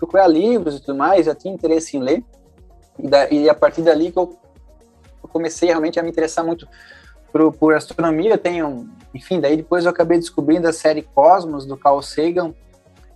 procurar 0.00 0.26
livros 0.26 0.76
e 0.76 0.80
tudo 0.80 0.98
mais, 0.98 1.26
já 1.26 1.34
tinha 1.34 1.54
interesse 1.54 1.96
em 1.96 2.00
ler, 2.00 2.24
e, 2.98 3.06
da, 3.06 3.30
e 3.30 3.48
a 3.48 3.54
partir 3.54 3.82
dali 3.82 4.10
que 4.10 4.18
eu, 4.18 4.36
eu, 5.22 5.28
comecei 5.28 5.68
realmente 5.68 6.00
a 6.00 6.02
me 6.02 6.10
interessar 6.10 6.44
muito 6.44 6.66
por, 7.30 7.52
por 7.52 7.74
astronomia, 7.74 8.32
eu 8.32 8.38
tenho, 8.38 8.88
enfim, 9.14 9.38
daí 9.38 9.56
depois 9.56 9.84
eu 9.84 9.90
acabei 9.90 10.18
descobrindo 10.18 10.66
a 10.66 10.72
série 10.72 11.02
Cosmos, 11.02 11.64
do 11.64 11.76
Carl 11.76 12.02
Sagan, 12.02 12.52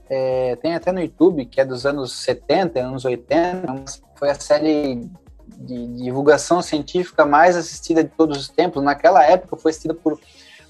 é, 0.08 0.56
tem 0.56 0.74
até 0.74 0.92
no 0.92 1.00
YouTube, 1.00 1.46
que 1.46 1.60
é 1.60 1.64
dos 1.64 1.86
anos 1.86 2.12
70, 2.12 2.78
anos 2.78 3.04
80, 3.04 3.84
foi 4.14 4.30
a 4.30 4.34
série 4.34 5.08
de, 5.46 5.86
divulgação 6.04 6.60
científica 6.60 7.24
mais 7.24 7.56
assistida 7.56 8.04
de 8.04 8.10
todos 8.10 8.38
os 8.38 8.48
tempos. 8.48 8.82
Naquela 8.82 9.24
época 9.24 9.56
foi 9.56 9.70
assistida 9.70 9.94
por, 9.94 10.20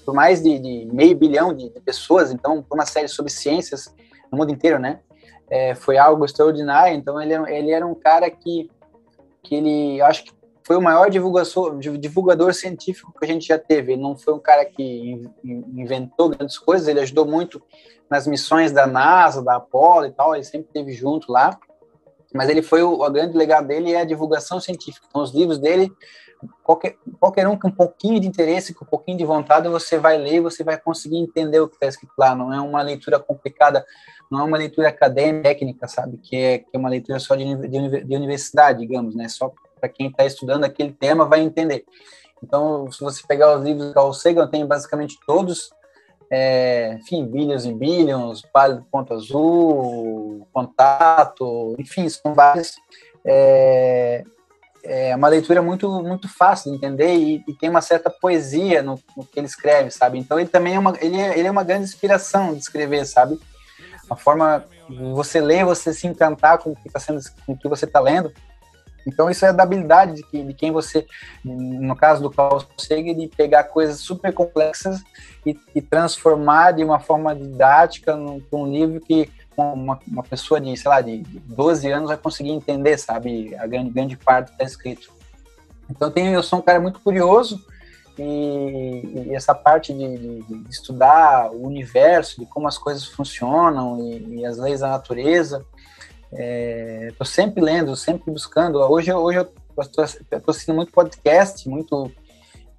por 0.05 0.13
mais 0.13 0.41
de, 0.41 0.57
de 0.57 0.89
meio 0.93 1.15
bilhão 1.15 1.53
de, 1.53 1.69
de, 1.69 1.79
pessoas, 1.81 2.31
então, 2.31 2.65
uma 2.71 2.85
série 2.85 3.07
sobre 3.07 3.31
ciências 3.31 3.93
no 4.31 4.37
mundo 4.37 4.51
inteiro, 4.51 4.79
né? 4.79 4.99
É, 5.49 5.75
foi 5.75 5.97
algo 5.97 6.25
extraordinário. 6.25 6.95
Então, 6.95 7.21
ele, 7.21 7.33
ele 7.51 7.71
era 7.71 7.85
um 7.85 7.95
cara 7.95 8.29
que, 8.29 8.69
que 9.43 9.55
ele, 9.55 10.01
acho 10.01 10.25
que 10.25 10.31
foi 10.63 10.75
o 10.75 10.81
maior 10.81 11.09
divulgador, 11.09 11.77
divulgador 11.77 12.53
científico 12.53 13.13
que 13.17 13.25
a 13.25 13.27
gente 13.27 13.47
já 13.47 13.59
teve. 13.59 13.93
Ele 13.93 14.01
não 14.01 14.17
foi 14.17 14.33
um 14.33 14.39
cara 14.39 14.65
que 14.65 15.21
inventou 15.43 16.29
grandes 16.29 16.57
coisas, 16.57 16.87
ele 16.87 16.99
ajudou 17.01 17.25
muito 17.25 17.61
nas 18.09 18.25
missões 18.27 18.71
da 18.71 18.87
NASA, 18.87 19.43
da 19.43 19.55
Apollo 19.55 20.05
e 20.07 20.11
tal, 20.11 20.35
ele 20.35 20.43
sempre 20.43 20.67
esteve 20.67 20.91
junto 20.91 21.31
lá 21.31 21.57
mas 22.35 22.49
ele 22.49 22.61
foi 22.61 22.83
o, 22.83 23.01
o 23.01 23.09
grande 23.09 23.37
legado 23.37 23.67
dele 23.67 23.93
é 23.93 24.01
a 24.01 24.05
divulgação 24.05 24.59
científica. 24.59 25.07
Então, 25.09 25.21
os 25.21 25.33
livros 25.33 25.57
dele, 25.57 25.89
qualquer, 26.61 26.97
qualquer 27.17 27.47
um 27.47 27.57
com 27.57 27.69
um 27.69 27.71
pouquinho 27.71 28.19
de 28.19 28.27
interesse, 28.27 28.73
com 28.73 28.83
um 28.83 28.87
pouquinho 28.87 29.17
de 29.17 29.23
vontade, 29.23 29.69
você 29.69 29.97
vai 29.97 30.17
ler 30.17 30.41
você 30.41 30.61
vai 30.61 30.77
conseguir 30.77 31.17
entender 31.17 31.61
o 31.61 31.67
que 31.67 31.75
está 31.75 31.87
escrito 31.87 32.11
lá. 32.17 32.35
Não 32.35 32.53
é 32.53 32.59
uma 32.59 32.81
leitura 32.81 33.19
complicada, 33.19 33.85
não 34.31 34.41
é 34.41 34.43
uma 34.43 34.57
leitura 34.57 34.89
acadêmica, 34.89 35.49
técnica, 35.49 35.87
sabe? 35.87 36.17
Que 36.17 36.35
é, 36.35 36.57
que 36.59 36.69
é 36.73 36.77
uma 36.77 36.89
leitura 36.89 37.19
só 37.19 37.35
de, 37.35 37.43
de, 37.67 38.03
de 38.03 38.15
universidade, 38.15 38.79
digamos, 38.79 39.15
né? 39.15 39.27
Só 39.29 39.51
para 39.79 39.89
quem 39.89 40.07
está 40.07 40.25
estudando 40.25 40.63
aquele 40.63 40.91
tema 40.91 41.25
vai 41.25 41.41
entender. 41.41 41.85
Então, 42.43 42.91
se 42.91 42.99
você 43.01 43.21
pegar 43.27 43.57
os 43.57 43.63
livros 43.63 43.87
do 43.87 43.93
Carl 43.93 44.13
Sagan, 44.13 44.47
tem 44.47 44.65
basicamente 44.65 45.17
todos 45.25 45.69
é, 46.29 46.97
enfim, 46.99 47.25
Billions 47.25 47.65
e 47.65 47.73
Billions, 47.73 48.41
Pálido 48.41 48.85
Ponto 48.91 49.13
Azul, 49.13 50.47
Contato, 50.51 51.75
enfim, 51.79 52.09
são 52.09 52.33
vários. 52.33 52.75
É, 53.23 54.23
é 54.83 55.15
uma 55.15 55.27
leitura 55.27 55.61
muito 55.63 55.89
muito 56.03 56.27
fácil 56.29 56.71
de 56.71 56.77
entender 56.77 57.15
e, 57.15 57.43
e 57.47 57.53
tem 57.53 57.69
uma 57.69 57.81
certa 57.81 58.09
poesia 58.09 58.83
no, 58.83 58.99
no, 59.17 59.25
que 59.25 59.39
ele 59.39 59.47
escreve, 59.47 59.89
sabe? 59.91 60.19
Então 60.19 60.39
ele 60.39 60.49
também 60.49 60.75
é 60.75 60.79
uma 60.79 60.93
ele 60.99 61.19
é, 61.19 61.37
ele 61.37 61.47
é 61.47 61.51
uma 61.51 61.63
grande 61.63 61.85
inspiração 61.85 62.53
de 62.53 62.59
escrever, 62.59 63.05
sabe? 63.05 63.39
A 64.09 64.15
forma 64.15 64.65
você 65.13 65.41
ler, 65.41 65.65
você 65.65 65.93
se 65.93 66.07
encantar 66.07 66.57
com 66.59 66.71
o 66.71 66.75
que 66.75 66.87
está 66.87 66.99
sendo, 66.99 67.19
com 67.45 67.53
o 67.53 67.57
que 67.57 67.67
você 67.67 67.85
está 67.85 67.99
lendo. 67.99 68.31
Então 69.05 69.29
isso 69.29 69.45
é 69.45 69.53
da 69.53 69.63
habilidade 69.63 70.15
de, 70.15 70.23
que, 70.23 70.43
de 70.43 70.53
quem 70.53 70.71
você, 70.71 71.05
no 71.43 71.95
caso 71.95 72.23
do 72.23 72.31
Carl 72.31 72.59
Sagan, 72.77 73.13
de 73.13 73.27
pegar 73.27 73.65
coisas 73.65 73.99
super 73.99 74.33
complexas 74.33 75.03
e, 75.45 75.55
e 75.75 75.81
transformar 75.81 76.71
de 76.71 76.83
uma 76.83 76.99
forma 76.99 77.35
didática 77.35 78.15
num, 78.15 78.67
livro 78.67 78.99
que 78.99 79.29
uma, 79.55 79.99
uma, 80.07 80.23
pessoa 80.23 80.59
de, 80.59 80.75
sei 80.75 80.89
lá, 80.89 81.01
de 81.01 81.19
12 81.19 81.89
anos 81.91 82.09
vai 82.09 82.17
conseguir 82.17 82.49
entender, 82.49 82.97
sabe, 82.97 83.55
a 83.55 83.67
grande, 83.67 83.91
grande 83.91 84.17
parte 84.17 84.51
está 84.51 84.63
escrito. 84.63 85.13
Então 85.87 86.11
eu 86.15 86.41
sou 86.41 86.59
um 86.59 86.63
cara 86.63 86.79
muito 86.79 86.99
curioso 86.99 87.63
e, 88.17 89.25
e 89.27 89.35
essa 89.35 89.53
parte 89.53 89.93
de, 89.93 90.17
de, 90.17 90.41
de, 90.43 90.69
estudar 90.69 91.51
o 91.51 91.65
universo, 91.65 92.39
de 92.39 92.45
como 92.45 92.67
as 92.67 92.77
coisas 92.77 93.05
funcionam 93.05 93.99
e, 93.99 94.39
e 94.39 94.45
as 94.45 94.57
leis 94.57 94.79
da 94.79 94.89
natureza, 94.89 95.65
estou 96.31 97.25
é, 97.25 97.25
sempre 97.25 97.61
lendo, 97.61 97.95
sempre 97.95 98.31
buscando. 98.31 98.79
Hoje, 98.79 99.11
hoje 99.11 99.39
eu 99.39 99.49
estou 99.81 100.03
assistindo 100.47 100.75
muito 100.75 100.91
podcast, 100.91 101.67
muito 101.67 102.11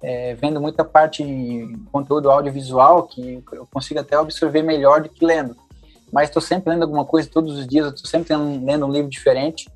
é, 0.01 0.35
vendo 0.35 0.61
muita 0.61 0.83
parte 0.83 1.23
de 1.23 1.77
conteúdo 1.91 2.29
audiovisual 2.29 3.03
que 3.03 3.43
eu 3.51 3.67
consigo 3.71 3.99
até 3.99 4.15
absorver 4.15 4.61
melhor 4.61 5.01
do 5.01 5.09
que 5.09 5.25
lendo. 5.25 5.55
Mas 6.11 6.29
estou 6.29 6.41
sempre 6.41 6.69
lendo 6.69 6.83
alguma 6.83 7.05
coisa 7.05 7.29
todos 7.29 7.57
os 7.57 7.67
dias, 7.67 7.87
estou 7.87 8.09
sempre 8.09 8.35
lendo 8.35 8.85
um 8.85 8.91
livro 8.91 9.09
diferente, 9.09 9.69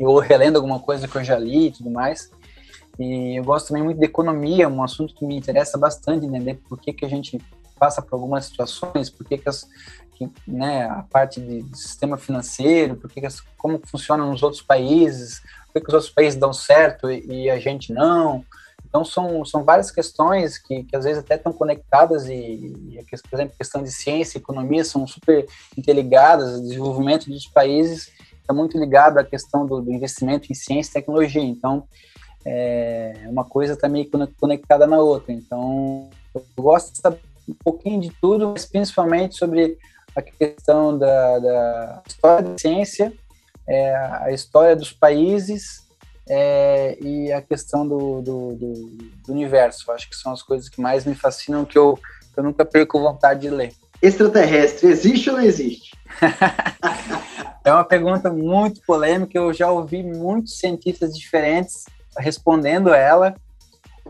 ou 0.00 0.18
relendo 0.18 0.56
alguma 0.56 0.80
coisa 0.80 1.06
que 1.06 1.16
eu 1.16 1.24
já 1.24 1.38
li 1.38 1.68
e 1.68 1.72
tudo 1.72 1.90
mais. 1.90 2.30
E 2.98 3.38
eu 3.38 3.44
gosto 3.44 3.68
também 3.68 3.82
muito 3.82 3.98
de 3.98 4.04
economia, 4.04 4.68
um 4.68 4.82
assunto 4.82 5.14
que 5.14 5.24
me 5.24 5.36
interessa 5.36 5.78
bastante, 5.78 6.26
entender 6.26 6.54
por 6.68 6.78
que, 6.80 6.92
que 6.92 7.04
a 7.04 7.08
gente 7.08 7.40
passa 7.78 8.02
por 8.02 8.16
algumas 8.16 8.46
situações, 8.46 9.08
por 9.08 9.24
que, 9.24 9.38
que, 9.38 9.48
as, 9.48 9.68
que 10.16 10.28
né, 10.46 10.84
a 10.86 11.04
parte 11.04 11.40
de, 11.40 11.64
sistema 11.76 12.16
financeiro, 12.16 12.96
por 12.96 13.08
que, 13.08 13.20
que 13.20 13.26
as, 13.26 13.40
como 13.56 13.80
funciona 13.84 14.26
nos 14.26 14.42
outros 14.42 14.60
países, 14.60 15.40
por 15.66 15.74
que, 15.74 15.80
que 15.80 15.88
os 15.88 15.94
outros 15.94 16.10
países 16.10 16.38
dão 16.38 16.52
certo 16.52 17.08
e, 17.10 17.44
e, 17.44 17.50
a 17.50 17.58
gente 17.58 17.92
não. 17.92 18.44
Então, 18.88 19.04
são, 19.04 19.44
são 19.44 19.64
várias 19.64 19.90
questões 19.90 20.58
que, 20.58 20.82
que 20.82 20.96
às 20.96 21.04
vezes 21.04 21.22
até 21.22 21.36
estão 21.36 21.52
conectadas 21.52 22.26
e, 22.26 22.32
e, 22.32 23.04
por 23.30 23.36
exemplo, 23.36 23.56
questão 23.56 23.82
de 23.82 23.92
ciência 23.92 24.38
e 24.38 24.40
economia 24.40 24.82
são 24.82 25.06
super 25.06 25.46
interligadas, 25.76 26.58
o 26.58 26.62
desenvolvimento 26.62 27.30
dos 27.30 27.46
países 27.46 28.10
está 28.40 28.54
muito 28.54 28.78
ligado 28.78 29.18
à 29.18 29.24
questão 29.24 29.66
do, 29.66 29.82
do 29.82 29.92
investimento 29.92 30.50
em 30.50 30.54
ciência 30.54 30.90
e 30.90 30.94
tecnologia. 30.94 31.42
Então, 31.42 31.86
é 32.50 33.28
uma 33.28 33.44
coisa 33.44 33.74
está 33.74 33.88
meio 33.88 34.08
conectada 34.40 34.86
na 34.86 34.98
outra. 34.98 35.32
Então, 35.32 36.08
eu 36.34 36.42
gosto 36.56 36.92
de 36.92 36.98
saber 36.98 37.20
um 37.46 37.54
pouquinho 37.54 38.00
de 38.00 38.10
tudo, 38.20 38.48
mas 38.48 38.64
principalmente 38.64 39.36
sobre 39.36 39.76
a 40.16 40.22
questão 40.22 40.96
da, 40.96 41.38
da 41.38 42.02
história 42.06 42.48
da 42.48 42.58
ciência, 42.58 43.12
é, 43.66 43.94
a 43.94 44.32
história 44.32 44.74
dos 44.74 44.92
países 44.92 45.86
é, 46.28 46.98
e 47.00 47.30
a 47.30 47.42
questão 47.42 47.86
do, 47.86 48.22
do, 48.22 48.54
do, 48.54 48.72
do, 49.26 49.32
universo. 49.32 49.90
Acho 49.92 50.08
que 50.08 50.16
são 50.16 50.32
as 50.32 50.42
coisas 50.42 50.68
que 50.68 50.80
mais 50.80 51.04
me 51.04 51.14
fascinam, 51.14 51.66
que 51.66 51.76
eu, 51.76 51.98
que 52.32 52.40
eu 52.40 52.44
nunca 52.44 52.64
perco 52.64 53.00
vontade 53.00 53.40
de 53.40 53.50
ler. 53.50 53.72
Extraterrestre, 54.00 54.88
existe 54.88 55.28
ou 55.28 55.36
não 55.36 55.42
existe? 55.42 55.96
é 57.64 57.72
uma 57.72 57.84
pergunta 57.84 58.32
muito 58.32 58.80
polêmica, 58.86 59.36
eu 59.36 59.52
já 59.52 59.70
ouvi 59.70 60.02
muitos 60.02 60.58
cientistas 60.58 61.14
diferentes 61.14 61.84
respondendo 62.18 62.92
ela, 62.92 63.34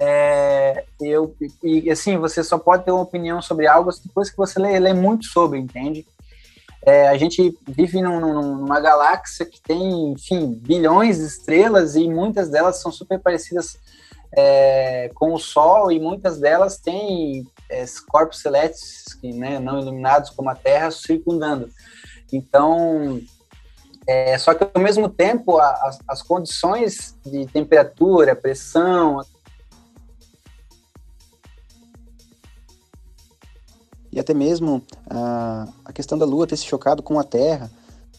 é, 0.01 0.85
eu, 1.01 1.35
e 1.62 1.90
assim, 1.90 2.16
você 2.18 2.43
só 2.44 2.59
pode 2.59 2.85
ter 2.85 2.93
uma 2.93 3.02
opinião 3.02 3.43
sobre 3.43 3.66
algo 3.66 3.90
depois 4.05 4.30
que 4.30 4.36
você 4.36 4.59
lê, 4.60 4.78
lê 4.78 4.93
muito 4.93 5.26
sobre, 5.26 5.59
entende? 5.59 6.06
É, 6.82 7.09
a 7.09 7.18
gente 7.18 7.56
vive 7.66 8.01
num, 8.01 8.20
numa 8.20 8.80
galáxia 8.80 9.44
que 9.44 9.60
tem, 9.60 10.12
enfim, 10.12 10.59
bilhões 10.62 11.18
de 11.18 11.24
estrelas 11.24 11.97
e 11.97 12.09
muitas 12.09 12.48
delas 12.48 12.80
são 12.80 12.93
super 12.93 13.18
parecidas 13.18 13.76
é, 14.32 15.10
com 15.14 15.32
o 15.32 15.39
Sol 15.39 15.90
e 15.90 15.98
muitas 15.98 16.39
delas 16.39 16.78
têm 16.78 17.47
é, 17.68 17.85
corpos 18.09 18.40
celestes 18.40 19.12
que, 19.14 19.32
né, 19.32 19.59
não 19.59 19.80
iluminados 19.80 20.30
como 20.30 20.48
a 20.48 20.55
Terra 20.55 20.90
circundando. 20.90 21.68
Então, 22.32 23.20
é, 24.09 24.39
só 24.39 24.55
que 24.55 24.66
ao 24.72 24.82
mesmo 24.82 25.06
tempo, 25.06 25.59
as, 25.59 25.98
as 26.09 26.22
condições 26.22 27.14
de 27.26 27.44
temperatura, 27.47 28.35
pressão, 28.35 29.20
e 34.10 34.18
até 34.18 34.32
mesmo 34.32 34.82
a, 35.10 35.68
a 35.85 35.93
questão 35.93 36.16
da 36.16 36.24
Lua 36.24 36.47
ter 36.47 36.56
se 36.56 36.64
chocado 36.64 37.02
com 37.02 37.20
a 37.20 37.22
Terra 37.22 37.70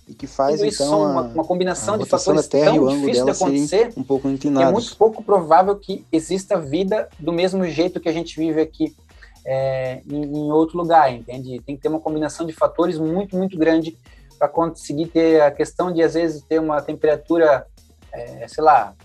e 0.08 0.14
que 0.14 0.28
faz 0.28 0.62
então 0.62 1.12
uma, 1.12 1.22
uma, 1.22 1.44
combinação 1.44 1.98
de 1.98 2.06
fatores 2.06 2.44
da 2.44 2.50
terra 2.50 2.66
tão 2.66 2.76
e 2.76 2.80
o 2.80 2.90
ângulo 2.90 3.12
dela 3.12 3.32
de 3.32 3.44
acontecer 3.44 3.92
um 3.98 4.04
pouco 4.04 4.30
inclinados. 4.30 4.70
É 4.70 4.72
muito 4.72 4.96
pouco 4.96 5.24
provável 5.24 5.76
que 5.76 6.06
exista 6.12 6.60
vida 6.60 7.10
do 7.18 7.34
mesmo 7.34 7.66
jeito 7.66 8.00
que 8.00 8.10
a 8.10 8.14
gente 8.14 8.36
vive 8.36 8.62
aqui 8.62 8.96
é, 9.44 10.02
em, 10.08 10.24
em, 10.24 10.52
outro 10.52 10.78
lugar, 10.78 11.12
entende? 11.12 11.60
Tem 11.66 11.76
que 11.76 11.82
ter 11.82 11.90
uma 11.90 12.00
combinação 12.00 12.46
de 12.46 12.54
fatores 12.54 13.00
muito, 13.00 13.36
muito 13.36 13.58
grande 13.58 13.98
para 14.40 14.48
conseguir 14.48 15.08
ter 15.08 15.42
a 15.42 15.52
questão 15.52 15.92
de, 15.92 16.02
às 16.02 16.14
vezes, 16.16 16.42
ter 16.42 16.60
uma 16.60 16.82
temperatura, 16.82 17.68
é, 18.12 18.48
sei 18.48 18.64
lá, 18.64 18.96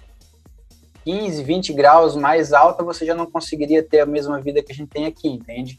15, 1.04 1.42
20 1.42 1.72
graus 1.74 2.16
mais 2.16 2.52
alta, 2.52 2.82
você 2.82 3.04
já 3.04 3.14
não 3.14 3.26
conseguiria 3.26 3.82
ter 3.82 4.00
a 4.00 4.06
mesma 4.06 4.40
vida 4.40 4.62
que 4.62 4.72
a 4.72 4.74
gente 4.74 4.88
tem 4.88 5.04
aqui, 5.04 5.28
entende? 5.28 5.78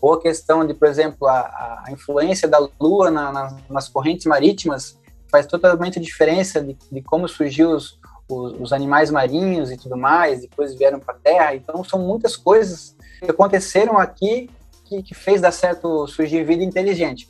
ou 0.00 0.14
a 0.14 0.20
questão 0.20 0.66
de, 0.66 0.74
por 0.74 0.88
exemplo, 0.88 1.26
a, 1.26 1.82
a 1.86 1.92
influência 1.92 2.48
da 2.48 2.58
Lua 2.80 3.10
na, 3.10 3.32
na, 3.32 3.56
nas 3.68 3.88
correntes 3.88 4.26
marítimas 4.26 4.98
faz 5.30 5.46
totalmente 5.46 5.98
diferença 5.98 6.62
de, 6.62 6.76
de 6.90 7.02
como 7.02 7.28
surgiu 7.28 7.70
os, 7.70 7.98
os, 8.28 8.60
os, 8.60 8.72
animais 8.72 9.10
marinhos 9.10 9.70
e 9.70 9.76
tudo 9.76 9.96
mais, 9.96 10.42
depois 10.42 10.74
vieram 10.74 11.00
para 11.00 11.14
a 11.14 11.18
Terra. 11.18 11.54
Então, 11.54 11.82
são 11.82 11.98
muitas 11.98 12.36
coisas 12.36 12.94
que 13.18 13.30
aconteceram 13.30 13.98
aqui 13.98 14.50
que, 14.84 15.02
que 15.02 15.14
fez 15.14 15.40
dar 15.40 15.52
certo 15.52 16.06
surgir 16.06 16.44
vida 16.44 16.62
inteligente. 16.62 17.28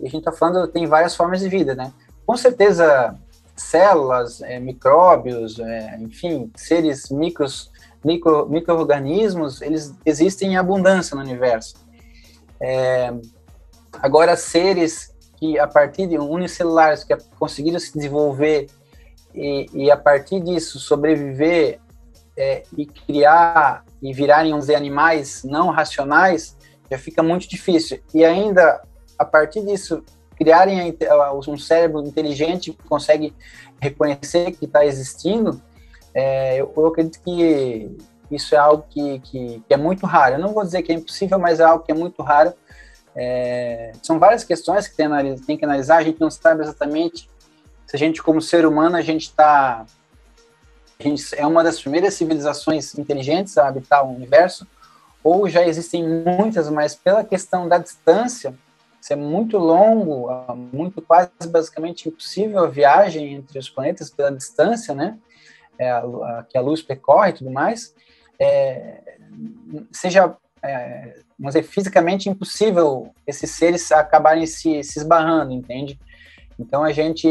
E 0.00 0.06
a 0.06 0.10
gente 0.10 0.18
está 0.18 0.32
falando, 0.32 0.66
tem 0.68 0.86
várias 0.86 1.14
formas 1.14 1.40
de 1.40 1.48
vida, 1.48 1.74
né? 1.74 1.92
Com 2.26 2.36
certeza, 2.36 3.16
células, 3.56 4.40
é, 4.42 4.58
micróbios, 4.58 5.58
é, 5.58 5.96
enfim, 6.00 6.50
seres 6.56 7.10
micros, 7.10 7.70
micro, 8.04 8.48
micro-organismos, 8.48 9.60
eles 9.62 9.94
existem 10.04 10.52
em 10.52 10.56
abundância 10.56 11.14
no 11.14 11.22
universo. 11.22 11.74
É, 12.60 13.12
agora, 14.00 14.36
seres 14.36 15.12
que, 15.36 15.58
a 15.58 15.66
partir 15.66 16.06
de 16.06 16.18
unicelulares, 16.18 17.04
que 17.04 17.16
conseguiram 17.38 17.78
se 17.78 17.92
desenvolver 17.92 18.68
e, 19.34 19.66
e 19.72 19.90
a 19.90 19.96
partir 19.96 20.40
disso 20.40 20.78
sobreviver 20.78 21.80
é, 22.36 22.62
e 22.76 22.86
criar 22.86 23.84
e 24.00 24.12
virarem 24.12 24.54
uns 24.54 24.68
animais 24.68 25.44
não 25.44 25.70
racionais, 25.70 26.56
já 26.90 26.98
fica 26.98 27.22
muito 27.22 27.48
difícil. 27.48 28.00
E 28.12 28.24
ainda, 28.24 28.82
a 29.22 29.24
partir 29.24 29.64
disso, 29.64 30.04
criarem 30.36 30.96
um 31.48 31.56
cérebro 31.56 32.04
inteligente 32.04 32.72
que 32.72 32.82
consegue 32.84 33.34
reconhecer 33.80 34.52
que 34.52 34.64
está 34.64 34.84
existindo, 34.84 35.60
é, 36.14 36.60
eu, 36.60 36.72
eu, 36.76 36.86
acredito 36.86 37.20
que 37.22 37.96
isso 38.30 38.54
é 38.54 38.58
algo 38.58 38.84
que, 38.88 39.18
que, 39.20 39.62
que, 39.66 39.74
é 39.74 39.76
muito 39.76 40.04
raro. 40.06 40.34
Eu 40.34 40.38
não 40.38 40.52
vou 40.52 40.62
dizer 40.62 40.82
que 40.82 40.92
é 40.92 40.94
impossível, 40.94 41.38
mas 41.38 41.58
é 41.58 41.64
algo 41.64 41.84
que 41.84 41.90
é 41.90 41.94
muito 41.94 42.22
raro. 42.22 42.52
É, 43.14 43.92
são 44.02 44.18
várias 44.18 44.44
questões 44.44 44.86
que 44.88 44.96
tem, 44.96 45.08
tem, 45.46 45.56
que 45.56 45.64
analisar. 45.64 45.98
A 45.98 46.02
gente 46.02 46.20
não 46.20 46.30
sabe 46.30 46.62
exatamente 46.62 47.30
se 47.86 47.96
a 47.96 47.98
gente, 47.98 48.22
como 48.22 48.40
ser 48.40 48.66
humano, 48.66 48.96
a 48.96 49.02
gente 49.02 49.22
está 49.22 49.86
é 51.36 51.46
uma 51.46 51.64
das 51.64 51.80
primeiras 51.80 52.14
civilizações 52.14 52.96
inteligentes 52.96 53.58
a 53.58 53.66
habitar 53.66 54.06
o 54.06 54.14
universo, 54.14 54.66
ou 55.22 55.48
já 55.48 55.66
existem 55.66 56.06
muitas, 56.06 56.68
mas 56.68 56.94
pela 56.94 57.24
questão 57.24 57.68
da 57.68 57.78
distância, 57.78 58.54
ser 59.02 59.14
é 59.14 59.16
muito 59.16 59.58
longo, 59.58 60.28
muito 60.72 61.02
quase 61.02 61.30
basicamente 61.48 62.08
impossível 62.08 62.60
a 62.60 62.68
viagem 62.68 63.34
entre 63.34 63.58
os 63.58 63.68
planetas 63.68 64.08
pela 64.08 64.30
distância, 64.30 64.94
né? 64.94 65.18
É, 65.76 65.90
a, 65.90 65.98
a, 65.98 66.46
que 66.48 66.56
a 66.56 66.60
luz 66.60 66.82
percorre 66.82 67.30
e 67.30 67.32
tudo 67.32 67.50
mais, 67.50 67.94
é, 68.38 69.00
seja, 69.90 70.36
é, 70.62 71.16
mas 71.36 71.56
é 71.56 71.62
fisicamente 71.62 72.28
impossível 72.28 73.12
esses 73.26 73.50
seres 73.50 73.90
acabarem 73.90 74.46
se, 74.46 74.84
se 74.84 75.00
esbarrando, 75.00 75.52
entende? 75.52 75.98
Então 76.56 76.84
a 76.84 76.92
gente, 76.92 77.26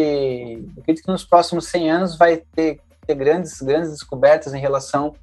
acredito 0.78 1.06
que 1.06 1.12
nos 1.12 1.24
próximos 1.24 1.68
100 1.68 1.92
anos 1.92 2.18
vai 2.18 2.38
ter, 2.54 2.82
ter 3.08 3.16
grandes, 3.16 3.62
grandes 3.62 3.92
descobertas 3.92 4.54
em 4.54 4.60
relação 4.60 5.16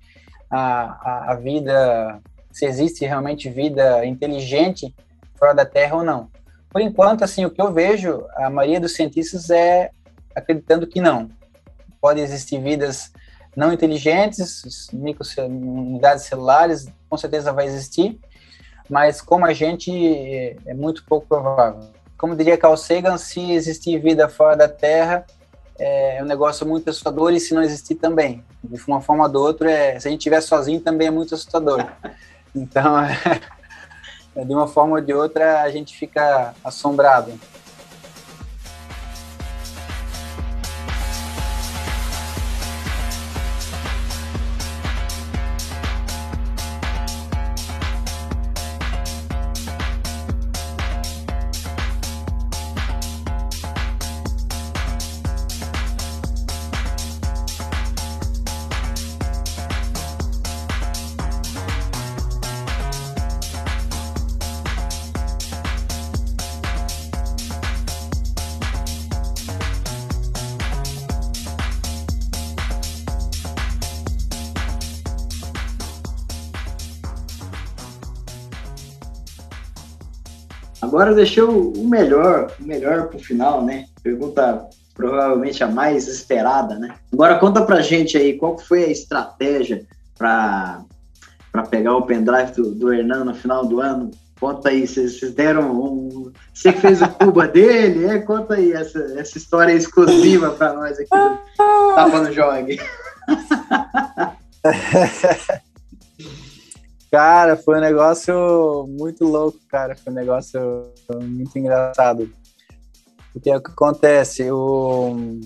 à, 0.51 1.33
à 1.33 1.35
vida, 1.35 2.23
se 2.51 2.65
existe 2.65 3.05
realmente 3.05 3.51
vida 3.51 4.07
inteligente 4.07 4.95
fora 5.39 5.53
da 5.53 5.67
Terra 5.67 5.97
ou 5.97 6.05
não. 6.05 6.31
Por 6.71 6.81
enquanto, 6.81 7.25
assim, 7.25 7.45
o 7.45 7.51
que 7.51 7.61
eu 7.61 7.73
vejo, 7.73 8.27
a 8.37 8.51
maioria 8.51 8.81
dos 8.81 8.95
cientistas 8.95 9.51
é 9.51 9.91
acreditando 10.35 10.87
que 10.87 11.01
não. 11.01 11.31
Pode 12.01 12.21
existir 12.21 12.61
vidas 12.61 13.13
não 13.57 13.73
inteligentes, 13.73 14.89
unidades 14.93 16.25
celulares, 16.25 16.87
com 17.09 17.17
certeza 17.17 17.53
vai 17.53 17.67
existir, 17.67 18.19
mas 18.89 19.21
como 19.21 19.45
a 19.45 19.53
gente, 19.53 19.91
é 20.65 20.75
muito 20.75 21.05
pouco 21.05 21.27
provável. 21.27 21.91
Como 22.17 22.37
diria 22.37 22.57
Carl 22.57 22.77
Sagan, 22.77 23.19
se 23.19 23.53
existir 23.53 23.99
vida 23.99 24.29
fora 24.29 24.57
da 24.57 24.69
Terra, 24.69 25.25
é 25.79 26.21
um 26.23 26.27
negócio 26.27 26.67
muito 26.67 26.91
assustador 26.91 27.33
e 27.33 27.41
se 27.41 27.55
não 27.55 27.63
existir 27.63 27.95
também. 27.95 28.45
De 28.63 28.81
uma 28.87 29.01
forma 29.01 29.25
ou 29.25 29.29
de 29.29 29.37
outra, 29.37 29.71
é, 29.71 29.99
se 29.99 30.09
a 30.09 30.11
gente 30.11 30.21
estiver 30.21 30.41
sozinho 30.41 30.81
também 30.81 31.09
é 31.09 31.11
muito 31.11 31.35
assustador. 31.35 31.85
Então, 32.57 32.95
de 34.45 34.55
uma 34.55 34.67
forma 34.67 34.97
ou 34.97 35.01
de 35.01 35.13
outra 35.13 35.63
a 35.63 35.71
gente 35.71 35.97
fica 35.97 36.55
assombrado. 36.63 37.33
Agora 80.99 81.15
deixei 81.15 81.45
o 81.45 81.73
melhor, 81.85 82.51
o 82.59 82.65
melhor 82.65 83.07
para 83.07 83.19
o 83.19 83.23
final, 83.23 83.65
né? 83.65 83.85
Pergunta 84.03 84.69
provavelmente 84.97 85.63
a 85.63 85.69
mais 85.69 86.09
esperada, 86.09 86.77
né? 86.77 86.93
Agora 87.13 87.39
conta 87.39 87.63
pra 87.63 87.81
gente 87.81 88.19
aí 88.19 88.37
qual 88.37 88.59
foi 88.59 88.83
a 88.83 88.91
estratégia 88.91 89.87
para 90.19 90.81
para 91.53 91.63
pegar 91.63 91.95
o 91.95 92.03
pendrive 92.03 92.51
do, 92.51 92.75
do 92.75 92.93
Hernan 92.93 93.27
no 93.27 93.35
final 93.37 93.65
do 93.65 93.81
ano. 93.81 94.11
Conta 94.41 94.71
aí, 94.71 94.89
vocês 94.89 95.21
deram 95.35 95.71
um. 95.71 96.33
Você 96.53 96.73
que 96.73 96.81
fez 96.81 97.01
o 97.01 97.09
Cuba 97.11 97.47
dele, 97.51 98.07
é? 98.07 98.19
Conta 98.19 98.55
aí 98.55 98.73
essa, 98.73 98.99
essa 99.17 99.39
história 99.39 99.73
exclusiva 99.73 100.51
para 100.51 100.73
nós 100.73 100.99
aqui 100.99 101.11
do 101.11 101.39
Tapa 101.95 102.23
no 102.23 102.33
Jogue. 102.33 102.81
Cara, 107.11 107.57
foi 107.57 107.79
um 107.79 107.81
negócio 107.81 108.87
muito 108.89 109.25
louco, 109.25 109.59
cara. 109.69 109.97
Foi 109.97 110.13
um 110.13 110.17
negócio 110.17 110.93
muito 111.23 111.59
engraçado. 111.59 112.31
Porque 113.33 113.51
é 113.51 113.57
o 113.57 113.63
que 113.63 113.71
acontece, 113.71 114.51
o... 114.51 115.41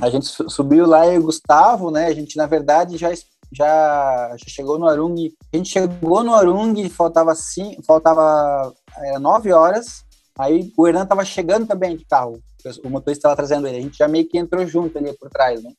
a 0.00 0.08
gente 0.08 0.26
subiu 0.26 0.86
lá 0.86 1.06
e 1.06 1.18
o 1.18 1.22
Gustavo, 1.22 1.90
né? 1.90 2.06
A 2.06 2.14
gente, 2.14 2.36
na 2.36 2.46
verdade, 2.46 2.96
já, 2.96 3.12
já, 3.52 4.34
já 4.36 4.46
chegou 4.46 4.78
no 4.78 4.88
Arung. 4.88 5.30
A 5.52 5.56
gente 5.56 5.68
chegou 5.68 6.22
no 6.22 6.34
Arung, 6.34 6.88
faltava, 6.88 7.34
sim, 7.34 7.76
faltava 7.86 8.72
era 8.98 9.18
nove 9.18 9.52
horas. 9.52 10.04
Aí 10.38 10.72
o 10.76 10.86
Hernan 10.86 11.04
tava 11.04 11.24
chegando 11.24 11.66
também 11.66 11.96
de 11.96 12.04
carro. 12.04 12.40
O 12.84 12.90
motorista 12.90 13.20
estava 13.20 13.36
trazendo 13.36 13.66
ele. 13.66 13.78
A 13.78 13.82
gente 13.82 13.98
já 13.98 14.08
meio 14.08 14.28
que 14.28 14.38
entrou 14.38 14.66
junto 14.66 14.96
ali 14.96 15.12
por 15.18 15.28
trás, 15.28 15.62
né? 15.62 15.72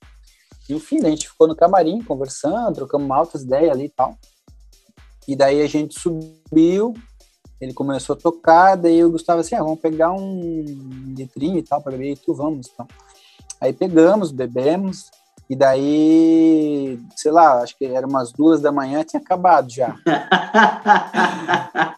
E, 0.67 0.73
enfim, 0.73 0.99
a 1.05 1.09
gente 1.09 1.29
ficou 1.29 1.47
no 1.47 1.55
camarim 1.55 2.01
conversando, 2.03 2.75
trocamos 2.75 3.09
altas 3.09 3.43
ideias 3.43 3.71
ali 3.71 3.85
e 3.85 3.89
tal. 3.89 4.15
E 5.29 5.35
daí 5.35 5.61
a 5.61 5.67
gente 5.67 5.93
subiu, 5.99 6.91
ele 7.61 7.71
começou 7.71 8.15
a 8.15 8.19
tocar, 8.19 8.75
daí 8.75 9.05
o 9.05 9.11
Gustavo 9.11 9.41
assim, 9.41 9.53
ah, 9.53 9.61
vamos 9.61 9.79
pegar 9.79 10.11
um 10.11 10.65
litrinho 11.15 11.59
e 11.59 11.61
tal 11.61 11.79
para 11.79 11.91
beber, 11.91 12.13
e 12.13 12.15
tu 12.15 12.33
vamos, 12.33 12.67
então. 12.73 12.87
Aí 13.61 13.71
pegamos, 13.71 14.31
bebemos, 14.31 15.11
e 15.49 15.55
daí, 15.55 16.99
sei 17.15 17.31
lá, 17.31 17.63
acho 17.63 17.75
que 17.75 17.85
era 17.85 18.05
umas 18.05 18.31
duas 18.31 18.61
da 18.61 18.71
manhã, 18.71 19.03
tinha 19.03 19.19
acabado 19.19 19.67
já. 19.71 19.95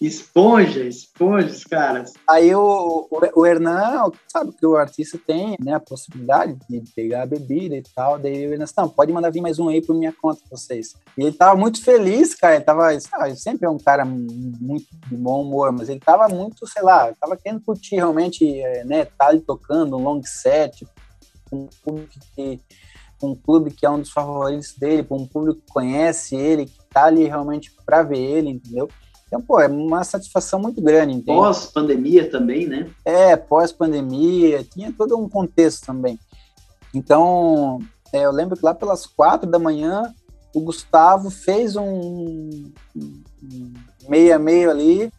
esponja, 0.00 0.84
esponja, 0.84 1.48
os 1.48 1.64
caras. 1.64 2.12
Aí 2.30 2.54
o, 2.54 3.08
o, 3.10 3.40
o 3.40 3.44
Hernan, 3.44 4.12
sabe 4.28 4.52
que 4.52 4.64
o 4.64 4.76
artista 4.76 5.18
tem 5.26 5.56
né, 5.60 5.74
a 5.74 5.80
possibilidade 5.80 6.56
de 6.70 6.80
pegar 6.94 7.22
a 7.22 7.26
bebida 7.26 7.74
e 7.74 7.82
tal. 7.82 8.20
Daí 8.20 8.46
o 8.46 8.52
Hernan 8.52 8.66
não, 8.76 8.88
pode 8.88 9.12
mandar 9.12 9.30
vir 9.30 9.40
mais 9.40 9.58
um 9.58 9.68
aí 9.68 9.82
por 9.82 9.96
minha 9.96 10.12
conta 10.12 10.40
pra 10.48 10.56
vocês. 10.56 10.94
E 11.18 11.24
ele 11.24 11.32
tava 11.32 11.58
muito 11.58 11.82
feliz, 11.82 12.36
cara. 12.36 12.54
Ele 12.54 12.64
tava, 12.64 13.00
sabe, 13.00 13.36
sempre 13.36 13.66
é 13.66 13.70
um 13.70 13.78
cara 13.78 14.04
muito 14.04 14.86
de 15.08 15.16
bom 15.16 15.42
humor, 15.42 15.72
mas 15.72 15.88
ele 15.88 15.98
tava 15.98 16.28
muito, 16.28 16.64
sei 16.68 16.82
lá, 16.82 17.12
tava 17.20 17.36
querendo 17.36 17.62
curtir 17.62 17.96
realmente, 17.96 18.60
é, 18.60 18.84
né, 18.84 19.04
tá 19.04 19.26
ali 19.26 19.40
tocando 19.40 19.96
um 19.96 20.02
long 20.02 20.22
set, 20.24 20.86
um 21.52 21.68
público 21.84 22.12
que 22.34 22.60
um 23.22 23.34
clube 23.34 23.70
que 23.70 23.86
é 23.86 23.90
um 23.90 24.00
dos 24.00 24.10
favoritos 24.10 24.74
dele, 24.74 25.06
um 25.10 25.26
público 25.26 25.60
que 25.60 25.72
conhece 25.72 26.36
ele, 26.36 26.66
que 26.66 26.78
tá 26.92 27.04
ali 27.04 27.24
realmente 27.24 27.72
para 27.84 28.02
ver 28.02 28.18
ele, 28.18 28.50
entendeu? 28.50 28.88
Então, 29.26 29.40
pô, 29.40 29.58
é 29.58 29.66
uma 29.66 30.04
satisfação 30.04 30.60
muito 30.60 30.80
grande, 30.80 31.14
entende? 31.14 31.38
Pós-pandemia 31.38 32.30
também, 32.30 32.66
né? 32.66 32.88
É, 33.04 33.34
pós-pandemia, 33.36 34.62
tinha 34.64 34.92
todo 34.92 35.18
um 35.18 35.28
contexto 35.28 35.86
também. 35.86 36.18
Então, 36.94 37.80
é, 38.12 38.24
eu 38.24 38.30
lembro 38.30 38.56
que 38.56 38.64
lá 38.64 38.74
pelas 38.74 39.04
quatro 39.04 39.50
da 39.50 39.58
manhã, 39.58 40.14
o 40.54 40.60
Gustavo 40.60 41.28
fez 41.28 41.74
um 41.74 42.70
meia-meio 44.08 44.70
ali 44.70 45.12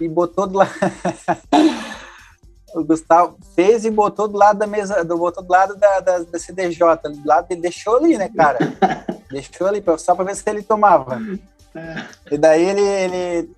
e 0.00 0.08
botou 0.08 0.46
do 0.46 0.58
lado. 0.58 0.70
o 2.74 2.84
Gustavo 2.84 3.36
fez 3.54 3.84
e 3.84 3.90
botou 3.90 4.28
do 4.28 4.36
lado 4.36 4.58
da 4.58 4.66
mesa, 4.66 5.04
do, 5.04 5.16
botou 5.16 5.42
do 5.42 5.50
lado 5.50 5.76
da, 5.76 6.00
da, 6.00 6.18
da 6.20 6.38
CDJ, 6.38 6.80
do 7.02 7.26
lado, 7.26 7.46
ele 7.50 7.60
deixou 7.60 7.96
ali, 7.96 8.18
né, 8.18 8.28
cara? 8.28 8.58
deixou 9.30 9.66
ali 9.66 9.82
só 9.98 10.14
para 10.14 10.24
ver 10.24 10.36
se 10.36 10.48
ele 10.48 10.62
tomava. 10.62 11.18
É. 11.74 12.34
E 12.34 12.38
daí 12.38 12.62
ele, 12.64 12.80
ele, 12.80 13.54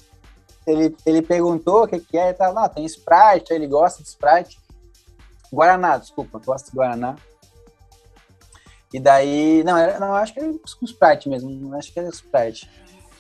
ele, 0.67 0.97
ele 1.05 1.23
perguntou 1.23 1.85
o 1.85 1.89
que, 1.89 1.99
que 1.99 2.19
é, 2.19 2.29
ele 2.29 2.35
tava, 2.35 2.53
não, 2.53 2.69
tem 2.69 2.85
Sprite, 2.85 3.53
ele 3.53 3.67
gosta 3.67 4.03
de 4.03 4.09
Sprite. 4.09 4.59
Guaraná, 5.53 5.97
desculpa, 5.97 6.39
gosta 6.39 6.71
de 6.71 6.77
Guaraná. 6.77 7.17
E 8.93 8.99
daí, 8.99 9.63
não, 9.65 9.77
era, 9.77 10.01
não 10.01 10.15
acho 10.15 10.35
que 10.35 10.41
era 10.41 10.53
Sprite 10.83 11.29
mesmo, 11.29 11.75
acho 11.77 11.93
que 11.93 11.99
era 11.99 12.09
Sprite. 12.09 12.69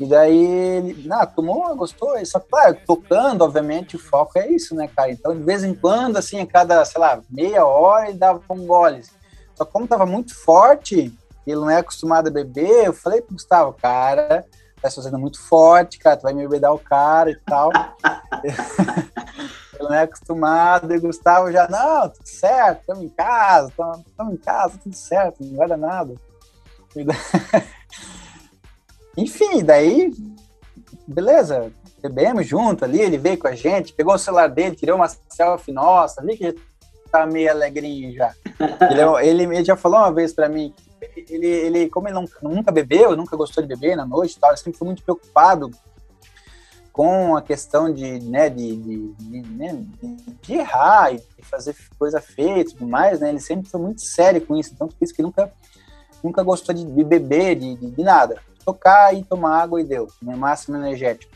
E 0.01 0.07
daí 0.07 0.35
ele, 0.35 1.07
não, 1.07 1.27
tomou, 1.27 1.77
gostou, 1.77 2.15
só 2.25 2.41
claro, 2.41 2.75
tocando, 2.87 3.43
obviamente, 3.43 3.97
o 3.97 3.99
foco 3.99 4.39
é 4.39 4.49
isso, 4.49 4.75
né, 4.75 4.89
cara? 4.89 5.11
Então, 5.11 5.37
de 5.37 5.43
vez 5.43 5.62
em 5.62 5.75
quando, 5.75 6.17
assim, 6.17 6.41
a 6.41 6.47
cada, 6.47 6.83
sei 6.87 6.99
lá, 6.99 7.20
meia 7.29 7.67
hora, 7.67 8.09
ele 8.09 8.17
dava 8.17 8.41
um 8.49 8.67
gole. 8.67 9.03
Só 9.55 9.62
que 9.62 9.70
como 9.70 9.87
tava 9.87 10.07
muito 10.07 10.35
forte, 10.35 11.15
ele 11.47 11.61
não 11.61 11.69
é 11.69 11.77
acostumado 11.77 12.29
a 12.29 12.31
beber, 12.31 12.87
eu 12.87 12.95
falei 12.95 13.20
pro 13.20 13.35
Gustavo, 13.35 13.75
cara, 13.75 14.47
tá 14.81 14.91
fazendo 14.91 15.19
muito 15.19 15.39
forte, 15.39 15.99
cara, 15.99 16.17
tu 16.17 16.23
vai 16.23 16.33
me 16.33 16.45
bebedar 16.45 16.73
o 16.73 16.79
cara 16.79 17.31
e 17.31 17.37
tal. 17.37 17.70
ele 18.43 19.83
não 19.83 19.93
é 19.93 20.05
acostumado, 20.05 20.95
e 20.95 20.97
o 20.97 21.03
Gustavo 21.03 21.53
já, 21.53 21.69
não, 21.69 22.09
tudo 22.09 22.27
certo, 22.27 22.81
estamos 22.81 23.05
em 23.05 23.09
casa, 23.11 23.69
estamos 23.69 24.33
em 24.33 24.39
casa, 24.39 24.79
tudo 24.83 24.97
certo, 24.97 25.45
não 25.45 25.59
vai 25.59 25.69
dar 25.69 25.77
nada. 25.77 26.15
Enfim, 29.20 29.62
daí, 29.62 30.10
beleza, 31.07 31.70
bebemos 32.00 32.47
junto 32.47 32.84
ali, 32.84 33.00
ele 33.00 33.18
veio 33.18 33.39
com 33.39 33.49
a 33.49 33.55
gente, 33.55 33.92
pegou 33.92 34.15
o 34.15 34.18
celular 34.18 34.49
dele, 34.49 34.74
tirou 34.74 34.97
uma 34.97 35.08
selfie 35.28 35.73
nossa, 35.73 36.23
vi 36.23 36.36
que 36.36 36.44
ele 36.47 36.60
tá 37.12 37.26
meio 37.26 37.50
alegrinho 37.50 38.15
já. 38.15 38.32
Ele, 38.90 39.42
ele, 39.42 39.57
ele 39.57 39.65
já 39.65 39.74
falou 39.74 39.99
uma 39.99 40.12
vez 40.12 40.32
para 40.32 40.49
mim, 40.49 40.73
ele, 41.28 41.47
ele, 41.47 41.89
como 41.89 42.07
ele 42.07 42.15
não, 42.15 42.24
nunca 42.42 42.70
bebeu, 42.70 43.16
nunca 43.16 43.36
gostou 43.36 43.62
de 43.62 43.68
beber 43.68 43.97
na 43.97 44.07
noite 44.07 44.39
tal, 44.39 44.50
ele 44.50 44.58
sempre 44.58 44.78
foi 44.78 44.86
muito 44.86 45.02
preocupado 45.02 45.70
com 46.92 47.36
a 47.36 47.42
questão 47.42 47.92
de, 47.92 48.20
né, 48.20 48.49
de, 48.50 48.76
de, 48.76 49.12
de, 49.15 49.40
né, 49.50 49.84
de 50.42 50.55
errar 50.55 51.15
e 51.15 51.23
fazer 51.42 51.74
coisa 51.99 52.20
feia 52.20 52.60
e 52.60 52.65
tudo 52.65 52.86
mais, 52.86 53.20
né, 53.20 53.31
ele 53.31 53.40
sempre 53.40 53.68
foi 53.68 53.81
muito 53.81 54.02
sério 54.02 54.40
com 54.40 54.57
isso, 54.57 54.74
tanto 54.76 54.94
por 54.94 55.05
isso 55.05 55.15
que 55.15 55.23
nunca, 55.23 55.50
nunca 56.23 56.42
gostou 56.42 56.74
de, 56.74 56.84
beber, 57.05 57.57
de, 57.57 57.74
de, 57.76 58.02
nada. 58.02 58.39
Tocar 58.65 59.15
e 59.15 59.24
tomar 59.24 59.62
água 59.62 59.81
e 59.81 59.84
deu, 59.84 60.08
né, 60.23 60.36
máximo 60.36 60.76
energético. 60.76 61.32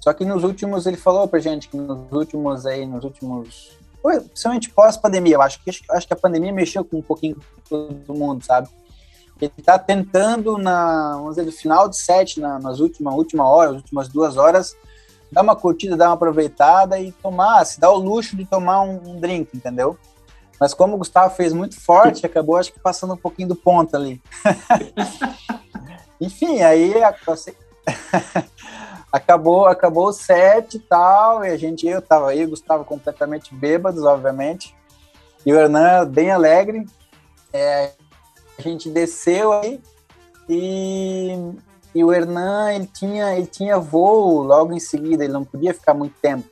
Só 0.00 0.12
que 0.12 0.24
nos 0.24 0.44
últimos, 0.44 0.86
ele 0.86 0.96
falou 0.96 1.26
pra 1.26 1.40
gente 1.40 1.68
que 1.68 1.76
nos 1.76 2.10
últimos 2.12 2.66
aí, 2.66 2.86
nos 2.86 3.02
últimos, 3.02 3.76
principalmente 4.02 4.70
pós-pandemia, 4.70 5.34
eu 5.34 5.42
acho 5.42 5.62
que, 5.62 5.70
acho 5.90 6.06
que 6.06 6.12
a 6.12 6.16
pandemia 6.16 6.52
mexeu 6.52 6.84
com 6.84 6.98
um 6.98 7.02
pouquinho 7.02 7.36
todo 7.68 8.14
mundo, 8.14 8.44
sabe? 8.44 8.68
Ele 9.40 9.52
está 9.58 9.78
tentando, 9.78 10.56
na, 10.56 11.14
vamos 11.16 11.30
dizer, 11.30 11.44
no 11.44 11.52
final 11.52 11.88
de 11.88 11.96
sete, 11.96 12.40
na, 12.40 12.58
nas 12.58 12.80
últimas 12.80 13.14
última 13.14 13.48
hora, 13.48 13.70
as 13.70 13.76
últimas 13.76 14.08
duas 14.08 14.36
horas, 14.36 14.76
dar 15.30 15.42
uma 15.42 15.56
curtida, 15.56 15.96
dar 15.96 16.08
uma 16.08 16.14
aproveitada 16.14 16.98
e 16.98 17.12
tomar, 17.12 17.64
se 17.64 17.80
dar 17.80 17.90
o 17.90 17.96
luxo 17.96 18.36
de 18.36 18.44
tomar 18.44 18.82
um, 18.82 19.00
um 19.10 19.20
drink, 19.20 19.54
entendeu? 19.54 19.98
Mas 20.58 20.72
como 20.72 20.94
o 20.94 20.98
Gustavo 20.98 21.34
fez 21.34 21.52
muito 21.52 21.80
forte, 21.80 22.24
acabou 22.24 22.56
acho 22.56 22.72
que 22.72 22.80
passando 22.80 23.14
um 23.14 23.16
pouquinho 23.16 23.48
do 23.48 23.56
ponto 23.56 23.96
ali. 23.96 24.22
Enfim, 26.20 26.62
aí 26.62 26.94
acabou, 29.12 29.66
acabou 29.66 30.08
o 30.08 30.12
set 30.12 30.74
e 30.74 30.80
tal, 30.80 31.44
e 31.44 31.48
a 31.48 31.56
gente, 31.56 31.86
eu 31.86 32.00
tava 32.00 32.30
aí, 32.30 32.44
o 32.44 32.50
Gustavo 32.50 32.84
completamente 32.84 33.54
bêbados, 33.54 34.04
obviamente, 34.04 34.74
e 35.44 35.52
o 35.52 35.58
Hernan 35.58 36.06
bem 36.06 36.30
alegre. 36.30 36.86
É, 37.52 37.92
a 38.58 38.62
gente 38.62 38.88
desceu 38.88 39.52
aí 39.52 39.80
e 40.48 41.54
e 41.96 42.04
o 42.04 42.12
Hernan, 42.12 42.74
ele 42.74 42.86
tinha, 42.86 43.34
ele 43.34 43.46
tinha 43.46 43.78
voo 43.78 44.42
logo 44.42 44.74
em 44.74 44.78
seguida, 44.78 45.24
ele 45.24 45.32
não 45.32 45.46
podia 45.46 45.72
ficar 45.72 45.94
muito 45.94 46.14
tempo. 46.20 46.46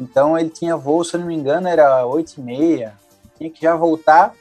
Então 0.00 0.36
ele 0.36 0.50
tinha 0.50 0.76
voo, 0.76 1.04
se 1.04 1.14
eu 1.14 1.20
não 1.20 1.28
me 1.28 1.36
engano, 1.36 1.68
era 1.68 2.04
oito 2.04 2.38
e 2.38 2.40
meia. 2.40 2.98
Tinha 3.42 3.50
que 3.50 3.62
já 3.62 3.74
voltar. 3.74 4.34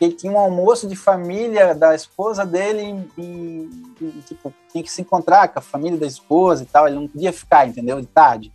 Ele 0.00 0.12
tinha 0.12 0.32
um 0.32 0.38
almoço 0.38 0.88
de 0.88 0.96
família 0.96 1.74
da 1.74 1.94
esposa 1.94 2.44
dele 2.44 3.04
e, 3.16 3.68
e, 4.00 4.22
tipo, 4.26 4.52
tinha 4.70 4.82
que 4.82 4.90
se 4.90 5.02
encontrar 5.02 5.48
com 5.48 5.58
a 5.58 5.62
família 5.62 5.98
da 5.98 6.06
esposa 6.06 6.62
e 6.62 6.66
tal. 6.66 6.86
Ele 6.86 6.96
não 6.96 7.08
podia 7.08 7.32
ficar, 7.32 7.66
entendeu? 7.66 8.00
De 8.00 8.06
tarde. 8.06 8.52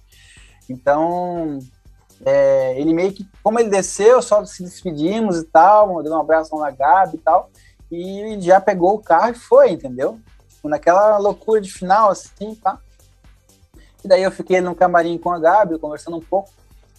Então, 0.69 1.59
é, 2.25 2.79
ele 2.79 2.93
meio 2.93 3.13
que, 3.13 3.27
como 3.41 3.59
ele 3.59 3.69
desceu, 3.69 4.21
só 4.21 4.45
se 4.45 4.63
despedimos 4.63 5.37
e 5.39 5.43
tal, 5.43 6.01
deu 6.01 6.13
um 6.13 6.19
abraço 6.19 6.57
na 6.57 6.71
Gabi 6.71 7.17
e 7.17 7.19
tal, 7.19 7.49
e 7.91 8.37
já 8.39 8.61
pegou 8.61 8.95
o 8.95 9.03
carro 9.03 9.31
e 9.31 9.35
foi, 9.35 9.71
entendeu? 9.71 10.19
tipo, 10.63 10.69
naquela 10.69 11.17
loucura 11.17 11.59
de 11.59 11.71
final, 11.71 12.09
assim, 12.09 12.55
tá? 12.55 12.79
E 14.03 14.07
daí 14.07 14.23
eu 14.23 14.31
fiquei 14.31 14.61
no 14.61 14.73
camarim 14.73 15.17
com 15.17 15.31
a 15.31 15.39
Gabi, 15.39 15.77
conversando 15.77 16.17
um 16.17 16.21
pouco. 16.21 16.49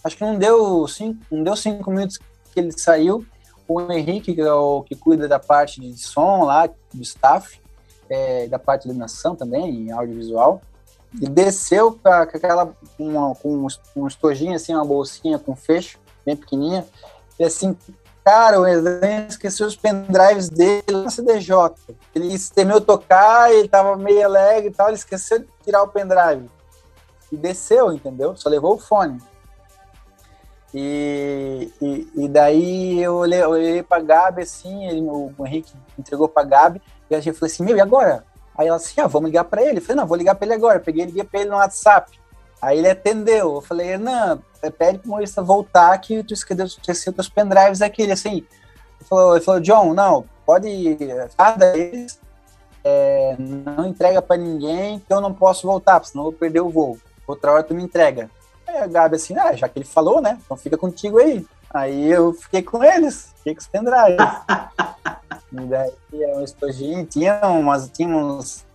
Acho 0.03 0.15
que 0.15 0.23
não 0.23 0.37
deu 0.37 0.87
cinco, 0.87 1.19
não 1.31 1.43
deu 1.43 1.55
cinco 1.55 1.89
minutos 1.89 2.19
que 2.55 2.59
ele 2.59 2.71
saiu. 2.71 3.25
O 3.67 3.81
Henrique, 3.91 4.33
que 4.33 4.41
é 4.41 4.53
o 4.53 4.81
que 4.83 4.95
cuida 4.95 5.27
da 5.27 5.39
parte 5.39 5.81
de 5.81 5.97
som 5.97 6.45
lá, 6.45 6.67
do 6.67 7.01
staff, 7.01 7.61
é, 8.09 8.47
da 8.47 8.57
parte 8.57 8.83
de 8.83 8.87
iluminação 8.87 9.35
também, 9.35 9.69
em 9.69 9.91
audiovisual, 9.91 10.61
e 11.21 11.27
desceu 11.27 11.99
com 12.01 12.09
aquela, 12.09 12.73
uma, 12.97 13.35
com 13.35 13.67
um 13.95 14.07
estojinho, 14.07 14.55
assim, 14.55 14.73
uma 14.73 14.85
bolsinha 14.85 15.37
com 15.37 15.55
fecho, 15.55 15.99
bem 16.25 16.35
pequenininha, 16.35 16.85
e 17.39 17.43
assim, 17.43 17.75
Cara, 18.25 18.59
o 18.59 18.65
Evan 18.65 19.27
esqueceu 19.29 19.67
os 19.67 19.75
pendrives 19.75 20.49
dele 20.49 20.83
na 20.91 21.11
CDJ. 21.11 21.75
Ele 22.15 22.35
de 22.35 22.81
tocar, 22.81 23.53
ele 23.53 23.69
tava 23.69 23.95
meio 23.95 24.25
alegre 24.25 24.69
e 24.69 24.73
tal, 24.73 24.87
ele 24.87 24.95
esqueceu 24.95 25.37
de 25.37 25.47
tirar 25.63 25.83
o 25.83 25.89
pendrive. 25.89 26.49
E 27.31 27.37
desceu, 27.37 27.93
entendeu? 27.93 28.35
Só 28.35 28.49
levou 28.49 28.73
o 28.73 28.79
fone. 28.79 29.21
E, 30.77 31.71
e, 31.81 32.07
e 32.15 32.27
daí 32.27 33.01
eu 33.01 33.15
olhei, 33.15 33.41
olhei 33.45 33.81
pra 33.81 34.01
Gabi 34.01 34.41
assim, 34.41 34.85
ele, 34.87 35.01
o 35.01 35.33
Henrique 35.45 35.71
entregou 35.97 36.27
pra 36.27 36.43
Gabi, 36.43 36.81
e 37.09 37.15
a 37.15 37.21
gente 37.21 37.39
falou 37.39 37.49
assim: 37.49 37.63
Meu, 37.63 37.77
e 37.77 37.81
agora? 37.81 38.25
Aí 38.57 38.67
ela 38.67 38.75
assim: 38.75 38.99
Ah, 38.99 39.07
vamos 39.07 39.29
ligar 39.29 39.45
pra 39.45 39.63
ele. 39.63 39.77
Eu 39.77 39.81
falei: 39.81 40.01
Não, 40.01 40.07
vou 40.07 40.17
ligar 40.17 40.35
pra 40.35 40.45
ele 40.45 40.53
agora. 40.53 40.79
Peguei 40.81 41.05
liguei 41.05 41.23
pra 41.23 41.39
ele 41.39 41.49
no 41.49 41.55
WhatsApp. 41.55 42.19
Aí 42.61 42.79
ele 42.79 42.89
atendeu. 42.89 43.55
Eu 43.55 43.61
falei, 43.61 43.97
não, 43.97 44.41
pede 44.77 44.99
pro 44.99 45.11
Maurício 45.11 45.43
voltar 45.45 45.95
que 45.99 46.23
tu 46.23 46.33
esqueceu, 46.33 46.65
esqueceu 46.65 47.13
teus 47.13 47.29
pendrives 47.29 47.81
aqui. 47.81 48.01
Ele 48.01 48.13
assim, 48.13 48.37
ele 48.37 49.07
falou, 49.07 49.35
ele 49.35 49.45
falou, 49.45 49.61
John, 49.61 49.93
não, 49.93 50.25
pode, 50.45 50.97
cada 51.37 51.71
vez 51.73 52.19
é, 52.83 53.35
não 53.37 53.85
entrega 53.85 54.21
para 54.21 54.37
ninguém 54.37 54.99
que 54.99 55.13
eu 55.13 55.21
não 55.21 55.33
posso 55.33 55.67
voltar, 55.67 56.03
senão 56.05 56.25
eu 56.25 56.31
vou 56.31 56.39
perder 56.39 56.61
o 56.61 56.69
voo. 56.69 56.97
Outra 57.27 57.51
hora 57.51 57.63
tu 57.63 57.73
me 57.73 57.83
entrega. 57.83 58.29
Aí 58.67 58.77
a 58.77 58.87
Gabi 58.87 59.15
assim, 59.15 59.37
ah, 59.37 59.53
já 59.53 59.69
que 59.69 59.79
ele 59.79 59.85
falou, 59.85 60.21
né, 60.21 60.39
então 60.43 60.57
fica 60.57 60.77
contigo 60.77 61.19
aí. 61.19 61.45
Aí 61.73 62.09
eu 62.09 62.33
fiquei 62.33 62.61
com 62.61 62.83
eles, 62.83 63.33
fiquei 63.37 63.55
com 63.55 63.61
os 63.61 63.67
pendrives. 63.67 64.17
e 65.51 65.65
daí, 65.67 65.91
um 66.35 66.43
estojinho, 66.43 67.05
tinha 67.05 67.39
umas, 67.47 67.89
tinha 67.89 68.15
uns 68.15 68.65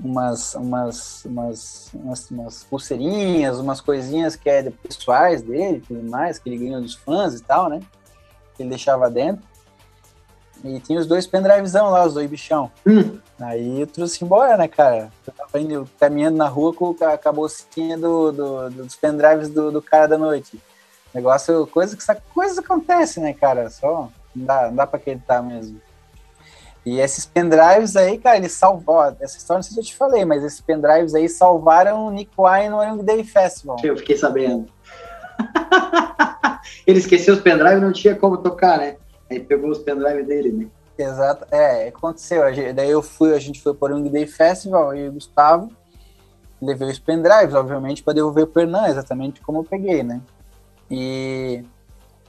umas, 0.00 0.54
umas, 0.54 1.24
umas, 1.24 1.90
umas, 1.94 2.30
umas 2.30 2.64
pulseirinhas, 2.64 3.58
umas 3.58 3.80
coisinhas 3.80 4.36
que 4.36 4.48
é 4.48 4.62
de 4.62 4.70
pessoais 4.70 5.42
dele, 5.42 5.82
tudo 5.86 6.08
mais, 6.08 6.38
que 6.38 6.48
ele 6.48 6.58
ganhou 6.58 6.80
dos 6.80 6.94
fãs 6.94 7.34
e 7.34 7.42
tal, 7.42 7.68
né? 7.68 7.80
Que 8.54 8.62
ele 8.62 8.70
deixava 8.70 9.10
dentro. 9.10 9.42
E 10.64 10.80
tinha 10.80 10.98
os 10.98 11.06
dois 11.06 11.26
pendrivezão 11.26 11.90
lá, 11.90 12.04
os 12.04 12.14
dois 12.14 12.28
bichão. 12.28 12.70
Hum. 12.86 13.18
Aí 13.40 13.80
eu 13.80 13.86
trouxe 13.86 14.24
embora, 14.24 14.56
né, 14.56 14.66
cara? 14.66 15.12
Eu 15.26 15.32
tava 15.32 15.60
indo, 15.60 15.88
caminhando 15.98 16.36
na 16.36 16.48
rua 16.48 16.74
com, 16.74 16.94
a 17.00 17.32
bolsinha 17.32 17.96
do, 17.96 18.32
do, 18.32 18.70
dos 18.70 18.96
pendrives 18.96 19.48
do, 19.48 19.70
do 19.70 19.80
cara 19.80 20.08
da 20.08 20.18
noite. 20.18 20.60
Negócio, 21.14 21.66
coisa 21.68 21.96
que 21.96 22.04
coisa 22.34 22.60
acontece, 22.60 23.20
né, 23.20 23.32
cara? 23.32 23.70
Só 23.70 24.10
não 24.34 24.46
dá, 24.46 24.66
não 24.68 24.74
dá 24.74 24.86
pra 24.86 24.98
acreditar 24.98 25.42
mesmo. 25.42 25.80
E 26.84 27.00
esses 27.00 27.26
pendrives 27.26 27.96
aí, 27.96 28.18
cara, 28.18 28.38
eles 28.38 28.52
salvaram. 28.52 29.16
Essa 29.20 29.36
história 29.36 29.58
não 29.58 29.62
sei 29.62 29.74
se 29.74 29.80
eu 29.80 29.84
te 29.84 29.96
falei, 29.96 30.24
mas 30.24 30.42
esses 30.42 30.60
pendrives 30.60 31.14
aí 31.14 31.28
salvaram 31.28 32.06
o 32.06 32.10
Nick 32.10 32.32
Wine 32.36 32.70
no 32.70 32.82
Young 32.82 33.02
Day 33.02 33.22
Festival. 33.24 33.76
Eu 33.82 33.96
fiquei 33.96 34.16
sabendo. 34.16 34.68
Ele 36.86 36.98
esqueceu 36.98 37.34
os 37.34 37.40
pendrives 37.40 37.82
não 37.82 37.92
tinha 37.92 38.14
como 38.14 38.38
tocar, 38.38 38.78
né? 38.78 38.96
Aí 39.30 39.40
pegou 39.40 39.70
os 39.70 39.78
pendrives 39.78 40.26
dele, 40.26 40.50
né? 40.50 40.66
Exato, 40.96 41.46
é, 41.50 41.88
aconteceu. 41.88 42.42
Daí 42.74 42.90
eu 42.90 43.02
fui, 43.02 43.32
a 43.34 43.38
gente 43.38 43.62
foi 43.62 43.72
para 43.72 43.94
o 43.94 44.10
Day 44.10 44.26
Festival 44.26 44.96
e 44.96 45.08
o 45.08 45.12
Gustavo 45.12 45.70
levei 46.60 46.90
os 46.90 46.98
pendrives, 46.98 47.54
obviamente, 47.54 48.02
para 48.02 48.14
devolver 48.14 48.48
o 48.48 48.58
Hernan, 48.58 48.88
exatamente 48.88 49.40
como 49.40 49.60
eu 49.60 49.64
peguei, 49.64 50.02
né? 50.02 50.20
E, 50.90 51.62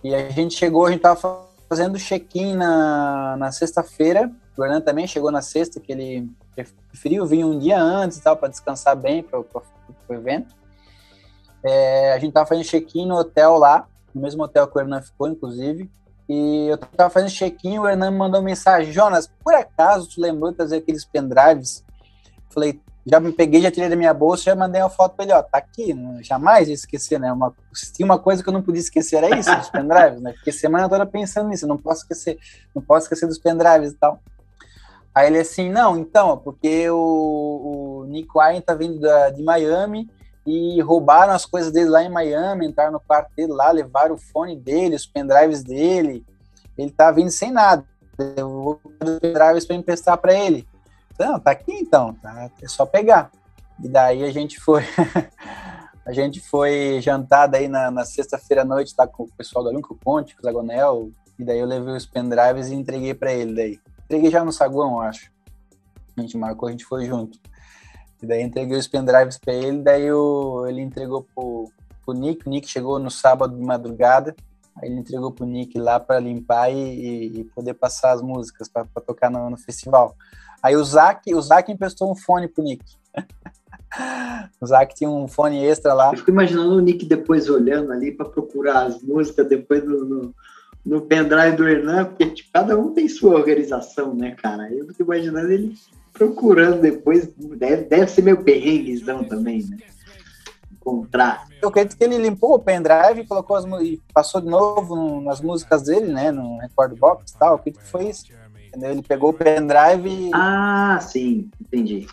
e 0.04 0.14
a 0.14 0.30
gente 0.30 0.54
chegou, 0.56 0.86
a 0.86 0.92
gente 0.92 1.02
tava 1.02 1.48
fazendo 1.68 1.98
check-in 1.98 2.56
na, 2.56 3.36
na 3.38 3.52
sexta-feira 3.52 4.32
o 4.60 4.66
Hernan 4.66 4.82
também 4.82 5.08
chegou 5.08 5.32
na 5.32 5.42
sexta, 5.42 5.80
que 5.80 5.92
ele 5.92 6.30
preferiu 6.54 7.26
vir 7.26 7.46
um 7.46 7.58
dia 7.58 7.82
antes 7.82 8.18
e 8.18 8.22
tal, 8.22 8.36
para 8.36 8.50
descansar 8.50 8.94
bem 8.96 9.24
para 9.24 9.40
o 9.40 10.14
evento. 10.14 10.54
É, 11.64 12.12
a 12.14 12.20
gente 12.20 12.34
tava 12.34 12.46
fazendo 12.46 12.66
check-in 12.66 13.08
no 13.08 13.16
hotel 13.16 13.58
lá, 13.58 13.88
no 14.14 14.22
mesmo 14.22 14.44
hotel 14.44 14.68
que 14.68 14.78
o 14.78 14.82
Hernan 14.82 15.02
ficou, 15.02 15.30
inclusive. 15.30 15.90
E 16.30 16.68
eu 16.68 16.78
tava 16.78 17.10
fazendo 17.10 17.32
check-in, 17.32 17.80
o 17.80 17.88
Hernan 17.88 18.12
me 18.12 18.18
mandou 18.18 18.40
mensagem: 18.40 18.94
Jonas, 18.94 19.28
por 19.44 19.56
acaso 19.56 20.08
tu 20.08 20.22
lembrou 20.22 20.52
de 20.52 20.58
trazer 20.58 20.78
aqueles 20.78 21.04
pendrives? 21.04 21.84
Falei, 22.52 22.80
já 23.04 23.20
me 23.20 23.32
peguei, 23.32 23.62
já 23.62 23.72
tirei 23.72 23.90
da 23.90 23.96
minha 23.96 24.14
bolsa, 24.14 24.44
já 24.44 24.56
mandei 24.56 24.80
uma 24.80 24.92
foto 24.92 25.16
para 25.16 25.26
ele: 25.26 25.34
ó, 25.34 25.42
tá 25.42 25.58
aqui, 25.58 25.96
jamais 26.22 26.68
ia 26.68 26.76
esquecer, 26.76 27.20
né? 27.20 27.34
Uma, 27.34 27.52
se 27.74 27.92
tinha 27.92 28.06
uma 28.06 28.20
coisa 28.20 28.44
que 28.44 28.50
eu 28.50 28.54
não 28.54 28.62
podia 28.62 28.80
esquecer, 28.80 29.16
era 29.16 29.40
isso, 29.40 29.52
os 29.52 29.70
pendrives, 29.72 30.22
né? 30.22 30.34
Porque 30.34 30.52
semana 30.52 30.88
toda 30.88 31.04
pensando 31.04 31.50
nisso, 31.50 31.66
não 31.66 31.78
posso 31.78 32.02
esquecer, 32.02 32.38
não 32.76 32.82
posso 32.84 33.06
esquecer 33.06 33.26
dos 33.26 33.40
pendrives 33.40 33.94
e 33.94 33.96
tal. 33.96 34.20
Aí 35.16 35.26
ele 35.28 35.40
assim, 35.40 35.72
não, 35.72 35.98
então, 35.98 36.38
porque 36.38 36.88
o, 36.92 38.04
o 38.04 38.06
Nick 38.06 38.30
Wine 38.36 38.62
tá 38.62 38.76
vindo 38.76 39.00
da, 39.00 39.32
de 39.32 39.42
Miami 39.42 40.08
e 40.50 40.82
roubaram 40.82 41.34
as 41.34 41.46
coisas 41.46 41.72
dele 41.72 41.90
lá 41.90 42.04
em 42.04 42.10
Miami, 42.10 42.66
entraram 42.66 42.94
no 42.94 43.00
quarto 43.00 43.32
dele 43.36 43.54
lá, 43.54 43.70
levaram 43.70 44.16
o 44.16 44.18
fone 44.18 44.56
dele, 44.56 44.96
os 44.96 45.06
pendrives 45.06 45.64
dele. 45.64 46.26
Ele 46.76 46.90
tá 46.90 47.12
vindo 47.12 47.30
sem 47.30 47.52
nada. 47.52 47.86
Eu 48.36 48.50
vou 48.50 48.82
os 48.84 49.20
pendrives 49.20 49.66
para 49.66 49.76
emprestar 49.76 50.18
para 50.18 50.34
ele. 50.34 50.68
Não, 51.20 51.40
tá 51.40 51.52
aqui 51.52 51.72
então, 51.72 52.16
tá? 52.16 52.50
É 52.62 52.68
só 52.68 52.84
pegar. 52.84 53.30
E 53.84 53.88
daí 53.88 54.24
a 54.24 54.32
gente 54.32 54.60
foi. 54.60 54.84
a 56.04 56.12
gente 56.12 56.40
foi 56.40 57.00
jantar 57.00 57.46
daí 57.46 57.68
na, 57.68 57.92
na 57.92 58.04
sexta-feira 58.04 58.64
à 58.64 58.66
noite, 58.66 58.96
tá 58.96 59.06
com 59.06 59.24
o 59.24 59.32
pessoal 59.38 59.64
do 59.64 59.70
Alinco 59.70 59.96
Ponte, 59.96 60.36
com 60.36 60.42
o 60.42 60.44
Zagonel, 60.44 61.12
e 61.38 61.44
daí 61.44 61.60
eu 61.60 61.68
levei 61.68 61.94
os 61.94 62.08
pendrives 62.08 62.70
e 62.70 62.74
entreguei 62.74 63.14
para 63.14 63.32
ele 63.32 63.54
daí. 63.54 63.80
Entreguei 64.06 64.32
já 64.32 64.44
no 64.44 64.52
saguão, 64.52 65.00
acho. 65.00 65.32
A 66.18 66.22
gente 66.22 66.36
marcou, 66.36 66.68
a 66.68 66.72
gente 66.72 66.86
foi 66.86 67.06
junto. 67.06 67.40
E 68.22 68.26
daí 68.26 68.42
entreguei 68.42 68.78
os 68.78 68.88
pendrives 68.88 69.38
para 69.38 69.54
ele, 69.54 69.82
daí 69.82 70.12
o, 70.12 70.66
ele 70.68 70.82
entregou 70.82 71.26
pro, 71.34 71.72
pro 72.06 72.14
Nick. 72.14 72.46
O 72.46 72.50
Nick 72.50 72.68
chegou 72.68 73.00
no 73.00 73.10
sábado 73.10 73.56
de 73.56 73.64
madrugada. 73.64 74.36
Aí 74.82 74.90
ele 74.90 75.00
entregou 75.00 75.32
pro 75.32 75.46
Nick 75.46 75.78
lá 75.78 76.00
para 76.00 76.20
limpar 76.20 76.72
e, 76.72 77.40
e, 77.40 77.44
poder 77.56 77.74
passar 77.74 78.12
as 78.12 78.22
músicas 78.22 78.68
para 78.68 78.86
tocar 79.06 79.30
no, 79.30 79.50
no, 79.50 79.58
festival. 79.58 80.16
Aí 80.64 80.76
o 80.76 80.84
Zac, 80.84 81.34
o 81.34 81.42
Zac 81.42 81.72
emprestou 81.72 82.12
um 82.12 82.16
fone 82.16 82.48
pro 82.48 82.64
Nick. 82.64 82.84
o 84.62 84.66
Zac 84.66 84.96
tinha 84.96 85.10
um 85.10 85.28
fone 85.28 85.64
extra 85.66 85.94
lá. 85.94 86.12
Eu 86.12 86.18
fico 86.18 86.32
imaginando 86.32 86.76
o 86.76 86.82
Nick 86.82 87.06
depois 87.06 87.50
olhando 87.50 87.92
ali 87.92 88.12
para 88.12 88.30
procurar 88.30 88.84
as 88.84 89.02
músicas 89.02 89.48
depois 89.48 89.84
no, 89.84 90.06
no, 90.06 90.36
no 90.86 91.02
pendrive 91.02 91.58
do 91.58 91.68
Hernan, 91.68 92.06
porque 92.06 92.30
tipo, 92.30 92.50
cada 92.54 92.78
um 92.78 92.94
tem 92.94 93.08
sua 93.10 93.36
organização, 93.36 94.14
né, 94.14 94.32
cara? 94.32 94.72
Eu 94.74 94.88
fico 94.88 95.04
imaginando 95.04 95.52
ele 95.52 95.74
procurando 96.20 96.82
depois, 96.82 97.30
deve, 97.36 97.86
deve 97.86 98.08
ser 98.12 98.22
meio 98.22 98.44
perrenguezão 98.44 99.24
também, 99.24 99.66
né? 99.70 99.78
Encontrar. 100.74 101.48
Eu 101.62 101.70
acredito 101.70 101.98
que 101.98 102.04
ele 102.04 102.18
limpou 102.18 102.54
o 102.54 102.60
pendrive 102.60 103.22
e 103.22 103.26
colocou 103.26 103.56
as 103.56 103.66
e 103.82 104.02
passou 104.14 104.42
de 104.42 104.48
novo 104.48 104.96
no, 104.96 105.22
nas 105.22 105.40
músicas 105.40 105.84
dele, 105.84 106.12
né? 106.12 106.32
No 106.32 106.58
Record 106.58 106.98
Box 107.00 107.32
e 107.32 107.38
tal. 107.38 107.50
Eu 107.50 107.56
acredito 107.56 107.82
que 107.82 107.90
foi 107.90 108.10
isso. 108.10 108.26
Entendeu? 108.68 108.92
Ele 108.92 109.02
pegou 109.02 109.30
o 109.30 109.34
pendrive 109.34 110.10
e... 110.10 110.32
Ah, 110.34 111.00
sim, 111.02 111.50
entendi. 111.60 112.06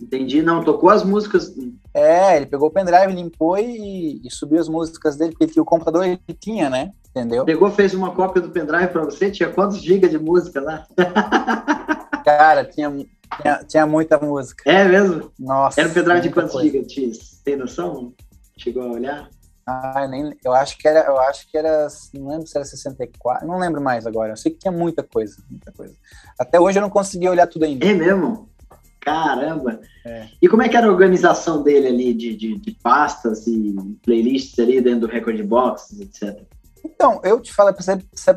Entendi, 0.00 0.42
não, 0.42 0.64
tocou 0.64 0.90
as 0.90 1.04
músicas. 1.04 1.54
É, 1.94 2.36
ele 2.36 2.46
pegou 2.46 2.68
o 2.68 2.72
pendrive, 2.72 3.12
limpou 3.12 3.56
e, 3.56 4.20
e 4.22 4.30
subiu 4.30 4.60
as 4.60 4.68
músicas 4.68 5.16
dele, 5.16 5.34
porque 5.38 5.60
o 5.60 5.64
computador 5.64 6.04
ele 6.04 6.20
tinha, 6.38 6.68
né? 6.68 6.92
Entendeu? 7.10 7.44
Pegou, 7.44 7.70
fez 7.70 7.94
uma 7.94 8.10
cópia 8.10 8.42
do 8.42 8.50
pendrive 8.50 8.88
para 8.88 9.04
você? 9.04 9.30
Tinha 9.30 9.48
quantos 9.48 9.80
gigas 9.80 10.10
de 10.10 10.18
música 10.18 10.60
lá? 10.60 10.86
Cara, 12.24 12.64
tinha, 12.64 12.90
tinha, 13.40 13.64
tinha, 13.66 13.86
muita 13.86 14.18
música. 14.18 14.62
É 14.70 14.84
mesmo? 14.84 15.32
Nossa. 15.38 15.80
Era 15.80 15.90
um 15.90 15.92
pendrive 15.92 16.20
de 16.20 16.30
quantos 16.30 16.60
gigas? 16.60 17.40
Tem 17.44 17.56
noção? 17.56 18.12
Chegou 18.56 18.82
a 18.82 18.92
olhar? 18.92 19.28
Ah, 19.66 20.06
nem, 20.06 20.36
eu 20.44 20.52
acho 20.52 20.76
que 20.76 20.86
era, 20.86 21.00
eu 21.06 21.18
acho 21.18 21.50
que 21.50 21.56
era, 21.56 21.88
não 22.12 22.28
lembro 22.28 22.46
se 22.46 22.56
era 22.56 22.66
64, 22.66 23.46
não 23.46 23.58
lembro 23.58 23.80
mais 23.80 24.06
agora. 24.06 24.32
Eu 24.32 24.36
sei 24.36 24.52
que 24.52 24.58
tinha 24.58 24.72
muita 24.72 25.02
coisa, 25.02 25.36
muita 25.48 25.72
coisa. 25.72 25.94
Até 26.38 26.60
hoje 26.60 26.78
eu 26.78 26.82
não 26.82 26.90
consegui 26.90 27.28
olhar 27.28 27.46
tudo 27.46 27.64
ainda. 27.64 27.86
É 27.86 27.94
mesmo? 27.94 28.48
Caramba! 29.00 29.80
É. 30.04 30.28
E 30.40 30.48
como 30.48 30.62
é 30.62 30.68
que 30.68 30.76
era 30.76 30.86
a 30.86 30.90
organização 30.90 31.62
dele 31.62 31.88
ali 31.88 32.14
de, 32.14 32.34
de, 32.36 32.58
de 32.58 32.70
pastas 32.82 33.46
e 33.46 33.74
playlists 34.02 34.58
ali 34.58 34.80
dentro 34.80 35.00
do 35.00 35.06
Record 35.06 35.42
Box, 35.42 35.98
etc? 36.00 36.42
Então, 36.84 37.20
eu 37.24 37.40
te 37.40 37.52
falo, 37.52 37.74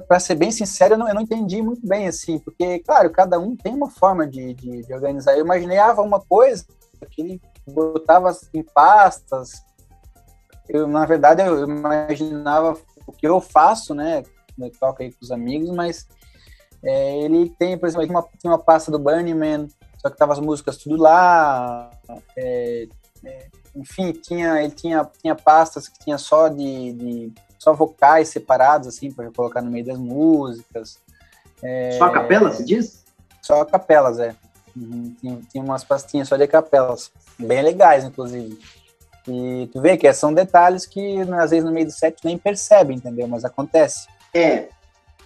para 0.08 0.20
ser, 0.20 0.36
bem 0.36 0.52
sincero, 0.52 0.94
eu 0.94 0.98
não, 0.98 1.08
eu 1.10 1.14
não, 1.14 1.22
entendi 1.22 1.62
muito 1.62 1.86
bem, 1.86 2.08
assim, 2.08 2.40
porque, 2.40 2.80
claro, 2.80 3.12
cada 3.12 3.38
um 3.38 3.56
tem 3.58 3.74
uma 3.74 3.90
forma 3.90 4.26
de, 4.26 4.54
de, 4.54 4.84
de 4.84 4.94
organizar. 4.94 5.34
Eu 5.34 5.44
imaginava 5.44 6.02
uma 6.02 6.22
coisa 6.22 6.66
que 7.12 7.22
ele 7.22 7.42
botava 7.68 8.36
em 8.54 8.64
pastas. 8.64 9.52
Eu, 10.70 10.88
na 10.88 11.06
verdade, 11.06 11.42
eu 11.42 11.68
imaginava 11.68 12.78
o 13.06 13.12
que 13.12 13.28
eu 13.28 13.42
faço, 13.42 13.94
né? 13.94 14.24
Eu 14.58 14.72
toco 14.72 15.04
aí 15.04 15.12
com 15.12 15.20
os 15.22 15.32
amigos, 15.32 15.70
mas 15.70 16.08
é, 16.84 17.20
ele 17.20 17.50
tem, 17.60 17.78
por 17.78 17.88
exemplo, 17.88 18.10
uma, 18.10 18.26
tinha 18.40 18.52
uma 18.52 18.60
pasta 18.60 18.90
do 18.90 19.00
Burning 19.00 19.34
Man, 19.34 19.68
só 19.98 20.10
que 20.10 20.18
tava 20.18 20.32
as 20.34 20.40
músicas 20.40 20.78
tudo 20.78 20.96
lá. 20.96 21.92
É, 22.38 22.88
é, 23.26 23.48
enfim, 23.76 24.14
tinha, 24.14 24.62
ele 24.62 24.74
tinha, 24.74 25.04
tinha 25.22 25.36
pastas 25.36 25.88
que 25.90 26.00
tinha 26.00 26.18
só 26.18 26.48
de, 26.48 26.94
de 26.94 27.34
só 27.58 27.74
vocais 27.74 28.30
separados, 28.30 28.88
assim, 28.88 29.12
para 29.12 29.32
colocar 29.32 29.62
no 29.62 29.72
meio 29.72 29.86
das 29.86 29.98
músicas. 29.98 31.00
É, 31.62 31.92
só 31.98 32.06
a 32.06 32.12
capela, 32.12 32.52
se 32.52 32.64
diz? 32.64 33.04
Só 33.42 33.62
a 33.62 33.66
capelas, 33.66 34.20
é. 34.20 34.36
Uhum, 34.76 35.16
tinha, 35.20 35.40
tinha 35.52 35.64
umas 35.64 35.84
pastinhas 35.84 36.28
só 36.28 36.38
de 36.38 36.48
capelas, 36.48 37.12
bem 37.40 37.62
legais, 37.62 38.04
inclusive. 38.04 38.60
E 39.28 39.68
tu 39.74 39.82
vê 39.82 39.98
que 39.98 40.12
são 40.14 40.34
detalhes 40.34 40.86
que 40.86 41.20
às 41.22 41.50
vezes 41.50 41.66
no 41.66 41.72
meio 41.72 41.88
do 41.88 41.92
set 41.92 42.18
nem 42.24 42.38
percebe, 42.38 42.94
entendeu? 42.94 43.28
Mas 43.28 43.44
acontece. 43.44 44.08
É, 44.34 44.70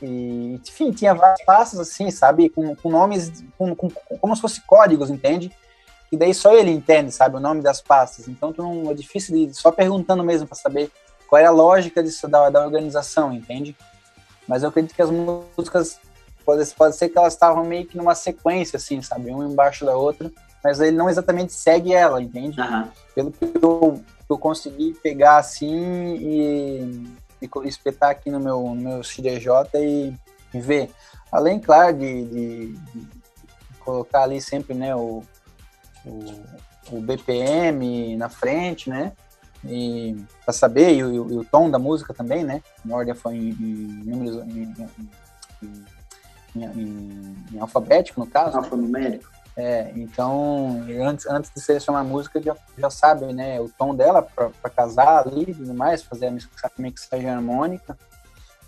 e, 0.01 0.59
enfim, 0.67 0.91
tinha 0.91 1.13
vários 1.13 1.43
passos 1.45 1.79
assim, 1.79 2.09
sabe? 2.09 2.49
Com, 2.49 2.75
com 2.75 2.89
nomes, 2.89 3.43
com, 3.57 3.75
com, 3.75 3.89
como 4.19 4.35
se 4.35 4.41
fosse 4.41 4.61
códigos, 4.61 5.09
entende? 5.09 5.51
E 6.11 6.17
daí 6.17 6.33
só 6.33 6.53
ele 6.53 6.71
entende, 6.71 7.11
sabe? 7.11 7.37
O 7.37 7.39
nome 7.39 7.61
das 7.61 7.81
pastas. 7.81 8.27
Então 8.27 8.51
tu 8.51 8.63
não, 8.63 8.89
é 8.89 8.93
difícil 8.93 9.35
de, 9.35 9.53
só 9.53 9.71
perguntando 9.71 10.23
mesmo 10.23 10.47
para 10.47 10.57
saber 10.57 10.91
qual 11.31 11.41
é 11.41 11.45
a 11.45 11.51
lógica 11.51 12.03
disso, 12.03 12.27
da, 12.27 12.49
da 12.49 12.61
organização, 12.61 13.31
entende? 13.31 13.73
Mas 14.45 14.63
eu 14.63 14.69
acredito 14.69 14.93
que 14.93 15.01
as 15.01 15.09
músicas, 15.09 15.97
pode, 16.43 16.65
pode 16.73 16.97
ser 16.97 17.07
que 17.07 17.17
elas 17.17 17.31
estavam 17.31 17.63
meio 17.63 17.85
que 17.85 17.95
numa 17.95 18.13
sequência, 18.13 18.75
assim, 18.75 19.01
sabe? 19.01 19.31
Uma 19.31 19.45
embaixo 19.45 19.85
da 19.85 19.95
outra, 19.95 20.29
mas 20.61 20.81
ele 20.81 20.97
não 20.97 21.09
exatamente 21.09 21.53
segue 21.53 21.93
ela, 21.93 22.21
entende? 22.21 22.59
Uhum. 22.59 22.87
Pelo 23.15 23.31
que 23.31 23.49
eu, 23.61 24.03
eu 24.29 24.37
consegui 24.37 24.93
pegar 25.01 25.37
assim 25.37 26.15
e 26.19 27.07
e 27.41 27.67
espetar 27.67 28.11
aqui 28.11 28.29
no 28.29 28.39
meu, 28.39 28.61
no 28.61 28.75
meu 28.75 29.03
XDJ 29.03 29.49
e, 29.75 30.13
e 30.53 30.59
ver. 30.59 30.91
Além, 31.31 31.59
claro, 31.59 31.97
de, 31.97 32.25
de, 32.25 32.73
de, 32.73 33.07
colocar 33.79 34.23
ali 34.23 34.39
sempre 34.39 34.75
né, 34.75 34.95
o, 34.95 35.23
o, 36.05 36.43
o 36.91 37.01
BPM 37.01 38.15
na 38.15 38.29
frente, 38.29 38.89
né? 38.89 39.13
E 39.63 40.15
para 40.43 40.53
saber, 40.53 40.95
e 40.95 41.03
o, 41.03 41.31
e 41.31 41.37
o, 41.37 41.45
tom 41.45 41.69
da 41.69 41.77
música 41.77 42.13
também, 42.13 42.43
né? 42.43 42.63
Em 42.85 42.91
ordem 42.91 43.13
foi 43.13 43.35
em, 43.35 43.49
em 43.49 44.03
números 44.05 44.43
em, 44.47 44.73
em, 46.55 47.59
alfabético, 47.59 48.19
no 48.19 48.27
caso. 48.27 48.53
Né? 48.53 48.57
Alfanumérico. 48.57 49.29
É, 49.55 49.91
então, 49.95 50.83
antes, 51.01 51.27
antes 51.27 51.51
de 51.53 51.61
selecionar 51.61 52.01
a 52.01 52.05
música, 52.05 52.41
já, 52.41 52.55
já 52.77 52.89
sabe, 52.89 53.25
né, 53.33 53.59
o 53.59 53.69
tom 53.69 53.93
dela 53.93 54.21
para 54.21 54.69
casar 54.69 55.27
ali 55.27 55.51
e 55.51 55.53
tudo 55.53 55.73
mais, 55.73 56.01
fazer 56.01 56.27
a 56.27 56.31
mixagem 56.77 57.29
harmônica. 57.29 57.97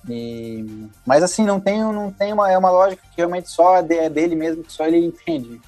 E, 0.07 0.89
mas 1.05 1.23
assim, 1.23 1.45
não 1.45 1.59
tem, 1.59 1.81
não 1.81 2.11
tem 2.11 2.33
uma, 2.33 2.51
é 2.51 2.57
uma 2.57 2.69
lógica 2.69 3.01
que 3.09 3.17
realmente 3.17 3.49
só 3.49 3.77
é 3.77 4.09
dele 4.09 4.35
mesmo, 4.35 4.63
que 4.63 4.72
só 4.72 4.85
ele 4.85 4.97
entende. 4.97 5.61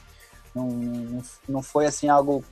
Não, 0.53 0.67
não, 0.67 1.21
não 1.47 1.61
foi 1.61 1.85
assim 1.85 2.09
algo 2.09 2.43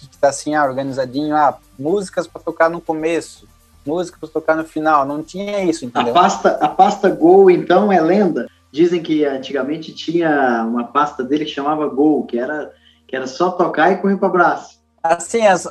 que 0.00 0.14
está 0.14 0.28
assim, 0.28 0.54
ah, 0.54 0.64
organizadinho, 0.64 1.36
ah, 1.36 1.56
músicas 1.78 2.26
para 2.26 2.42
tocar 2.42 2.70
no 2.70 2.80
começo, 2.80 3.46
músicas 3.84 4.20
para 4.20 4.28
tocar 4.28 4.56
no 4.56 4.64
final, 4.64 5.04
não 5.04 5.22
tinha 5.22 5.64
isso, 5.64 5.84
entendeu? 5.84 6.12
A 6.12 6.20
pasta, 6.20 6.48
a 6.60 6.68
pasta 6.68 7.10
Go, 7.10 7.50
então, 7.50 7.92
é 7.92 8.00
lenda? 8.00 8.48
Dizem 8.70 9.02
que 9.02 9.24
antigamente 9.24 9.92
tinha 9.92 10.64
uma 10.66 10.84
pasta 10.84 11.22
dele 11.22 11.44
que 11.44 11.50
chamava 11.50 11.86
Gol, 11.88 12.24
que 12.24 12.38
era, 12.38 12.72
que 13.06 13.14
era 13.14 13.26
só 13.26 13.50
tocar 13.50 13.92
e 13.92 13.96
correr 13.96 14.16
para 14.16 14.28
abraço. 14.28 14.80
Assim, 15.02 15.46
as, 15.46 15.66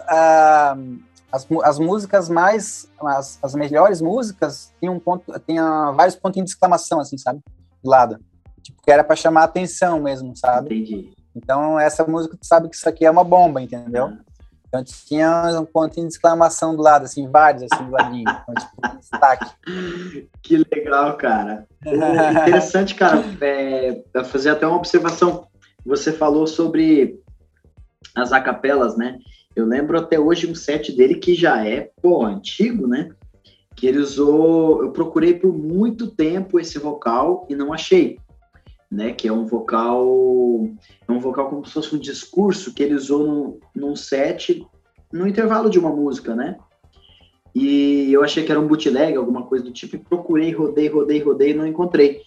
as, 1.31 1.47
as 1.63 1.79
músicas 1.79 2.29
mais, 2.29 2.87
as, 3.01 3.39
as 3.41 3.55
melhores 3.55 4.01
músicas 4.01 4.71
tinham 4.79 4.95
um 4.95 4.99
ponto, 4.99 5.23
tinha 5.47 5.91
vários 5.91 6.15
pontinhos 6.15 6.49
de 6.49 6.51
exclamação, 6.53 6.99
assim, 6.99 7.17
sabe? 7.17 7.39
Do 7.83 7.89
lado. 7.89 8.19
Tipo, 8.61 8.81
que 8.83 8.91
era 8.91 9.03
para 9.03 9.15
chamar 9.15 9.41
a 9.41 9.45
atenção 9.45 10.01
mesmo, 10.01 10.35
sabe? 10.35 10.75
Entendi. 10.75 11.20
Então, 11.35 11.79
essa 11.79 12.05
música, 12.05 12.37
tu 12.37 12.45
sabe 12.45 12.69
que 12.69 12.75
isso 12.75 12.87
aqui 12.87 13.05
é 13.05 13.11
uma 13.11 13.23
bomba, 13.23 13.61
entendeu? 13.61 14.05
Ah. 14.05 14.31
Então 14.71 14.81
tinha 14.85 15.59
um 15.59 15.65
pontinho 15.65 16.07
de 16.07 16.13
exclamação 16.13 16.73
do 16.73 16.81
lado, 16.81 17.03
assim, 17.03 17.29
vários, 17.29 17.63
assim, 17.63 17.83
do 17.83 17.91
ladinho. 17.91 18.21
Então, 18.21 18.55
tipo, 18.55 18.97
destaque. 18.99 19.51
Que 20.41 20.57
legal, 20.57 21.17
cara. 21.17 21.67
interessante, 21.85 22.95
cara, 22.95 23.23
é, 23.41 24.01
fazer 24.23 24.49
até 24.49 24.65
uma 24.65 24.77
observação. 24.77 25.45
Você 25.85 26.11
falou 26.11 26.47
sobre 26.47 27.19
as 28.15 28.31
acapelas, 28.31 28.97
né? 28.97 29.19
Eu 29.55 29.65
lembro 29.65 29.99
até 29.99 30.17
hoje 30.17 30.49
um 30.49 30.55
set 30.55 30.95
dele 30.95 31.15
que 31.15 31.35
já 31.35 31.65
é, 31.65 31.91
pô, 32.01 32.25
antigo, 32.25 32.87
né? 32.87 33.09
Que 33.75 33.87
ele 33.87 33.99
usou. 33.99 34.83
Eu 34.83 34.91
procurei 34.91 35.33
por 35.33 35.53
muito 35.53 36.07
tempo 36.07 36.59
esse 36.59 36.79
vocal 36.79 37.45
e 37.49 37.55
não 37.55 37.73
achei. 37.73 38.19
Né, 38.91 39.13
que 39.13 39.25
é 39.25 39.31
um 39.31 39.45
vocal, 39.45 40.05
é 41.07 41.11
um 41.11 41.19
vocal 41.19 41.49
como 41.49 41.65
se 41.65 41.71
fosse 41.71 41.95
um 41.95 41.99
discurso 41.99 42.73
que 42.73 42.83
ele 42.83 42.93
usou 42.93 43.25
num, 43.25 43.59
num 43.73 43.95
set 43.95 44.67
no 45.13 45.25
intervalo 45.25 45.69
de 45.69 45.79
uma 45.79 45.89
música, 45.89 46.35
né? 46.35 46.57
E 47.55 48.11
eu 48.11 48.23
achei 48.23 48.43
que 48.43 48.51
era 48.51 48.59
um 48.59 48.67
bootleg, 48.67 49.15
alguma 49.15 49.43
coisa 49.43 49.63
do 49.63 49.71
tipo, 49.71 49.95
e 49.95 49.99
procurei, 49.99 50.51
rodei, 50.51 50.89
rodei, 50.89 51.19
rodei 51.21 51.53
não 51.53 51.65
encontrei. 51.65 52.21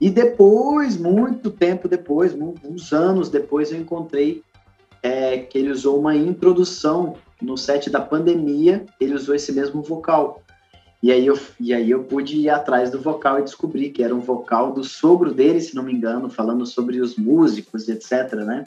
E 0.00 0.08
depois, 0.08 0.96
muito 0.96 1.50
tempo 1.50 1.86
depois, 1.86 2.34
uns 2.34 2.92
anos 2.92 3.28
depois, 3.28 3.70
eu 3.70 3.78
encontrei 3.78 4.42
é, 5.02 5.38
que 5.38 5.58
ele 5.58 5.70
usou 5.70 5.98
uma 5.98 6.16
introdução 6.16 7.16
no 7.40 7.56
set 7.56 7.90
da 7.90 8.00
pandemia, 8.00 8.84
ele 8.98 9.14
usou 9.14 9.34
esse 9.34 9.52
mesmo 9.52 9.82
vocal. 9.82 10.42
E 11.02 11.10
aí, 11.10 11.26
eu, 11.26 11.38
e 11.58 11.72
aí 11.72 11.90
eu 11.90 12.04
pude 12.04 12.36
ir 12.36 12.50
atrás 12.50 12.90
do 12.90 13.00
vocal 13.00 13.38
e 13.38 13.42
descobri 13.42 13.88
que 13.90 14.02
era 14.02 14.14
um 14.14 14.20
vocal 14.20 14.72
do 14.72 14.84
sogro 14.84 15.32
dele, 15.32 15.60
se 15.60 15.74
não 15.74 15.82
me 15.82 15.92
engano, 15.92 16.28
falando 16.28 16.66
sobre 16.66 17.00
os 17.00 17.16
músicos, 17.16 17.88
etc, 17.88 18.34
né? 18.34 18.64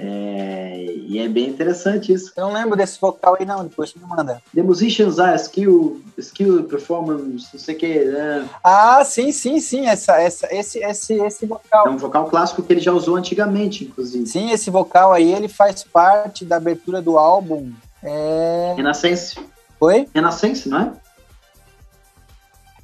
É, 0.00 0.94
e 0.94 1.18
é 1.18 1.26
bem 1.26 1.48
interessante 1.48 2.12
isso. 2.12 2.32
Eu 2.36 2.46
não 2.46 2.52
lembro 2.52 2.76
desse 2.76 3.00
vocal 3.00 3.36
aí, 3.40 3.44
não, 3.44 3.64
depois 3.64 3.92
me 3.94 4.06
manda. 4.06 4.40
The 4.54 4.62
musicians 4.62 5.18
are 5.18 5.34
skill, 5.34 6.00
skill 6.16 6.62
performance, 6.64 7.48
não 7.52 7.58
sei 7.58 7.74
o 7.74 7.78
que. 7.78 8.04
Né? 8.04 8.48
Ah, 8.62 9.02
sim, 9.04 9.32
sim, 9.32 9.58
sim. 9.58 9.86
Essa, 9.86 10.20
essa, 10.20 10.46
esse, 10.54 10.78
esse, 10.78 11.14
esse 11.14 11.46
vocal. 11.46 11.88
É 11.88 11.90
um 11.90 11.96
vocal 11.96 12.26
clássico 12.26 12.62
que 12.62 12.72
ele 12.72 12.80
já 12.80 12.92
usou 12.92 13.16
antigamente, 13.16 13.84
inclusive. 13.84 14.24
Sim, 14.26 14.52
esse 14.52 14.70
vocal 14.70 15.12
aí, 15.12 15.32
ele 15.32 15.48
faz 15.48 15.82
parte 15.82 16.44
da 16.44 16.58
abertura 16.58 17.02
do 17.02 17.18
álbum. 17.18 17.72
É... 18.00 18.74
Renascense. 18.76 19.36
Oi? 19.80 20.06
Renascense, 20.14 20.68
não 20.68 20.80
é? 20.80 20.92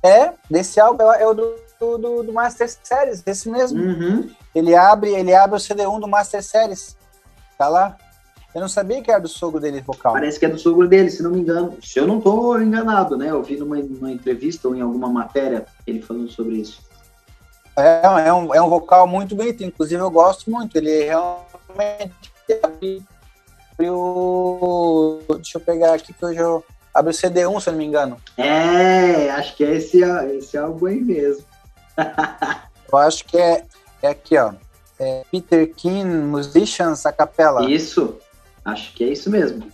É, 0.05 0.34
desse 0.50 0.78
álbum 0.78 1.10
é 1.12 1.26
o 1.26 1.33
do, 1.33 1.57
do, 1.81 2.23
do 2.23 2.33
Master 2.33 2.68
Series, 2.68 3.23
esse 3.24 3.49
mesmo. 3.49 3.83
Uhum. 3.83 4.31
Ele 4.55 4.76
abre, 4.76 5.10
ele 5.15 5.34
abre 5.34 5.57
o 5.57 5.58
CD1 5.58 5.99
do 5.99 6.07
Master 6.07 6.42
Series. 6.42 6.94
Tá 7.57 7.68
lá? 7.68 7.97
Eu 8.55 8.60
não 8.60 8.68
sabia 8.68 9.02
que 9.02 9.10
era 9.10 9.18
do 9.18 9.28
sogro 9.28 9.58
dele 9.58 9.81
vocal. 9.81 10.12
Parece 10.12 10.39
que 10.39 10.44
é 10.47 10.49
do 10.49 10.58
sogro 10.58 10.86
dele, 10.86 11.10
se 11.10 11.23
não 11.23 11.31
me 11.31 11.41
engano. 11.41 11.76
Se 11.83 11.99
eu 11.99 12.07
não 12.07 12.20
tô 12.20 12.57
enganado, 12.60 13.16
né? 13.16 13.31
Eu 13.31 13.42
vi 13.42 13.57
numa, 13.57 13.76
numa 13.76 14.12
entrevista 14.12 14.68
ou 14.68 14.76
em 14.76 14.81
alguma 14.81 15.08
matéria 15.08 15.66
ele 15.86 16.02
falando 16.02 16.31
sobre 16.31 16.57
isso. 16.57 16.81
É, 17.76 18.02
é, 18.28 18.33
um, 18.33 18.55
é 18.55 18.62
um 18.62 18.68
vocal 18.68 19.08
muito 19.08 19.34
bonito, 19.34 19.65
inclusive 19.65 20.00
eu 20.00 20.10
gosto 20.10 20.49
muito. 20.50 20.76
Ele 20.76 21.05
realmente 21.05 22.15
abriu. 22.62 23.02
Deixa 25.36 25.58
eu 25.58 25.60
pegar 25.60 25.94
aqui 25.94 26.12
que 26.12 26.24
hoje 26.24 26.39
eu. 26.39 26.62
Abre 26.94 27.10
o 27.10 27.14
CD1, 27.14 27.60
se 27.60 27.68
eu 27.68 27.73
não 27.73 27.78
me 27.78 27.84
engano. 27.84 28.16
É, 28.36 29.31
acho 29.31 29.56
que 29.56 29.64
é 29.64 29.74
esse, 29.74 30.00
esse 30.36 30.56
álbum 30.56 30.86
aí 30.86 31.00
mesmo. 31.00 31.44
eu 32.92 32.98
acho 32.98 33.24
que 33.24 33.36
é, 33.36 33.64
é 34.02 34.08
aqui, 34.08 34.39
ó 34.39 34.52
é, 34.98 35.24
Peter 35.31 35.73
King 35.74 36.05
Musicians 36.05 37.05
a 37.06 37.12
capela. 37.12 37.68
Isso, 37.68 38.16
acho 38.64 38.92
que 38.94 39.05
é 39.05 39.08
isso 39.08 39.31
mesmo. 39.31 39.66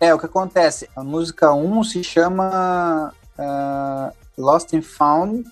É, 0.00 0.12
o 0.14 0.18
que 0.18 0.26
acontece, 0.26 0.88
a 0.94 1.02
música 1.02 1.52
1 1.52 1.84
se 1.84 2.04
chama 2.04 3.12
uh, 3.38 4.14
Lost 4.36 4.74
and 4.74 4.82
Found, 4.82 5.44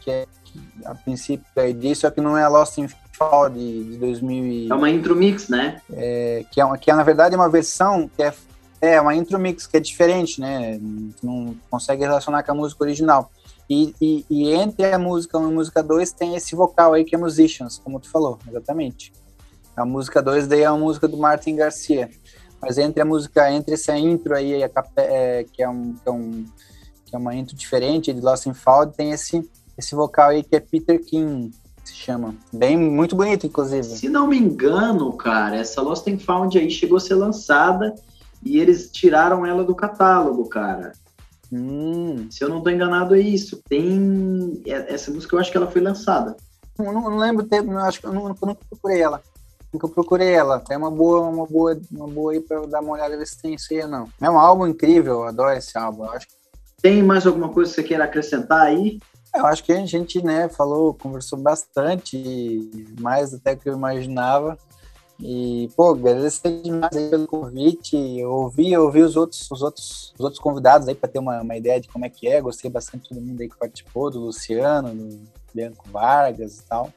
que 0.00 0.10
é 0.10 0.26
que, 0.44 0.60
a 0.84 0.94
princípio 0.94 1.46
é 1.56 1.72
disso, 1.72 2.02
só 2.02 2.10
que 2.10 2.20
não 2.20 2.36
é 2.36 2.46
Lost 2.48 2.78
and 2.78 2.88
Found 3.12 3.58
de, 3.58 3.92
de 3.92 3.96
2000 3.98 4.44
e, 4.44 4.70
É 4.70 4.74
uma 4.74 4.88
intro 4.88 5.16
mix, 5.16 5.48
né? 5.48 5.80
É, 5.92 6.44
que, 6.50 6.60
é 6.60 6.64
uma, 6.64 6.78
que 6.78 6.90
é, 6.90 6.94
na 6.94 7.02
verdade, 7.02 7.34
uma 7.34 7.48
versão 7.48 8.08
que 8.16 8.22
é, 8.22 8.32
é 8.82 9.00
uma 9.00 9.14
intro 9.14 9.38
mix, 9.38 9.64
que 9.64 9.76
é 9.76 9.80
diferente, 9.80 10.40
né? 10.40 10.78
Não 11.22 11.54
consegue 11.70 12.02
relacionar 12.02 12.42
com 12.42 12.50
a 12.50 12.54
música 12.54 12.82
original. 12.82 13.30
E, 13.70 13.94
e, 14.00 14.26
e, 14.28 14.52
entre 14.52 14.92
a 14.92 14.98
música 14.98 15.38
1 15.38 15.42
e 15.42 15.46
a 15.46 15.54
música 15.54 15.82
2 15.82 16.12
tem 16.12 16.34
esse 16.34 16.56
vocal 16.56 16.92
aí 16.92 17.04
que 17.04 17.14
é 17.14 17.18
Musicians, 17.18 17.78
como 17.78 18.00
tu 18.00 18.10
falou, 18.10 18.38
exatamente. 18.46 19.12
A 19.76 19.86
música 19.86 20.20
2 20.20 20.48
daí 20.48 20.62
é 20.62 20.66
a 20.66 20.76
música 20.76 21.06
do 21.06 21.16
Martin 21.16 21.54
Garcia. 21.54 22.10
Mas 22.60 22.76
entre 22.76 23.00
a 23.00 23.04
música, 23.04 23.50
entre 23.52 23.74
essa 23.74 23.96
intro 23.96 24.34
aí, 24.34 24.64
a, 24.64 24.70
é, 24.96 25.44
que, 25.44 25.62
é 25.62 25.68
um, 25.68 25.94
que, 25.94 26.08
é 26.08 26.10
um, 26.10 26.44
que 27.06 27.14
é 27.14 27.18
uma 27.18 27.34
intro 27.36 27.54
diferente 27.54 28.12
de 28.12 28.20
Lost 28.20 28.48
and 28.48 28.54
Found, 28.54 28.96
tem 28.96 29.12
esse, 29.12 29.48
esse 29.78 29.94
vocal 29.94 30.30
aí 30.30 30.42
que 30.42 30.56
é 30.56 30.60
Peter 30.60 31.00
King, 31.00 31.52
se 31.84 31.94
chama. 31.94 32.34
Bem, 32.52 32.76
muito 32.76 33.14
bonito, 33.14 33.46
inclusive. 33.46 33.84
Se 33.84 34.08
não 34.08 34.26
me 34.26 34.38
engano, 34.38 35.12
cara, 35.12 35.56
essa 35.56 35.80
Lost 35.80 36.06
and 36.08 36.18
Found 36.18 36.58
aí 36.58 36.68
chegou 36.68 36.96
a 36.96 37.00
ser 37.00 37.14
lançada 37.14 37.94
e 38.44 38.58
eles 38.58 38.90
tiraram 38.90 39.46
ela 39.46 39.64
do 39.64 39.74
catálogo, 39.74 40.48
cara. 40.48 40.92
Hum. 41.52 42.28
Se 42.30 42.42
eu 42.42 42.48
não 42.48 42.58
estou 42.58 42.72
enganado, 42.72 43.14
é 43.14 43.20
isso. 43.20 43.62
Tem. 43.68 44.62
É, 44.66 44.94
essa 44.94 45.10
música 45.10 45.36
eu 45.36 45.40
acho 45.40 45.50
que 45.50 45.56
ela 45.56 45.70
foi 45.70 45.82
lançada. 45.82 46.36
Não, 46.78 46.92
não, 46.92 47.16
lembro 47.16 47.46
não, 47.64 47.78
acho 47.78 48.00
que 48.00 48.06
eu, 48.06 48.12
nunca 48.12 48.34
procurei 48.68 49.02
ela. 49.02 49.22
Nunca 49.72 49.88
procurei 49.88 50.30
ela. 50.30 50.62
É 50.70 50.76
uma 50.76 50.90
boa, 50.90 51.20
uma 51.20 51.46
boa, 51.46 51.78
uma 51.90 52.08
boa 52.08 52.32
aí 52.32 52.40
para 52.40 52.66
dar 52.66 52.80
uma 52.80 52.92
olhada 52.92 53.16
ver 53.16 53.26
se 53.26 53.40
tem 53.40 53.54
isso 53.54 53.68
aí 53.70 53.82
ou 53.82 53.88
não. 53.88 54.08
É 54.20 54.30
um 54.30 54.38
álbum 54.38 54.66
incrível, 54.66 55.14
eu 55.14 55.24
adoro 55.24 55.56
esse 55.56 55.76
álbum. 55.76 56.04
Eu 56.04 56.12
acho. 56.12 56.26
Tem 56.80 57.02
mais 57.02 57.26
alguma 57.26 57.50
coisa 57.50 57.70
que 57.70 57.76
você 57.76 57.82
queira 57.82 58.04
acrescentar 58.04 58.62
aí? 58.62 58.98
Eu 59.34 59.46
acho 59.46 59.64
que 59.64 59.72
a 59.72 59.86
gente, 59.86 60.22
né, 60.22 60.48
falou, 60.48 60.92
conversou 60.92 61.38
bastante, 61.38 62.70
mais 63.00 63.32
até 63.32 63.56
que 63.56 63.68
eu 63.68 63.74
imaginava. 63.74 64.58
E, 65.20 65.70
pô, 65.76 65.90
agradecer 65.90 66.62
demais 66.62 66.96
aí 66.96 67.08
pelo 67.08 67.26
convite. 67.26 67.96
Ouvi, 68.24 68.76
ouvi 68.76 69.02
os 69.02 69.16
outros, 69.16 69.50
os 69.50 69.62
outros, 69.62 70.12
os 70.14 70.20
outros 70.20 70.40
convidados 70.40 70.88
aí 70.88 70.94
para 70.94 71.08
ter 71.08 71.18
uma, 71.18 71.42
uma 71.42 71.56
ideia 71.56 71.80
de 71.80 71.88
como 71.88 72.04
é 72.04 72.08
que 72.08 72.26
é. 72.26 72.40
Gostei 72.40 72.70
bastante 72.70 73.04
de 73.04 73.08
todo 73.10 73.20
mundo 73.20 73.40
aí 73.40 73.48
que 73.48 73.56
participou, 73.56 74.10
do 74.10 74.20
Luciano, 74.20 74.94
do 74.94 75.20
Bianco 75.54 75.88
Vargas 75.90 76.58
e 76.58 76.64
tal. 76.64 76.92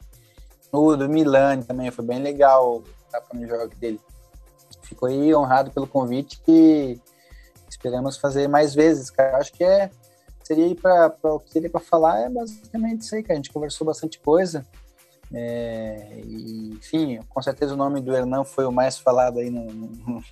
O 0.72 0.96
do 0.96 1.08
Milani 1.08 1.62
também, 1.62 1.90
foi 1.90 2.04
bem 2.04 2.20
legal 2.20 2.78
o 2.78 2.84
tapa 3.10 3.36
no 3.36 3.46
jogo 3.46 3.74
dele. 3.76 4.00
Ficou 4.82 5.08
aí 5.08 5.34
honrado 5.34 5.70
pelo 5.70 5.86
convite 5.86 6.40
e 6.48 7.00
esperamos 7.68 8.16
fazer 8.16 8.48
mais 8.48 8.74
vezes, 8.74 9.10
cara. 9.10 9.38
Acho 9.38 9.52
que 9.52 9.64
é 9.64 9.90
seria 10.42 10.74
para 10.76 11.12
o 11.24 11.40
que 11.40 11.50
seria 11.50 11.68
para 11.68 11.80
falar 11.80 12.20
é 12.20 12.28
basicamente 12.28 13.02
isso 13.02 13.14
aí, 13.16 13.22
que 13.22 13.32
a 13.32 13.34
gente 13.34 13.52
conversou 13.52 13.84
bastante 13.86 14.20
coisa. 14.20 14.64
É, 15.32 16.20
e, 16.24 16.70
enfim, 16.74 17.20
com 17.28 17.42
certeza 17.42 17.74
o 17.74 17.76
nome 17.76 18.00
do 18.00 18.14
Hernan 18.14 18.44
foi 18.44 18.64
o 18.64 18.72
mais 18.72 18.98
falado 18.98 19.38
aí 19.38 19.50
no, 19.50 19.64
no, 19.66 20.22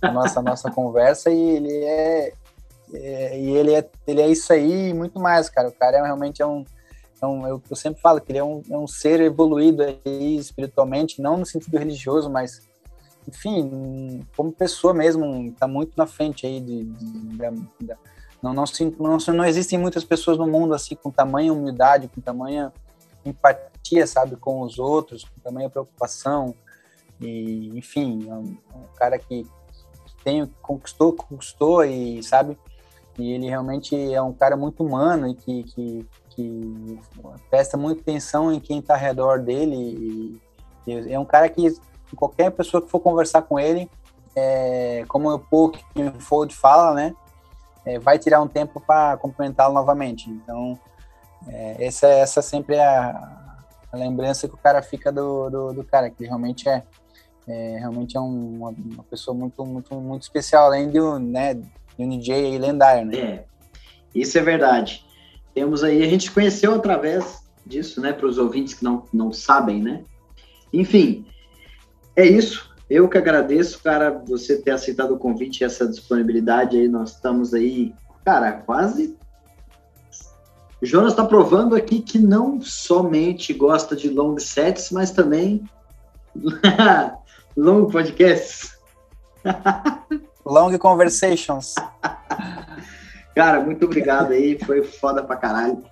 na 0.00 0.12
nossa, 0.12 0.42
nossa 0.42 0.70
conversa 0.70 1.30
e 1.30 1.40
ele 1.40 1.72
é, 1.72 2.32
é, 2.94 3.40
e 3.40 3.56
ele 3.56 3.74
é 3.74 3.88
ele 4.06 4.20
é 4.20 4.28
isso 4.28 4.52
aí 4.52 4.90
e 4.90 4.94
muito 4.94 5.18
mais, 5.18 5.48
cara. 5.48 5.68
O 5.68 5.72
cara 5.72 5.98
é, 5.98 6.02
realmente 6.02 6.40
é 6.40 6.46
um, 6.46 6.64
é 7.20 7.26
um 7.26 7.46
eu, 7.46 7.62
eu, 7.68 7.76
sempre 7.76 8.00
falo 8.00 8.20
que 8.20 8.30
ele 8.30 8.38
é 8.38 8.44
um, 8.44 8.62
é 8.70 8.76
um 8.76 8.86
ser 8.86 9.20
evoluído 9.20 9.82
aí 9.82 10.36
espiritualmente, 10.36 11.20
não 11.20 11.36
no 11.38 11.46
sentido 11.46 11.76
religioso, 11.76 12.30
mas 12.30 12.60
enfim, 13.28 14.24
como 14.36 14.52
pessoa 14.52 14.94
mesmo, 14.94 15.48
está 15.48 15.66
muito 15.66 15.94
na 15.96 16.06
frente 16.06 16.46
aí 16.46 16.60
de, 16.60 16.84
de 16.84 17.36
não, 18.40 18.54
não, 18.54 18.64
não, 19.00 19.34
não 19.34 19.44
existem 19.44 19.76
muitas 19.76 20.04
pessoas 20.04 20.38
no 20.38 20.46
mundo 20.46 20.74
assim 20.74 20.94
com 20.94 21.10
tamanha 21.10 21.52
humildade, 21.52 22.08
com 22.08 22.20
tamanha 22.20 22.72
empatia, 23.24 23.75
sabe, 24.06 24.36
com 24.36 24.62
os 24.62 24.78
outros, 24.78 25.24
com 25.24 25.40
tamanha 25.40 25.70
preocupação. 25.70 26.54
E, 27.20 27.70
enfim, 27.76 28.28
é 28.28 28.34
um, 28.34 28.56
é 28.72 28.76
um 28.76 28.94
cara 28.96 29.18
que, 29.18 29.44
que 29.44 30.24
tem, 30.24 30.46
conquistou, 30.60 31.12
conquistou 31.12 31.84
e, 31.84 32.22
sabe, 32.22 32.58
e 33.18 33.32
ele 33.32 33.48
realmente 33.48 33.96
é 34.12 34.20
um 34.20 34.32
cara 34.32 34.56
muito 34.56 34.84
humano 34.84 35.28
e 35.28 35.34
que, 35.34 35.62
que, 35.64 36.06
que 36.30 37.00
presta 37.48 37.76
muita 37.76 38.02
atenção 38.02 38.52
em 38.52 38.60
quem 38.60 38.80
está 38.80 38.94
ao 38.94 39.00
redor 39.00 39.40
dele. 39.40 39.74
E, 40.86 40.90
e 40.90 41.12
é 41.12 41.18
um 41.18 41.24
cara 41.24 41.48
que 41.48 41.74
qualquer 42.14 42.50
pessoa 42.50 42.82
que 42.82 42.90
for 42.90 43.00
conversar 43.00 43.42
com 43.42 43.58
ele, 43.58 43.90
é, 44.34 45.04
como 45.08 45.32
o 45.32 45.38
Paul 45.38 45.72
Fold 46.18 46.54
fala, 46.54 46.94
né, 46.94 47.14
é, 47.84 47.98
vai 47.98 48.18
tirar 48.18 48.42
um 48.42 48.48
tempo 48.48 48.80
para 48.80 49.16
cumprimentá-lo 49.16 49.72
novamente. 49.72 50.28
Então, 50.28 50.78
é, 51.48 51.86
essa, 51.86 52.06
essa 52.06 52.42
sempre 52.42 52.76
é 52.76 52.86
a, 52.86 53.45
a, 53.96 54.04
lembrança 54.04 54.48
que 54.48 54.54
o 54.54 54.58
cara 54.58 54.82
fica 54.82 55.10
do, 55.10 55.50
do, 55.50 55.72
do 55.72 55.84
cara, 55.84 56.10
que 56.10 56.24
realmente 56.24 56.68
é, 56.68 56.82
é 57.46 57.78
realmente 57.78 58.16
é 58.16 58.20
um, 58.20 58.56
uma, 58.56 58.70
uma, 58.70 59.04
pessoa 59.04 59.36
muito, 59.36 59.64
muito, 59.64 59.94
muito 59.96 60.22
especial, 60.22 60.66
além 60.66 60.90
de 60.90 61.00
um, 61.00 61.18
né, 61.18 61.54
de 61.54 61.64
um 61.98 62.08
DJ 62.08 62.58
lendário, 62.58 63.06
né? 63.06 63.16
É, 63.16 63.44
isso 64.14 64.38
é 64.38 64.42
verdade. 64.42 65.04
Temos 65.54 65.82
aí, 65.82 66.02
a 66.02 66.08
gente 66.08 66.30
conheceu 66.30 66.74
através 66.74 67.44
disso, 67.64 68.00
né, 68.00 68.12
para 68.12 68.26
os 68.26 68.38
ouvintes 68.38 68.74
que 68.74 68.84
não, 68.84 69.04
não 69.12 69.32
sabem, 69.32 69.82
né? 69.82 70.04
Enfim, 70.72 71.24
é 72.14 72.24
isso. 72.24 72.74
Eu 72.88 73.08
que 73.08 73.18
agradeço, 73.18 73.82
cara, 73.82 74.10
você 74.10 74.60
ter 74.60 74.70
aceitado 74.70 75.12
o 75.12 75.18
convite 75.18 75.60
e 75.60 75.64
essa 75.64 75.88
disponibilidade 75.88 76.76
aí. 76.76 76.88
Nós 76.88 77.14
estamos 77.14 77.52
aí, 77.52 77.92
cara, 78.24 78.52
quase 78.52 79.16
Jonas 80.82 81.12
está 81.12 81.24
provando 81.24 81.74
aqui 81.74 82.00
que 82.00 82.18
não 82.18 82.60
somente 82.60 83.52
gosta 83.54 83.96
de 83.96 84.08
long 84.10 84.38
sets, 84.38 84.90
mas 84.90 85.10
também 85.10 85.64
long 87.56 87.86
podcasts. 87.86 88.76
long 90.44 90.76
conversations. 90.78 91.74
Cara, 93.34 93.60
muito 93.60 93.84
obrigado 93.86 94.32
aí, 94.32 94.58
foi 94.58 94.82
foda 94.82 95.22
pra 95.22 95.36
caralho. 95.36 95.82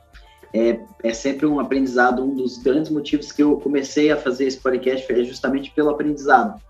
É, 0.53 0.79
é 1.03 1.13
sempre 1.13 1.47
um 1.47 1.59
aprendizado, 1.59 2.23
um 2.23 2.35
dos 2.35 2.59
grandes 2.59 2.91
motivos 2.91 3.33
que 3.33 3.43
eu 3.43 3.57
comecei 3.57 4.13
a 4.13 4.17
fazer 4.17 4.47
esse 4.47 4.59
podcast 4.59 5.11
é 5.13 5.25
justamente 5.25 5.71
pelo 5.73 5.91
aprendizado. 5.91 6.61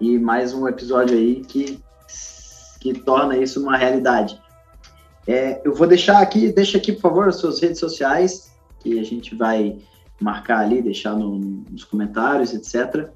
E 0.00 0.18
mais 0.18 0.54
um 0.54 0.68
episódio 0.68 1.16
aí 1.16 1.42
que, 1.42 1.82
que 2.78 2.94
torna 2.94 3.36
isso 3.36 3.60
uma 3.60 3.76
realidade. 3.76 4.40
É, 5.26 5.60
eu 5.64 5.74
vou 5.74 5.86
deixar 5.86 6.20
aqui, 6.20 6.52
deixa 6.52 6.78
aqui, 6.78 6.92
por 6.92 7.02
favor, 7.02 7.28
as 7.28 7.36
suas 7.36 7.60
redes 7.60 7.80
sociais, 7.80 8.52
que 8.80 8.98
a 8.98 9.02
gente 9.02 9.34
vai 9.34 9.76
marcar 10.20 10.60
ali, 10.60 10.80
deixar 10.80 11.14
no, 11.14 11.38
nos 11.38 11.84
comentários, 11.84 12.54
etc. 12.54 13.08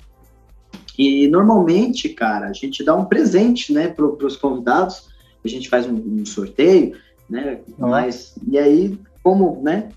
E 0.99 1.29
normalmente, 1.29 2.09
cara, 2.09 2.49
a 2.49 2.53
gente 2.53 2.85
dá 2.85 2.95
um 2.95 3.05
presente, 3.05 3.73
né, 3.73 3.89
para 3.89 4.05
os 4.05 4.37
convidados. 4.37 5.09
A 5.45 5.49
gente 5.49 5.69
faz 5.69 5.87
um, 5.87 5.95
um 5.95 6.27
sorteio, 6.27 6.97
né? 7.29 7.61
Mas 7.79 8.35
e 8.47 8.59
aí, 8.59 8.99
como, 9.23 9.63
né? 9.63 9.91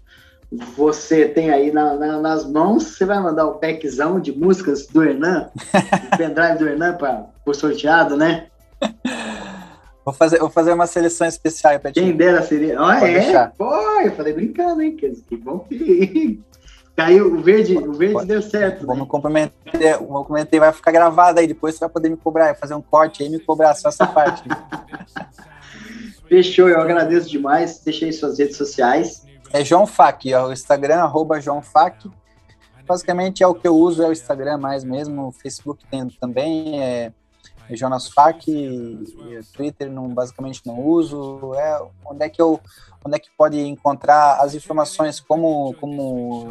você 0.75 1.27
tem 1.27 1.49
aí 1.49 1.71
na, 1.71 1.95
na, 1.95 2.21
nas 2.21 2.45
mãos, 2.45 2.83
você 2.83 3.05
vai 3.05 3.19
mandar 3.19 3.45
o 3.47 3.55
packzão 3.55 4.19
de 4.19 4.31
músicas 4.31 4.85
do 4.85 5.03
Hernan, 5.03 5.49
o 6.13 6.17
pendrive 6.17 6.59
do 6.59 6.67
Hernan 6.67 6.93
para 6.93 7.27
o 7.45 7.53
sorteado, 7.53 8.15
né? 8.15 8.47
Vou 10.05 10.13
fazer, 10.13 10.39
vou 10.39 10.49
fazer 10.49 10.73
uma 10.73 10.85
seleção 10.85 11.25
especial 11.27 11.79
para 11.79 11.91
ti. 11.91 12.01
Quem 12.01 12.15
dera 12.15 12.41
seria. 12.41 12.79
Ah, 12.79 12.99
Pode 12.99 13.11
é? 13.11 13.19
Deixar. 13.19 13.53
Pô, 13.57 13.73
eu 14.01 14.11
falei 14.11 14.33
brincando, 14.33 14.81
hein? 14.81 14.95
Que, 14.95 15.11
que 15.11 15.37
bom 15.37 15.59
que 15.59 16.41
caiu 16.95 17.33
o 17.33 17.41
verde, 17.41 17.77
o 17.77 17.93
verde 17.93 18.13
Pode. 18.13 18.27
deu 18.27 18.41
certo. 18.41 18.85
Vamos 18.85 19.03
né? 19.03 19.09
comprometer, 19.09 19.97
vou 19.99 20.25
comentar, 20.25 20.59
vai 20.59 20.73
ficar 20.73 20.91
gravado 20.91 21.39
aí, 21.39 21.47
depois 21.47 21.75
você 21.75 21.79
vai 21.79 21.89
poder 21.89 22.09
me 22.09 22.17
cobrar, 22.17 22.53
fazer 22.55 22.73
um 22.75 22.81
corte 22.81 23.23
aí 23.23 23.29
e 23.29 23.31
me 23.31 23.39
cobrar 23.39 23.73
só 23.75 23.89
essa 23.89 24.05
parte. 24.05 24.43
Fechou, 26.27 26.67
eu 26.67 26.81
agradeço 26.81 27.29
demais. 27.29 27.79
Deixei 27.79 28.11
suas 28.11 28.39
redes 28.39 28.57
sociais. 28.57 29.25
É 29.53 29.63
João 29.63 29.85
Fac, 29.85 30.25
o 30.25 30.51
Instagram, 30.51 30.97
arroba 30.97 31.39
João 31.39 31.61
Fac. 31.61 32.09
Basicamente 32.85 33.41
é 33.41 33.47
o 33.47 33.53
que 33.55 33.67
eu 33.67 33.75
uso, 33.75 34.03
é 34.03 34.07
o 34.07 34.11
Instagram 34.11 34.57
mais 34.57 34.83
mesmo, 34.83 35.27
o 35.27 35.31
Facebook 35.31 35.85
tem 35.89 36.09
também, 36.19 36.81
é 36.81 37.13
Jonas 37.71 38.09
Fac, 38.09 38.45
Twitter 39.53 39.91
não, 39.91 40.09
basicamente 40.09 40.61
não 40.65 40.79
uso. 40.79 41.53
É 41.55 41.81
onde 42.05 42.25
é 42.25 42.29
que 42.29 42.41
eu 42.41 42.59
onde 43.05 43.17
é 43.17 43.19
que 43.19 43.29
pode 43.37 43.59
encontrar 43.59 44.39
as 44.41 44.53
informações 44.53 45.19
como 45.19 45.73
como 45.75 46.49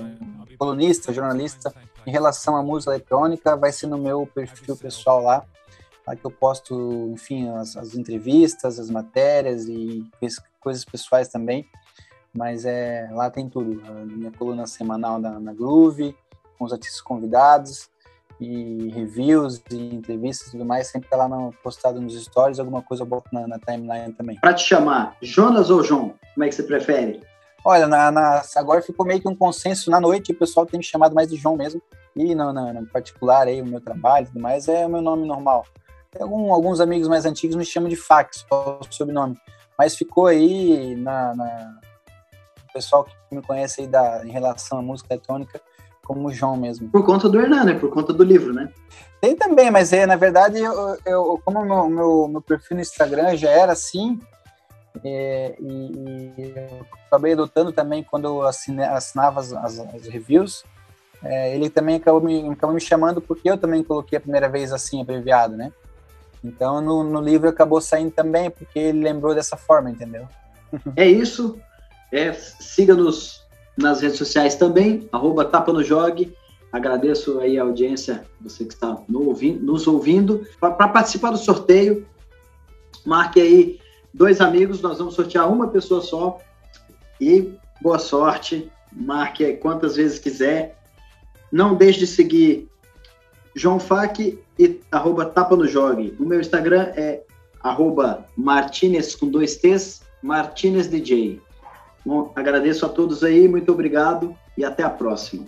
colunista, 0.58 1.12
jornalista 1.12 1.72
em 2.06 2.10
relação 2.10 2.56
à 2.56 2.62
música 2.62 2.92
eletrônica, 2.92 3.56
vai 3.56 3.72
ser 3.72 3.86
no 3.86 3.98
meu 3.98 4.26
perfil 4.26 4.76
pessoal 4.76 5.22
lá, 5.22 5.44
lá 6.06 6.16
que 6.16 6.24
eu 6.24 6.30
posto, 6.30 7.10
enfim, 7.12 7.48
as, 7.50 7.76
as 7.76 7.94
entrevistas, 7.94 8.78
as 8.78 8.90
matérias 8.90 9.66
e 9.66 10.04
coisas 10.60 10.84
pessoais 10.84 11.28
também. 11.28 11.66
Mas 12.34 12.64
é 12.64 13.08
lá 13.12 13.30
tem 13.30 13.48
tudo. 13.48 13.82
A 13.86 13.92
minha 14.04 14.32
coluna 14.32 14.66
semanal 14.66 15.18
na, 15.18 15.38
na 15.38 15.52
Groove, 15.52 16.16
com 16.58 16.64
os 16.64 16.72
artistas 16.72 17.00
convidados, 17.00 17.90
e 18.42 18.90
reviews 18.90 19.62
e 19.70 19.94
entrevistas 19.94 20.48
e 20.48 20.50
tudo 20.52 20.64
mais, 20.64 20.88
sempre 20.88 21.08
tá 21.08 21.16
lá 21.16 21.28
no, 21.28 21.52
postado 21.62 22.00
nos 22.00 22.20
stories, 22.20 22.58
alguma 22.58 22.82
coisa 22.82 23.02
eu 23.02 23.06
boto 23.06 23.28
na, 23.32 23.46
na 23.46 23.58
timeline 23.58 24.12
também. 24.12 24.38
Para 24.40 24.54
te 24.54 24.64
chamar, 24.64 25.16
Jonas 25.22 25.70
ou 25.70 25.82
João? 25.82 26.14
Como 26.34 26.44
é 26.44 26.48
que 26.48 26.54
você 26.54 26.62
prefere? 26.62 27.20
Olha, 27.64 27.86
na, 27.86 28.10
na, 28.10 28.42
agora 28.56 28.82
ficou 28.82 29.06
meio 29.06 29.20
que 29.20 29.28
um 29.28 29.36
consenso 29.36 29.90
na 29.90 30.00
noite, 30.00 30.32
o 30.32 30.38
pessoal 30.38 30.66
tem 30.66 30.78
me 30.78 30.84
chamado 30.84 31.14
mais 31.14 31.28
de 31.28 31.36
João 31.36 31.56
mesmo, 31.56 31.80
e 32.16 32.34
no, 32.34 32.52
no, 32.52 32.72
no 32.72 32.86
particular 32.88 33.46
aí, 33.46 33.62
o 33.62 33.66
meu 33.66 33.80
trabalho 33.80 34.24
e 34.24 34.26
tudo 34.28 34.40
mais, 34.40 34.66
é 34.66 34.84
o 34.84 34.90
meu 34.90 35.00
nome 35.00 35.26
normal. 35.26 35.64
Algum, 36.18 36.52
alguns 36.52 36.80
amigos 36.80 37.08
mais 37.08 37.24
antigos 37.24 37.56
me 37.56 37.64
chamam 37.64 37.88
de 37.88 37.96
Fax, 37.96 38.44
só 38.48 38.80
o 38.80 38.92
sobrenome, 38.92 39.38
mas 39.78 39.94
ficou 39.94 40.26
aí 40.26 40.96
na, 40.96 41.34
na 41.34 41.78
o 42.68 42.72
pessoal 42.72 43.04
que 43.04 43.12
me 43.30 43.42
conhece 43.42 43.82
aí 43.82 43.86
da, 43.86 44.24
em 44.24 44.30
relação 44.30 44.78
à 44.78 44.82
música 44.82 45.12
eletrônica, 45.12 45.60
como 46.04 46.28
o 46.28 46.32
João 46.32 46.56
mesmo. 46.56 46.88
Por 46.90 47.04
conta 47.04 47.28
do 47.28 47.40
Hernan, 47.40 47.64
né? 47.64 47.74
Por 47.74 47.90
conta 47.90 48.12
do 48.12 48.24
livro, 48.24 48.52
né? 48.52 48.68
Tem 49.20 49.36
também, 49.36 49.70
mas 49.70 49.92
é, 49.92 50.04
na 50.04 50.16
verdade, 50.16 50.58
eu, 50.58 50.98
eu 51.06 51.40
como 51.44 51.60
o 51.60 51.64
meu, 51.64 51.88
meu, 51.88 52.28
meu, 52.28 52.42
perfil 52.42 52.76
no 52.76 52.82
Instagram 52.82 53.36
já 53.36 53.50
era 53.50 53.72
assim, 53.72 54.20
é, 55.04 55.54
e, 55.60 56.34
e, 56.36 56.52
eu 56.56 56.86
acabei 57.06 57.32
adotando 57.32 57.72
também 57.72 58.02
quando 58.02 58.24
eu 58.26 58.42
assine, 58.42 58.82
assinava 58.82 59.40
as, 59.40 59.52
as, 59.52 59.78
as 59.78 60.06
reviews, 60.08 60.64
é, 61.22 61.54
ele 61.54 61.70
também 61.70 61.96
acabou 61.96 62.20
me, 62.20 62.50
acabou 62.50 62.74
me 62.74 62.80
chamando 62.80 63.20
porque 63.20 63.48
eu 63.48 63.56
também 63.56 63.84
coloquei 63.84 64.18
a 64.18 64.20
primeira 64.20 64.48
vez 64.48 64.72
assim, 64.72 65.00
abreviado, 65.00 65.56
né? 65.56 65.72
Então, 66.42 66.80
no, 66.80 67.04
no 67.04 67.20
livro 67.20 67.48
acabou 67.48 67.80
saindo 67.80 68.10
também, 68.10 68.50
porque 68.50 68.78
ele 68.78 69.04
lembrou 69.04 69.32
dessa 69.32 69.56
forma, 69.56 69.88
entendeu? 69.88 70.26
É 70.96 71.06
isso. 71.06 71.60
É, 72.10 72.32
Siga-nos 72.32 73.41
nas 73.76 74.00
redes 74.00 74.18
sociais 74.18 74.54
também, 74.54 75.08
arroba 75.12 75.44
Tapa 75.44 75.72
no 75.72 75.82
Jogue. 75.82 76.34
Agradeço 76.72 77.38
aí 77.38 77.58
a 77.58 77.62
audiência, 77.62 78.24
você 78.40 78.64
que 78.64 78.72
está 78.72 78.98
no 79.08 79.26
ouvindo, 79.26 79.62
nos 79.62 79.86
ouvindo. 79.86 80.46
Para 80.58 80.88
participar 80.88 81.30
do 81.30 81.36
sorteio, 81.36 82.06
marque 83.04 83.40
aí 83.40 83.78
dois 84.12 84.40
amigos, 84.40 84.80
nós 84.80 84.98
vamos 84.98 85.14
sortear 85.14 85.50
uma 85.50 85.68
pessoa 85.68 86.00
só. 86.00 86.38
E 87.20 87.52
boa 87.80 87.98
sorte, 87.98 88.70
marque 88.90 89.44
aí 89.44 89.56
quantas 89.56 89.96
vezes 89.96 90.18
quiser. 90.18 90.78
Não 91.50 91.74
deixe 91.74 91.98
de 91.98 92.06
seguir 92.06 92.68
João 93.54 93.78
Fac 93.78 94.18
e 94.58 94.80
arroba 94.90 95.26
Tapa 95.26 95.56
no 95.56 95.66
Jogue. 95.66 96.16
O 96.18 96.24
meu 96.24 96.40
Instagram 96.40 96.92
é 96.96 97.22
arroba 97.62 98.26
Martinez 98.36 99.14
com 99.14 99.28
dois 99.28 99.56
T's, 99.56 100.02
Martinez 100.22 100.88
DJ. 100.88 101.40
Bom, 102.04 102.32
agradeço 102.34 102.84
a 102.84 102.88
todos 102.88 103.22
aí, 103.22 103.46
muito 103.48 103.70
obrigado 103.72 104.36
e 104.56 104.64
até 104.64 104.82
a 104.82 104.90
próxima. 104.90 105.46